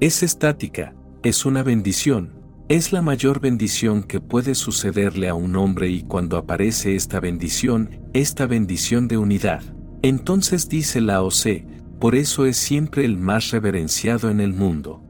Es 0.00 0.22
estática, 0.22 0.94
es 1.22 1.44
una 1.44 1.62
bendición, 1.62 2.32
es 2.70 2.92
la 2.92 3.02
mayor 3.02 3.40
bendición 3.40 4.04
que 4.04 4.20
puede 4.20 4.54
sucederle 4.54 5.28
a 5.28 5.34
un 5.34 5.54
hombre 5.56 5.90
y 5.90 6.02
cuando 6.02 6.38
aparece 6.38 6.96
esta 6.96 7.20
bendición, 7.20 8.00
esta 8.14 8.46
bendición 8.46 9.06
de 9.06 9.18
unidad, 9.18 9.62
entonces 10.00 10.70
dice 10.70 11.02
la 11.02 11.22
OC, 11.22 11.66
por 12.00 12.14
eso 12.14 12.46
es 12.46 12.56
siempre 12.56 13.04
el 13.04 13.18
más 13.18 13.50
reverenciado 13.50 14.30
en 14.30 14.40
el 14.40 14.54
mundo. 14.54 15.02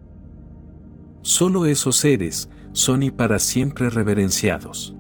Solo 1.23 1.67
esos 1.67 1.95
seres 1.97 2.51
son 2.73 3.05
y 3.05 3.13
para 3.13 3.39
siempre 3.39 3.89
reverenciados. 3.89 4.97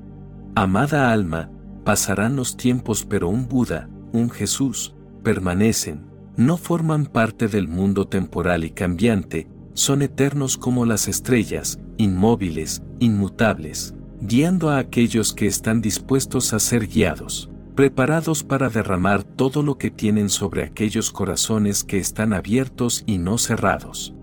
Amada 0.55 1.11
alma, 1.11 1.51
pasarán 1.85 2.36
los 2.36 2.57
tiempos 2.57 3.05
pero 3.05 3.28
un 3.28 3.49
Buda, 3.49 3.89
un 4.12 4.31
Jesús, 4.31 4.94
permanecen, 5.23 6.07
no 6.36 6.57
forman 6.57 7.07
parte 7.07 7.49
del 7.49 7.69
mundo 7.69 8.07
temporal 8.07 8.65
y 8.65 8.70
cambiante, 8.70 9.49
son 9.75 10.02
eternos 10.02 10.59
como 10.59 10.85
las 10.86 11.09
estrellas, 11.09 11.78
inmóviles, 11.97 12.83
inmutables, 13.01 13.94
guiando 14.20 14.70
a 14.70 14.78
aquellos 14.78 15.33
que 15.33 15.47
están 15.47 15.81
dispuestos 15.81 16.52
a 16.52 16.59
ser 16.59 16.86
guiados, 16.86 17.51
preparados 17.75 18.44
para 18.44 18.69
derramar 18.69 19.25
todo 19.25 19.62
lo 19.62 19.78
que 19.78 19.91
tienen 19.91 20.28
sobre 20.28 20.65
aquellos 20.65 21.11
corazones 21.11 21.85
que 21.85 21.99
están 21.99 22.33
abiertos 22.33 23.02
y 23.07 23.19
no 23.19 23.39
cerrados. 23.39 24.15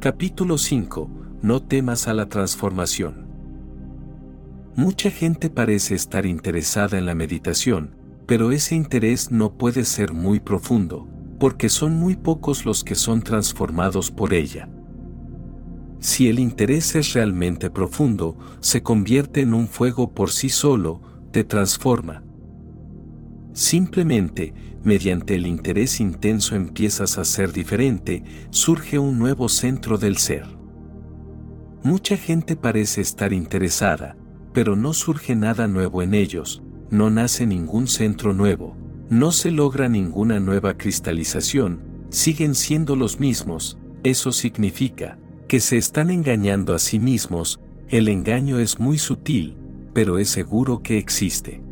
Capítulo 0.00 0.58
5. 0.58 1.10
No 1.42 1.60
temas 1.62 2.08
a 2.08 2.14
la 2.14 2.28
transformación. 2.28 3.21
Mucha 4.74 5.10
gente 5.10 5.50
parece 5.50 5.94
estar 5.94 6.24
interesada 6.24 6.96
en 6.96 7.04
la 7.04 7.14
meditación, 7.14 7.94
pero 8.26 8.52
ese 8.52 8.74
interés 8.74 9.30
no 9.30 9.58
puede 9.58 9.84
ser 9.84 10.14
muy 10.14 10.40
profundo, 10.40 11.06
porque 11.38 11.68
son 11.68 11.98
muy 11.98 12.16
pocos 12.16 12.64
los 12.64 12.82
que 12.82 12.94
son 12.94 13.20
transformados 13.20 14.10
por 14.10 14.32
ella. 14.32 14.70
Si 15.98 16.28
el 16.28 16.38
interés 16.38 16.94
es 16.94 17.12
realmente 17.12 17.68
profundo, 17.68 18.38
se 18.60 18.82
convierte 18.82 19.42
en 19.42 19.52
un 19.52 19.68
fuego 19.68 20.14
por 20.14 20.30
sí 20.30 20.48
solo, 20.48 21.02
te 21.32 21.44
transforma. 21.44 22.24
Simplemente, 23.52 24.54
mediante 24.82 25.34
el 25.34 25.46
interés 25.46 26.00
intenso 26.00 26.56
empiezas 26.56 27.18
a 27.18 27.26
ser 27.26 27.52
diferente, 27.52 28.24
surge 28.48 28.98
un 28.98 29.18
nuevo 29.18 29.50
centro 29.50 29.98
del 29.98 30.16
ser. 30.16 30.46
Mucha 31.82 32.16
gente 32.16 32.56
parece 32.56 33.02
estar 33.02 33.34
interesada, 33.34 34.16
pero 34.52 34.76
no 34.76 34.92
surge 34.92 35.34
nada 35.34 35.66
nuevo 35.66 36.02
en 36.02 36.14
ellos, 36.14 36.62
no 36.90 37.10
nace 37.10 37.46
ningún 37.46 37.88
centro 37.88 38.34
nuevo, 38.34 38.76
no 39.08 39.32
se 39.32 39.50
logra 39.50 39.88
ninguna 39.88 40.40
nueva 40.40 40.76
cristalización, 40.76 41.80
siguen 42.10 42.54
siendo 42.54 42.96
los 42.96 43.20
mismos, 43.20 43.78
eso 44.02 44.32
significa 44.32 45.18
que 45.48 45.60
se 45.60 45.76
están 45.76 46.10
engañando 46.10 46.74
a 46.74 46.78
sí 46.78 46.98
mismos, 46.98 47.60
el 47.88 48.08
engaño 48.08 48.58
es 48.58 48.78
muy 48.78 48.98
sutil, 48.98 49.56
pero 49.92 50.18
es 50.18 50.28
seguro 50.28 50.82
que 50.82 50.98
existe. 50.98 51.62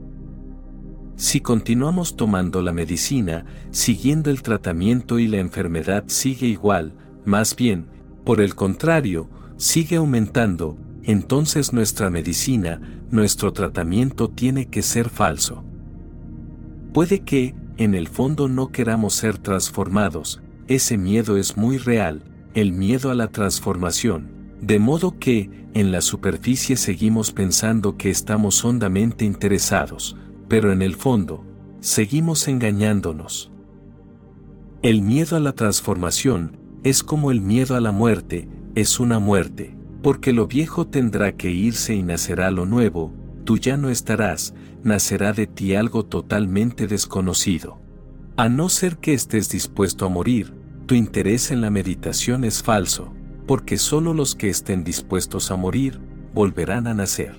Si 1.16 1.40
continuamos 1.40 2.16
tomando 2.16 2.62
la 2.62 2.72
medicina, 2.72 3.44
siguiendo 3.70 4.30
el 4.30 4.42
tratamiento 4.42 5.18
y 5.18 5.28
la 5.28 5.38
enfermedad 5.38 6.04
sigue 6.06 6.46
igual, 6.46 6.94
más 7.24 7.56
bien, 7.56 7.86
por 8.24 8.40
el 8.40 8.54
contrario, 8.54 9.28
sigue 9.56 9.96
aumentando, 9.96 10.78
entonces 11.04 11.72
nuestra 11.72 12.10
medicina, 12.10 12.80
nuestro 13.10 13.52
tratamiento 13.52 14.28
tiene 14.28 14.66
que 14.66 14.82
ser 14.82 15.08
falso. 15.08 15.64
Puede 16.92 17.20
que, 17.20 17.54
en 17.76 17.94
el 17.94 18.08
fondo 18.08 18.48
no 18.48 18.68
queramos 18.68 19.14
ser 19.14 19.38
transformados, 19.38 20.42
ese 20.66 20.98
miedo 20.98 21.36
es 21.36 21.56
muy 21.56 21.78
real, 21.78 22.22
el 22.54 22.72
miedo 22.72 23.10
a 23.10 23.14
la 23.14 23.28
transformación, 23.28 24.28
de 24.60 24.78
modo 24.78 25.18
que, 25.18 25.50
en 25.72 25.92
la 25.92 26.00
superficie 26.00 26.76
seguimos 26.76 27.32
pensando 27.32 27.96
que 27.96 28.10
estamos 28.10 28.64
hondamente 28.64 29.24
interesados, 29.24 30.16
pero 30.48 30.72
en 30.72 30.82
el 30.82 30.96
fondo, 30.96 31.44
seguimos 31.80 32.48
engañándonos. 32.48 33.50
El 34.82 35.02
miedo 35.02 35.36
a 35.36 35.40
la 35.40 35.52
transformación 35.52 36.58
es 36.82 37.02
como 37.02 37.30
el 37.30 37.40
miedo 37.40 37.76
a 37.76 37.80
la 37.80 37.92
muerte, 37.92 38.48
es 38.74 38.98
una 38.98 39.18
muerte, 39.18 39.76
porque 40.02 40.32
lo 40.32 40.46
viejo 40.46 40.86
tendrá 40.86 41.32
que 41.36 41.50
irse 41.50 41.94
y 41.94 42.02
nacerá 42.02 42.50
lo 42.50 42.66
nuevo, 42.66 43.12
tú 43.44 43.58
ya 43.58 43.76
no 43.76 43.90
estarás, 43.90 44.54
nacerá 44.82 45.32
de 45.32 45.46
ti 45.46 45.74
algo 45.74 46.04
totalmente 46.04 46.86
desconocido. 46.86 47.78
A 48.36 48.48
no 48.48 48.68
ser 48.68 48.96
que 48.96 49.12
estés 49.12 49.50
dispuesto 49.50 50.06
a 50.06 50.08
morir, 50.08 50.54
tu 50.86 50.94
interés 50.94 51.50
en 51.50 51.60
la 51.60 51.70
meditación 51.70 52.44
es 52.44 52.62
falso, 52.62 53.12
porque 53.46 53.76
solo 53.76 54.14
los 54.14 54.34
que 54.34 54.48
estén 54.48 54.84
dispuestos 54.84 55.50
a 55.50 55.56
morir, 55.56 56.00
volverán 56.32 56.86
a 56.86 56.94
nacer. 56.94 57.36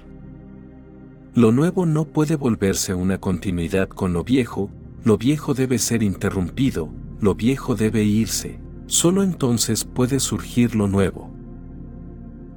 Lo 1.33 1.51
nuevo 1.51 1.85
no 1.85 2.05
puede 2.05 2.35
volverse 2.35 2.93
una 2.93 3.17
continuidad 3.17 3.87
con 3.87 4.13
lo 4.13 4.23
viejo, 4.23 4.69
lo 5.03 5.17
viejo 5.17 5.53
debe 5.53 5.79
ser 5.79 6.03
interrumpido, 6.03 6.89
lo 7.19 7.35
viejo 7.35 7.75
debe 7.75 8.03
irse, 8.03 8.59
solo 8.85 9.23
entonces 9.23 9.85
puede 9.85 10.19
surgir 10.19 10.75
lo 10.75 10.87
nuevo. 10.87 11.30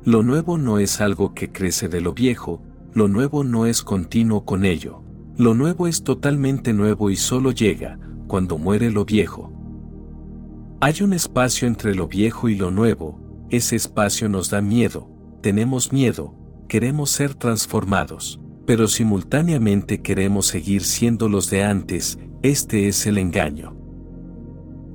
Lo 0.05 0.23
nuevo 0.23 0.59
no 0.59 0.79
es 0.79 1.01
algo 1.01 1.33
que 1.33 1.51
crece 1.51 1.89
de 1.89 2.03
lo 2.03 2.13
viejo, 2.13 2.63
lo 2.93 3.09
nuevo 3.09 3.43
no 3.43 3.65
es 3.65 3.83
continuo 3.83 4.45
con 4.45 4.67
ello. 4.67 5.03
Lo 5.39 5.55
nuevo 5.55 5.87
es 5.87 6.05
totalmente 6.05 6.75
nuevo 6.75 7.11
y 7.11 7.17
solo 7.17 7.53
llega 7.53 7.99
cuando 8.29 8.59
muere 8.59 8.91
lo 8.91 9.05
viejo. 9.05 9.51
Hay 10.81 11.03
un 11.03 11.15
espacio 11.15 11.67
entre 11.67 11.95
lo 11.95 12.07
viejo 12.07 12.51
y 12.51 12.55
lo 12.55 12.71
nuevo, 12.71 13.19
ese 13.49 13.77
espacio 13.77 14.29
nos 14.29 14.51
da 14.51 14.61
miedo, 14.61 15.09
tenemos 15.41 15.93
miedo, 15.93 16.35
queremos 16.69 17.11
ser 17.11 17.35
transformados. 17.35 18.41
pero 18.67 18.89
simultáneamente 18.89 20.01
queremos 20.01 20.47
seguir 20.47 20.83
siendo 20.83 21.29
los 21.29 21.51
de 21.51 21.65
antes, 21.65 22.19
este 22.43 22.89
es 22.89 23.07
el 23.07 23.19
engaño. 23.19 23.77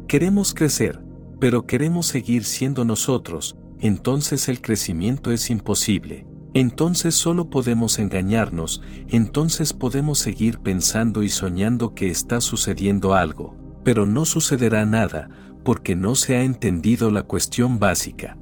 Queremos 0.07 0.53
crecer, 0.53 1.03
pero 1.39 1.67
queremos 1.67 2.07
seguir 2.07 2.43
siendo 2.45 2.83
nosotros, 2.83 3.55
entonces 3.79 4.49
el 4.49 4.61
crecimiento 4.61 5.31
es 5.31 5.49
imposible. 5.49 6.25
Entonces 6.53 7.15
solo 7.15 7.49
podemos 7.49 7.99
engañarnos, 7.99 8.81
entonces 9.07 9.73
podemos 9.73 10.17
seguir 10.17 10.59
pensando 10.59 11.21
y 11.21 11.29
soñando 11.29 11.93
que 11.93 12.09
está 12.09 12.41
sucediendo 12.41 13.13
algo, 13.13 13.55
pero 13.83 14.05
no 14.05 14.25
sucederá 14.25 14.85
nada, 14.85 15.29
porque 15.63 15.95
no 15.95 16.15
se 16.15 16.35
ha 16.35 16.43
entendido 16.43 17.11
la 17.11 17.23
cuestión 17.23 17.77
básica. 17.77 18.37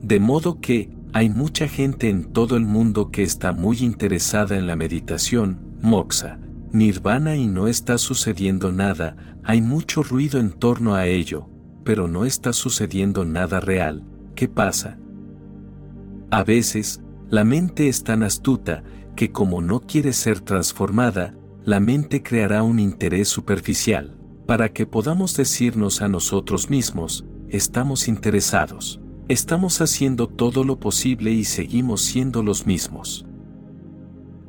De 0.00 0.20
modo 0.20 0.60
que, 0.60 0.90
hay 1.12 1.30
mucha 1.30 1.66
gente 1.66 2.10
en 2.10 2.32
todo 2.32 2.56
el 2.56 2.66
mundo 2.66 3.10
que 3.10 3.22
está 3.22 3.52
muy 3.52 3.78
interesada 3.78 4.56
en 4.56 4.66
la 4.66 4.76
meditación, 4.76 5.78
moxa, 5.80 6.38
nirvana 6.72 7.36
y 7.36 7.46
no 7.46 7.68
está 7.68 7.96
sucediendo 7.96 8.70
nada, 8.70 9.16
hay 9.42 9.62
mucho 9.62 10.02
ruido 10.02 10.38
en 10.38 10.50
torno 10.50 10.94
a 10.94 11.06
ello, 11.06 11.48
pero 11.86 12.08
no 12.08 12.24
está 12.24 12.52
sucediendo 12.52 13.24
nada 13.24 13.60
real. 13.60 14.02
¿Qué 14.34 14.48
pasa? 14.48 14.98
A 16.32 16.42
veces, 16.42 17.00
la 17.30 17.44
mente 17.44 17.88
es 17.88 18.02
tan 18.02 18.24
astuta 18.24 18.82
que 19.14 19.30
como 19.30 19.62
no 19.62 19.80
quiere 19.80 20.12
ser 20.12 20.40
transformada, 20.40 21.34
la 21.64 21.78
mente 21.78 22.24
creará 22.24 22.64
un 22.64 22.80
interés 22.80 23.28
superficial, 23.28 24.18
para 24.46 24.72
que 24.72 24.84
podamos 24.84 25.36
decirnos 25.36 26.02
a 26.02 26.08
nosotros 26.08 26.70
mismos, 26.70 27.24
estamos 27.48 28.08
interesados. 28.08 29.00
Estamos 29.28 29.80
haciendo 29.80 30.26
todo 30.28 30.64
lo 30.64 30.80
posible 30.80 31.30
y 31.30 31.44
seguimos 31.44 32.02
siendo 32.02 32.42
los 32.42 32.66
mismos. 32.66 33.26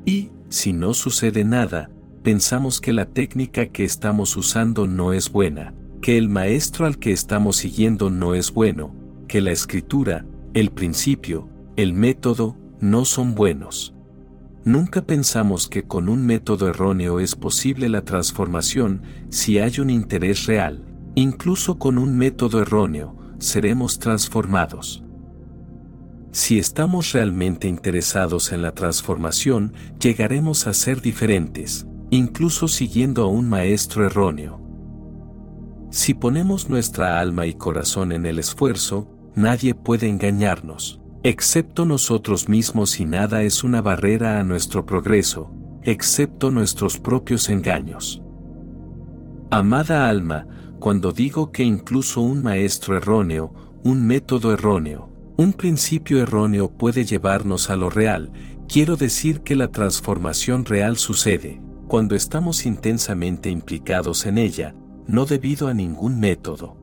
Y, 0.04 0.30
si 0.48 0.72
no 0.72 0.92
sucede 0.92 1.44
nada, 1.44 1.90
pensamos 2.24 2.80
que 2.80 2.92
la 2.92 3.06
técnica 3.06 3.66
que 3.66 3.84
estamos 3.84 4.36
usando 4.36 4.88
no 4.88 5.12
es 5.12 5.30
buena, 5.30 5.74
que 6.00 6.16
el 6.18 6.28
maestro 6.28 6.86
al 6.86 6.98
que 6.98 7.12
estamos 7.12 7.56
siguiendo 7.56 8.10
no 8.10 8.34
es 8.34 8.52
bueno, 8.52 8.94
que 9.26 9.40
la 9.40 9.50
escritura, 9.50 10.24
el 10.54 10.70
principio, 10.70 11.48
el 11.76 11.92
método, 11.92 12.56
no 12.80 13.04
son 13.04 13.34
buenos. 13.34 13.94
Nunca 14.64 15.02
pensamos 15.02 15.68
que 15.68 15.84
con 15.84 16.08
un 16.08 16.26
método 16.26 16.68
erróneo 16.68 17.20
es 17.20 17.34
posible 17.36 17.88
la 17.88 18.04
transformación 18.04 19.02
si 19.30 19.58
hay 19.58 19.80
un 19.80 19.90
interés 19.90 20.46
real, 20.46 20.84
incluso 21.14 21.78
con 21.78 21.98
un 21.98 22.16
método 22.16 22.60
erróneo, 22.60 23.16
seremos 23.38 23.98
transformados. 23.98 25.04
Si 26.32 26.58
estamos 26.58 27.12
realmente 27.12 27.66
interesados 27.66 28.52
en 28.52 28.62
la 28.62 28.72
transformación, 28.72 29.72
llegaremos 29.98 30.66
a 30.66 30.74
ser 30.74 31.00
diferentes, 31.00 31.86
incluso 32.10 32.68
siguiendo 32.68 33.24
a 33.24 33.28
un 33.28 33.48
maestro 33.48 34.04
erróneo. 34.04 34.67
Si 35.90 36.12
ponemos 36.12 36.68
nuestra 36.68 37.18
alma 37.18 37.46
y 37.46 37.54
corazón 37.54 38.12
en 38.12 38.26
el 38.26 38.38
esfuerzo, 38.38 39.08
nadie 39.34 39.74
puede 39.74 40.08
engañarnos, 40.08 41.00
excepto 41.22 41.86
nosotros 41.86 42.48
mismos 42.48 43.00
y 43.00 43.06
nada 43.06 43.42
es 43.42 43.64
una 43.64 43.80
barrera 43.80 44.38
a 44.38 44.44
nuestro 44.44 44.84
progreso, 44.84 45.50
excepto 45.82 46.50
nuestros 46.50 46.98
propios 46.98 47.48
engaños. 47.48 48.22
Amada 49.50 50.10
alma, 50.10 50.46
cuando 50.78 51.12
digo 51.12 51.52
que 51.52 51.64
incluso 51.64 52.20
un 52.20 52.42
maestro 52.42 52.96
erróneo, 52.96 53.54
un 53.82 54.06
método 54.06 54.52
erróneo, 54.52 55.08
un 55.38 55.54
principio 55.54 56.20
erróneo 56.20 56.68
puede 56.68 57.06
llevarnos 57.06 57.70
a 57.70 57.76
lo 57.76 57.88
real, 57.88 58.30
quiero 58.68 58.96
decir 58.96 59.40
que 59.40 59.56
la 59.56 59.68
transformación 59.68 60.66
real 60.66 60.98
sucede, 60.98 61.62
cuando 61.86 62.14
estamos 62.14 62.66
intensamente 62.66 63.48
implicados 63.48 64.26
en 64.26 64.36
ella, 64.36 64.74
no 65.08 65.24
debido 65.24 65.68
a 65.68 65.74
ningún 65.74 66.20
método. 66.20 66.76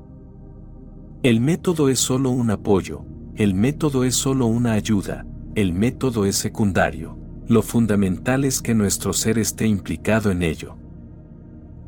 El 1.23 1.39
método 1.39 1.89
es 1.89 1.99
solo 1.99 2.31
un 2.31 2.51
apoyo, 2.51 3.05
el 3.35 3.53
método 3.53 4.03
es 4.03 4.15
solo 4.15 4.47
una 4.47 4.73
ayuda, 4.73 5.25
el 5.53 5.73
método 5.73 6.25
es 6.25 6.35
secundario, 6.35 7.17
lo 7.47 7.61
fundamental 7.61 8.43
es 8.43 8.61
que 8.61 8.73
nuestro 8.73 9.13
ser 9.13 9.37
esté 9.37 9.67
implicado 9.67 10.31
en 10.31 10.41
ello. 10.41 10.75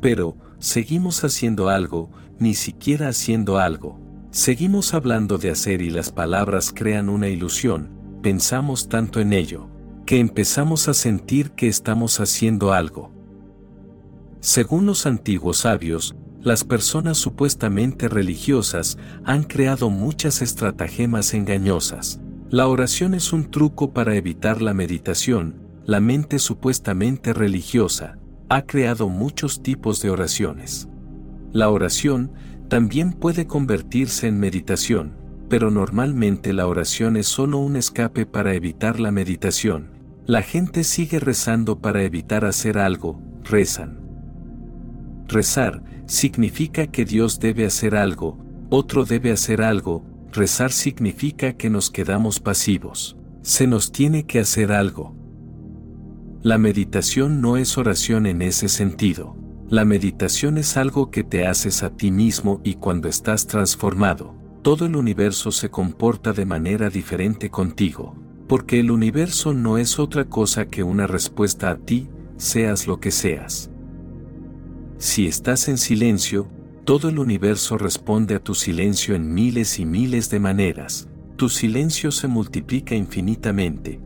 Pero, 0.00 0.36
seguimos 0.60 1.24
haciendo 1.24 1.68
algo, 1.68 2.10
ni 2.38 2.54
siquiera 2.54 3.08
haciendo 3.08 3.58
algo. 3.58 4.00
Seguimos 4.30 4.94
hablando 4.94 5.38
de 5.38 5.50
hacer 5.50 5.82
y 5.82 5.90
las 5.90 6.12
palabras 6.12 6.72
crean 6.72 7.08
una 7.08 7.28
ilusión, 7.28 7.90
pensamos 8.22 8.88
tanto 8.88 9.20
en 9.20 9.32
ello, 9.32 9.68
que 10.06 10.20
empezamos 10.20 10.88
a 10.88 10.94
sentir 10.94 11.50
que 11.50 11.66
estamos 11.66 12.20
haciendo 12.20 12.72
algo. 12.72 13.10
Según 14.40 14.86
los 14.86 15.04
antiguos 15.06 15.58
sabios, 15.58 16.14
las 16.48 16.64
personas 16.64 17.18
supuestamente 17.18 18.08
religiosas 18.08 18.96
han 19.22 19.44
creado 19.44 19.90
muchas 19.90 20.40
estratagemas 20.40 21.34
engañosas. 21.34 22.22
La 22.48 22.68
oración 22.68 23.12
es 23.12 23.34
un 23.34 23.50
truco 23.50 23.92
para 23.92 24.16
evitar 24.16 24.62
la 24.62 24.72
meditación, 24.72 25.56
la 25.84 26.00
mente 26.00 26.38
supuestamente 26.38 27.34
religiosa, 27.34 28.16
ha 28.48 28.62
creado 28.62 29.10
muchos 29.10 29.62
tipos 29.62 30.00
de 30.00 30.08
oraciones. 30.08 30.88
La 31.52 31.68
oración 31.68 32.32
también 32.70 33.12
puede 33.12 33.46
convertirse 33.46 34.26
en 34.26 34.40
meditación, 34.40 35.18
pero 35.50 35.70
normalmente 35.70 36.54
la 36.54 36.66
oración 36.66 37.18
es 37.18 37.26
solo 37.26 37.58
un 37.58 37.76
escape 37.76 38.24
para 38.24 38.54
evitar 38.54 39.00
la 39.00 39.12
meditación. 39.12 39.90
La 40.24 40.40
gente 40.40 40.84
sigue 40.84 41.20
rezando 41.20 41.80
para 41.80 42.02
evitar 42.04 42.46
hacer 42.46 42.78
algo, 42.78 43.20
rezan. 43.44 43.97
Rezar 45.28 45.82
significa 46.06 46.86
que 46.86 47.04
Dios 47.04 47.38
debe 47.38 47.66
hacer 47.66 47.94
algo, 47.94 48.38
otro 48.70 49.04
debe 49.04 49.30
hacer 49.30 49.60
algo, 49.60 50.02
rezar 50.32 50.72
significa 50.72 51.52
que 51.52 51.68
nos 51.68 51.90
quedamos 51.90 52.40
pasivos. 52.40 53.18
Se 53.42 53.66
nos 53.66 53.92
tiene 53.92 54.24
que 54.24 54.40
hacer 54.40 54.72
algo. 54.72 55.14
La 56.42 56.56
meditación 56.56 57.42
no 57.42 57.58
es 57.58 57.76
oración 57.76 58.24
en 58.24 58.40
ese 58.40 58.68
sentido. 58.68 59.36
La 59.68 59.84
meditación 59.84 60.56
es 60.56 60.78
algo 60.78 61.10
que 61.10 61.24
te 61.24 61.46
haces 61.46 61.82
a 61.82 61.90
ti 61.90 62.10
mismo 62.10 62.62
y 62.64 62.76
cuando 62.76 63.06
estás 63.06 63.46
transformado, 63.46 64.34
todo 64.62 64.86
el 64.86 64.96
universo 64.96 65.52
se 65.52 65.68
comporta 65.68 66.32
de 66.32 66.46
manera 66.46 66.88
diferente 66.88 67.50
contigo, 67.50 68.16
porque 68.46 68.80
el 68.80 68.90
universo 68.90 69.52
no 69.52 69.76
es 69.76 69.98
otra 69.98 70.24
cosa 70.24 70.70
que 70.70 70.82
una 70.82 71.06
respuesta 71.06 71.70
a 71.70 71.76
ti, 71.76 72.08
seas 72.38 72.86
lo 72.86 72.98
que 72.98 73.10
seas. 73.10 73.70
Si 74.98 75.26
estás 75.26 75.68
en 75.68 75.78
silencio, 75.78 76.48
todo 76.84 77.08
el 77.08 77.18
universo 77.18 77.78
responde 77.78 78.34
a 78.34 78.40
tu 78.40 78.54
silencio 78.54 79.14
en 79.14 79.32
miles 79.32 79.78
y 79.78 79.86
miles 79.86 80.30
de 80.30 80.40
maneras, 80.40 81.08
tu 81.36 81.48
silencio 81.48 82.10
se 82.10 82.28
multiplica 82.28 82.94
infinitamente, 82.94 84.00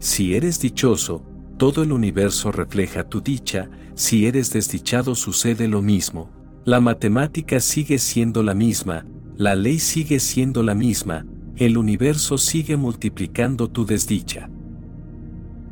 si 0.00 0.36
eres 0.36 0.60
dichoso, 0.60 1.24
todo 1.56 1.82
el 1.82 1.90
universo 1.90 2.52
refleja 2.52 3.08
tu 3.08 3.20
dicha, 3.20 3.68
si 3.94 4.26
eres 4.26 4.52
desdichado 4.52 5.16
sucede 5.16 5.66
lo 5.66 5.82
mismo. 5.82 6.30
La 6.64 6.80
matemática 6.80 7.58
sigue 7.58 7.98
siendo 7.98 8.44
la 8.44 8.54
misma, 8.54 9.06
la 9.36 9.56
ley 9.56 9.80
sigue 9.80 10.20
siendo 10.20 10.62
la 10.62 10.74
misma, 10.76 11.26
el 11.56 11.76
universo 11.76 12.38
sigue 12.38 12.76
multiplicando 12.76 13.68
tu 13.68 13.86
desdicha. 13.86 14.48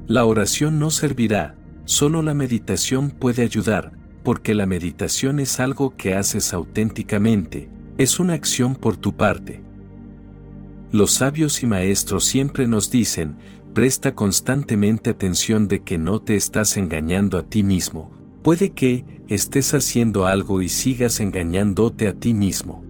La 0.08 0.24
oración 0.24 0.80
no 0.80 0.90
servirá, 0.90 1.56
solo 1.86 2.20
la 2.20 2.34
meditación 2.34 3.10
puede 3.10 3.42
ayudar, 3.42 3.92
porque 4.22 4.54
la 4.54 4.66
meditación 4.66 5.40
es 5.40 5.60
algo 5.60 5.96
que 5.96 6.14
haces 6.14 6.52
auténticamente, 6.52 7.70
es 7.96 8.20
una 8.20 8.34
acción 8.34 8.74
por 8.74 8.96
tu 8.96 9.16
parte. 9.16 9.62
Los 10.92 11.12
sabios 11.12 11.62
y 11.62 11.66
maestros 11.66 12.24
siempre 12.24 12.66
nos 12.66 12.90
dicen, 12.90 13.36
presta 13.72 14.14
constantemente 14.14 15.10
atención 15.10 15.68
de 15.68 15.82
que 15.82 15.96
no 15.96 16.20
te 16.20 16.36
estás 16.36 16.76
engañando 16.76 17.38
a 17.38 17.44
ti 17.44 17.62
mismo, 17.62 18.10
puede 18.42 18.70
que 18.70 19.04
estés 19.28 19.74
haciendo 19.74 20.26
algo 20.26 20.62
y 20.62 20.68
sigas 20.68 21.20
engañándote 21.20 22.08
a 22.08 22.14
ti 22.14 22.34
mismo. 22.34 22.84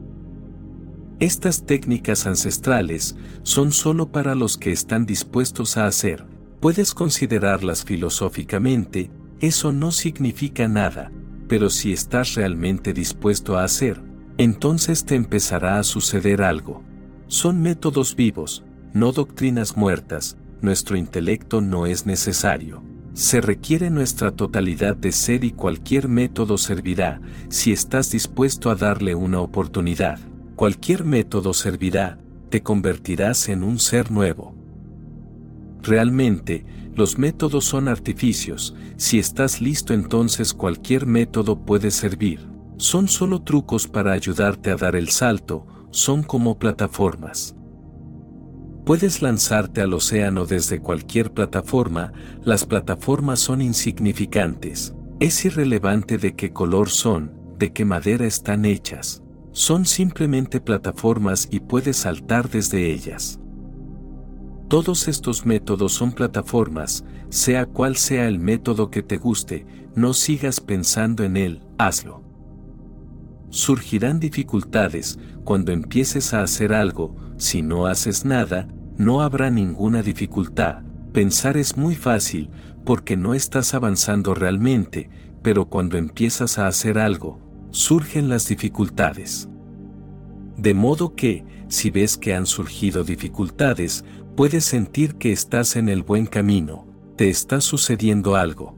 Estas 1.19 1.65
técnicas 1.65 2.27
ancestrales 2.27 3.17
son 3.43 3.73
solo 3.73 4.11
para 4.13 4.35
los 4.35 4.59
que 4.59 4.73
están 4.73 5.07
dispuestos 5.07 5.77
a 5.77 5.87
hacer, 5.87 6.27
puedes 6.61 6.95
considerarlas 6.95 7.85
filosóficamente, 7.85 9.11
eso 9.41 9.73
no 9.73 9.93
significa 9.93 10.69
nada, 10.69 11.13
pero 11.49 11.71
si 11.71 11.93
estás 11.93 12.35
realmente 12.35 12.93
dispuesto 12.93 13.57
a 13.57 13.65
hacer, 13.65 14.03
entonces 14.39 15.05
te 15.05 15.15
empezará 15.15 15.79
a 15.79 15.83
suceder 15.83 16.43
algo. 16.43 16.83
Son 17.27 17.61
métodos 17.61 18.17
vivos, 18.17 18.65
no 18.93 19.13
doctrinas 19.13 19.77
muertas, 19.77 20.37
nuestro 20.63 20.97
intelecto 20.97 21.61
no 21.61 21.87
es 21.87 22.07
necesario. 22.07 22.83
Se 23.13 23.41
requiere 23.41 23.91
nuestra 23.91 24.31
totalidad 24.31 24.97
de 24.97 25.13
ser 25.13 25.45
y 25.45 25.53
cualquier 25.53 26.09
método 26.09 26.59
servirá 26.59 27.21
si 27.49 27.73
estás 27.73 28.11
dispuesto 28.11 28.71
a 28.71 28.75
darle 28.75 29.15
una 29.15 29.41
oportunidad. 29.41 30.19
Cualquier 30.55 31.05
método 31.05 31.55
servirá, 31.55 32.19
te 32.51 32.63
convertirás 32.63 33.49
en 33.49 33.63
un 33.63 33.79
ser 33.79 34.11
nuevo. 34.11 34.56
Realmente, 35.87 36.67
Los 36.97 37.19
métodos 37.19 37.67
son 37.67 37.89
artificios, 37.89 38.75
si 38.97 39.19
estás 39.19 39.61
listo 39.61 39.93
entonces 39.93 40.55
cualquier 40.55 41.05
método 41.05 41.61
puede 41.61 41.91
servir. 41.91 42.49
Son 42.79 43.07
solo 43.07 43.43
trucos 43.43 43.87
para 43.87 44.13
ayudarte 44.13 44.71
a 44.71 44.77
dar 44.77 44.97
el 44.97 45.11
salto, 45.11 45.67
son 45.91 46.23
como 46.23 46.59
plataformas. 46.59 47.55
Puedes 48.87 49.21
lanzarte 49.21 49.83
al 49.83 49.93
océano 49.93 50.47
desde 50.47 50.81
cualquier 50.81 51.33
plataforma, 51.33 52.15
las 52.43 52.65
plataformas 52.65 53.41
son 53.41 53.61
insignificantes. 53.61 54.95
Es 55.21 55.45
irrelevante 55.45 56.17
de 56.17 56.35
qué 56.35 56.51
color 56.51 56.89
son, 56.89 57.33
de 57.59 57.75
qué 57.75 57.85
madera 57.85 58.27
están 58.27 58.65
hechas. 58.65 59.23
Son 59.53 59.85
simplemente 59.85 60.63
plataformas 60.63 61.47
y 61.51 61.61
puedes 61.61 61.99
saltar 61.99 62.49
desde 62.49 62.91
ellas. 62.91 63.39
Todos 64.69 65.07
estos 65.07 65.47
métodos 65.47 65.93
son 65.93 66.11
plataformas, 66.11 67.05
sea 67.29 67.67
cual 67.67 67.97
sea 67.97 68.27
el 68.27 68.41
método 68.41 68.91
que 68.91 69.03
te 69.03 69.17
guste, 69.17 69.65
no 69.95 70.13
sigas 70.13 70.61
pensando 70.61 71.23
en 71.23 71.37
él, 71.37 71.63
hazlo. 71.79 72.25
Surgirán 73.51 74.19
dificultades 74.19 75.21
cuando 75.45 75.71
empieces 75.71 76.35
a 76.35 76.43
hacer 76.43 76.73
algo, 76.73 77.15
si 77.37 77.63
no 77.63 77.87
haces 77.87 78.25
nada, 78.25 78.67
no 78.99 79.23
habrá 79.23 79.51
ninguna 79.51 80.03
dificultad. 80.03 80.83
Pensar 81.13 81.57
es 81.57 81.77
muy 81.77 81.95
fácil, 81.95 82.51
porque 82.85 83.17
no 83.17 83.35
estás 83.35 83.73
avanzando 83.73 84.35
realmente, 84.35 85.11
pero 85.43 85.67
cuando 85.67 85.97
empiezas 85.97 86.59
a 86.59 86.67
hacer 86.67 86.99
algo, 86.99 87.39
surgen 87.71 88.29
las 88.29 88.49
dificultades. 88.49 89.49
De 90.57 90.75
modo 90.75 91.15
que, 91.15 91.45
si 91.69 91.91
ves 91.91 92.17
que 92.17 92.35
han 92.35 92.47
surgido 92.47 93.05
dificultades, 93.05 94.05
puedes 94.37 94.65
sentir 94.65 95.17
que 95.17 95.33
estás 95.33 95.77
en 95.77 95.89
el 95.89 96.03
buen 96.03 96.27
camino, 96.27 96.87
te 97.17 97.29
está 97.29 97.61
sucediendo 97.61 98.37
algo. 98.37 98.77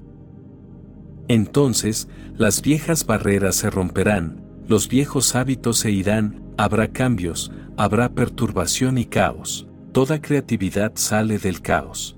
Entonces, 1.29 2.09
las 2.37 2.63
viejas 2.63 3.05
barreras 3.05 3.57
se 3.57 3.69
romperán, 3.69 4.43
los 4.67 4.89
viejos 4.89 5.35
hábitos 5.35 5.79
se 5.79 5.91
irán, 5.91 6.43
habrá 6.57 6.89
cambios, 6.89 7.53
habrá 7.77 8.15
perturbación 8.15 8.97
y 8.99 9.05
caos 9.05 9.69
toda 9.99 10.23
creatividad 10.23 10.93
sale 10.95 11.39
del 11.39 11.61
caos. 11.61 12.17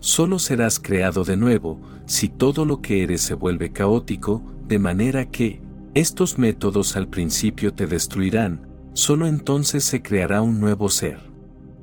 Solo 0.00 0.38
serás 0.38 0.78
creado 0.78 1.24
de 1.24 1.38
nuevo 1.38 1.80
si 2.04 2.28
todo 2.28 2.66
lo 2.66 2.82
que 2.82 3.02
eres 3.02 3.22
se 3.22 3.32
vuelve 3.32 3.72
caótico, 3.72 4.42
de 4.68 4.78
manera 4.78 5.30
que, 5.30 5.62
estos 5.94 6.38
métodos 6.38 6.94
al 6.94 7.08
principio 7.08 7.72
te 7.72 7.86
destruirán, 7.86 8.66
solo 8.92 9.26
entonces 9.26 9.84
se 9.84 10.02
creará 10.02 10.42
un 10.42 10.60
nuevo 10.60 10.90
ser. 10.90 11.31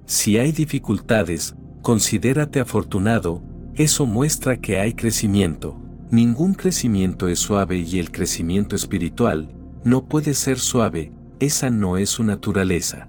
Si 0.09 0.39
hay 0.39 0.51
dificultades, 0.51 1.53
considérate 1.83 2.59
afortunado, 2.59 3.43
eso 3.75 4.07
muestra 4.07 4.57
que 4.57 4.79
hay 4.79 4.93
crecimiento. 4.93 5.79
Ningún 6.09 6.55
crecimiento 6.55 7.27
es 7.27 7.37
suave 7.37 7.77
y 7.77 7.99
el 7.99 8.09
crecimiento 8.09 8.75
espiritual 8.75 9.53
no 9.83 10.05
puede 10.05 10.33
ser 10.33 10.57
suave, 10.57 11.11
esa 11.39 11.69
no 11.69 11.95
es 11.95 12.09
su 12.09 12.23
naturaleza. 12.23 13.07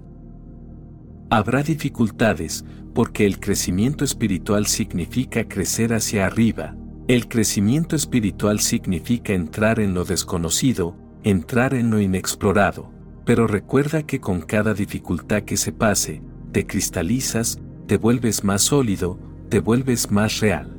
Habrá 1.31 1.63
dificultades, 1.63 2.65
porque 2.93 3.25
el 3.25 3.39
crecimiento 3.39 4.05
espiritual 4.05 4.67
significa 4.67 5.47
crecer 5.47 5.95
hacia 5.95 6.27
arriba. 6.27 6.75
El 7.07 7.27
crecimiento 7.27 7.95
espiritual 7.95 8.59
significa 8.59 9.33
entrar 9.33 9.79
en 9.79 9.95
lo 9.95 10.05
desconocido, 10.05 10.95
entrar 11.23 11.73
en 11.73 11.89
lo 11.89 11.99
inexplorado. 11.99 12.91
Pero 13.25 13.47
recuerda 13.47 14.03
que 14.03 14.19
con 14.19 14.41
cada 14.41 14.75
dificultad 14.75 15.41
que 15.41 15.57
se 15.57 15.71
pase, 15.71 16.21
te 16.51 16.65
cristalizas, 16.65 17.59
te 17.87 17.97
vuelves 17.97 18.43
más 18.43 18.63
sólido, 18.63 19.19
te 19.49 19.59
vuelves 19.59 20.11
más 20.11 20.39
real. 20.39 20.75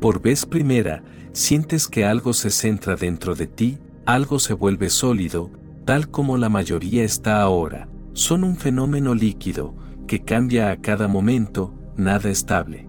Por 0.00 0.20
vez 0.20 0.46
primera, 0.46 1.02
sientes 1.32 1.88
que 1.88 2.04
algo 2.04 2.32
se 2.32 2.50
centra 2.50 2.96
dentro 2.96 3.34
de 3.34 3.46
ti, 3.46 3.78
algo 4.06 4.38
se 4.38 4.54
vuelve 4.54 4.90
sólido, 4.90 5.50
tal 5.84 6.10
como 6.10 6.36
la 6.36 6.48
mayoría 6.48 7.04
está 7.04 7.40
ahora 7.40 7.88
son 8.14 8.44
un 8.44 8.56
fenómeno 8.56 9.12
líquido, 9.14 9.74
que 10.06 10.22
cambia 10.22 10.70
a 10.70 10.80
cada 10.80 11.08
momento, 11.08 11.74
nada 11.96 12.30
estable. 12.30 12.88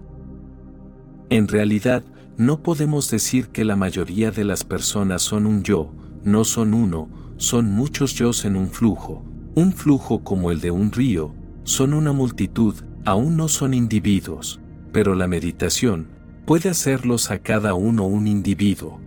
En 1.30 1.48
realidad, 1.48 2.04
no 2.36 2.62
podemos 2.62 3.10
decir 3.10 3.48
que 3.48 3.64
la 3.64 3.74
mayoría 3.74 4.30
de 4.30 4.44
las 4.44 4.62
personas 4.62 5.22
son 5.22 5.46
un 5.46 5.64
yo, 5.64 5.92
no 6.22 6.44
son 6.44 6.74
uno, 6.74 7.08
son 7.38 7.72
muchos 7.72 8.14
yo 8.14 8.30
en 8.44 8.56
un 8.56 8.70
flujo. 8.70 9.24
Un 9.56 9.72
flujo 9.72 10.22
como 10.22 10.52
el 10.52 10.60
de 10.60 10.70
un 10.70 10.92
río, 10.92 11.34
son 11.66 11.94
una 11.94 12.12
multitud, 12.12 12.76
aún 13.04 13.36
no 13.36 13.48
son 13.48 13.74
individuos, 13.74 14.60
pero 14.92 15.16
la 15.16 15.26
meditación 15.26 16.06
puede 16.46 16.68
hacerlos 16.68 17.32
a 17.32 17.40
cada 17.40 17.74
uno 17.74 18.06
un 18.06 18.28
individuo. 18.28 19.00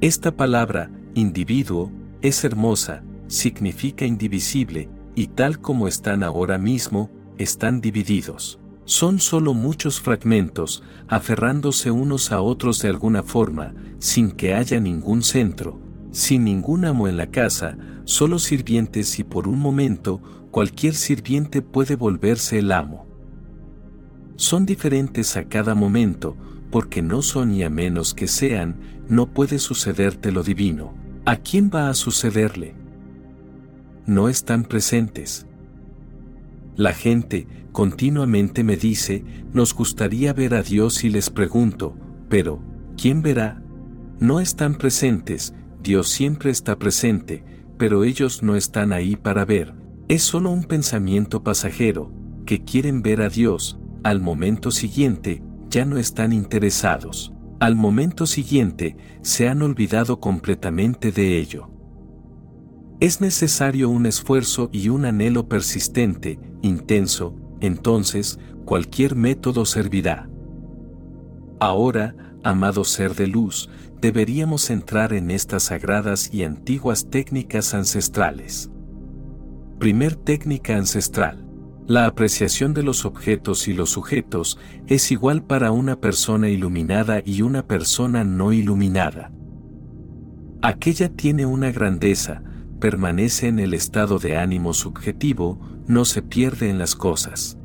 Esta 0.00 0.34
palabra, 0.34 0.90
individuo, 1.14 1.92
es 2.22 2.42
hermosa, 2.42 3.02
significa 3.26 4.06
indivisible, 4.06 4.88
y 5.14 5.26
tal 5.26 5.60
como 5.60 5.88
están 5.88 6.22
ahora 6.22 6.56
mismo, 6.56 7.10
están 7.36 7.82
divididos. 7.82 8.58
Son 8.86 9.20
solo 9.20 9.52
muchos 9.52 10.00
fragmentos, 10.00 10.82
aferrándose 11.06 11.90
unos 11.90 12.32
a 12.32 12.40
otros 12.40 12.80
de 12.80 12.88
alguna 12.88 13.22
forma, 13.22 13.74
sin 13.98 14.30
que 14.30 14.54
haya 14.54 14.80
ningún 14.80 15.22
centro, 15.22 15.78
sin 16.12 16.44
ningún 16.44 16.86
amo 16.86 17.08
en 17.08 17.18
la 17.18 17.26
casa, 17.26 17.76
solo 18.04 18.38
sirvientes 18.38 19.18
y 19.18 19.24
por 19.24 19.48
un 19.48 19.58
momento, 19.58 20.22
cualquier 20.56 20.94
sirviente 20.94 21.60
puede 21.60 21.96
volverse 21.96 22.60
el 22.60 22.72
amo. 22.72 23.06
Son 24.36 24.64
diferentes 24.64 25.36
a 25.36 25.44
cada 25.44 25.74
momento, 25.74 26.34
porque 26.70 27.02
no 27.02 27.20
son 27.20 27.52
y 27.52 27.62
a 27.62 27.68
menos 27.68 28.14
que 28.14 28.26
sean, 28.26 28.80
no 29.06 29.26
puede 29.26 29.58
sucederte 29.58 30.32
lo 30.32 30.42
divino. 30.42 30.94
¿A 31.26 31.36
quién 31.36 31.70
va 31.70 31.90
a 31.90 31.94
sucederle? 31.94 32.74
no 34.06 34.30
están 34.30 34.64
presentes. 34.64 35.46
La 36.74 36.94
gente 36.94 37.46
continuamente 37.72 38.64
me 38.64 38.78
dice, 38.78 39.26
nos 39.52 39.74
gustaría 39.74 40.32
ver 40.32 40.54
a 40.54 40.62
Dios 40.62 41.04
y 41.04 41.10
les 41.10 41.28
pregunto, 41.28 41.94
pero, 42.30 42.62
¿quién 42.96 43.20
verá? 43.20 43.60
No 44.20 44.40
están 44.40 44.76
presentes, 44.76 45.52
Dios 45.82 46.08
siempre 46.08 46.50
está 46.50 46.78
presente, 46.78 47.44
pero 47.76 48.04
ellos 48.04 48.42
no 48.42 48.56
están 48.56 48.94
ahí 48.94 49.16
para 49.16 49.44
ver. 49.44 49.84
Es 50.08 50.22
solo 50.22 50.50
un 50.50 50.62
pensamiento 50.62 51.42
pasajero, 51.42 52.12
que 52.44 52.62
quieren 52.62 53.02
ver 53.02 53.22
a 53.22 53.28
Dios, 53.28 53.80
al 54.04 54.20
momento 54.20 54.70
siguiente, 54.70 55.42
ya 55.68 55.84
no 55.84 55.98
están 55.98 56.32
interesados. 56.32 57.32
Al 57.58 57.74
momento 57.74 58.24
siguiente, 58.26 58.96
se 59.22 59.48
han 59.48 59.62
olvidado 59.62 60.20
completamente 60.20 61.10
de 61.10 61.38
ello. 61.38 61.70
Es 63.00 63.20
necesario 63.20 63.90
un 63.90 64.06
esfuerzo 64.06 64.70
y 64.72 64.90
un 64.90 65.06
anhelo 65.06 65.48
persistente, 65.48 66.38
intenso, 66.62 67.34
entonces, 67.60 68.38
cualquier 68.64 69.16
método 69.16 69.64
servirá. 69.64 70.30
Ahora, 71.58 72.14
amado 72.44 72.84
ser 72.84 73.16
de 73.16 73.26
luz, 73.26 73.68
deberíamos 74.00 74.70
entrar 74.70 75.12
en 75.12 75.32
estas 75.32 75.64
sagradas 75.64 76.32
y 76.32 76.44
antiguas 76.44 77.10
técnicas 77.10 77.74
ancestrales. 77.74 78.70
Primer 79.78 80.16
técnica 80.16 80.74
ancestral. 80.74 81.44
La 81.86 82.06
apreciación 82.06 82.72
de 82.72 82.82
los 82.82 83.04
objetos 83.04 83.68
y 83.68 83.74
los 83.74 83.90
sujetos 83.90 84.58
es 84.86 85.12
igual 85.12 85.44
para 85.44 85.70
una 85.70 86.00
persona 86.00 86.48
iluminada 86.48 87.20
y 87.22 87.42
una 87.42 87.66
persona 87.66 88.24
no 88.24 88.54
iluminada. 88.54 89.30
Aquella 90.62 91.10
tiene 91.10 91.44
una 91.44 91.72
grandeza, 91.72 92.42
permanece 92.80 93.48
en 93.48 93.58
el 93.58 93.74
estado 93.74 94.18
de 94.18 94.38
ánimo 94.38 94.72
subjetivo, 94.72 95.60
no 95.86 96.06
se 96.06 96.22
pierde 96.22 96.70
en 96.70 96.78
las 96.78 96.96
cosas. 96.96 97.58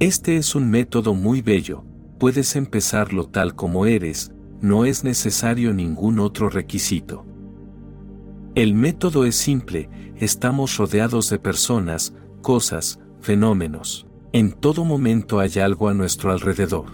Este 0.00 0.38
es 0.38 0.54
un 0.54 0.70
método 0.70 1.12
muy 1.12 1.42
bello, 1.42 1.84
puedes 2.18 2.56
empezarlo 2.56 3.28
tal 3.28 3.54
como 3.54 3.84
eres, 3.84 4.32
no 4.62 4.86
es 4.86 5.04
necesario 5.04 5.74
ningún 5.74 6.18
otro 6.18 6.48
requisito. 6.48 7.26
El 8.54 8.74
método 8.74 9.24
es 9.24 9.36
simple, 9.36 9.88
estamos 10.18 10.76
rodeados 10.76 11.30
de 11.30 11.38
personas, 11.38 12.14
cosas, 12.42 13.00
fenómenos. 13.20 14.06
En 14.32 14.52
todo 14.52 14.84
momento 14.84 15.40
hay 15.40 15.58
algo 15.58 15.88
a 15.88 15.94
nuestro 15.94 16.32
alrededor. 16.32 16.86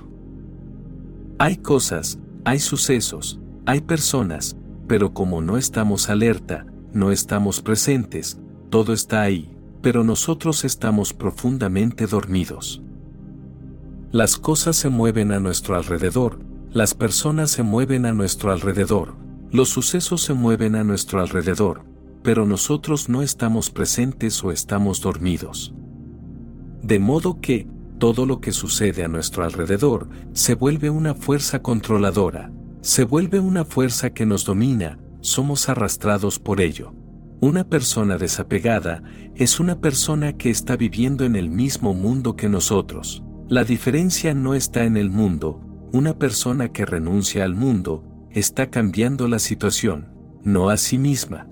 Hay 1.38 1.56
cosas, 1.56 2.18
hay 2.44 2.60
sucesos, 2.60 3.40
hay 3.66 3.80
personas, 3.80 4.56
pero 4.86 5.14
como 5.14 5.40
no 5.40 5.56
estamos 5.56 6.08
alerta, 6.08 6.66
no 6.92 7.10
estamos 7.10 7.60
presentes, 7.60 8.38
todo 8.70 8.92
está 8.92 9.22
ahí, 9.22 9.50
pero 9.82 10.04
nosotros 10.04 10.64
estamos 10.64 11.12
profundamente 11.12 12.06
dormidos. 12.06 12.82
Las 14.12 14.36
cosas 14.36 14.76
se 14.76 14.90
mueven 14.90 15.32
a 15.32 15.40
nuestro 15.40 15.74
alrededor, 15.74 16.38
las 16.70 16.94
personas 16.94 17.50
se 17.50 17.62
mueven 17.62 18.06
a 18.06 18.12
nuestro 18.12 18.52
alrededor, 18.52 19.16
los 19.50 19.70
sucesos 19.70 20.22
se 20.22 20.34
mueven 20.34 20.76
a 20.76 20.84
nuestro 20.84 21.20
alrededor, 21.20 21.84
pero 22.24 22.46
nosotros 22.46 23.10
no 23.10 23.20
estamos 23.20 23.70
presentes 23.70 24.42
o 24.42 24.50
estamos 24.50 25.02
dormidos. 25.02 25.74
De 26.82 26.98
modo 26.98 27.38
que, 27.40 27.68
todo 27.98 28.24
lo 28.24 28.40
que 28.40 28.50
sucede 28.50 29.04
a 29.04 29.08
nuestro 29.08 29.44
alrededor 29.44 30.08
se 30.32 30.54
vuelve 30.54 30.88
una 30.88 31.14
fuerza 31.14 31.60
controladora, 31.60 32.50
se 32.80 33.04
vuelve 33.04 33.40
una 33.40 33.66
fuerza 33.66 34.10
que 34.10 34.24
nos 34.24 34.46
domina, 34.46 34.98
somos 35.20 35.68
arrastrados 35.68 36.38
por 36.38 36.62
ello. 36.62 36.94
Una 37.40 37.68
persona 37.68 38.16
desapegada 38.16 39.02
es 39.34 39.60
una 39.60 39.80
persona 39.80 40.32
que 40.32 40.48
está 40.48 40.76
viviendo 40.76 41.24
en 41.24 41.36
el 41.36 41.50
mismo 41.50 41.92
mundo 41.92 42.36
que 42.36 42.48
nosotros. 42.48 43.22
La 43.48 43.64
diferencia 43.64 44.32
no 44.32 44.54
está 44.54 44.84
en 44.84 44.96
el 44.96 45.10
mundo, 45.10 45.60
una 45.92 46.18
persona 46.18 46.72
que 46.72 46.86
renuncia 46.86 47.44
al 47.44 47.54
mundo 47.54 48.02
está 48.30 48.70
cambiando 48.70 49.28
la 49.28 49.38
situación, 49.38 50.08
no 50.42 50.70
a 50.70 50.78
sí 50.78 50.96
misma. 50.96 51.48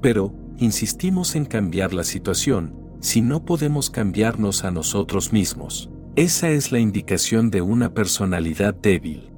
Pero, 0.00 0.34
insistimos 0.58 1.34
en 1.34 1.44
cambiar 1.44 1.92
la 1.92 2.04
situación, 2.04 2.74
si 3.00 3.20
no 3.20 3.44
podemos 3.44 3.90
cambiarnos 3.90 4.64
a 4.64 4.70
nosotros 4.70 5.32
mismos. 5.32 5.90
Esa 6.16 6.50
es 6.50 6.72
la 6.72 6.80
indicación 6.80 7.50
de 7.50 7.62
una 7.62 7.94
personalidad 7.94 8.74
débil. 8.74 9.30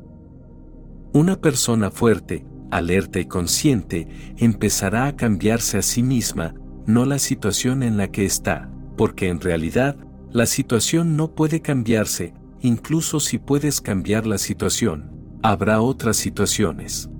Una 1.13 1.41
persona 1.41 1.91
fuerte, 1.91 2.47
alerta 2.71 3.21
y 3.21 3.27
consciente, 3.27 4.09
empezará 4.39 5.07
a 5.07 5.17
cambiarse 5.17 5.79
a 5.79 5.83
sí 5.83 6.03
misma, 6.03 6.55
no 6.87 7.05
la 7.05 7.19
situación 7.19 7.83
en 7.83 7.97
la 7.97 8.09
que 8.09 8.25
está, 8.25 8.71
porque 8.97 9.29
en 9.29 9.41
realidad, 9.41 9.97
la 10.31 10.47
situación 10.47 11.17
no 11.17 11.35
puede 11.35 11.61
cambiarse, 11.61 12.33
incluso 12.61 13.21
si 13.21 13.39
puedes 13.39 13.81
cambiar 13.81 14.27
la 14.27 14.39
situación, 14.39 15.11
habrá 15.43 15.81
otras 15.81 16.17
situaciones. 16.17 17.11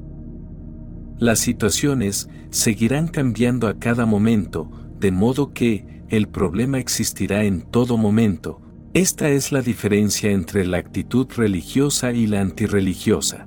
Las 1.21 1.39
situaciones 1.39 2.31
seguirán 2.49 3.07
cambiando 3.07 3.69
a 3.69 3.79
cada 3.79 4.07
momento, 4.07 4.71
de 4.99 5.13
modo 5.13 5.53
que 5.53 6.03
el 6.09 6.29
problema 6.29 6.79
existirá 6.79 7.45
en 7.45 7.61
todo 7.61 7.99
momento. 7.99 8.63
Esta 8.95 9.29
es 9.29 9.53
la 9.53 9.61
diferencia 9.61 10.31
entre 10.31 10.65
la 10.65 10.79
actitud 10.79 11.29
religiosa 11.37 12.13
y 12.13 12.27
la 12.27 12.41
antirreligiosa. 12.41 13.47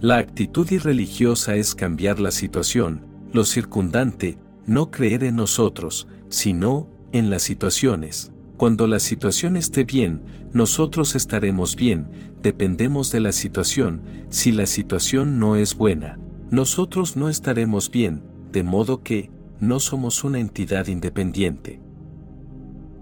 La 0.00 0.18
actitud 0.18 0.70
irreligiosa 0.70 1.56
es 1.56 1.74
cambiar 1.74 2.20
la 2.20 2.30
situación, 2.30 3.04
lo 3.32 3.44
circundante, 3.44 4.38
no 4.66 4.92
creer 4.92 5.24
en 5.24 5.34
nosotros, 5.34 6.06
sino 6.28 6.88
en 7.10 7.28
las 7.28 7.42
situaciones. 7.42 8.30
Cuando 8.56 8.86
la 8.86 9.00
situación 9.00 9.56
esté 9.56 9.82
bien, 9.82 10.22
nosotros 10.52 11.16
estaremos 11.16 11.74
bien, 11.74 12.06
dependemos 12.40 13.10
de 13.10 13.18
la 13.18 13.32
situación, 13.32 14.02
si 14.30 14.52
la 14.52 14.66
situación 14.66 15.40
no 15.40 15.56
es 15.56 15.74
buena, 15.74 16.18
nosotros 16.50 17.16
no 17.16 17.28
estaremos 17.28 17.90
bien, 17.90 18.22
de 18.52 18.62
modo 18.62 19.02
que, 19.02 19.30
no 19.58 19.80
somos 19.80 20.22
una 20.22 20.38
entidad 20.38 20.86
independiente. 20.86 21.80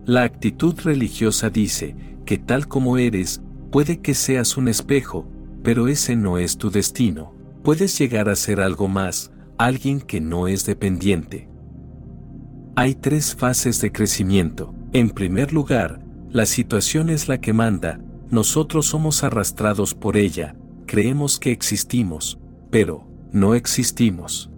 La 0.04 0.22
actitud 0.22 0.74
religiosa 0.82 1.50
dice 1.50 1.96
que 2.24 2.38
tal 2.38 2.68
como 2.68 2.96
eres, 2.98 3.42
puede 3.70 4.00
que 4.00 4.14
seas 4.14 4.56
un 4.56 4.68
espejo, 4.68 5.26
pero 5.62 5.88
ese 5.88 6.14
no 6.14 6.38
es 6.38 6.58
tu 6.58 6.70
destino. 6.70 7.34
Puedes 7.62 7.98
llegar 7.98 8.28
a 8.28 8.36
ser 8.36 8.60
algo 8.60 8.86
más, 8.86 9.32
alguien 9.58 10.00
que 10.00 10.20
no 10.20 10.46
es 10.46 10.64
dependiente. 10.66 11.48
Hay 12.76 12.94
tres 12.94 13.34
fases 13.34 13.80
de 13.80 13.90
crecimiento. 13.90 14.74
En 14.92 15.10
primer 15.10 15.52
lugar, 15.52 16.04
la 16.30 16.46
situación 16.46 17.10
es 17.10 17.28
la 17.28 17.40
que 17.40 17.52
manda, 17.52 18.00
nosotros 18.30 18.86
somos 18.86 19.24
arrastrados 19.24 19.94
por 19.94 20.16
ella, 20.16 20.56
creemos 20.86 21.38
que 21.38 21.52
existimos, 21.52 22.38
pero 22.70 23.13
no 23.34 23.56
existimos. 23.56 24.48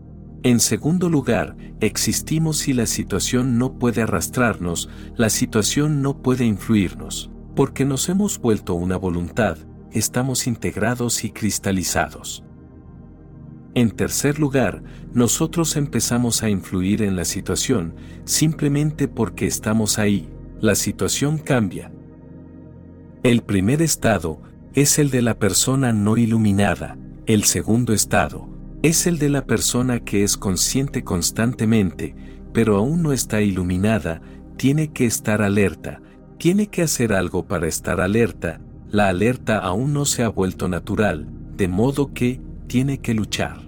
En 0.42 0.60
segundo 0.60 1.08
lugar, 1.08 1.56
existimos 1.80 2.68
y 2.68 2.74
la 2.74 2.84
situación 2.84 3.56
no 3.56 3.78
puede 3.78 4.02
arrastrarnos, 4.02 4.90
la 5.16 5.30
situación 5.30 6.02
no 6.02 6.20
puede 6.20 6.44
influirnos, 6.44 7.30
porque 7.56 7.86
nos 7.86 8.10
hemos 8.10 8.38
vuelto 8.38 8.74
una 8.74 8.98
voluntad, 8.98 9.56
estamos 9.92 10.46
integrados 10.46 11.24
y 11.24 11.30
cristalizados. 11.30 12.44
En 13.74 13.92
tercer 13.92 14.38
lugar, 14.38 14.82
nosotros 15.14 15.74
empezamos 15.76 16.42
a 16.42 16.50
influir 16.50 17.00
en 17.00 17.16
la 17.16 17.24
situación 17.24 17.94
simplemente 18.24 19.08
porque 19.08 19.46
estamos 19.46 19.98
ahí, 19.98 20.28
la 20.60 20.74
situación 20.74 21.38
cambia. 21.38 21.90
El 23.22 23.42
primer 23.42 23.80
estado 23.80 24.42
es 24.74 24.98
el 24.98 25.10
de 25.10 25.22
la 25.22 25.38
persona 25.38 25.94
no 25.94 26.18
iluminada, 26.18 26.98
el 27.24 27.44
segundo 27.44 27.94
estado 27.94 28.55
es 28.86 29.08
el 29.08 29.18
de 29.18 29.28
la 29.28 29.44
persona 29.44 29.98
que 29.98 30.23
es 30.23 30.36
consciente 30.36 31.02
constantemente, 31.02 32.15
pero 32.52 32.76
aún 32.76 33.02
no 33.02 33.12
está 33.12 33.40
iluminada, 33.40 34.23
tiene 34.56 34.92
que 34.92 35.06
estar 35.06 35.42
alerta, 35.42 36.00
tiene 36.39 36.68
que 36.68 36.82
hacer 36.82 37.12
algo 37.12 37.48
para 37.48 37.66
estar 37.66 38.00
alerta, 38.00 38.60
la 38.89 39.08
alerta 39.08 39.58
aún 39.58 39.92
no 39.92 40.05
se 40.05 40.23
ha 40.23 40.28
vuelto 40.28 40.68
natural, 40.68 41.26
de 41.56 41.66
modo 41.66 42.15
que 42.15 42.40
tiene 42.68 42.98
que 42.98 43.12
luchar. 43.12 43.60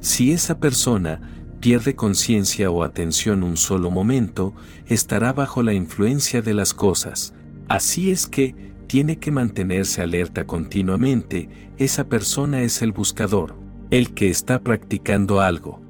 Si 0.00 0.32
esa 0.32 0.58
persona 0.58 1.20
pierde 1.60 1.94
conciencia 1.94 2.72
o 2.72 2.82
atención 2.82 3.44
un 3.44 3.56
solo 3.56 3.92
momento, 3.92 4.52
estará 4.86 5.32
bajo 5.32 5.62
la 5.62 5.74
influencia 5.74 6.42
de 6.42 6.54
las 6.54 6.74
cosas, 6.74 7.34
así 7.68 8.10
es 8.10 8.26
que 8.26 8.74
tiene 8.88 9.20
que 9.20 9.30
mantenerse 9.30 10.02
alerta 10.02 10.44
continuamente, 10.44 11.70
esa 11.78 12.08
persona 12.08 12.62
es 12.62 12.82
el 12.82 12.90
buscador, 12.90 13.65
el 13.90 14.14
que 14.14 14.28
está 14.28 14.60
practicando 14.60 15.40
algo. 15.40 15.80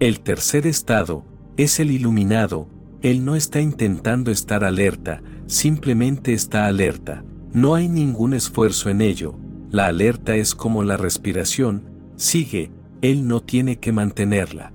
El 0.00 0.20
tercer 0.20 0.66
estado 0.66 1.24
es 1.56 1.78
el 1.78 1.90
iluminado, 1.90 2.68
él 3.02 3.24
no 3.24 3.36
está 3.36 3.60
intentando 3.60 4.30
estar 4.30 4.64
alerta, 4.64 5.22
simplemente 5.46 6.32
está 6.32 6.66
alerta, 6.66 7.24
no 7.52 7.74
hay 7.74 7.88
ningún 7.88 8.34
esfuerzo 8.34 8.90
en 8.90 9.00
ello, 9.00 9.36
la 9.70 9.86
alerta 9.86 10.34
es 10.34 10.54
como 10.54 10.82
la 10.82 10.96
respiración, 10.96 11.84
sigue, 12.16 12.70
él 13.02 13.28
no 13.28 13.40
tiene 13.40 13.78
que 13.78 13.92
mantenerla. 13.92 14.72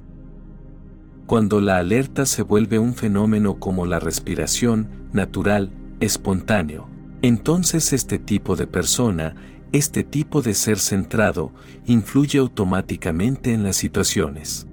Cuando 1.26 1.60
la 1.60 1.78
alerta 1.78 2.26
se 2.26 2.44
vuelve 2.44 2.80
un 2.80 2.94
fenómeno 2.94 3.60
como 3.60 3.86
la 3.86 4.00
respiración, 4.00 4.88
natural, 5.12 5.72
espontáneo, 6.00 6.88
entonces 7.22 7.92
este 7.92 8.20
tipo 8.20 8.56
de 8.56 8.68
persona 8.68 9.36
este 9.72 10.04
tipo 10.04 10.42
de 10.42 10.54
ser 10.54 10.80
centrado 10.80 11.52
influye 11.86 12.40
automáticamente 12.40 13.54
en 13.54 13.64
las 13.64 13.76
situaciones. 13.76 14.68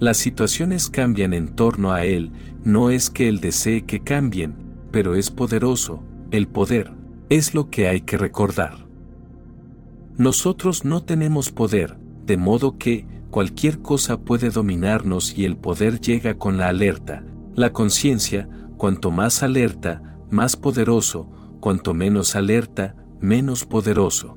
Las 0.00 0.16
situaciones 0.16 0.90
cambian 0.90 1.32
en 1.32 1.54
torno 1.54 1.92
a 1.92 2.04
él, 2.04 2.32
no 2.64 2.90
es 2.90 3.10
que 3.10 3.28
él 3.28 3.40
desee 3.40 3.84
que 3.84 4.00
cambien, 4.00 4.54
pero 4.90 5.14
es 5.14 5.30
poderoso, 5.30 6.02
el 6.30 6.48
poder, 6.48 6.92
es 7.28 7.54
lo 7.54 7.70
que 7.70 7.88
hay 7.88 8.00
que 8.00 8.18
recordar. 8.18 8.86
Nosotros 10.16 10.84
no 10.84 11.02
tenemos 11.02 11.50
poder, 11.50 11.96
de 12.26 12.36
modo 12.36 12.78
que 12.78 13.06
cualquier 13.30 13.80
cosa 13.80 14.20
puede 14.20 14.50
dominarnos 14.50 15.36
y 15.36 15.44
el 15.44 15.56
poder 15.56 16.00
llega 16.00 16.34
con 16.34 16.56
la 16.56 16.68
alerta, 16.68 17.24
la 17.54 17.72
conciencia, 17.72 18.48
cuanto 18.76 19.10
más 19.10 19.42
alerta, 19.42 20.18
más 20.30 20.56
poderoso, 20.56 21.30
cuanto 21.60 21.94
menos 21.94 22.36
alerta, 22.36 22.94
menos 23.24 23.64
poderoso. 23.64 24.36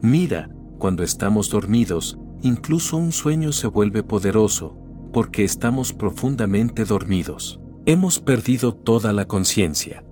Mira, 0.00 0.50
cuando 0.78 1.02
estamos 1.02 1.50
dormidos, 1.50 2.18
incluso 2.42 2.96
un 2.96 3.12
sueño 3.12 3.52
se 3.52 3.66
vuelve 3.66 4.02
poderoso, 4.02 4.76
porque 5.12 5.44
estamos 5.44 5.92
profundamente 5.92 6.84
dormidos. 6.84 7.60
Hemos 7.86 8.20
perdido 8.20 8.74
toda 8.74 9.12
la 9.12 9.26
conciencia. 9.26 10.04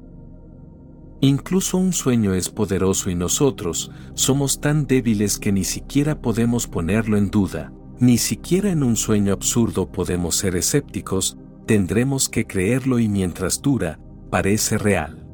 Incluso 1.21 1.79
un 1.79 1.93
sueño 1.93 2.35
es 2.35 2.49
poderoso 2.49 3.11
y 3.11 3.15
nosotros 3.15 3.91
somos 4.15 4.61
tan 4.61 4.87
débiles 4.87 5.39
que 5.39 5.53
ni 5.53 5.65
siquiera 5.65 6.21
podemos 6.21 6.67
ponerlo 6.67 7.17
en 7.17 7.31
duda, 7.31 7.73
ni 8.01 8.19
siquiera 8.19 8.71
en 8.71 8.83
un 8.83 8.97
sueño 8.97 9.33
absurdo 9.33 9.91
podemos 9.91 10.37
ser 10.37 10.55
escépticos, 10.55 11.37
tendremos 11.67 12.29
que 12.29 12.47
creerlo 12.47 12.99
y 12.99 13.09
mientras 13.09 13.63
dura, 13.63 13.99
parece 14.31 14.79
real. 14.79 15.27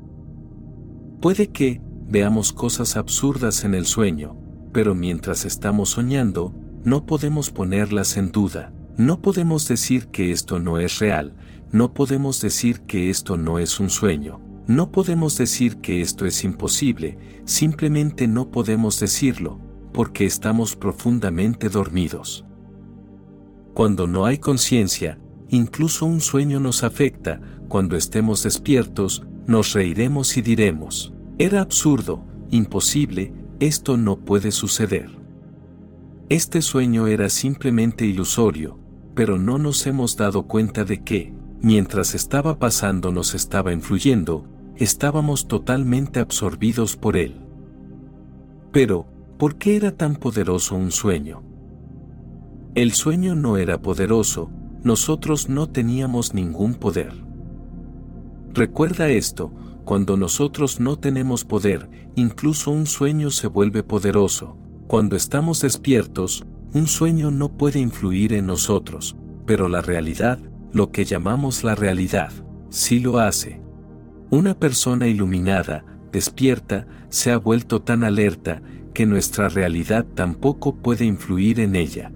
Puede 1.21 1.49
que, 1.49 1.81
veamos 2.15 2.52
cosas 2.52 2.97
absurdas 2.97 3.65
en 3.65 3.75
el 3.75 3.86
sueño, 3.86 4.36
pero 4.73 4.94
mientras 4.94 5.44
estamos 5.44 5.91
soñando, 5.91 6.55
no 6.84 7.07
podemos 7.07 7.51
ponerlas 7.51 8.17
en 8.17 8.31
duda, 8.31 8.73
no 8.97 9.20
podemos 9.20 9.67
decir 9.67 10.07
que 10.12 10.31
esto 10.31 10.60
no 10.60 10.78
es 10.78 11.01
real, 11.01 11.34
no 11.73 11.93
podemos 11.93 12.41
decir 12.41 12.83
que 12.83 13.10
esto 13.10 13.36
no 13.36 13.59
es 13.59 13.81
un 13.81 13.91
sueño, 13.91 14.41
no 14.68 14.93
podemos 14.93 15.36
decir 15.36 15.78
que 15.78 16.02
esto 16.02 16.25
es 16.25 16.44
imposible, 16.44 17.18
simplemente 17.47 18.28
no 18.28 18.49
podemos 18.49 19.01
decirlo, 19.01 19.59
porque 19.93 20.25
estamos 20.25 20.76
profundamente 20.76 21.68
dormidos. 21.68 22.44
Cuando 23.75 24.07
no 24.07 24.25
hay 24.25 24.39
conciencia, 24.39 25.18
incluso 25.49 26.07
un 26.07 26.20
sueño 26.20 26.60
nos 26.60 26.84
afecta, 26.84 27.41
cuando 27.67 27.97
estemos 27.97 28.44
despiertos, 28.44 29.25
nos 29.49 29.73
reiremos 29.73 30.36
y 30.36 30.43
diremos, 30.43 31.14
era 31.39 31.61
absurdo, 31.61 32.23
imposible, 32.51 33.33
esto 33.59 33.97
no 33.97 34.17
puede 34.19 34.53
suceder. 34.53 35.11
Este 36.29 36.63
sueño 36.63 37.09
era 37.09 37.29
simplemente 37.29 38.07
ilusorio, 38.07 38.79
pero 39.15 39.39
no 39.39 39.59
nos 39.59 39.87
hemos 39.87 40.17
dado 40.17 40.45
cuenta 40.45 40.85
de 40.85 41.03
que, 41.03 41.35
mientras 41.61 42.15
estaba 42.15 42.59
pasando 42.59 43.11
nos 43.11 43.35
estaba 43.35 43.73
influyendo, 43.73 44.47
estábamos 44.77 45.49
totalmente 45.49 46.21
absorbidos 46.21 46.97
por 46.97 47.17
él. 47.17 47.35
Pero, 48.71 49.07
¿por 49.37 49.57
qué 49.57 49.77
era 49.77 49.93
tan 49.93 50.17
poderoso 50.17 50.77
un 50.77 50.93
sueño? 50.93 51.43
El 52.75 52.93
sueño 52.93 53.35
no 53.35 53.57
era 53.57 53.83
poderoso, 53.83 54.51
nosotros 54.83 55.49
no 55.49 55.69
teníamos 55.69 56.33
ningún 56.35 56.75
poder. 56.75 57.13
Recuerda 58.53 59.09
esto, 59.09 59.53
cuando 59.85 60.17
nosotros 60.17 60.81
no 60.81 60.99
tenemos 60.99 61.45
poder, 61.45 61.89
incluso 62.15 62.71
un 62.71 62.87
sueño 62.87 63.31
se 63.31 63.47
vuelve 63.47 63.83
poderoso. 63.83 64.57
Cuando 64.87 65.17
estamos 65.17 65.61
despiertos, 65.61 66.45
un 66.73 66.87
sueño 66.87 67.31
no 67.31 67.57
puede 67.57 67.81
influir 67.81 68.33
en 68.33 68.47
nosotros, 68.47 69.17
pero 69.47 69.69
la 69.69 69.81
realidad, 69.81 70.39
lo 70.73 70.91
que 70.91 71.05
llamamos 71.05 71.65
la 71.65 71.75
realidad, 71.75 72.33
sí 72.71 72.99
lo 72.99 73.19
hace. 73.19 73.61
Una 74.31 74.59
persona 74.59 75.07
iluminada, 75.07 75.85
despierta, 76.11 76.87
se 77.11 77.31
ha 77.31 77.39
vuelto 77.39 77.83
tan 77.83 78.03
alerta 78.03 78.63
que 78.93 79.07
nuestra 79.07 79.49
realidad 79.49 80.07
tampoco 80.15 80.77
puede 80.77 81.05
influir 81.05 81.61
en 81.61 81.77
ella. 81.77 82.11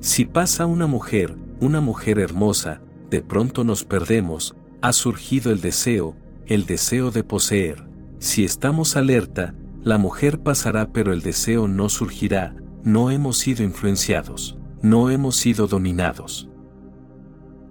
Si 0.00 0.24
pasa 0.24 0.66
una 0.66 0.86
mujer, 0.86 1.36
una 1.60 1.80
mujer 1.80 2.18
hermosa, 2.18 2.80
de 3.10 3.22
pronto 3.22 3.62
nos 3.62 3.84
perdemos, 3.84 4.56
ha 4.80 4.92
surgido 4.92 5.52
el 5.52 5.60
deseo, 5.60 6.16
el 6.54 6.66
deseo 6.66 7.10
de 7.10 7.24
poseer. 7.24 7.82
Si 8.18 8.44
estamos 8.44 8.96
alerta, 8.96 9.54
la 9.82 9.96
mujer 9.96 10.40
pasará 10.40 10.92
pero 10.92 11.12
el 11.12 11.22
deseo 11.22 11.66
no 11.66 11.88
surgirá, 11.88 12.54
no 12.84 13.10
hemos 13.10 13.38
sido 13.38 13.64
influenciados, 13.64 14.58
no 14.82 15.10
hemos 15.10 15.36
sido 15.36 15.66
dominados. 15.66 16.50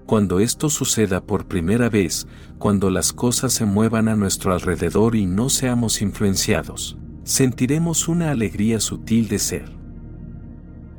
Cuando 0.07 0.39
esto 0.39 0.69
suceda 0.69 1.21
por 1.21 1.47
primera 1.47 1.89
vez, 1.89 2.27
cuando 2.57 2.89
las 2.89 3.13
cosas 3.13 3.53
se 3.53 3.65
muevan 3.65 4.07
a 4.07 4.15
nuestro 4.15 4.51
alrededor 4.51 5.15
y 5.15 5.25
no 5.25 5.49
seamos 5.49 6.01
influenciados, 6.01 6.97
sentiremos 7.23 8.07
una 8.07 8.31
alegría 8.31 8.79
sutil 8.79 9.27
de 9.27 9.39
ser. 9.39 9.71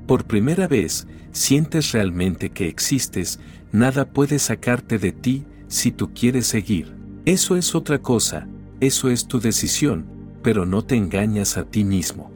Por 0.07 0.25
primera 0.25 0.69
vez, 0.69 1.09
sientes 1.33 1.93
realmente 1.93 2.51
que 2.51 2.69
existes, 2.69 3.41
nada 3.73 4.07
puede 4.13 4.39
sacarte 4.39 4.99
de 4.99 5.13
ti 5.13 5.45
si 5.67 5.91
tú 5.91 6.13
quieres 6.15 6.47
seguir. 6.47 7.02
Eso 7.25 7.57
es 7.57 7.77
otra 7.77 8.01
cosa, 8.01 8.49
eso 8.81 9.09
es 9.09 9.29
tu 9.29 9.39
decisión, 9.39 10.07
pero 10.43 10.67
no 10.67 10.83
te 10.83 10.97
engañas 10.97 11.57
a 11.57 11.63
ti 11.65 11.85
mismo. 11.85 12.33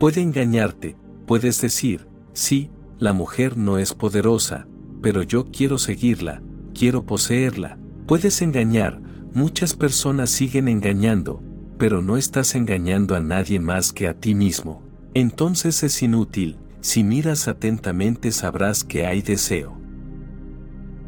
Puede 0.00 0.20
engañarte, 0.20 0.96
puedes 1.26 1.60
decir, 1.60 2.08
sí, 2.32 2.70
la 2.98 3.12
mujer 3.12 3.56
no 3.56 3.78
es 3.78 3.94
poderosa, 3.94 4.66
pero 5.00 5.22
yo 5.22 5.46
quiero 5.52 5.78
seguirla, 5.78 6.42
quiero 6.74 7.06
poseerla. 7.06 7.78
Puedes 8.06 8.42
engañar, 8.42 9.00
muchas 9.32 9.74
personas 9.74 10.30
siguen 10.30 10.66
engañando, 10.66 11.40
pero 11.78 12.02
no 12.02 12.16
estás 12.16 12.56
engañando 12.56 13.14
a 13.14 13.20
nadie 13.20 13.60
más 13.60 13.92
que 13.92 14.08
a 14.08 14.14
ti 14.14 14.34
mismo. 14.34 14.82
Entonces 15.14 15.84
es 15.84 16.02
inútil, 16.02 16.56
si 16.80 17.04
miras 17.04 17.46
atentamente 17.46 18.32
sabrás 18.32 18.82
que 18.82 19.06
hay 19.06 19.22
deseo. 19.22 19.78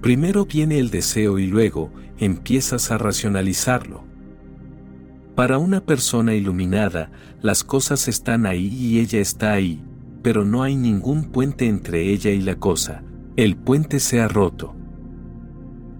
Primero 0.00 0.44
viene 0.44 0.78
el 0.78 0.90
deseo 0.90 1.38
y 1.38 1.46
luego 1.46 1.90
empiezas 2.18 2.90
a 2.90 2.98
racionalizarlo. 2.98 4.04
Para 5.34 5.58
una 5.58 5.80
persona 5.80 6.34
iluminada, 6.34 7.10
las 7.42 7.64
cosas 7.64 8.06
están 8.06 8.46
ahí 8.46 8.68
y 8.68 9.00
ella 9.00 9.18
está 9.20 9.52
ahí, 9.52 9.82
pero 10.22 10.44
no 10.44 10.62
hay 10.62 10.76
ningún 10.76 11.24
puente 11.24 11.66
entre 11.66 12.10
ella 12.10 12.30
y 12.30 12.40
la 12.40 12.54
cosa, 12.54 13.02
el 13.36 13.56
puente 13.56 13.98
se 13.98 14.20
ha 14.20 14.28
roto. 14.28 14.76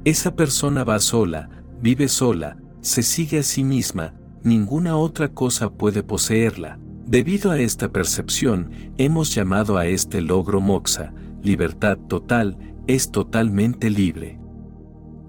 Esa 0.05 0.36
persona 0.36 0.84
va 0.84 1.01
sola, 1.01 1.49
vive 1.81 2.09
sola, 2.09 2.59
se 2.81 3.02
sigue 3.02 3.41
a 3.41 3.43
sí 3.43 3.65
misma, 3.65 4.15
ninguna 4.43 4.97
otra 4.97 5.28
cosa 5.28 5.70
puede 5.70 6.02
poseerla. 6.02 6.78
Debido 7.07 7.51
a 7.51 7.59
esta 7.59 7.91
percepción, 7.91 8.70
hemos 8.99 9.34
llamado 9.34 9.76
a 9.78 9.86
este 9.86 10.20
logro 10.20 10.60
moxa, 10.60 11.12
libertad 11.43 11.99
total, 12.09 12.57
es 12.86 13.10
totalmente 13.10 13.91
libre. 13.91 14.39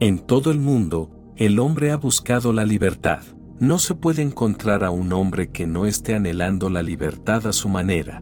En 0.02 0.20
todo 0.20 0.52
el 0.52 0.60
mundo, 0.60 1.10
el 1.38 1.58
hombre 1.58 1.92
ha 1.92 1.96
buscado 1.96 2.52
la 2.52 2.66
libertad. 2.66 3.24
No 3.60 3.80
se 3.80 3.96
puede 3.96 4.22
encontrar 4.22 4.84
a 4.84 4.92
un 4.92 5.14
hombre 5.14 5.52
que 5.52 5.68
no 5.68 5.86
esté 5.86 6.16
anhelando 6.16 6.70
la 6.70 6.84
libertad 6.84 7.48
a 7.48 7.54
su 7.54 7.70
manera. 7.70 8.22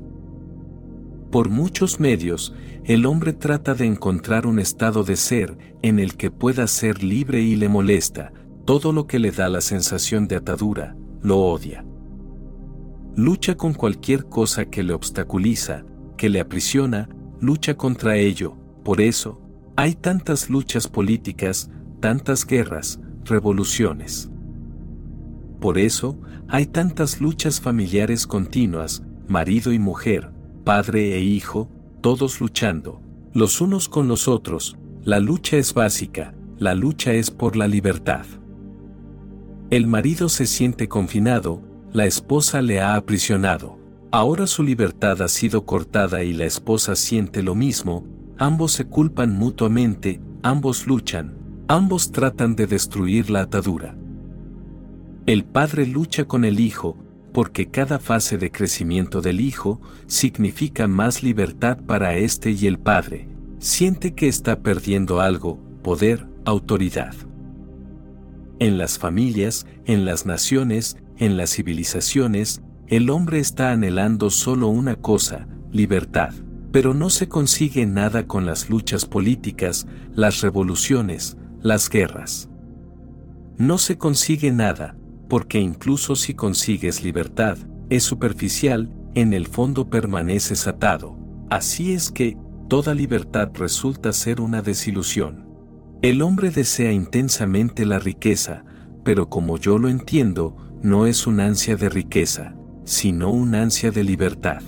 Por 1.32 1.50
muchos 1.50 2.00
medios, 2.00 2.54
el 2.84 3.08
hombre 3.08 3.34
trata 3.34 3.74
de 3.74 3.88
encontrar 3.88 4.46
un 4.46 4.60
estado 4.60 5.04
de 5.04 5.16
ser 5.16 5.58
en 5.82 5.98
el 5.98 6.16
que 6.16 6.30
pueda 6.30 6.68
ser 6.68 7.04
libre 7.04 7.42
y 7.42 7.56
le 7.56 7.70
molesta, 7.70 8.32
todo 8.66 8.92
lo 8.92 9.08
que 9.08 9.18
le 9.18 9.32
da 9.32 9.50
la 9.50 9.62
sensación 9.62 10.28
de 10.28 10.36
atadura, 10.36 10.96
lo 11.24 11.40
odia. 11.40 11.84
Lucha 13.16 13.56
con 13.56 13.74
cualquier 13.74 14.26
cosa 14.26 14.66
que 14.66 14.84
le 14.84 14.94
obstaculiza, 14.94 15.86
que 16.18 16.30
le 16.30 16.40
aprisiona, 16.40 17.10
lucha 17.42 17.76
contra 17.78 18.16
ello, 18.16 18.56
por 18.84 19.02
eso, 19.02 19.43
hay 19.76 19.96
tantas 19.96 20.50
luchas 20.50 20.88
políticas, 20.88 21.70
tantas 22.00 22.46
guerras, 22.46 23.00
revoluciones. 23.26 24.30
Por 25.60 25.78
eso, 25.78 26.20
hay 26.48 26.68
tantas 26.68 27.22
luchas 27.22 27.60
familiares 27.60 28.28
continuas, 28.28 29.04
marido 29.28 29.74
y 29.74 29.80
mujer, 29.80 30.32
padre 30.64 31.16
e 31.16 31.22
hijo, 31.22 31.70
todos 32.02 32.40
luchando, 32.40 33.02
los 33.34 33.62
unos 33.62 33.90
con 33.90 34.08
los 34.08 34.28
otros, 34.28 34.78
la 35.04 35.20
lucha 35.20 35.58
es 35.58 35.74
básica, 35.74 36.36
la 36.60 36.76
lucha 36.76 37.14
es 37.14 37.32
por 37.32 37.56
la 37.56 37.68
libertad. 37.68 38.26
El 39.72 39.88
marido 39.88 40.30
se 40.30 40.46
siente 40.46 40.88
confinado, 40.88 41.62
la 41.92 42.06
esposa 42.06 42.62
le 42.62 42.80
ha 42.80 42.96
aprisionado. 42.96 43.80
Ahora 44.12 44.46
su 44.46 44.62
libertad 44.62 45.22
ha 45.24 45.28
sido 45.28 45.66
cortada 45.66 46.24
y 46.24 46.34
la 46.34 46.46
esposa 46.46 46.96
siente 46.96 47.42
lo 47.42 47.56
mismo, 47.56 48.06
ambos 48.38 48.74
se 48.74 48.86
culpan 48.86 49.36
mutuamente, 49.36 50.22
ambos 50.42 50.88
luchan, 50.88 51.36
ambos 51.68 52.12
tratan 52.12 52.56
de 52.56 52.68
destruir 52.68 53.30
la 53.30 53.42
atadura. 53.42 53.96
El 55.26 55.46
padre 55.46 55.86
lucha 55.86 56.26
con 56.26 56.44
el 56.44 56.60
hijo, 56.60 56.98
porque 57.34 57.70
cada 57.70 58.00
fase 58.00 58.38
de 58.38 58.52
crecimiento 58.52 59.22
del 59.22 59.42
hijo 59.42 59.82
significa 60.06 60.88
más 60.88 61.24
libertad 61.24 61.78
para 61.78 62.16
éste 62.16 62.52
y 62.52 62.68
el 62.68 62.78
padre. 62.78 63.28
Siente 63.60 64.14
que 64.14 64.28
está 64.28 64.60
perdiendo 64.60 65.22
algo, 65.22 65.60
poder, 65.82 66.28
autoridad. 66.46 67.16
En 68.60 68.78
las 68.78 69.00
familias, 69.00 69.66
en 69.86 70.06
las 70.06 70.26
naciones, 70.26 70.98
en 71.18 71.38
las 71.38 71.52
civilizaciones, 71.52 72.62
el 72.88 73.10
hombre 73.10 73.40
está 73.40 73.72
anhelando 73.72 74.30
solo 74.30 74.68
una 74.68 74.96
cosa, 74.96 75.48
libertad. 75.72 76.34
Pero 76.74 76.96
no 76.96 77.12
se 77.12 77.30
consigue 77.30 77.86
nada 77.86 78.26
con 78.26 78.48
las 78.48 78.68
luchas 78.68 79.06
políticas, 79.06 79.86
las 80.12 80.42
revoluciones, 80.42 81.38
las 81.62 81.88
guerras. 81.88 82.50
No 83.58 83.78
se 83.78 84.00
consigue 84.00 84.52
nada, 84.52 84.98
porque 85.30 85.60
incluso 85.60 86.16
si 86.16 86.34
consigues 86.34 87.04
libertad, 87.04 87.60
es 87.92 88.02
superficial, 88.02 88.92
en 89.14 89.34
el 89.34 89.46
fondo 89.46 89.92
permaneces 89.92 90.66
atado. 90.66 91.16
Así 91.52 91.94
es 91.94 92.10
que, 92.10 92.38
toda 92.70 92.96
libertad 92.96 93.52
resulta 93.54 94.12
ser 94.12 94.42
una 94.42 94.64
desilusión. 94.64 95.48
El 96.02 96.24
hombre 96.24 96.50
desea 96.50 96.92
intensamente 96.92 97.86
la 97.86 98.00
riqueza, 98.00 98.66
pero 99.04 99.30
como 99.30 99.60
yo 99.60 99.78
lo 99.78 99.90
entiendo, 99.90 100.58
no 100.82 101.06
es 101.06 101.28
un 101.28 101.40
ansia 101.40 101.76
de 101.76 101.90
riqueza, 101.90 102.56
sino 102.84 103.30
un 103.30 103.54
ansia 103.54 103.92
de 103.92 104.04
libertad. 104.04 104.64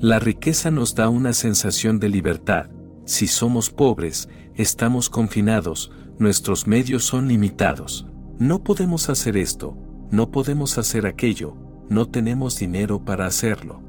La 0.00 0.20
riqueza 0.20 0.70
nos 0.70 0.94
da 0.94 1.08
una 1.08 1.32
sensación 1.32 1.98
de 1.98 2.08
libertad. 2.08 2.66
Si 3.04 3.26
somos 3.26 3.68
pobres, 3.68 4.28
estamos 4.54 5.10
confinados, 5.10 5.90
nuestros 6.20 6.68
medios 6.68 7.02
son 7.02 7.26
limitados. 7.26 8.06
No 8.38 8.62
podemos 8.62 9.08
hacer 9.08 9.36
esto, 9.36 9.76
no 10.12 10.30
podemos 10.30 10.78
hacer 10.78 11.04
aquello, 11.04 11.56
no 11.88 12.06
tenemos 12.06 12.60
dinero 12.60 13.04
para 13.04 13.26
hacerlo. 13.26 13.82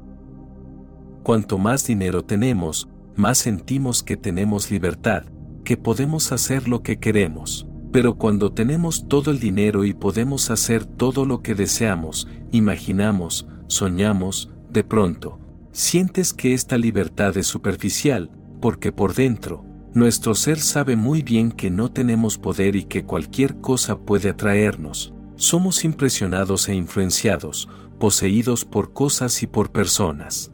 Cuanto 1.22 1.58
más 1.58 1.86
dinero 1.86 2.24
tenemos, 2.24 2.88
más 3.14 3.38
sentimos 3.38 4.02
que 4.02 4.16
tenemos 4.16 4.68
libertad, 4.72 5.26
que 5.62 5.76
podemos 5.76 6.32
hacer 6.32 6.66
lo 6.66 6.82
que 6.82 6.98
queremos. 6.98 7.68
Pero 7.92 8.16
cuando 8.16 8.52
tenemos 8.52 9.06
todo 9.06 9.30
el 9.30 9.38
dinero 9.38 9.84
y 9.84 9.94
podemos 9.94 10.50
hacer 10.50 10.86
todo 10.86 11.24
lo 11.24 11.40
que 11.40 11.54
deseamos, 11.54 12.26
imaginamos, 12.50 13.46
soñamos, 13.68 14.50
de 14.72 14.82
pronto, 14.82 15.38
sientes 15.72 16.32
que 16.32 16.54
esta 16.54 16.76
libertad 16.78 17.36
es 17.36 17.46
superficial, 17.46 18.30
porque 18.60 18.92
por 18.92 19.14
dentro, 19.14 19.64
nuestro 19.94 20.34
ser 20.34 20.58
sabe 20.58 20.96
muy 20.96 21.22
bien 21.22 21.50
que 21.50 21.70
no 21.70 21.90
tenemos 21.90 22.38
poder 22.38 22.76
y 22.76 22.84
que 22.84 23.04
cualquier 23.04 23.60
cosa 23.60 23.98
puede 23.98 24.30
atraernos. 24.30 25.12
Somos 25.36 25.84
impresionados 25.84 26.68
e 26.68 26.74
influenciados, 26.74 27.68
poseídos 27.98 28.64
por 28.64 28.92
cosas 28.92 29.42
y 29.42 29.46
por 29.46 29.72
personas. 29.72 30.52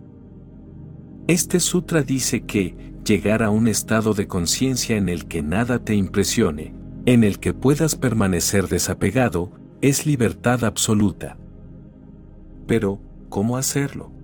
Este 1.27 1.61
sutra 1.61 2.03
dice 2.03 2.45
que, 2.45 2.95
llegar 3.05 3.43
a 3.43 3.51
un 3.51 3.69
estado 3.69 4.15
de 4.15 4.27
conciencia 4.27 4.97
en 4.97 5.09
el 5.09 5.27
que 5.27 5.43
nada 5.43 5.81
te 5.81 5.95
impresione, 5.95 6.75
en 7.05 7.25
el 7.25 7.39
que 7.39 7.53
puedas 7.53 7.95
permanecer 7.95 8.69
desapegado, 8.69 9.53
es 9.81 10.07
libertad 10.07 10.65
absoluta. 10.65 11.37
Pero, 12.67 13.01
¿cómo 13.29 13.57
hacerlo? 13.57 14.16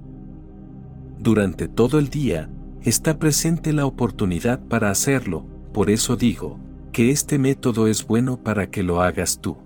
Durante 1.23 1.68
todo 1.68 2.01
el 2.01 2.09
día, 2.09 2.51
está 2.83 3.20
presente 3.20 3.73
la 3.73 3.86
oportunidad 3.86 4.59
para 4.59 4.91
hacerlo, 4.91 5.47
por 5.73 5.89
eso 5.89 6.17
digo, 6.17 6.59
que 6.91 7.12
este 7.12 7.39
método 7.39 7.86
es 7.86 8.05
bueno 8.05 8.42
para 8.42 8.70
que 8.70 8.83
lo 8.83 9.01
hagas 9.01 9.41
tú. 9.41 9.57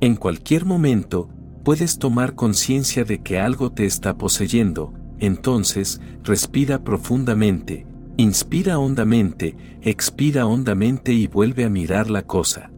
En 0.00 0.14
cualquier 0.14 0.66
momento, 0.66 1.28
puedes 1.64 1.98
tomar 1.98 2.36
conciencia 2.36 3.02
de 3.02 3.18
que 3.22 3.40
algo 3.40 3.72
te 3.72 3.86
está 3.86 4.16
poseyendo, 4.16 4.94
entonces, 5.18 6.00
respira 6.22 6.84
profundamente, 6.84 7.84
inspira 8.16 8.78
hondamente, 8.78 9.56
expira 9.82 10.46
hondamente 10.46 11.12
y 11.12 11.26
vuelve 11.26 11.64
a 11.64 11.70
mirar 11.70 12.08
la 12.08 12.22
cosa. 12.22 12.70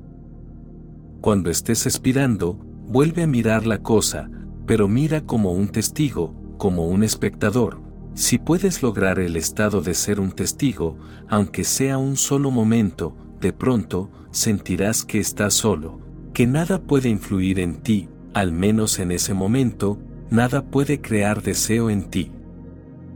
Cuando 1.21 1.51
estés 1.51 1.85
expirando, 1.85 2.55
vuelve 2.89 3.25
a 3.25 3.27
mirar 3.27 3.67
la 3.67 3.83
cosa, 3.83 4.31
pero 4.65 4.89
mira 4.89 5.21
como 5.21 5.53
un 5.53 5.69
testigo, 5.69 6.35
como 6.63 6.87
un 6.87 7.03
espectador. 7.03 7.81
Si 8.15 8.39
puedes 8.39 8.85
lograr 8.85 9.19
el 9.19 9.35
estado 9.35 9.81
de 9.83 9.95
ser 9.95 10.21
un 10.21 10.31
testigo, 10.31 10.97
aunque 11.29 11.65
sea 11.65 11.99
un 11.99 12.17
solo 12.17 12.53
momento, 12.53 13.17
de 13.41 13.53
pronto, 13.53 14.13
sentirás 14.31 15.05
que 15.05 15.19
estás 15.19 15.55
solo, 15.55 15.99
que 16.33 16.47
nada 16.47 16.81
puede 16.81 17.09
influir 17.09 17.59
en 17.59 17.83
ti, 17.83 18.09
al 18.33 18.53
menos 18.53 19.01
en 19.01 19.11
ese 19.11 19.35
momento, 19.35 19.99
nada 20.31 20.63
puede 20.63 21.01
crear 21.01 21.43
deseo 21.43 21.91
en 21.91 22.05
ti. 22.11 22.31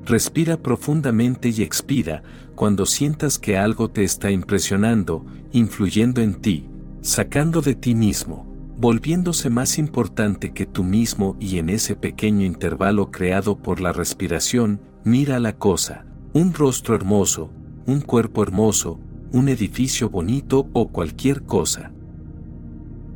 Respira 0.05 0.57
profundamente 0.57 1.50
y 1.50 1.62
expira 1.62 2.25
cuando 2.57 2.84
sientas 2.84 3.39
que 3.39 3.57
algo 3.57 3.91
te 3.91 4.02
está 4.02 4.33
impresionando, 4.33 5.25
influyendo 5.52 6.20
en 6.20 6.34
ti, 6.34 6.66
sacando 7.00 7.62
de 7.62 7.76
ti 7.76 7.94
mismo, 7.94 8.45
volviéndose 8.78 9.48
más 9.48 9.78
importante 9.78 10.52
que 10.52 10.66
tú 10.66 10.84
mismo 10.84 11.36
y 11.40 11.58
en 11.58 11.70
ese 11.70 11.96
pequeño 11.96 12.44
intervalo 12.44 13.10
creado 13.10 13.56
por 13.56 13.80
la 13.80 13.92
respiración, 13.92 14.80
mira 15.05 15.40
la 15.40 15.56
cosa, 15.56 16.05
un 16.34 16.52
rostro 16.52 16.94
hermoso, 16.94 17.50
un 17.86 18.00
cuerpo 18.00 18.42
hermoso, 18.42 19.00
un 19.32 19.48
edificio 19.48 20.10
bonito 20.10 20.68
o 20.72 20.88
cualquier 20.88 21.42
cosa. 21.42 21.92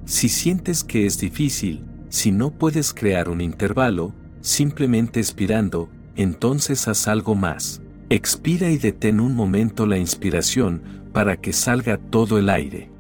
Si 0.07 0.29
sientes 0.29 0.83
que 0.83 1.07
es 1.07 1.21
difícil, 1.21 1.85
si 2.09 2.33
no 2.33 2.51
puedes 2.51 2.95
crear 2.95 3.29
un 3.29 3.41
intervalo, 3.41 4.15
simplemente 4.41 5.21
expirando, 5.21 5.91
entonces 6.17 6.89
haz 6.89 7.07
algo 7.07 7.35
más. 7.35 7.83
Expira 8.09 8.71
y 8.71 8.79
detén 8.79 9.21
un 9.21 9.37
momento 9.37 9.87
la 9.87 9.99
inspiración 9.99 10.83
para 11.13 11.37
que 11.37 11.53
salga 11.53 11.99
todo 11.99 12.39
el 12.39 12.49
aire. 12.49 12.91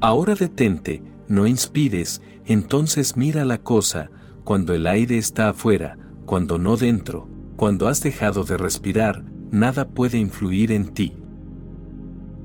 Ahora 0.00 0.34
detente, 0.34 1.02
no 1.32 1.46
inspires, 1.46 2.20
entonces 2.44 3.16
mira 3.16 3.46
la 3.46 3.56
cosa, 3.56 4.10
cuando 4.44 4.74
el 4.74 4.86
aire 4.86 5.16
está 5.16 5.48
afuera, 5.48 5.96
cuando 6.26 6.58
no 6.58 6.76
dentro, 6.76 7.26
cuando 7.56 7.88
has 7.88 8.02
dejado 8.02 8.44
de 8.44 8.58
respirar, 8.58 9.24
nada 9.50 9.88
puede 9.88 10.18
influir 10.18 10.72
en 10.72 10.88
ti. 10.92 11.14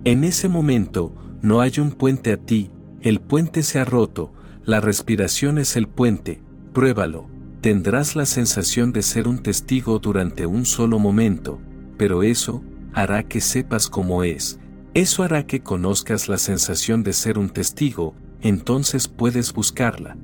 En 0.05 0.23
ese 0.23 0.47
momento, 0.47 1.13
no 1.41 1.59
hay 1.59 1.73
un 1.79 1.91
puente 1.91 2.31
a 2.31 2.37
ti, 2.37 2.71
el 3.01 3.19
puente 3.19 3.61
se 3.61 3.79
ha 3.79 3.85
roto, 3.85 4.31
la 4.63 4.79
respiración 4.79 5.57
es 5.57 5.75
el 5.75 5.89
puente, 5.89 6.41
pruébalo, 6.71 7.27
tendrás 7.59 8.15
la 8.15 8.25
sensación 8.25 8.93
de 8.93 9.01
ser 9.01 9.27
un 9.27 9.39
testigo 9.39 9.99
durante 9.99 10.45
un 10.45 10.65
solo 10.65 10.97
momento, 10.97 11.59
pero 11.97 12.23
eso 12.23 12.63
hará 12.93 13.23
que 13.23 13.41
sepas 13.41 13.89
cómo 13.89 14.23
es, 14.23 14.61
eso 14.93 15.23
hará 15.23 15.45
que 15.45 15.61
conozcas 15.61 16.29
la 16.29 16.37
sensación 16.37 17.03
de 17.03 17.11
ser 17.11 17.37
un 17.37 17.49
testigo, 17.49 18.15
entonces 18.47 19.07
puedes 19.07 19.53
buscarla. 19.53 20.17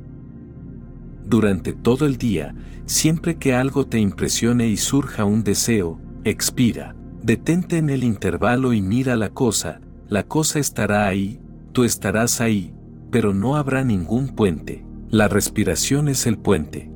Durante 1.26 1.74
todo 1.74 2.06
el 2.06 2.18
día, 2.18 2.56
siempre 2.86 3.38
que 3.38 3.54
algo 3.54 3.86
te 3.86 4.00
impresione 4.00 4.68
y 4.68 4.78
surja 4.78 5.26
un 5.26 5.44
deseo, 5.44 6.00
expira, 6.24 6.96
detente 7.22 7.78
en 7.78 7.90
el 7.90 8.04
intervalo 8.04 8.74
y 8.74 8.82
mira 8.82 9.16
la 9.16 9.30
cosa, 9.30 9.82
la 10.08 10.24
cosa 10.24 10.60
estará 10.60 11.08
ahí, 11.08 11.40
tú 11.72 11.84
estarás 11.84 12.42
ahí, 12.42 12.74
pero 13.12 13.34
no 13.34 13.56
habrá 13.56 13.84
ningún 13.84 14.30
puente. 14.30 14.86
La 15.10 15.28
respiración 15.28 16.08
es 16.08 16.26
el 16.26 16.38
puente. 16.38 16.92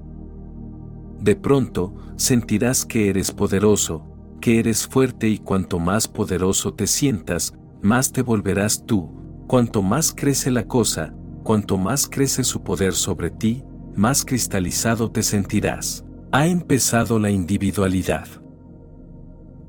De 1.19 1.35
pronto, 1.35 1.95
sentirás 2.15 2.85
que 2.85 3.09
eres 3.09 3.31
poderoso, 3.31 4.05
que 4.41 4.59
eres 4.59 4.87
fuerte 4.87 5.29
y 5.29 5.37
cuanto 5.39 5.79
más 5.79 6.07
poderoso 6.07 6.73
te 6.73 6.87
sientas, 6.87 7.53
más 7.81 8.11
te 8.11 8.21
volverás 8.21 8.85
tú. 8.85 9.11
Cuanto 9.47 9.81
más 9.81 10.13
crece 10.13 10.51
la 10.51 10.67
cosa, 10.67 11.13
cuanto 11.47 11.77
más 11.77 12.09
crece 12.09 12.43
su 12.43 12.61
poder 12.61 12.91
sobre 12.91 13.31
ti, 13.31 13.63
más 13.95 14.25
cristalizado 14.25 15.11
te 15.11 15.23
sentirás. 15.23 16.03
Ha 16.33 16.45
empezado 16.45 17.19
la 17.19 17.31
individualidad. 17.31 18.27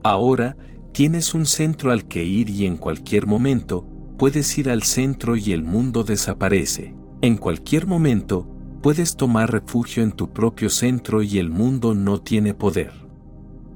Ahora, 0.03 0.57
tienes 0.93 1.35
un 1.35 1.47
centro 1.47 1.93
al 1.93 2.09
que 2.09 2.25
ir 2.25 2.51
y 2.51 2.67
en 2.67 2.79
cualquier 2.79 3.29
momento, 3.29 3.87
puedes 4.19 4.59
ir 4.59 4.71
al 4.71 4.83
centro 4.83 5.37
y 5.37 5.53
el 5.53 5.63
mundo 5.63 6.03
desaparece. 6.03 6.97
En 7.23 7.37
cualquier 7.37 7.87
momento, 7.87 8.49
puedes 8.83 9.15
tomar 9.15 9.53
refugio 9.53 10.03
en 10.03 10.11
tu 10.11 10.33
propio 10.33 10.71
centro 10.71 11.23
y 11.23 11.39
el 11.39 11.49
mundo 11.49 11.95
no 11.95 12.21
tiene 12.21 12.55
poder. 12.55 12.91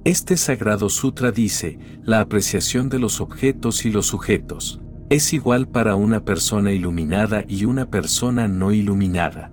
Este 0.03 0.37
sagrado 0.37 0.89
sutra 0.89 1.31
dice, 1.31 1.79
la 2.03 2.19
apreciación 2.19 2.89
de 2.89 2.99
los 2.99 3.21
objetos 3.21 3.85
y 3.87 3.93
los 3.93 4.07
sujetos 4.07 4.82
es 5.15 5.33
igual 5.33 5.69
para 5.69 5.95
una 5.95 6.25
persona 6.25 6.73
iluminada 6.73 7.45
y 7.47 7.65
una 7.65 7.91
persona 7.91 8.49
no 8.49 8.73
iluminada. 8.73 9.53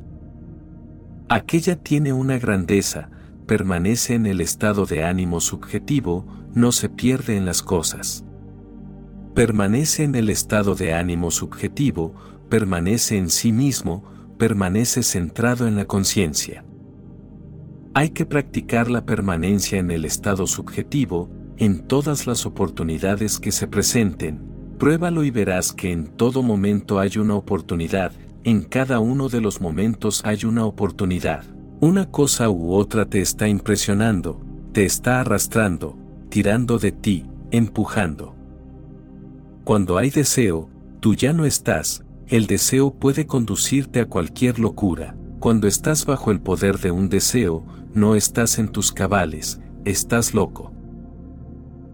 Aquella 1.28 1.76
tiene 1.76 2.14
una 2.14 2.40
grandeza, 2.40 3.10
permanece 3.46 4.16
en 4.16 4.26
el 4.26 4.42
estado 4.42 4.86
de 4.86 5.04
ánimo 5.04 5.40
subjetivo, 5.40 6.26
no 6.54 6.72
se 6.72 6.90
pierde 6.90 7.38
en 7.38 7.46
las 7.46 7.62
cosas 7.62 8.26
permanece 9.40 10.04
en 10.04 10.16
el 10.16 10.30
estado 10.30 10.76
de 10.76 10.94
ánimo 10.94 11.32
subjetivo, 11.32 12.14
permanece 12.50 13.18
en 13.18 13.30
sí 13.30 13.54
mismo, 13.54 14.04
permanece 14.38 15.02
centrado 15.02 15.66
en 15.66 15.78
la 15.78 15.86
conciencia. 15.86 16.66
Hay 17.94 18.10
que 18.10 18.26
practicar 18.26 18.92
la 18.92 19.06
permanencia 19.06 19.80
en 19.80 19.92
el 19.92 20.04
estado 20.04 20.46
subjetivo, 20.46 21.30
en 21.56 21.88
todas 21.88 22.28
las 22.28 22.46
oportunidades 22.46 23.40
que 23.40 23.54
se 23.54 23.68
presenten, 23.68 24.42
pruébalo 24.80 25.24
y 25.26 25.30
verás 25.30 25.74
que 25.74 25.92
en 25.92 26.08
todo 26.08 26.42
momento 26.42 27.00
hay 27.00 27.18
una 27.18 27.36
oportunidad, 27.36 28.14
en 28.46 28.64
cada 28.64 29.00
uno 29.00 29.28
de 29.28 29.42
los 29.42 29.60
momentos 29.60 30.22
hay 30.24 30.46
una 30.46 30.66
oportunidad. 30.66 31.44
Una 31.82 32.10
cosa 32.10 32.50
u 32.50 32.74
otra 32.74 33.06
te 33.06 33.22
está 33.22 33.48
impresionando, 33.48 34.42
te 34.72 34.86
está 34.86 35.20
arrastrando, 35.20 35.98
tirando 36.30 36.80
de 36.80 36.94
ti, 36.94 37.26
empujando. 37.52 38.36
Cuando 39.66 39.98
hay 39.98 40.10
deseo, 40.10 40.70
tú 41.02 41.14
ya 41.14 41.34
no 41.34 41.46
estás, 41.46 42.04
el 42.28 42.48
deseo 42.48 42.92
puede 42.92 43.28
conducirte 43.28 44.00
a 44.00 44.06
cualquier 44.06 44.60
locura. 44.60 45.16
Cuando 45.40 45.68
estás 45.68 46.06
bajo 46.06 46.32
el 46.32 46.40
poder 46.40 46.80
de 46.80 46.92
un 46.92 47.10
deseo, 47.10 47.66
no 47.94 48.16
estás 48.16 48.58
en 48.60 48.70
tus 48.70 48.92
cabales, 48.92 49.60
estás 49.84 50.34
loco. 50.34 50.72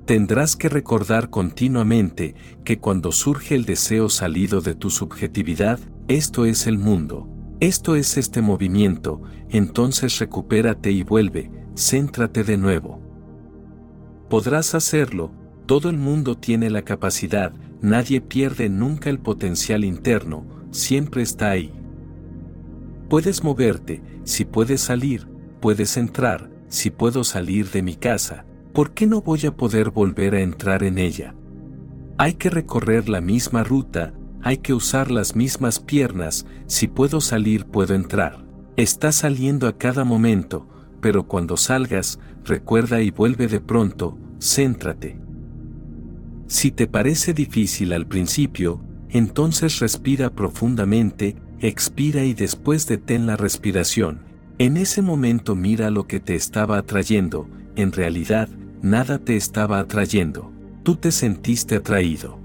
Tendrás 0.05 0.55
que 0.55 0.69
recordar 0.69 1.31
continuamente 1.31 2.35
que 2.63 2.77
cuando 2.77 3.11
surge 3.11 3.55
el 3.55 3.65
deseo 3.65 4.07
salido 4.07 4.61
de 4.61 4.75
tu 4.75 4.91
subjetividad, 4.91 5.79
esto 6.07 6.45
es 6.45 6.67
el 6.67 6.77
mundo, 6.77 7.27
esto 7.59 7.95
es 7.95 8.15
este 8.15 8.43
movimiento, 8.43 9.23
entonces 9.49 10.19
recupérate 10.19 10.91
y 10.91 11.01
vuelve, 11.01 11.49
céntrate 11.75 12.43
de 12.43 12.55
nuevo. 12.55 13.01
Podrás 14.29 14.75
hacerlo, 14.75 15.31
todo 15.65 15.89
el 15.89 15.97
mundo 15.97 16.37
tiene 16.37 16.69
la 16.69 16.83
capacidad, 16.83 17.51
nadie 17.81 18.21
pierde 18.21 18.69
nunca 18.69 19.09
el 19.09 19.17
potencial 19.17 19.83
interno, 19.83 20.45
siempre 20.69 21.23
está 21.23 21.49
ahí. 21.49 21.73
Puedes 23.09 23.43
moverte, 23.43 24.03
si 24.23 24.45
puedes 24.45 24.81
salir, 24.81 25.27
puedes 25.61 25.97
entrar, 25.97 26.51
si 26.67 26.91
puedo 26.91 27.23
salir 27.23 27.71
de 27.71 27.81
mi 27.81 27.95
casa, 27.95 28.45
¿por 28.75 28.91
qué 28.91 29.07
no 29.07 29.21
voy 29.21 29.45
a 29.45 29.55
poder 29.55 29.89
volver 29.89 30.35
a 30.35 30.41
entrar 30.41 30.83
en 30.83 30.97
ella? 30.97 31.33
Hay 32.17 32.33
que 32.33 32.49
recorrer 32.49 33.07
la 33.07 33.21
misma 33.21 33.63
ruta, 33.63 34.13
hay 34.43 34.57
que 34.57 34.73
usar 34.73 35.09
las 35.11 35.33
mismas 35.33 35.79
piernas, 35.79 36.45
si 36.67 36.87
puedo 36.87 37.21
salir 37.21 37.65
puedo 37.65 37.95
entrar. 37.95 38.45
Está 38.75 39.13
saliendo 39.13 39.69
a 39.69 39.77
cada 39.77 40.03
momento, 40.03 40.67
pero 40.99 41.25
cuando 41.25 41.55
salgas, 41.55 42.19
recuerda 42.43 43.01
y 43.01 43.11
vuelve 43.11 43.47
de 43.47 43.61
pronto, 43.61 44.17
céntrate. 44.41 45.17
Si 46.47 46.69
te 46.71 46.85
parece 46.85 47.33
difícil 47.33 47.93
al 47.93 48.05
principio, 48.05 48.83
entonces 49.09 49.79
respira 49.79 50.31
profundamente, 50.31 51.37
expira 51.61 52.25
y 52.25 52.33
después 52.33 52.87
detén 52.87 53.25
la 53.25 53.37
respiración. 53.37 54.25
En 54.57 54.75
ese 54.75 55.01
momento 55.01 55.55
mira 55.55 55.89
lo 55.89 56.07
que 56.07 56.19
te 56.19 56.35
estaba 56.35 56.77
atrayendo, 56.77 57.47
en 57.77 57.93
realidad, 57.93 58.49
nada 58.85 59.17
te 59.17 59.35
estaba 59.35 59.79
atrayendo, 59.79 60.51
tú 60.83 60.95
te 60.95 61.11
sentiste 61.11 61.77
atraído. 61.77 62.37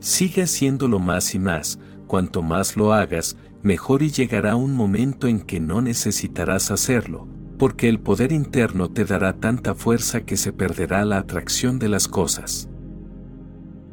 Sigue 0.00 0.42
haciéndolo 0.42 0.98
más 0.98 1.36
y 1.36 1.38
más, 1.38 1.78
cuanto 2.08 2.42
más 2.42 2.76
lo 2.76 2.92
hagas, 2.92 3.36
mejor 3.62 4.02
y 4.02 4.10
llegará 4.10 4.56
un 4.56 4.74
momento 4.74 5.28
en 5.28 5.40
que 5.40 5.60
no 5.60 5.80
necesitarás 5.80 6.72
hacerlo, 6.72 7.28
porque 7.58 7.88
el 7.88 8.00
poder 8.00 8.32
interno 8.32 8.90
te 8.90 9.04
dará 9.04 9.34
tanta 9.34 9.76
fuerza 9.76 10.22
que 10.22 10.36
se 10.36 10.52
perderá 10.52 11.04
la 11.04 11.18
atracción 11.18 11.78
de 11.78 11.88
las 11.88 12.08
cosas. 12.08 12.68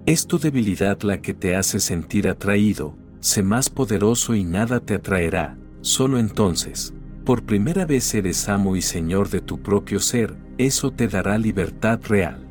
Es 0.08 0.26
tu 0.26 0.40
debilidad 0.40 1.00
la 1.04 1.22
que 1.22 1.36
te 1.36 1.56
hace 1.56 1.80
sentir 1.80 2.28
atraído, 2.28 2.98
sé 3.20 3.44
más 3.44 3.70
poderoso 3.70 4.34
y 4.34 4.44
nada 4.44 4.80
te 4.80 4.96
atraerá, 4.96 5.56
solo 5.82 6.18
entonces, 6.18 6.96
por 7.24 7.44
primera 7.44 7.86
vez 7.86 8.14
eres 8.14 8.50
amo 8.50 8.76
y 8.76 8.82
señor 8.82 9.30
de 9.30 9.42
tu 9.42 9.62
propio 9.62 10.00
ser, 10.00 10.36
eso 10.58 10.92
te 10.92 11.08
dará 11.08 11.38
libertad 11.38 12.00
real. 12.08 12.48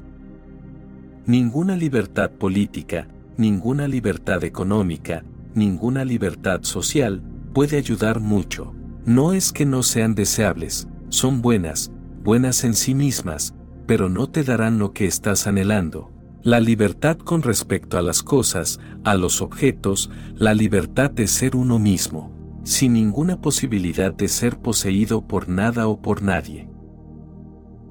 Ninguna 1.26 1.76
libertad 1.76 2.30
política, 2.30 3.08
ninguna 3.36 3.88
libertad 3.88 4.44
económica, 4.44 5.24
ninguna 5.54 6.04
libertad 6.04 6.60
social, 6.62 7.22
puede 7.52 7.76
ayudar 7.76 8.20
mucho. 8.20 8.74
No 9.04 9.32
es 9.32 9.52
que 9.52 9.66
no 9.66 9.82
sean 9.82 10.14
deseables, 10.14 10.88
son 11.08 11.42
buenas, 11.42 11.90
buenas 12.22 12.64
en 12.64 12.74
sí 12.74 12.94
mismas, 12.94 13.54
pero 13.86 14.08
no 14.08 14.28
te 14.28 14.44
darán 14.44 14.78
lo 14.78 14.92
que 14.92 15.06
estás 15.06 15.46
anhelando. 15.46 16.10
La 16.42 16.60
libertad 16.60 17.18
con 17.18 17.42
respecto 17.42 17.98
a 17.98 18.02
las 18.02 18.22
cosas, 18.22 18.80
a 19.04 19.14
los 19.14 19.42
objetos, 19.42 20.10
la 20.36 20.54
libertad 20.54 21.10
de 21.10 21.26
ser 21.26 21.56
uno 21.56 21.78
mismo, 21.78 22.32
sin 22.70 22.92
ninguna 22.92 23.40
posibilidad 23.40 24.14
de 24.14 24.28
ser 24.28 24.60
poseído 24.60 25.26
por 25.26 25.48
nada 25.48 25.88
o 25.88 26.00
por 26.00 26.22
nadie. 26.22 26.68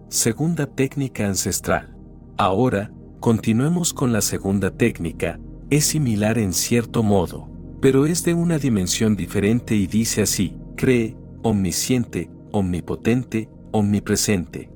Segunda 0.07 0.67
técnica 0.67 1.27
ancestral. 1.27 1.97
Ahora, 2.37 2.89
continuemos 3.19 3.93
con 3.93 4.13
la 4.13 4.21
segunda 4.21 4.71
técnica, 4.71 5.37
es 5.69 5.83
similar 5.83 6.37
en 6.37 6.53
cierto 6.53 7.03
modo, 7.03 7.49
pero 7.81 8.05
es 8.05 8.23
de 8.23 8.33
una 8.33 8.57
dimensión 8.57 9.17
diferente 9.17 9.75
y 9.75 9.85
dice 9.85 10.21
así, 10.21 10.57
cree, 10.77 11.17
omnisciente, 11.43 12.31
omnipotente, 12.53 13.49
omnipresente. 13.73 14.71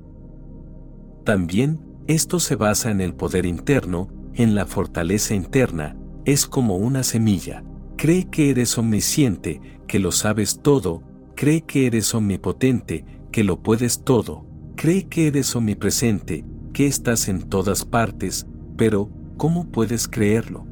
También, 1.24 1.80
esto 2.08 2.40
se 2.40 2.56
basa 2.56 2.90
en 2.90 3.00
el 3.00 3.14
poder 3.14 3.46
interno, 3.46 4.08
en 4.34 4.54
la 4.54 4.66
fortaleza 4.66 5.34
interna, 5.34 5.96
es 6.26 6.46
como 6.46 6.76
una 6.76 7.04
semilla. 7.04 7.64
Cree 7.96 8.28
que 8.28 8.50
eres 8.50 8.76
omnisciente, 8.76 9.60
que 9.86 9.98
lo 9.98 10.12
sabes 10.12 10.60
todo, 10.60 11.02
cree 11.34 11.62
que 11.62 11.86
eres 11.86 12.14
omnipotente, 12.14 13.04
que 13.32 13.44
lo 13.44 13.62
puedes 13.62 14.04
todo, 14.04 14.46
cree 14.76 15.08
que 15.08 15.26
eres 15.26 15.54
omnipresente, 15.56 16.44
que 16.72 16.86
estás 16.86 17.28
en 17.28 17.48
todas 17.48 17.84
partes, 17.84 18.46
pero, 18.76 19.10
¿cómo 19.36 19.70
puedes 19.70 20.08
creerlo? 20.08 20.66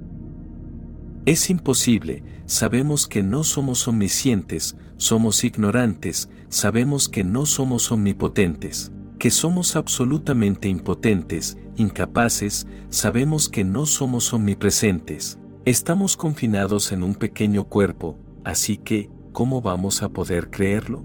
Es 1.24 1.50
imposible, 1.50 2.24
sabemos 2.46 3.06
que 3.06 3.22
no 3.22 3.44
somos 3.44 3.86
omniscientes, 3.86 4.76
somos 4.96 5.44
ignorantes, 5.44 6.28
sabemos 6.48 7.08
que 7.08 7.22
no 7.22 7.46
somos 7.46 7.92
omnipotentes, 7.92 8.92
que 9.18 9.30
somos 9.30 9.76
absolutamente 9.76 10.68
impotentes, 10.68 11.56
incapaces, 11.76 12.66
sabemos 12.90 13.48
que 13.48 13.62
no 13.62 13.86
somos 13.86 14.32
omnipresentes. 14.32 15.38
Estamos 15.64 16.16
confinados 16.16 16.90
en 16.90 17.04
un 17.04 17.14
pequeño 17.14 17.64
cuerpo, 17.64 18.18
así 18.44 18.76
que, 18.76 19.10
¿cómo 19.32 19.60
vamos 19.60 20.02
a 20.02 20.10
poder 20.10 20.50
creerlo? 20.50 21.04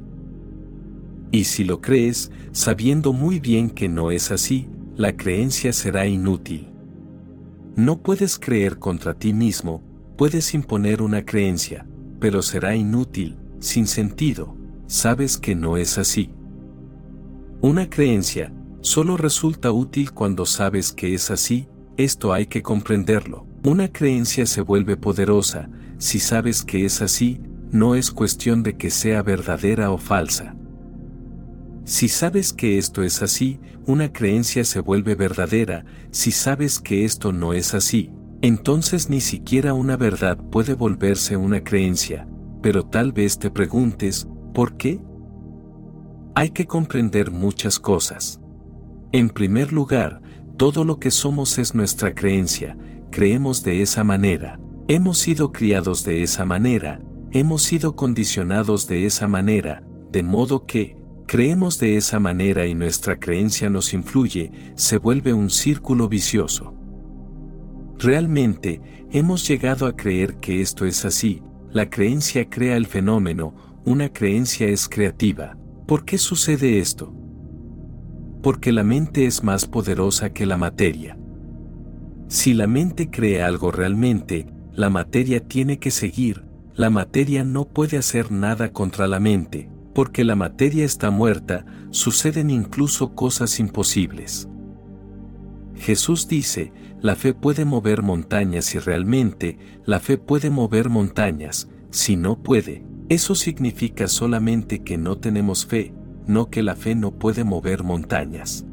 Y 1.32 1.46
si 1.46 1.64
lo 1.64 1.82
crees, 1.82 2.32
sabiendo 2.52 3.14
muy 3.14 3.40
bien 3.40 3.70
que 3.70 3.90
no 3.90 4.12
es 4.12 4.32
así, 4.32 4.70
la 4.96 5.16
creencia 5.16 5.74
será 5.74 6.08
inútil. 6.08 6.70
No 7.76 8.02
puedes 8.02 8.40
creer 8.40 8.80
contra 8.80 9.14
ti 9.14 9.34
mismo, 9.34 9.84
Puedes 10.18 10.56
imponer 10.56 11.04
una 11.04 11.24
creencia, 11.24 11.86
pero 12.20 12.42
será 12.42 12.76
inútil, 12.76 13.38
sin 13.60 13.86
sentido, 13.86 14.58
sabes 14.88 15.38
que 15.38 15.54
no 15.54 15.78
es 15.78 16.00
así. 16.00 16.32
Una 17.62 17.88
creencia 17.88 18.52
solo 18.82 19.16
resulta 19.16 19.72
útil 19.72 20.14
cuando 20.14 20.48
sabes 20.48 20.92
que 20.92 21.14
es 21.14 21.30
así, 21.30 21.68
esto 21.98 22.34
hay 22.34 22.48
que 22.48 22.64
comprenderlo. 22.64 23.46
Una 23.64 23.90
creencia 23.90 24.48
se 24.48 24.62
vuelve 24.62 24.98
poderosa, 24.98 25.70
si 25.98 26.20
sabes 26.20 26.64
que 26.64 26.86
es 26.86 27.02
así, 27.02 27.42
no 27.72 27.96
es 27.96 28.12
cuestión 28.12 28.64
de 28.64 28.78
que 28.78 28.90
sea 28.90 29.24
verdadera 29.24 29.92
o 29.92 29.98
falsa. 29.98 30.56
Si 31.86 32.08
sabes 32.10 32.54
que 32.54 32.78
esto 32.78 33.02
es 33.04 33.22
así, 33.22 33.60
una 33.86 34.12
creencia 34.12 34.64
se 34.64 34.80
vuelve 34.82 35.16
verdadera, 35.16 35.86
si 36.12 36.32
sabes 36.32 36.80
que 36.80 37.06
esto 37.06 37.32
no 37.32 37.54
es 37.54 37.74
así, 37.74 38.12
entonces 38.42 39.10
ni 39.10 39.22
siquiera 39.22 39.74
una 39.74 39.98
verdad 39.98 40.38
puede 40.38 40.74
volverse 40.74 41.38
una 41.38 41.64
creencia, 41.64 42.28
pero 42.62 42.84
tal 42.84 43.12
vez 43.12 43.40
te 43.40 43.50
preguntes, 43.50 44.28
¿por 44.54 44.78
qué? 44.78 45.00
Hay 46.36 46.52
que 46.52 46.68
comprender 46.68 47.32
muchas 47.32 47.80
cosas. 47.80 48.40
En 49.12 49.30
primer 49.30 49.74
lugar, 49.74 50.22
todo 50.58 50.84
lo 50.84 51.00
que 51.00 51.10
somos 51.10 51.58
es 51.58 51.74
nuestra 51.74 52.14
creencia, 52.14 52.78
creemos 53.10 53.64
de 53.64 53.82
esa 53.82 54.04
manera, 54.04 54.60
hemos 54.88 55.18
sido 55.18 55.52
criados 55.52 56.04
de 56.06 56.24
esa 56.24 56.46
manera, 56.46 57.02
hemos 57.32 57.64
sido 57.64 57.96
condicionados 57.96 58.88
de 58.88 59.06
esa 59.06 59.28
manera, 59.28 59.84
de 60.12 60.24
modo 60.24 60.66
que, 60.66 60.96
creemos 61.28 61.78
de 61.78 61.98
esa 61.98 62.20
manera 62.20 62.68
y 62.68 62.74
nuestra 62.74 63.20
creencia 63.20 63.70
nos 63.70 63.94
influye, 63.94 64.52
se 64.76 64.98
vuelve 64.98 65.34
un 65.34 65.50
círculo 65.50 66.08
vicioso. 66.08 66.74
Realmente, 68.00 68.82
hemos 69.12 69.46
llegado 69.46 69.88
a 69.88 69.96
creer 69.96 70.38
que 70.38 70.62
esto 70.62 70.86
es 70.86 71.04
así, 71.04 71.44
la 71.72 71.90
creencia 71.90 72.50
crea 72.50 72.78
el 72.78 72.86
fenómeno, 72.86 73.54
una 73.84 74.10
creencia 74.10 74.68
es 74.68 74.88
creativa. 74.88 75.58
¿Por 75.86 76.06
qué 76.06 76.18
sucede 76.18 76.80
esto? 76.80 77.14
Porque 78.42 78.72
la 78.72 78.84
mente 78.84 79.26
es 79.26 79.44
más 79.44 79.66
poderosa 79.66 80.32
que 80.32 80.46
la 80.46 80.56
materia. 80.56 81.18
Si 82.30 82.54
la 82.54 82.68
mente 82.68 83.10
cree 83.10 83.42
algo 83.42 83.72
realmente, 83.72 84.48
la 84.78 84.92
materia 84.92 85.40
tiene 85.40 85.80
que 85.80 85.90
seguir, 85.90 86.44
la 86.76 86.92
materia 86.92 87.44
no 87.44 87.66
puede 87.66 87.98
hacer 87.98 88.32
nada 88.32 88.72
contra 88.72 89.08
la 89.08 89.20
mente, 89.20 89.72
porque 89.96 90.24
la 90.24 90.36
materia 90.36 90.86
está 90.86 91.10
muerta, 91.10 91.66
suceden 91.90 92.52
incluso 92.52 93.16
cosas 93.16 93.60
imposibles. 93.60 94.48
Jesús 95.74 96.28
dice, 96.28 96.72
la 97.02 97.16
fe 97.16 97.34
puede 97.34 97.66
mover 97.66 98.04
montañas 98.04 98.76
y 98.76 98.78
realmente, 98.78 99.58
la 99.84 100.00
fe 100.00 100.20
puede 100.20 100.52
mover 100.52 100.90
montañas, 100.90 101.70
si 101.90 102.16
no 102.16 102.44
puede, 102.44 102.86
eso 103.10 103.34
significa 103.34 104.08
solamente 104.08 104.84
que 104.84 105.00
no 105.00 105.18
tenemos 105.18 105.66
fe, 105.66 105.92
no 106.28 106.52
que 106.52 106.62
la 106.62 106.76
fe 106.76 106.94
no 106.94 107.16
puede 107.18 107.44
mover 107.44 107.84
montañas. 107.84 108.64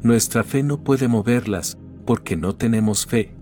Nuestra 0.00 0.44
fe 0.44 0.62
no 0.62 0.84
puede 0.84 1.08
moverlas, 1.08 1.76
porque 2.04 2.36
no 2.36 2.54
tenemos 2.54 3.04
fe. 3.04 3.35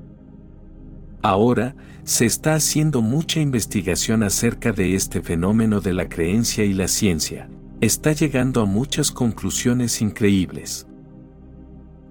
Ahora, 1.25 1.75
se 2.03 2.27
está 2.27 2.55
haciendo 2.55 3.01
mucha 3.01 3.41
investigación 3.41 4.23
acerca 4.23 4.73
de 4.73 4.95
este 4.95 5.23
fenómeno 5.23 5.81
de 5.81 5.95
la 5.95 6.07
creencia 6.07 6.67
y 6.67 6.75
la 6.75 6.87
ciencia. 6.87 7.49
Está 7.81 8.13
llegando 8.13 8.61
a 8.61 8.67
muchas 8.67 9.11
conclusiones 9.11 10.03
increíbles. 10.03 10.87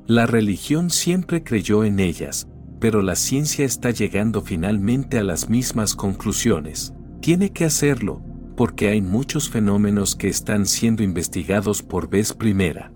La 0.08 0.26
religión 0.26 0.90
siempre 0.90 1.44
creyó 1.44 1.84
en 1.84 2.00
ellas, 2.00 2.48
pero 2.80 3.04
la 3.04 3.16
ciencia 3.16 3.66
está 3.66 3.92
llegando 3.92 4.42
finalmente 4.42 5.20
a 5.20 5.24
las 5.24 5.48
mismas 5.48 5.94
conclusiones. 5.94 6.96
Tiene 7.22 7.52
que 7.52 7.66
hacerlo, 7.66 8.20
porque 8.58 8.90
hay 8.90 9.04
muchos 9.04 9.48
fenómenos 9.48 10.16
que 10.16 10.28
están 10.28 10.66
siendo 10.66 11.04
investigados 11.04 11.84
por 11.84 12.10
vez 12.10 12.34
primera. 12.34 12.92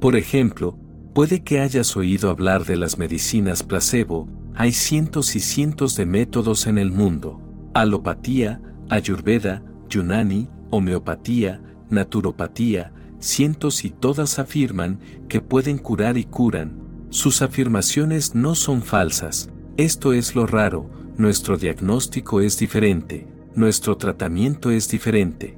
Por 0.00 0.16
ejemplo, 0.16 0.76
puede 1.14 1.44
que 1.44 1.60
hayas 1.60 1.96
oído 1.96 2.28
hablar 2.28 2.64
de 2.64 2.74
las 2.74 2.98
medicinas 2.98 3.62
placebo, 3.62 4.28
hay 4.60 4.72
cientos 4.72 5.36
y 5.36 5.40
cientos 5.40 5.96
de 5.96 6.04
métodos 6.04 6.66
en 6.66 6.76
el 6.76 6.92
mundo. 6.92 7.40
Alopatía, 7.72 8.60
ayurveda, 8.90 9.62
yunani, 9.88 10.50
homeopatía, 10.68 11.62
naturopatía, 11.88 12.92
cientos 13.20 13.86
y 13.86 13.88
todas 13.88 14.38
afirman 14.38 15.00
que 15.30 15.40
pueden 15.40 15.78
curar 15.78 16.18
y 16.18 16.24
curan. 16.24 16.78
Sus 17.08 17.40
afirmaciones 17.40 18.34
no 18.34 18.54
son 18.54 18.82
falsas, 18.82 19.48
esto 19.78 20.12
es 20.12 20.34
lo 20.34 20.46
raro, 20.46 20.90
nuestro 21.16 21.56
diagnóstico 21.56 22.42
es 22.42 22.58
diferente, 22.58 23.26
nuestro 23.54 23.96
tratamiento 23.96 24.70
es 24.70 24.90
diferente. 24.90 25.56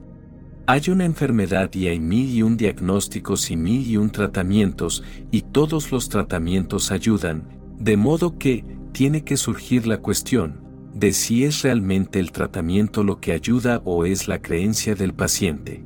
Hay 0.66 0.90
una 0.90 1.06
enfermedad 1.06 1.74
y 1.74 1.88
hay 1.88 1.98
mil 1.98 2.30
y 2.30 2.44
un 2.44 2.56
diagnósticos 2.56 3.50
y 3.50 3.56
mil 3.56 3.84
y 3.84 3.96
un 3.96 4.10
tratamientos, 4.10 5.02
y 5.32 5.42
todos 5.42 5.90
los 5.90 6.08
tratamientos 6.08 6.92
ayudan, 6.92 7.48
de 7.80 7.96
modo 7.96 8.38
que, 8.38 8.64
tiene 8.92 9.24
que 9.24 9.36
surgir 9.36 9.86
la 9.86 9.98
cuestión, 9.98 10.60
de 10.94 11.12
si 11.12 11.44
es 11.44 11.62
realmente 11.62 12.20
el 12.20 12.32
tratamiento 12.32 13.02
lo 13.02 13.20
que 13.20 13.32
ayuda 13.32 13.80
o 13.84 14.04
es 14.04 14.28
la 14.28 14.40
creencia 14.40 14.94
del 14.94 15.14
paciente. 15.14 15.82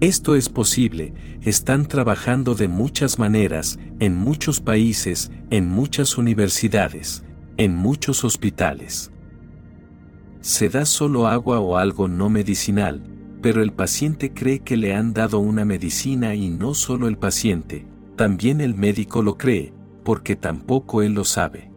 Esto 0.00 0.34
es 0.34 0.48
posible, 0.48 1.14
están 1.42 1.86
trabajando 1.86 2.54
de 2.54 2.68
muchas 2.68 3.18
maneras, 3.18 3.78
en 4.00 4.16
muchos 4.16 4.60
países, 4.60 5.30
en 5.50 5.68
muchas 5.68 6.18
universidades, 6.18 7.24
en 7.56 7.76
muchos 7.76 8.24
hospitales. 8.24 9.12
Se 10.40 10.68
da 10.68 10.86
solo 10.86 11.28
agua 11.28 11.60
o 11.60 11.76
algo 11.76 12.08
no 12.08 12.30
medicinal, 12.30 13.02
pero 13.42 13.62
el 13.62 13.72
paciente 13.72 14.32
cree 14.32 14.60
que 14.60 14.76
le 14.76 14.94
han 14.94 15.12
dado 15.12 15.38
una 15.38 15.64
medicina 15.64 16.34
y 16.34 16.48
no 16.48 16.74
solo 16.74 17.06
el 17.08 17.18
paciente, 17.18 17.86
también 18.16 18.60
el 18.60 18.74
médico 18.74 19.22
lo 19.22 19.36
cree, 19.36 19.72
porque 20.04 20.36
tampoco 20.36 21.02
él 21.02 21.14
lo 21.14 21.24
sabe. 21.24 21.71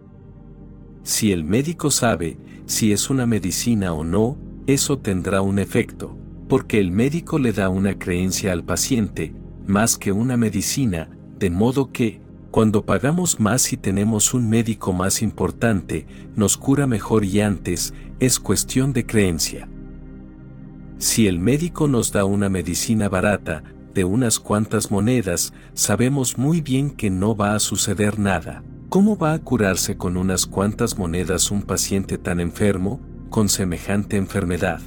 Si 1.06 1.32
el 1.32 1.44
médico 1.44 1.92
sabe 1.92 2.40
si 2.66 2.92
es 2.92 3.12
una 3.12 3.28
medicina 3.28 3.94
o 3.94 4.04
no, 4.04 4.40
eso 4.66 4.98
tendrá 4.98 5.42
un 5.42 5.60
efecto, 5.60 6.18
porque 6.50 6.80
el 6.80 6.90
médico 6.90 7.38
le 7.38 7.54
da 7.54 7.70
una 7.70 8.00
creencia 8.00 8.52
al 8.52 8.64
paciente, 8.64 9.36
más 9.68 10.00
que 10.00 10.12
una 10.12 10.36
medicina, 10.36 11.12
de 11.38 11.52
modo 11.52 11.92
que, 11.92 12.22
cuando 12.50 12.86
pagamos 12.86 13.40
más 13.40 13.72
y 13.72 13.78
tenemos 13.78 14.34
un 14.34 14.50
médico 14.50 14.94
más 14.94 15.22
importante, 15.22 16.08
nos 16.36 16.58
cura 16.58 16.88
mejor 16.88 17.24
y 17.24 17.40
antes, 17.40 17.94
es 18.20 18.40
cuestión 18.40 18.92
de 18.92 19.06
creencia. 19.06 19.70
Si 20.98 21.28
el 21.28 21.38
médico 21.38 21.88
nos 21.88 22.12
da 22.14 22.26
una 22.26 22.50
medicina 22.50 23.10
barata, 23.10 23.62
de 23.94 24.06
unas 24.06 24.40
cuantas 24.40 24.90
monedas, 24.90 25.54
sabemos 25.76 26.40
muy 26.40 26.62
bien 26.62 26.90
que 26.90 27.12
no 27.12 27.36
va 27.36 27.54
a 27.54 27.60
suceder 27.60 28.18
nada. 28.18 28.64
¿Cómo 28.90 29.18
va 29.18 29.34
a 29.34 29.40
curarse 29.40 29.98
con 29.98 30.18
unas 30.18 30.46
cuantas 30.46 30.98
monedas 30.98 31.52
un 31.52 31.62
paciente 31.64 32.18
tan 32.18 32.40
enfermo, 32.40 33.00
con 33.30 33.50
semejante 33.50 34.18
enfermedad? 34.18 34.80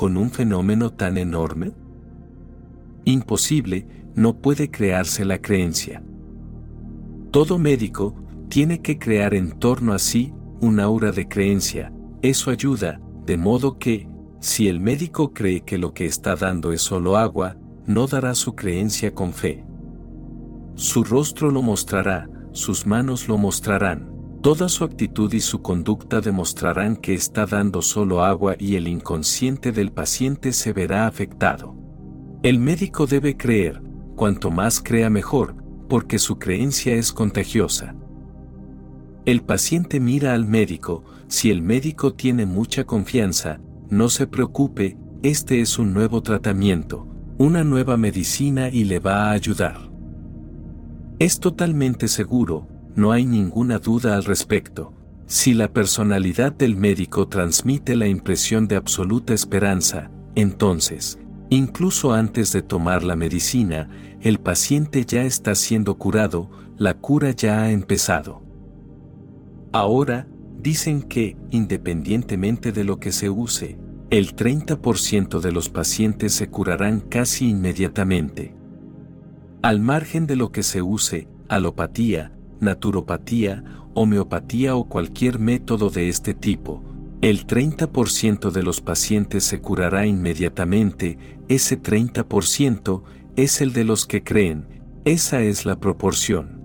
con 0.00 0.16
un 0.16 0.30
fenómeno 0.30 0.88
tan 0.94 1.18
enorme? 1.18 1.72
Imposible, 3.04 3.86
no 4.14 4.38
puede 4.38 4.70
crearse 4.70 5.26
la 5.26 5.42
creencia. 5.42 6.02
Todo 7.30 7.58
médico 7.58 8.14
tiene 8.48 8.80
que 8.80 8.98
crear 8.98 9.34
en 9.34 9.58
torno 9.58 9.92
a 9.92 9.98
sí 9.98 10.32
un 10.62 10.80
aura 10.80 11.12
de 11.12 11.28
creencia, 11.28 11.92
eso 12.22 12.50
ayuda, 12.50 12.98
de 13.26 13.36
modo 13.36 13.76
que, 13.76 14.08
si 14.40 14.68
el 14.68 14.80
médico 14.80 15.34
cree 15.34 15.60
que 15.60 15.76
lo 15.76 15.92
que 15.92 16.06
está 16.06 16.34
dando 16.34 16.72
es 16.72 16.80
solo 16.80 17.18
agua, 17.18 17.58
no 17.84 18.06
dará 18.06 18.34
su 18.34 18.54
creencia 18.54 19.14
con 19.14 19.34
fe. 19.34 19.66
Su 20.76 21.04
rostro 21.04 21.50
lo 21.50 21.60
mostrará, 21.60 22.26
sus 22.52 22.86
manos 22.86 23.28
lo 23.28 23.38
mostrarán, 23.38 24.20
Toda 24.42 24.70
su 24.70 24.84
actitud 24.84 25.30
y 25.34 25.40
su 25.40 25.60
conducta 25.60 26.22
demostrarán 26.22 26.96
que 26.96 27.12
está 27.12 27.44
dando 27.44 27.82
solo 27.82 28.24
agua 28.24 28.56
y 28.58 28.76
el 28.76 28.88
inconsciente 28.88 29.70
del 29.70 29.92
paciente 29.92 30.54
se 30.54 30.72
verá 30.72 31.06
afectado. 31.06 31.76
El 32.42 32.58
médico 32.58 33.06
debe 33.06 33.36
creer, 33.36 33.82
cuanto 34.16 34.50
más 34.50 34.80
crea 34.80 35.10
mejor, 35.10 35.56
porque 35.90 36.18
su 36.18 36.38
creencia 36.38 36.94
es 36.94 37.12
contagiosa. 37.12 37.94
El 39.26 39.42
paciente 39.42 40.00
mira 40.00 40.32
al 40.32 40.46
médico, 40.46 41.04
si 41.28 41.50
el 41.50 41.60
médico 41.60 42.14
tiene 42.14 42.46
mucha 42.46 42.84
confianza, 42.84 43.60
no 43.90 44.08
se 44.08 44.26
preocupe, 44.26 44.96
este 45.22 45.60
es 45.60 45.78
un 45.78 45.92
nuevo 45.92 46.22
tratamiento, 46.22 47.06
una 47.36 47.62
nueva 47.62 47.98
medicina 47.98 48.70
y 48.70 48.84
le 48.84 49.00
va 49.00 49.26
a 49.26 49.32
ayudar. 49.32 49.89
Es 51.20 51.38
totalmente 51.38 52.08
seguro, 52.08 52.66
no 52.96 53.12
hay 53.12 53.26
ninguna 53.26 53.78
duda 53.78 54.16
al 54.16 54.24
respecto. 54.24 54.94
Si 55.26 55.52
la 55.52 55.70
personalidad 55.70 56.50
del 56.50 56.76
médico 56.76 57.28
transmite 57.28 57.94
la 57.94 58.08
impresión 58.08 58.66
de 58.66 58.76
absoluta 58.76 59.34
esperanza, 59.34 60.10
entonces, 60.34 61.18
incluso 61.50 62.14
antes 62.14 62.52
de 62.52 62.62
tomar 62.62 63.02
la 63.02 63.16
medicina, 63.16 63.90
el 64.22 64.40
paciente 64.40 65.04
ya 65.04 65.24
está 65.24 65.54
siendo 65.54 65.98
curado, 65.98 66.48
la 66.78 66.94
cura 66.94 67.32
ya 67.32 67.64
ha 67.64 67.70
empezado. 67.70 68.40
Ahora, 69.72 70.26
dicen 70.58 71.02
que, 71.02 71.36
independientemente 71.50 72.72
de 72.72 72.84
lo 72.84 72.98
que 72.98 73.12
se 73.12 73.28
use, 73.28 73.78
el 74.08 74.34
30% 74.34 75.40
de 75.40 75.52
los 75.52 75.68
pacientes 75.68 76.32
se 76.32 76.48
curarán 76.48 77.00
casi 77.00 77.50
inmediatamente. 77.50 78.58
Al 79.62 79.78
margen 79.78 80.26
de 80.26 80.36
lo 80.36 80.52
que 80.52 80.62
se 80.62 80.80
use, 80.80 81.28
alopatía, 81.48 82.32
naturopatía, 82.60 83.62
homeopatía 83.92 84.74
o 84.74 84.88
cualquier 84.88 85.38
método 85.38 85.90
de 85.90 86.08
este 86.08 86.32
tipo, 86.32 86.82
el 87.20 87.46
30% 87.46 88.52
de 88.52 88.62
los 88.62 88.80
pacientes 88.80 89.44
se 89.44 89.60
curará 89.60 90.06
inmediatamente, 90.06 91.18
ese 91.48 91.78
30% 91.78 93.02
es 93.36 93.60
el 93.60 93.74
de 93.74 93.84
los 93.84 94.06
que 94.06 94.22
creen, 94.22 94.66
esa 95.04 95.42
es 95.42 95.66
la 95.66 95.78
proporción. 95.78 96.62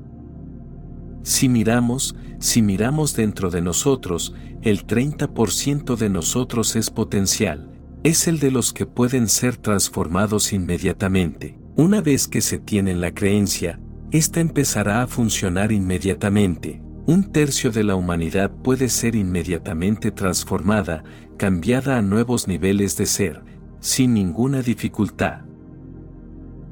Si 1.24 1.50
miramos, 1.50 2.16
si 2.40 2.62
miramos 2.62 3.14
dentro 3.14 3.50
de 3.50 3.62
nosotros, 3.62 4.34
el 4.62 4.88
30% 4.88 5.98
de 5.98 6.10
nosotros 6.10 6.78
es 6.78 6.90
potencial, 6.92 7.70
es 8.04 8.30
el 8.30 8.40
de 8.40 8.52
los 8.52 8.72
que 8.72 8.86
pueden 8.86 9.28
ser 9.28 9.58
transformados 9.58 10.54
inmediatamente. 10.54 11.65
Una 11.78 12.00
vez 12.00 12.30
que 12.30 12.40
se 12.40 12.58
tiene 12.58 12.96
la 12.96 13.14
creencia, 13.14 13.82
esta 14.12 14.40
empezará 14.40 15.02
a 15.02 15.08
funcionar 15.08 15.74
inmediatamente. 15.74 16.82
Un 17.06 17.34
tercio 17.34 17.70
de 17.70 17.84
la 17.84 17.96
humanidad 17.96 18.50
puede 18.50 18.88
ser 18.88 19.14
inmediatamente 19.14 20.10
transformada, 20.10 21.04
cambiada 21.36 21.98
a 21.98 22.02
nuevos 22.02 22.48
niveles 22.48 22.96
de 22.96 23.06
ser, 23.06 23.44
sin 23.82 24.14
ninguna 24.14 24.62
dificultad. 24.62 25.42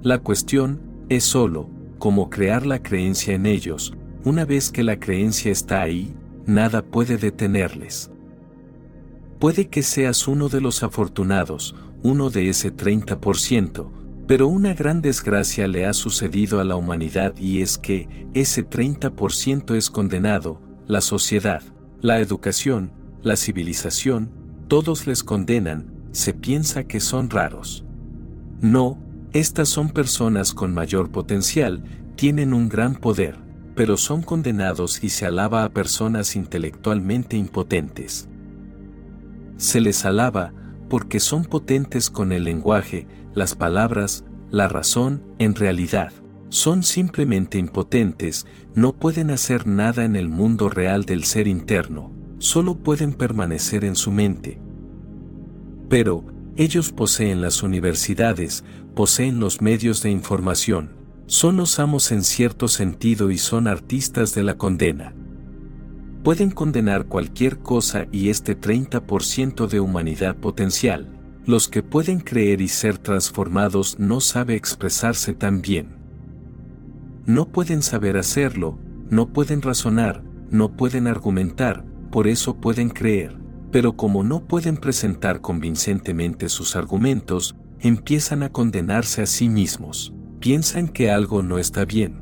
La 0.02 0.20
cuestión 0.20 0.82
es 1.10 1.26
solo 1.26 1.70
cómo 2.00 2.30
crear 2.30 2.66
la 2.66 2.82
creencia 2.82 3.34
en 3.34 3.46
ellos. 3.46 3.94
Una 4.24 4.46
vez 4.46 4.72
que 4.72 4.84
la 4.84 5.02
creencia 5.02 5.52
está 5.52 5.82
ahí, 5.82 6.16
nada 6.46 6.82
puede 6.82 7.18
detenerles. 7.18 8.10
Puede 9.38 9.68
que 9.68 9.84
seas 9.84 10.30
uno 10.30 10.48
de 10.48 10.62
los 10.62 10.82
afortunados, 10.82 11.76
uno 12.04 12.30
de 12.30 12.48
ese 12.48 12.74
30%, 12.74 14.03
pero 14.28 14.48
una 14.48 14.74
gran 14.74 15.02
desgracia 15.02 15.68
le 15.68 15.86
ha 15.86 15.94
sucedido 15.94 16.60
a 16.60 16.64
la 16.64 16.76
humanidad 16.76 17.36
y 17.38 17.62
es 17.62 17.78
que 17.78 18.08
ese 18.34 18.68
30% 18.68 19.76
es 19.76 19.90
condenado, 19.90 20.62
la 20.88 21.02
sociedad, 21.02 21.62
la 22.02 22.20
educación, 22.20 22.92
la 23.22 23.36
civilización, 23.36 24.32
todos 24.68 25.08
les 25.08 25.24
condenan, 25.24 25.94
se 26.12 26.34
piensa 26.34 26.86
que 26.86 27.00
son 27.00 27.30
raros. 27.30 27.86
No, 28.62 28.98
estas 29.34 29.68
son 29.68 29.90
personas 29.90 30.54
con 30.54 30.74
mayor 30.74 31.12
potencial, 31.12 31.84
tienen 32.16 32.54
un 32.54 32.70
gran 32.70 32.96
poder, 32.96 33.38
pero 33.76 33.98
son 33.98 34.22
condenados 34.22 35.04
y 35.04 35.10
se 35.10 35.26
alaba 35.26 35.64
a 35.64 35.70
personas 35.70 36.36
intelectualmente 36.36 37.36
impotentes. 37.36 38.30
Se 39.58 39.82
les 39.82 40.06
alaba 40.06 40.54
porque 40.94 41.20
son 41.20 41.46
potentes 41.46 42.12
con 42.12 42.32
el 42.32 42.44
lenguaje, 42.44 43.08
las 43.34 43.56
palabras, 43.56 44.26
la 44.52 44.68
razón, 44.68 45.24
en 45.40 45.56
realidad, 45.56 46.14
son 46.50 46.84
simplemente 46.84 47.58
impotentes, 47.58 48.46
no 48.76 48.94
pueden 48.94 49.32
hacer 49.32 49.66
nada 49.66 50.06
en 50.06 50.16
el 50.16 50.30
mundo 50.30 50.70
real 50.70 51.06
del 51.06 51.24
ser 51.24 51.48
interno, 51.48 52.12
solo 52.38 52.76
pueden 52.76 53.14
permanecer 53.14 53.86
en 53.86 53.96
su 53.96 54.12
mente. 54.12 54.62
Pero, 55.90 56.26
ellos 56.58 56.92
poseen 56.92 57.42
las 57.42 57.64
universidades, 57.64 58.64
poseen 58.94 59.40
los 59.40 59.64
medios 59.64 60.04
de 60.04 60.12
información, 60.12 60.92
son 61.26 61.58
los 61.58 61.80
amos 61.80 62.12
en 62.12 62.24
cierto 62.24 62.68
sentido 62.68 63.32
y 63.32 63.40
son 63.40 63.68
artistas 63.68 64.36
de 64.36 64.44
la 64.44 64.60
condena. 64.60 65.16
Pueden 66.24 66.52
condenar 66.52 67.08
cualquier 67.08 67.60
cosa 67.60 68.08
y 68.10 68.30
este 68.30 68.58
30% 68.58 69.68
de 69.68 69.82
humanidad 69.82 70.38
potencial, 70.38 71.10
los 71.46 71.68
que 71.68 71.84
pueden 71.84 72.22
creer 72.22 72.62
y 72.62 72.70
ser 72.70 72.98
transformados 72.98 74.00
no 74.00 74.22
sabe 74.22 74.56
expresarse 74.56 75.34
tan 75.34 75.62
bien. 75.62 75.98
No 77.26 77.50
pueden 77.50 77.82
saber 77.82 78.16
hacerlo, 78.16 78.80
no 79.10 79.34
pueden 79.34 79.62
razonar, 79.62 80.24
no 80.50 80.78
pueden 80.78 81.08
argumentar, 81.08 81.84
por 82.10 82.28
eso 82.28 82.56
pueden 82.56 82.90
creer, 82.90 83.38
pero 83.72 83.98
como 83.98 84.24
no 84.24 84.46
pueden 84.46 84.78
presentar 84.78 85.42
convincentemente 85.42 86.48
sus 86.48 86.78
argumentos, 86.78 87.58
empiezan 87.82 88.44
a 88.44 88.50
condenarse 88.50 89.22
a 89.22 89.26
sí 89.26 89.50
mismos, 89.50 90.14
piensan 90.40 90.88
que 90.88 91.12
algo 91.12 91.44
no 91.44 91.58
está 91.58 91.84
bien. 91.84 92.22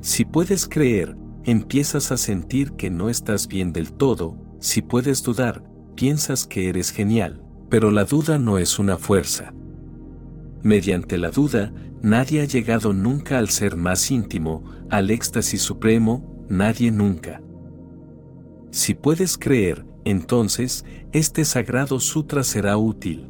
Si 0.00 0.24
puedes 0.24 0.66
creer, 0.66 1.16
empiezas 1.44 2.10
a 2.10 2.16
sentir 2.16 2.72
que 2.72 2.90
no 2.90 3.08
estás 3.08 3.48
bien 3.48 3.72
del 3.72 3.92
todo, 3.92 4.36
si 4.60 4.82
puedes 4.82 5.22
dudar, 5.22 5.62
piensas 5.94 6.46
que 6.46 6.68
eres 6.68 6.90
genial, 6.90 7.42
pero 7.68 7.90
la 7.90 8.04
duda 8.04 8.38
no 8.38 8.58
es 8.58 8.78
una 8.78 8.96
fuerza. 8.96 9.52
Mediante 10.62 11.18
la 11.18 11.30
duda, 11.30 11.72
nadie 12.02 12.40
ha 12.40 12.44
llegado 12.44 12.92
nunca 12.92 13.38
al 13.38 13.50
ser 13.50 13.76
más 13.76 14.10
íntimo, 14.10 14.64
al 14.90 15.10
éxtasis 15.10 15.60
supremo, 15.60 16.46
nadie 16.48 16.90
nunca. 16.90 17.42
Si 18.70 18.94
puedes 18.94 19.36
creer, 19.36 19.84
entonces, 20.04 20.84
este 21.12 21.44
sagrado 21.44 22.00
sutra 22.00 22.42
será 22.42 22.76
útil. 22.76 23.28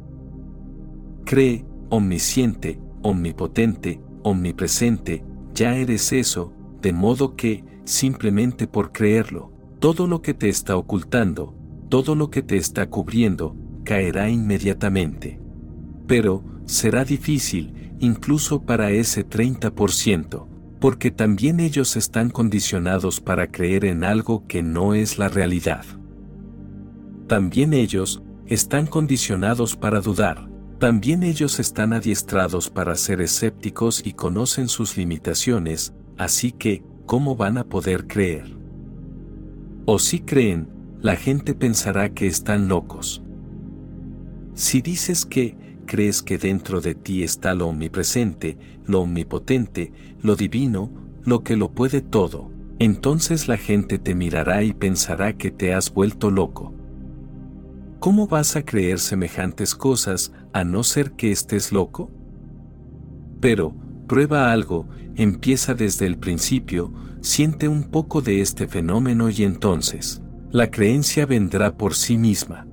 Cree, 1.25 1.65
omnisciente, 1.89 2.79
omnipotente, 3.01 4.01
omnipresente, 4.23 5.23
ya 5.53 5.75
eres 5.75 6.11
eso, 6.11 6.53
de 6.81 6.93
modo 6.93 7.35
que, 7.35 7.63
simplemente 7.85 8.67
por 8.67 8.91
creerlo, 8.91 9.51
todo 9.79 10.07
lo 10.07 10.21
que 10.21 10.33
te 10.33 10.49
está 10.49 10.75
ocultando, 10.75 11.55
todo 11.89 12.15
lo 12.15 12.29
que 12.29 12.41
te 12.41 12.57
está 12.57 12.89
cubriendo, 12.89 13.55
caerá 13.83 14.29
inmediatamente. 14.29 15.39
Pero, 16.07 16.43
será 16.65 17.05
difícil, 17.05 17.93
incluso 17.99 18.63
para 18.63 18.91
ese 18.91 19.27
30%, 19.27 20.47
porque 20.79 21.11
también 21.11 21.59
ellos 21.59 21.95
están 21.95 22.29
condicionados 22.29 23.21
para 23.21 23.51
creer 23.51 23.85
en 23.85 24.03
algo 24.03 24.45
que 24.47 24.63
no 24.63 24.93
es 24.93 25.17
la 25.17 25.29
realidad. 25.29 25.85
También 27.27 27.73
ellos 27.73 28.21
están 28.45 28.85
condicionados 28.87 29.75
para 29.75 30.01
dudar, 30.01 30.49
también 30.79 31.23
ellos 31.23 31.59
están 31.59 31.93
adiestrados 31.93 32.69
para 32.69 32.95
ser 32.95 33.21
escépticos 33.21 34.05
y 34.05 34.13
conocen 34.13 34.67
sus 34.67 34.97
limitaciones, 34.97 35.93
así 36.17 36.51
que, 36.51 36.83
¿cómo 37.05 37.35
van 37.35 37.57
a 37.57 37.65
poder 37.65 38.07
creer? 38.07 38.55
O 39.85 39.99
si 39.99 40.19
creen, 40.19 40.67
la 41.01 41.15
gente 41.15 41.53
pensará 41.53 42.09
que 42.09 42.27
están 42.27 42.67
locos. 42.67 43.21
Si 44.53 44.81
dices 44.81 45.25
que, 45.25 45.55
crees 45.85 46.23
que 46.23 46.37
dentro 46.37 46.81
de 46.81 46.95
ti 46.95 47.23
está 47.23 47.53
lo 47.53 47.67
omnipresente, 47.67 48.57
lo 48.85 49.01
omnipotente, 49.01 49.91
lo 50.21 50.35
divino, 50.35 50.89
lo 51.23 51.43
que 51.43 51.55
lo 51.55 51.71
puede 51.71 52.01
todo, 52.01 52.51
entonces 52.79 53.47
la 53.47 53.57
gente 53.57 53.99
te 53.99 54.15
mirará 54.15 54.63
y 54.63 54.73
pensará 54.73 55.33
que 55.33 55.51
te 55.51 55.73
has 55.73 55.93
vuelto 55.93 56.31
loco. 56.31 56.73
¿Cómo 57.99 58.27
vas 58.27 58.55
a 58.55 58.63
creer 58.63 58.99
semejantes 58.99 59.75
cosas 59.75 60.31
a 60.53 60.63
no 60.63 60.83
ser 60.83 61.11
que 61.11 61.31
estés 61.31 61.71
loco? 61.71 62.11
Pero, 63.39 63.73
prueba 64.07 64.51
algo, 64.51 64.87
empieza 65.15 65.73
desde 65.73 66.05
el 66.05 66.17
principio, 66.17 66.93
siente 67.21 67.67
un 67.67 67.83
poco 67.83 68.21
de 68.21 68.41
este 68.41 68.67
fenómeno 68.67 69.29
y 69.29 69.43
entonces, 69.43 70.21
la 70.51 70.69
creencia 70.71 71.25
vendrá 71.25 71.77
por 71.77 71.95
sí 71.95 72.17
misma. 72.17 72.67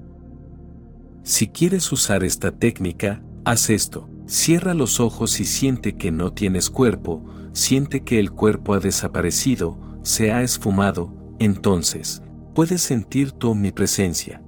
Si 1.23 1.49
quieres 1.49 1.91
usar 1.93 2.25
esta 2.25 2.51
técnica, 2.51 3.23
haz 3.45 3.71
esto. 3.71 4.09
Cierra 4.27 4.75
los 4.75 5.01
ojos 5.01 5.41
y 5.41 5.45
siente 5.45 5.97
que 5.97 6.11
no 6.11 6.33
tienes 6.33 6.71
cuerpo, 6.71 7.25
siente 7.53 8.03
que 8.03 8.19
el 8.19 8.31
cuerpo 8.31 8.75
ha 8.75 8.81
desaparecido, 8.81 9.79
se 10.03 10.33
ha 10.33 10.43
esfumado, 10.43 11.13
entonces, 11.39 12.23
puedes 12.55 12.83
sentir 12.83 13.33
tu 13.33 13.51
omnipresencia. 13.51 14.43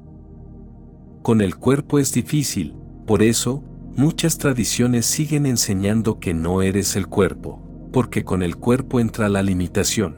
Con 1.22 1.40
el 1.40 1.56
cuerpo 1.56 1.98
es 1.98 2.12
difícil, 2.12 2.74
por 3.06 3.22
eso, 3.22 3.62
muchas 3.96 4.38
tradiciones 4.38 5.06
siguen 5.06 5.46
enseñando 5.46 6.18
que 6.18 6.34
no 6.34 6.62
eres 6.62 6.96
el 6.96 7.06
cuerpo, 7.06 7.63
porque 7.94 8.24
con 8.24 8.42
el 8.42 8.56
cuerpo 8.56 8.98
entra 8.98 9.28
la 9.28 9.40
limitación. 9.40 10.16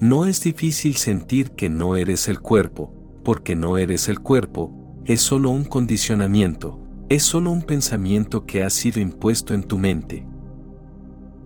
No 0.00 0.24
es 0.24 0.42
difícil 0.42 0.96
sentir 0.96 1.50
que 1.50 1.68
no 1.68 1.96
eres 1.96 2.28
el 2.28 2.40
cuerpo, 2.40 2.94
porque 3.22 3.54
no 3.54 3.76
eres 3.76 4.08
el 4.08 4.20
cuerpo, 4.20 4.72
es 5.04 5.20
solo 5.20 5.50
un 5.50 5.64
condicionamiento, 5.64 6.80
es 7.10 7.24
solo 7.24 7.50
un 7.50 7.60
pensamiento 7.60 8.46
que 8.46 8.62
ha 8.62 8.70
sido 8.70 9.02
impuesto 9.02 9.52
en 9.52 9.64
tu 9.64 9.76
mente. 9.76 10.26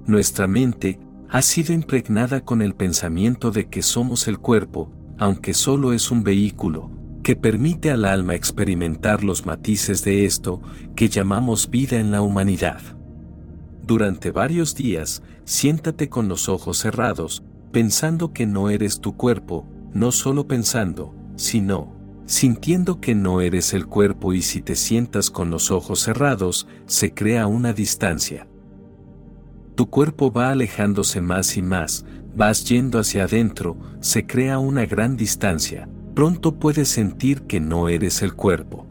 Nuestra 0.06 0.46
mente 0.46 1.00
ha 1.28 1.42
sido 1.42 1.72
impregnada 1.72 2.44
con 2.44 2.62
el 2.62 2.76
pensamiento 2.76 3.50
de 3.50 3.68
que 3.68 3.82
somos 3.82 4.28
el 4.28 4.38
cuerpo, 4.38 4.92
aunque 5.18 5.54
solo 5.54 5.92
es 5.92 6.12
un 6.12 6.22
vehículo, 6.22 6.92
que 7.24 7.34
permite 7.34 7.90
al 7.90 8.04
alma 8.04 8.36
experimentar 8.36 9.24
los 9.24 9.44
matices 9.44 10.04
de 10.04 10.24
esto 10.24 10.62
que 10.94 11.08
llamamos 11.08 11.68
vida 11.68 11.98
en 11.98 12.12
la 12.12 12.22
humanidad. 12.22 12.80
Durante 13.86 14.30
varios 14.30 14.74
días, 14.74 15.22
siéntate 15.44 16.08
con 16.08 16.26
los 16.26 16.48
ojos 16.48 16.78
cerrados, 16.78 17.42
pensando 17.70 18.32
que 18.32 18.46
no 18.46 18.70
eres 18.70 19.00
tu 19.00 19.14
cuerpo, 19.14 19.66
no 19.92 20.10
solo 20.10 20.48
pensando, 20.48 21.14
sino 21.36 21.92
sintiendo 22.24 22.98
que 22.98 23.14
no 23.14 23.42
eres 23.42 23.74
el 23.74 23.86
cuerpo 23.86 24.32
y 24.32 24.40
si 24.40 24.62
te 24.62 24.74
sientas 24.74 25.30
con 25.30 25.50
los 25.50 25.70
ojos 25.70 26.00
cerrados, 26.00 26.66
se 26.86 27.12
crea 27.12 27.46
una 27.46 27.74
distancia. 27.74 28.46
Tu 29.74 29.90
cuerpo 29.90 30.32
va 30.32 30.48
alejándose 30.48 31.20
más 31.20 31.58
y 31.58 31.62
más, 31.62 32.06
vas 32.34 32.64
yendo 32.64 32.98
hacia 32.98 33.24
adentro, 33.24 33.76
se 34.00 34.26
crea 34.26 34.58
una 34.58 34.86
gran 34.86 35.18
distancia, 35.18 35.90
pronto 36.14 36.54
puedes 36.54 36.88
sentir 36.88 37.42
que 37.42 37.60
no 37.60 37.90
eres 37.90 38.22
el 38.22 38.32
cuerpo. 38.32 38.86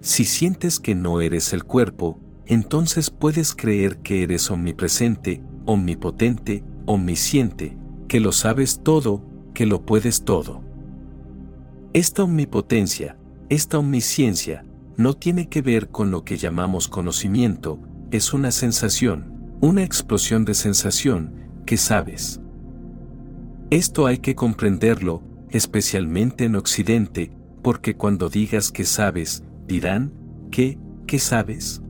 Si 0.00 0.24
sientes 0.24 0.80
que 0.80 0.96
no 0.96 1.20
eres 1.20 1.52
el 1.52 1.62
cuerpo, 1.62 2.18
entonces 2.50 3.10
puedes 3.10 3.54
creer 3.54 3.98
que 3.98 4.24
eres 4.24 4.50
omnipresente, 4.50 5.40
omnipotente, 5.66 6.64
omnisciente, 6.84 7.78
que 8.08 8.18
lo 8.18 8.32
sabes 8.32 8.80
todo, 8.82 9.24
que 9.54 9.66
lo 9.66 9.86
puedes 9.86 10.24
todo. 10.24 10.60
Esta 11.92 12.24
omnipotencia, 12.24 13.16
esta 13.50 13.78
omnisciencia, 13.78 14.64
no 14.96 15.14
tiene 15.14 15.48
que 15.48 15.62
ver 15.62 15.90
con 15.90 16.10
lo 16.10 16.24
que 16.24 16.38
llamamos 16.38 16.88
conocimiento, 16.88 17.78
es 18.10 18.34
una 18.34 18.50
sensación, 18.50 19.54
una 19.60 19.84
explosión 19.84 20.44
de 20.44 20.54
sensación, 20.54 21.32
que 21.66 21.76
sabes. 21.76 22.40
Esto 23.70 24.06
hay 24.06 24.18
que 24.18 24.34
comprenderlo, 24.34 25.22
especialmente 25.50 26.46
en 26.46 26.56
Occidente, 26.56 27.30
porque 27.62 27.94
cuando 27.94 28.28
digas 28.28 28.72
que 28.72 28.84
sabes, 28.84 29.44
dirán, 29.68 30.12
¿qué, 30.50 30.80
qué 31.06 31.20
sabes? 31.20 31.80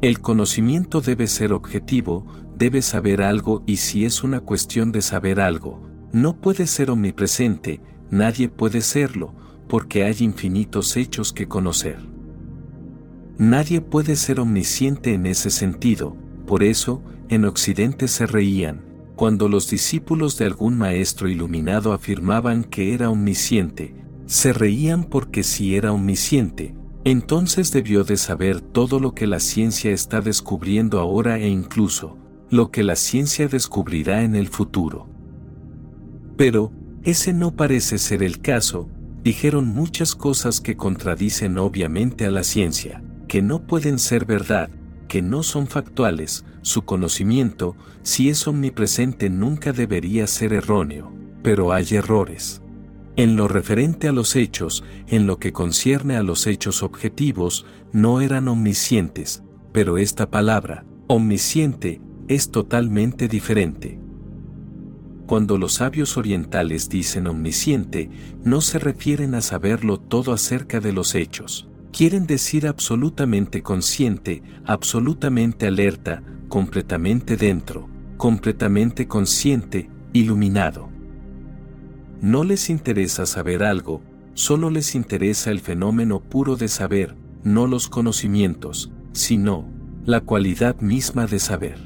El 0.00 0.20
conocimiento 0.20 1.00
debe 1.00 1.26
ser 1.26 1.52
objetivo, 1.52 2.24
debe 2.56 2.82
saber 2.82 3.20
algo 3.20 3.64
y 3.66 3.78
si 3.78 4.04
es 4.04 4.22
una 4.22 4.38
cuestión 4.38 4.92
de 4.92 5.02
saber 5.02 5.40
algo, 5.40 5.82
no 6.12 6.36
puede 6.36 6.68
ser 6.68 6.92
omnipresente, 6.92 7.80
nadie 8.08 8.48
puede 8.48 8.80
serlo, 8.80 9.34
porque 9.66 10.04
hay 10.04 10.14
infinitos 10.20 10.96
hechos 10.96 11.32
que 11.32 11.48
conocer. 11.48 11.98
Nadie 13.38 13.80
puede 13.80 14.14
ser 14.14 14.38
omnisciente 14.38 15.14
en 15.14 15.26
ese 15.26 15.50
sentido, 15.50 16.16
por 16.46 16.62
eso, 16.62 17.02
en 17.28 17.44
Occidente 17.44 18.06
se 18.06 18.26
reían, 18.26 18.84
cuando 19.16 19.48
los 19.48 19.68
discípulos 19.68 20.38
de 20.38 20.44
algún 20.44 20.78
maestro 20.78 21.28
iluminado 21.28 21.92
afirmaban 21.92 22.62
que 22.62 22.94
era 22.94 23.10
omnisciente, 23.10 23.96
se 24.26 24.52
reían 24.52 25.02
porque 25.02 25.42
si 25.42 25.74
era 25.74 25.92
omnisciente, 25.92 26.77
entonces 27.10 27.72
debió 27.72 28.04
de 28.04 28.16
saber 28.16 28.60
todo 28.60 29.00
lo 29.00 29.14
que 29.14 29.26
la 29.26 29.40
ciencia 29.40 29.92
está 29.92 30.20
descubriendo 30.20 31.00
ahora 31.00 31.38
e 31.38 31.48
incluso, 31.48 32.18
lo 32.50 32.70
que 32.70 32.82
la 32.82 32.96
ciencia 32.96 33.48
descubrirá 33.48 34.22
en 34.22 34.34
el 34.34 34.48
futuro. 34.48 35.08
Pero, 36.36 36.72
ese 37.04 37.32
no 37.32 37.54
parece 37.54 37.98
ser 37.98 38.22
el 38.22 38.40
caso, 38.40 38.88
dijeron 39.22 39.66
muchas 39.66 40.14
cosas 40.14 40.60
que 40.60 40.76
contradicen 40.76 41.58
obviamente 41.58 42.26
a 42.26 42.30
la 42.30 42.44
ciencia, 42.44 43.02
que 43.26 43.42
no 43.42 43.66
pueden 43.66 43.98
ser 43.98 44.24
verdad, 44.24 44.70
que 45.08 45.22
no 45.22 45.42
son 45.42 45.66
factuales, 45.66 46.44
su 46.62 46.82
conocimiento, 46.82 47.76
si 48.02 48.28
es 48.28 48.46
omnipresente 48.46 49.30
nunca 49.30 49.72
debería 49.72 50.26
ser 50.26 50.52
erróneo, 50.52 51.12
pero 51.42 51.72
hay 51.72 51.86
errores. 51.92 52.60
En 53.18 53.34
lo 53.34 53.48
referente 53.48 54.06
a 54.06 54.12
los 54.12 54.36
hechos, 54.36 54.84
en 55.08 55.26
lo 55.26 55.40
que 55.40 55.52
concierne 55.52 56.16
a 56.16 56.22
los 56.22 56.46
hechos 56.46 56.84
objetivos, 56.84 57.66
no 57.92 58.20
eran 58.20 58.46
omniscientes, 58.46 59.42
pero 59.72 59.98
esta 59.98 60.30
palabra, 60.30 60.84
omnisciente, 61.08 62.00
es 62.28 62.52
totalmente 62.52 63.26
diferente. 63.26 63.98
Cuando 65.26 65.58
los 65.58 65.74
sabios 65.74 66.16
orientales 66.16 66.88
dicen 66.88 67.26
omnisciente, 67.26 68.08
no 68.44 68.60
se 68.60 68.78
refieren 68.78 69.34
a 69.34 69.40
saberlo 69.40 69.98
todo 69.98 70.32
acerca 70.32 70.78
de 70.78 70.92
los 70.92 71.16
hechos. 71.16 71.68
Quieren 71.90 72.24
decir 72.24 72.68
absolutamente 72.68 73.64
consciente, 73.64 74.44
absolutamente 74.64 75.66
alerta, 75.66 76.22
completamente 76.48 77.36
dentro, 77.36 77.88
completamente 78.16 79.08
consciente, 79.08 79.90
iluminado. 80.12 80.87
No 82.20 82.42
les 82.42 82.68
interesa 82.68 83.26
saber 83.26 83.62
algo, 83.62 84.02
solo 84.34 84.70
les 84.70 84.94
interesa 84.94 85.50
el 85.50 85.60
fenómeno 85.60 86.20
puro 86.20 86.56
de 86.56 86.68
saber, 86.68 87.14
no 87.44 87.66
los 87.66 87.88
conocimientos, 87.88 88.90
sino 89.12 89.68
la 90.04 90.20
cualidad 90.20 90.80
misma 90.80 91.26
de 91.26 91.38
saber. 91.38 91.78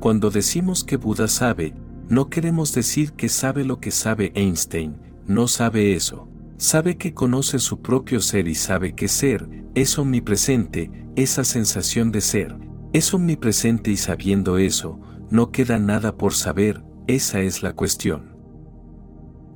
Cuando 0.00 0.30
decimos 0.30 0.84
que 0.84 0.96
Buda 0.96 1.28
sabe, 1.28 1.74
no 2.08 2.28
queremos 2.28 2.74
decir 2.74 3.12
que 3.12 3.28
sabe 3.28 3.64
lo 3.64 3.80
que 3.80 3.90
sabe 3.90 4.32
Einstein, 4.34 4.96
no 5.26 5.46
sabe 5.46 5.94
eso. 5.94 6.26
Sabe 6.56 6.98
que 6.98 7.14
conoce 7.14 7.58
su 7.58 7.80
propio 7.80 8.20
ser 8.20 8.48
y 8.48 8.54
sabe 8.54 8.94
que 8.94 9.08
ser 9.08 9.48
es 9.74 9.98
omnipresente, 9.98 10.90
esa 11.16 11.44
sensación 11.44 12.12
de 12.12 12.20
ser. 12.20 12.56
Es 12.92 13.14
omnipresente 13.14 13.90
y 13.90 13.96
sabiendo 13.96 14.58
eso, 14.58 15.00
no 15.30 15.52
queda 15.52 15.78
nada 15.78 16.16
por 16.16 16.34
saber, 16.34 16.82
esa 17.06 17.40
es 17.40 17.62
la 17.62 17.72
cuestión. 17.74 18.29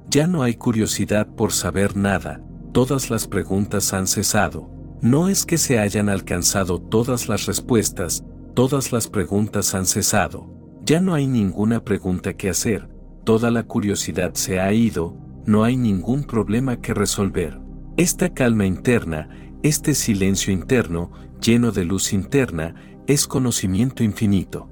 Ya 0.08 0.26
no 0.26 0.42
hay 0.42 0.54
curiosidad 0.54 1.26
por 1.26 1.52
saber 1.52 1.96
nada, 1.96 2.40
todas 2.72 3.10
las 3.10 3.26
preguntas 3.26 3.92
han 3.92 4.06
cesado, 4.06 4.70
No 5.00 5.28
es 5.28 5.44
que 5.44 5.58
se 5.58 5.78
hayan 5.78 6.08
alcanzado 6.08 6.80
todas 6.80 7.28
las 7.28 7.46
respuestas, 7.46 8.24
todas 8.54 8.92
las 8.92 9.08
preguntas 9.08 9.74
han 9.74 9.86
cesado, 9.86 10.48
ya 10.84 11.00
no 11.00 11.14
hay 11.14 11.26
ninguna 11.26 11.84
pregunta 11.84 12.34
que 12.34 12.48
hacer, 12.48 12.88
toda 13.24 13.50
la 13.50 13.64
curiosidad 13.64 14.34
se 14.34 14.60
ha 14.60 14.72
ido, 14.72 15.16
no 15.46 15.64
hay 15.64 15.76
ningún 15.76 16.24
problema 16.24 16.80
que 16.80 16.94
resolver. 16.94 17.60
Esta 17.96 18.32
calma 18.32 18.66
interna, 18.66 19.28
este 19.62 19.94
silencio 19.94 20.52
interno, 20.52 21.12
lleno 21.40 21.70
de 21.70 21.84
luz 21.84 22.12
interna, 22.12 22.74
es 23.06 23.26
conocimiento 23.26 24.02
infinito. 24.02 24.68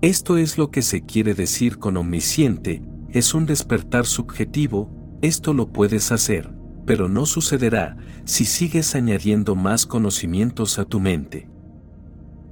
Esto 0.00 0.36
es 0.36 0.58
lo 0.58 0.70
que 0.70 0.82
se 0.82 1.04
quiere 1.04 1.34
decir 1.34 1.78
con 1.78 1.96
omnisciente, 1.96 2.82
es 3.12 3.34
un 3.34 3.46
despertar 3.46 4.06
subjetivo, 4.06 4.90
esto 5.22 5.54
lo 5.54 5.72
puedes 5.72 6.12
hacer, 6.12 6.52
pero 6.86 7.08
no 7.08 7.26
sucederá 7.26 7.96
si 8.24 8.44
sigues 8.44 8.94
añadiendo 8.94 9.54
más 9.54 9.86
conocimientos 9.86 10.78
a 10.78 10.84
tu 10.84 11.00
mente. 11.00 11.48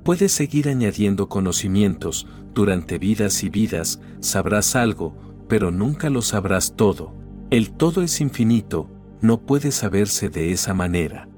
Puedes 0.03 0.33
seguir 0.33 0.69
añadiendo 0.69 1.29
conocimientos, 1.29 2.27
durante 2.55 2.99
vidas 2.99 3.43
y 3.43 3.51
vidas, 3.51 4.01
sabrás 4.21 4.77
algo, 4.77 5.17
pero 5.49 5.71
nunca 5.71 6.11
lo 6.11 6.23
sabrás 6.23 6.75
todo. 6.77 7.13
El 7.51 7.73
todo 7.73 8.03
es 8.03 8.21
infinito, 8.21 8.89
no 9.21 9.43
puede 9.43 9.73
saberse 9.73 10.29
de 10.29 10.53
esa 10.53 10.75
manera. 10.75 11.29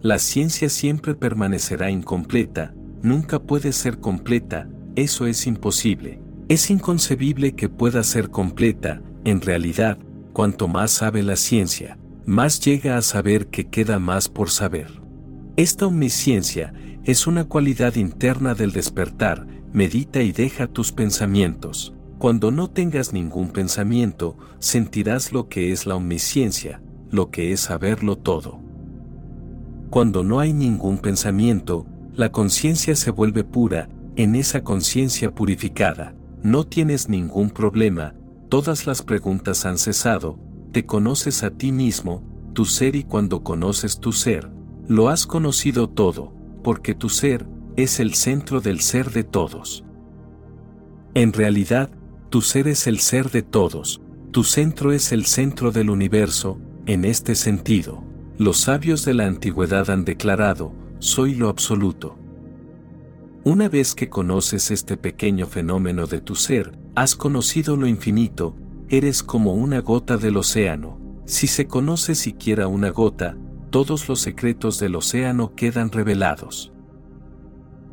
La 0.00 0.18
ciencia 0.18 0.68
siempre 0.68 1.14
permanecerá 1.14 1.90
incompleta, 1.90 2.74
nunca 3.02 3.40
puede 3.40 3.72
ser 3.72 3.98
completa, 3.98 4.68
eso 4.94 5.26
es 5.26 5.46
imposible. 5.46 6.20
Es 6.48 6.70
inconcebible 6.70 7.52
que 7.52 7.68
pueda 7.68 8.02
ser 8.02 8.30
completa, 8.30 9.02
en 9.24 9.42
realidad, 9.42 9.98
cuanto 10.32 10.66
más 10.66 10.90
sabe 10.90 11.22
la 11.22 11.36
ciencia, 11.36 11.98
más 12.24 12.60
llega 12.60 12.96
a 12.96 13.02
saber 13.02 13.48
que 13.48 13.68
queda 13.68 13.98
más 13.98 14.30
por 14.30 14.48
saber. 14.48 15.02
Esta 15.56 15.86
omnisciencia 15.86 16.72
es 17.04 17.26
una 17.26 17.44
cualidad 17.44 17.96
interna 17.96 18.54
del 18.54 18.72
despertar, 18.72 19.46
medita 19.74 20.22
y 20.22 20.32
deja 20.32 20.66
tus 20.66 20.90
pensamientos. 20.92 21.92
Cuando 22.18 22.50
no 22.50 22.70
tengas 22.70 23.12
ningún 23.12 23.50
pensamiento, 23.50 24.38
sentirás 24.58 25.32
lo 25.32 25.48
que 25.48 25.70
es 25.72 25.84
la 25.84 25.96
omnisciencia, 25.96 26.80
lo 27.10 27.30
que 27.30 27.52
es 27.52 27.60
saberlo 27.60 28.16
todo. 28.16 28.58
Cuando 29.90 30.24
no 30.24 30.40
hay 30.40 30.54
ningún 30.54 30.98
pensamiento, 30.98 31.86
la 32.14 32.32
conciencia 32.32 32.96
se 32.96 33.10
vuelve 33.10 33.44
pura, 33.44 33.90
en 34.16 34.34
esa 34.34 34.64
conciencia 34.64 35.32
purificada, 35.32 36.14
no 36.42 36.64
tienes 36.64 37.08
ningún 37.08 37.50
problema, 37.50 38.14
todas 38.48 38.86
las 38.86 39.02
preguntas 39.02 39.66
han 39.66 39.78
cesado, 39.78 40.38
te 40.72 40.86
conoces 40.86 41.42
a 41.42 41.50
ti 41.50 41.72
mismo, 41.72 42.22
tu 42.52 42.64
ser 42.64 42.96
y 42.96 43.04
cuando 43.04 43.42
conoces 43.42 44.00
tu 44.00 44.12
ser, 44.12 44.50
lo 44.86 45.08
has 45.08 45.26
conocido 45.26 45.88
todo, 45.88 46.32
porque 46.62 46.94
tu 46.94 47.08
ser 47.08 47.46
es 47.76 48.00
el 48.00 48.14
centro 48.14 48.60
del 48.60 48.80
ser 48.80 49.10
de 49.10 49.24
todos. 49.24 49.84
En 51.14 51.32
realidad, 51.32 51.90
tu 52.30 52.42
ser 52.42 52.68
es 52.68 52.86
el 52.86 52.98
ser 52.98 53.30
de 53.30 53.42
todos, 53.42 54.00
tu 54.30 54.44
centro 54.44 54.92
es 54.92 55.12
el 55.12 55.24
centro 55.26 55.70
del 55.72 55.90
universo, 55.90 56.60
en 56.86 57.04
este 57.04 57.34
sentido, 57.34 58.04
los 58.38 58.58
sabios 58.58 59.04
de 59.04 59.14
la 59.14 59.26
antigüedad 59.26 59.90
han 59.90 60.04
declarado, 60.04 60.72
soy 61.00 61.34
lo 61.34 61.48
absoluto. 61.48 62.18
Una 63.44 63.68
vez 63.68 63.94
que 63.94 64.08
conoces 64.08 64.70
este 64.70 64.96
pequeño 64.96 65.46
fenómeno 65.46 66.06
de 66.06 66.20
tu 66.20 66.34
ser, 66.34 66.76
has 66.94 67.14
conocido 67.14 67.76
lo 67.76 67.86
infinito, 67.86 68.56
eres 68.88 69.22
como 69.22 69.54
una 69.54 69.80
gota 69.80 70.16
del 70.16 70.36
océano. 70.36 70.98
Si 71.24 71.46
se 71.46 71.66
conoce 71.66 72.14
siquiera 72.14 72.66
una 72.66 72.90
gota, 72.90 73.36
todos 73.70 74.08
los 74.08 74.20
secretos 74.20 74.80
del 74.80 74.96
océano 74.96 75.54
quedan 75.54 75.92
revelados. 75.92 76.72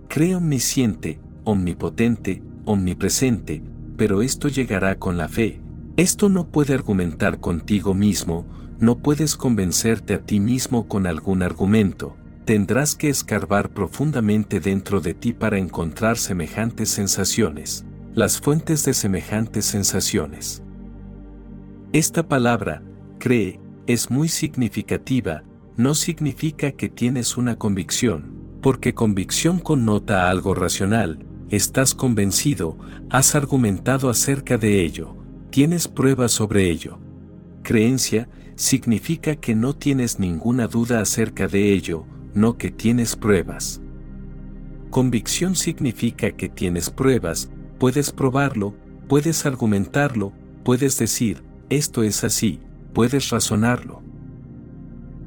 Cree 0.08 0.36
omnisciente, 0.36 1.20
omnipotente, 1.44 2.42
omnipresente, 2.66 3.62
pero 3.98 4.24
esto 4.24 4.48
llegará 4.48 4.98
con 4.98 5.18
la 5.18 5.28
fe. 5.28 5.62
Esto 5.96 6.28
no 6.28 6.48
puede 6.48 6.74
argumentar 6.74 7.40
contigo 7.40 7.94
mismo, 7.94 8.46
no 8.80 8.98
puedes 8.98 9.38
convencerte 9.38 10.16
a 10.16 10.20
ti 10.22 10.40
mismo 10.40 10.88
con 10.88 11.08
algún 11.08 11.44
argumento, 11.44 12.18
tendrás 12.46 12.96
que 12.96 13.10
escarbar 13.10 13.72
profundamente 13.72 14.60
dentro 14.60 15.02
de 15.02 15.16
ti 15.16 15.34
para 15.34 15.58
encontrar 15.58 16.18
semejantes 16.18 16.90
sensaciones, 16.90 17.86
las 18.14 18.40
fuentes 18.40 18.86
de 18.86 18.94
semejantes 18.94 19.66
sensaciones. 19.66 20.62
Esta 21.92 22.28
palabra, 22.28 22.84
cree, 23.18 23.60
es 23.88 24.12
muy 24.12 24.30
significativa, 24.30 25.44
no 25.76 25.96
significa 25.96 26.72
que 26.72 26.88
tienes 26.88 27.36
una 27.36 27.58
convicción, 27.58 28.60
porque 28.62 28.94
convicción 28.94 29.60
connota 29.60 30.30
algo 30.30 30.54
racional, 30.54 31.26
estás 31.50 31.96
convencido, 31.96 32.78
has 33.10 33.34
argumentado 33.34 34.10
acerca 34.10 34.58
de 34.58 34.84
ello, 34.84 35.16
tienes 35.50 35.88
pruebas 35.88 36.32
sobre 36.32 36.70
ello. 36.70 37.00
Creencia 37.64 38.30
significa 38.56 39.36
que 39.36 39.56
no 39.56 39.76
tienes 39.76 40.20
ninguna 40.20 40.68
duda 40.68 41.02
acerca 41.02 41.48
de 41.48 41.74
ello, 41.74 42.06
no 42.36 42.58
que 42.58 42.70
tienes 42.70 43.16
pruebas. 43.16 43.82
Convicción 44.92 45.56
significa 45.56 46.32
que 46.32 46.50
tienes 46.50 46.90
pruebas, 46.90 47.50
puedes 47.80 48.12
probarlo, 48.12 48.76
puedes 49.08 49.46
argumentarlo, 49.46 50.34
puedes 50.64 50.98
decir, 51.00 51.44
esto 51.70 52.04
es 52.04 52.24
así, 52.24 52.60
puedes 52.94 53.30
razonarlo. 53.30 54.04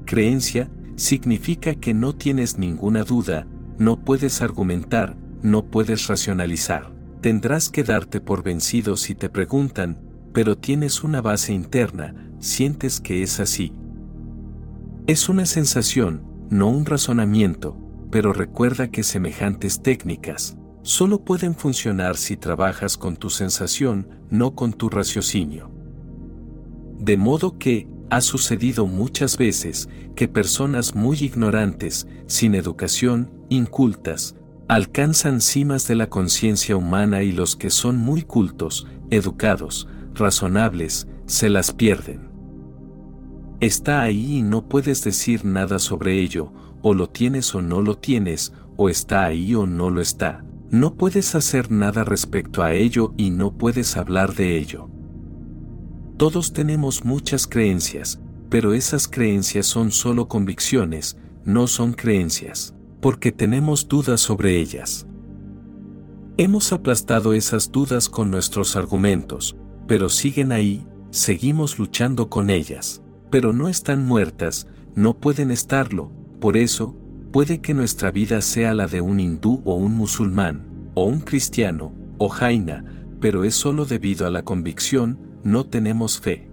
Creencia 0.05 0.71
significa 0.97 1.75
que 1.75 1.95
no 1.95 2.15
tienes 2.15 2.59
ninguna 2.59 3.05
duda, 3.05 3.47
no 3.79 4.05
puedes 4.05 4.41
argumentar, 4.43 5.17
no 5.43 5.67
puedes 5.67 6.07
racionalizar. 6.07 6.93
Tendrás 7.21 7.69
que 7.69 7.85
darte 7.85 8.21
por 8.21 8.43
vencido 8.43 8.97
si 8.97 9.15
te 9.15 9.29
preguntan, 9.29 10.01
pero 10.33 10.57
tienes 10.57 11.03
una 11.03 11.21
base 11.21 11.53
interna, 11.53 12.15
sientes 12.39 13.01
que 13.01 13.23
es 13.23 13.41
así. 13.41 13.73
Es 15.07 15.29
una 15.29 15.47
sensación, 15.47 16.23
no 16.51 16.69
un 16.69 16.87
razonamiento, 16.87 17.77
pero 18.11 18.33
recuerda 18.33 18.91
que 18.91 19.03
semejantes 19.03 19.83
técnicas 19.83 20.57
solo 20.83 21.25
pueden 21.25 21.55
funcionar 21.55 22.17
si 22.17 22.37
trabajas 22.37 22.97
con 22.97 23.17
tu 23.17 23.31
sensación, 23.31 24.09
no 24.31 24.55
con 24.55 24.73
tu 24.73 24.89
raciocinio. 24.89 25.71
De 26.99 27.17
modo 27.17 27.59
que, 27.59 27.89
ha 28.11 28.21
sucedido 28.23 28.87
muchas 28.87 29.37
veces 29.37 29.89
que 30.17 30.29
personas 30.29 30.95
muy 30.95 31.19
ignorantes, 31.19 32.07
sin 32.27 32.55
educación, 32.55 33.31
incultas, 33.51 34.35
alcanzan 34.67 35.41
cimas 35.41 35.87
de 35.87 35.95
la 35.95 36.09
conciencia 36.09 36.77
humana 36.77 37.23
y 37.23 37.33
los 37.33 37.57
que 37.57 37.71
son 37.71 37.99
muy 37.99 38.23
cultos, 38.23 38.87
educados, 39.11 39.89
razonables, 40.15 41.07
se 41.27 41.51
las 41.51 41.73
pierden. 41.73 42.28
Está 43.61 44.03
ahí 44.03 44.37
y 44.37 44.43
no 44.43 44.69
puedes 44.69 45.03
decir 45.03 45.45
nada 45.45 45.79
sobre 45.79 46.21
ello, 46.21 46.53
o 46.83 46.95
lo 46.95 47.09
tienes 47.09 47.55
o 47.55 47.63
no 47.63 47.83
lo 47.83 47.99
tienes, 47.99 48.53
o 48.77 48.89
está 48.89 49.25
ahí 49.25 49.55
o 49.55 49.67
no 49.67 49.91
lo 49.91 50.01
está. 50.01 50.45
No 50.71 50.95
puedes 50.95 51.35
hacer 51.35 51.71
nada 51.71 52.05
respecto 52.05 52.63
a 52.63 52.75
ello 52.75 53.15
y 53.17 53.31
no 53.31 53.57
puedes 53.57 53.97
hablar 53.97 54.35
de 54.35 54.59
ello. 54.59 54.89
Todos 56.17 56.53
tenemos 56.53 57.05
muchas 57.05 57.47
creencias, 57.47 58.21
pero 58.49 58.75
esas 58.75 59.09
creencias 59.09 59.67
son 59.67 59.91
solo 59.91 60.29
convicciones, 60.29 61.17
no 61.45 61.67
son 61.67 61.93
creencias 61.95 62.75
porque 63.01 63.33
tenemos 63.33 63.89
dudas 63.89 64.21
sobre 64.21 64.59
ellas. 64.59 65.07
Hemos 66.37 66.73
aplastado 66.73 67.33
esas 67.33 67.71
dudas 67.73 68.09
con 68.09 68.31
nuestros 68.31 68.77
argumentos, 68.77 69.57
pero 69.87 70.09
siguen 70.09 70.53
ahí, 70.53 70.87
seguimos 71.11 71.79
luchando 71.79 72.29
con 72.29 72.51
ellas, 72.51 73.03
pero 73.31 73.53
no 73.53 73.69
están 73.69 74.07
muertas, 74.07 74.67
no 74.95 75.19
pueden 75.19 75.51
estarlo, 75.51 76.11
por 76.41 76.57
eso, 76.57 76.97
puede 77.33 77.61
que 77.61 77.75
nuestra 77.75 78.11
vida 78.11 78.41
sea 78.41 78.75
la 78.75 78.87
de 78.87 79.01
un 79.01 79.21
hindú 79.21 79.63
o 79.65 79.75
un 79.75 79.95
musulmán, 79.95 80.91
o 80.95 81.05
un 81.05 81.21
cristiano, 81.21 81.93
o 82.19 82.29
jaina, 82.29 82.85
pero 83.21 83.45
es 83.45 83.55
solo 83.55 83.85
debido 83.85 84.27
a 84.27 84.31
la 84.31 84.43
convicción, 84.43 85.19
no 85.45 85.65
tenemos 85.65 86.21
fe. 86.21 86.49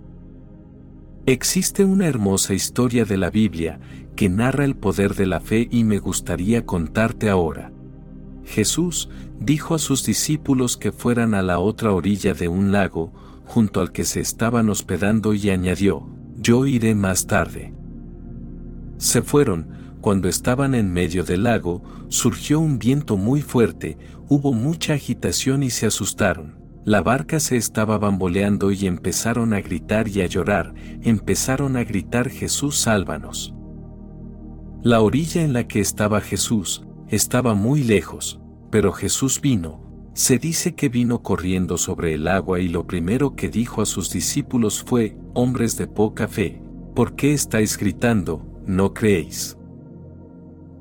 Existe 1.27 1.83
una 1.83 2.07
hermosa 2.07 2.53
historia 2.53 3.05
de 3.05 3.17
la 3.17 3.31
Biblia 3.31 3.79
que 4.15 4.29
narra 4.29 4.63
el 4.63 4.75
poder 4.75 5.15
de 5.15 5.25
la 5.25 5.39
fe 5.39 5.67
y 5.71 5.83
me 5.83 5.97
gustaría 5.99 6.65
contarte 6.65 7.29
ahora. 7.29 7.71
Jesús 8.43 9.09
dijo 9.39 9.73
a 9.73 9.79
sus 9.79 10.05
discípulos 10.05 10.77
que 10.77 10.91
fueran 10.91 11.33
a 11.33 11.41
la 11.41 11.59
otra 11.59 11.91
orilla 11.93 12.33
de 12.33 12.47
un 12.47 12.71
lago, 12.71 13.11
junto 13.45 13.81
al 13.81 13.91
que 13.91 14.05
se 14.05 14.19
estaban 14.19 14.69
hospedando 14.69 15.33
y 15.33 15.49
añadió, 15.49 16.07
yo 16.45 16.67
iré 16.67 16.93
más 16.93 17.25
tarde. 17.25 17.73
Se 18.97 19.23
fueron, 19.23 19.97
cuando 19.99 20.29
estaban 20.29 20.75
en 20.75 20.93
medio 20.93 21.23
del 21.23 21.45
lago, 21.45 21.81
surgió 22.07 22.59
un 22.59 22.77
viento 22.77 23.17
muy 23.17 23.41
fuerte, 23.41 23.97
hubo 24.29 24.53
mucha 24.53 24.93
agitación 24.93 25.63
y 25.63 25.71
se 25.71 25.87
asustaron. 25.87 26.59
La 26.83 27.01
barca 27.01 27.39
se 27.39 27.57
estaba 27.57 27.97
bamboleando 27.97 28.71
y 28.71 28.85
empezaron 28.85 29.53
a 29.53 29.61
gritar 29.61 30.07
y 30.07 30.21
a 30.21 30.27
llorar, 30.27 30.75
empezaron 31.01 31.77
a 31.77 31.83
gritar 31.83 32.29
Jesús 32.29 32.77
sálvanos. 32.77 33.55
La 34.83 35.01
orilla 35.01 35.41
en 35.41 35.51
la 35.51 35.67
que 35.67 35.79
estaba 35.79 36.21
Jesús 36.21 36.85
estaba 37.07 37.55
muy 37.55 37.83
lejos, 37.83 38.39
pero 38.69 38.91
Jesús 38.91 39.41
vino, 39.41 39.84
se 40.15 40.39
dice 40.39 40.75
que 40.75 40.87
vino 40.87 41.21
corriendo 41.21 41.77
sobre 41.77 42.13
el 42.13 42.29
agua 42.29 42.61
y 42.61 42.69
lo 42.69 42.87
primero 42.87 43.35
que 43.35 43.49
dijo 43.49 43.81
a 43.81 43.85
sus 43.85 44.09
discípulos 44.11 44.81
fue, 44.81 45.17
hombres 45.33 45.75
de 45.77 45.87
poca 45.87 46.29
fe, 46.29 46.61
¿por 46.95 47.17
qué 47.17 47.33
estáis 47.33 47.77
gritando, 47.77 48.41
no 48.65 48.93
creéis? 48.93 49.57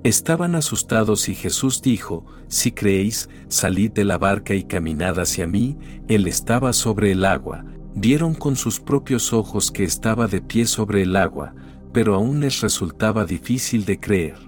Estaban 0.04 0.54
asustados 0.54 1.28
y 1.28 1.34
Jesús 1.34 1.82
dijo, 1.82 2.24
si 2.46 2.70
creéis, 2.70 3.28
salid 3.48 3.90
de 3.90 4.04
la 4.04 4.18
barca 4.18 4.54
y 4.54 4.62
caminad 4.62 5.18
hacia 5.18 5.48
mí, 5.48 5.78
él 6.06 6.28
estaba 6.28 6.72
sobre 6.72 7.10
el 7.10 7.24
agua, 7.24 7.64
vieron 7.96 8.34
con 8.34 8.54
sus 8.54 8.78
propios 8.78 9.32
ojos 9.32 9.72
que 9.72 9.82
estaba 9.82 10.28
de 10.28 10.42
pie 10.42 10.64
sobre 10.64 11.02
el 11.02 11.16
agua, 11.16 11.56
pero 11.92 12.14
aún 12.14 12.38
les 12.38 12.60
resultaba 12.60 13.24
difícil 13.24 13.84
de 13.84 13.98
creer. 13.98 14.38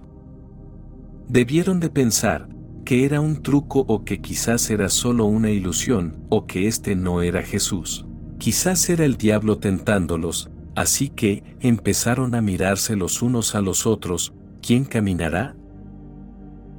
Debieron 1.26 1.80
de 1.80 1.90
pensar, 1.90 2.48
que 2.86 3.04
era 3.04 3.20
un 3.20 3.42
truco 3.42 3.84
o 3.88 4.04
que 4.04 4.20
quizás 4.20 4.70
era 4.70 4.88
solo 4.88 5.24
una 5.24 5.50
ilusión, 5.50 6.24
o 6.28 6.46
que 6.46 6.68
este 6.68 6.94
no 6.94 7.20
era 7.20 7.42
Jesús. 7.42 8.06
Quizás 8.38 8.88
era 8.88 9.04
el 9.04 9.16
diablo 9.16 9.58
tentándolos, 9.58 10.50
así 10.76 11.08
que 11.08 11.42
empezaron 11.58 12.36
a 12.36 12.40
mirarse 12.40 12.94
los 12.94 13.22
unos 13.22 13.56
a 13.56 13.60
los 13.60 13.86
otros, 13.86 14.34
¿quién 14.62 14.84
caminará? 14.84 15.56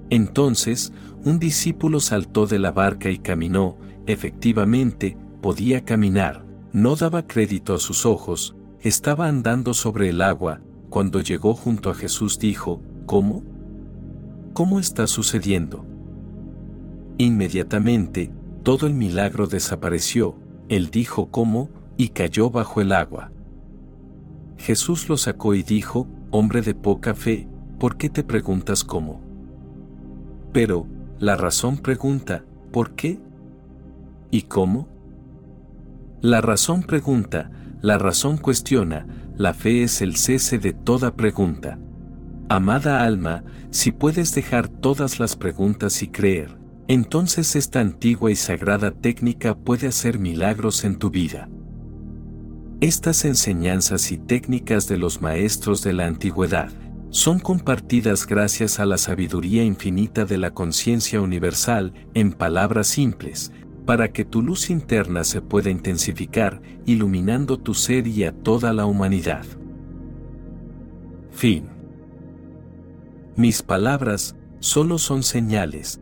Entonces, 0.10 0.94
un 1.26 1.40
discípulo 1.40 2.00
saltó 2.00 2.48
de 2.48 2.60
la 2.60 2.72
barca 2.72 3.10
y 3.10 3.18
caminó, 3.18 3.78
efectivamente, 4.06 5.18
podía 5.42 5.84
caminar, 5.84 6.46
no 6.72 6.96
daba 6.96 7.28
crédito 7.28 7.74
a 7.74 7.80
sus 7.80 8.06
ojos, 8.06 8.56
estaba 8.80 9.28
andando 9.28 9.74
sobre 9.74 10.08
el 10.08 10.22
agua, 10.22 10.62
cuando 10.90 11.20
llegó 11.20 11.54
junto 11.54 11.90
a 11.90 11.96
Jesús 11.96 12.40
dijo, 12.40 12.82
¿cómo? 13.06 13.44
¿Cómo 14.54 14.80
está 14.80 15.06
sucediendo? 15.06 15.97
Inmediatamente, 17.18 18.32
todo 18.64 18.86
el 18.86 18.94
milagro 18.94 19.48
desapareció, 19.48 20.36
él 20.70 20.90
dijo 20.92 21.32
cómo, 21.32 21.70
y 21.98 22.10
cayó 22.10 22.50
bajo 22.50 22.82
el 22.82 22.92
agua. 22.92 23.32
Jesús 24.58 25.10
lo 25.10 25.18
sacó 25.18 25.56
y 25.56 25.64
dijo, 25.64 26.08
hombre 26.32 26.62
de 26.62 26.76
poca 26.76 27.16
fe, 27.16 27.48
¿por 27.80 27.98
qué 27.98 28.10
te 28.10 28.24
preguntas 28.24 28.84
cómo? 28.84 29.22
Pero, 30.54 30.86
la 31.20 31.36
razón 31.36 31.78
pregunta, 31.78 32.44
¿por 32.72 32.92
qué? 32.92 33.20
¿Y 34.30 34.44
cómo? 34.44 34.88
La 36.22 36.42
razón 36.42 36.84
pregunta, 36.84 37.52
la 37.82 37.98
razón 37.98 38.38
cuestiona, 38.38 39.08
la 39.38 39.54
fe 39.54 39.84
es 39.84 40.02
el 40.02 40.16
cese 40.16 40.58
de 40.60 40.74
toda 40.74 41.16
pregunta. 41.16 41.80
Amada 42.50 43.04
alma, 43.04 43.44
si 43.70 43.92
puedes 43.92 44.34
dejar 44.34 44.68
todas 44.68 45.20
las 45.20 45.36
preguntas 45.36 46.02
y 46.02 46.08
creer, 46.08 46.57
entonces 46.88 47.56
esta 47.56 47.82
antigua 47.82 48.32
y 48.32 48.36
sagrada 48.36 48.92
técnica 48.92 49.56
puede 49.56 49.88
hacer 49.88 50.20
milagros 50.20 50.84
en 50.84 50.98
tu 50.98 51.10
vida. 51.10 51.50
Estas 52.80 53.26
enseñanzas 53.26 54.12
y 54.12 54.18
técnicas 54.18 54.88
de 54.88 54.98
los 54.98 55.22
maestros 55.22 55.84
de 55.84 55.94
la 55.94 56.06
antigüedad 56.06 56.72
son 57.10 57.40
compartidas 57.40 58.28
gracias 58.28 58.80
a 58.80 58.86
la 58.86 58.98
sabiduría 58.98 59.64
infinita 59.64 60.26
de 60.26 60.38
la 60.38 60.52
conciencia 60.52 61.22
universal 61.22 61.94
en 62.14 62.34
palabras 62.34 62.88
simples, 62.88 63.52
para 63.86 64.12
que 64.12 64.26
tu 64.26 64.42
luz 64.42 64.70
interna 64.70 65.24
se 65.24 65.42
pueda 65.42 65.70
intensificar, 65.70 66.62
iluminando 66.86 67.58
tu 67.58 67.74
ser 67.74 68.06
y 68.06 68.26
a 68.26 68.34
toda 68.34 68.74
la 68.74 68.86
humanidad. 68.86 69.46
Fin. 71.32 71.70
Mis 73.38 73.62
palabras 73.62 74.36
solo 74.60 74.98
son 74.98 75.24
señales, 75.24 76.02